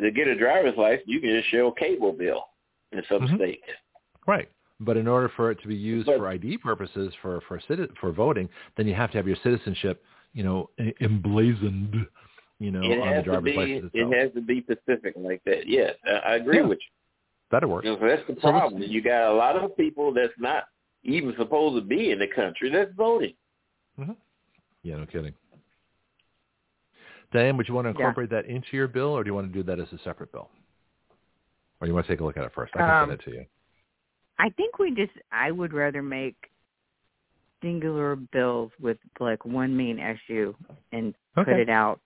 To 0.00 0.10
get 0.10 0.28
a 0.28 0.36
driver's 0.36 0.76
license, 0.76 1.04
you 1.06 1.20
can 1.20 1.30
just 1.30 1.48
show 1.48 1.68
a 1.68 1.74
cable 1.74 2.12
bill 2.12 2.44
in 2.92 3.02
some 3.08 3.22
mm-hmm. 3.22 3.36
states. 3.36 3.62
Right. 4.26 4.50
But 4.78 4.98
in 4.98 5.08
order 5.08 5.30
for 5.36 5.50
it 5.50 5.60
to 5.62 5.68
be 5.68 5.74
used 5.74 6.06
but, 6.06 6.18
for 6.18 6.28
ID 6.28 6.58
purposes 6.58 7.14
for 7.22 7.40
for 7.48 7.60
for 7.98 8.12
voting, 8.12 8.48
then 8.76 8.86
you 8.86 8.94
have 8.94 9.10
to 9.12 9.16
have 9.16 9.26
your 9.26 9.38
citizenship, 9.42 10.02
you 10.34 10.42
know, 10.42 10.68
emblazoned, 11.00 12.06
you 12.58 12.70
know, 12.70 12.80
on 12.80 13.16
the 13.16 13.22
driver's 13.22 13.44
be, 13.44 13.56
license 13.56 13.90
itself. 13.94 14.12
It 14.12 14.22
has 14.22 14.34
to 14.34 14.42
be 14.42 14.62
specific 14.62 15.14
like 15.16 15.42
that. 15.46 15.66
Yes, 15.66 15.94
I 16.26 16.34
agree 16.34 16.58
yeah. 16.58 16.66
with 16.66 16.78
you. 16.78 16.92
That'll 17.50 17.70
work. 17.70 17.84
So 17.84 17.96
that's 17.96 18.22
the 18.28 18.34
So 18.42 18.50
problem. 18.50 18.82
you 18.82 19.00
got 19.00 19.30
a 19.30 19.34
lot 19.34 19.56
of 19.56 19.76
people 19.76 20.12
that's 20.12 20.32
not 20.38 20.64
even 21.04 21.32
supposed 21.38 21.80
to 21.80 21.86
be 21.86 22.10
in 22.10 22.18
the 22.18 22.26
country 22.26 22.70
that's 22.70 22.90
voting. 22.96 23.34
Mm-hmm. 23.98 24.12
Yeah, 24.82 24.96
no 24.96 25.06
kidding. 25.06 25.32
Diane, 27.32 27.56
would 27.56 27.68
you 27.68 27.74
want 27.74 27.86
to 27.86 27.90
incorporate 27.90 28.30
yeah. 28.30 28.42
that 28.42 28.48
into 28.48 28.68
your 28.72 28.88
bill, 28.88 29.08
or 29.08 29.24
do 29.24 29.28
you 29.28 29.34
want 29.34 29.52
to 29.52 29.52
do 29.52 29.62
that 29.64 29.80
as 29.80 29.88
a 29.92 29.98
separate 30.04 30.32
bill? 30.32 30.48
Or 31.80 31.86
you 31.86 31.94
want 31.94 32.06
to 32.06 32.12
take 32.12 32.20
a 32.20 32.24
look 32.24 32.36
at 32.36 32.44
it 32.44 32.52
first? 32.54 32.72
I 32.74 32.78
can 32.78 32.90
um, 32.90 33.08
send 33.08 33.20
it 33.20 33.24
to 33.24 33.30
you. 33.32 33.46
I 34.38 34.50
think 34.50 34.78
we 34.78 34.94
just. 34.94 35.12
I 35.32 35.50
would 35.50 35.72
rather 35.72 36.02
make 36.02 36.36
singular 37.62 38.16
bills 38.16 38.70
with 38.80 38.98
like 39.20 39.44
one 39.44 39.76
main 39.76 39.98
issue 39.98 40.54
and 40.92 41.14
okay. 41.36 41.52
put 41.52 41.60
it 41.60 41.68
out. 41.68 42.00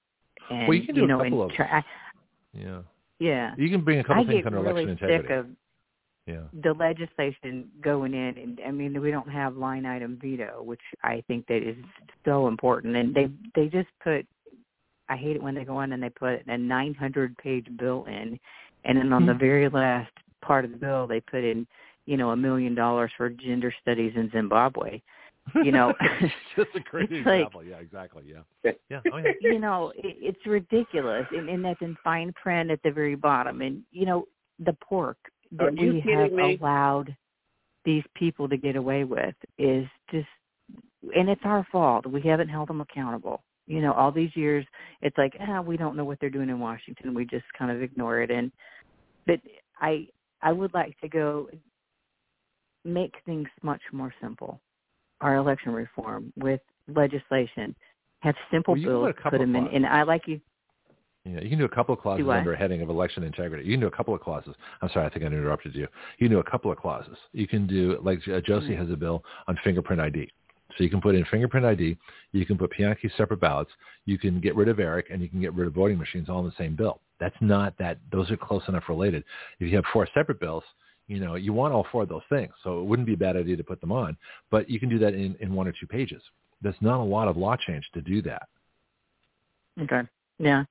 And 0.48 0.66
well, 0.66 0.76
you 0.76 0.86
can 0.86 0.94
do 0.94 1.06
know, 1.06 1.20
a 1.20 1.24
couple 1.24 1.42
of. 1.42 1.52
try, 1.52 1.84
yeah. 2.52 2.80
Yeah. 3.18 3.52
You 3.56 3.68
can 3.68 3.84
bring 3.84 4.00
a 4.00 4.04
couple 4.04 4.24
I 4.24 4.26
things 4.26 4.46
under 4.46 4.60
really 4.62 4.84
election 4.84 5.08
sick 5.08 5.30
of 5.30 5.46
yeah. 6.26 6.42
the 6.62 6.72
legislation 6.72 7.68
going 7.82 8.14
in, 8.14 8.38
and 8.38 8.60
I 8.66 8.70
mean 8.70 9.00
we 9.00 9.10
don't 9.10 9.28
have 9.28 9.56
line 9.56 9.86
item 9.86 10.18
veto, 10.20 10.62
which 10.62 10.80
I 11.02 11.22
think 11.28 11.46
that 11.48 11.62
is 11.62 11.76
so 12.24 12.48
important. 12.48 12.96
And 12.96 13.14
they 13.14 13.28
they 13.54 13.68
just 13.68 13.88
put. 14.02 14.26
I 15.10 15.16
hate 15.16 15.36
it 15.36 15.42
when 15.42 15.54
they 15.54 15.64
go 15.64 15.80
in 15.80 15.92
and 15.92 16.02
they 16.02 16.08
put 16.08 16.46
a 16.46 16.56
900 16.56 17.36
page 17.38 17.66
bill 17.78 18.04
in, 18.06 18.38
and 18.84 18.96
then 18.96 19.12
on 19.12 19.22
mm-hmm. 19.22 19.28
the 19.28 19.34
very 19.34 19.68
last 19.68 20.12
part 20.40 20.64
of 20.64 20.70
the 20.70 20.76
bill 20.76 21.06
they 21.06 21.20
put 21.20 21.44
in, 21.44 21.66
you 22.06 22.16
know, 22.16 22.30
a 22.30 22.36
million 22.36 22.74
dollars 22.74 23.10
for 23.16 23.28
gender 23.28 23.74
studies 23.82 24.12
in 24.16 24.30
Zimbabwe. 24.30 25.02
You 25.64 25.72
know, 25.72 25.92
just 26.56 26.68
a 26.76 26.80
great 26.90 27.10
it's 27.10 27.20
example. 27.20 27.60
Like, 27.60 27.70
yeah, 27.70 27.76
exactly. 27.78 28.24
Yeah, 28.26 28.72
yeah. 28.88 29.00
Oh, 29.12 29.16
yeah. 29.16 29.32
you 29.40 29.58
know, 29.58 29.92
it, 29.96 30.16
it's 30.20 30.46
ridiculous, 30.46 31.26
and, 31.32 31.48
and 31.48 31.64
that's 31.64 31.80
in 31.80 31.96
fine 32.04 32.32
print 32.40 32.70
at 32.70 32.80
the 32.84 32.90
very 32.90 33.16
bottom. 33.16 33.60
And 33.60 33.82
you 33.90 34.06
know, 34.06 34.26
the 34.64 34.74
pork 34.74 35.16
that 35.52 35.68
Are 35.68 35.70
we 35.72 36.00
have 36.14 36.32
me? 36.32 36.56
allowed 36.60 37.16
these 37.84 38.04
people 38.14 38.48
to 38.48 38.56
get 38.56 38.76
away 38.76 39.04
with 39.04 39.34
is 39.58 39.86
just, 40.10 40.28
and 41.16 41.28
it's 41.28 41.40
our 41.44 41.66
fault. 41.72 42.06
We 42.06 42.20
haven't 42.20 42.48
held 42.48 42.68
them 42.68 42.80
accountable. 42.80 43.42
You 43.70 43.80
know, 43.80 43.92
all 43.92 44.10
these 44.10 44.34
years, 44.34 44.66
it's 45.00 45.16
like, 45.16 45.32
ah, 45.40 45.60
we 45.60 45.76
don't 45.76 45.96
know 45.96 46.04
what 46.04 46.18
they're 46.20 46.28
doing 46.28 46.48
in 46.48 46.58
Washington. 46.58 47.14
We 47.14 47.24
just 47.24 47.44
kind 47.56 47.70
of 47.70 47.80
ignore 47.80 48.20
it. 48.20 48.28
And, 48.28 48.50
but 49.28 49.38
I, 49.80 50.08
I 50.42 50.50
would 50.50 50.74
like 50.74 50.98
to 51.02 51.08
go 51.08 51.48
make 52.84 53.14
things 53.24 53.46
much 53.62 53.80
more 53.92 54.12
simple. 54.20 54.60
Our 55.20 55.36
election 55.36 55.70
reform 55.72 56.32
with 56.36 56.60
legislation, 56.92 57.76
have 58.20 58.34
simple 58.50 58.74
well, 58.74 59.04
bills, 59.04 59.14
put 59.22 59.38
them 59.38 59.54
in. 59.54 59.68
And 59.68 59.86
I 59.86 60.02
like 60.02 60.22
you. 60.26 60.40
Yeah, 61.24 61.40
you 61.40 61.50
can 61.50 61.58
do 61.58 61.64
a 61.64 61.68
couple 61.68 61.94
of 61.94 62.00
clauses 62.00 62.26
under 62.28 62.54
a 62.54 62.58
heading 62.58 62.82
of 62.82 62.88
election 62.88 63.22
integrity. 63.22 63.68
You 63.68 63.74
can 63.74 63.80
do 63.82 63.86
a 63.86 63.96
couple 63.96 64.14
of 64.14 64.20
clauses. 64.20 64.56
I'm 64.82 64.88
sorry, 64.92 65.06
I 65.06 65.10
think 65.10 65.22
I 65.22 65.28
interrupted 65.28 65.76
you. 65.76 65.86
You 66.18 66.28
can 66.28 66.30
do 66.30 66.40
a 66.40 66.50
couple 66.50 66.72
of 66.72 66.78
clauses. 66.78 67.16
You 67.32 67.46
can 67.46 67.68
do, 67.68 68.00
like 68.02 68.18
uh, 68.26 68.40
Josie 68.40 68.74
has 68.74 68.90
a 68.90 68.96
bill 68.96 69.22
on 69.46 69.56
fingerprint 69.62 70.00
ID. 70.00 70.28
So 70.76 70.84
you 70.84 70.90
can 70.90 71.00
put 71.00 71.14
in 71.14 71.24
fingerprint 71.30 71.66
ID. 71.66 71.96
You 72.32 72.46
can 72.46 72.56
put 72.56 72.70
Bianchi 72.76 73.10
separate 73.16 73.40
ballots. 73.40 73.70
You 74.06 74.18
can 74.18 74.40
get 74.40 74.54
rid 74.56 74.68
of 74.68 74.78
ERIC, 74.78 75.06
and 75.10 75.20
you 75.22 75.28
can 75.28 75.40
get 75.40 75.54
rid 75.54 75.66
of 75.66 75.74
voting 75.74 75.98
machines 75.98 76.28
all 76.28 76.40
in 76.40 76.46
the 76.46 76.54
same 76.58 76.76
bill. 76.76 77.00
That's 77.18 77.36
not 77.40 77.76
that. 77.78 77.98
Those 78.12 78.30
are 78.30 78.36
close 78.36 78.62
enough 78.68 78.88
related. 78.88 79.24
If 79.58 79.68
you 79.68 79.76
have 79.76 79.84
four 79.92 80.08
separate 80.14 80.40
bills, 80.40 80.64
you 81.06 81.18
know, 81.18 81.34
you 81.34 81.52
want 81.52 81.74
all 81.74 81.86
four 81.90 82.02
of 82.04 82.08
those 82.08 82.22
things. 82.28 82.52
So 82.62 82.80
it 82.80 82.84
wouldn't 82.84 83.06
be 83.06 83.14
a 83.14 83.18
bad 83.18 83.36
idea 83.36 83.56
to 83.56 83.64
put 83.64 83.80
them 83.80 83.92
on. 83.92 84.16
But 84.50 84.70
you 84.70 84.78
can 84.78 84.88
do 84.88 84.98
that 85.00 85.14
in, 85.14 85.36
in 85.40 85.52
one 85.54 85.66
or 85.66 85.72
two 85.72 85.86
pages. 85.86 86.22
There's 86.62 86.76
not 86.80 87.00
a 87.00 87.04
lot 87.04 87.26
of 87.26 87.36
law 87.36 87.56
change 87.56 87.88
to 87.94 88.00
do 88.00 88.22
that. 88.22 88.48
Okay. 89.82 90.02
Yeah. 90.38 90.64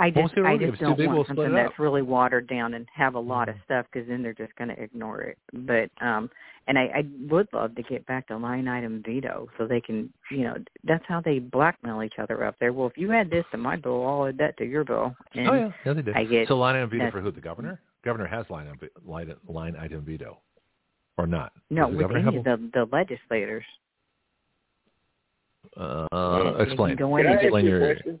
I 0.00 0.10
just 0.10 0.34
I 0.38 0.56
just 0.56 0.80
don't 0.80 0.96
big, 0.96 1.08
want 1.08 1.28
something 1.28 1.52
that's 1.52 1.78
really 1.78 2.02
watered 2.02 2.48
down 2.48 2.74
and 2.74 2.86
have 2.94 3.14
a 3.14 3.20
lot 3.20 3.48
of 3.48 3.54
Mm-hmm. 3.56 3.64
stuff 3.64 3.86
because 3.92 4.08
then 4.08 4.22
they're 4.22 4.32
just 4.34 4.54
going 4.56 4.68
to 4.68 4.82
ignore 4.82 5.20
it. 5.22 5.38
But 5.52 5.90
um 6.04 6.30
and 6.68 6.78
I, 6.78 6.82
I 6.82 7.04
would 7.28 7.48
love 7.52 7.74
to 7.74 7.82
get 7.82 8.06
back 8.06 8.28
to 8.28 8.36
line 8.36 8.68
item 8.68 9.02
veto 9.04 9.48
so 9.58 9.66
they 9.66 9.80
can 9.80 10.12
you 10.30 10.44
know 10.44 10.54
that's 10.84 11.04
how 11.06 11.20
they 11.20 11.38
blackmail 11.38 12.02
each 12.02 12.14
other 12.18 12.44
up 12.44 12.56
there. 12.60 12.72
Well, 12.72 12.86
if 12.86 12.96
you 12.96 13.12
add 13.12 13.30
this 13.30 13.44
to 13.52 13.58
my 13.58 13.76
bill, 13.76 14.06
I'll 14.06 14.26
add 14.26 14.38
that 14.38 14.56
to 14.58 14.64
your 14.64 14.84
bill. 14.84 15.14
And 15.34 15.48
oh 15.48 15.54
yeah, 15.54 15.70
yeah 15.84 15.92
they 15.92 16.02
did. 16.02 16.16
I 16.16 16.24
get 16.24 16.48
so 16.48 16.56
line 16.56 16.76
item 16.76 16.90
veto 16.90 17.10
for 17.10 17.20
who? 17.20 17.30
The 17.30 17.40
governor? 17.40 17.80
Governor 18.04 18.26
has 18.26 18.46
line 18.48 18.66
item, 18.66 18.88
line, 19.04 19.34
line 19.46 19.76
item 19.76 20.02
veto, 20.04 20.38
or 21.18 21.26
not? 21.26 21.52
no, 21.68 21.88
Does 21.90 21.98
the 21.98 22.06
with 22.06 22.16
any 22.16 22.24
have 22.24 22.34
of 22.34 22.44
the 22.44 22.70
the 22.72 22.88
legislators. 22.90 23.64
Uh, 25.76 26.54
explain. 26.58 26.96
can 26.96 27.08
go 27.08 27.16
Can 27.16 27.26
in 27.26 27.32
and 27.32 27.40
explain 27.42 27.64
your. 27.66 27.94
question? 27.94 28.20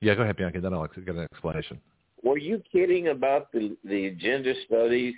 Yeah, 0.00 0.14
go 0.14 0.22
ahead, 0.22 0.36
Bianca. 0.36 0.60
Then 0.60 0.74
I'll 0.74 0.86
get 0.86 1.08
an 1.08 1.20
explanation. 1.32 1.80
Were 2.22 2.38
you 2.38 2.62
kidding 2.70 3.08
about 3.08 3.52
the 3.52 3.76
the 3.84 4.10
gender 4.10 4.54
studies 4.66 5.14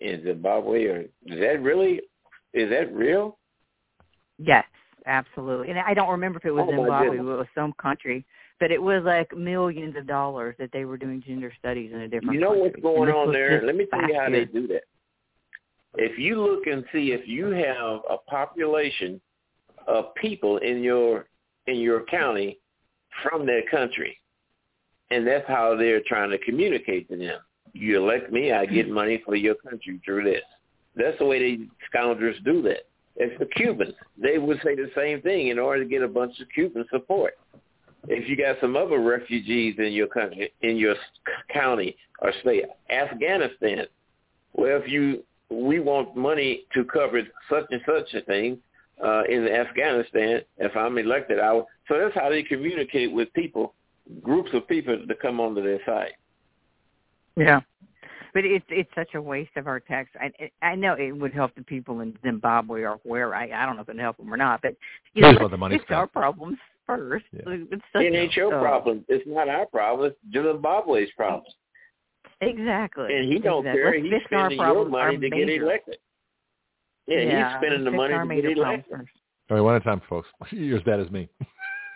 in 0.00 0.22
Zimbabwe, 0.24 0.84
or 0.84 1.00
is 1.00 1.40
that 1.40 1.62
really 1.62 2.00
is 2.52 2.70
that 2.70 2.94
real? 2.94 3.38
Yes, 4.38 4.64
absolutely. 5.06 5.70
And 5.70 5.78
I 5.78 5.94
don't 5.94 6.10
remember 6.10 6.38
if 6.38 6.44
it 6.44 6.50
was 6.50 6.64
Oh, 6.68 6.70
Zimbabwe, 6.70 7.08
goodness. 7.08 7.26
but 7.26 7.32
it 7.32 7.38
was 7.38 7.46
some 7.54 7.72
country. 7.74 8.24
But 8.60 8.70
it 8.70 8.80
was 8.80 9.02
like 9.04 9.36
millions 9.36 9.96
of 9.96 10.06
dollars 10.06 10.54
that 10.58 10.70
they 10.72 10.84
were 10.84 10.96
doing 10.96 11.22
gender 11.26 11.52
studies 11.58 11.90
in 11.92 12.00
a 12.02 12.08
different 12.08 12.34
You 12.34 12.40
know 12.40 12.52
what's 12.52 12.80
going 12.80 13.10
on 13.10 13.32
there? 13.32 13.62
Let 13.64 13.76
me 13.76 13.86
tell 13.86 14.08
you 14.08 14.14
how 14.14 14.22
last 14.22 14.32
they 14.32 14.44
do 14.44 14.66
that. 14.68 14.82
If 15.96 16.18
you 16.18 16.40
look 16.40 16.66
and 16.66 16.84
see 16.92 17.12
if 17.12 17.26
you 17.26 17.46
have 17.46 18.00
a 18.08 18.16
population 18.28 19.20
of 19.86 20.14
people 20.14 20.58
in 20.58 20.82
your 20.82 21.26
in 21.66 21.76
your 21.76 22.04
county 22.04 22.58
from 23.22 23.46
that 23.46 23.62
country, 23.70 24.18
and 25.10 25.26
that's 25.26 25.46
how 25.48 25.76
they're 25.76 26.02
trying 26.06 26.30
to 26.30 26.38
communicate 26.38 27.08
to 27.10 27.16
them. 27.16 27.38
You 27.72 28.02
elect 28.02 28.32
me, 28.32 28.52
I 28.52 28.66
get 28.66 28.88
money 28.88 29.22
for 29.24 29.34
your 29.34 29.56
country 29.56 30.00
through 30.04 30.24
this. 30.24 30.42
That's 30.96 31.18
the 31.18 31.24
way 31.24 31.38
they 31.40 31.64
scoundrels 31.86 32.36
do 32.44 32.62
that. 32.62 32.86
It's 33.16 33.36
the 33.38 33.46
Cubans. 33.46 33.94
They 34.20 34.38
would 34.38 34.60
say 34.64 34.74
the 34.74 34.90
same 34.96 35.20
thing 35.22 35.48
in 35.48 35.58
order 35.58 35.82
to 35.82 35.88
get 35.88 36.02
a 36.02 36.08
bunch 36.08 36.38
of 36.40 36.48
Cuban 36.54 36.84
support. 36.90 37.34
If 38.06 38.28
you 38.28 38.36
got 38.36 38.56
some 38.60 38.76
other 38.76 39.00
refugees 39.00 39.76
in 39.78 39.92
your 39.92 40.08
country, 40.08 40.52
in 40.62 40.76
your 40.76 40.94
county 41.52 41.96
or 42.20 42.32
state, 42.42 42.64
Afghanistan, 42.90 43.86
well, 44.52 44.80
if 44.80 44.90
you 44.90 45.24
we 45.50 45.80
want 45.80 46.16
money 46.16 46.64
to 46.74 46.84
cover 46.84 47.20
such 47.50 47.64
and 47.70 47.80
such 47.86 48.14
a 48.14 48.24
thing 48.24 48.58
uh, 49.02 49.22
in 49.28 49.46
Afghanistan. 49.48 50.40
If 50.58 50.76
I'm 50.76 50.98
elected, 50.98 51.38
I. 51.38 51.62
So 51.88 51.98
that's 51.98 52.14
how 52.14 52.30
they 52.30 52.42
communicate 52.42 53.12
with 53.12 53.32
people, 53.34 53.74
groups 54.22 54.50
of 54.54 54.66
people 54.68 55.06
to 55.06 55.14
come 55.16 55.40
onto 55.40 55.62
their 55.62 55.80
side. 55.84 56.12
Yeah. 57.36 57.60
But 58.32 58.44
it's 58.44 58.64
it's 58.68 58.90
such 58.96 59.14
a 59.14 59.22
waste 59.22 59.56
of 59.56 59.68
our 59.68 59.78
tax. 59.78 60.10
I 60.20 60.50
I 60.60 60.74
know 60.74 60.94
it 60.94 61.12
would 61.12 61.32
help 61.32 61.54
the 61.54 61.62
people 61.62 62.00
in 62.00 62.18
Zimbabwe 62.24 62.82
or 62.82 62.98
where 63.04 63.32
I 63.32 63.44
I 63.44 63.64
don't 63.64 63.76
know 63.76 63.82
if 63.82 63.88
it 63.88 63.94
would 63.94 64.02
help 64.02 64.16
them 64.16 64.32
or 64.32 64.36
not, 64.36 64.60
but 64.60 64.74
you 65.14 65.22
know 65.22 65.28
Here's 65.28 65.40
what 65.40 65.50
the 65.52 65.56
money's 65.56 65.80
fix 65.80 65.92
our 65.92 66.08
problems 66.08 66.58
first. 66.84 67.24
Yeah. 67.32 67.42
It's 67.46 67.82
such 67.92 68.02
It 68.02 68.14
ain't 68.14 68.34
your 68.34 68.54
uh, 68.54 68.60
problem. 68.60 69.04
It's 69.08 69.24
not 69.26 69.48
our 69.48 69.66
problem. 69.66 70.10
It's 70.10 70.18
Zimbabwe's 70.32 71.10
problem. 71.16 71.44
Exactly. 72.40 73.14
And 73.14 73.32
he 73.32 73.38
don't 73.38 73.66
exactly. 73.66 73.82
care. 73.82 74.02
Let's 74.02 74.14
He's 74.14 74.22
spending 74.26 74.58
your 74.58 74.88
money 74.88 75.16
our 75.16 75.20
to 75.20 75.30
get 75.30 75.48
elected. 75.48 75.98
Yeah, 77.06 77.20
yeah, 77.20 77.48
he's 77.48 77.58
spending 77.58 77.84
the 77.84 77.90
money 77.90 78.42
to 78.42 78.42
get 78.42 78.58
elected. 78.58 78.84
first. 78.90 79.10
All 79.50 79.56
right, 79.56 79.62
one 79.62 79.74
at 79.76 79.82
a 79.82 79.84
time, 79.84 80.00
folks. 80.08 80.28
You're 80.50 80.78
as 80.78 80.84
bad 80.84 81.00
as 81.00 81.10
me. 81.10 81.28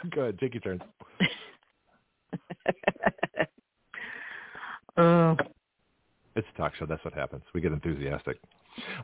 go 0.14 0.22
ahead, 0.22 0.38
take 0.38 0.54
your 0.54 0.60
turn. 0.60 0.82
uh, 4.96 5.34
It's 6.36 6.46
a 6.54 6.56
talk 6.56 6.74
show. 6.76 6.86
That's 6.86 7.04
what 7.04 7.14
happens. 7.14 7.42
We 7.54 7.60
get 7.60 7.72
enthusiastic. 7.72 8.38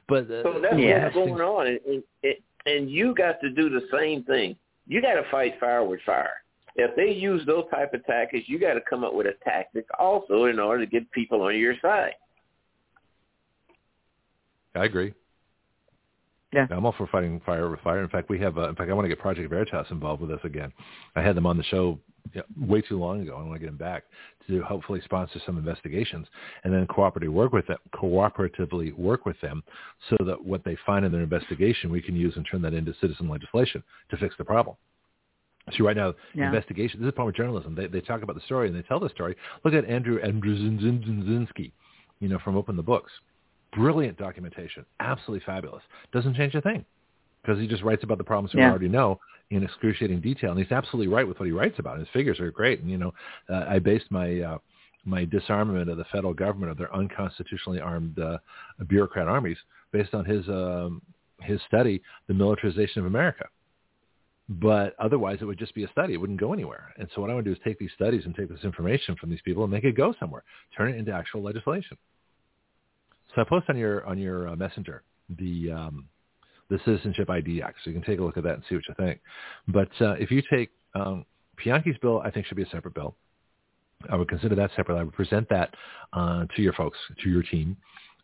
But 0.09 0.31
uh, 0.31 0.43
So 0.43 0.61
that's 0.63 0.79
Yeah. 0.79 1.05
what's 1.05 1.15
going 1.15 1.41
on, 1.41 1.67
and, 1.67 2.03
and, 2.23 2.35
and 2.67 2.91
you 2.91 3.15
got 3.15 3.41
to 3.41 3.51
do 3.51 3.69
the 3.69 3.87
same 3.93 4.23
thing. 4.25 4.57
You 4.87 5.03
got 5.03 5.15
to 5.15 5.25
fight 5.31 5.59
fire 5.59 5.85
with 5.85 6.01
fire. 6.03 6.35
If 6.77 6.95
they 6.97 7.13
use 7.13 7.45
those 7.47 7.65
type 7.71 7.95
of 7.95 8.05
tactics, 8.05 8.49
you 8.49 8.59
got 8.59 8.75
to 8.75 8.81
come 8.81 9.05
up 9.05 9.15
with 9.15 9.27
a 9.27 9.35
tactic 9.45 9.87
also 9.99 10.47
in 10.47 10.59
order 10.59 10.85
to 10.85 10.91
get 10.91 11.11
people 11.13 11.43
on 11.43 11.57
your 11.57 11.75
side. 11.81 12.15
I 14.75 14.85
agree. 14.85 15.15
Yeah. 16.55 16.67
I'm 16.71 16.87
all 16.87 16.95
for 16.97 17.07
fighting 17.09 17.41
fire 17.45 17.69
with 17.69 17.81
fire. 17.81 18.03
In 18.03 18.09
fact, 18.09 18.29
we 18.29 18.39
have. 18.39 18.57
Uh, 18.57 18.69
in 18.69 18.77
fact, 18.77 18.91
I 18.91 18.95
want 18.95 19.05
to 19.05 19.09
get 19.09 19.19
Project 19.19 19.51
Veritas 19.51 19.87
involved 19.91 20.23
with 20.23 20.31
us 20.31 20.41
again. 20.45 20.73
I 21.17 21.23
had 21.23 21.37
them 21.37 21.47
on 21.47 21.57
the 21.57 21.65
show 21.65 21.99
yeah, 22.33 22.43
way 22.59 22.81
too 22.81 22.99
long 22.99 23.21
ago. 23.21 23.37
I 23.37 23.43
want 23.43 23.55
to 23.55 23.59
get 23.59 23.67
them 23.67 23.77
back 23.77 24.05
to 24.47 24.63
hopefully 24.63 25.01
sponsor 25.05 25.41
some 25.45 25.59
investigations 25.59 26.27
and 26.63 26.73
then 26.73 26.87
cooperatively 26.87 27.29
work 27.29 27.53
with 27.53 27.67
them. 27.67 27.79
Cooperatively 27.93 28.97
work 28.97 29.27
with 29.27 29.41
them 29.41 29.63
so 30.09 30.17
that 30.25 30.43
what 30.43 30.65
they 30.65 30.77
find 30.87 31.05
in 31.05 31.13
their 31.13 31.23
investigation 31.23 31.91
we 31.91 32.01
can 32.01 32.15
use 32.15 32.35
and 32.37 32.47
turn 32.51 32.63
that 32.63 32.73
into 32.75 32.95
citizen 33.01 33.29
legislation 33.29 33.83
to 34.11 34.17
fix 34.17 34.35
the 34.39 34.45
problem. 34.45 34.77
So 35.77 35.85
right 35.85 35.97
now, 35.97 36.15
Yeah. 36.35 36.47
investigation. 36.47 37.01
This 37.01 37.07
is 37.07 37.11
a 37.11 37.13
problem 37.13 37.29
with 37.29 37.37
journalism. 37.37 37.75
They 37.75 37.87
they 37.87 38.01
talk 38.01 38.23
about 38.23 38.37
the 38.37 38.43
story 38.43 38.69
and 38.69 38.77
they 38.77 38.83
tell 38.83 39.01
the 39.01 39.09
story. 39.09 39.35
Look 39.65 39.75
at 39.75 39.85
Andrew 39.87 40.21
Andrzejewski, 40.21 41.73
you 42.21 42.29
know, 42.29 42.39
from 42.39 42.57
Open 42.57 42.77
the 42.77 42.83
Books. 42.83 43.13
Brilliant 43.75 44.17
documentation, 44.19 44.85
absolutely 45.01 45.45
fabulous. 45.45 45.83
Doesn't 46.13 46.35
change 46.35 46.55
a 46.55 46.61
thing 46.61 46.85
because 47.43 47.61
he 47.61 47.67
just 47.67 47.83
writes 47.83 48.05
about 48.05 48.19
the 48.19 48.25
problems 48.25 48.55
we 48.55 48.61
Yeah. 48.61 48.71
already 48.71 48.89
know 48.89 49.21
in 49.51 49.63
excruciating 49.63 50.21
detail, 50.21 50.51
and 50.51 50.59
he's 50.59 50.73
absolutely 50.73 51.13
right 51.13 51.27
with 51.27 51.39
what 51.39 51.47
he 51.47 51.53
writes 51.53 51.79
about. 51.79 51.99
His 51.99 52.09
figures 52.09 52.41
are 52.41 52.51
great, 52.51 52.81
and 52.81 52.91
you 52.91 52.99
know, 52.99 53.13
uh, 53.49 53.65
I 53.69 53.79
based 53.79 54.11
my 54.11 54.41
uh, 54.41 54.59
my 55.05 55.25
disarmament 55.27 55.91
of 55.91 55.99
the 55.99 56.05
federal 56.05 56.33
government 56.33 56.73
of 56.73 56.79
their 56.79 56.95
unconstitutionally 56.95 57.81
armed 57.81 58.19
uh, 58.19 58.39
bureaucrat 58.87 59.29
armies 59.29 59.59
based 59.93 60.15
on 60.15 60.25
his 60.25 60.49
um, 60.49 61.03
his 61.43 61.61
study, 61.63 62.03
the 62.27 62.35
militarization 62.35 63.01
of 63.01 63.07
America 63.07 63.47
but 64.49 64.95
otherwise 64.99 65.39
it 65.41 65.45
would 65.47 65.59
just 65.59 65.75
be 65.75 65.85
a 65.85 65.89
study. 65.89 66.15
It 66.15 66.19
wouldn't 66.19 66.41
go 66.41 66.53
anywhere. 66.53 66.93
And 66.99 67.09
so 67.15 67.21
what 67.21 67.31
I 67.31 67.35
want 67.35 67.45
to 67.47 67.51
do 67.51 67.57
is 67.57 67.63
take 67.65 67.79
these 67.79 67.93
studies 67.95 68.23
and 68.27 68.35
take 68.35 68.49
this 68.49 68.63
information 68.63 69.17
from 69.17 69.31
these 69.31 69.41
people 69.43 69.65
and 69.65 69.73
make 69.73 69.85
it 69.85 69.97
go 69.97 70.15
somewhere, 70.21 70.45
turn 70.77 70.91
it 70.91 70.97
into 70.97 71.13
actual 71.13 71.43
legislation. 71.43 71.97
So 73.35 73.41
I 73.41 73.45
post 73.45 73.67
on 73.69 73.77
your 73.77 74.05
on 74.07 74.19
your 74.19 74.49
uh, 74.49 74.57
messenger 74.57 75.03
the 75.39 75.71
um, 75.73 76.09
the 76.71 76.79
Citizenship 76.85 77.29
ID 77.31 77.63
Act, 77.63 77.79
so 77.85 77.91
you 77.91 77.95
can 77.95 78.05
take 78.05 78.21
a 78.21 78.23
look 78.23 78.37
at 78.37 78.45
that 78.45 78.55
and 78.55 78.63
see 78.69 78.75
what 78.75 78.85
you 78.89 78.95
think. 78.97 79.21
But 79.69 79.91
uh, 80.01 80.13
if 80.13 80.31
you 80.31 80.43
take 80.51 80.71
um, 80.95 81.25
Bianchi's 81.63 81.99
bill, 81.99 82.21
I 82.25 82.31
think 82.31 82.47
should 82.47 82.57
be 82.57 82.63
a 82.63 82.69
separate 82.71 82.95
bill. 82.95 83.17
I 84.11 84.17
would 84.17 84.29
consider 84.29 84.55
that 84.55 84.71
separate. 84.77 84.99
I 84.99 85.03
would 85.03 85.15
present 85.15 85.49
that 85.51 85.75
uh, 86.13 86.45
to 86.57 86.63
your 86.63 86.73
folks, 86.75 86.99
to 87.23 87.29
your 87.29 87.43
team. 87.43 87.77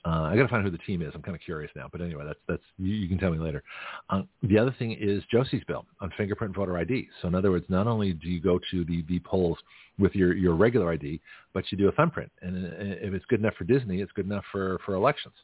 Uh, 0.05 0.23
I 0.23 0.37
got 0.37 0.43
to 0.43 0.49
find 0.49 0.65
who 0.65 0.70
the 0.70 0.79
team 0.79 1.03
is. 1.03 1.12
I'm 1.15 1.20
kind 1.20 1.35
of 1.35 1.43
curious 1.43 1.70
now, 1.77 1.87
but 1.93 2.01
anyway, 2.01 2.25
that's 2.27 2.39
that's 2.49 2.62
you, 2.79 2.95
you 2.95 3.09
can 3.09 3.19
tell 3.19 3.31
me 3.31 3.39
later. 3.39 3.62
Um, 4.09 4.29
the 4.43 4.59
other 4.59 4.75
thing 4.79 4.97
is 4.99 5.23
Josie's 5.31 5.62
bill 5.69 5.85
on 6.01 6.11
fingerprint 6.17 6.57
voter 6.57 6.79
ID. 6.79 7.09
So 7.20 7.29
in 7.29 7.35
other 7.35 7.51
words, 7.51 7.67
not 7.69 7.87
only 7.87 8.15
do 8.15 8.29
you 8.29 8.41
go 8.41 8.59
to 8.70 8.85
the, 8.85 9.05
the 9.09 9.19
polls 9.20 9.59
with 9.99 10.15
your, 10.15 10.35
your 10.35 10.55
regular 10.55 10.91
ID, 10.93 11.20
but 11.53 11.65
you 11.70 11.77
do 11.77 11.89
a 11.89 11.93
thumbprint. 11.93 12.33
And 12.41 12.67
uh, 12.67 13.07
if 13.07 13.12
it's 13.12 13.27
good 13.27 13.41
enough 13.41 13.55
for 13.57 13.65
Disney, 13.65 14.01
it's 14.01 14.12
good 14.12 14.25
enough 14.25 14.45
for, 14.51 14.79
for 14.87 14.95
elections. 14.95 15.35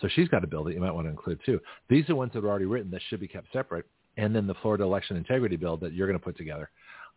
So 0.00 0.08
she's 0.14 0.28
got 0.28 0.44
a 0.44 0.46
bill 0.46 0.62
that 0.64 0.74
you 0.74 0.80
might 0.80 0.94
want 0.94 1.06
to 1.06 1.10
include 1.10 1.40
too. 1.44 1.58
These 1.88 2.08
are 2.08 2.14
ones 2.14 2.32
that 2.34 2.44
are 2.44 2.48
already 2.48 2.66
written 2.66 2.90
that 2.92 3.02
should 3.08 3.18
be 3.18 3.26
kept 3.26 3.52
separate. 3.52 3.86
And 4.16 4.34
then 4.34 4.46
the 4.46 4.54
Florida 4.62 4.84
election 4.84 5.16
integrity 5.16 5.56
bill 5.56 5.76
that 5.78 5.92
you're 5.92 6.06
going 6.06 6.18
to 6.18 6.24
put 6.24 6.36
together 6.36 6.70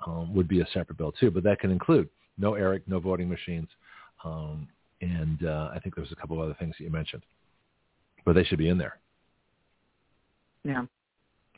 um, 0.06 0.34
would 0.34 0.48
be 0.48 0.62
a 0.62 0.68
separate 0.74 0.98
bill 0.98 1.12
too. 1.12 1.30
But 1.30 1.44
that 1.44 1.60
can 1.60 1.72
include 1.72 2.10
no 2.40 2.56
ERIC, 2.56 2.84
no 2.88 3.00
voting 3.00 3.30
machines. 3.30 3.68
Um, 4.26 4.68
and 5.02 5.46
uh, 5.46 5.70
I 5.74 5.80
think 5.80 5.96
there's 5.96 6.12
a 6.12 6.16
couple 6.16 6.38
of 6.38 6.44
other 6.44 6.56
things 6.60 6.76
that 6.78 6.84
you 6.84 6.90
mentioned. 6.92 7.24
But 8.26 8.34
they 8.34 8.44
should 8.44 8.60
be 8.60 8.70
in 8.70 8.78
there. 8.78 9.00
yeah. 10.64 10.84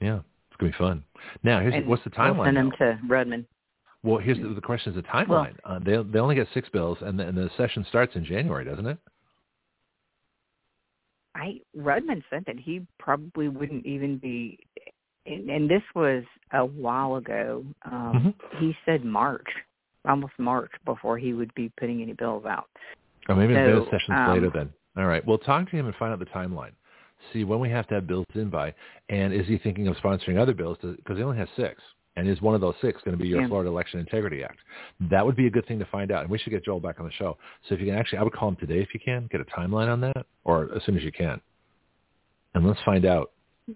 Yeah, 0.01 0.19
it's 0.49 0.57
going 0.59 0.71
to 0.71 0.77
be 0.77 0.83
fun. 0.83 1.03
Now, 1.43 1.59
here's 1.61 1.73
And 1.73 1.85
what's 1.87 2.03
the 2.03 2.11
We'll 2.17 2.27
timeline? 2.33 2.45
send 2.45 2.57
them 2.57 2.71
now? 2.79 2.85
to 2.85 2.99
Rudman. 3.07 3.45
Well, 4.01 4.17
here's 4.19 4.37
the, 4.37 4.49
the 4.53 4.59
question: 4.61 4.91
Is 4.91 4.95
the 4.97 5.03
timeline? 5.03 5.55
uh, 5.65 5.79
they 5.79 5.95
they 6.11 6.19
only 6.19 6.35
get 6.35 6.47
six 6.53 6.67
bills, 6.69 6.97
and 7.01 7.17
the, 7.17 7.27
and 7.27 7.37
the 7.37 7.49
session 7.57 7.85
starts 7.87 8.15
in 8.15 8.25
January, 8.25 8.65
doesn't 8.65 8.85
it? 8.85 8.97
I 11.35 11.59
Rudman 11.77 12.23
said 12.29 12.43
that 12.47 12.59
he 12.59 12.85
probably 12.99 13.47
wouldn't 13.47 13.85
even 13.85 14.17
be, 14.17 14.59
and, 15.25 15.49
and 15.49 15.69
this 15.69 15.81
was 15.95 16.23
a 16.51 16.65
while 16.65 17.15
ago. 17.15 17.63
Um, 17.89 18.33
He 18.59 18.75
said 18.85 19.03
March, 19.03 19.47
almost 20.05 20.33
March, 20.37 20.71
before 20.85 21.17
he 21.17 21.33
would 21.33 21.53
be 21.55 21.71
putting 21.79 22.01
any 22.01 22.13
bills 22.13 22.45
out. 22.45 22.69
Or 23.29 23.35
maybe 23.35 23.53
So, 23.53 23.79
the 23.79 23.85
session's 23.85 24.17
um, 24.17 24.33
later 24.33 24.51
then. 24.53 24.69
All 24.97 25.05
right. 25.05 25.25
Well, 25.25 25.37
talk 25.37 25.69
to 25.69 25.75
him 25.75 25.85
and 25.85 25.95
find 25.95 26.13
out 26.13 26.19
the 26.19 26.25
timeline. 26.25 26.71
See 27.31 27.43
when 27.43 27.59
we 27.59 27.69
have 27.69 27.87
to 27.87 27.95
have 27.95 28.05
bills 28.05 28.25
in 28.35 28.49
by, 28.49 28.73
and 29.09 29.33
is 29.33 29.47
he 29.47 29.57
thinking 29.57 29.87
of 29.87 29.95
sponsoring 29.97 30.37
other 30.37 30.53
bills? 30.53 30.77
Because 30.81 31.17
he 31.17 31.23
only 31.23 31.37
has 31.37 31.47
six, 31.55 31.81
and 32.17 32.27
is 32.27 32.41
one 32.41 32.53
of 32.53 32.59
those 32.59 32.75
six 32.81 33.01
going 33.03 33.17
to 33.17 33.21
be 33.21 33.29
your 33.29 33.41
Yeah. 33.41 33.47
Florida 33.47 33.69
Election 33.69 33.99
Integrity 34.01 34.43
Act? 34.43 34.57
That 35.09 35.25
would 35.25 35.37
be 35.37 35.47
a 35.47 35.49
good 35.49 35.65
thing 35.65 35.79
to 35.79 35.85
find 35.85 36.11
out, 36.11 36.23
and 36.23 36.29
we 36.29 36.37
should 36.37 36.51
get 36.51 36.65
Joel 36.65 36.81
back 36.81 36.99
on 36.99 37.05
the 37.05 37.13
show. 37.13 37.37
So 37.67 37.75
if 37.75 37.79
you 37.81 37.87
can 37.87 37.95
actually, 37.95 38.17
I 38.19 38.23
would 38.23 38.33
call 38.33 38.49
him 38.49 38.57
today 38.57 38.81
if 38.81 38.93
you 38.93 38.99
can, 38.99 39.29
get 39.31 39.39
a 39.39 39.45
timeline 39.45 39.87
on 39.87 40.01
that, 40.01 40.25
or 40.43 40.69
as 40.75 40.83
soon 40.83 40.97
as 40.97 41.03
you 41.03 41.13
can, 41.13 41.39
and 42.55 42.67
let's 42.67 42.81
find 42.83 43.05
out 43.05 43.31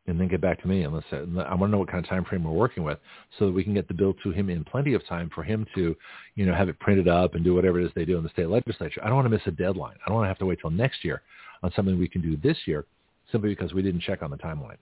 and 0.07 0.19
then 0.19 0.27
get 0.27 0.41
back 0.41 0.61
to 0.61 0.67
me. 0.67 0.83
And 0.83 0.93
let's 0.93 1.05
say, 1.09 1.17
I 1.17 1.55
want 1.55 1.61
to 1.61 1.67
know 1.67 1.77
what 1.77 1.89
kind 1.89 2.03
of 2.03 2.09
time 2.09 2.25
frame 2.25 2.43
we're 2.43 2.51
working 2.51 2.83
with, 2.83 2.99
so 3.37 3.45
that 3.45 3.51
we 3.51 3.63
can 3.63 3.73
get 3.73 3.87
the 3.87 3.93
bill 3.93 4.13
to 4.23 4.31
him 4.31 4.49
in 4.49 4.63
plenty 4.63 4.93
of 4.93 5.05
time 5.07 5.29
for 5.33 5.43
him 5.43 5.65
to, 5.75 5.95
you 6.35 6.45
know, 6.45 6.53
have 6.53 6.69
it 6.69 6.79
printed 6.79 7.07
up 7.07 7.35
and 7.35 7.43
do 7.43 7.53
whatever 7.53 7.79
it 7.79 7.85
is 7.85 7.91
they 7.95 8.05
do 8.05 8.17
in 8.17 8.23
the 8.23 8.29
state 8.29 8.49
legislature. 8.49 9.01
I 9.03 9.07
don't 9.07 9.15
want 9.15 9.25
to 9.25 9.29
miss 9.29 9.41
a 9.45 9.51
deadline. 9.51 9.95
I 10.05 10.09
don't 10.09 10.15
want 10.15 10.25
to 10.25 10.29
have 10.29 10.39
to 10.39 10.45
wait 10.45 10.59
till 10.61 10.71
next 10.71 11.03
year 11.03 11.21
on 11.63 11.71
something 11.75 11.97
we 11.97 12.07
can 12.07 12.21
do 12.21 12.37
this 12.37 12.57
year, 12.65 12.85
simply 13.31 13.49
because 13.49 13.73
we 13.73 13.81
didn't 13.81 14.01
check 14.01 14.21
on 14.21 14.31
the 14.31 14.37
timeline. 14.37 14.77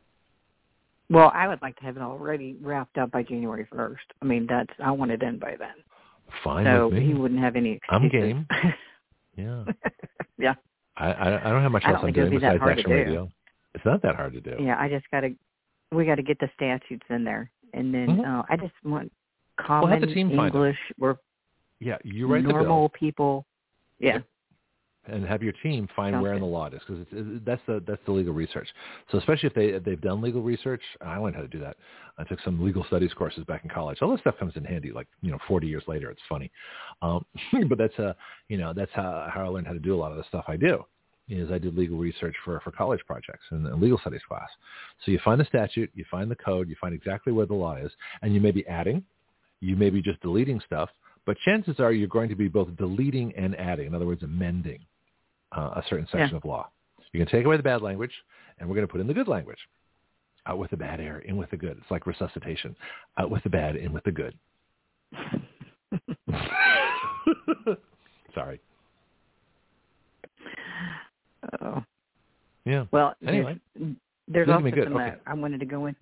Well, 1.09 1.31
I 1.35 1.47
would 1.47 1.61
like 1.61 1.75
to 1.77 1.83
have 1.83 1.97
it 1.97 2.01
already 2.01 2.57
wrapped 2.61 2.97
up 2.97 3.11
by 3.11 3.21
January 3.21 3.67
first. 3.71 4.03
I 4.21 4.25
mean, 4.25 4.47
that's 4.49 4.71
I 4.83 4.91
want 4.91 5.11
it 5.11 5.21
in 5.21 5.37
by 5.37 5.55
then. 5.57 5.75
Fine 6.43 6.65
so 6.65 6.87
with 6.87 6.97
me. 6.97 7.05
he 7.05 7.13
wouldn't 7.13 7.39
have 7.39 7.55
any 7.55 7.73
excuses. 7.73 8.01
I'm 8.03 8.09
game. 8.09 8.47
Yeah. 9.37 9.65
yeah. 10.37 10.53
I, 10.95 11.11
I 11.11 11.49
I 11.49 11.51
don't 11.51 11.61
have 11.61 11.71
much 11.71 11.83
else 11.85 11.99
I'm 12.01 12.13
doing 12.13 12.29
besides 12.29 12.61
action 12.65 12.89
radio. 12.89 13.29
It's 13.75 13.85
not 13.85 14.01
that 14.01 14.15
hard 14.15 14.33
to 14.33 14.41
do. 14.41 14.55
Yeah, 14.59 14.77
I 14.79 14.89
just 14.89 15.05
gotta 15.11 15.35
we 15.91 16.05
got 16.05 16.15
to 16.15 16.23
get 16.23 16.39
the 16.39 16.49
statutes 16.55 17.05
in 17.09 17.23
there, 17.23 17.51
and 17.73 17.93
then 17.93 18.07
mm-hmm. 18.07 18.39
uh, 18.39 18.43
I 18.49 18.57
just 18.57 18.73
want 18.83 19.11
common 19.59 20.01
well, 20.01 20.45
English. 20.45 20.77
We're 20.97 21.15
yeah, 21.79 21.97
you 22.03 22.27
write 22.27 22.43
normal 22.43 22.83
the 22.83 22.89
bill. 22.89 22.99
people. 22.99 23.45
Yeah. 23.99 24.13
Yep. 24.15 24.23
And 25.07 25.23
have 25.23 25.43
your 25.43 25.53
team 25.61 25.87
find 25.95 26.15
Sounds 26.15 26.23
where 26.23 26.31
good. 26.31 26.37
in 26.37 26.41
the 26.41 26.47
law 26.47 26.65
it 26.65 26.73
is 26.73 26.81
because 26.87 27.05
it, 27.11 27.45
that's 27.45 27.61
the 27.67 27.83
that's 27.85 28.01
the 28.07 28.11
legal 28.11 28.33
research. 28.33 28.67
So 29.11 29.19
especially 29.19 29.47
if 29.47 29.53
they 29.53 29.65
if 29.67 29.83
they've 29.83 30.01
done 30.01 30.19
legal 30.19 30.41
research, 30.41 30.81
I 30.99 31.17
learned 31.17 31.35
how 31.35 31.43
to 31.43 31.47
do 31.47 31.59
that. 31.59 31.77
I 32.17 32.23
took 32.23 32.39
some 32.41 32.63
legal 32.63 32.83
studies 32.85 33.13
courses 33.13 33.43
back 33.43 33.63
in 33.63 33.69
college. 33.69 33.99
All 34.01 34.09
this 34.09 34.21
stuff 34.21 34.39
comes 34.39 34.53
in 34.55 34.63
handy. 34.63 34.91
Like 34.91 35.07
you 35.21 35.31
know, 35.31 35.37
40 35.47 35.67
years 35.67 35.83
later, 35.87 36.09
it's 36.09 36.21
funny. 36.27 36.51
Um, 37.03 37.23
but 37.69 37.77
that's 37.77 37.97
a 37.99 38.15
you 38.49 38.57
know 38.57 38.73
that's 38.75 38.89
how 38.93 39.29
how 39.31 39.45
I 39.45 39.47
learned 39.47 39.67
how 39.67 39.73
to 39.73 39.79
do 39.79 39.93
a 39.93 39.97
lot 39.97 40.11
of 40.11 40.17
the 40.17 40.23
stuff 40.27 40.45
I 40.47 40.57
do 40.57 40.83
is 41.27 41.51
I 41.51 41.57
did 41.57 41.77
legal 41.77 41.97
research 41.97 42.35
for, 42.43 42.59
for 42.61 42.71
college 42.71 43.01
projects 43.07 43.45
in 43.51 43.65
a 43.65 43.75
legal 43.75 43.97
studies 43.99 44.21
class. 44.27 44.49
So 45.03 45.11
you 45.11 45.19
find 45.23 45.39
the 45.39 45.45
statute, 45.45 45.89
you 45.95 46.05
find 46.09 46.29
the 46.29 46.35
code, 46.35 46.69
you 46.69 46.75
find 46.79 46.93
exactly 46.93 47.33
where 47.33 47.45
the 47.45 47.53
law 47.53 47.75
is, 47.75 47.91
and 48.21 48.33
you 48.33 48.41
may 48.41 48.51
be 48.51 48.65
adding, 48.67 49.03
you 49.59 49.75
may 49.75 49.89
be 49.89 50.01
just 50.01 50.21
deleting 50.21 50.61
stuff, 50.65 50.89
but 51.25 51.37
chances 51.45 51.79
are 51.79 51.91
you're 51.91 52.07
going 52.07 52.29
to 52.29 52.35
be 52.35 52.47
both 52.47 52.75
deleting 52.77 53.33
and 53.35 53.55
adding, 53.59 53.87
in 53.87 53.95
other 53.95 54.05
words, 54.05 54.21
amending 54.23 54.79
uh, 55.55 55.71
a 55.75 55.83
certain 55.89 56.05
section 56.05 56.29
yeah. 56.31 56.37
of 56.37 56.45
law. 56.45 56.69
You 57.11 57.19
can 57.19 57.31
take 57.31 57.45
away 57.45 57.57
the 57.57 57.63
bad 57.63 57.81
language, 57.81 58.11
and 58.59 58.69
we're 58.69 58.75
going 58.75 58.87
to 58.87 58.91
put 58.91 59.01
in 59.01 59.07
the 59.07 59.13
good 59.13 59.27
language. 59.27 59.57
Out 60.47 60.59
with 60.59 60.69
the 60.69 60.77
bad 60.77 60.99
air, 60.99 61.19
in 61.19 61.37
with 61.37 61.49
the 61.49 61.57
good. 61.57 61.77
It's 61.81 61.89
like 61.89 62.05
resuscitation. 62.05 62.75
Out 63.17 63.31
with 63.31 63.41
the 63.43 63.49
bad, 63.49 63.75
in 63.75 63.91
with 63.93 64.03
the 64.03 64.11
good. 64.11 64.37
Sorry. 68.35 68.59
Yeah. 72.65 72.85
Well, 72.91 73.13
anyway, 73.25 73.59
there's, 73.75 73.95
there's 74.27 74.49
also 74.49 74.69
some 74.83 74.97
okay. 74.97 75.15
I 75.27 75.33
wanted 75.35 75.59
to 75.59 75.65
go 75.65 75.85
in 75.85 75.95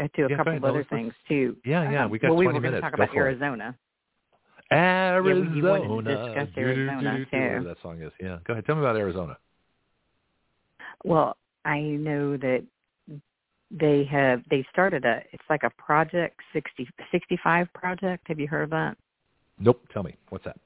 uh, 0.00 0.08
to 0.16 0.24
a 0.24 0.30
yeah, 0.30 0.36
couple 0.36 0.56
of 0.56 0.64
other 0.64 0.84
things 0.90 1.12
too. 1.28 1.56
Yeah, 1.64 1.90
yeah, 1.90 2.04
um, 2.04 2.10
we 2.10 2.18
got 2.18 2.28
well, 2.30 2.38
we 2.38 2.44
20 2.44 2.58
were 2.58 2.62
going 2.62 2.72
minutes. 2.72 2.78
to 2.78 2.90
talk 2.90 2.96
Go 2.96 3.04
about 3.04 3.16
Arizona. 3.16 3.76
Arizona. 4.72 5.56
Yeah, 5.56 5.62
wanted 5.62 6.04
to 6.04 6.16
discuss 6.16 6.48
Arizona 6.56 7.26
too. 7.30 7.36
Whatever 7.36 7.64
that 7.64 7.76
song 7.82 8.02
is. 8.02 8.12
Yeah. 8.20 8.38
Go 8.44 8.52
ahead. 8.52 8.66
Tell 8.66 8.76
me 8.76 8.82
about 8.82 8.96
Arizona. 8.96 9.36
Well, 11.04 11.36
I 11.64 11.80
know 11.80 12.36
that 12.36 12.64
they 13.70 14.04
have 14.10 14.42
they 14.50 14.64
started 14.72 15.04
a 15.04 15.22
it's 15.32 15.44
like 15.48 15.62
a 15.62 15.70
project 15.70 16.40
60 16.52 16.88
65 17.12 17.72
project. 17.72 18.28
Have 18.28 18.40
you 18.40 18.48
heard 18.48 18.64
of 18.64 18.70
that? 18.70 18.96
Nope. 19.58 19.82
Tell 19.92 20.02
me. 20.02 20.16
What's 20.30 20.44
that? 20.44 20.56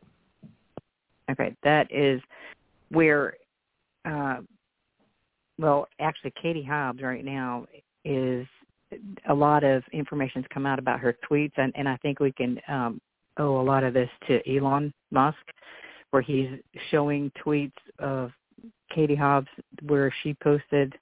Okay, 1.30 1.56
that 1.64 1.90
is 1.90 2.20
where 2.90 3.34
uh 4.04 4.36
well, 5.56 5.86
actually 6.00 6.32
Katie 6.40 6.64
Hobbs 6.64 7.00
right 7.00 7.24
now 7.24 7.66
is 8.04 8.46
a 9.28 9.34
lot 9.34 9.62
of 9.62 9.82
information's 9.92 10.46
come 10.52 10.66
out 10.66 10.78
about 10.80 11.00
her 11.00 11.16
tweets 11.30 11.52
and, 11.56 11.72
and 11.76 11.88
I 11.88 11.96
think 11.98 12.20
we 12.20 12.32
can 12.32 12.60
um 12.68 13.00
owe 13.38 13.60
a 13.60 13.62
lot 13.62 13.84
of 13.84 13.94
this 13.94 14.10
to 14.28 14.40
Elon 14.48 14.92
Musk 15.10 15.38
where 16.10 16.22
he's 16.22 16.48
showing 16.90 17.30
tweets 17.44 17.72
of 17.98 18.30
Katie 18.94 19.16
Hobbs 19.16 19.48
where 19.82 20.12
she 20.22 20.34
posted 20.42 20.94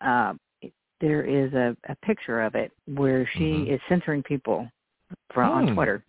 uh, 0.00 0.34
there 1.00 1.24
is 1.24 1.52
a, 1.52 1.76
a 1.88 1.96
picture 2.06 2.42
of 2.42 2.54
it 2.54 2.72
where 2.86 3.28
she 3.34 3.40
mm-hmm. 3.40 3.74
is 3.74 3.80
censoring 3.88 4.22
people 4.22 4.68
from 5.32 5.50
hmm. 5.50 5.68
on 5.68 5.74
Twitter. 5.74 6.04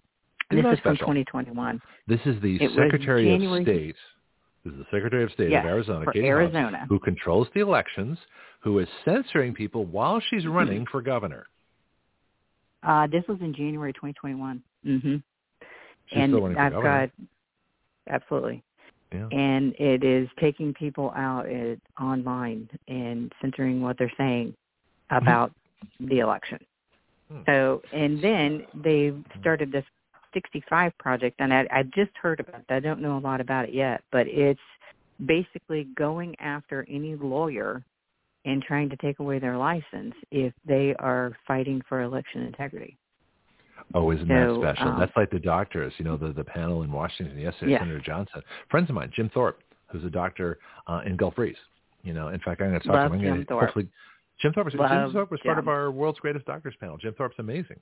Isn't 0.52 0.64
this 0.64 0.74
is 0.74 0.80
special? 0.80 0.98
from 0.98 1.16
2021. 1.16 1.82
This 2.08 2.20
is 2.26 2.42
the 2.42 2.56
It 2.56 2.72
Secretary 2.76 3.34
of 3.34 3.64
State. 3.64 3.96
Is 4.68 4.74
the 4.78 4.86
Secretary 4.92 5.24
of 5.24 5.32
State 5.32 5.50
Yes, 5.52 5.64
of 5.64 5.70
Arizona, 5.70 6.06
for 6.06 6.12
Katie 6.12 6.30
Hobbs, 6.30 6.76
who 6.90 7.00
controls 7.00 7.48
the 7.54 7.62
elections, 7.62 8.18
who 8.60 8.80
is 8.80 8.88
censoring 9.06 9.54
people 9.54 9.86
while 9.86 10.22
she's 10.30 10.46
running 10.46 10.86
for 10.92 11.02
governor. 11.02 11.46
Uh, 12.84 13.08
this 13.08 13.24
was 13.30 13.38
in 13.42 13.54
January 13.54 13.94
2021. 13.94 14.62
Mm-hmm. 14.86 15.16
She's 16.08 16.18
and 16.20 16.36
I've 16.58 16.74
governor. 16.74 17.08
got 17.08 17.10
absolutely, 18.14 18.64
Yeah. 19.14 19.28
and 19.32 19.74
it 19.80 20.04
is 20.04 20.28
taking 20.40 20.74
people 20.74 21.14
out 21.16 21.48
at, 21.48 21.80
online 22.00 22.70
and 22.88 23.32
censoring 23.42 23.82
what 23.82 23.98
they're 23.98 24.12
saying 24.18 24.54
about 25.12 25.52
the 26.00 26.20
election. 26.20 26.60
Hmm. 27.32 27.42
So, 27.46 27.82
and 27.94 28.22
then 28.22 28.66
they 28.74 29.14
started 29.40 29.72
this 29.72 29.86
65 30.38 30.98
project, 31.00 31.36
and 31.40 31.52
I, 31.54 31.68
I 31.72 31.84
just 31.84 32.12
heard 32.22 32.40
about 32.40 32.62
it. 32.62 32.66
I 32.70 32.80
don't 32.80 33.02
know 33.02 33.18
a 33.18 33.20
lot 33.20 33.42
about 33.42 33.66
it 33.66 33.74
yet, 33.74 34.04
but 34.12 34.28
it's 34.28 34.60
basically 35.26 35.88
going 35.98 36.36
after 36.40 36.86
any 36.90 37.16
lawyer 37.16 37.84
and 38.46 38.62
trying 38.62 38.90
to 38.90 38.96
take 38.98 39.20
away 39.20 39.40
their 39.40 39.58
license 39.58 40.14
if 40.32 40.54
they 40.66 40.94
are 41.00 41.36
fighting 41.48 41.82
for 41.90 42.02
election 42.02 42.44
integrity. 42.44 42.98
Oh, 43.94 44.12
isn't 44.12 44.28
that 44.28 44.56
special? 44.60 44.92
um, 44.94 45.00
That's 45.00 45.12
like 45.16 45.32
the 45.32 45.40
doctors, 45.40 45.94
you 45.98 46.06
know, 46.06 46.18
the 46.18 46.34
the 46.34 46.44
panel 46.44 46.84
in 46.84 46.92
Washington 46.92 47.38
yesterday, 47.40 47.72
Yeah. 47.72 47.80
Senator 47.80 48.00
Johnson. 48.00 48.42
Friends 48.70 48.90
of 48.90 48.96
mine, 48.96 49.12
Jim 49.16 49.30
Thorp, 49.34 49.56
who's 49.88 50.04
a 50.04 50.10
doctor 50.10 50.60
uh, 50.88 51.02
in 51.06 51.16
Gulf 51.16 51.36
Breeze. 51.36 51.56
You 52.04 52.14
know, 52.14 52.28
in 52.30 52.40
fact, 52.42 52.62
I'm 52.62 52.70
going 52.70 52.82
to 52.82 52.88
talk 52.88 52.96
Love 52.96 53.12
to 53.12 53.18
him. 53.18 53.34
I'm 53.34 53.38
Jim 53.40 53.46
Thorp. 53.46 53.66
Hopefully, 53.66 53.88
Jim 54.42 54.54
Thorp, 54.54 54.66
was- 54.66 54.74
Jim 54.74 55.12
Thorp 55.14 55.32
was 55.32 55.40
part 55.44 55.58
of 55.58 55.68
our 55.68 55.90
world's 55.90 56.20
greatest 56.20 56.46
doctors 56.46 56.76
panel. 56.80 56.98
Jim 56.98 57.14
Thorp's 57.18 57.36
amazing. 57.40 57.80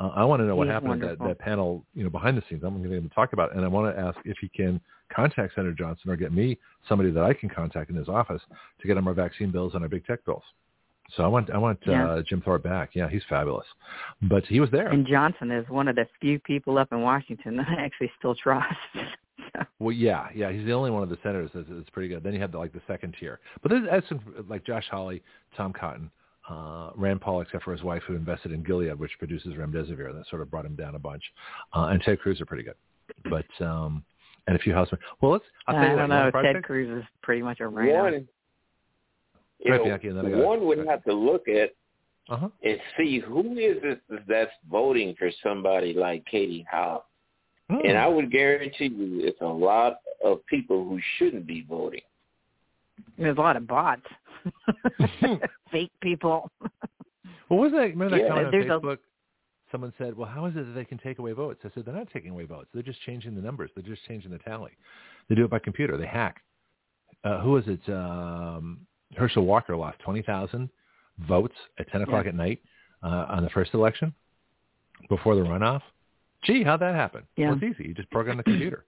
Uh, 0.00 0.08
I 0.14 0.24
want 0.24 0.40
to 0.40 0.46
know 0.46 0.54
what 0.56 0.68
He's 0.68 0.72
happened 0.74 1.02
at 1.02 1.18
that, 1.18 1.26
that 1.26 1.38
panel, 1.38 1.84
you 1.94 2.04
know, 2.04 2.10
behind 2.10 2.36
the 2.36 2.42
scenes. 2.48 2.62
I'm 2.64 2.82
going 2.82 3.02
to 3.02 3.14
talk 3.14 3.32
about 3.32 3.50
it, 3.50 3.56
and 3.56 3.64
I 3.64 3.68
want 3.68 3.94
to 3.94 4.00
ask 4.00 4.16
if 4.24 4.36
he 4.40 4.48
can 4.48 4.80
contact 5.14 5.54
Senator 5.54 5.74
Johnson 5.74 6.10
or 6.10 6.16
get 6.16 6.32
me 6.32 6.58
somebody 6.88 7.10
that 7.10 7.24
I 7.24 7.32
can 7.32 7.48
contact 7.48 7.90
in 7.90 7.96
his 7.96 8.08
office 8.08 8.42
to 8.80 8.86
get 8.86 8.96
him 8.96 9.08
our 9.08 9.14
vaccine 9.14 9.50
bills 9.50 9.74
and 9.74 9.82
our 9.82 9.88
big 9.88 10.06
tech 10.06 10.24
bills. 10.24 10.42
So 11.16 11.24
I 11.24 11.26
want 11.26 11.50
I 11.50 11.58
want 11.58 11.78
Yeah. 11.86 12.06
uh, 12.06 12.22
Jim 12.22 12.42
Thorp 12.42 12.62
back. 12.62 12.90
Yeah, 12.94 13.08
he's 13.08 13.22
fabulous. 13.28 13.66
But 14.22 14.44
he 14.44 14.60
was 14.60 14.70
there. 14.70 14.88
And 14.88 15.06
Johnson 15.06 15.50
is 15.50 15.66
one 15.70 15.88
of 15.88 15.96
the 15.96 16.06
few 16.20 16.38
people 16.38 16.76
up 16.78 16.92
in 16.92 17.00
Washington 17.00 17.56
that 17.56 17.66
I 17.68 17.82
actually 17.82 18.12
still 18.18 18.34
trust. 18.34 18.66
So, 18.94 19.00
Well, 19.78 19.92
yeah, 19.92 20.28
yeah, 20.34 20.52
he's 20.52 20.66
the 20.66 20.72
only 20.72 20.90
one 20.90 21.02
of 21.02 21.08
the 21.08 21.16
senators 21.22 21.50
that's, 21.54 21.66
that's 21.70 21.88
pretty 21.90 22.08
good. 22.08 22.22
Then 22.22 22.34
you 22.34 22.40
have 22.40 22.52
the, 22.52 22.58
like 22.58 22.72
the 22.72 22.82
second 22.86 23.16
tier, 23.18 23.40
but 23.62 23.70
there's 23.70 23.84
there's 23.88 24.04
some 24.08 24.20
like 24.48 24.64
Josh 24.64 24.84
Hawley, 24.90 25.22
Tom 25.56 25.72
Cotton, 25.72 26.10
uh, 26.48 26.90
Rand 26.94 27.20
Paul, 27.20 27.40
except 27.42 27.64
for 27.64 27.72
his 27.72 27.82
wife 27.82 28.02
who 28.06 28.14
invested 28.14 28.52
in 28.52 28.62
Gilead, 28.62 28.98
which 28.98 29.12
produces 29.18 29.54
remdesivir, 29.54 30.12
that 30.16 30.24
sort 30.30 30.42
of 30.42 30.50
brought 30.50 30.64
him 30.64 30.74
down 30.76 30.94
a 30.94 30.98
bunch, 30.98 31.22
uh, 31.74 31.86
and 31.90 32.00
Ted 32.02 32.20
Cruz 32.20 32.40
are 32.40 32.46
pretty 32.46 32.62
good, 32.64 32.74
but 33.30 33.64
um, 33.64 34.04
and 34.46 34.56
a 34.56 34.58
few 34.58 34.72
housemen. 34.72 35.00
Well, 35.20 35.32
let's. 35.32 35.44
I'll 35.66 35.74
tell 35.74 35.82
I 35.82 35.86
you 35.86 35.92
what, 35.92 35.98
don't 36.00 36.08
know. 36.10 36.28
a 36.28 36.30
project? 36.30 36.54
Ted 36.54 36.64
Cruz 36.64 36.98
is 37.02 37.04
pretty 37.22 37.42
much 37.42 37.60
a 37.60 37.68
RINO. 37.68 38.02
One, 38.02 38.28
you 39.60 39.70
know, 39.72 39.84
Bianchi, 39.84 40.08
and 40.08 40.18
then 40.18 40.26
I 40.26 40.30
got- 40.30 40.38
one 40.46 40.66
would 40.66 40.86
have 40.86 41.02
to 41.04 41.12
look 41.12 41.48
at 41.48 41.70
Uh-huh. 42.28 42.48
and 42.62 42.78
see 42.96 43.18
who 43.18 43.40
is 43.58 43.78
it 43.82 44.00
that's 44.26 44.52
voting 44.70 45.14
for 45.18 45.30
somebody 45.42 45.92
like 45.94 46.24
Katie 46.26 46.64
Hobbs. 46.70 47.04
Hmm. 47.70 47.78
And 47.84 47.98
I 47.98 48.06
would 48.06 48.30
guarantee 48.30 48.86
you 48.86 49.20
it's 49.26 49.40
a 49.42 49.46
lot 49.46 49.98
of 50.24 50.44
people 50.46 50.84
who 50.84 50.98
shouldn't 51.16 51.46
be 51.46 51.66
voting. 51.68 52.00
There's 53.18 53.36
a 53.36 53.40
lot 53.40 53.56
of 53.56 53.66
bots, 53.66 54.02
fake 55.72 55.92
people. 56.00 56.50
Well, 57.48 57.58
wasn't 57.60 57.76
that 57.80 57.88
remember 57.90 58.10
that 58.16 58.22
Yeah, 58.22 58.28
comment 58.28 58.46
on 58.46 58.52
there's 58.52 58.66
a- 58.66 58.68
Facebook? 58.80 58.98
Someone 59.70 59.92
said, 59.98 60.16
"Well, 60.16 60.28
how 60.28 60.46
is 60.46 60.56
it 60.56 60.64
that 60.64 60.72
they 60.72 60.84
can 60.86 60.96
take 60.98 61.18
away 61.18 61.32
votes?" 61.32 61.60
I 61.64 61.70
said, 61.74 61.84
"They're 61.84 61.94
not 61.94 62.08
taking 62.10 62.30
away 62.30 62.44
votes. 62.44 62.68
They're 62.72 62.82
just 62.82 63.02
changing 63.02 63.34
the 63.34 63.42
numbers. 63.42 63.70
They're 63.74 63.84
just 63.84 64.02
changing 64.06 64.30
the 64.30 64.38
tally. 64.38 64.70
They 65.28 65.34
do 65.34 65.44
it 65.44 65.50
by 65.50 65.58
computer. 65.58 65.98
They 65.98 66.06
hack." 66.06 66.40
Uh, 67.22 67.40
who 67.40 67.50
was 67.50 67.64
it? 67.66 67.80
Um, 67.92 68.86
Herschel 69.14 69.44
Walker 69.44 69.76
lost 69.76 69.98
twenty 69.98 70.22
thousand 70.22 70.70
votes 71.28 71.54
at 71.78 71.88
ten 71.90 72.00
o'clock 72.00 72.24
at 72.26 72.34
night 72.34 72.62
uh, 73.02 73.26
on 73.28 73.42
the 73.42 73.50
first 73.50 73.74
election 73.74 74.14
before 75.10 75.34
the 75.34 75.42
runoff. 75.42 75.82
Gee, 76.44 76.62
how'd 76.62 76.80
that 76.80 76.94
happen? 76.94 77.24
Yeah. 77.36 77.48
Well, 77.50 77.58
it's 77.60 77.78
easy. 77.78 77.88
You 77.88 77.94
just 77.94 78.10
program 78.10 78.38
the 78.38 78.44
computer. 78.44 78.84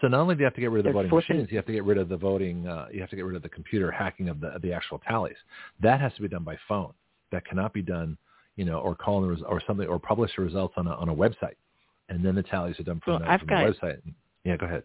So 0.00 0.08
not 0.08 0.20
only 0.20 0.34
do 0.34 0.40
you 0.40 0.44
have 0.44 0.54
to 0.54 0.60
get 0.60 0.70
rid 0.70 0.80
of 0.80 0.84
the 0.84 0.88
They're 0.88 0.92
voting 0.94 1.10
flipping- 1.10 1.36
machines, 1.36 1.50
you 1.50 1.56
have 1.56 1.66
to 1.66 1.72
get 1.72 1.84
rid 1.84 1.96
of 1.98 2.08
the 2.08 2.16
voting. 2.16 2.66
Uh, 2.68 2.88
you 2.92 3.00
have 3.00 3.08
to 3.10 3.16
get 3.16 3.24
rid 3.24 3.34
of 3.36 3.42
the 3.42 3.48
computer 3.48 3.90
hacking 3.90 4.28
of 4.28 4.40
the 4.40 4.48
of 4.48 4.62
the 4.62 4.72
actual 4.72 4.98
tallies. 4.98 5.36
That 5.80 6.00
has 6.00 6.12
to 6.14 6.22
be 6.22 6.28
done 6.28 6.44
by 6.44 6.58
phone. 6.68 6.92
That 7.32 7.44
cannot 7.46 7.72
be 7.72 7.82
done, 7.82 8.18
you 8.56 8.64
know, 8.64 8.78
or 8.80 8.94
call 8.94 9.22
the 9.22 9.28
res- 9.28 9.42
or 9.42 9.60
something 9.66 9.86
or 9.88 9.98
publish 9.98 10.30
the 10.36 10.42
results 10.42 10.74
on 10.76 10.86
a 10.86 10.94
on 10.94 11.08
a 11.08 11.14
website, 11.14 11.56
and 12.10 12.22
then 12.24 12.34
the 12.34 12.42
tallies 12.42 12.78
are 12.78 12.82
done 12.84 13.00
from, 13.00 13.20
Well, 13.22 13.32
the, 13.32 13.38
from 13.38 13.48
got- 13.48 13.66
the 13.66 13.72
website. 13.86 14.00
Yeah, 14.44 14.56
go 14.56 14.66
ahead. 14.66 14.84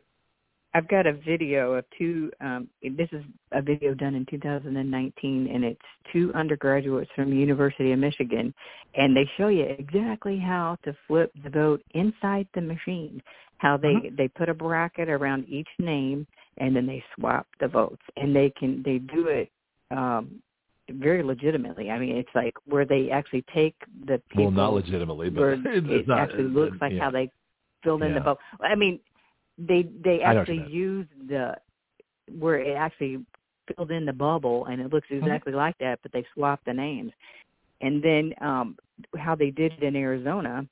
I've 0.74 0.88
got 0.88 1.06
a 1.06 1.14
video 1.14 1.74
of 1.74 1.86
two. 1.98 2.32
Um, 2.40 2.70
this 2.82 3.10
is 3.12 3.24
a 3.52 3.62
video 3.62 3.94
done 3.94 4.16
in 4.16 4.26
2019, 4.30 5.50
and 5.54 5.66
it's 5.66 5.82
two 6.14 6.32
undergraduates 6.34 7.12
from 7.14 7.30
the 7.30 7.36
University 7.36 7.92
of 7.92 8.00
Michigan, 8.00 8.54
and 8.96 9.16
they 9.16 9.30
show 9.38 9.50
you 9.50 9.64
exactly 9.64 10.40
how 10.40 10.78
to 10.84 10.96
flip 11.08 11.32
the 11.44 11.50
vote 11.50 11.82
inside 11.94 12.48
the 12.54 12.62
machine. 12.62 13.22
How 13.58 13.78
they 13.78 13.96
Mhm. 13.96 14.16
they 14.16 14.28
put 14.30 14.48
a 14.50 14.54
bracket 14.54 15.10
around 15.10 15.48
each 15.50 15.70
name, 15.78 16.26
and 16.58 16.76
then 16.76 16.86
they 16.86 17.04
swap 17.16 17.48
the 17.60 17.68
votes, 17.68 18.02
and 18.16 18.34
they 18.34 18.50
can 18.52 18.82
they 18.84 19.00
do 19.00 19.28
it 19.28 19.52
um, 19.92 20.42
very 20.90 21.22
legitimately. 21.22 21.92
I 21.92 22.00
mean, 22.00 22.16
it's 22.16 22.34
like 22.34 22.56
where 22.66 22.86
they 22.86 23.12
actually 23.12 23.44
take 23.54 23.76
the 24.06 24.20
people. 24.30 24.46
well, 24.46 24.52
not 24.52 24.74
legitimately, 24.74 25.30
but 25.30 25.60
it 25.66 26.08
not. 26.08 26.20
actually 26.20 26.46
looks 26.46 26.78
like 26.80 26.94
yeah. 26.94 27.04
how 27.04 27.12
they 27.12 27.30
filled 27.84 28.04
in 28.04 28.14
the 28.14 28.22
vote. 28.22 28.40
I 28.62 28.76
mean, 28.76 29.00
they 29.68 29.84
they 30.04 30.22
I 30.26 30.34
know 30.34 30.40
what 30.40 30.50
you 30.50 30.56
actually 30.56 30.58
meant. 30.58 30.72
use 30.72 31.08
the 31.28 31.56
where 32.40 32.60
it 32.60 32.76
actually 32.76 33.26
filled 33.76 33.92
in 33.92 34.06
the 34.06 34.14
bubble, 34.14 34.66
and 34.66 34.82
it 34.82 34.92
looks 34.92 35.08
Mm-hmm. 35.12 35.26
exactly 35.26 35.54
like 35.54 35.78
that, 35.80 36.00
but 36.04 36.12
they 36.12 36.26
swapped 36.34 36.66
the 36.66 36.74
names. 36.74 37.12
And 37.82 38.04
then 38.04 38.34
um 38.42 38.78
how 39.18 39.36
they 39.36 39.52
did 39.52 39.74
it 39.74 39.84
in 39.84 39.96
Arizona, 39.96 40.68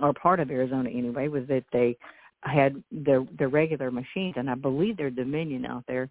or 0.00 0.12
part 0.14 0.40
of 0.40 0.50
Arizona 0.50 0.90
anyway, 0.90 1.28
was 1.28 1.46
that 1.48 1.64
they 1.72 1.96
had 2.42 2.82
the 2.90 3.26
the 3.38 3.48
regular 3.48 3.90
machines, 3.90 4.34
and 4.36 4.50
I 4.50 4.54
believe 4.54 4.96
they're 4.96 5.10
Dominion 5.10 5.66
out 5.66 5.84
there, 5.88 6.08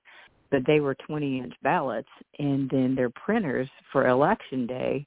but 0.52 0.66
they 0.66 0.80
were 0.80 0.96
20 0.96 1.40
inch 1.40 1.54
ballots, 1.64 2.10
and 2.40 2.70
then 2.70 2.96
their 2.96 3.10
printers 3.12 3.70
for 3.92 4.08
election 4.08 4.68
day, 4.68 5.06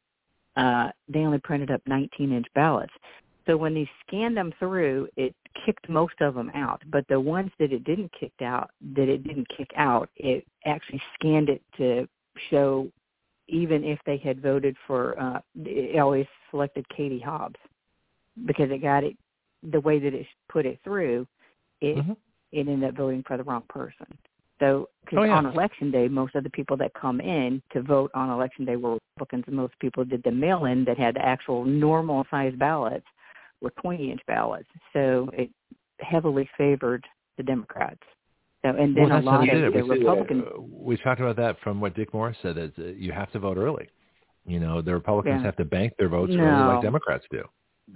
uh, 0.56 0.88
they 1.08 1.20
only 1.20 1.38
printed 1.38 1.70
up 1.70 1.82
19 1.86 2.32
inch 2.32 2.46
ballots. 2.54 2.92
So 3.48 3.56
when 3.56 3.72
they 3.72 3.88
scanned 4.06 4.36
them 4.36 4.52
through, 4.58 5.08
it 5.16 5.34
kicked 5.64 5.88
most 5.88 6.20
of 6.20 6.34
them 6.34 6.50
out. 6.54 6.82
But 6.92 7.06
the 7.08 7.18
ones 7.18 7.50
that 7.58 7.72
it 7.72 7.82
didn't 7.84 8.12
kick 8.18 8.32
out, 8.42 8.70
that 8.94 9.08
it 9.08 9.24
didn't 9.24 9.48
kick 9.56 9.70
out, 9.74 10.10
it 10.16 10.46
actually 10.66 11.00
scanned 11.14 11.48
it 11.48 11.62
to 11.78 12.06
show 12.50 12.90
even 13.48 13.82
if 13.84 13.98
they 14.04 14.18
had 14.18 14.42
voted 14.42 14.76
for. 14.86 15.18
Uh, 15.18 15.40
it 15.64 15.98
always 15.98 16.26
selected 16.50 16.86
Katie 16.94 17.18
Hobbs 17.18 17.56
because 18.44 18.70
it 18.70 18.82
got 18.82 19.02
it 19.02 19.16
the 19.72 19.80
way 19.80 19.98
that 19.98 20.12
it 20.12 20.26
put 20.50 20.66
it 20.66 20.78
through. 20.84 21.26
It 21.80 21.96
Mhm. 21.96 22.16
it 22.52 22.66
ended 22.68 22.90
up 22.90 22.96
voting 22.96 23.22
for 23.22 23.36
the 23.36 23.44
wrong 23.44 23.62
person. 23.68 24.06
So, 24.58 24.88
because 25.00 25.18
Oh, 25.18 25.22
yeah. 25.24 25.36
on 25.36 25.46
election 25.46 25.90
day, 25.90 26.08
most 26.08 26.34
of 26.34 26.44
the 26.44 26.50
people 26.50 26.76
that 26.78 26.92
come 26.94 27.20
in 27.20 27.62
to 27.70 27.82
vote 27.82 28.10
on 28.14 28.30
election 28.30 28.64
day 28.64 28.76
were 28.76 28.98
Republicans, 29.16 29.44
and 29.46 29.56
most 29.56 29.78
people 29.78 30.04
did 30.04 30.22
the 30.22 30.30
mail-in 30.30 30.84
that 30.84 30.98
had 30.98 31.14
the 31.14 31.24
actual 31.24 31.64
normal-sized 31.64 32.58
ballots 32.58 33.06
were 33.60 33.72
20-inch 33.84 34.20
ballots. 34.26 34.68
So 34.92 35.28
it 35.32 35.50
heavily 36.00 36.48
favored 36.56 37.04
the 37.36 37.42
Democrats. 37.42 38.00
So, 38.62 38.70
and 38.70 38.96
then 38.96 39.08
well, 39.08 39.20
a 39.20 39.22
lot 39.22 39.48
of 39.48 39.54
it. 39.54 39.72
the 39.72 39.82
Republicans. 39.84 40.44
uh, 40.46 40.60
we 40.60 40.96
talked 40.96 41.20
about 41.20 41.36
that 41.36 41.56
from 41.62 41.80
what 41.80 41.94
Dick 41.94 42.12
Morris 42.12 42.36
said. 42.42 42.58
Is 42.58 42.72
uh, 42.78 42.86
you 42.96 43.12
have 43.12 43.30
to 43.32 43.38
vote 43.38 43.56
early. 43.56 43.88
You 44.46 44.58
know, 44.60 44.82
the 44.82 44.92
Republicans 44.94 45.36
Yeah. 45.40 45.44
have 45.46 45.56
to 45.56 45.64
bank 45.64 45.92
their 45.98 46.08
votes 46.08 46.32
early 46.34 46.74
like 46.74 46.82
Democrats 46.82 47.24
do. 47.30 47.42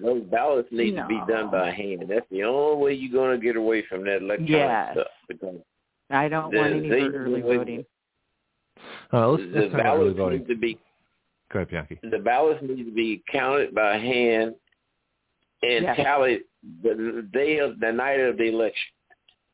Those 0.01 0.23
ballots 0.25 0.69
need 0.71 0.95
to 0.97 1.07
be 1.09 1.21
done 1.29 1.51
by 1.51 1.71
hand. 1.71 2.05
That's 2.09 2.27
the 2.31 2.45
only 2.45 2.83
way 2.83 2.93
you're 2.95 3.13
going 3.13 3.39
to 3.39 3.45
get 3.45 3.57
away 3.57 3.83
from 3.89 4.05
that 4.05 4.23
electronic 4.23 4.49
Yes. 4.51 4.93
stuff. 4.95 5.07
Because 5.29 5.57
I 6.11 6.29
don't 6.29 6.51
the- 6.53 6.59
want 6.59 6.73
any 6.75 6.89
they- 6.89 7.01
early 7.03 7.43
they- 7.43 7.57
voting. 7.57 7.85
Uh, 9.13 9.29
let's, 9.29 9.43
the 9.43 9.49
let's 9.61 9.73
talk 9.73 9.81
about 9.81 9.97
early 9.97 10.15
ballots 10.15 10.19
voting. 10.19 10.39
need 10.41 10.49
to 10.49 10.57
be 10.57 10.79
Go 11.53 11.59
ahead, 11.59 11.69
Bianchi. 11.71 11.99
the 12.11 12.19
ballots 12.19 12.63
need 12.63 12.85
to 12.85 12.91
be 12.93 13.23
counted 13.31 13.75
by 13.75 13.99
hand 13.99 14.55
and 15.63 15.85
Yes. 15.85 15.97
tallied 15.97 16.45
the 16.83 17.29
day 17.33 17.59
of 17.59 17.79
the 17.81 17.93
night 17.93 18.21
of 18.21 18.37
the 18.37 18.45
election, 18.45 18.93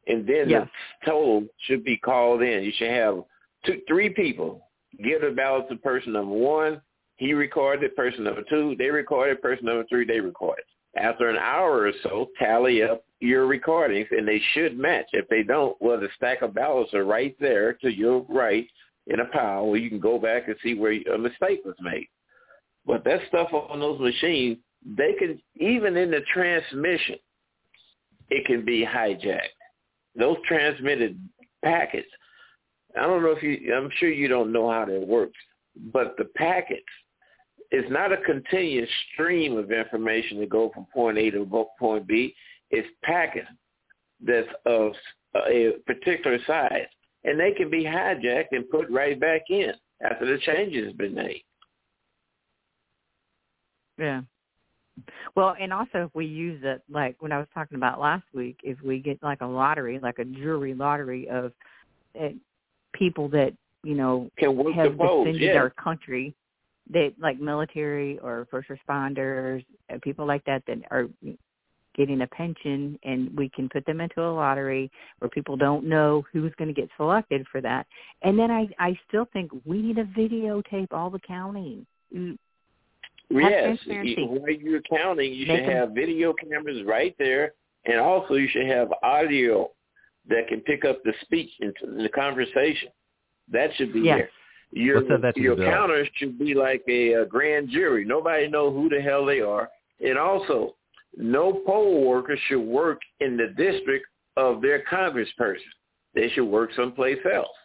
and 0.07 0.27
then 0.27 0.49
Yes. 0.49 0.69
the 1.01 1.11
total 1.11 1.49
should 1.59 1.85
be 1.85 1.97
called 1.97 2.43
in. 2.43 2.63
You 2.63 2.73
should 2.73 2.91
have 2.91 3.25
two, 3.65 3.81
three 3.87 4.11
people 4.11 4.69
give 5.03 5.21
the 5.23 5.31
ballot 5.31 5.69
to 5.69 5.77
person 5.77 6.13
number 6.13 6.35
one. 6.35 6.81
He 7.17 7.35
recorded. 7.35 7.85
It, 7.85 7.97
person 7.97 8.25
number 8.25 8.43
two, 8.43 8.77
they 8.77 8.91
recorded. 8.91 9.39
It. 9.39 9.43
Person 9.43 9.67
number 9.67 9.85
three, 9.85 10.05
they 10.05 10.21
recorded. 10.21 10.65
It. 10.95 11.01
After 11.01 11.29
an 11.29 11.37
hour 11.37 11.87
or 11.87 11.93
so, 12.03 12.31
tally 12.39 12.83
up 12.83 13.05
your 13.21 13.47
recordings, 13.47 14.09
and 14.11 14.27
they 14.27 14.39
should 14.53 14.79
match. 14.79 15.07
If 15.13 15.29
they 15.29 15.43
don't, 15.43 15.81
well, 15.81 15.99
the 15.99 16.09
stack 16.17 16.43
of 16.43 16.55
ballots 16.55 16.95
are 16.95 17.05
right 17.05 17.37
there 17.41 17.75
to 17.75 17.93
your 17.93 18.25
right 18.29 18.67
in 19.09 19.21
a 19.21 19.25
pile 19.27 19.67
where 19.67 19.79
you 19.79 19.89
can 19.89 20.01
go 20.01 20.19
back 20.19 20.49
and 20.49 20.57
see 20.63 20.75
where 20.75 20.93
a 20.93 21.19
mistake 21.19 21.65
was 21.65 21.77
made. 21.81 22.09
But 22.87 23.05
that 23.05 23.21
stuff 23.29 23.53
on 23.53 23.81
those 23.81 24.01
machines, 24.01 24.59
they 24.97 25.13
can 25.19 25.41
even 25.57 25.97
in 25.97 26.11
the 26.11 26.21
transmission, 26.33 27.17
it 28.31 28.47
can 28.47 28.65
be 28.65 28.85
hijacked. 28.85 29.49
Those 30.17 30.37
transmitted 30.47 31.19
packets. 31.63 32.09
I 32.97 33.03
don't 33.03 33.23
know 33.23 33.35
if 33.37 33.43
you. 33.43 33.75
I'm 33.75 33.91
sure 33.99 34.11
you 34.11 34.29
don't 34.29 34.53
know 34.53 34.71
how 34.71 34.87
that 34.87 35.07
works, 35.07 35.39
but 35.93 36.15
the 36.17 36.25
packets 36.37 36.83
it's 37.71 37.91
not 37.91 38.13
a 38.13 38.17
continuous 38.19 38.89
stream 39.13 39.57
of 39.57 39.71
information 39.71 40.41
to 40.41 40.47
go 40.47 40.71
from 40.73 40.87
point 40.93 41.19
A 41.19 41.31
to 41.31 41.67
point 41.79 42.07
B. 42.07 42.35
It's 42.71 42.89
packets 43.03 43.49
that's 44.25 44.49
of 44.67 44.93
a 45.37 45.73
particular 45.87 46.39
size, 46.47 46.87
and 47.25 47.39
they 47.39 47.53
can 47.53 47.71
be 47.71 47.85
hijacked 47.85 48.53
and 48.53 48.69
put 48.71 48.91
right 48.91 49.19
back 49.21 49.43
in 49.51 49.73
after 50.03 50.27
the 50.27 50.39
changes 50.43 50.89
have 50.89 50.99
been 50.99 51.15
made. 51.15 51.43
Yeah. 53.99 54.23
Well, 55.35 55.55
and 55.61 55.73
also 55.73 56.05
if 56.07 56.11
we 56.15 56.27
use 56.27 56.61
it 56.65 56.83
like 56.91 57.17
when 57.21 57.33
I 57.33 57.39
was 57.39 57.49
talking 57.55 57.77
about 57.77 58.01
last 58.01 58.25
week, 58.33 58.59
if 58.63 58.81
we 58.83 58.99
get 58.99 59.23
like 59.23 59.41
a 59.41 59.47
lottery, 59.47 59.99
like 60.03 60.19
a 60.19 60.25
jury 60.25 60.75
lottery 60.75 61.29
of 61.29 61.53
uh, 62.21 62.29
people 62.93 63.29
that 63.31 63.53
you 63.83 63.95
know 63.95 64.31
Can 64.39 64.57
work 64.57 64.75
have 64.75 64.97
the 64.97 65.05
defended 65.05 65.43
yeah. 65.43 65.55
our 65.55 65.71
country, 65.71 66.35
that 66.91 67.13
like 67.21 67.41
military 67.41 68.19
or 68.19 68.47
first 68.51 68.69
responders, 68.69 69.65
uh, 69.93 69.99
people 70.03 70.27
like 70.27 70.45
that 70.45 70.63
that 70.67 70.79
are 70.91 71.09
getting 71.97 72.21
a 72.23 72.27
pension, 72.29 72.99
and 73.03 73.37
we 73.37 73.51
can 73.51 73.69
put 73.69 73.85
them 73.85 74.01
into 74.01 74.23
a 74.23 74.31
lottery 74.31 74.91
where 75.19 75.29
people 75.29 75.57
don't 75.57 75.85
know 75.85 76.25
who's 76.33 76.53
going 76.57 76.73
to 76.73 76.81
get 76.81 76.89
selected 76.97 77.45
for 77.51 77.61
that. 77.61 77.87
And 78.23 78.39
then 78.39 78.51
I 78.51 78.69
I 78.79 78.99
still 79.09 79.27
think 79.33 79.51
we 79.65 79.83
need 79.83 79.97
to 79.97 80.05
videotape 80.05 80.93
all 80.93 81.11
the 81.11 81.21
counting. 81.27 81.87
Have 83.31 83.41
Yes, 83.41 83.79
while 83.87 84.51
you're 84.51 84.81
counting, 84.83 85.33
you 85.35 85.47
Make 85.47 85.57
should 85.59 85.69
them- 85.69 85.77
have 85.77 85.91
video 85.91 86.33
cameras 86.33 86.83
right 86.85 87.15
there, 87.19 87.53
and 87.85 87.99
also 87.99 88.35
you 88.35 88.49
should 88.49 88.67
have 88.67 88.93
audio 89.03 89.71
that 90.29 90.49
can 90.49 90.61
pick 90.63 90.85
up 90.85 91.03
the 91.05 91.13
speech 91.23 91.51
into 91.61 91.87
the 92.03 92.09
conversation. 92.09 92.89
That 93.51 93.75
should 93.75 93.93
be 93.93 94.01
Yes. 94.01 94.19
there. 94.19 94.31
Your 94.73 95.01
that 95.03 95.37
your 95.37 95.57
bill. 95.57 95.65
counters 95.71 96.09
should 96.15 96.39
be 96.39 96.55
like 96.55 96.83
a, 96.89 97.15
uh 97.15 97.25
grand 97.25 97.69
jury. 97.71 98.05
Nobody 98.05 98.49
know 98.49 98.71
who 98.71 98.89
the 98.91 99.01
hell 99.01 99.25
they 99.25 99.41
are, 99.41 99.71
and 100.01 100.19
also 100.19 100.77
no 101.17 101.53
poll 101.67 102.05
worker 102.07 102.37
should 102.37 102.61
work 102.61 103.01
in 103.21 103.37
the 103.39 103.49
district 103.49 104.07
of 104.37 104.61
their 104.61 104.81
congressperson. 104.81 105.73
They 106.15 106.29
should 106.31 106.45
work 106.45 106.73
someplace 106.75 107.19
else. 107.27 107.57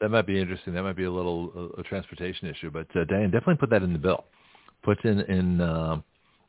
That 0.00 0.10
might 0.10 0.26
be 0.26 0.38
interesting. 0.38 0.74
That 0.74 0.82
might 0.82 0.96
be 0.96 1.04
a 1.04 1.10
little 1.10 1.72
a 1.78 1.82
transportation 1.82 2.48
issue, 2.48 2.70
but 2.70 2.86
uh, 2.94 3.04
Diane, 3.04 3.30
definitely 3.30 3.56
put 3.56 3.70
that 3.70 3.82
in 3.82 3.92
the 3.92 3.98
bill. 3.98 4.24
Put 4.82 5.04
in 5.04 5.20
in 5.20 5.60
uh, 5.60 6.00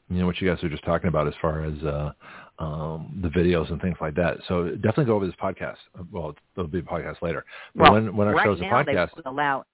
you 0.09 0.19
know 0.19 0.25
what 0.25 0.39
you 0.41 0.49
guys 0.49 0.61
were 0.61 0.69
just 0.69 0.83
talking 0.83 1.07
about 1.07 1.27
as 1.27 1.33
far 1.41 1.63
as 1.63 1.83
uh, 1.83 2.11
um, 2.59 3.19
the 3.21 3.29
videos 3.29 3.71
and 3.71 3.81
things 3.81 3.97
like 4.01 4.15
that. 4.15 4.37
So 4.47 4.69
definitely 4.75 5.05
go 5.05 5.15
over 5.15 5.25
this 5.25 5.35
podcast. 5.41 5.77
Well, 6.11 6.35
there'll 6.55 6.69
be 6.69 6.79
a 6.79 6.83
podcast 6.83 7.21
later. 7.21 7.45
But 7.75 7.83
Well, 7.83 7.93
when 7.93 8.15
when 8.15 8.27
our 8.27 8.35
right 8.35 8.45
show's 8.45 8.59
a 8.59 8.63
now 8.63 8.83
podcast, 8.83 9.15
they 9.15 9.21
won't 9.23 9.37
allow 9.37 9.65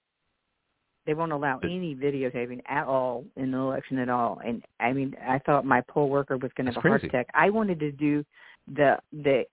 they 1.06 1.14
won't 1.14 1.32
allow 1.32 1.58
any 1.62 1.94
videotaping 1.94 2.60
at 2.66 2.86
all 2.86 3.24
in 3.36 3.50
the 3.50 3.58
election 3.58 3.98
at 3.98 4.08
all. 4.08 4.40
And 4.44 4.64
I 4.80 4.92
mean, 4.92 5.14
I 5.26 5.38
thought 5.40 5.64
my 5.64 5.82
poll 5.82 6.08
worker 6.08 6.36
was 6.36 6.50
going 6.56 6.66
to 6.66 6.72
have 6.72 6.84
a 6.84 6.88
heart 6.88 7.04
attack. 7.04 7.26
I 7.34 7.50
wanted 7.50 7.78
to 7.80 7.92
do 7.92 8.24
the 8.72 8.98
the 9.12 9.44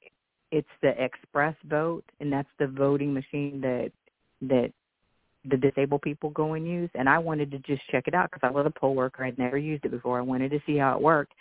it's 0.51 0.67
the 0.81 1.01
express 1.01 1.55
vote, 1.65 2.03
and 2.19 2.31
that's 2.31 2.49
the 2.59 2.67
voting 2.67 3.13
machine 3.13 3.61
that 3.61 3.91
that 4.41 4.71
the 5.49 5.57
disabled 5.57 6.01
people 6.01 6.29
go 6.29 6.53
and 6.53 6.67
use. 6.67 6.89
And 6.93 7.09
I 7.09 7.17
wanted 7.17 7.51
to 7.51 7.59
just 7.59 7.81
check 7.89 8.07
it 8.07 8.13
out 8.13 8.29
because 8.31 8.47
I 8.47 8.51
was 8.51 8.65
a 8.65 8.79
poll 8.79 8.95
worker. 8.95 9.23
I'd 9.23 9.39
never 9.39 9.57
used 9.57 9.85
it 9.85 9.91
before. 9.91 10.19
I 10.19 10.21
wanted 10.21 10.51
to 10.51 10.59
see 10.65 10.77
how 10.77 10.95
it 10.95 11.01
worked. 11.01 11.33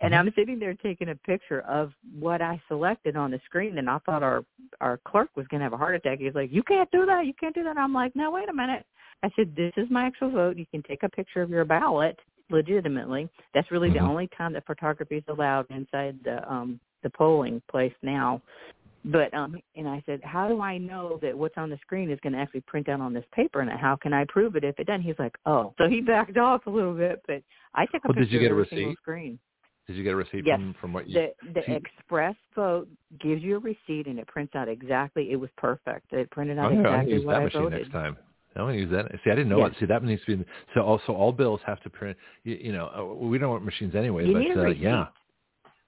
And 0.00 0.14
Mhm. 0.14 0.18
I'm 0.18 0.32
sitting 0.34 0.58
there 0.60 0.74
taking 0.74 1.08
a 1.08 1.16
picture 1.16 1.62
of 1.62 1.92
what 2.18 2.40
I 2.40 2.60
selected 2.68 3.16
on 3.16 3.32
the 3.32 3.40
screen, 3.44 3.78
and 3.78 3.90
I 3.90 3.98
thought 3.98 4.22
our 4.22 4.44
our 4.80 4.98
clerk 4.98 5.30
was 5.34 5.46
going 5.48 5.58
to 5.58 5.64
have 5.64 5.72
a 5.72 5.76
heart 5.76 5.96
attack. 5.96 6.20
He's 6.20 6.34
like, 6.34 6.52
"You 6.52 6.62
can't 6.62 6.90
do 6.92 7.04
that. 7.06 7.26
You 7.26 7.34
can't 7.34 7.54
do 7.54 7.64
that." 7.64 7.76
I'm 7.76 7.92
like, 7.92 8.14
"No, 8.14 8.30
wait 8.30 8.48
a 8.48 8.52
minute." 8.52 8.86
I 9.24 9.30
said, 9.34 9.56
"This 9.56 9.72
is 9.76 9.90
my 9.90 10.04
actual 10.04 10.30
vote. 10.30 10.56
You 10.56 10.66
can 10.66 10.84
take 10.84 11.02
a 11.02 11.08
picture 11.08 11.42
of 11.42 11.50
your 11.50 11.64
ballot 11.64 12.16
legitimately. 12.48 13.28
That's 13.54 13.70
really 13.72 13.90
Mhm. 13.90 13.94
the 13.94 14.00
only 14.00 14.28
time 14.28 14.52
that 14.52 14.66
photography 14.66 15.16
is 15.16 15.24
allowed 15.26 15.66
inside 15.70 16.22
the 16.22 16.48
um 16.48 16.78
the 17.02 17.10
polling 17.10 17.60
place 17.68 17.94
now." 18.02 18.40
But 19.04 19.32
um 19.32 19.56
and 19.76 19.88
I 19.88 20.02
said, 20.06 20.20
"How 20.24 20.48
do 20.48 20.60
I 20.60 20.78
know 20.78 21.18
that 21.22 21.36
what's 21.36 21.56
on 21.56 21.70
the 21.70 21.78
screen 21.82 22.10
is 22.10 22.18
going 22.22 22.32
to 22.32 22.38
actually 22.38 22.62
print 22.62 22.88
out 22.88 23.00
on 23.00 23.12
this 23.12 23.24
paper, 23.32 23.60
and 23.60 23.70
how 23.70 23.96
can 23.96 24.12
I 24.12 24.24
prove 24.28 24.56
it 24.56 24.64
if 24.64 24.78
it 24.78 24.86
doesn't?" 24.86 25.02
He's 25.02 25.18
like, 25.18 25.36
"Oh." 25.46 25.74
So 25.78 25.88
he 25.88 26.00
backed 26.00 26.36
off 26.36 26.66
a 26.66 26.70
little 26.70 26.94
bit, 26.94 27.22
but 27.26 27.42
I 27.74 27.86
took 27.86 28.04
a 28.04 28.08
Well, 28.08 28.14
did 28.14 28.32
you 28.32 28.40
get 28.40 28.50
a 28.50 28.54
of 28.54 28.58
every 28.58 28.68
single 28.68 28.88
receipt? 28.88 28.98
screen. 28.98 29.38
Did 29.86 29.96
you 29.96 30.04
get 30.04 30.12
a 30.12 30.16
receipt 30.16 30.44
yes. 30.44 30.58
from 30.58 30.74
from 30.80 30.92
what 30.92 31.08
you? 31.08 31.14
The 31.14 31.52
the 31.54 31.74
Express 31.74 32.34
vote 32.54 32.88
gives 33.20 33.42
you 33.42 33.56
a 33.56 33.60
receipt 33.60 34.06
and 34.06 34.18
it 34.18 34.26
prints 34.26 34.54
out 34.54 34.68
exactly. 34.68 35.30
It 35.30 35.36
was 35.36 35.50
perfect. 35.56 36.12
It 36.12 36.30
printed 36.30 36.58
out 36.58 36.72
oh, 36.72 36.78
exactly 36.78 37.14
use 37.14 37.24
what 37.24 37.32
that 37.32 37.40
I 37.40 37.44
machine 37.44 37.62
voted. 37.62 37.80
next 37.80 37.92
time. 37.92 38.16
I'm 38.56 38.64
going 38.64 38.74
to 38.76 38.80
use 38.82 38.90
that. 38.90 39.10
See, 39.24 39.30
I 39.30 39.34
didn't 39.34 39.50
know 39.50 39.58
yes. 39.58 39.70
it. 39.72 39.80
See, 39.80 39.86
that 39.86 40.02
needs 40.02 40.20
to 40.26 40.36
be. 40.36 40.44
So 40.74 40.80
also, 40.80 41.12
all 41.12 41.32
bills 41.32 41.60
have 41.64 41.80
to 41.82 41.90
print. 41.90 42.16
You, 42.44 42.58
you 42.60 42.72
know, 42.72 42.88
uh, 42.88 43.24
we 43.24 43.38
don't 43.38 43.50
want 43.50 43.64
machines 43.64 43.94
anyway. 43.94 44.26
You 44.26 44.32
but 44.32 44.38
need 44.40 44.56
a 44.56 44.62
uh, 44.62 44.68
yeah. 44.68 45.06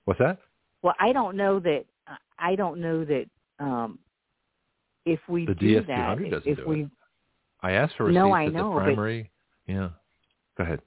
What's 0.05 0.21
that? 0.21 0.39
Well, 0.83 0.95
I 1.01 1.13
don't 1.13 1.37
know 1.37 1.59
that. 1.61 1.85
I 2.41 2.57
don't 2.57 2.81
know 2.81 3.05
that. 3.05 3.27
um 3.59 3.99
If 5.07 5.20
we 5.28 5.47
the 5.47 5.55
do 5.55 5.81
DS200 5.83 5.86
that, 5.86 6.31
doesn't 6.31 6.51
if 6.52 6.57
do 6.59 6.67
we 6.67 6.83
it. 6.85 6.91
I 7.62 7.73
asked 7.73 7.94
for 7.97 8.05
receipts 8.05 8.15
No, 8.17 8.33
I 8.33 8.47
know, 8.47 8.70
the 8.70 8.75
but- 8.81 8.85
primary. 8.85 9.31
Yeah. 9.67 9.91
Go 10.57 10.65
ahead. 10.65 10.81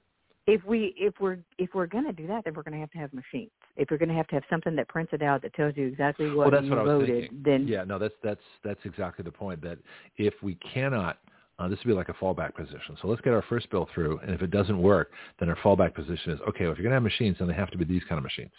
if 0.46 0.62
we 0.64 0.94
if 0.98 1.14
we're 1.20 1.38
if 1.58 1.70
we're 1.74 1.86
going 1.86 2.04
to 2.04 2.12
do 2.12 2.26
that, 2.26 2.44
then 2.44 2.54
we're 2.54 2.62
going 2.62 2.74
to 2.74 2.80
have 2.80 2.90
to 2.92 2.98
have 2.98 3.12
machines. 3.14 3.50
If 3.76 3.90
we're 3.90 3.96
going 3.98 4.10
to 4.10 4.14
have 4.14 4.26
to 4.28 4.34
have 4.36 4.44
something 4.50 4.76
that 4.76 4.88
prints 4.88 5.12
it 5.12 5.22
out 5.22 5.40
that 5.42 5.54
tells 5.54 5.76
you 5.76 5.86
exactly 5.86 6.28
what 6.28 6.36
well, 6.36 6.50
that's 6.50 6.64
you 6.64 6.70
what 6.70 6.78
I 6.80 6.82
was 6.82 7.08
voted, 7.08 7.30
then 7.44 7.66
yeah, 7.66 7.82
no, 7.84 7.98
that's 7.98 8.14
that's 8.22 8.42
that's 8.62 8.80
exactly 8.84 9.24
the 9.24 9.32
point. 9.32 9.62
That 9.62 9.78
if 10.18 10.34
we 10.42 10.54
cannot, 10.56 11.18
uh, 11.58 11.66
this 11.68 11.78
would 11.80 11.90
be 11.90 11.94
like 11.94 12.10
a 12.10 12.14
fallback 12.14 12.54
position. 12.54 12.96
So 13.00 13.08
let's 13.08 13.22
get 13.22 13.32
our 13.32 13.42
first 13.48 13.70
bill 13.70 13.88
through, 13.94 14.18
and 14.18 14.30
if 14.34 14.42
it 14.42 14.50
doesn't 14.50 14.80
work, 14.80 15.10
then 15.40 15.48
our 15.48 15.56
fallback 15.56 15.94
position 15.94 16.32
is 16.32 16.40
okay. 16.48 16.64
Well, 16.64 16.72
if 16.72 16.78
you're 16.78 16.84
going 16.88 16.90
to 16.90 16.96
have 16.96 17.02
machines, 17.02 17.36
then 17.38 17.48
they 17.48 17.54
have 17.54 17.70
to 17.70 17.78
be 17.78 17.84
these 17.84 18.04
kind 18.08 18.18
of 18.18 18.22
machines. 18.24 18.52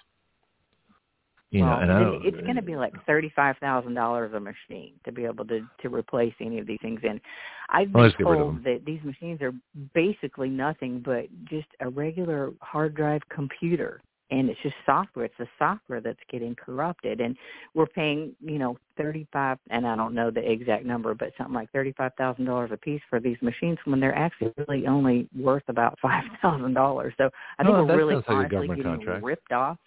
You 1.56 1.62
well, 1.62 1.78
know, 1.78 1.84
and 1.84 1.92
I 1.94 2.00
don't, 2.00 2.26
it's 2.26 2.42
going 2.42 2.58
to 2.58 2.62
be 2.62 2.76
like 2.76 2.94
thirty-five 3.06 3.56
thousand 3.62 3.94
dollars 3.94 4.34
a 4.34 4.40
machine 4.42 4.92
to 5.06 5.12
be 5.14 5.24
able 5.24 5.46
to 5.46 5.62
to 5.84 5.88
replace 5.90 6.34
any 6.42 6.60
of 6.60 6.68
these 6.68 6.80
things. 6.82 7.00
And 7.08 7.22
I've 7.70 7.94
been 7.94 8.02
let's 8.02 8.16
get 8.18 8.28
rid 8.28 8.42
of 8.42 8.48
told 8.48 8.64
that 8.66 8.82
these 8.86 9.00
machines 9.06 9.42
are 9.42 9.54
basically 9.94 10.50
nothing 10.50 11.02
but 11.06 11.28
just 11.46 11.68
a 11.80 11.88
regular 11.88 12.52
hard 12.60 12.94
drive 12.94 13.22
computer, 13.30 14.02
and 14.32 14.50
it's 14.50 14.60
just 14.64 14.76
software. 14.86 15.24
It's 15.24 15.36
the 15.40 15.48
software 15.58 16.02
that's 16.02 16.20
getting 16.30 16.56
corrupted, 16.56 17.22
and 17.22 17.38
we're 17.74 17.86
paying 17.86 18.36
you 18.42 18.60
know 18.60 18.78
thirty-five, 18.98 19.58
and 19.70 19.88
I 19.88 19.96
don't 19.96 20.14
know 20.14 20.32
the 20.32 20.52
exact 20.52 20.84
number, 20.84 21.14
but 21.14 21.32
something 21.38 21.56
like 21.56 21.72
thirty-five 21.72 22.12
thousand 22.18 22.44
dollars 22.44 22.72
a 22.74 22.78
piece 22.78 23.02
for 23.10 23.22
these 23.22 23.38
machines 23.42 23.78
when 23.86 24.02
they're 24.02 24.14
actually 24.14 24.52
really 24.58 24.88
only 24.88 25.30
worth 25.40 25.64
about 25.70 25.98
five 26.02 26.26
thousand 26.42 26.74
dollars. 26.74 27.14
So 27.18 27.30
I 27.60 27.64
think 27.64 27.78
No, 27.78 27.86
we're 27.86 27.96
really 27.96 28.16
sounds 28.16 28.26
like 28.28 28.52
a 28.52 28.58
honestly 28.58 28.76
getting 28.76 28.84
contract. 28.84 29.24
ripped 29.24 29.54
off. 29.54 29.78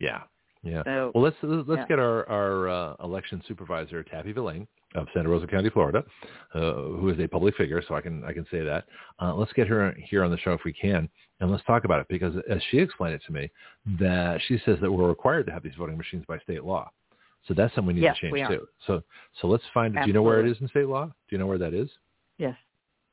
yeah, 0.00 0.22
yeah. 0.62 0.82
So 0.84 1.12
Well, 1.14 1.24
let's 1.24 1.36
let's 1.42 1.80
yeah. 1.80 1.86
get 1.86 1.98
our 1.98 2.28
our 2.28 2.68
uh, 2.68 2.94
election 3.02 3.42
supervisor 3.46 4.04
Tappie 4.04 4.34
Villane 4.34 4.66
of 4.94 5.06
Santa 5.14 5.28
Rosa 5.28 5.46
County, 5.46 5.70
Florida, 5.70 6.02
uh, 6.54 6.60
who 6.60 7.08
is 7.10 7.18
a 7.20 7.26
public 7.28 7.54
figure, 7.56 7.82
so 7.86 7.94
I 7.94 8.00
can 8.00 8.24
I 8.24 8.32
can 8.32 8.46
say 8.50 8.62
that. 8.62 8.84
Uh, 9.20 9.34
let's 9.34 9.52
get 9.52 9.66
her 9.68 9.94
here 9.98 10.24
on 10.24 10.30
the 10.30 10.38
show 10.38 10.52
if 10.52 10.60
we 10.64 10.72
can, 10.72 11.08
and 11.40 11.50
let's 11.50 11.64
talk 11.64 11.84
about 11.84 12.00
it 12.00 12.06
because 12.08 12.34
as 12.50 12.60
she 12.70 12.78
explained 12.78 13.14
it 13.14 13.22
to 13.26 13.32
me, 13.32 13.50
that 13.98 14.40
she 14.48 14.58
says 14.64 14.78
that 14.80 14.90
we're 14.90 15.08
required 15.08 15.46
to 15.46 15.52
have 15.52 15.62
these 15.62 15.74
voting 15.78 15.96
machines 15.96 16.24
by 16.26 16.38
state 16.38 16.64
law. 16.64 16.90
So 17.46 17.54
that's 17.54 17.74
something 17.74 17.94
we 17.94 18.00
need 18.00 18.06
Yes, 18.06 18.16
to 18.20 18.30
change 18.30 18.48
too. 18.48 18.66
So 18.86 19.02
so 19.40 19.46
let's 19.48 19.64
find. 19.72 19.94
Do 19.94 20.00
you 20.06 20.12
know 20.12 20.22
where 20.22 20.44
it 20.44 20.50
is 20.50 20.56
in 20.60 20.68
state 20.68 20.88
law? 20.88 21.06
Do 21.06 21.12
you 21.30 21.38
know 21.38 21.46
where 21.46 21.58
that 21.58 21.74
is? 21.74 21.88
yes, 22.38 22.56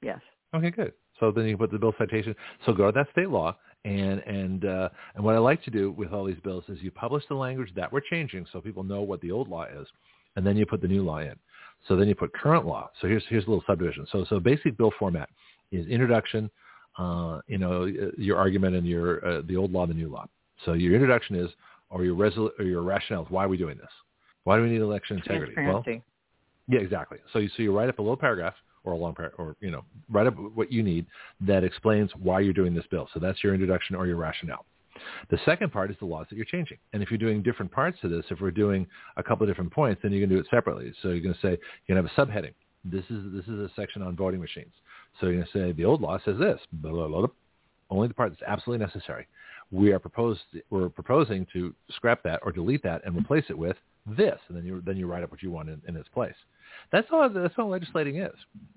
yes. 0.02 0.20
Okay, 0.54 0.72
good. 0.72 0.94
So 1.20 1.32
then 1.32 1.46
you 1.46 1.52
can 1.52 1.58
put 1.60 1.72
the 1.72 1.80
bill 1.80 1.94
citation. 1.98 2.36
So 2.66 2.74
go 2.74 2.88
to 2.88 2.92
that 2.92 3.08
state 3.12 3.30
law, 3.30 3.58
and 3.86 4.20
and 4.22 4.66
uh, 4.66 4.90
and 5.16 5.24
what 5.24 5.36
I 5.36 5.38
like 5.38 5.64
to 5.64 5.72
do 5.72 5.92
with 5.92 6.12
all 6.12 6.26
these 6.26 6.40
bills 6.44 6.64
is 6.68 6.80
you 6.82 6.92
publish 6.92 7.24
the 7.30 7.36
language 7.36 7.70
that 7.76 7.92
we're 7.94 8.02
changing, 8.02 8.46
so 8.52 8.60
people 8.60 8.84
know 8.84 9.02
what 9.02 9.22
the 9.22 9.32
old 9.32 9.48
law 9.48 9.66
is, 9.66 9.88
and 10.36 10.46
then 10.46 10.58
you 10.58 10.66
put 10.66 10.82
the 10.82 10.88
new 10.88 11.04
law 11.04 11.20
in. 11.20 11.36
So 11.88 11.96
then 11.96 12.08
you 12.08 12.16
put 12.16 12.34
current 12.34 12.66
law. 12.66 12.90
So 13.00 13.08
here's 13.08 13.24
here's 13.30 13.46
a 13.46 13.50
little 13.50 13.64
subdivision. 13.68 14.08
So 14.12 14.26
so 14.28 14.40
basic 14.40 14.76
bill 14.76 14.92
format 14.98 15.30
is 15.72 15.86
introduction, 15.88 16.50
uh, 16.98 17.40
you 17.48 17.60
know, 17.60 17.86
your 18.18 18.38
argument 18.38 18.76
and 18.76 18.88
your 18.88 19.26
uh, 19.26 19.42
the 19.48 19.56
old 19.56 19.72
law, 19.72 19.86
the 19.86 19.94
new 19.94 20.10
law. 20.10 20.28
So 20.66 20.74
your 20.74 20.94
introduction 20.96 21.36
is 21.36 21.50
or 21.90 22.04
your 22.04 22.16
resol- 22.16 22.52
or 22.58 22.66
your 22.66 22.82
rationale 22.82 23.24
is 23.24 23.30
why 23.30 23.46
are 23.46 23.50
we 23.50 23.58
doing 23.58 23.78
this? 23.78 23.92
Why 24.46 24.58
do 24.58 24.64
we 24.64 24.70
need 24.70 24.82
election 24.82 25.18
integrity? 25.18 25.54
Well, 25.58 25.84
yeah, 26.68 26.80
exactly. 26.80 27.20
So 27.34 27.40
you 27.40 27.50
so 27.56 27.62
you 27.62 27.78
write 27.78 27.90
up 27.90 28.00
a 28.00 28.02
little 28.02 28.18
paragraph 28.18 28.56
or 28.86 28.94
a 28.94 28.98
long 28.98 29.14
paragraph, 29.14 29.40
or 29.40 29.56
you 29.60 29.72
know, 29.72 29.84
write 30.10 30.28
up 30.28 30.36
what 30.54 30.72
you 30.72 30.84
need 30.84 31.06
that 31.42 31.64
explains 31.64 32.12
why 32.22 32.40
you're 32.40 32.54
doing 32.54 32.74
this 32.74 32.86
bill. 32.90 33.10
So 33.14 33.20
that's 33.20 33.44
your 33.44 33.54
introduction 33.54 33.96
or 33.96 34.08
your 34.08 34.18
rationale. 34.18 34.66
The 35.30 35.40
second 35.44 35.72
part 35.72 35.92
is 35.92 35.98
the 36.00 36.06
laws 36.06 36.28
that 36.30 36.36
you're 36.36 36.46
changing. 36.46 36.78
And 36.94 37.04
if 37.04 37.12
you're 37.12 37.18
doing 37.18 37.42
different 37.44 37.72
parts 37.72 38.00
to 38.02 38.08
this, 38.08 38.26
if 38.30 38.40
we're 38.40 38.52
doing 38.52 38.88
a 39.18 39.24
couple 39.24 39.44
of 39.44 39.50
different 39.50 39.74
points, 39.74 40.02
then 40.02 40.12
you 40.12 40.22
can 40.22 40.30
do 40.30 40.40
it 40.40 40.48
separately. 40.50 40.94
So 41.02 41.10
you're 41.10 41.20
going 41.20 41.36
to 41.36 41.42
say 41.42 41.60
you're 41.86 41.96
going 41.96 42.04
to 42.04 42.10
have 42.10 42.28
a 42.28 42.32
subheading. 42.32 42.54
This 42.86 43.04
is 43.10 43.34
this 43.34 43.46
is 43.46 43.60
a 43.60 43.70
section 43.76 44.02
on 44.02 44.16
voting 44.16 44.40
machines. 44.40 44.74
So 45.20 45.28
you're 45.28 45.36
going 45.36 45.48
to 45.52 45.60
say 45.60 45.72
the 45.74 45.86
old 45.86 46.02
law 46.02 46.20
says 46.24 46.38
this. 46.40 46.60
Blah, 46.72 46.92
blah, 46.92 47.08
blah. 47.08 47.28
Only 47.90 48.08
the 48.08 48.14
part 48.14 48.32
that's 48.32 48.44
absolutely 48.48 48.86
necessary. 48.86 49.28
We 49.72 49.92
are 49.92 50.00
proposed 50.00 50.42
we're 50.70 50.90
proposing 50.90 51.48
to 51.54 51.74
scrap 51.90 52.24
that 52.24 52.40
or 52.44 52.52
delete 52.52 52.84
that 52.84 53.02
and 53.06 53.18
replace 53.18 53.46
it 53.50 53.58
with 53.58 53.78
this, 54.06 54.40
and 54.48 54.58
then 54.58 54.66
you 54.66 54.82
then 54.86 54.98
you 54.98 55.08
write 55.08 55.24
up 55.24 55.32
what 55.32 55.42
you 55.42 55.52
want 55.52 55.70
in, 55.70 55.82
in 55.88 55.96
its 55.96 56.08
place. 56.10 56.36
That's 56.92 57.08
all. 57.12 57.30
That's 57.30 57.54
all 57.58 57.70
legislating 57.70 58.18
is. 58.18 58.32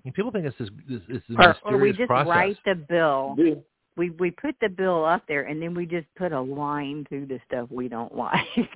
And 0.05 0.15
people 0.15 0.31
think 0.31 0.47
it's 0.47 0.57
this 0.59 0.68
this, 0.89 1.01
this 1.09 1.23
Or, 1.36 1.49
mysterious 1.49 1.57
or 1.65 1.77
we 1.78 1.93
just 1.93 2.07
process. 2.09 2.28
write 2.28 2.57
the 2.65 2.75
bill. 2.75 3.35
Yeah. 3.39 3.55
We 3.97 4.10
we 4.10 4.31
put 4.31 4.55
the 4.60 4.68
bill 4.68 5.05
up 5.05 5.23
there, 5.28 5.43
and 5.44 5.60
then 5.60 5.75
we 5.75 5.85
just 5.86 6.07
put 6.17 6.33
a 6.33 6.41
line 6.41 7.05
through 7.09 7.27
the 7.27 7.41
stuff 7.47 7.68
we 7.70 7.89
don't 7.89 8.15
like. 8.15 8.47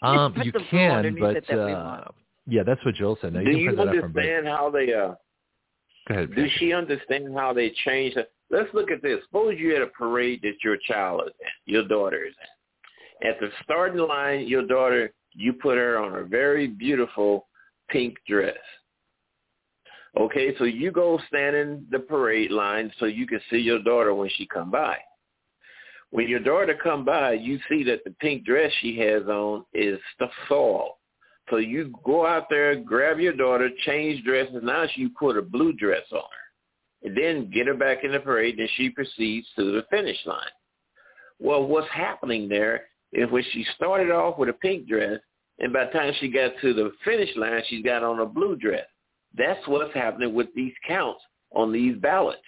Um, 0.00 0.34
you 0.42 0.52
can, 0.70 1.16
but 1.20 1.36
it 1.36 1.44
that 1.50 1.56
we 1.56 1.72
uh, 1.72 1.84
want. 1.84 2.14
yeah, 2.46 2.62
that's 2.62 2.82
what 2.82 2.94
Jill 2.94 3.18
said. 3.20 3.34
Now, 3.34 3.40
Do 3.42 3.50
you 3.50 3.58
you 3.58 3.68
can 3.70 3.76
print 3.76 3.90
that 3.90 3.96
up 3.98 4.02
from 4.04 4.12
both. 4.12 4.22
understand 4.22 4.46
how 4.46 4.70
they 4.70 4.94
uh 4.94 5.14
Go 6.08 6.14
ahead. 6.14 6.34
do 6.34 6.46
she 6.56 6.72
understand 6.72 7.34
how 7.36 7.52
they 7.52 7.70
change 7.84 8.16
it? 8.16 8.32
Let's 8.48 8.72
look 8.72 8.90
at 8.90 9.02
this. 9.02 9.18
Suppose 9.24 9.56
you're 9.58 9.76
at 9.76 9.82
a 9.82 9.88
parade 9.88 10.40
that 10.44 10.54
your 10.64 10.78
child 10.86 11.22
is 11.26 11.32
in, 11.40 11.74
your 11.74 11.86
daughter 11.88 12.24
is 12.24 12.32
in. 13.22 13.28
At 13.28 13.38
the 13.40 13.50
starting 13.64 14.00
line, 14.00 14.46
your 14.46 14.66
daughter, 14.66 15.12
you 15.34 15.52
put 15.52 15.76
her 15.76 15.98
on 15.98 16.14
a 16.16 16.24
very 16.24 16.68
beautiful 16.68 17.48
pink 17.92 18.16
dress. 18.26 18.56
Okay, 20.18 20.54
so 20.58 20.64
you 20.64 20.90
go 20.90 21.18
stand 21.28 21.56
in 21.56 21.86
the 21.90 21.98
parade 21.98 22.50
line 22.50 22.92
so 22.98 23.06
you 23.06 23.26
can 23.26 23.40
see 23.50 23.58
your 23.58 23.82
daughter 23.82 24.14
when 24.14 24.30
she 24.36 24.46
come 24.46 24.70
by. 24.70 24.96
When 26.10 26.28
your 26.28 26.40
daughter 26.40 26.78
come 26.82 27.04
by, 27.04 27.32
you 27.32 27.58
see 27.68 27.82
that 27.84 28.04
the 28.04 28.10
pink 28.20 28.44
dress 28.44 28.70
she 28.80 28.98
has 28.98 29.22
on 29.22 29.64
is 29.72 29.98
the 30.18 30.26
soil. 30.48 30.98
So 31.48 31.56
you 31.56 31.94
go 32.04 32.26
out 32.26 32.48
there, 32.50 32.76
grab 32.76 33.18
your 33.18 33.32
daughter, 33.32 33.70
change 33.86 34.22
dresses. 34.22 34.60
Now 34.62 34.86
she 34.94 35.08
put 35.08 35.38
a 35.38 35.42
blue 35.42 35.72
dress 35.72 36.04
on 36.12 36.18
her. 36.18 37.08
And 37.08 37.16
then 37.16 37.50
get 37.50 37.66
her 37.66 37.74
back 37.74 38.04
in 38.04 38.12
the 38.12 38.20
parade, 38.20 38.58
and 38.58 38.68
she 38.76 38.90
proceeds 38.90 39.46
to 39.56 39.72
the 39.72 39.84
finish 39.90 40.18
line. 40.26 40.44
Well, 41.40 41.66
what's 41.66 41.88
happening 41.90 42.48
there 42.48 42.82
is 43.12 43.30
when 43.30 43.42
she 43.52 43.66
started 43.74 44.10
off 44.10 44.38
with 44.38 44.50
a 44.50 44.54
pink 44.54 44.86
dress, 44.86 45.18
and 45.62 45.72
by 45.72 45.86
the 45.86 45.92
time 45.92 46.12
she 46.18 46.28
got 46.28 46.52
to 46.60 46.74
the 46.74 46.92
finish 47.04 47.30
line, 47.36 47.62
she's 47.68 47.84
got 47.84 48.02
on 48.02 48.18
a 48.18 48.26
blue 48.26 48.56
dress. 48.56 48.86
That's 49.38 49.66
what's 49.66 49.94
happening 49.94 50.34
with 50.34 50.48
these 50.54 50.72
counts 50.86 51.22
on 51.54 51.72
these 51.72 51.96
ballots. 51.96 52.42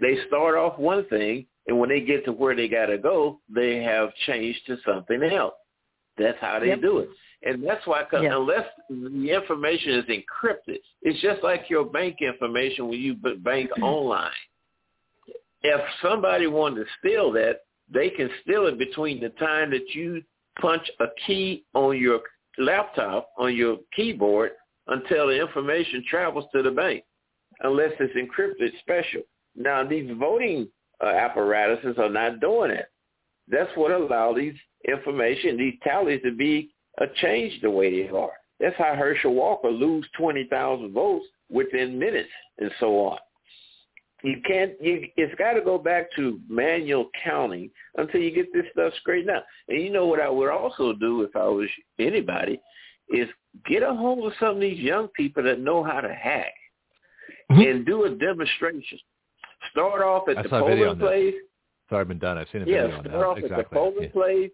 They 0.00 0.18
start 0.26 0.56
off 0.56 0.78
one 0.78 1.04
thing, 1.08 1.46
and 1.66 1.78
when 1.78 1.90
they 1.90 2.00
get 2.00 2.24
to 2.24 2.32
where 2.32 2.56
they 2.56 2.66
got 2.66 2.86
to 2.86 2.98
go, 2.98 3.40
they 3.54 3.82
have 3.82 4.14
changed 4.26 4.60
to 4.66 4.78
something 4.86 5.22
else. 5.22 5.54
That's 6.16 6.38
how 6.40 6.58
they 6.58 6.68
Yep. 6.68 6.80
do 6.80 6.98
it. 6.98 7.10
And 7.42 7.62
that's 7.62 7.86
why, 7.86 8.02
cause 8.04 8.22
Yeah. 8.22 8.36
unless 8.36 8.68
the 8.88 9.30
information 9.30 9.92
is 9.92 10.06
encrypted, 10.06 10.80
it's 11.02 11.20
just 11.20 11.42
like 11.42 11.70
your 11.70 11.84
bank 11.84 12.20
information 12.20 12.88
when 12.88 12.98
you 12.98 13.14
bank 13.14 13.70
mm-hmm. 13.70 13.82
online. 13.84 14.32
If 15.62 15.80
somebody 16.00 16.46
wanted 16.46 16.86
to 16.86 16.92
steal 16.98 17.30
that, 17.32 17.64
they 17.88 18.10
can 18.10 18.30
steal 18.42 18.66
it 18.66 18.78
between 18.78 19.20
the 19.20 19.30
time 19.30 19.70
that 19.70 19.94
you 19.94 20.24
punch 20.60 20.88
a 21.00 21.06
key 21.26 21.64
on 21.74 21.98
your 21.98 22.20
laptop, 22.58 23.30
on 23.38 23.54
your 23.54 23.78
keyboard, 23.94 24.52
until 24.88 25.28
the 25.28 25.40
information 25.40 26.04
travels 26.08 26.46
to 26.54 26.62
the 26.62 26.70
bank, 26.70 27.04
unless 27.60 27.92
it's 28.00 28.14
encrypted 28.14 28.70
special. 28.80 29.22
Now, 29.54 29.84
these 29.84 30.10
voting 30.18 30.68
uh, 31.02 31.06
apparatuses 31.08 31.96
are 31.98 32.08
not 32.08 32.40
doing 32.40 32.70
it. 32.70 32.86
That's 33.48 33.70
what 33.76 33.92
allow 33.92 34.32
these 34.34 34.54
information, 34.86 35.56
these 35.56 35.74
tallies 35.82 36.20
to 36.24 36.32
be 36.34 36.70
uh, 37.00 37.06
changed 37.16 37.62
the 37.62 37.70
way 37.70 38.02
they 38.02 38.08
are. 38.08 38.32
That's 38.60 38.76
how 38.76 38.94
Herschel 38.94 39.34
Walker 39.34 39.70
lose 39.70 40.06
20,000 40.16 40.92
votes 40.92 41.26
within 41.50 41.98
minutes 41.98 42.28
and 42.58 42.70
so 42.80 42.98
on. 42.98 43.18
You 44.24 44.36
can't, 44.46 44.72
you, 44.80 45.06
it's 45.16 45.34
got 45.36 45.52
to 45.52 45.60
go 45.60 45.78
back 45.78 46.10
to 46.16 46.40
manual 46.48 47.08
counting 47.24 47.70
until 47.96 48.20
you 48.20 48.32
get 48.32 48.52
this 48.52 48.64
stuff 48.72 48.92
straightened 49.00 49.30
out. 49.30 49.44
And 49.68 49.80
you 49.80 49.90
know 49.90 50.06
what 50.06 50.20
I 50.20 50.28
would 50.28 50.50
also 50.50 50.92
do 50.92 51.22
if 51.22 51.36
I 51.36 51.44
was 51.46 51.68
anybody 52.00 52.60
is 53.10 53.28
get 53.66 53.82
a 53.84 53.94
hold 53.94 54.26
of 54.26 54.32
some 54.40 54.56
of 54.56 54.60
these 54.60 54.78
young 54.80 55.08
people 55.08 55.42
that 55.44 55.60
know 55.60 55.82
how 55.84 56.00
to 56.00 56.12
hack 56.12 56.52
Mhm. 57.50 57.70
and 57.70 57.86
do 57.86 58.04
a 58.04 58.10
demonstration. 58.10 58.98
Start 59.70 60.02
off 60.02 60.28
at 60.28 60.38
I 60.38 60.42
the 60.42 60.48
video 60.48 60.60
polling 60.66 60.88
on 60.88 60.98
that. 60.98 61.04
place. 61.04 61.34
It's 61.34 61.92
already 61.92 62.08
been 62.08 62.18
done. 62.18 62.38
I've 62.38 62.48
seen 62.50 62.62
a 62.62 62.64
video 62.64 62.88
Yeah, 62.88 62.94
on 62.96 63.04
start 63.04 63.04
that. 63.04 63.24
off 63.24 63.38
at 63.38 63.56
the 63.56 63.64
polling 63.74 64.02
Yeah. 64.04 64.08
place 64.10 64.50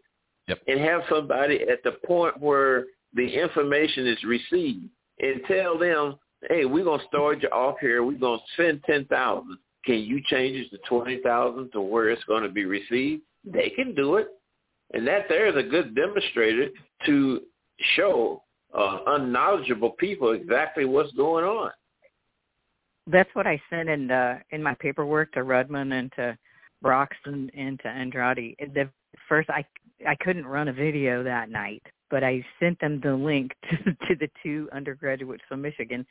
Yep. 0.48 0.62
and 0.68 0.80
have 0.80 1.06
somebody 1.08 1.62
at 1.62 1.82
the 1.82 1.92
point 1.92 2.38
where 2.38 2.86
the 3.14 3.34
information 3.34 4.06
is 4.06 4.22
received 4.24 4.90
and 5.20 5.44
tell 5.46 5.78
them, 5.78 6.18
hey, 6.48 6.64
we're 6.64 6.84
to 6.98 7.06
start 7.06 7.42
you 7.42 7.48
off 7.48 7.76
here. 7.80 8.02
We're 8.02 8.18
to 8.38 8.62
send 8.62 8.82
10,000. 8.84 9.58
Can 9.84 9.98
you 9.98 10.20
change 10.26 10.56
it 10.56 10.70
to 10.70 10.78
20,000 10.88 11.72
to 11.72 11.80
where 11.80 12.10
it's 12.10 12.24
to 12.42 12.48
be 12.48 12.64
received? 12.64 13.22
They 13.44 13.70
can 13.70 13.94
do 13.94 14.16
it. 14.16 14.28
And 14.92 15.06
that 15.06 15.26
there 15.28 15.46
is 15.46 15.56
a 15.56 15.68
good 15.68 15.94
demonstrator 15.94 16.68
to 17.06 17.40
show 17.96 18.42
uh, 18.76 18.98
unknowledgeable 19.06 19.90
people 19.90 20.32
exactly 20.32 20.84
what's 20.84 21.12
going 21.12 21.44
on. 21.44 21.70
That's 23.06 23.30
what 23.34 23.46
I 23.46 23.60
sent 23.68 23.88
in 23.88 24.06
the 24.06 24.38
in 24.50 24.62
my 24.62 24.74
paperwork 24.74 25.32
to 25.32 25.40
Rudman 25.40 25.92
and 25.92 26.10
to 26.16 26.38
Broxson 26.82 27.50
and 27.54 27.78
to 27.80 27.88
Andrade. 27.88 28.56
The 28.74 28.88
first 29.28 29.50
I 29.50 29.64
I 30.08 30.14
couldn't 30.20 30.46
run 30.46 30.68
a 30.68 30.72
video 30.72 31.22
that 31.22 31.50
night, 31.50 31.82
but 32.10 32.24
I 32.24 32.44
sent 32.58 32.80
them 32.80 33.00
the 33.02 33.14
link 33.14 33.52
to 33.70 33.92
to 33.92 34.14
the 34.18 34.28
two 34.42 34.68
undergraduates 34.72 35.42
from 35.48 35.60
Michigan 35.60 36.06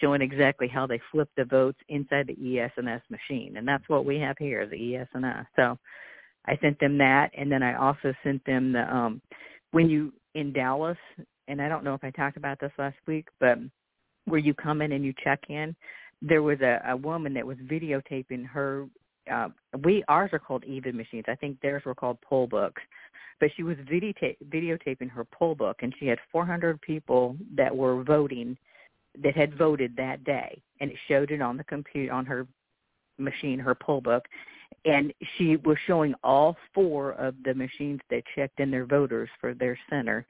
showing 0.00 0.22
exactly 0.22 0.68
how 0.68 0.86
they 0.86 1.00
flip 1.10 1.28
the 1.36 1.44
votes 1.44 1.78
inside 1.88 2.26
the 2.26 2.60
ES&S 2.60 3.02
machine, 3.10 3.56
and 3.56 3.66
that's 3.66 3.88
what 3.88 4.04
we 4.04 4.18
have 4.18 4.36
here, 4.38 4.66
the 4.66 4.96
ES&S. 4.96 5.46
So 5.56 5.78
I 6.46 6.56
sent 6.60 6.78
them 6.80 6.98
that, 6.98 7.30
and 7.36 7.50
then 7.50 7.62
I 7.62 7.74
also 7.74 8.14
sent 8.22 8.44
them 8.44 8.72
the 8.72 8.82
um 8.94 9.20
when 9.72 9.88
you 9.88 10.12
in 10.34 10.52
Dallas, 10.52 10.98
and 11.48 11.60
I 11.60 11.68
don't 11.68 11.84
know 11.84 11.94
if 11.94 12.04
I 12.04 12.10
talked 12.10 12.36
about 12.36 12.60
this 12.60 12.72
last 12.78 12.96
week, 13.06 13.28
but 13.40 13.58
where 14.26 14.38
you 14.38 14.54
come 14.54 14.82
in 14.82 14.92
and 14.92 15.04
you 15.04 15.12
check 15.24 15.40
in, 15.48 15.74
there 16.22 16.42
was 16.42 16.60
a, 16.60 16.80
a 16.88 16.96
woman 16.96 17.34
that 17.34 17.46
was 17.46 17.56
videotaping 17.58 18.46
her. 18.46 18.86
Uh, 19.30 19.48
we 19.84 20.02
ours 20.08 20.30
are 20.32 20.38
called 20.38 20.64
EViD 20.64 20.94
machines. 20.94 21.24
I 21.28 21.34
think 21.34 21.60
theirs 21.60 21.82
were 21.84 21.94
called 21.94 22.18
poll 22.22 22.46
books, 22.46 22.82
but 23.40 23.50
she 23.56 23.62
was 23.62 23.76
videota- 23.78 24.36
videotaping 24.48 25.10
her 25.10 25.24
poll 25.24 25.54
book, 25.54 25.78
and 25.82 25.94
she 25.98 26.06
had 26.06 26.18
400 26.32 26.80
people 26.80 27.36
that 27.56 27.74
were 27.74 28.02
voting 28.02 28.56
that 29.22 29.36
had 29.36 29.56
voted 29.56 29.94
that 29.96 30.24
day, 30.24 30.60
and 30.80 30.90
it 30.90 30.96
showed 31.08 31.30
it 31.30 31.42
on 31.42 31.56
the 31.56 31.64
computer 31.64 32.12
on 32.12 32.26
her 32.26 32.46
machine, 33.18 33.58
her 33.58 33.74
poll 33.74 34.00
book, 34.00 34.24
and 34.84 35.12
she 35.36 35.56
was 35.56 35.76
showing 35.86 36.14
all 36.22 36.56
four 36.74 37.12
of 37.12 37.34
the 37.44 37.54
machines 37.54 38.00
that 38.10 38.22
checked 38.34 38.60
in 38.60 38.70
their 38.70 38.86
voters 38.86 39.28
for 39.40 39.54
their 39.54 39.78
center 39.90 40.26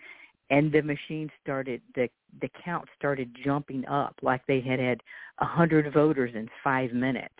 and 0.50 0.72
the 0.72 0.82
machine 0.82 1.30
started 1.42 1.82
the 1.94 2.08
the 2.40 2.50
count 2.64 2.86
started 2.96 3.34
jumping 3.44 3.86
up 3.86 4.14
like 4.22 4.42
they 4.46 4.60
had 4.60 4.78
had 4.78 5.00
a 5.38 5.44
hundred 5.44 5.92
voters 5.92 6.32
in 6.34 6.48
five 6.62 6.92
minutes. 6.92 7.34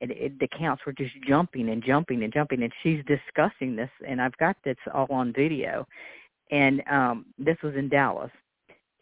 And 0.00 0.12
it, 0.12 0.38
the 0.38 0.48
counts 0.56 0.86
were 0.86 0.92
just 0.92 1.14
jumping 1.26 1.70
and 1.70 1.82
jumping 1.82 2.22
and 2.22 2.32
jumping 2.32 2.62
and 2.62 2.72
she's 2.82 3.02
discussing 3.06 3.74
this 3.74 3.90
and 4.06 4.20
i've 4.20 4.36
got 4.38 4.56
this 4.64 4.76
all 4.94 5.08
on 5.10 5.32
video. 5.32 5.86
And 6.50 6.82
um 6.90 7.26
this 7.38 7.56
was 7.62 7.74
in 7.74 7.88
dallas 7.88 8.30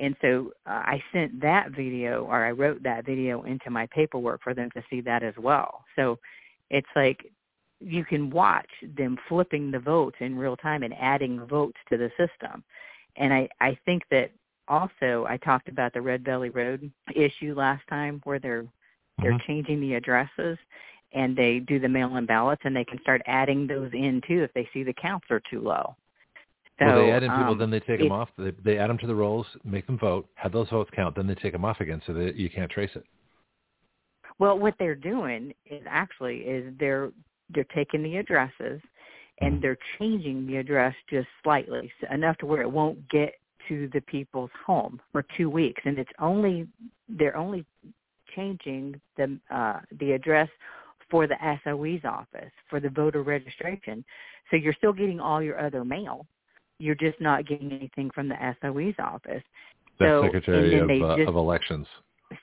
and 0.00 0.16
so 0.20 0.50
uh, 0.66 0.82
i 0.84 1.02
sent 1.12 1.40
that 1.40 1.70
video 1.70 2.24
or 2.24 2.44
i 2.44 2.50
wrote 2.50 2.82
that 2.82 3.04
video 3.04 3.42
into 3.42 3.70
my 3.70 3.86
paperwork 3.86 4.42
for 4.42 4.54
them 4.54 4.70
to 4.72 4.82
see 4.90 5.00
that 5.00 5.22
as 5.22 5.34
well 5.38 5.84
so 5.96 6.18
it's 6.70 6.88
like 6.94 7.30
you 7.80 8.04
can 8.04 8.30
watch 8.30 8.70
them 8.96 9.18
flipping 9.28 9.70
the 9.70 9.78
votes 9.78 10.16
in 10.20 10.36
real 10.36 10.56
time 10.56 10.82
and 10.82 10.94
adding 10.94 11.44
votes 11.46 11.78
to 11.88 11.96
the 11.96 12.10
system 12.16 12.62
and 13.16 13.32
I 13.32 13.48
I 13.60 13.78
think 13.84 14.02
that 14.10 14.30
also 14.68 15.26
I 15.28 15.36
talked 15.38 15.68
about 15.68 15.92
the 15.92 16.00
Red 16.00 16.24
Valley 16.24 16.50
Road 16.50 16.90
issue 17.14 17.54
last 17.54 17.86
time 17.88 18.20
where 18.24 18.38
they're 18.38 18.66
they're 19.22 19.32
mm-hmm. 19.32 19.46
changing 19.46 19.80
the 19.80 19.94
addresses 19.94 20.58
and 21.12 21.36
they 21.36 21.60
do 21.60 21.78
the 21.78 21.88
mail-in 21.88 22.26
ballots 22.26 22.62
and 22.64 22.76
they 22.76 22.84
can 22.84 23.00
start 23.00 23.22
adding 23.26 23.66
those 23.66 23.90
in 23.94 24.20
too 24.26 24.42
if 24.42 24.52
they 24.52 24.68
see 24.74 24.82
the 24.82 24.92
counts 24.92 25.26
are 25.30 25.40
too 25.50 25.60
low. 25.60 25.96
So, 26.78 26.84
well, 26.84 26.96
they 26.96 27.10
add 27.10 27.22
in 27.22 27.30
people, 27.30 27.52
um, 27.52 27.58
then 27.58 27.70
they 27.70 27.80
take 27.80 28.00
them 28.00 28.12
off. 28.12 28.28
They, 28.36 28.52
they 28.62 28.78
add 28.78 28.90
them 28.90 28.98
to 28.98 29.06
the 29.06 29.14
rolls, 29.14 29.46
make 29.64 29.86
them 29.86 29.98
vote, 29.98 30.28
have 30.34 30.52
those 30.52 30.68
votes 30.68 30.90
count, 30.94 31.16
then 31.16 31.26
they 31.26 31.34
take 31.34 31.52
them 31.52 31.64
off 31.64 31.80
again 31.80 32.02
so 32.06 32.12
that 32.12 32.36
you 32.36 32.50
can't 32.50 32.70
trace 32.70 32.90
it. 32.94 33.04
Well, 34.38 34.58
what 34.58 34.74
they're 34.78 34.94
doing 34.94 35.54
is 35.70 35.82
actually 35.88 36.38
is 36.38 36.74
they're 36.78 37.10
they're 37.54 37.64
taking 37.74 38.02
the 38.02 38.16
addresses 38.16 38.80
and 39.40 39.54
mm-hmm. 39.54 39.60
they're 39.62 39.78
changing 39.98 40.46
the 40.46 40.56
address 40.56 40.94
just 41.08 41.28
slightly 41.42 41.90
so 42.00 42.12
enough 42.12 42.36
to 42.38 42.46
where 42.46 42.62
it 42.62 42.70
won't 42.70 43.08
get 43.08 43.34
to 43.68 43.88
the 43.92 44.00
people's 44.02 44.50
home 44.64 45.00
for 45.12 45.24
two 45.36 45.48
weeks 45.48 45.80
and 45.84 45.98
it's 45.98 46.10
only 46.18 46.66
they're 47.08 47.36
only 47.36 47.64
changing 48.34 49.00
the 49.16 49.38
uh 49.50 49.80
the 50.00 50.12
address 50.12 50.48
for 51.08 51.26
the 51.26 51.36
SOE's 51.64 52.04
office 52.04 52.50
for 52.68 52.80
the 52.80 52.90
voter 52.90 53.22
registration 53.22 54.04
so 54.50 54.56
you're 54.56 54.74
still 54.74 54.92
getting 54.92 55.20
all 55.20 55.42
your 55.42 55.58
other 55.64 55.84
mail 55.84 56.26
you're 56.78 56.94
just 56.94 57.20
not 57.20 57.46
getting 57.46 57.72
anything 57.72 58.10
from 58.14 58.28
the 58.28 58.36
SOE's 58.60 58.94
office 58.98 59.42
the 59.98 60.06
so, 60.06 60.22
secretary 60.22 60.78
of, 60.78 60.90
uh, 60.90 61.16
just, 61.16 61.28
of 61.28 61.36
elections 61.36 61.86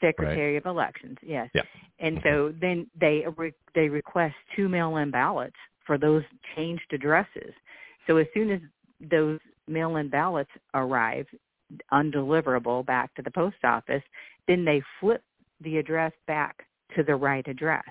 secretary 0.02 0.53
right. 0.53 0.58
of 0.58 0.66
elections 0.66 1.18
yes 1.22 1.50
yeah. 1.53 1.62
and 2.00 2.20
so 2.24 2.53
then 2.60 2.88
they 3.00 3.24
re- 3.38 3.53
they 3.76 3.90
request 3.90 4.36
two 4.56 4.70
mail-in 4.70 5.12
ballots 5.12 5.56
for 5.86 5.98
those 5.98 6.24
changed 6.56 6.92
addresses. 6.92 7.53
So 8.08 8.18
as 8.18 8.28
soon 8.34 8.52
as 8.52 8.60
those 9.10 9.40
mail-in 9.68 10.10
ballots 10.10 10.50
arrive 10.74 11.26
undeliverable 11.92 12.86
back 12.86 13.14
to 13.16 13.22
the 13.22 13.32
post 13.32 13.58
office, 13.64 14.03
then 14.48 14.66
they 14.66 14.82
flip 15.00 15.24
the 15.62 15.78
address 15.78 16.12
back 16.28 16.66
to 16.95 17.03
the 17.03 17.16
right 17.16 17.48
address. 17.48 17.84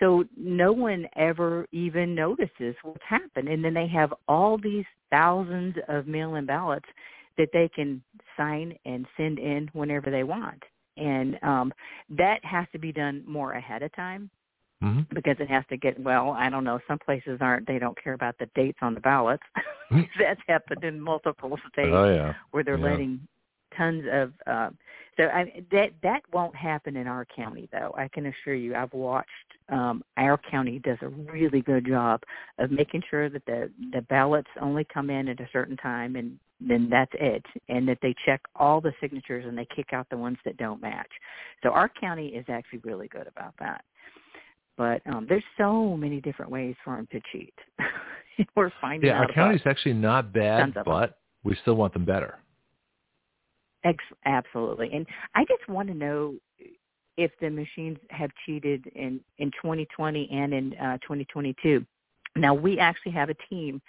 So 0.00 0.24
no 0.36 0.72
one 0.72 1.06
ever 1.16 1.66
even 1.72 2.14
notices 2.14 2.74
what's 2.82 2.98
happened. 3.06 3.48
And 3.48 3.64
then 3.64 3.74
they 3.74 3.86
have 3.88 4.12
all 4.26 4.58
these 4.58 4.86
thousands 5.10 5.76
of 5.88 6.06
mail-in 6.06 6.46
ballots 6.46 6.86
that 7.36 7.48
they 7.52 7.70
can 7.74 8.02
sign 8.36 8.74
and 8.84 9.06
send 9.16 9.38
in 9.38 9.68
whenever 9.72 10.10
they 10.10 10.24
want. 10.24 10.62
And 10.96 11.38
um, 11.42 11.72
that 12.10 12.44
has 12.44 12.66
to 12.72 12.78
be 12.78 12.92
done 12.92 13.22
more 13.26 13.52
ahead 13.52 13.82
of 13.82 13.94
time 13.94 14.30
mm-hmm. 14.82 15.02
because 15.14 15.36
it 15.38 15.48
has 15.48 15.64
to 15.70 15.76
get 15.76 15.98
well. 16.00 16.30
I 16.30 16.50
don't 16.50 16.64
know. 16.64 16.80
Some 16.88 16.98
places 16.98 17.38
aren't. 17.40 17.66
They 17.66 17.78
don't 17.78 18.02
care 18.02 18.14
about 18.14 18.36
the 18.38 18.48
dates 18.54 18.78
on 18.82 18.94
the 18.94 19.00
ballots. 19.00 19.42
Mm-hmm. 19.90 20.00
That's 20.20 20.40
happened 20.46 20.84
in 20.84 21.00
multiple 21.00 21.56
states 21.72 21.90
oh, 21.92 22.12
yeah. 22.12 22.34
where 22.50 22.64
they're 22.64 22.78
yeah. 22.78 22.90
letting 22.90 23.20
tons 23.76 24.04
of. 24.10 24.32
Uh, 24.46 24.70
so 25.16 25.24
I, 25.24 25.62
that 25.72 25.90
that 26.02 26.22
won't 26.32 26.54
happen 26.54 26.96
in 26.96 27.06
our 27.06 27.26
county, 27.36 27.68
though. 27.72 27.94
I 27.96 28.08
can 28.08 28.26
assure 28.26 28.54
you. 28.54 28.74
I've 28.74 28.92
watched. 28.92 29.28
Um, 29.68 30.02
our 30.16 30.38
county 30.50 30.78
does 30.78 30.98
a 31.02 31.08
really 31.08 31.60
good 31.60 31.86
job 31.86 32.22
of 32.58 32.70
making 32.70 33.02
sure 33.10 33.28
that 33.28 33.44
the 33.46 33.70
the 33.92 34.02
ballots 34.02 34.50
only 34.60 34.86
come 34.92 35.10
in 35.10 35.28
at 35.28 35.40
a 35.40 35.48
certain 35.52 35.76
time 35.76 36.16
and 36.16 36.38
then 36.60 36.88
that's 36.90 37.12
it. 37.14 37.44
And 37.68 37.88
that 37.88 37.98
they 38.02 38.14
check 38.26 38.40
all 38.54 38.80
the 38.80 38.92
signatures 39.00 39.44
and 39.46 39.56
they 39.56 39.66
kick 39.74 39.92
out 39.92 40.06
the 40.10 40.16
ones 40.16 40.38
that 40.44 40.56
don't 40.56 40.80
match. 40.80 41.10
So 41.62 41.70
our 41.70 41.88
county 41.88 42.28
is 42.28 42.44
actually 42.48 42.80
really 42.80 43.08
good 43.08 43.26
about 43.26 43.54
that. 43.58 43.84
But 44.76 45.02
um, 45.06 45.26
there's 45.28 45.44
so 45.58 45.96
many 45.96 46.20
different 46.20 46.50
ways 46.50 46.74
for 46.84 46.96
them 46.96 47.08
to 47.12 47.20
cheat. 47.32 47.54
We're 48.56 48.72
finding 48.80 49.08
yeah, 49.08 49.18
out. 49.18 49.28
our 49.28 49.34
county's 49.34 49.66
actually 49.66 49.92
not 49.92 50.32
bad, 50.32 50.74
but 50.84 51.18
we 51.44 51.56
still 51.62 51.74
want 51.74 51.92
them 51.92 52.04
better. 52.04 52.38
Ex- 53.84 54.04
absolutely, 54.26 54.90
and 54.92 55.06
I 55.34 55.44
just 55.44 55.68
want 55.68 55.88
to 55.88 55.94
know 55.94 56.34
if 57.16 57.30
the 57.40 57.50
machines 57.50 57.98
have 58.10 58.30
cheated 58.46 58.86
in 58.94 59.20
in 59.38 59.50
2020 59.62 60.28
and 60.32 60.54
in 60.54 60.74
uh, 60.74 60.98
2022. 60.98 61.84
Now 62.36 62.54
we 62.54 62.78
actually 62.78 63.12
have 63.12 63.30
a 63.30 63.36
team. 63.48 63.80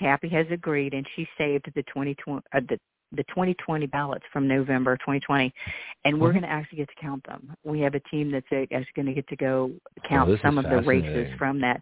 Tappie 0.00 0.30
has 0.32 0.46
agreed, 0.50 0.92
and 0.92 1.06
she 1.14 1.26
saved 1.38 1.70
the 1.74 1.82
2020 1.82 2.42
uh, 2.52 2.60
the 2.68 2.78
the 3.12 3.24
2020 3.24 3.86
ballots 3.86 4.24
from 4.32 4.48
November 4.48 4.96
2020, 4.96 5.52
and 6.04 6.20
we're 6.20 6.28
mm-hmm. 6.28 6.38
going 6.38 6.42
to 6.42 6.48
actually 6.50 6.78
get 6.78 6.88
to 6.88 6.94
count 7.00 7.24
them. 7.26 7.54
We 7.62 7.80
have 7.80 7.94
a 7.94 8.00
team 8.00 8.32
that's 8.32 8.46
actually 8.50 8.86
going 8.96 9.06
to 9.06 9.14
get 9.14 9.28
to 9.28 9.36
go 9.36 9.70
count 10.08 10.30
oh, 10.30 10.36
some 10.42 10.58
of 10.58 10.64
the 10.64 10.82
races 10.82 11.32
from 11.38 11.60
that 11.60 11.80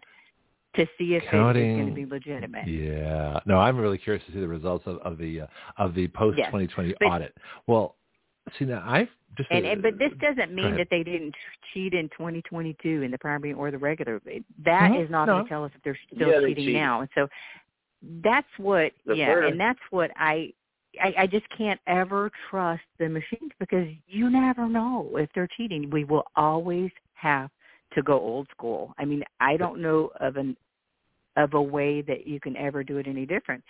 to 0.75 0.87
see 0.97 1.15
if 1.15 1.23
Counting, 1.29 1.63
it 1.63 1.71
is 1.71 1.77
going 1.77 1.89
to 1.89 1.93
be 1.93 2.05
legitimate. 2.05 2.67
Yeah, 2.67 3.39
no, 3.45 3.59
I'm 3.59 3.77
really 3.77 3.97
curious 3.97 4.23
to 4.25 4.33
see 4.33 4.39
the 4.39 4.47
results 4.47 4.85
of, 4.87 4.97
of 4.97 5.17
the 5.17 5.41
uh, 5.41 5.47
of 5.77 5.93
the 5.93 6.07
post 6.09 6.37
2020 6.37 6.89
yes. 6.89 6.97
audit. 7.09 7.35
Well, 7.67 7.95
see 8.57 8.65
now 8.65 8.83
I've 8.85 9.09
just 9.37 9.49
and, 9.51 9.65
uh, 9.65 9.69
and 9.69 9.81
but 9.81 9.97
this 9.97 10.11
doesn't 10.21 10.53
mean 10.53 10.75
that 10.77 10.87
they 10.91 11.03
didn't 11.03 11.33
cheat 11.73 11.93
in 11.93 12.07
2022 12.09 13.01
in 13.01 13.11
the 13.11 13.17
primary 13.17 13.53
or 13.53 13.71
the 13.71 13.77
regular. 13.77 14.21
That 14.63 14.91
mm-hmm. 14.91 15.01
is 15.01 15.09
not 15.09 15.25
no. 15.25 15.33
going 15.33 15.45
to 15.45 15.49
tell 15.49 15.63
us 15.63 15.71
if 15.75 15.83
they're 15.83 15.97
still 16.13 16.29
yeah, 16.29 16.39
cheating 16.47 16.65
cheat. 16.67 16.75
now. 16.75 17.01
And 17.01 17.09
so 17.15 17.27
that's 18.23 18.47
what 18.57 18.91
the 19.05 19.15
yeah, 19.15 19.27
first, 19.27 19.51
and 19.51 19.59
that's 19.59 19.79
what 19.89 20.11
I 20.15 20.53
I, 21.01 21.13
I 21.19 21.27
just 21.27 21.45
can't 21.57 21.79
ever 21.87 22.29
trust 22.49 22.83
the 22.99 23.09
machines 23.09 23.51
because 23.59 23.87
you 24.07 24.29
never 24.29 24.67
know 24.67 25.09
if 25.15 25.29
they're 25.33 25.49
cheating. 25.57 25.89
We 25.89 26.03
will 26.03 26.25
always 26.35 26.91
have 27.15 27.49
to 27.95 28.01
go 28.01 28.19
old 28.19 28.47
school. 28.51 28.93
I 28.97 29.05
mean, 29.05 29.23
I 29.39 29.57
don't 29.57 29.81
know 29.81 30.11
of 30.19 30.37
an 30.37 30.55
of 31.35 31.55
a 31.55 31.61
way 31.61 32.01
that 32.01 32.27
you 32.27 32.39
can 32.39 32.55
ever 32.57 32.83
do 32.83 32.97
it 32.97 33.07
any 33.07 33.25
different. 33.25 33.63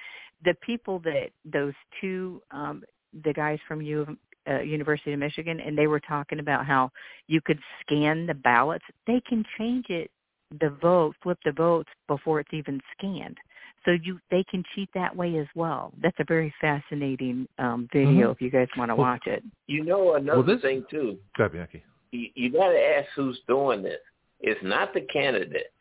The 0.44 0.54
people 0.62 1.00
that 1.00 1.30
those 1.46 1.74
two 2.02 2.42
um 2.52 2.84
the 3.24 3.34
guys 3.34 3.60
from 3.68 3.82
U 3.82 4.18
uh, 4.50 4.60
University 4.60 5.14
of 5.14 5.20
Michigan 5.20 5.60
and 5.60 5.78
they 5.78 5.88
were 5.88 6.02
talking 6.02 6.40
about 6.40 6.66
how 6.66 6.92
you 7.28 7.40
could 7.42 7.60
scan 7.82 8.26
the 8.26 8.34
ballots. 8.34 8.84
They 9.08 9.22
can 9.28 9.46
change 9.58 9.86
it 9.90 10.12
the 10.60 10.70
vote, 10.82 11.16
flip 11.24 11.40
the 11.46 11.52
votes 11.52 11.90
before 12.08 12.40
it's 12.40 12.54
even 12.54 12.82
scanned 12.98 13.38
so 13.86 13.92
you 13.92 14.20
they 14.32 14.44
can 14.50 14.64
cheat 14.74 14.90
that 14.94 15.16
way 15.16 15.38
as 15.38 15.48
well. 15.56 15.94
That's 16.02 16.18
a 16.20 16.26
very 16.28 16.54
fascinating 16.62 17.48
um, 17.60 17.88
video 17.92 18.12
mm-hmm. 18.12 18.32
if 18.32 18.42
you 18.42 18.50
guys 18.50 18.68
want 18.78 18.90
to 18.90 18.96
watch 18.96 19.28
it. 19.28 19.44
You 19.68 19.84
know 19.84 20.16
another 20.16 20.42
well, 20.42 20.48
this, 20.48 20.62
thing 20.62 20.86
too. 20.90 21.18
Go 21.38 21.46
ahead, 21.46 21.54
Bianchi. 21.54 21.84
You, 22.12 22.28
you 22.36 22.52
got 22.52 22.70
to 22.70 22.80
ask 22.80 23.08
who's 23.16 23.40
doing 23.48 23.84
this. 23.84 24.00
It's 24.44 24.60
not 24.62 24.94
the 24.94 25.02
candidate. 25.02 25.72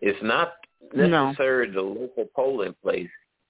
It's 0.00 0.18
not 0.22 0.54
necessarily 0.94 1.70
no. 1.72 1.74
the 1.74 2.00
local 2.00 2.28
polling 2.34 2.74
place. 2.82 3.08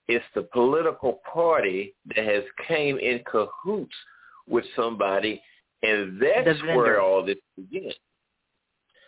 It's 0.09 0.25
the 0.35 0.43
political 0.43 1.21
party 1.33 1.95
that 2.15 2.25
has 2.25 2.43
came 2.67 2.99
in 2.99 3.23
cahoots 3.25 3.95
with 4.49 4.65
somebody, 4.77 5.41
and 5.83 6.21
that's 6.21 6.61
where 6.63 7.01
all 7.01 7.25
this 7.25 7.39
begins. 7.57 7.95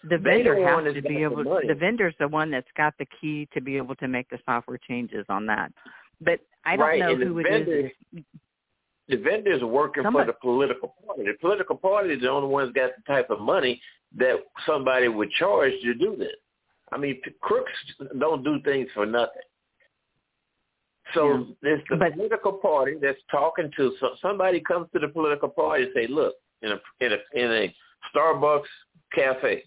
The 0.08 0.18
vendor 0.18 0.54
has 0.66 0.94
to 0.94 1.02
be 1.02 1.22
able. 1.22 1.42
The, 1.42 1.62
the 1.68 1.74
vendor's 1.74 2.14
the 2.20 2.28
one 2.28 2.50
that's 2.50 2.68
got 2.76 2.94
the 2.98 3.06
key 3.20 3.48
to 3.54 3.60
be 3.60 3.76
able 3.76 3.96
to 3.96 4.08
make 4.08 4.28
the 4.30 4.38
software 4.46 4.78
changes 4.86 5.26
on 5.28 5.46
that. 5.46 5.72
But 6.20 6.40
I 6.64 6.76
don't 6.76 6.86
right, 6.86 7.00
know 7.00 7.16
who 7.16 7.38
it 7.38 7.46
vendor, 7.48 7.90
is. 8.12 8.22
The 9.08 9.16
vendors 9.16 9.62
working 9.62 10.02
Somebody. 10.02 10.26
for 10.26 10.32
the 10.32 10.38
political 10.40 10.94
party. 11.06 11.24
The 11.24 11.34
political 11.40 11.76
party 11.76 12.14
is 12.14 12.20
the 12.20 12.30
only 12.30 12.48
one 12.48 12.66
that's 12.66 12.74
got 12.74 12.90
the 12.96 13.12
type 13.12 13.30
of 13.30 13.40
money 13.40 13.80
that 14.16 14.36
somebody 14.66 15.08
would 15.08 15.30
charge 15.32 15.72
to 15.82 15.94
do 15.94 16.16
this. 16.16 16.36
I 16.92 16.98
mean, 16.98 17.20
crooks 17.40 17.72
don't 18.18 18.44
do 18.44 18.60
things 18.62 18.88
for 18.94 19.06
nothing. 19.06 19.42
So 21.12 21.32
Yeah. 21.62 21.74
it's 21.74 21.88
the 21.88 21.96
But- 21.96 22.12
political 22.12 22.52
party 22.54 22.94
that's 22.94 23.22
talking 23.24 23.70
to 23.72 23.96
so 23.98 24.14
somebody 24.16 24.60
comes 24.60 24.90
to 24.92 24.98
the 24.98 25.08
political 25.08 25.48
party 25.48 25.84
and 25.84 25.92
say, 25.92 26.06
"Look, 26.06 26.36
in 26.62 26.72
a 26.72 26.80
in 27.00 27.12
a 27.12 27.18
in 27.34 27.52
a 27.52 27.76
Starbucks 28.12 28.68
cafe, 29.12 29.64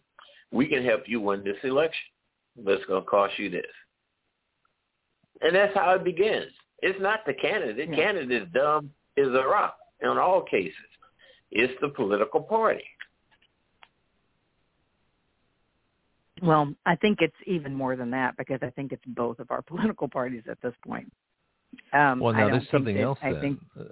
we 0.52 0.68
can 0.68 0.84
help 0.84 1.08
you 1.08 1.22
win 1.22 1.44
this 1.44 1.64
election, 1.64 2.08
but 2.56 2.76
it's 2.76 2.86
going 2.86 3.04
to 3.04 3.10
cost 3.10 3.38
you 3.38 3.50
this." 3.50 3.72
And 5.42 5.56
that's 5.56 5.76
how 5.76 5.94
it 5.94 6.04
begins. 6.04 6.52
It's 6.82 7.00
not 7.00 7.26
the 7.26 7.34
candidate. 7.36 7.90
Yeah. 7.90 7.96
Candidate 7.96 8.44
is 8.44 8.50
dumb 8.50 8.92
as 9.18 9.28
a 9.28 9.48
rock 9.48 9.78
in 10.02 10.10
all 10.10 10.42
cases. 10.42 10.76
It's 11.52 11.80
the 11.82 11.90
political 11.90 12.42
party. 12.42 12.88
Well, 16.42 16.74
I 16.86 16.96
think 16.96 17.20
it's 17.22 17.36
even 17.46 17.74
more 17.74 17.96
than 17.96 18.12
that 18.12 18.38
because 18.38 18.60
I 18.62 18.70
think 18.72 18.92
it's 18.92 19.04
both 19.08 19.40
of 19.40 19.50
our 19.52 19.62
political 19.72 20.08
parties 20.08 20.44
at 20.50 20.62
this 20.62 20.74
point. 20.86 21.12
Um, 21.94 22.20
Well, 22.20 22.34
now 22.34 22.50
there's 22.50 22.70
something 22.72 22.96
that- 22.96 23.02
else. 23.04 23.20
I 23.22 23.34
then. 23.34 23.42
think 23.42 23.60
uh, 23.80 23.84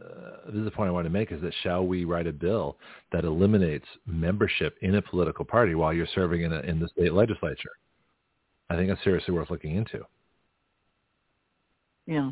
this 0.47 0.55
is 0.55 0.65
the 0.65 0.71
point 0.71 0.87
I 0.87 0.91
want 0.91 1.05
to 1.05 1.09
make: 1.11 1.31
is 1.31 1.41
that 1.41 1.53
shall 1.63 1.85
we 1.85 2.05
write 2.05 2.25
a 2.27 2.31
bill 2.33 2.77
that 3.11 3.23
eliminates 3.25 3.85
membership 4.05 4.77
in 4.81 4.95
a 4.95 5.01
political 5.01 5.43
party 5.45 5.75
while 5.75 5.93
you're 5.93 6.07
serving 6.15 6.41
in 6.43 6.53
a, 6.53 6.59
in 6.61 6.79
the 6.79 6.87
state 6.89 7.13
legislature? 7.13 7.71
I 8.69 8.75
think 8.75 8.89
that's 8.89 9.03
seriously 9.03 9.33
worth 9.33 9.49
looking 9.49 9.75
into. 9.75 10.05
yeah. 12.07 12.31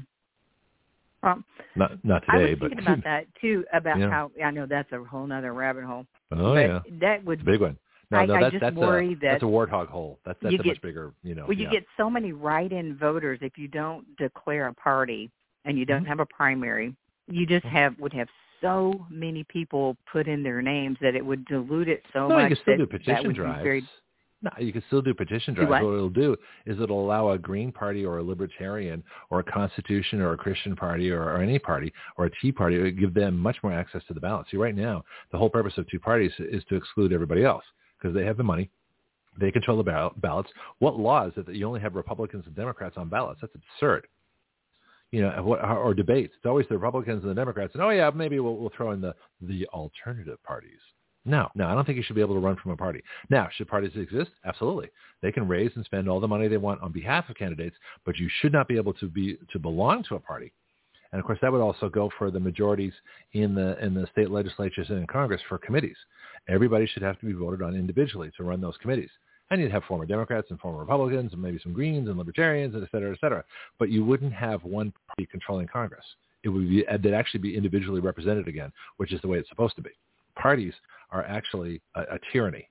Um, 1.23 1.45
Not 1.75 2.03
not 2.03 2.23
I 2.27 2.37
was 2.37 2.41
today, 2.47 2.55
but 2.55 2.69
thinking 2.69 2.87
about 2.87 3.03
that 3.05 3.25
too. 3.39 3.63
About 3.73 3.97
Yeah. 3.99 4.09
how 4.09 4.31
I 4.43 4.51
know 4.51 4.65
that's 4.65 4.91
a 4.91 5.03
whole 5.03 5.31
other 5.31 5.53
rabbit 5.53 5.83
hole. 5.85 6.05
oh 6.31 6.55
yeah, 6.55 6.79
that 7.01 7.23
would 7.23 7.45
big 7.45 7.61
one. 7.61 7.77
No, 8.13 8.19
I- 8.19 8.25
no, 8.25 8.35
I 8.35 8.41
that's 8.41 8.51
just 8.53 8.61
that's 8.61 8.75
worry 8.75 9.07
a 9.13 9.15
that 9.15 9.21
that's 9.21 9.43
a 9.43 9.45
warthog 9.45 9.87
hole. 9.87 10.19
That's 10.25 10.39
that's 10.41 10.53
a 10.55 10.57
get- 10.57 10.65
much 10.65 10.81
bigger, 10.81 11.13
you 11.23 11.35
know. 11.35 11.45
Well, 11.47 11.57
you 11.57 11.65
yeah. 11.65 11.71
get 11.71 11.85
so 11.97 12.09
many 12.09 12.31
write-in 12.31 12.95
voters 12.97 13.39
if 13.41 13.57
you 13.57 13.67
don't 13.67 14.05
declare 14.17 14.67
a 14.67 14.73
party 14.73 15.29
and 15.65 15.77
you 15.77 15.85
don't 15.85 16.03
Mhm. 16.03 16.07
have 16.07 16.19
a 16.19 16.25
primary. 16.25 16.95
You 17.27 17.45
just 17.45 17.65
have 17.65 17.97
would 17.99 18.13
have 18.13 18.27
so 18.61 19.05
many 19.09 19.43
people 19.45 19.97
put 20.11 20.27
in 20.27 20.41
their 20.43 20.61
names 20.61 20.97
that 21.01 21.15
it 21.15 21.25
would 21.25 21.43
dilute 21.45 21.87
it 21.89 22.03
so 22.13 22.27
no, 22.27 22.35
much 22.35 22.49
you 22.49 22.55
can 22.55 22.63
still 22.63 22.77
that 22.77 22.77
do 22.77 22.97
petition 22.97 23.33
drives. 23.33 23.63
very. 23.63 23.83
No, 24.41 24.51
you 24.59 24.73
can 24.73 24.83
still 24.87 25.01
do 25.01 25.13
petition 25.13 25.53
Do 25.53 25.61
drives. 25.65 25.83
what? 25.83 25.83
what 25.91 25.95
it'll 25.95 26.09
do 26.09 26.35
is 26.65 26.77
it'll 26.81 26.99
allow 27.05 27.29
a 27.29 27.37
Green 27.37 27.71
Party 27.71 28.05
or 28.05 28.17
a 28.17 28.23
Libertarian 28.23 29.01
or 29.29 29.39
a 29.39 29.43
Constitution 29.43 30.19
or 30.19 30.33
a 30.33 30.37
Christian 30.37 30.75
Party 30.75 31.11
or, 31.11 31.23
or 31.23 31.37
any 31.41 31.57
party 31.59 31.93
or 32.17 32.25
a 32.25 32.29
Tea 32.41 32.51
Party, 32.51 32.77
it 32.77 32.81
would 32.81 32.99
give 32.99 33.13
them 33.13 33.37
much 33.37 33.55
more 33.63 33.71
access 33.71 34.03
to 34.09 34.13
the 34.13 34.19
ballot. 34.19 34.45
See, 34.51 34.57
right 34.57 34.75
now, 34.75 35.05
the 35.31 35.37
whole 35.37 35.49
purpose 35.49 35.77
of 35.77 35.87
two 35.87 35.97
parties 35.99 36.33
is 36.39 36.61
to 36.65 36.75
exclude 36.75 37.13
everybody 37.13 37.45
else 37.45 37.63
because 38.03 38.15
they 38.15 38.25
have 38.25 38.37
the 38.37 38.43
money. 38.43 38.69
They 39.39 39.51
control 39.51 39.77
the 39.77 39.83
ball- 39.83 40.13
ballots. 40.17 40.51
What 40.79 40.99
law 40.99 41.25
is 41.27 41.33
it 41.37 41.45
that 41.47 41.55
you 41.55 41.65
only 41.65 41.81
have 41.81 41.95
Republicans 41.95 42.45
and 42.45 42.55
Democrats 42.55 42.97
on 42.97 43.09
ballots? 43.09 43.39
That's 43.41 43.55
absurd. 43.55 44.07
You 45.11 45.21
know, 45.21 45.43
what, 45.43 45.63
or 45.63 45.93
debates. 45.93 46.33
It's 46.37 46.45
always 46.45 46.67
the 46.69 46.77
Republicans 46.77 47.23
and 47.23 47.31
the 47.31 47.35
Democrats. 47.35 47.73
And 47.73 47.83
oh 47.83 47.89
yeah, 47.89 48.11
maybe 48.13 48.39
we'll, 48.39 48.57
we'll 48.57 48.71
throw 48.75 48.91
in 48.91 49.01
the 49.01 49.15
the 49.41 49.67
alternative 49.67 50.41
parties. 50.43 50.79
No, 51.25 51.47
no, 51.55 51.67
I 51.67 51.73
don't 51.73 51.85
think 51.85 51.97
you 51.97 52.03
should 52.03 52.15
be 52.15 52.21
able 52.21 52.35
to 52.35 52.41
run 52.41 52.57
from 52.57 52.71
a 52.71 52.77
party. 52.77 53.01
Now, 53.29 53.47
should 53.55 53.69
parties 53.69 53.91
exist? 53.95 54.31
Absolutely. 54.43 54.89
They 55.21 55.31
can 55.31 55.47
raise 55.47 55.71
and 55.75 55.85
spend 55.85 56.09
all 56.09 56.19
the 56.19 56.27
money 56.27 56.49
they 56.49 56.57
want 56.57 56.81
on 56.81 56.91
behalf 56.91 57.29
of 57.29 57.37
candidates, 57.37 57.77
but 58.05 58.17
you 58.17 58.29
should 58.41 58.51
not 58.51 58.67
be 58.67 58.75
able 58.75 58.93
to 58.95 59.07
be 59.07 59.37
to 59.51 59.59
belong 59.59 60.03
to 60.09 60.15
a 60.15 60.19
party. 60.19 60.51
And 61.13 61.19
of 61.19 61.25
course, 61.25 61.37
that 61.43 61.51
would 61.51 61.61
also 61.61 61.89
go 61.89 62.09
for 62.17 62.31
the 62.31 62.39
majorities 62.39 62.93
in 63.33 63.53
the 63.53 63.77
in 63.85 63.93
the 63.93 64.07
state 64.11 64.31
legislatures 64.31 64.89
and 64.89 64.97
in 64.97 65.07
Congress 65.07 65.41
for 65.47 65.59
committees. 65.59 65.95
Everybody 66.49 66.87
should 66.87 67.03
have 67.03 67.19
to 67.19 67.25
be 67.27 67.33
voted 67.33 67.61
on 67.61 67.75
individually 67.75 68.31
to 68.35 68.43
run 68.43 68.59
those 68.59 68.75
committees. 68.81 69.11
And 69.51 69.61
you'd 69.61 69.71
have 69.71 69.83
former 69.83 70.07
Democrats 70.07 70.47
and 70.49 70.59
former 70.59 70.79
Republicans 70.79 71.31
and 71.31 71.41
maybe 71.41 71.59
some 71.61 71.71
Greens 71.71 72.09
and 72.09 72.17
Libertarians 72.17 72.73
and 72.73 72.83
et 72.83 72.89
cetera, 72.91 73.11
et 73.11 73.19
cetera. 73.21 73.43
But 73.77 73.91
you 73.91 74.03
wouldn't 74.03 74.33
have 74.33 74.63
one 74.63 74.91
party 75.07 75.27
controlling 75.29 75.67
Congress. 75.67 76.03
It 76.43 76.49
would 76.49 76.67
be 76.67 76.83
they'd 76.99 77.13
actually 77.13 77.41
be 77.41 77.55
individually 77.55 78.01
represented 78.01 78.47
again, 78.47 78.73
which 78.97 79.13
is 79.13 79.21
the 79.21 79.27
way 79.27 79.37
it's 79.37 79.49
supposed 79.49 79.75
to 79.75 79.83
be. 79.83 79.91
Parties 80.35 80.73
are 81.11 81.23
actually 81.23 81.79
a, 81.95 82.01
a 82.01 82.19
tyranny. 82.31 82.67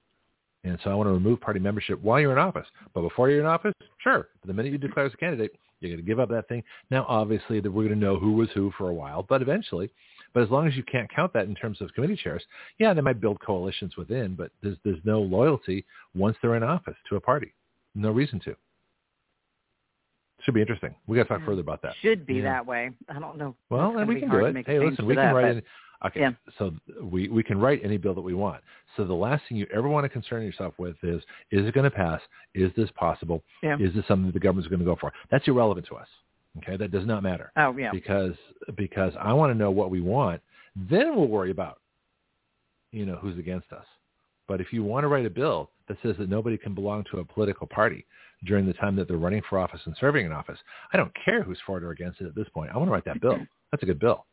And 0.64 0.78
so 0.82 0.90
I 0.90 0.94
want 0.94 1.08
to 1.08 1.12
remove 1.12 1.40
party 1.40 1.60
membership 1.60 2.00
while 2.02 2.20
you're 2.20 2.32
in 2.32 2.38
office. 2.38 2.66
But 2.92 3.02
before 3.02 3.30
you're 3.30 3.40
in 3.40 3.46
office, 3.46 3.74
sure. 3.98 4.28
The 4.44 4.52
minute 4.52 4.72
you 4.72 4.78
declare 4.78 5.06
as 5.06 5.14
a 5.14 5.16
candidate, 5.16 5.52
you're 5.82 5.96
going 5.96 6.04
to 6.04 6.08
give 6.08 6.20
up 6.20 6.28
that 6.30 6.48
thing. 6.48 6.62
Now, 6.90 7.04
obviously, 7.08 7.60
that 7.60 7.70
we're 7.70 7.86
going 7.88 7.98
to 7.98 8.04
know 8.04 8.18
who 8.18 8.32
was 8.32 8.48
who 8.54 8.72
for 8.78 8.88
a 8.88 8.94
while, 8.94 9.22
but 9.22 9.42
eventually. 9.42 9.90
But 10.34 10.42
as 10.44 10.50
long 10.50 10.66
as 10.66 10.74
you 10.76 10.82
can't 10.84 11.10
count 11.14 11.32
that 11.34 11.44
in 11.46 11.54
terms 11.54 11.80
of 11.82 11.92
committee 11.94 12.16
chairs, 12.16 12.42
yeah, 12.78 12.94
they 12.94 13.02
might 13.02 13.20
build 13.20 13.38
coalitions 13.40 13.96
within, 13.98 14.34
but 14.34 14.50
there's 14.62 14.78
there's 14.84 15.00
no 15.04 15.20
loyalty 15.20 15.84
once 16.14 16.36
they're 16.40 16.56
in 16.56 16.62
office 16.62 16.96
to 17.10 17.16
a 17.16 17.20
party. 17.20 17.52
No 17.94 18.10
reason 18.10 18.40
to. 18.40 18.56
Should 20.42 20.54
be 20.54 20.60
interesting. 20.60 20.94
We 21.06 21.16
got 21.16 21.24
to 21.24 21.28
talk 21.28 21.40
Yeah. 21.40 21.46
further 21.46 21.60
about 21.60 21.82
that. 21.82 21.94
Should 22.02 22.26
be 22.26 22.34
Yeah. 22.36 22.42
that 22.44 22.66
way. 22.66 22.90
I 23.08 23.18
don't 23.20 23.36
know. 23.36 23.54
Well, 23.70 23.96
and 23.98 24.08
we 24.08 24.18
can 24.20 24.30
do 24.30 24.44
it. 24.46 24.66
Hey, 24.66 24.78
listen, 24.80 25.06
we 25.06 25.14
can 25.14 25.24
that, 25.26 25.34
write 25.34 25.42
but- 25.42 25.50
any. 25.50 25.62
Okay, 26.04 26.20
Yeah. 26.20 26.32
so 26.58 26.72
we 27.02 27.28
we 27.28 27.42
can 27.42 27.58
write 27.58 27.80
any 27.84 27.96
bill 27.96 28.14
that 28.14 28.20
we 28.20 28.34
want. 28.34 28.62
So 28.96 29.04
the 29.04 29.14
last 29.14 29.42
thing 29.48 29.56
you 29.58 29.66
ever 29.72 29.88
want 29.88 30.04
to 30.04 30.08
concern 30.08 30.42
yourself 30.42 30.74
with 30.78 30.96
is: 31.02 31.22
is 31.50 31.66
it 31.66 31.74
going 31.74 31.84
to 31.88 31.96
pass? 31.96 32.20
Is 32.54 32.72
this 32.76 32.90
possible? 32.96 33.42
Yeah. 33.62 33.76
Is 33.78 33.94
this 33.94 34.04
something 34.08 34.26
that 34.26 34.34
the 34.34 34.40
government's 34.40 34.68
going 34.68 34.80
to 34.80 34.84
go 34.84 34.96
for? 35.00 35.12
That's 35.30 35.46
irrelevant 35.46 35.86
to 35.88 35.96
us. 35.96 36.08
Okay, 36.58 36.76
that 36.76 36.90
does 36.90 37.06
not 37.06 37.22
matter 37.22 37.50
Oh 37.56 37.74
yeah. 37.78 37.90
because 37.92 38.34
because 38.76 39.14
I 39.18 39.32
want 39.32 39.52
to 39.52 39.58
know 39.58 39.70
what 39.70 39.90
we 39.90 40.00
want. 40.02 40.40
Then 40.76 41.16
we'll 41.16 41.28
worry 41.28 41.50
about 41.50 41.78
you 42.90 43.06
know 43.06 43.16
who's 43.16 43.38
against 43.38 43.72
us. 43.72 43.86
But 44.48 44.60
if 44.60 44.72
you 44.72 44.82
want 44.82 45.04
to 45.04 45.08
write 45.08 45.24
a 45.24 45.30
bill 45.30 45.70
that 45.88 45.96
says 46.02 46.16
that 46.18 46.28
nobody 46.28 46.58
can 46.58 46.74
belong 46.74 47.04
to 47.10 47.20
a 47.20 47.24
political 47.24 47.66
party 47.66 48.04
during 48.44 48.66
the 48.66 48.72
time 48.74 48.96
that 48.96 49.08
they're 49.08 49.16
running 49.16 49.40
for 49.48 49.58
office 49.58 49.80
and 49.86 49.96
serving 49.98 50.26
in 50.26 50.32
office, 50.32 50.58
I 50.92 50.96
don't 50.96 51.12
care 51.24 51.42
who's 51.42 51.58
for 51.64 51.78
it 51.78 51.84
or 51.84 51.90
against 51.92 52.20
it 52.20 52.26
at 52.26 52.34
this 52.34 52.48
point. 52.52 52.70
I 52.74 52.76
want 52.76 52.88
to 52.88 52.92
write 52.92 53.04
that 53.04 53.20
bill. 53.20 53.38
That's 53.70 53.82
a 53.82 53.86
good 53.86 54.00
bill. 54.00 54.26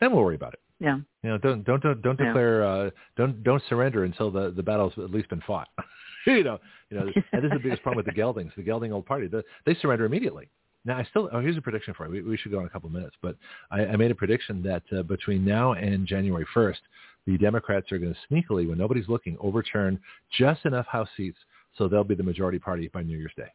Then 0.00 0.12
we'll 0.12 0.22
worry 0.24 0.36
about 0.36 0.54
it. 0.54 0.60
Yeah. 0.82 0.98
You 1.22 1.30
know, 1.30 1.38
don't 1.38 1.62
don't 1.64 1.80
don't, 1.80 2.02
don't 2.02 2.18
Yeah. 2.18 2.26
declare 2.26 2.64
uh, 2.64 2.90
don't 3.16 3.42
don't 3.44 3.62
surrender 3.68 4.04
until 4.04 4.30
the 4.32 4.50
the 4.50 4.62
battle's 4.62 4.92
at 4.98 5.10
least 5.10 5.28
been 5.28 5.40
fought. 5.46 5.68
you 6.26 6.42
know, 6.42 6.58
you 6.90 6.98
know, 6.98 7.06
and 7.32 7.42
this 7.42 7.52
is 7.52 7.58
the 7.58 7.62
biggest 7.62 7.82
problem 7.82 8.04
with 8.04 8.06
the 8.06 8.20
Geldings, 8.20 8.52
the 8.56 8.62
Gelding 8.62 8.92
old 8.92 9.06
party. 9.06 9.28
The, 9.28 9.44
they 9.64 9.74
surrender 9.76 10.04
immediately. 10.04 10.48
Now, 10.84 10.98
I 10.98 11.04
still 11.04 11.30
oh, 11.32 11.40
here's 11.40 11.56
a 11.56 11.62
prediction 11.62 11.94
for 11.94 12.06
you. 12.06 12.12
We, 12.12 12.30
we 12.30 12.36
should 12.36 12.50
go 12.50 12.58
in 12.58 12.66
a 12.66 12.68
couple 12.68 12.88
of 12.88 12.92
minutes, 12.92 13.14
but 13.22 13.36
I, 13.70 13.86
I 13.86 13.96
made 13.96 14.10
a 14.10 14.14
prediction 14.16 14.60
that 14.64 14.82
uh, 14.96 15.02
between 15.04 15.44
now 15.44 15.74
and 15.74 16.04
January 16.04 16.44
1st, 16.52 16.78
the 17.26 17.38
Democrats 17.38 17.92
are 17.92 17.98
going 17.98 18.12
to 18.12 18.34
sneakily, 18.34 18.68
when 18.68 18.78
nobody's 18.78 19.08
looking, 19.08 19.36
overturn 19.40 20.00
just 20.36 20.64
enough 20.64 20.86
House 20.86 21.08
seats 21.16 21.38
so 21.78 21.86
they'll 21.86 22.04
be 22.04 22.16
the 22.16 22.22
majority 22.22 22.58
party 22.58 22.88
by 22.88 23.02
New 23.02 23.16
Year's 23.16 23.32
Day. 23.36 23.52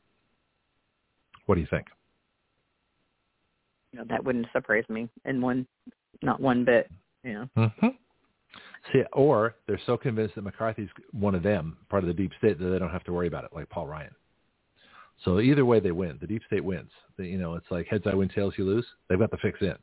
What 1.45 1.55
do 1.55 1.61
you 1.61 1.67
think? 1.69 1.87
You 3.91 3.99
know, 3.99 4.05
that 4.09 4.23
wouldn't 4.23 4.47
surprise 4.53 4.83
me 4.89 5.09
in 5.25 5.41
one, 5.41 5.67
not 6.21 6.39
one 6.39 6.63
bit. 6.65 6.89
Yeah. 7.23 7.45
Mm-hmm. 7.57 7.87
See, 8.93 9.03
or 9.13 9.55
they're 9.67 9.81
so 9.85 9.97
convinced 9.97 10.35
that 10.35 10.43
McCarthy's 10.43 10.89
one 11.11 11.35
of 11.35 11.43
them, 11.43 11.77
part 11.89 12.03
of 12.03 12.07
the 12.07 12.13
deep 12.13 12.31
state, 12.37 12.57
that 12.59 12.65
they 12.65 12.79
don't 12.79 12.91
have 12.91 13.03
to 13.05 13.11
worry 13.13 13.27
about 13.27 13.43
it, 13.43 13.51
like 13.53 13.69
Paul 13.69 13.87
Ryan. 13.87 14.11
So 15.25 15.39
either 15.39 15.65
way, 15.65 15.79
they 15.79 15.91
win. 15.91 16.17
The 16.21 16.27
deep 16.27 16.43
state 16.47 16.63
wins. 16.63 16.91
The, 17.17 17.25
you 17.25 17.37
know, 17.37 17.55
it's 17.55 17.65
like 17.69 17.87
heads 17.87 18.03
I 18.05 18.13
win, 18.13 18.29
tails 18.29 18.53
you 18.57 18.65
lose. 18.65 18.85
They've 19.09 19.19
got 19.19 19.31
the 19.31 19.37
fix 19.37 19.59
in. 19.61 19.75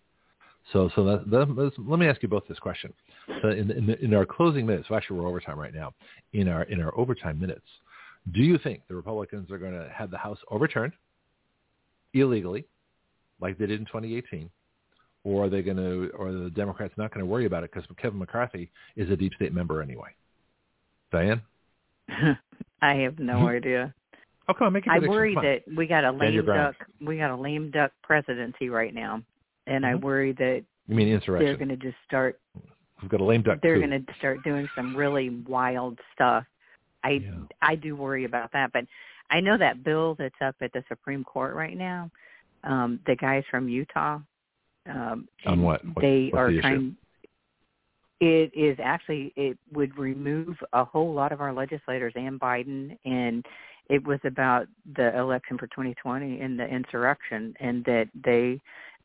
So, 0.72 0.88
so 0.94 1.04
that, 1.04 1.30
that, 1.30 1.54
let's- 1.54 1.76
let 1.78 1.98
me 1.98 2.06
ask 2.06 2.22
you 2.22 2.28
both 2.28 2.46
this 2.48 2.58
question. 2.58 2.92
So 3.42 3.48
in, 3.48 3.70
in, 3.70 3.90
in 3.90 4.14
our 4.14 4.24
closing 4.24 4.64
minutes, 4.64 4.88
well, 4.88 4.96
actually 4.96 5.20
we're 5.20 5.28
overtime 5.28 5.58
right 5.58 5.74
now. 5.74 5.92
In 6.32 6.48
our 6.48 6.62
in 6.64 6.80
our 6.80 6.96
overtime 6.98 7.38
minutes, 7.38 7.66
do 8.32 8.40
you 8.40 8.58
think 8.58 8.80
the 8.88 8.94
Republicans 8.94 9.50
are 9.50 9.58
going 9.58 9.72
to 9.74 9.90
have 9.94 10.10
the 10.10 10.16
House 10.16 10.38
overturned 10.50 10.92
illegally, 12.14 12.64
like 13.40 13.58
they 13.58 13.66
did 13.66 13.78
in 13.80 13.86
2018, 13.86 14.48
or 15.24 15.44
are 15.44 15.48
they 15.48 15.62
going 15.62 15.76
to, 15.78 16.10
or 16.16 16.32
the 16.32 16.50
Democrats 16.50 16.94
not 16.96 17.10
going 17.12 17.20
to 17.20 17.26
worry 17.26 17.46
about 17.46 17.64
it 17.64 17.70
because 17.72 17.88
Kevin 17.96 18.18
McCarthy 18.18 18.70
is 18.96 19.10
a 19.10 19.16
deep 19.16 19.32
state 19.34 19.52
member 19.52 19.82
anyway? 19.82 20.10
Diane? 21.10 21.42
I 22.82 22.94
have 22.94 23.18
no 23.18 23.40
Mhm. 23.40 23.56
idea. 23.56 23.94
Oh, 24.46 24.52
come 24.54 24.66
on, 24.66 24.72
make 24.74 24.86
I 24.86 24.98
worry 24.98 25.34
that 25.34 25.62
we 25.74 25.86
got 25.86 26.04
a 26.04 26.12
lame 26.12 26.44
duck. 26.44 26.76
We 27.00 27.16
got 27.16 27.30
a 27.30 27.36
lame 27.36 27.70
duck 27.70 27.92
presidency 28.02 28.68
right 28.68 28.92
now, 28.92 29.22
and 29.66 29.86
I 29.86 29.94
Mhm. 29.94 30.02
worry 30.02 30.32
that 30.32 30.64
You 30.86 30.94
mean 30.94 31.08
insurrection. 31.08 31.46
they're 31.46 31.56
going 31.56 31.78
to 31.80 31.82
just 31.82 31.96
start. 32.04 32.38
We've 33.00 33.10
got 33.10 33.20
a 33.20 33.24
lame 33.24 33.42
duck 33.42 33.60
They're 33.62 33.78
going 33.78 34.04
to 34.04 34.14
start 34.14 34.42
doing 34.42 34.68
some 34.74 34.94
really 34.94 35.30
wild 35.30 35.98
stuff. 36.12 36.44
I 37.02 37.10
Yeah. 37.12 37.46
I 37.62 37.74
do 37.76 37.96
worry 37.96 38.24
about 38.24 38.52
that, 38.52 38.72
but 38.72 38.86
I 39.30 39.40
know 39.40 39.56
that 39.56 39.82
bill 39.82 40.14
that's 40.16 40.40
up 40.42 40.56
at 40.60 40.72
the 40.72 40.84
Supreme 40.88 41.24
Court 41.24 41.54
right 41.54 41.76
now. 41.76 42.10
um, 42.66 42.98
the 43.04 43.14
guys 43.16 43.44
from 43.50 43.68
Utah. 43.68 44.20
Um, 44.86 45.28
On 45.46 45.62
what? 45.62 45.84
what 45.94 46.02
they 46.02 46.30
are 46.34 46.52
the 46.52 46.60
trying. 46.60 46.96
It 48.20 48.52
is 48.54 48.78
actually 48.82 49.32
it 49.36 49.58
would 49.72 49.98
remove 49.98 50.56
a 50.72 50.84
whole 50.84 51.12
lot 51.12 51.32
of 51.32 51.40
our 51.40 51.52
legislators 51.52 52.12
and 52.16 52.40
Biden, 52.40 52.96
and 53.04 53.44
it 53.90 54.04
was 54.06 54.20
about 54.24 54.66
the 54.96 55.16
election 55.18 55.58
for 55.58 55.66
2020 55.66 56.40
and 56.40 56.58
the 56.58 56.64
insurrection, 56.64 57.54
and 57.60 57.84
that 57.84 58.08
they 58.24 58.60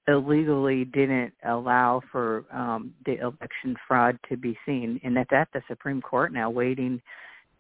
illegally 0.08 0.86
didn't 0.86 1.34
allow 1.46 2.02
for 2.12 2.46
um, 2.52 2.94
the 3.06 3.20
election 3.20 3.76
fraud 3.88 4.18
to 4.30 4.38
be 4.38 4.58
seen, 4.66 5.00
and 5.04 5.16
that's 5.16 5.32
at 5.32 5.50
the 5.54 5.62
Supreme 5.68 6.02
Court 6.02 6.32
now, 6.34 6.50
waiting 6.50 7.02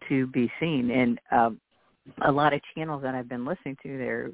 to 0.07 0.27
be 0.27 0.51
seen. 0.59 0.91
And 0.91 1.19
um, 1.31 1.59
a 2.25 2.31
lot 2.31 2.53
of 2.53 2.61
channels 2.75 3.03
that 3.03 3.15
I've 3.15 3.30
been 3.30 3.45
listening 3.45 3.77
to, 3.83 3.98
they're 3.98 4.31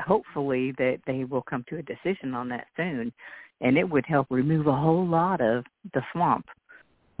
hopefully 0.00 0.72
that 0.78 0.98
they 1.06 1.24
will 1.24 1.42
come 1.42 1.64
to 1.68 1.78
a 1.78 1.82
decision 1.82 2.34
on 2.34 2.48
that 2.50 2.66
soon, 2.76 3.12
and 3.60 3.76
it 3.76 3.88
would 3.88 4.04
help 4.06 4.26
remove 4.30 4.66
a 4.66 4.76
whole 4.76 5.06
lot 5.06 5.40
of 5.40 5.64
the 5.92 6.02
swamp. 6.12 6.46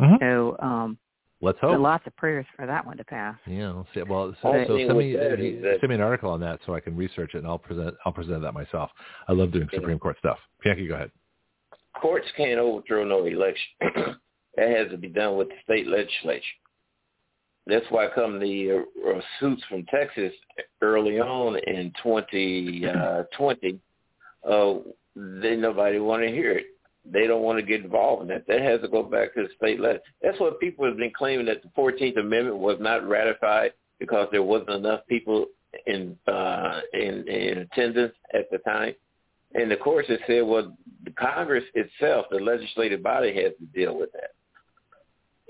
Mm-hmm. 0.00 0.16
So 0.20 0.56
um, 0.60 0.98
let's 1.40 1.58
hope. 1.60 1.80
lots 1.80 2.06
of 2.06 2.16
prayers 2.16 2.46
for 2.56 2.66
that 2.66 2.84
one 2.84 2.96
to 2.96 3.04
pass. 3.04 3.36
Yeah, 3.46 3.70
let's 3.70 3.88
see. 3.94 4.02
Well, 4.02 4.34
so, 4.42 4.64
so 4.66 4.76
send 4.76 4.98
me 4.98 5.16
uh, 5.16 5.78
send 5.80 5.88
me 5.88 5.94
an 5.94 6.00
article 6.00 6.30
on 6.30 6.40
that 6.40 6.60
so 6.66 6.74
I 6.74 6.80
can 6.80 6.96
research 6.96 7.34
it 7.34 7.38
and 7.38 7.46
I'll 7.46 7.58
present 7.58 7.94
I'll 8.04 8.12
present 8.12 8.42
that 8.42 8.52
myself. 8.52 8.90
I 9.28 9.32
love 9.32 9.52
doing 9.52 9.68
Supreme 9.72 9.98
Court 9.98 10.16
stuff. 10.18 10.38
Bianchi, 10.62 10.88
go 10.88 10.94
ahead. 10.94 11.10
Courts 12.00 12.26
can't 12.36 12.58
overthrow 12.58 13.04
no 13.04 13.24
election. 13.24 13.70
that 14.56 14.68
has 14.68 14.90
to 14.90 14.98
be 14.98 15.08
done 15.08 15.36
with 15.36 15.48
the 15.48 15.54
state 15.62 15.86
legislature. 15.86 16.42
That's 17.66 17.86
why 17.88 18.08
come 18.14 18.38
the 18.38 18.84
uh, 19.06 19.20
suits 19.40 19.62
from 19.68 19.86
Texas 19.86 20.32
early 20.82 21.18
on 21.18 21.56
in 21.66 21.92
2020. 22.02 22.86
Uh, 22.86 24.48
uh, 24.48 24.78
they 25.16 25.56
nobody 25.56 25.98
want 25.98 26.22
to 26.22 26.28
hear 26.28 26.52
it. 26.52 26.66
They 27.06 27.26
don't 27.26 27.42
want 27.42 27.58
to 27.58 27.64
get 27.64 27.84
involved 27.84 28.22
in 28.22 28.28
that. 28.28 28.46
That 28.46 28.62
has 28.62 28.80
to 28.80 28.88
go 28.88 29.02
back 29.02 29.34
to 29.34 29.42
the 29.42 29.48
state 29.56 29.80
level. 29.80 30.00
That's 30.22 30.40
what 30.40 30.60
people 30.60 30.86
have 30.86 30.96
been 30.96 31.12
claiming 31.16 31.46
that 31.46 31.62
the 31.62 31.68
14th 31.76 32.18
Amendment 32.18 32.56
was 32.56 32.78
not 32.80 33.06
ratified 33.06 33.72
because 33.98 34.28
there 34.30 34.42
wasn't 34.42 34.70
enough 34.70 35.00
people 35.08 35.46
in 35.86 36.16
uh, 36.26 36.80
in, 36.92 37.26
in 37.28 37.58
attendance 37.58 38.14
at 38.32 38.50
the 38.50 38.58
time. 38.58 38.94
And 39.54 39.70
of 39.70 39.80
course, 39.80 40.06
it 40.08 40.20
said, 40.26 40.42
well, 40.42 40.76
the 41.04 41.12
Congress 41.12 41.64
itself, 41.74 42.26
the 42.30 42.38
legislative 42.38 43.02
body, 43.02 43.34
has 43.34 43.52
to 43.58 43.66
deal 43.78 43.96
with 43.96 44.10
that. 44.12 44.32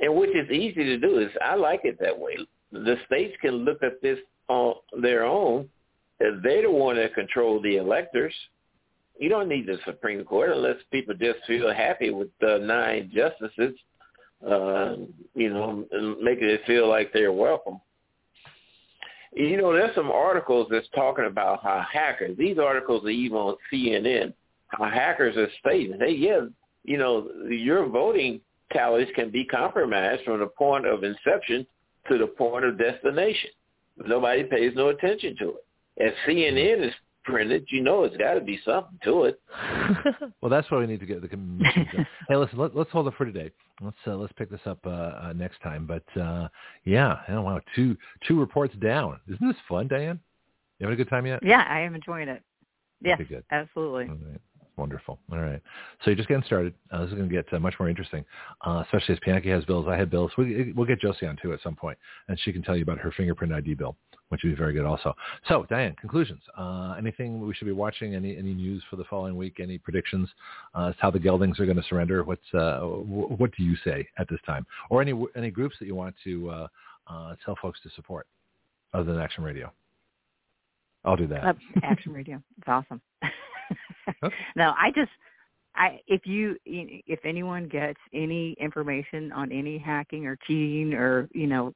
And 0.00 0.14
which 0.14 0.34
is 0.34 0.50
easy 0.50 0.84
to 0.84 0.98
do. 0.98 1.18
Is 1.18 1.30
I 1.42 1.54
like 1.54 1.80
it 1.84 1.98
that 2.00 2.18
way. 2.18 2.36
The 2.72 2.96
states 3.06 3.36
can 3.40 3.64
look 3.64 3.82
at 3.82 4.02
this 4.02 4.18
on 4.48 4.74
their 5.00 5.24
own. 5.24 5.68
They're 6.18 6.62
the 6.62 6.70
one 6.70 6.96
that 6.96 7.14
control 7.14 7.60
the 7.60 7.76
electors. 7.76 8.34
You 9.18 9.28
don't 9.28 9.48
need 9.48 9.66
the 9.66 9.78
Supreme 9.84 10.24
Court 10.24 10.50
unless 10.50 10.76
people 10.90 11.14
just 11.14 11.38
feel 11.46 11.72
happy 11.72 12.10
with 12.10 12.28
the 12.40 12.58
nine 12.58 13.12
justices, 13.14 13.78
uh, 14.44 14.96
you 15.34 15.50
know, 15.50 15.86
making 16.20 16.48
it 16.48 16.62
feel 16.66 16.88
like 16.88 17.12
they're 17.12 17.32
welcome. 17.32 17.80
You 19.32 19.56
know, 19.56 19.72
there's 19.72 19.94
some 19.94 20.10
articles 20.10 20.68
that's 20.70 20.88
talking 20.94 21.26
about 21.26 21.62
how 21.62 21.84
hackers, 21.92 22.36
these 22.38 22.58
articles 22.58 23.04
are 23.04 23.10
even 23.10 23.36
on 23.36 23.56
CNN, 23.72 24.32
how 24.68 24.84
hackers 24.84 25.36
are 25.36 25.48
stating, 25.60 25.98
hey, 26.00 26.12
yeah, 26.12 26.40
you 26.84 26.98
know, 26.98 27.28
your 27.48 27.86
voting 27.88 28.40
tallies 28.72 29.08
can 29.14 29.30
be 29.30 29.44
compromised 29.44 30.24
from 30.24 30.40
the 30.40 30.46
point 30.46 30.86
of 30.86 31.04
inception 31.04 31.66
to 32.08 32.18
the 32.18 32.26
point 32.26 32.64
of 32.64 32.78
destination. 32.78 33.50
Nobody 34.06 34.44
pays 34.44 34.72
no 34.74 34.88
attention 34.88 35.36
to 35.38 35.50
it. 35.50 36.06
As 36.06 36.12
CNN 36.26 36.86
is 36.86 36.94
printed, 37.24 37.66
you 37.68 37.82
know 37.82 38.04
it's 38.04 38.16
got 38.16 38.34
to 38.34 38.40
be 38.40 38.60
something 38.64 38.98
to 39.04 39.24
it. 39.24 39.40
well, 40.40 40.50
that's 40.50 40.70
why 40.70 40.78
we 40.78 40.86
need 40.86 41.00
to 41.00 41.06
get 41.06 41.22
the 41.22 41.28
commission. 41.28 41.86
hey, 42.28 42.36
listen, 42.36 42.58
let, 42.58 42.76
us 42.76 42.86
hold 42.90 43.06
it 43.06 43.14
for 43.16 43.24
today. 43.24 43.50
Let's 43.80 43.96
uh, 44.06 44.16
let's 44.16 44.32
pick 44.34 44.50
this 44.50 44.60
up 44.66 44.78
uh, 44.84 44.90
uh, 44.90 45.32
next 45.34 45.60
time. 45.62 45.86
But 45.86 46.20
uh, 46.20 46.48
yeah, 46.84 47.18
oh, 47.28 47.42
wow, 47.42 47.60
two 47.74 47.96
two 48.26 48.38
reports 48.38 48.74
down. 48.82 49.20
Isn't 49.32 49.46
this 49.46 49.56
fun, 49.68 49.88
Diane? 49.88 50.20
You 50.78 50.86
having 50.86 50.94
a 50.94 51.02
good 51.02 51.10
time 51.10 51.26
yet? 51.26 51.40
Yeah, 51.42 51.64
I 51.68 51.80
am 51.80 51.94
enjoying 51.94 52.28
it. 52.28 52.42
Yeah, 53.00 53.14
okay, 53.14 53.24
good. 53.24 53.44
absolutely. 53.50 54.08
Wonderful. 54.76 55.20
All 55.30 55.38
right. 55.38 55.62
So 56.00 56.10
you're 56.10 56.16
just 56.16 56.28
getting 56.28 56.42
started. 56.44 56.74
Uh, 56.90 57.02
this 57.02 57.10
is 57.10 57.14
going 57.14 57.28
to 57.28 57.34
get 57.34 57.52
uh, 57.52 57.60
much 57.60 57.74
more 57.78 57.88
interesting, 57.88 58.24
uh, 58.66 58.82
especially 58.84 59.14
as 59.14 59.20
Bianchi 59.24 59.48
has 59.50 59.64
bills. 59.64 59.86
I 59.88 59.96
had 59.96 60.10
bills. 60.10 60.32
We, 60.36 60.72
we'll 60.72 60.86
get 60.86 61.00
Josie 61.00 61.26
on 61.26 61.38
too 61.40 61.52
at 61.52 61.62
some 61.62 61.76
point, 61.76 61.96
and 62.26 62.38
she 62.40 62.52
can 62.52 62.62
tell 62.62 62.76
you 62.76 62.82
about 62.82 62.98
her 62.98 63.12
fingerprint 63.16 63.52
ID 63.52 63.74
bill, 63.74 63.96
which 64.30 64.42
would 64.42 64.50
be 64.50 64.56
very 64.56 64.72
good 64.72 64.84
also. 64.84 65.14
So 65.48 65.64
Diane, 65.70 65.94
conclusions. 66.00 66.40
Uh, 66.58 66.96
anything 66.98 67.46
we 67.46 67.54
should 67.54 67.66
be 67.66 67.72
watching? 67.72 68.16
Any 68.16 68.36
any 68.36 68.52
news 68.52 68.82
for 68.90 68.96
the 68.96 69.04
following 69.04 69.36
week? 69.36 69.60
Any 69.60 69.78
predictions 69.78 70.28
uh, 70.74 70.88
as 70.88 70.96
to 70.96 71.02
how 71.02 71.10
the 71.12 71.20
geldings 71.20 71.60
are 71.60 71.66
going 71.66 71.76
to 71.76 71.84
surrender? 71.88 72.24
What's 72.24 72.52
uh, 72.52 72.80
what 72.80 73.52
do 73.56 73.62
you 73.62 73.76
say 73.84 74.08
at 74.18 74.28
this 74.28 74.40
time, 74.44 74.66
or 74.90 75.00
any 75.00 75.14
any 75.36 75.52
groups 75.52 75.76
that 75.78 75.86
you 75.86 75.94
want 75.94 76.16
to 76.24 76.68
tell 77.44 77.56
folks 77.62 77.78
to 77.84 77.90
support, 77.94 78.26
other 78.92 79.04
than 79.04 79.20
Action 79.20 79.44
Radio? 79.44 79.72
I'll 81.04 81.16
do 81.16 81.26
that. 81.28 81.56
Action 81.82 82.12
Radio. 82.12 82.42
It's 82.58 82.68
awesome. 82.68 83.00
no, 84.56 84.72
I 84.78 84.90
just 84.94 85.10
I 85.76 86.00
if 86.06 86.22
you 86.24 86.56
if 86.64 87.20
anyone 87.24 87.68
gets 87.68 87.98
any 88.12 88.56
information 88.60 89.32
on 89.32 89.50
any 89.50 89.78
hacking 89.78 90.26
or 90.26 90.36
cheating 90.46 90.94
or 90.94 91.28
you 91.34 91.46
know 91.46 91.74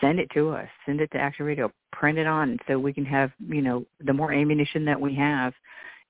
send 0.00 0.18
it 0.18 0.28
to 0.34 0.50
us 0.50 0.68
send 0.84 1.00
it 1.00 1.10
to 1.12 1.18
action 1.18 1.46
radio 1.46 1.70
print 1.92 2.18
it 2.18 2.26
on 2.26 2.58
so 2.66 2.78
we 2.78 2.92
can 2.92 3.04
have 3.04 3.30
you 3.48 3.62
know 3.62 3.84
the 4.04 4.12
more 4.12 4.32
ammunition 4.32 4.84
that 4.84 5.00
we 5.00 5.14
have 5.14 5.52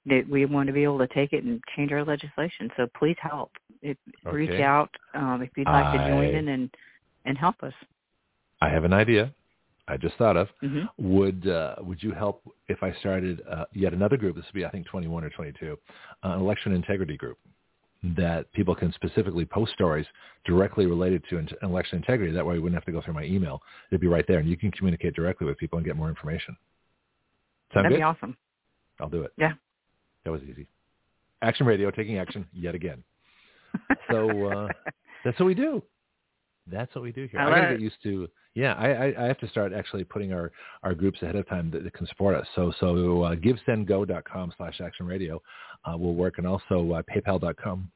that 0.07 0.23
we 0.28 0.45
want 0.47 0.67
to 0.67 0.73
be 0.73 0.83
able 0.83 0.99
to 0.99 1.09
take 1.09 1.33
it 1.33 1.45
and 1.45 1.61
change 1.75 1.93
our 1.93 2.05
legislation 2.05 2.70
so 2.77 2.86
please 2.99 3.17
help 3.20 3.51
if, 3.83 3.97
okay. 4.27 4.36
reach 4.36 4.61
out 4.61 4.91
um, 5.15 5.43
if 5.43 5.51
you'd 5.57 5.67
like 5.67 5.86
I, 5.86 5.97
to 5.97 6.09
join 6.11 6.35
in 6.35 6.49
and 6.49 6.70
and 7.25 7.36
help 7.36 7.62
us 7.62 7.75
i 8.62 8.69
have 8.69 8.85
an 8.85 8.93
idea 8.93 9.33
I 9.89 9.97
just 9.97 10.16
thought 10.16 10.36
of. 10.36 10.48
Mm-hmm. 10.62 11.15
Would 11.15 11.48
uh, 11.48 11.76
would 11.81 12.02
you 12.02 12.12
help 12.12 12.42
if 12.68 12.82
I 12.82 12.92
started 13.00 13.42
uh, 13.50 13.65
yet 13.73 13.92
another 13.92 14.16
group? 14.16 14.36
This 14.36 14.44
would 14.47 14.58
be 14.58 14.65
I 14.65 14.70
think 14.70 14.86
21 14.86 15.24
or 15.24 15.31
22, 15.31 15.76
uh, 16.24 16.28
an 16.28 16.40
election 16.40 16.73
integrity 16.73 17.16
group 17.16 17.39
that 18.16 18.52
people 18.52 18.74
can 18.74 18.92
specifically 18.92 19.44
post 19.44 19.73
stories 19.73 20.06
directly 20.44 20.86
related 20.86 21.23
to 21.31 21.39
in- 21.39 21.48
election 21.62 21.98
integrity. 21.98 22.32
That 22.32 22.44
way, 22.44 22.55
we 22.55 22.60
wouldn't 22.60 22.76
have 22.76 22.84
to 22.86 22.92
go 22.92 23.00
through 23.00 23.15
my 23.15 23.24
email. 23.24 23.62
It'd 23.90 24.00
be 24.00 24.06
right 24.06 24.24
there, 24.28 24.39
and 24.39 24.48
you 24.48 24.56
can 24.56 24.70
communicate 24.70 25.15
directly 25.15 25.47
with 25.47 25.56
people 25.58 25.78
and 25.78 25.86
get 25.86 25.97
more 25.97 26.08
information. 26.08 26.56
Sound 27.73 27.84
That'd 27.84 27.97
good? 27.97 28.00
be 28.00 28.02
awesome. 28.02 28.36
I'll 29.00 29.08
do 29.08 29.23
it. 29.23 29.32
Yeah. 29.36 29.52
That 30.24 30.31
was 30.31 30.42
easy. 30.42 30.66
Action 31.42 31.66
Radio 31.66 31.90
taking 31.90 32.18
action 32.18 32.47
yet 32.52 32.74
again. 32.74 33.02
so 34.10 34.47
uh, 34.47 34.68
that's 35.24 35.39
what 35.39 35.47
we 35.47 35.55
do. 35.55 35.82
That's 36.70 36.95
what 36.95 37.03
we 37.03 37.12
do 37.12 37.27
here. 37.27 37.41
I, 37.41 37.47
I 37.47 37.61
gotta 37.61 37.75
get 37.75 37.81
used 37.81 38.03
to 38.03 38.28
yeah, 38.57 38.73
I, 38.73 38.89
I, 38.89 39.25
I 39.25 39.27
have 39.27 39.39
to 39.41 39.49
start 39.49 39.75
actually 39.75 40.05
putting 40.05 40.33
our, 40.33 40.51
our 40.83 40.95
groups 40.95 41.20
ahead 41.20 41.36
of 41.36 41.47
time 41.47 41.70
that, 41.73 41.85
that 41.85 41.93
can 41.93 42.07
support 42.07 42.35
us. 42.35 42.47
So 42.55 42.73
so 42.81 43.23
uh, 43.23 43.35
givesendgo.com 43.35 44.55
slash 44.57 44.81
action 44.81 45.07
radio 45.07 45.43
uh, 45.85 45.97
will 45.97 46.15
work, 46.15 46.39
and 46.39 46.47
also 46.47 46.93
uh, 46.93 47.03
paypal.com 47.03 47.91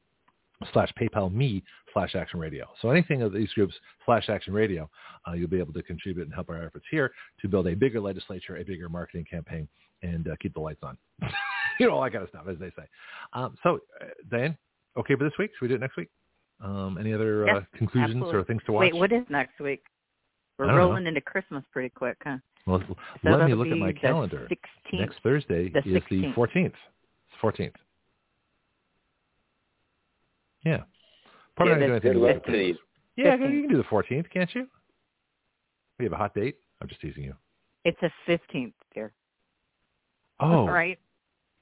slash 0.71 0.93
paypal 1.01 1.33
me 1.33 1.63
slash 1.93 2.13
action 2.13 2.39
radio. 2.39 2.67
So 2.79 2.91
anything 2.91 3.23
of 3.23 3.33
these 3.33 3.51
groups 3.53 3.73
slash 4.05 4.29
action 4.29 4.53
radio, 4.53 4.87
uh, 5.27 5.33
you'll 5.33 5.49
be 5.49 5.57
able 5.57 5.73
to 5.73 5.81
contribute 5.81 6.25
and 6.25 6.33
help 6.33 6.49
our 6.49 6.63
efforts 6.63 6.85
here 6.91 7.11
to 7.41 7.47
build 7.47 7.67
a 7.67 7.75
bigger 7.75 7.99
legislature, 7.99 8.57
a 8.57 8.63
bigger 8.63 8.87
marketing 8.87 9.25
campaign, 9.29 9.67
and 10.03 10.27
uh, 10.27 10.35
keep 10.39 10.53
the 10.53 10.59
lights 10.59 10.81
on. 10.83 10.95
you 11.79 11.87
know, 11.87 11.93
all 11.95 12.03
that 12.03 12.11
kind 12.11 12.23
of 12.23 12.29
stuff, 12.29 12.45
as 12.47 12.59
they 12.59 12.69
say. 12.77 12.87
Um, 13.33 13.57
so, 13.63 13.79
uh, 13.99 14.05
Diane, 14.29 14.55
okay 14.95 15.15
for 15.15 15.23
this 15.23 15.33
week? 15.39 15.49
Should 15.55 15.63
we 15.63 15.67
do 15.69 15.75
it 15.75 15.81
next 15.81 15.97
week? 15.97 16.09
Um, 16.63 16.97
any 16.99 17.13
other 17.13 17.45
yes, 17.47 17.57
uh, 17.57 17.77
conclusions 17.77 18.17
absolutely. 18.17 18.39
or 18.39 18.43
things 18.43 18.61
to 18.67 18.71
watch? 18.71 18.81
Wait, 18.81 18.95
what 18.95 19.11
is 19.11 19.23
next 19.29 19.59
week? 19.59 19.83
We're 20.59 20.75
rolling 20.75 21.05
know. 21.05 21.09
into 21.09 21.21
Christmas 21.21 21.63
pretty 21.71 21.89
quick, 21.89 22.17
huh? 22.23 22.37
Well, 22.67 22.83
so 22.87 22.95
let 23.23 23.47
me 23.47 23.55
look 23.55 23.67
at 23.67 23.77
my 23.77 23.93
calendar. 23.93 24.47
16th, 24.51 24.99
Next 24.99 25.15
Thursday 25.23 25.69
the 25.69 25.79
is 25.79 26.03
the 26.09 26.31
14th. 26.35 26.65
It's 26.67 26.75
14th. 27.41 27.73
Yeah. 30.63 30.81
Probably 31.55 31.73
yeah, 31.73 31.79
not 31.79 31.87
going 31.87 32.01
to 32.01 32.13
do 32.13 32.25
it. 32.25 32.77
Yeah, 33.15 33.35
you 33.35 33.61
can 33.61 33.69
do 33.69 33.77
the 33.77 33.83
14th, 33.83 34.29
can't 34.29 34.53
you? 34.53 34.67
We 35.97 36.05
have 36.05 36.13
a 36.13 36.17
hot 36.17 36.35
date. 36.35 36.57
I'm 36.81 36.87
just 36.87 37.01
teasing 37.01 37.23
you. 37.23 37.33
It's 37.83 37.97
the 38.01 38.11
15th, 38.27 38.73
dear. 38.93 39.11
Oh, 40.39 40.65
right. 40.65 40.99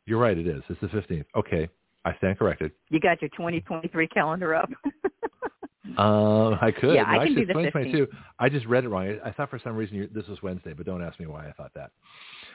You're 0.06 0.20
right. 0.20 0.38
It 0.38 0.48
is. 0.48 0.62
It's 0.70 0.82
the 0.82 0.88
15th. 0.88 1.26
Okay, 1.36 1.70
I 2.10 2.18
stand 2.18 2.40
corrected. 2.40 2.72
You 2.90 3.00
got 3.00 3.22
your 3.22 3.30
2023 3.30 4.08
calendar 4.08 4.56
up. 4.56 4.70
Uh, 5.98 6.50
I 6.62 6.72
could. 6.72 6.96
Yeah, 6.96 7.04
no, 7.04 7.10
I 7.10 7.14
can 7.14 7.22
actually, 7.22 7.36
do 7.36 7.46
the 7.46 7.54
2022. 7.54 8.08
I 8.40 8.50
just 8.50 8.66
read 8.66 8.84
it 8.84 8.90
wrong. 8.90 9.20
I, 9.24 9.30
I 9.30 9.32
thought 9.32 9.50
for 9.50 9.60
some 9.64 9.76
reason 9.76 9.96
you, 9.98 10.10
this 10.14 10.28
was 10.28 10.42
Wednesday, 10.42 10.74
but 10.74 10.86
don't 10.86 11.04
ask 11.04 11.20
me 11.20 11.28
why 11.28 11.48
I 11.48 11.52
thought 11.54 11.72
that. 11.76 11.92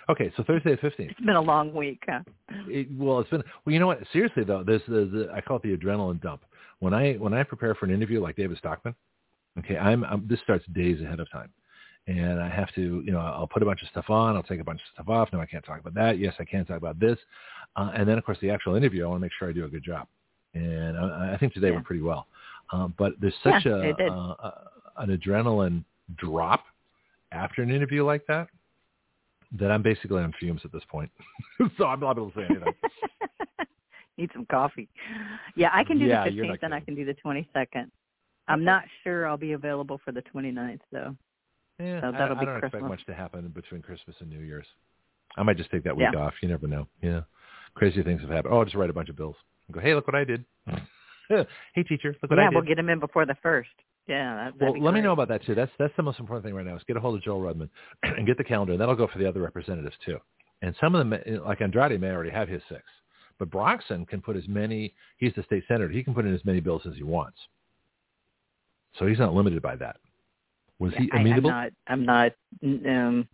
Okay, 0.09 0.33
so 0.37 0.43
Thursday 0.43 0.77
the 0.77 0.89
15th. 0.89 1.11
It's 1.11 1.21
been 1.21 1.37
a 1.37 1.41
long 1.41 1.73
week, 1.73 2.03
huh? 2.07 2.21
It, 2.69 2.89
well, 2.93 3.21
it's 3.21 3.31
been. 3.31 3.43
Well, 3.65 3.73
you 3.73 3.79
know 3.79 3.87
what? 3.87 4.01
Seriously 4.13 4.45
though, 4.45 4.63
this 4.63 4.83
is 4.89 5.29
I 5.33 5.41
call 5.41 5.57
it 5.59 5.63
the 5.63 5.77
adrenaline 5.77 6.21
dump. 6.21 6.43
When 6.81 6.93
I 6.93 7.15
when 7.15 7.33
I 7.33 7.43
prepare 7.43 7.75
for 7.75 7.87
an 7.87 7.93
interview 7.93 8.21
like 8.21 8.37
David 8.37 8.59
Stockman, 8.59 8.95
okay, 9.59 9.79
I'm, 9.79 10.05
I'm 10.05 10.27
this 10.29 10.41
starts 10.41 10.65
days 10.75 11.01
ahead 11.01 11.21
of 11.21 11.31
time, 11.31 11.51
and 12.07 12.41
I 12.41 12.49
have 12.49 12.73
to, 12.75 13.03
you 13.05 13.13
know, 13.13 13.19
I'll 13.19 13.47
put 13.47 13.63
a 13.63 13.67
bunch 13.67 13.83
of 13.83 13.89
stuff 13.89 14.11
on, 14.11 14.37
I'll 14.37 14.43
take 14.43 14.61
a 14.61 14.65
bunch 14.65 14.81
of 14.81 14.87
stuff 14.93 15.09
off. 15.09 15.31
No, 15.33 15.41
I 15.41 15.47
can't 15.47 15.65
talk 15.65 15.81
about 15.81 15.95
that. 15.95 16.19
Yes, 16.19 16.35
I 16.39 16.45
can 16.45 16.65
talk 16.65 16.77
about 16.77 17.01
this. 17.01 17.19
Uh, 17.77 17.93
and 17.97 18.09
then, 18.09 18.19
of 18.19 18.25
course, 18.25 18.39
the 18.41 18.51
actual 18.51 18.75
interview, 18.75 19.05
I 19.05 19.09
want 19.09 19.21
to 19.21 19.23
make 19.23 19.33
sure 19.39 19.49
I 19.49 19.53
do 19.53 19.65
a 19.65 19.69
good 19.69 19.83
job. 19.83 20.07
And 20.53 20.97
I, 20.97 21.35
I 21.35 21.37
think 21.39 21.55
today 21.55 21.69
yeah. 21.69 21.75
went 21.75 21.87
pretty 21.87 22.03
well. 22.03 22.27
Um, 22.73 22.95
but 22.99 23.15
there's 23.21 23.35
such 23.43 23.67
yeah, 23.67 23.93
a, 23.99 24.05
uh, 24.05 24.13
a 24.13 24.53
an 24.97 25.17
adrenaline 25.17 25.85
drop 26.17 26.65
after 27.33 27.63
an 27.63 27.71
interview 27.71 28.05
like 28.05 28.27
that 28.27 28.49
that 29.59 29.71
I'm 29.71 29.83
basically 29.83 30.23
on 30.23 30.33
fumes 30.39 30.61
at 30.65 30.73
this 30.73 30.83
point. 30.89 31.11
so 31.79 31.87
I'm 31.87 32.01
not 32.01 32.17
able 32.17 32.31
to 32.31 32.37
say 32.37 32.47
anything. 32.51 32.75
Need 34.19 34.31
some 34.33 34.47
coffee. 34.47 34.89
Yeah, 35.57 35.71
I 35.73 35.85
can 35.85 35.99
do 35.99 36.05
yeah, 36.05 36.25
the 36.25 36.31
15th 36.31 36.59
and 36.63 36.75
I 36.75 36.81
can 36.81 36.95
do 36.95 37.05
the 37.05 37.15
22nd. 37.25 37.91
I'm 38.47 38.65
not 38.65 38.85
sure 39.03 39.27
I'll 39.27 39.37
be 39.37 39.53
available 39.53 40.01
for 40.05 40.13
the 40.13 40.23
29th 40.35 40.81
though. 40.93 41.17
Yeah, 41.79 42.01
so 42.01 42.13
that'll 42.13 42.37
I, 42.37 42.41
be 42.41 42.47
I 42.47 42.53
don't 42.53 42.61
Christmas. 42.61 42.81
expect 42.81 42.85
much 42.85 43.07
to 43.07 43.15
happen 43.15 43.49
between 43.49 43.83
Christmas 43.83 44.17
and 44.21 44.31
New 44.31 44.41
Year's. 44.41 44.67
I 45.37 45.43
might 45.43 45.57
just 45.57 45.71
take 45.71 45.85
that 45.85 45.97
week 45.97 46.07
yeah. 46.13 46.21
off. 46.21 46.35
You 46.43 46.49
never 46.49 46.67
know. 46.67 46.87
Yeah, 47.03 47.23
crazy 47.75 48.03
things 48.03 48.21
have 48.21 48.31
happened. 48.31 48.55
Oh, 48.55 48.59
I'll 48.59 48.65
just 48.65 48.77
write 48.77 48.91
a 48.91 48.95
bunch 48.95 49.09
of 49.09 49.17
bills. 49.17 49.37
And 49.67 49.75
go, 49.75 49.81
hey, 49.81 49.95
look 49.95 50.07
what 50.07 50.15
I 50.15 50.25
did. 50.25 50.45
hey, 51.29 51.83
teacher, 51.83 52.15
look 52.23 52.31
what 52.31 52.39
yeah, 52.39 52.45
I 52.45 52.51
did. 52.51 52.53
Yeah, 52.53 52.59
we'll 52.59 52.69
get 52.69 52.77
them 52.77 52.89
in 52.89 53.01
before 53.01 53.27
the 53.27 53.37
first. 53.43 53.71
Yeah, 54.07 54.51
that, 54.51 54.61
well, 54.61 54.73
let 54.73 54.81
great. 54.81 54.95
me 54.95 55.01
know 55.01 55.13
about 55.13 55.29
that 55.29 55.45
too. 55.45 55.55
That's 55.55 55.73
that's 55.79 55.95
the 55.97 56.03
most 56.03 56.21
important 56.21 56.45
thing 56.45 56.55
right 56.55 56.67
now 56.67 56.77
is 56.77 56.83
get 56.87 56.97
a 56.97 57.01
hold 57.01 57.17
of 57.17 57.23
Joel 57.23 57.41
Rudman 57.41 57.71
and 58.03 58.27
get 58.27 58.37
the 58.37 58.45
calendar, 58.45 58.73
and 58.73 58.81
that'll 58.81 58.95
go 58.95 59.09
for 59.11 59.19
the 59.19 59.27
other 59.27 59.41
representatives 59.41 59.97
too. 60.05 60.19
And 60.63 60.75
some 60.81 60.95
of 60.95 60.99
them, 60.99 61.13
eh, 61.13 61.39
like 61.45 61.61
Andrade, 61.61 62.01
may 62.01 62.11
already 62.11 62.31
have 62.31 62.49
his 62.49 62.63
six, 62.69 62.83
but 63.39 63.51
Broxson 63.51 64.07
can 64.07 64.21
put 64.21 64.37
as 64.37 64.47
many. 64.47 64.95
He's 65.17 65.33
the 65.37 65.43
state 65.45 65.65
senator. 65.67 65.89
He 65.89 66.03
can 66.05 66.15
put 66.15 66.27
in 66.27 66.35
as 66.35 66.45
many 66.45 66.61
bills 66.61 66.83
as 66.87 66.95
he 66.97 67.03
wants, 67.03 67.39
so 68.99 69.07
he's 69.07 69.19
not 69.19 69.33
limited 69.33 69.63
by 69.63 69.77
that. 69.77 69.97
Was 70.79 70.93
yeah, 70.95 71.01
he 71.01 71.11
amenable? 71.13 71.51
I, 71.51 71.71
I'm 71.87 72.05
not. 72.05 72.33
I'm 72.63 72.81
not. 72.83 72.91
Um, 72.91 73.29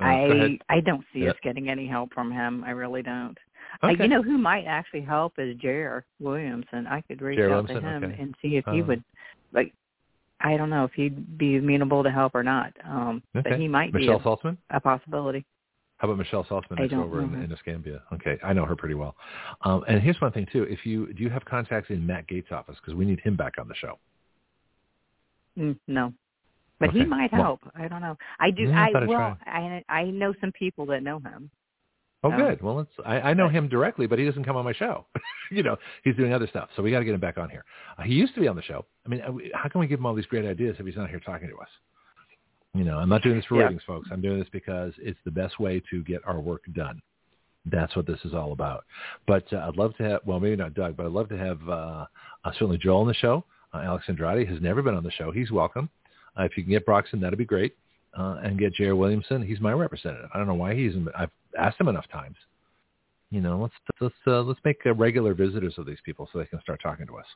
uh, 0.00 0.04
I 0.04 0.58
I 0.68 0.80
don't 0.80 1.04
see 1.12 1.20
Yeah. 1.20 1.30
us 1.30 1.36
getting 1.42 1.68
any 1.68 1.86
help 1.86 2.12
from 2.12 2.32
him. 2.32 2.64
I 2.64 2.70
really 2.70 3.02
don't. 3.02 3.38
Okay. 3.82 3.94
Uh, 3.94 4.02
you 4.04 4.08
know 4.08 4.22
who 4.22 4.38
might 4.38 4.64
actually 4.64 5.02
help 5.02 5.34
is 5.38 5.56
Jayer 5.56 6.02
Williamson. 6.20 6.86
I 6.86 7.00
could 7.02 7.22
reach 7.22 7.38
Jayer 7.38 7.52
out 7.52 7.68
to 7.68 7.80
him 7.80 8.04
okay. 8.04 8.16
and 8.20 8.34
see 8.42 8.56
if 8.56 8.64
he 8.66 8.80
Um, 8.80 8.86
would 8.88 9.04
like. 9.52 9.72
I 10.40 10.56
don't 10.56 10.68
know 10.68 10.84
if 10.84 10.92
he'd 10.92 11.38
be 11.38 11.56
amenable 11.56 12.02
to 12.02 12.10
help 12.10 12.34
or 12.34 12.42
not. 12.42 12.72
Um, 12.84 13.22
okay. 13.34 13.50
but 13.50 13.58
he 13.58 13.68
might 13.68 13.94
Michelle 13.94 14.18
be 14.18 14.24
Salzman. 14.24 14.58
a, 14.70 14.76
a 14.76 14.80
possibility. 14.80 15.44
How 15.98 16.08
about 16.08 16.18
Michelle 16.18 16.44
Salzman 16.44 16.90
don't 16.90 17.04
over 17.04 17.22
in, 17.22 17.34
in 17.42 17.52
Escambia? 17.52 18.02
Okay, 18.12 18.36
I 18.42 18.52
know 18.52 18.66
her 18.66 18.76
pretty 18.76 18.96
well. 18.96 19.14
Um, 19.62 19.84
and 19.88 20.02
here's 20.02 20.20
one 20.20 20.32
thing 20.32 20.46
too: 20.52 20.64
if 20.64 20.84
you 20.84 21.12
do 21.14 21.22
you 21.22 21.30
have 21.30 21.44
contacts 21.44 21.90
in 21.90 22.04
Matt 22.04 22.26
Gaetz' 22.26 22.52
office 22.52 22.76
because 22.80 22.94
we 22.94 23.04
need 23.06 23.20
him 23.20 23.36
back 23.36 23.54
on 23.58 23.68
the 23.68 23.74
show. 23.76 23.98
Mm, 25.56 25.78
no, 25.86 26.12
but 26.80 26.90
Okay. 26.90 27.00
he 27.00 27.04
might 27.04 27.32
Well- 27.32 27.42
help. 27.42 27.60
I 27.74 27.88
don't 27.88 28.00
know. 28.02 28.16
I 28.40 28.50
do. 28.50 28.64
Yeah, 28.64 28.82
I 28.94 28.98
I 28.98 29.04
well, 29.06 29.38
I 29.46 29.84
I 29.88 30.04
know 30.04 30.34
some 30.40 30.52
people 30.52 30.86
that 30.86 31.02
know 31.02 31.18
him. 31.20 31.50
Oh, 32.22 32.30
Um, 32.32 32.38
good. 32.38 32.62
Well, 32.62 32.80
it's, 32.80 32.90
I, 33.04 33.20
I 33.20 33.34
know 33.34 33.48
him 33.50 33.68
directly, 33.68 34.06
but 34.06 34.18
he 34.18 34.24
doesn't 34.24 34.44
come 34.44 34.56
on 34.56 34.64
my 34.64 34.72
show. 34.72 35.04
you 35.50 35.62
know, 35.62 35.76
he's 36.04 36.16
doing 36.16 36.32
other 36.32 36.46
stuff, 36.46 36.70
so 36.74 36.82
we 36.82 36.90
got 36.90 37.00
to 37.00 37.04
get 37.04 37.12
him 37.12 37.20
back 37.20 37.36
on 37.36 37.50
here. 37.50 37.64
Uh, 37.98 38.02
he 38.04 38.14
used 38.14 38.34
to 38.34 38.40
be 38.40 38.48
on 38.48 38.56
the 38.56 38.62
show. 38.62 38.86
I 39.04 39.08
mean, 39.10 39.20
uh, 39.20 39.32
how 39.54 39.68
can 39.68 39.80
we 39.80 39.86
give 39.86 39.98
him 39.98 40.06
all 40.06 40.14
these 40.14 40.24
great 40.26 40.46
ideas 40.46 40.76
if 40.78 40.86
he's 40.86 40.96
not 40.96 41.10
here 41.10 41.20
talking 41.20 41.48
to 41.48 41.56
us? 41.58 41.68
You 42.72 42.82
know, 42.84 42.98
I'm 42.98 43.10
not 43.10 43.22
doing 43.22 43.36
this 43.36 43.44
for 43.44 43.56
Yeah. 43.56 43.64
ratings, 43.64 43.82
folks. 43.84 44.08
I'm 44.10 44.22
doing 44.22 44.38
this 44.38 44.48
because 44.48 44.94
it's 44.98 45.18
the 45.24 45.30
best 45.30 45.60
way 45.60 45.80
to 45.90 46.02
get 46.02 46.22
our 46.26 46.40
work 46.40 46.62
done. 46.72 47.00
That's 47.66 47.94
what 47.94 48.06
this 48.06 48.18
is 48.24 48.32
all 48.34 48.52
about. 48.52 48.84
But 49.26 49.50
uh, 49.52 49.66
I'd 49.68 49.76
love 49.76 49.94
to 49.98 50.02
have, 50.04 50.20
well, 50.24 50.40
maybe 50.40 50.56
not 50.56 50.72
Doug, 50.74 50.96
but 50.96 51.04
I'd 51.06 51.12
love 51.12 51.28
to 51.28 51.36
have 51.38 51.68
uh, 51.68 52.06
uh, 52.44 52.52
certainly 52.52 52.78
Joel 52.78 53.02
on 53.02 53.06
the 53.06 53.14
show. 53.14 53.44
Uh, 53.74 53.78
Alex 53.84 54.06
Andrade 54.08 54.48
has 54.48 54.60
never 54.62 54.80
been 54.82 54.94
on 54.94 55.02
the 55.04 55.10
show. 55.10 55.30
He's 55.30 55.50
welcome. 55.50 55.88
Uh, 56.38 56.42
if 56.44 56.56
you 56.56 56.62
can 56.62 56.72
get 56.72 56.86
Broxson, 56.86 57.20
that'd 57.20 57.38
be 57.38 57.44
great. 57.44 57.76
Uh, 58.16 58.38
and 58.44 58.58
get 58.58 58.72
Jayer 58.74 58.96
Williamson. 58.96 59.42
He's 59.42 59.60
my 59.60 59.72
representative. 59.72 60.30
I 60.32 60.38
don't 60.38 60.46
know 60.46 60.54
why 60.54 60.74
he's. 60.74 60.92
I've 61.18 61.30
asked 61.58 61.80
him 61.80 61.88
enough 61.88 62.06
times. 62.12 62.36
You 63.30 63.40
know, 63.40 63.60
let's 63.62 63.74
let's 64.00 64.14
uh, 64.26 64.42
let's 64.42 64.60
make 64.64 64.78
uh, 64.86 64.94
regular 64.94 65.34
visitors 65.34 65.74
of 65.78 65.86
these 65.86 65.98
people 66.04 66.28
so 66.32 66.38
they 66.38 66.44
can 66.46 66.60
start 66.60 66.80
talking 66.80 67.06
to 67.08 67.16
us. 67.16 67.26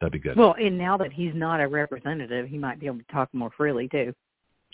That'd 0.00 0.12
be 0.12 0.18
good. 0.18 0.36
Well, 0.36 0.56
and 0.58 0.76
now 0.76 0.96
that 0.98 1.12
he's 1.12 1.32
not 1.34 1.60
a 1.60 1.68
representative, 1.68 2.48
he 2.48 2.58
might 2.58 2.80
be 2.80 2.86
able 2.86 2.98
to 2.98 3.04
talk 3.12 3.28
more 3.32 3.50
freely 3.56 3.88
too. 3.88 4.12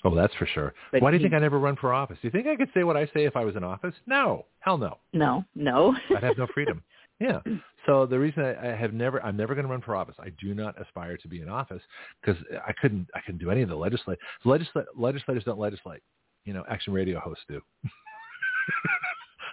oh, 0.05 0.15
that's 0.15 0.35
for 0.37 0.47
sure. 0.47 0.73
But 0.91 1.03
Why 1.03 1.11
do 1.11 1.17
you 1.17 1.19
he- 1.19 1.25
think 1.27 1.35
I 1.35 1.39
never 1.39 1.59
run 1.59 1.77
for 1.77 1.93
office? 1.93 2.17
Do 2.23 2.29
you 2.29 2.33
think 2.33 2.47
I 2.47 2.57
could 2.57 2.71
say 2.73 2.83
what 2.85 2.97
I 2.97 3.05
say 3.07 3.25
if 3.27 3.37
I 3.37 3.45
was 3.45 3.55
in 3.55 3.63
office? 3.63 3.95
No, 4.07 4.47
hell 4.61 4.79
no. 4.79 4.99
No, 5.13 5.45
no. 5.55 5.95
I'd 6.17 6.23
have 6.23 6.39
no 6.39 6.47
freedom. 6.55 6.83
Yeah. 7.23 7.41
So 7.87 8.05
the 8.07 8.19
reason 8.19 8.43
I, 8.43 8.73
I 8.73 8.77
have 8.77 8.93
never, 8.93 9.23
I'm 9.23 9.37
never 9.37 9.55
going 9.55 9.65
to 9.67 9.71
run 9.71 9.81
for 9.83 9.95
office. 9.95 10.17
I 10.19 10.31
do 10.41 10.55
not 10.55 10.81
aspire 10.81 11.17
to 11.19 11.29
be 11.29 11.41
in 11.41 11.49
office 11.49 11.83
because 12.21 12.43
I 12.67 12.73
couldn't, 12.81 13.07
I 13.15 13.21
couldn't 13.21 13.39
do 13.41 13.51
any 13.51 13.63
of 13.63 13.69
the 13.69 13.77
legislate. 13.77 14.19
Legisla- 14.45 14.87
legislators 14.97 15.45
don't 15.45 15.59
legislate. 15.59 16.03
You 16.45 16.53
know, 16.55 16.65
Action 16.69 16.93
Radio 16.93 17.21
hosts 17.21 17.45
do. 17.49 17.61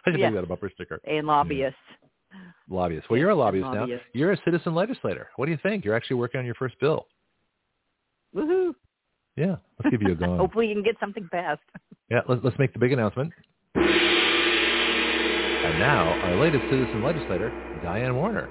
I 0.06 0.12
should 0.12 0.20
Yeah. 0.20 0.30
make 0.30 0.36
that 0.38 0.44
a 0.46 0.48
bumper 0.48 0.72
sticker. 0.74 1.00
and 1.08 1.28
lobbyists. 1.28 1.78
Lobbyists. 2.70 3.10
Well, 3.10 3.20
you're 3.20 3.30
a 3.32 3.36
lobbyist 3.36 3.68
now. 3.74 3.88
You're 4.14 4.32
a 4.32 4.38
citizen 4.46 4.74
legislator. 4.74 5.30
What 5.36 5.46
do 5.46 5.52
you 5.52 5.60
think? 5.62 5.84
You're 5.86 5.96
actually 5.96 6.18
working 6.18 6.40
on 6.40 6.46
your 6.46 6.56
first 6.56 6.80
bill. 6.80 7.08
Woohoo! 8.36 8.74
Yeah. 9.36 9.56
Let's 9.84 9.92
give 9.92 10.02
you 10.02 10.14
a 10.14 10.16
go. 10.16 10.38
Hopefully, 10.44 10.68
you 10.68 10.76
can 10.76 10.84
get 10.84 10.96
something 11.00 11.28
passed. 11.32 11.62
Yeah, 12.10 12.22
let's, 12.28 12.42
let's 12.44 12.58
make 12.60 12.74
the 12.74 12.80
big 12.80 12.92
announcement. 12.92 13.32
And 15.80 15.88
now, 15.88 16.12
our 16.28 16.36
latest 16.36 16.64
citizen 16.70 17.02
legislator, 17.02 17.52
Diane 17.82 18.14
Warner. 18.14 18.50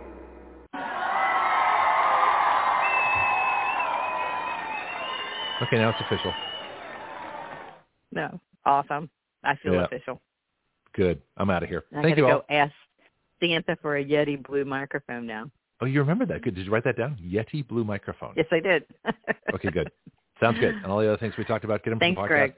Okay, 5.61 5.77
now 5.77 5.91
it's 5.91 6.01
official. 6.01 6.33
No, 8.13 8.41
awesome. 8.65 9.11
I 9.45 9.57
feel 9.57 9.75
Yeah. 9.75 9.85
official. 9.85 10.23
Good. 10.95 11.21
I'm 11.37 11.51
out 11.51 11.63
of 11.63 11.69
here. 11.69 11.85
I 11.95 12.01
Thank 12.01 12.17
you 12.17 12.25
go 12.25 12.37
all. 12.39 12.45
ask 12.49 12.73
Santa 13.41 13.77
for 13.77 13.99
a 13.99 14.05
Yeti 14.05 14.43
blue 14.43 14.65
microphone 14.65 15.27
now. 15.27 15.51
Oh, 15.83 15.85
you 15.85 16.01
remember 16.01 16.25
that? 16.25 16.41
Good. 16.41 16.55
Did 16.55 16.65
you 16.65 16.73
write 16.73 16.85
that 16.85 16.97
down? 16.97 17.19
Yeti 17.23 17.67
blue 17.67 17.85
microphone. 17.85 18.33
Yes, 18.37 18.47
I 18.51 18.61
did. 18.61 18.87
Okay, 19.53 19.71
good. 19.71 19.93
Sounds 20.41 20.59
good. 20.59 20.75
And 20.83 20.87
all 20.87 21.01
the 21.01 21.09
other 21.09 21.19
things 21.19 21.37
we 21.37 21.45
talked 21.45 21.65
about, 21.65 21.85
get 21.85 21.91
them 21.91 21.99
Thanks, 21.99 22.17
from 22.17 22.27
the 22.27 22.35
podcast. 22.35 22.39
Greg. 22.39 22.55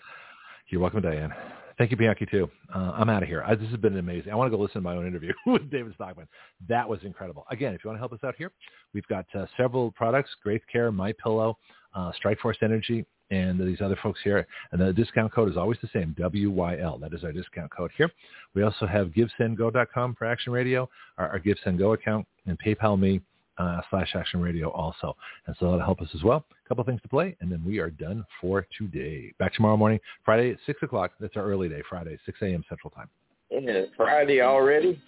You're 0.69 0.81
welcome, 0.81 1.03
Diane. 1.03 1.35
Thank 1.81 1.93
you, 1.93 1.97
Bianchi, 1.97 2.27
too. 2.27 2.51
Uh, 2.75 2.93
I'm 2.95 3.09
out 3.09 3.23
of 3.23 3.29
here. 3.31 3.43
I, 3.43 3.55
this 3.55 3.71
has 3.71 3.79
been 3.79 3.97
amazing. 3.97 4.31
I 4.31 4.35
want 4.35 4.53
to 4.53 4.55
go 4.55 4.63
listen 4.63 4.83
to 4.83 4.87
my 4.87 4.97
own 4.97 5.07
interview 5.07 5.33
with 5.47 5.71
David 5.71 5.95
Stockman. 5.95 6.29
That 6.69 6.87
was 6.87 7.01
incredible. 7.05 7.47
Again, 7.51 7.73
if 7.73 7.83
you 7.83 7.89
want 7.89 7.97
to 7.97 8.01
help 8.01 8.13
us 8.13 8.19
out 8.23 8.35
here, 8.37 8.53
we've 8.93 9.07
got 9.07 9.25
uh, 9.35 9.47
several 9.57 9.91
products, 9.93 10.29
Graith 10.43 10.61
Care, 10.71 10.93
My 10.93 11.15
Pillow, 11.15 11.57
uh, 11.95 12.13
Strikeforce 12.23 12.57
Energy, 12.61 13.07
and 13.31 13.59
these 13.59 13.81
other 13.81 13.99
folks 14.03 14.21
here. 14.23 14.47
And 14.73 14.81
the 14.83 14.93
discount 14.93 15.33
code 15.33 15.49
is 15.49 15.57
always 15.57 15.79
the 15.81 15.89
same, 15.91 16.15
WYL. 16.21 17.01
That 17.01 17.15
is 17.15 17.25
our 17.25 17.33
discount 17.33 17.75
code 17.75 17.93
here. 17.97 18.11
We 18.55 18.63
also 18.63 18.87
have 18.87 19.07
GiveSendGo.com 19.09 20.17
for 20.17 20.27
Action 20.27 20.53
Radio, 20.53 20.87
our, 21.17 21.31
our 21.31 21.41
GiveSendGo 21.41 21.95
account, 21.95 22.27
and 22.45 22.59
PayPal 22.59 23.01
Me 23.01 23.23
uh, 23.61 23.81
slash 23.91 24.13
Action 24.15 24.41
Radio 24.41 24.71
also. 24.71 25.15
And 25.47 25.55
so 25.61 25.67
that'll 25.67 25.85
help 25.85 26.01
us 26.01 26.09
as 26.15 26.23
well. 26.23 26.45
A 26.65 26.69
couple 26.69 26.83
things 26.85 27.03
to 27.03 27.09
play, 27.09 27.37
and 27.41 27.53
then 27.53 27.63
we 27.65 27.79
are 27.79 27.91
done 27.91 28.25
for 28.41 28.67
today. 28.77 29.33
Back 29.39 29.55
tomorrow 29.55 29.77
morning, 29.77 30.01
Friday 30.25 30.51
at 30.51 30.59
6 30.67 30.83
o'clock. 30.83 31.13
That's 31.21 31.37
our 31.37 31.45
early 31.45 31.69
day, 31.69 31.83
Friday, 31.89 32.19
6 32.25 32.39
a.m. 32.43 32.65
Central 32.69 32.91
Time. 32.91 33.09
Isn't 33.51 33.69
it 33.69 33.91
Friday 33.97 34.41
already? 34.41 35.01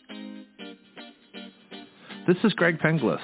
This 2.26 2.36
is 2.44 2.52
Greg 2.52 2.78
Penglis. 2.78 3.20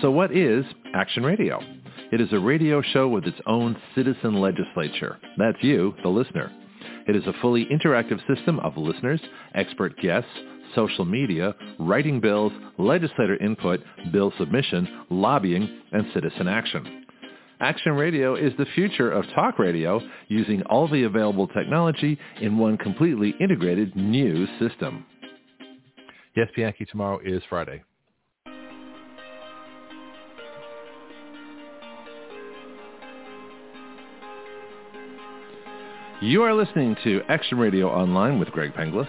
So 0.00 0.10
what 0.10 0.34
is 0.34 0.64
Action 0.94 1.24
Radio? 1.24 1.60
It 2.12 2.20
is 2.20 2.32
a 2.32 2.38
radio 2.38 2.80
show 2.80 3.08
with 3.08 3.24
its 3.24 3.38
own 3.46 3.76
citizen 3.94 4.40
legislature. 4.40 5.18
That's 5.36 5.58
you, 5.60 5.94
the 6.02 6.08
listener. 6.08 6.52
It 7.08 7.16
is 7.16 7.26
a 7.26 7.32
fully 7.40 7.66
interactive 7.66 8.18
system 8.32 8.60
of 8.60 8.76
listeners, 8.76 9.20
expert 9.54 9.98
guests, 10.00 10.30
social 10.74 11.04
media, 11.04 11.54
writing 11.78 12.20
bills, 12.20 12.52
legislator 12.78 13.36
input, 13.36 13.80
bill 14.12 14.32
submission, 14.38 15.04
lobbying, 15.10 15.68
and 15.92 16.06
citizen 16.14 16.48
action. 16.48 17.04
Action 17.60 17.92
Radio 17.92 18.36
is 18.36 18.52
the 18.56 18.66
future 18.74 19.10
of 19.10 19.24
talk 19.34 19.58
radio 19.58 20.00
using 20.28 20.62
all 20.62 20.86
the 20.86 21.02
available 21.02 21.48
technology 21.48 22.16
in 22.40 22.56
one 22.56 22.76
completely 22.76 23.34
integrated 23.40 23.96
new 23.96 24.46
system. 24.60 25.04
Yes, 26.36 26.48
Bianchi, 26.54 26.84
tomorrow 26.84 27.18
is 27.24 27.42
Friday. 27.48 27.82
You 36.20 36.42
are 36.42 36.52
listening 36.52 36.96
to 37.04 37.22
Action 37.28 37.58
Radio 37.58 37.88
Online 37.88 38.38
with 38.38 38.50
Greg 38.50 38.72
Penglis. 38.74 39.08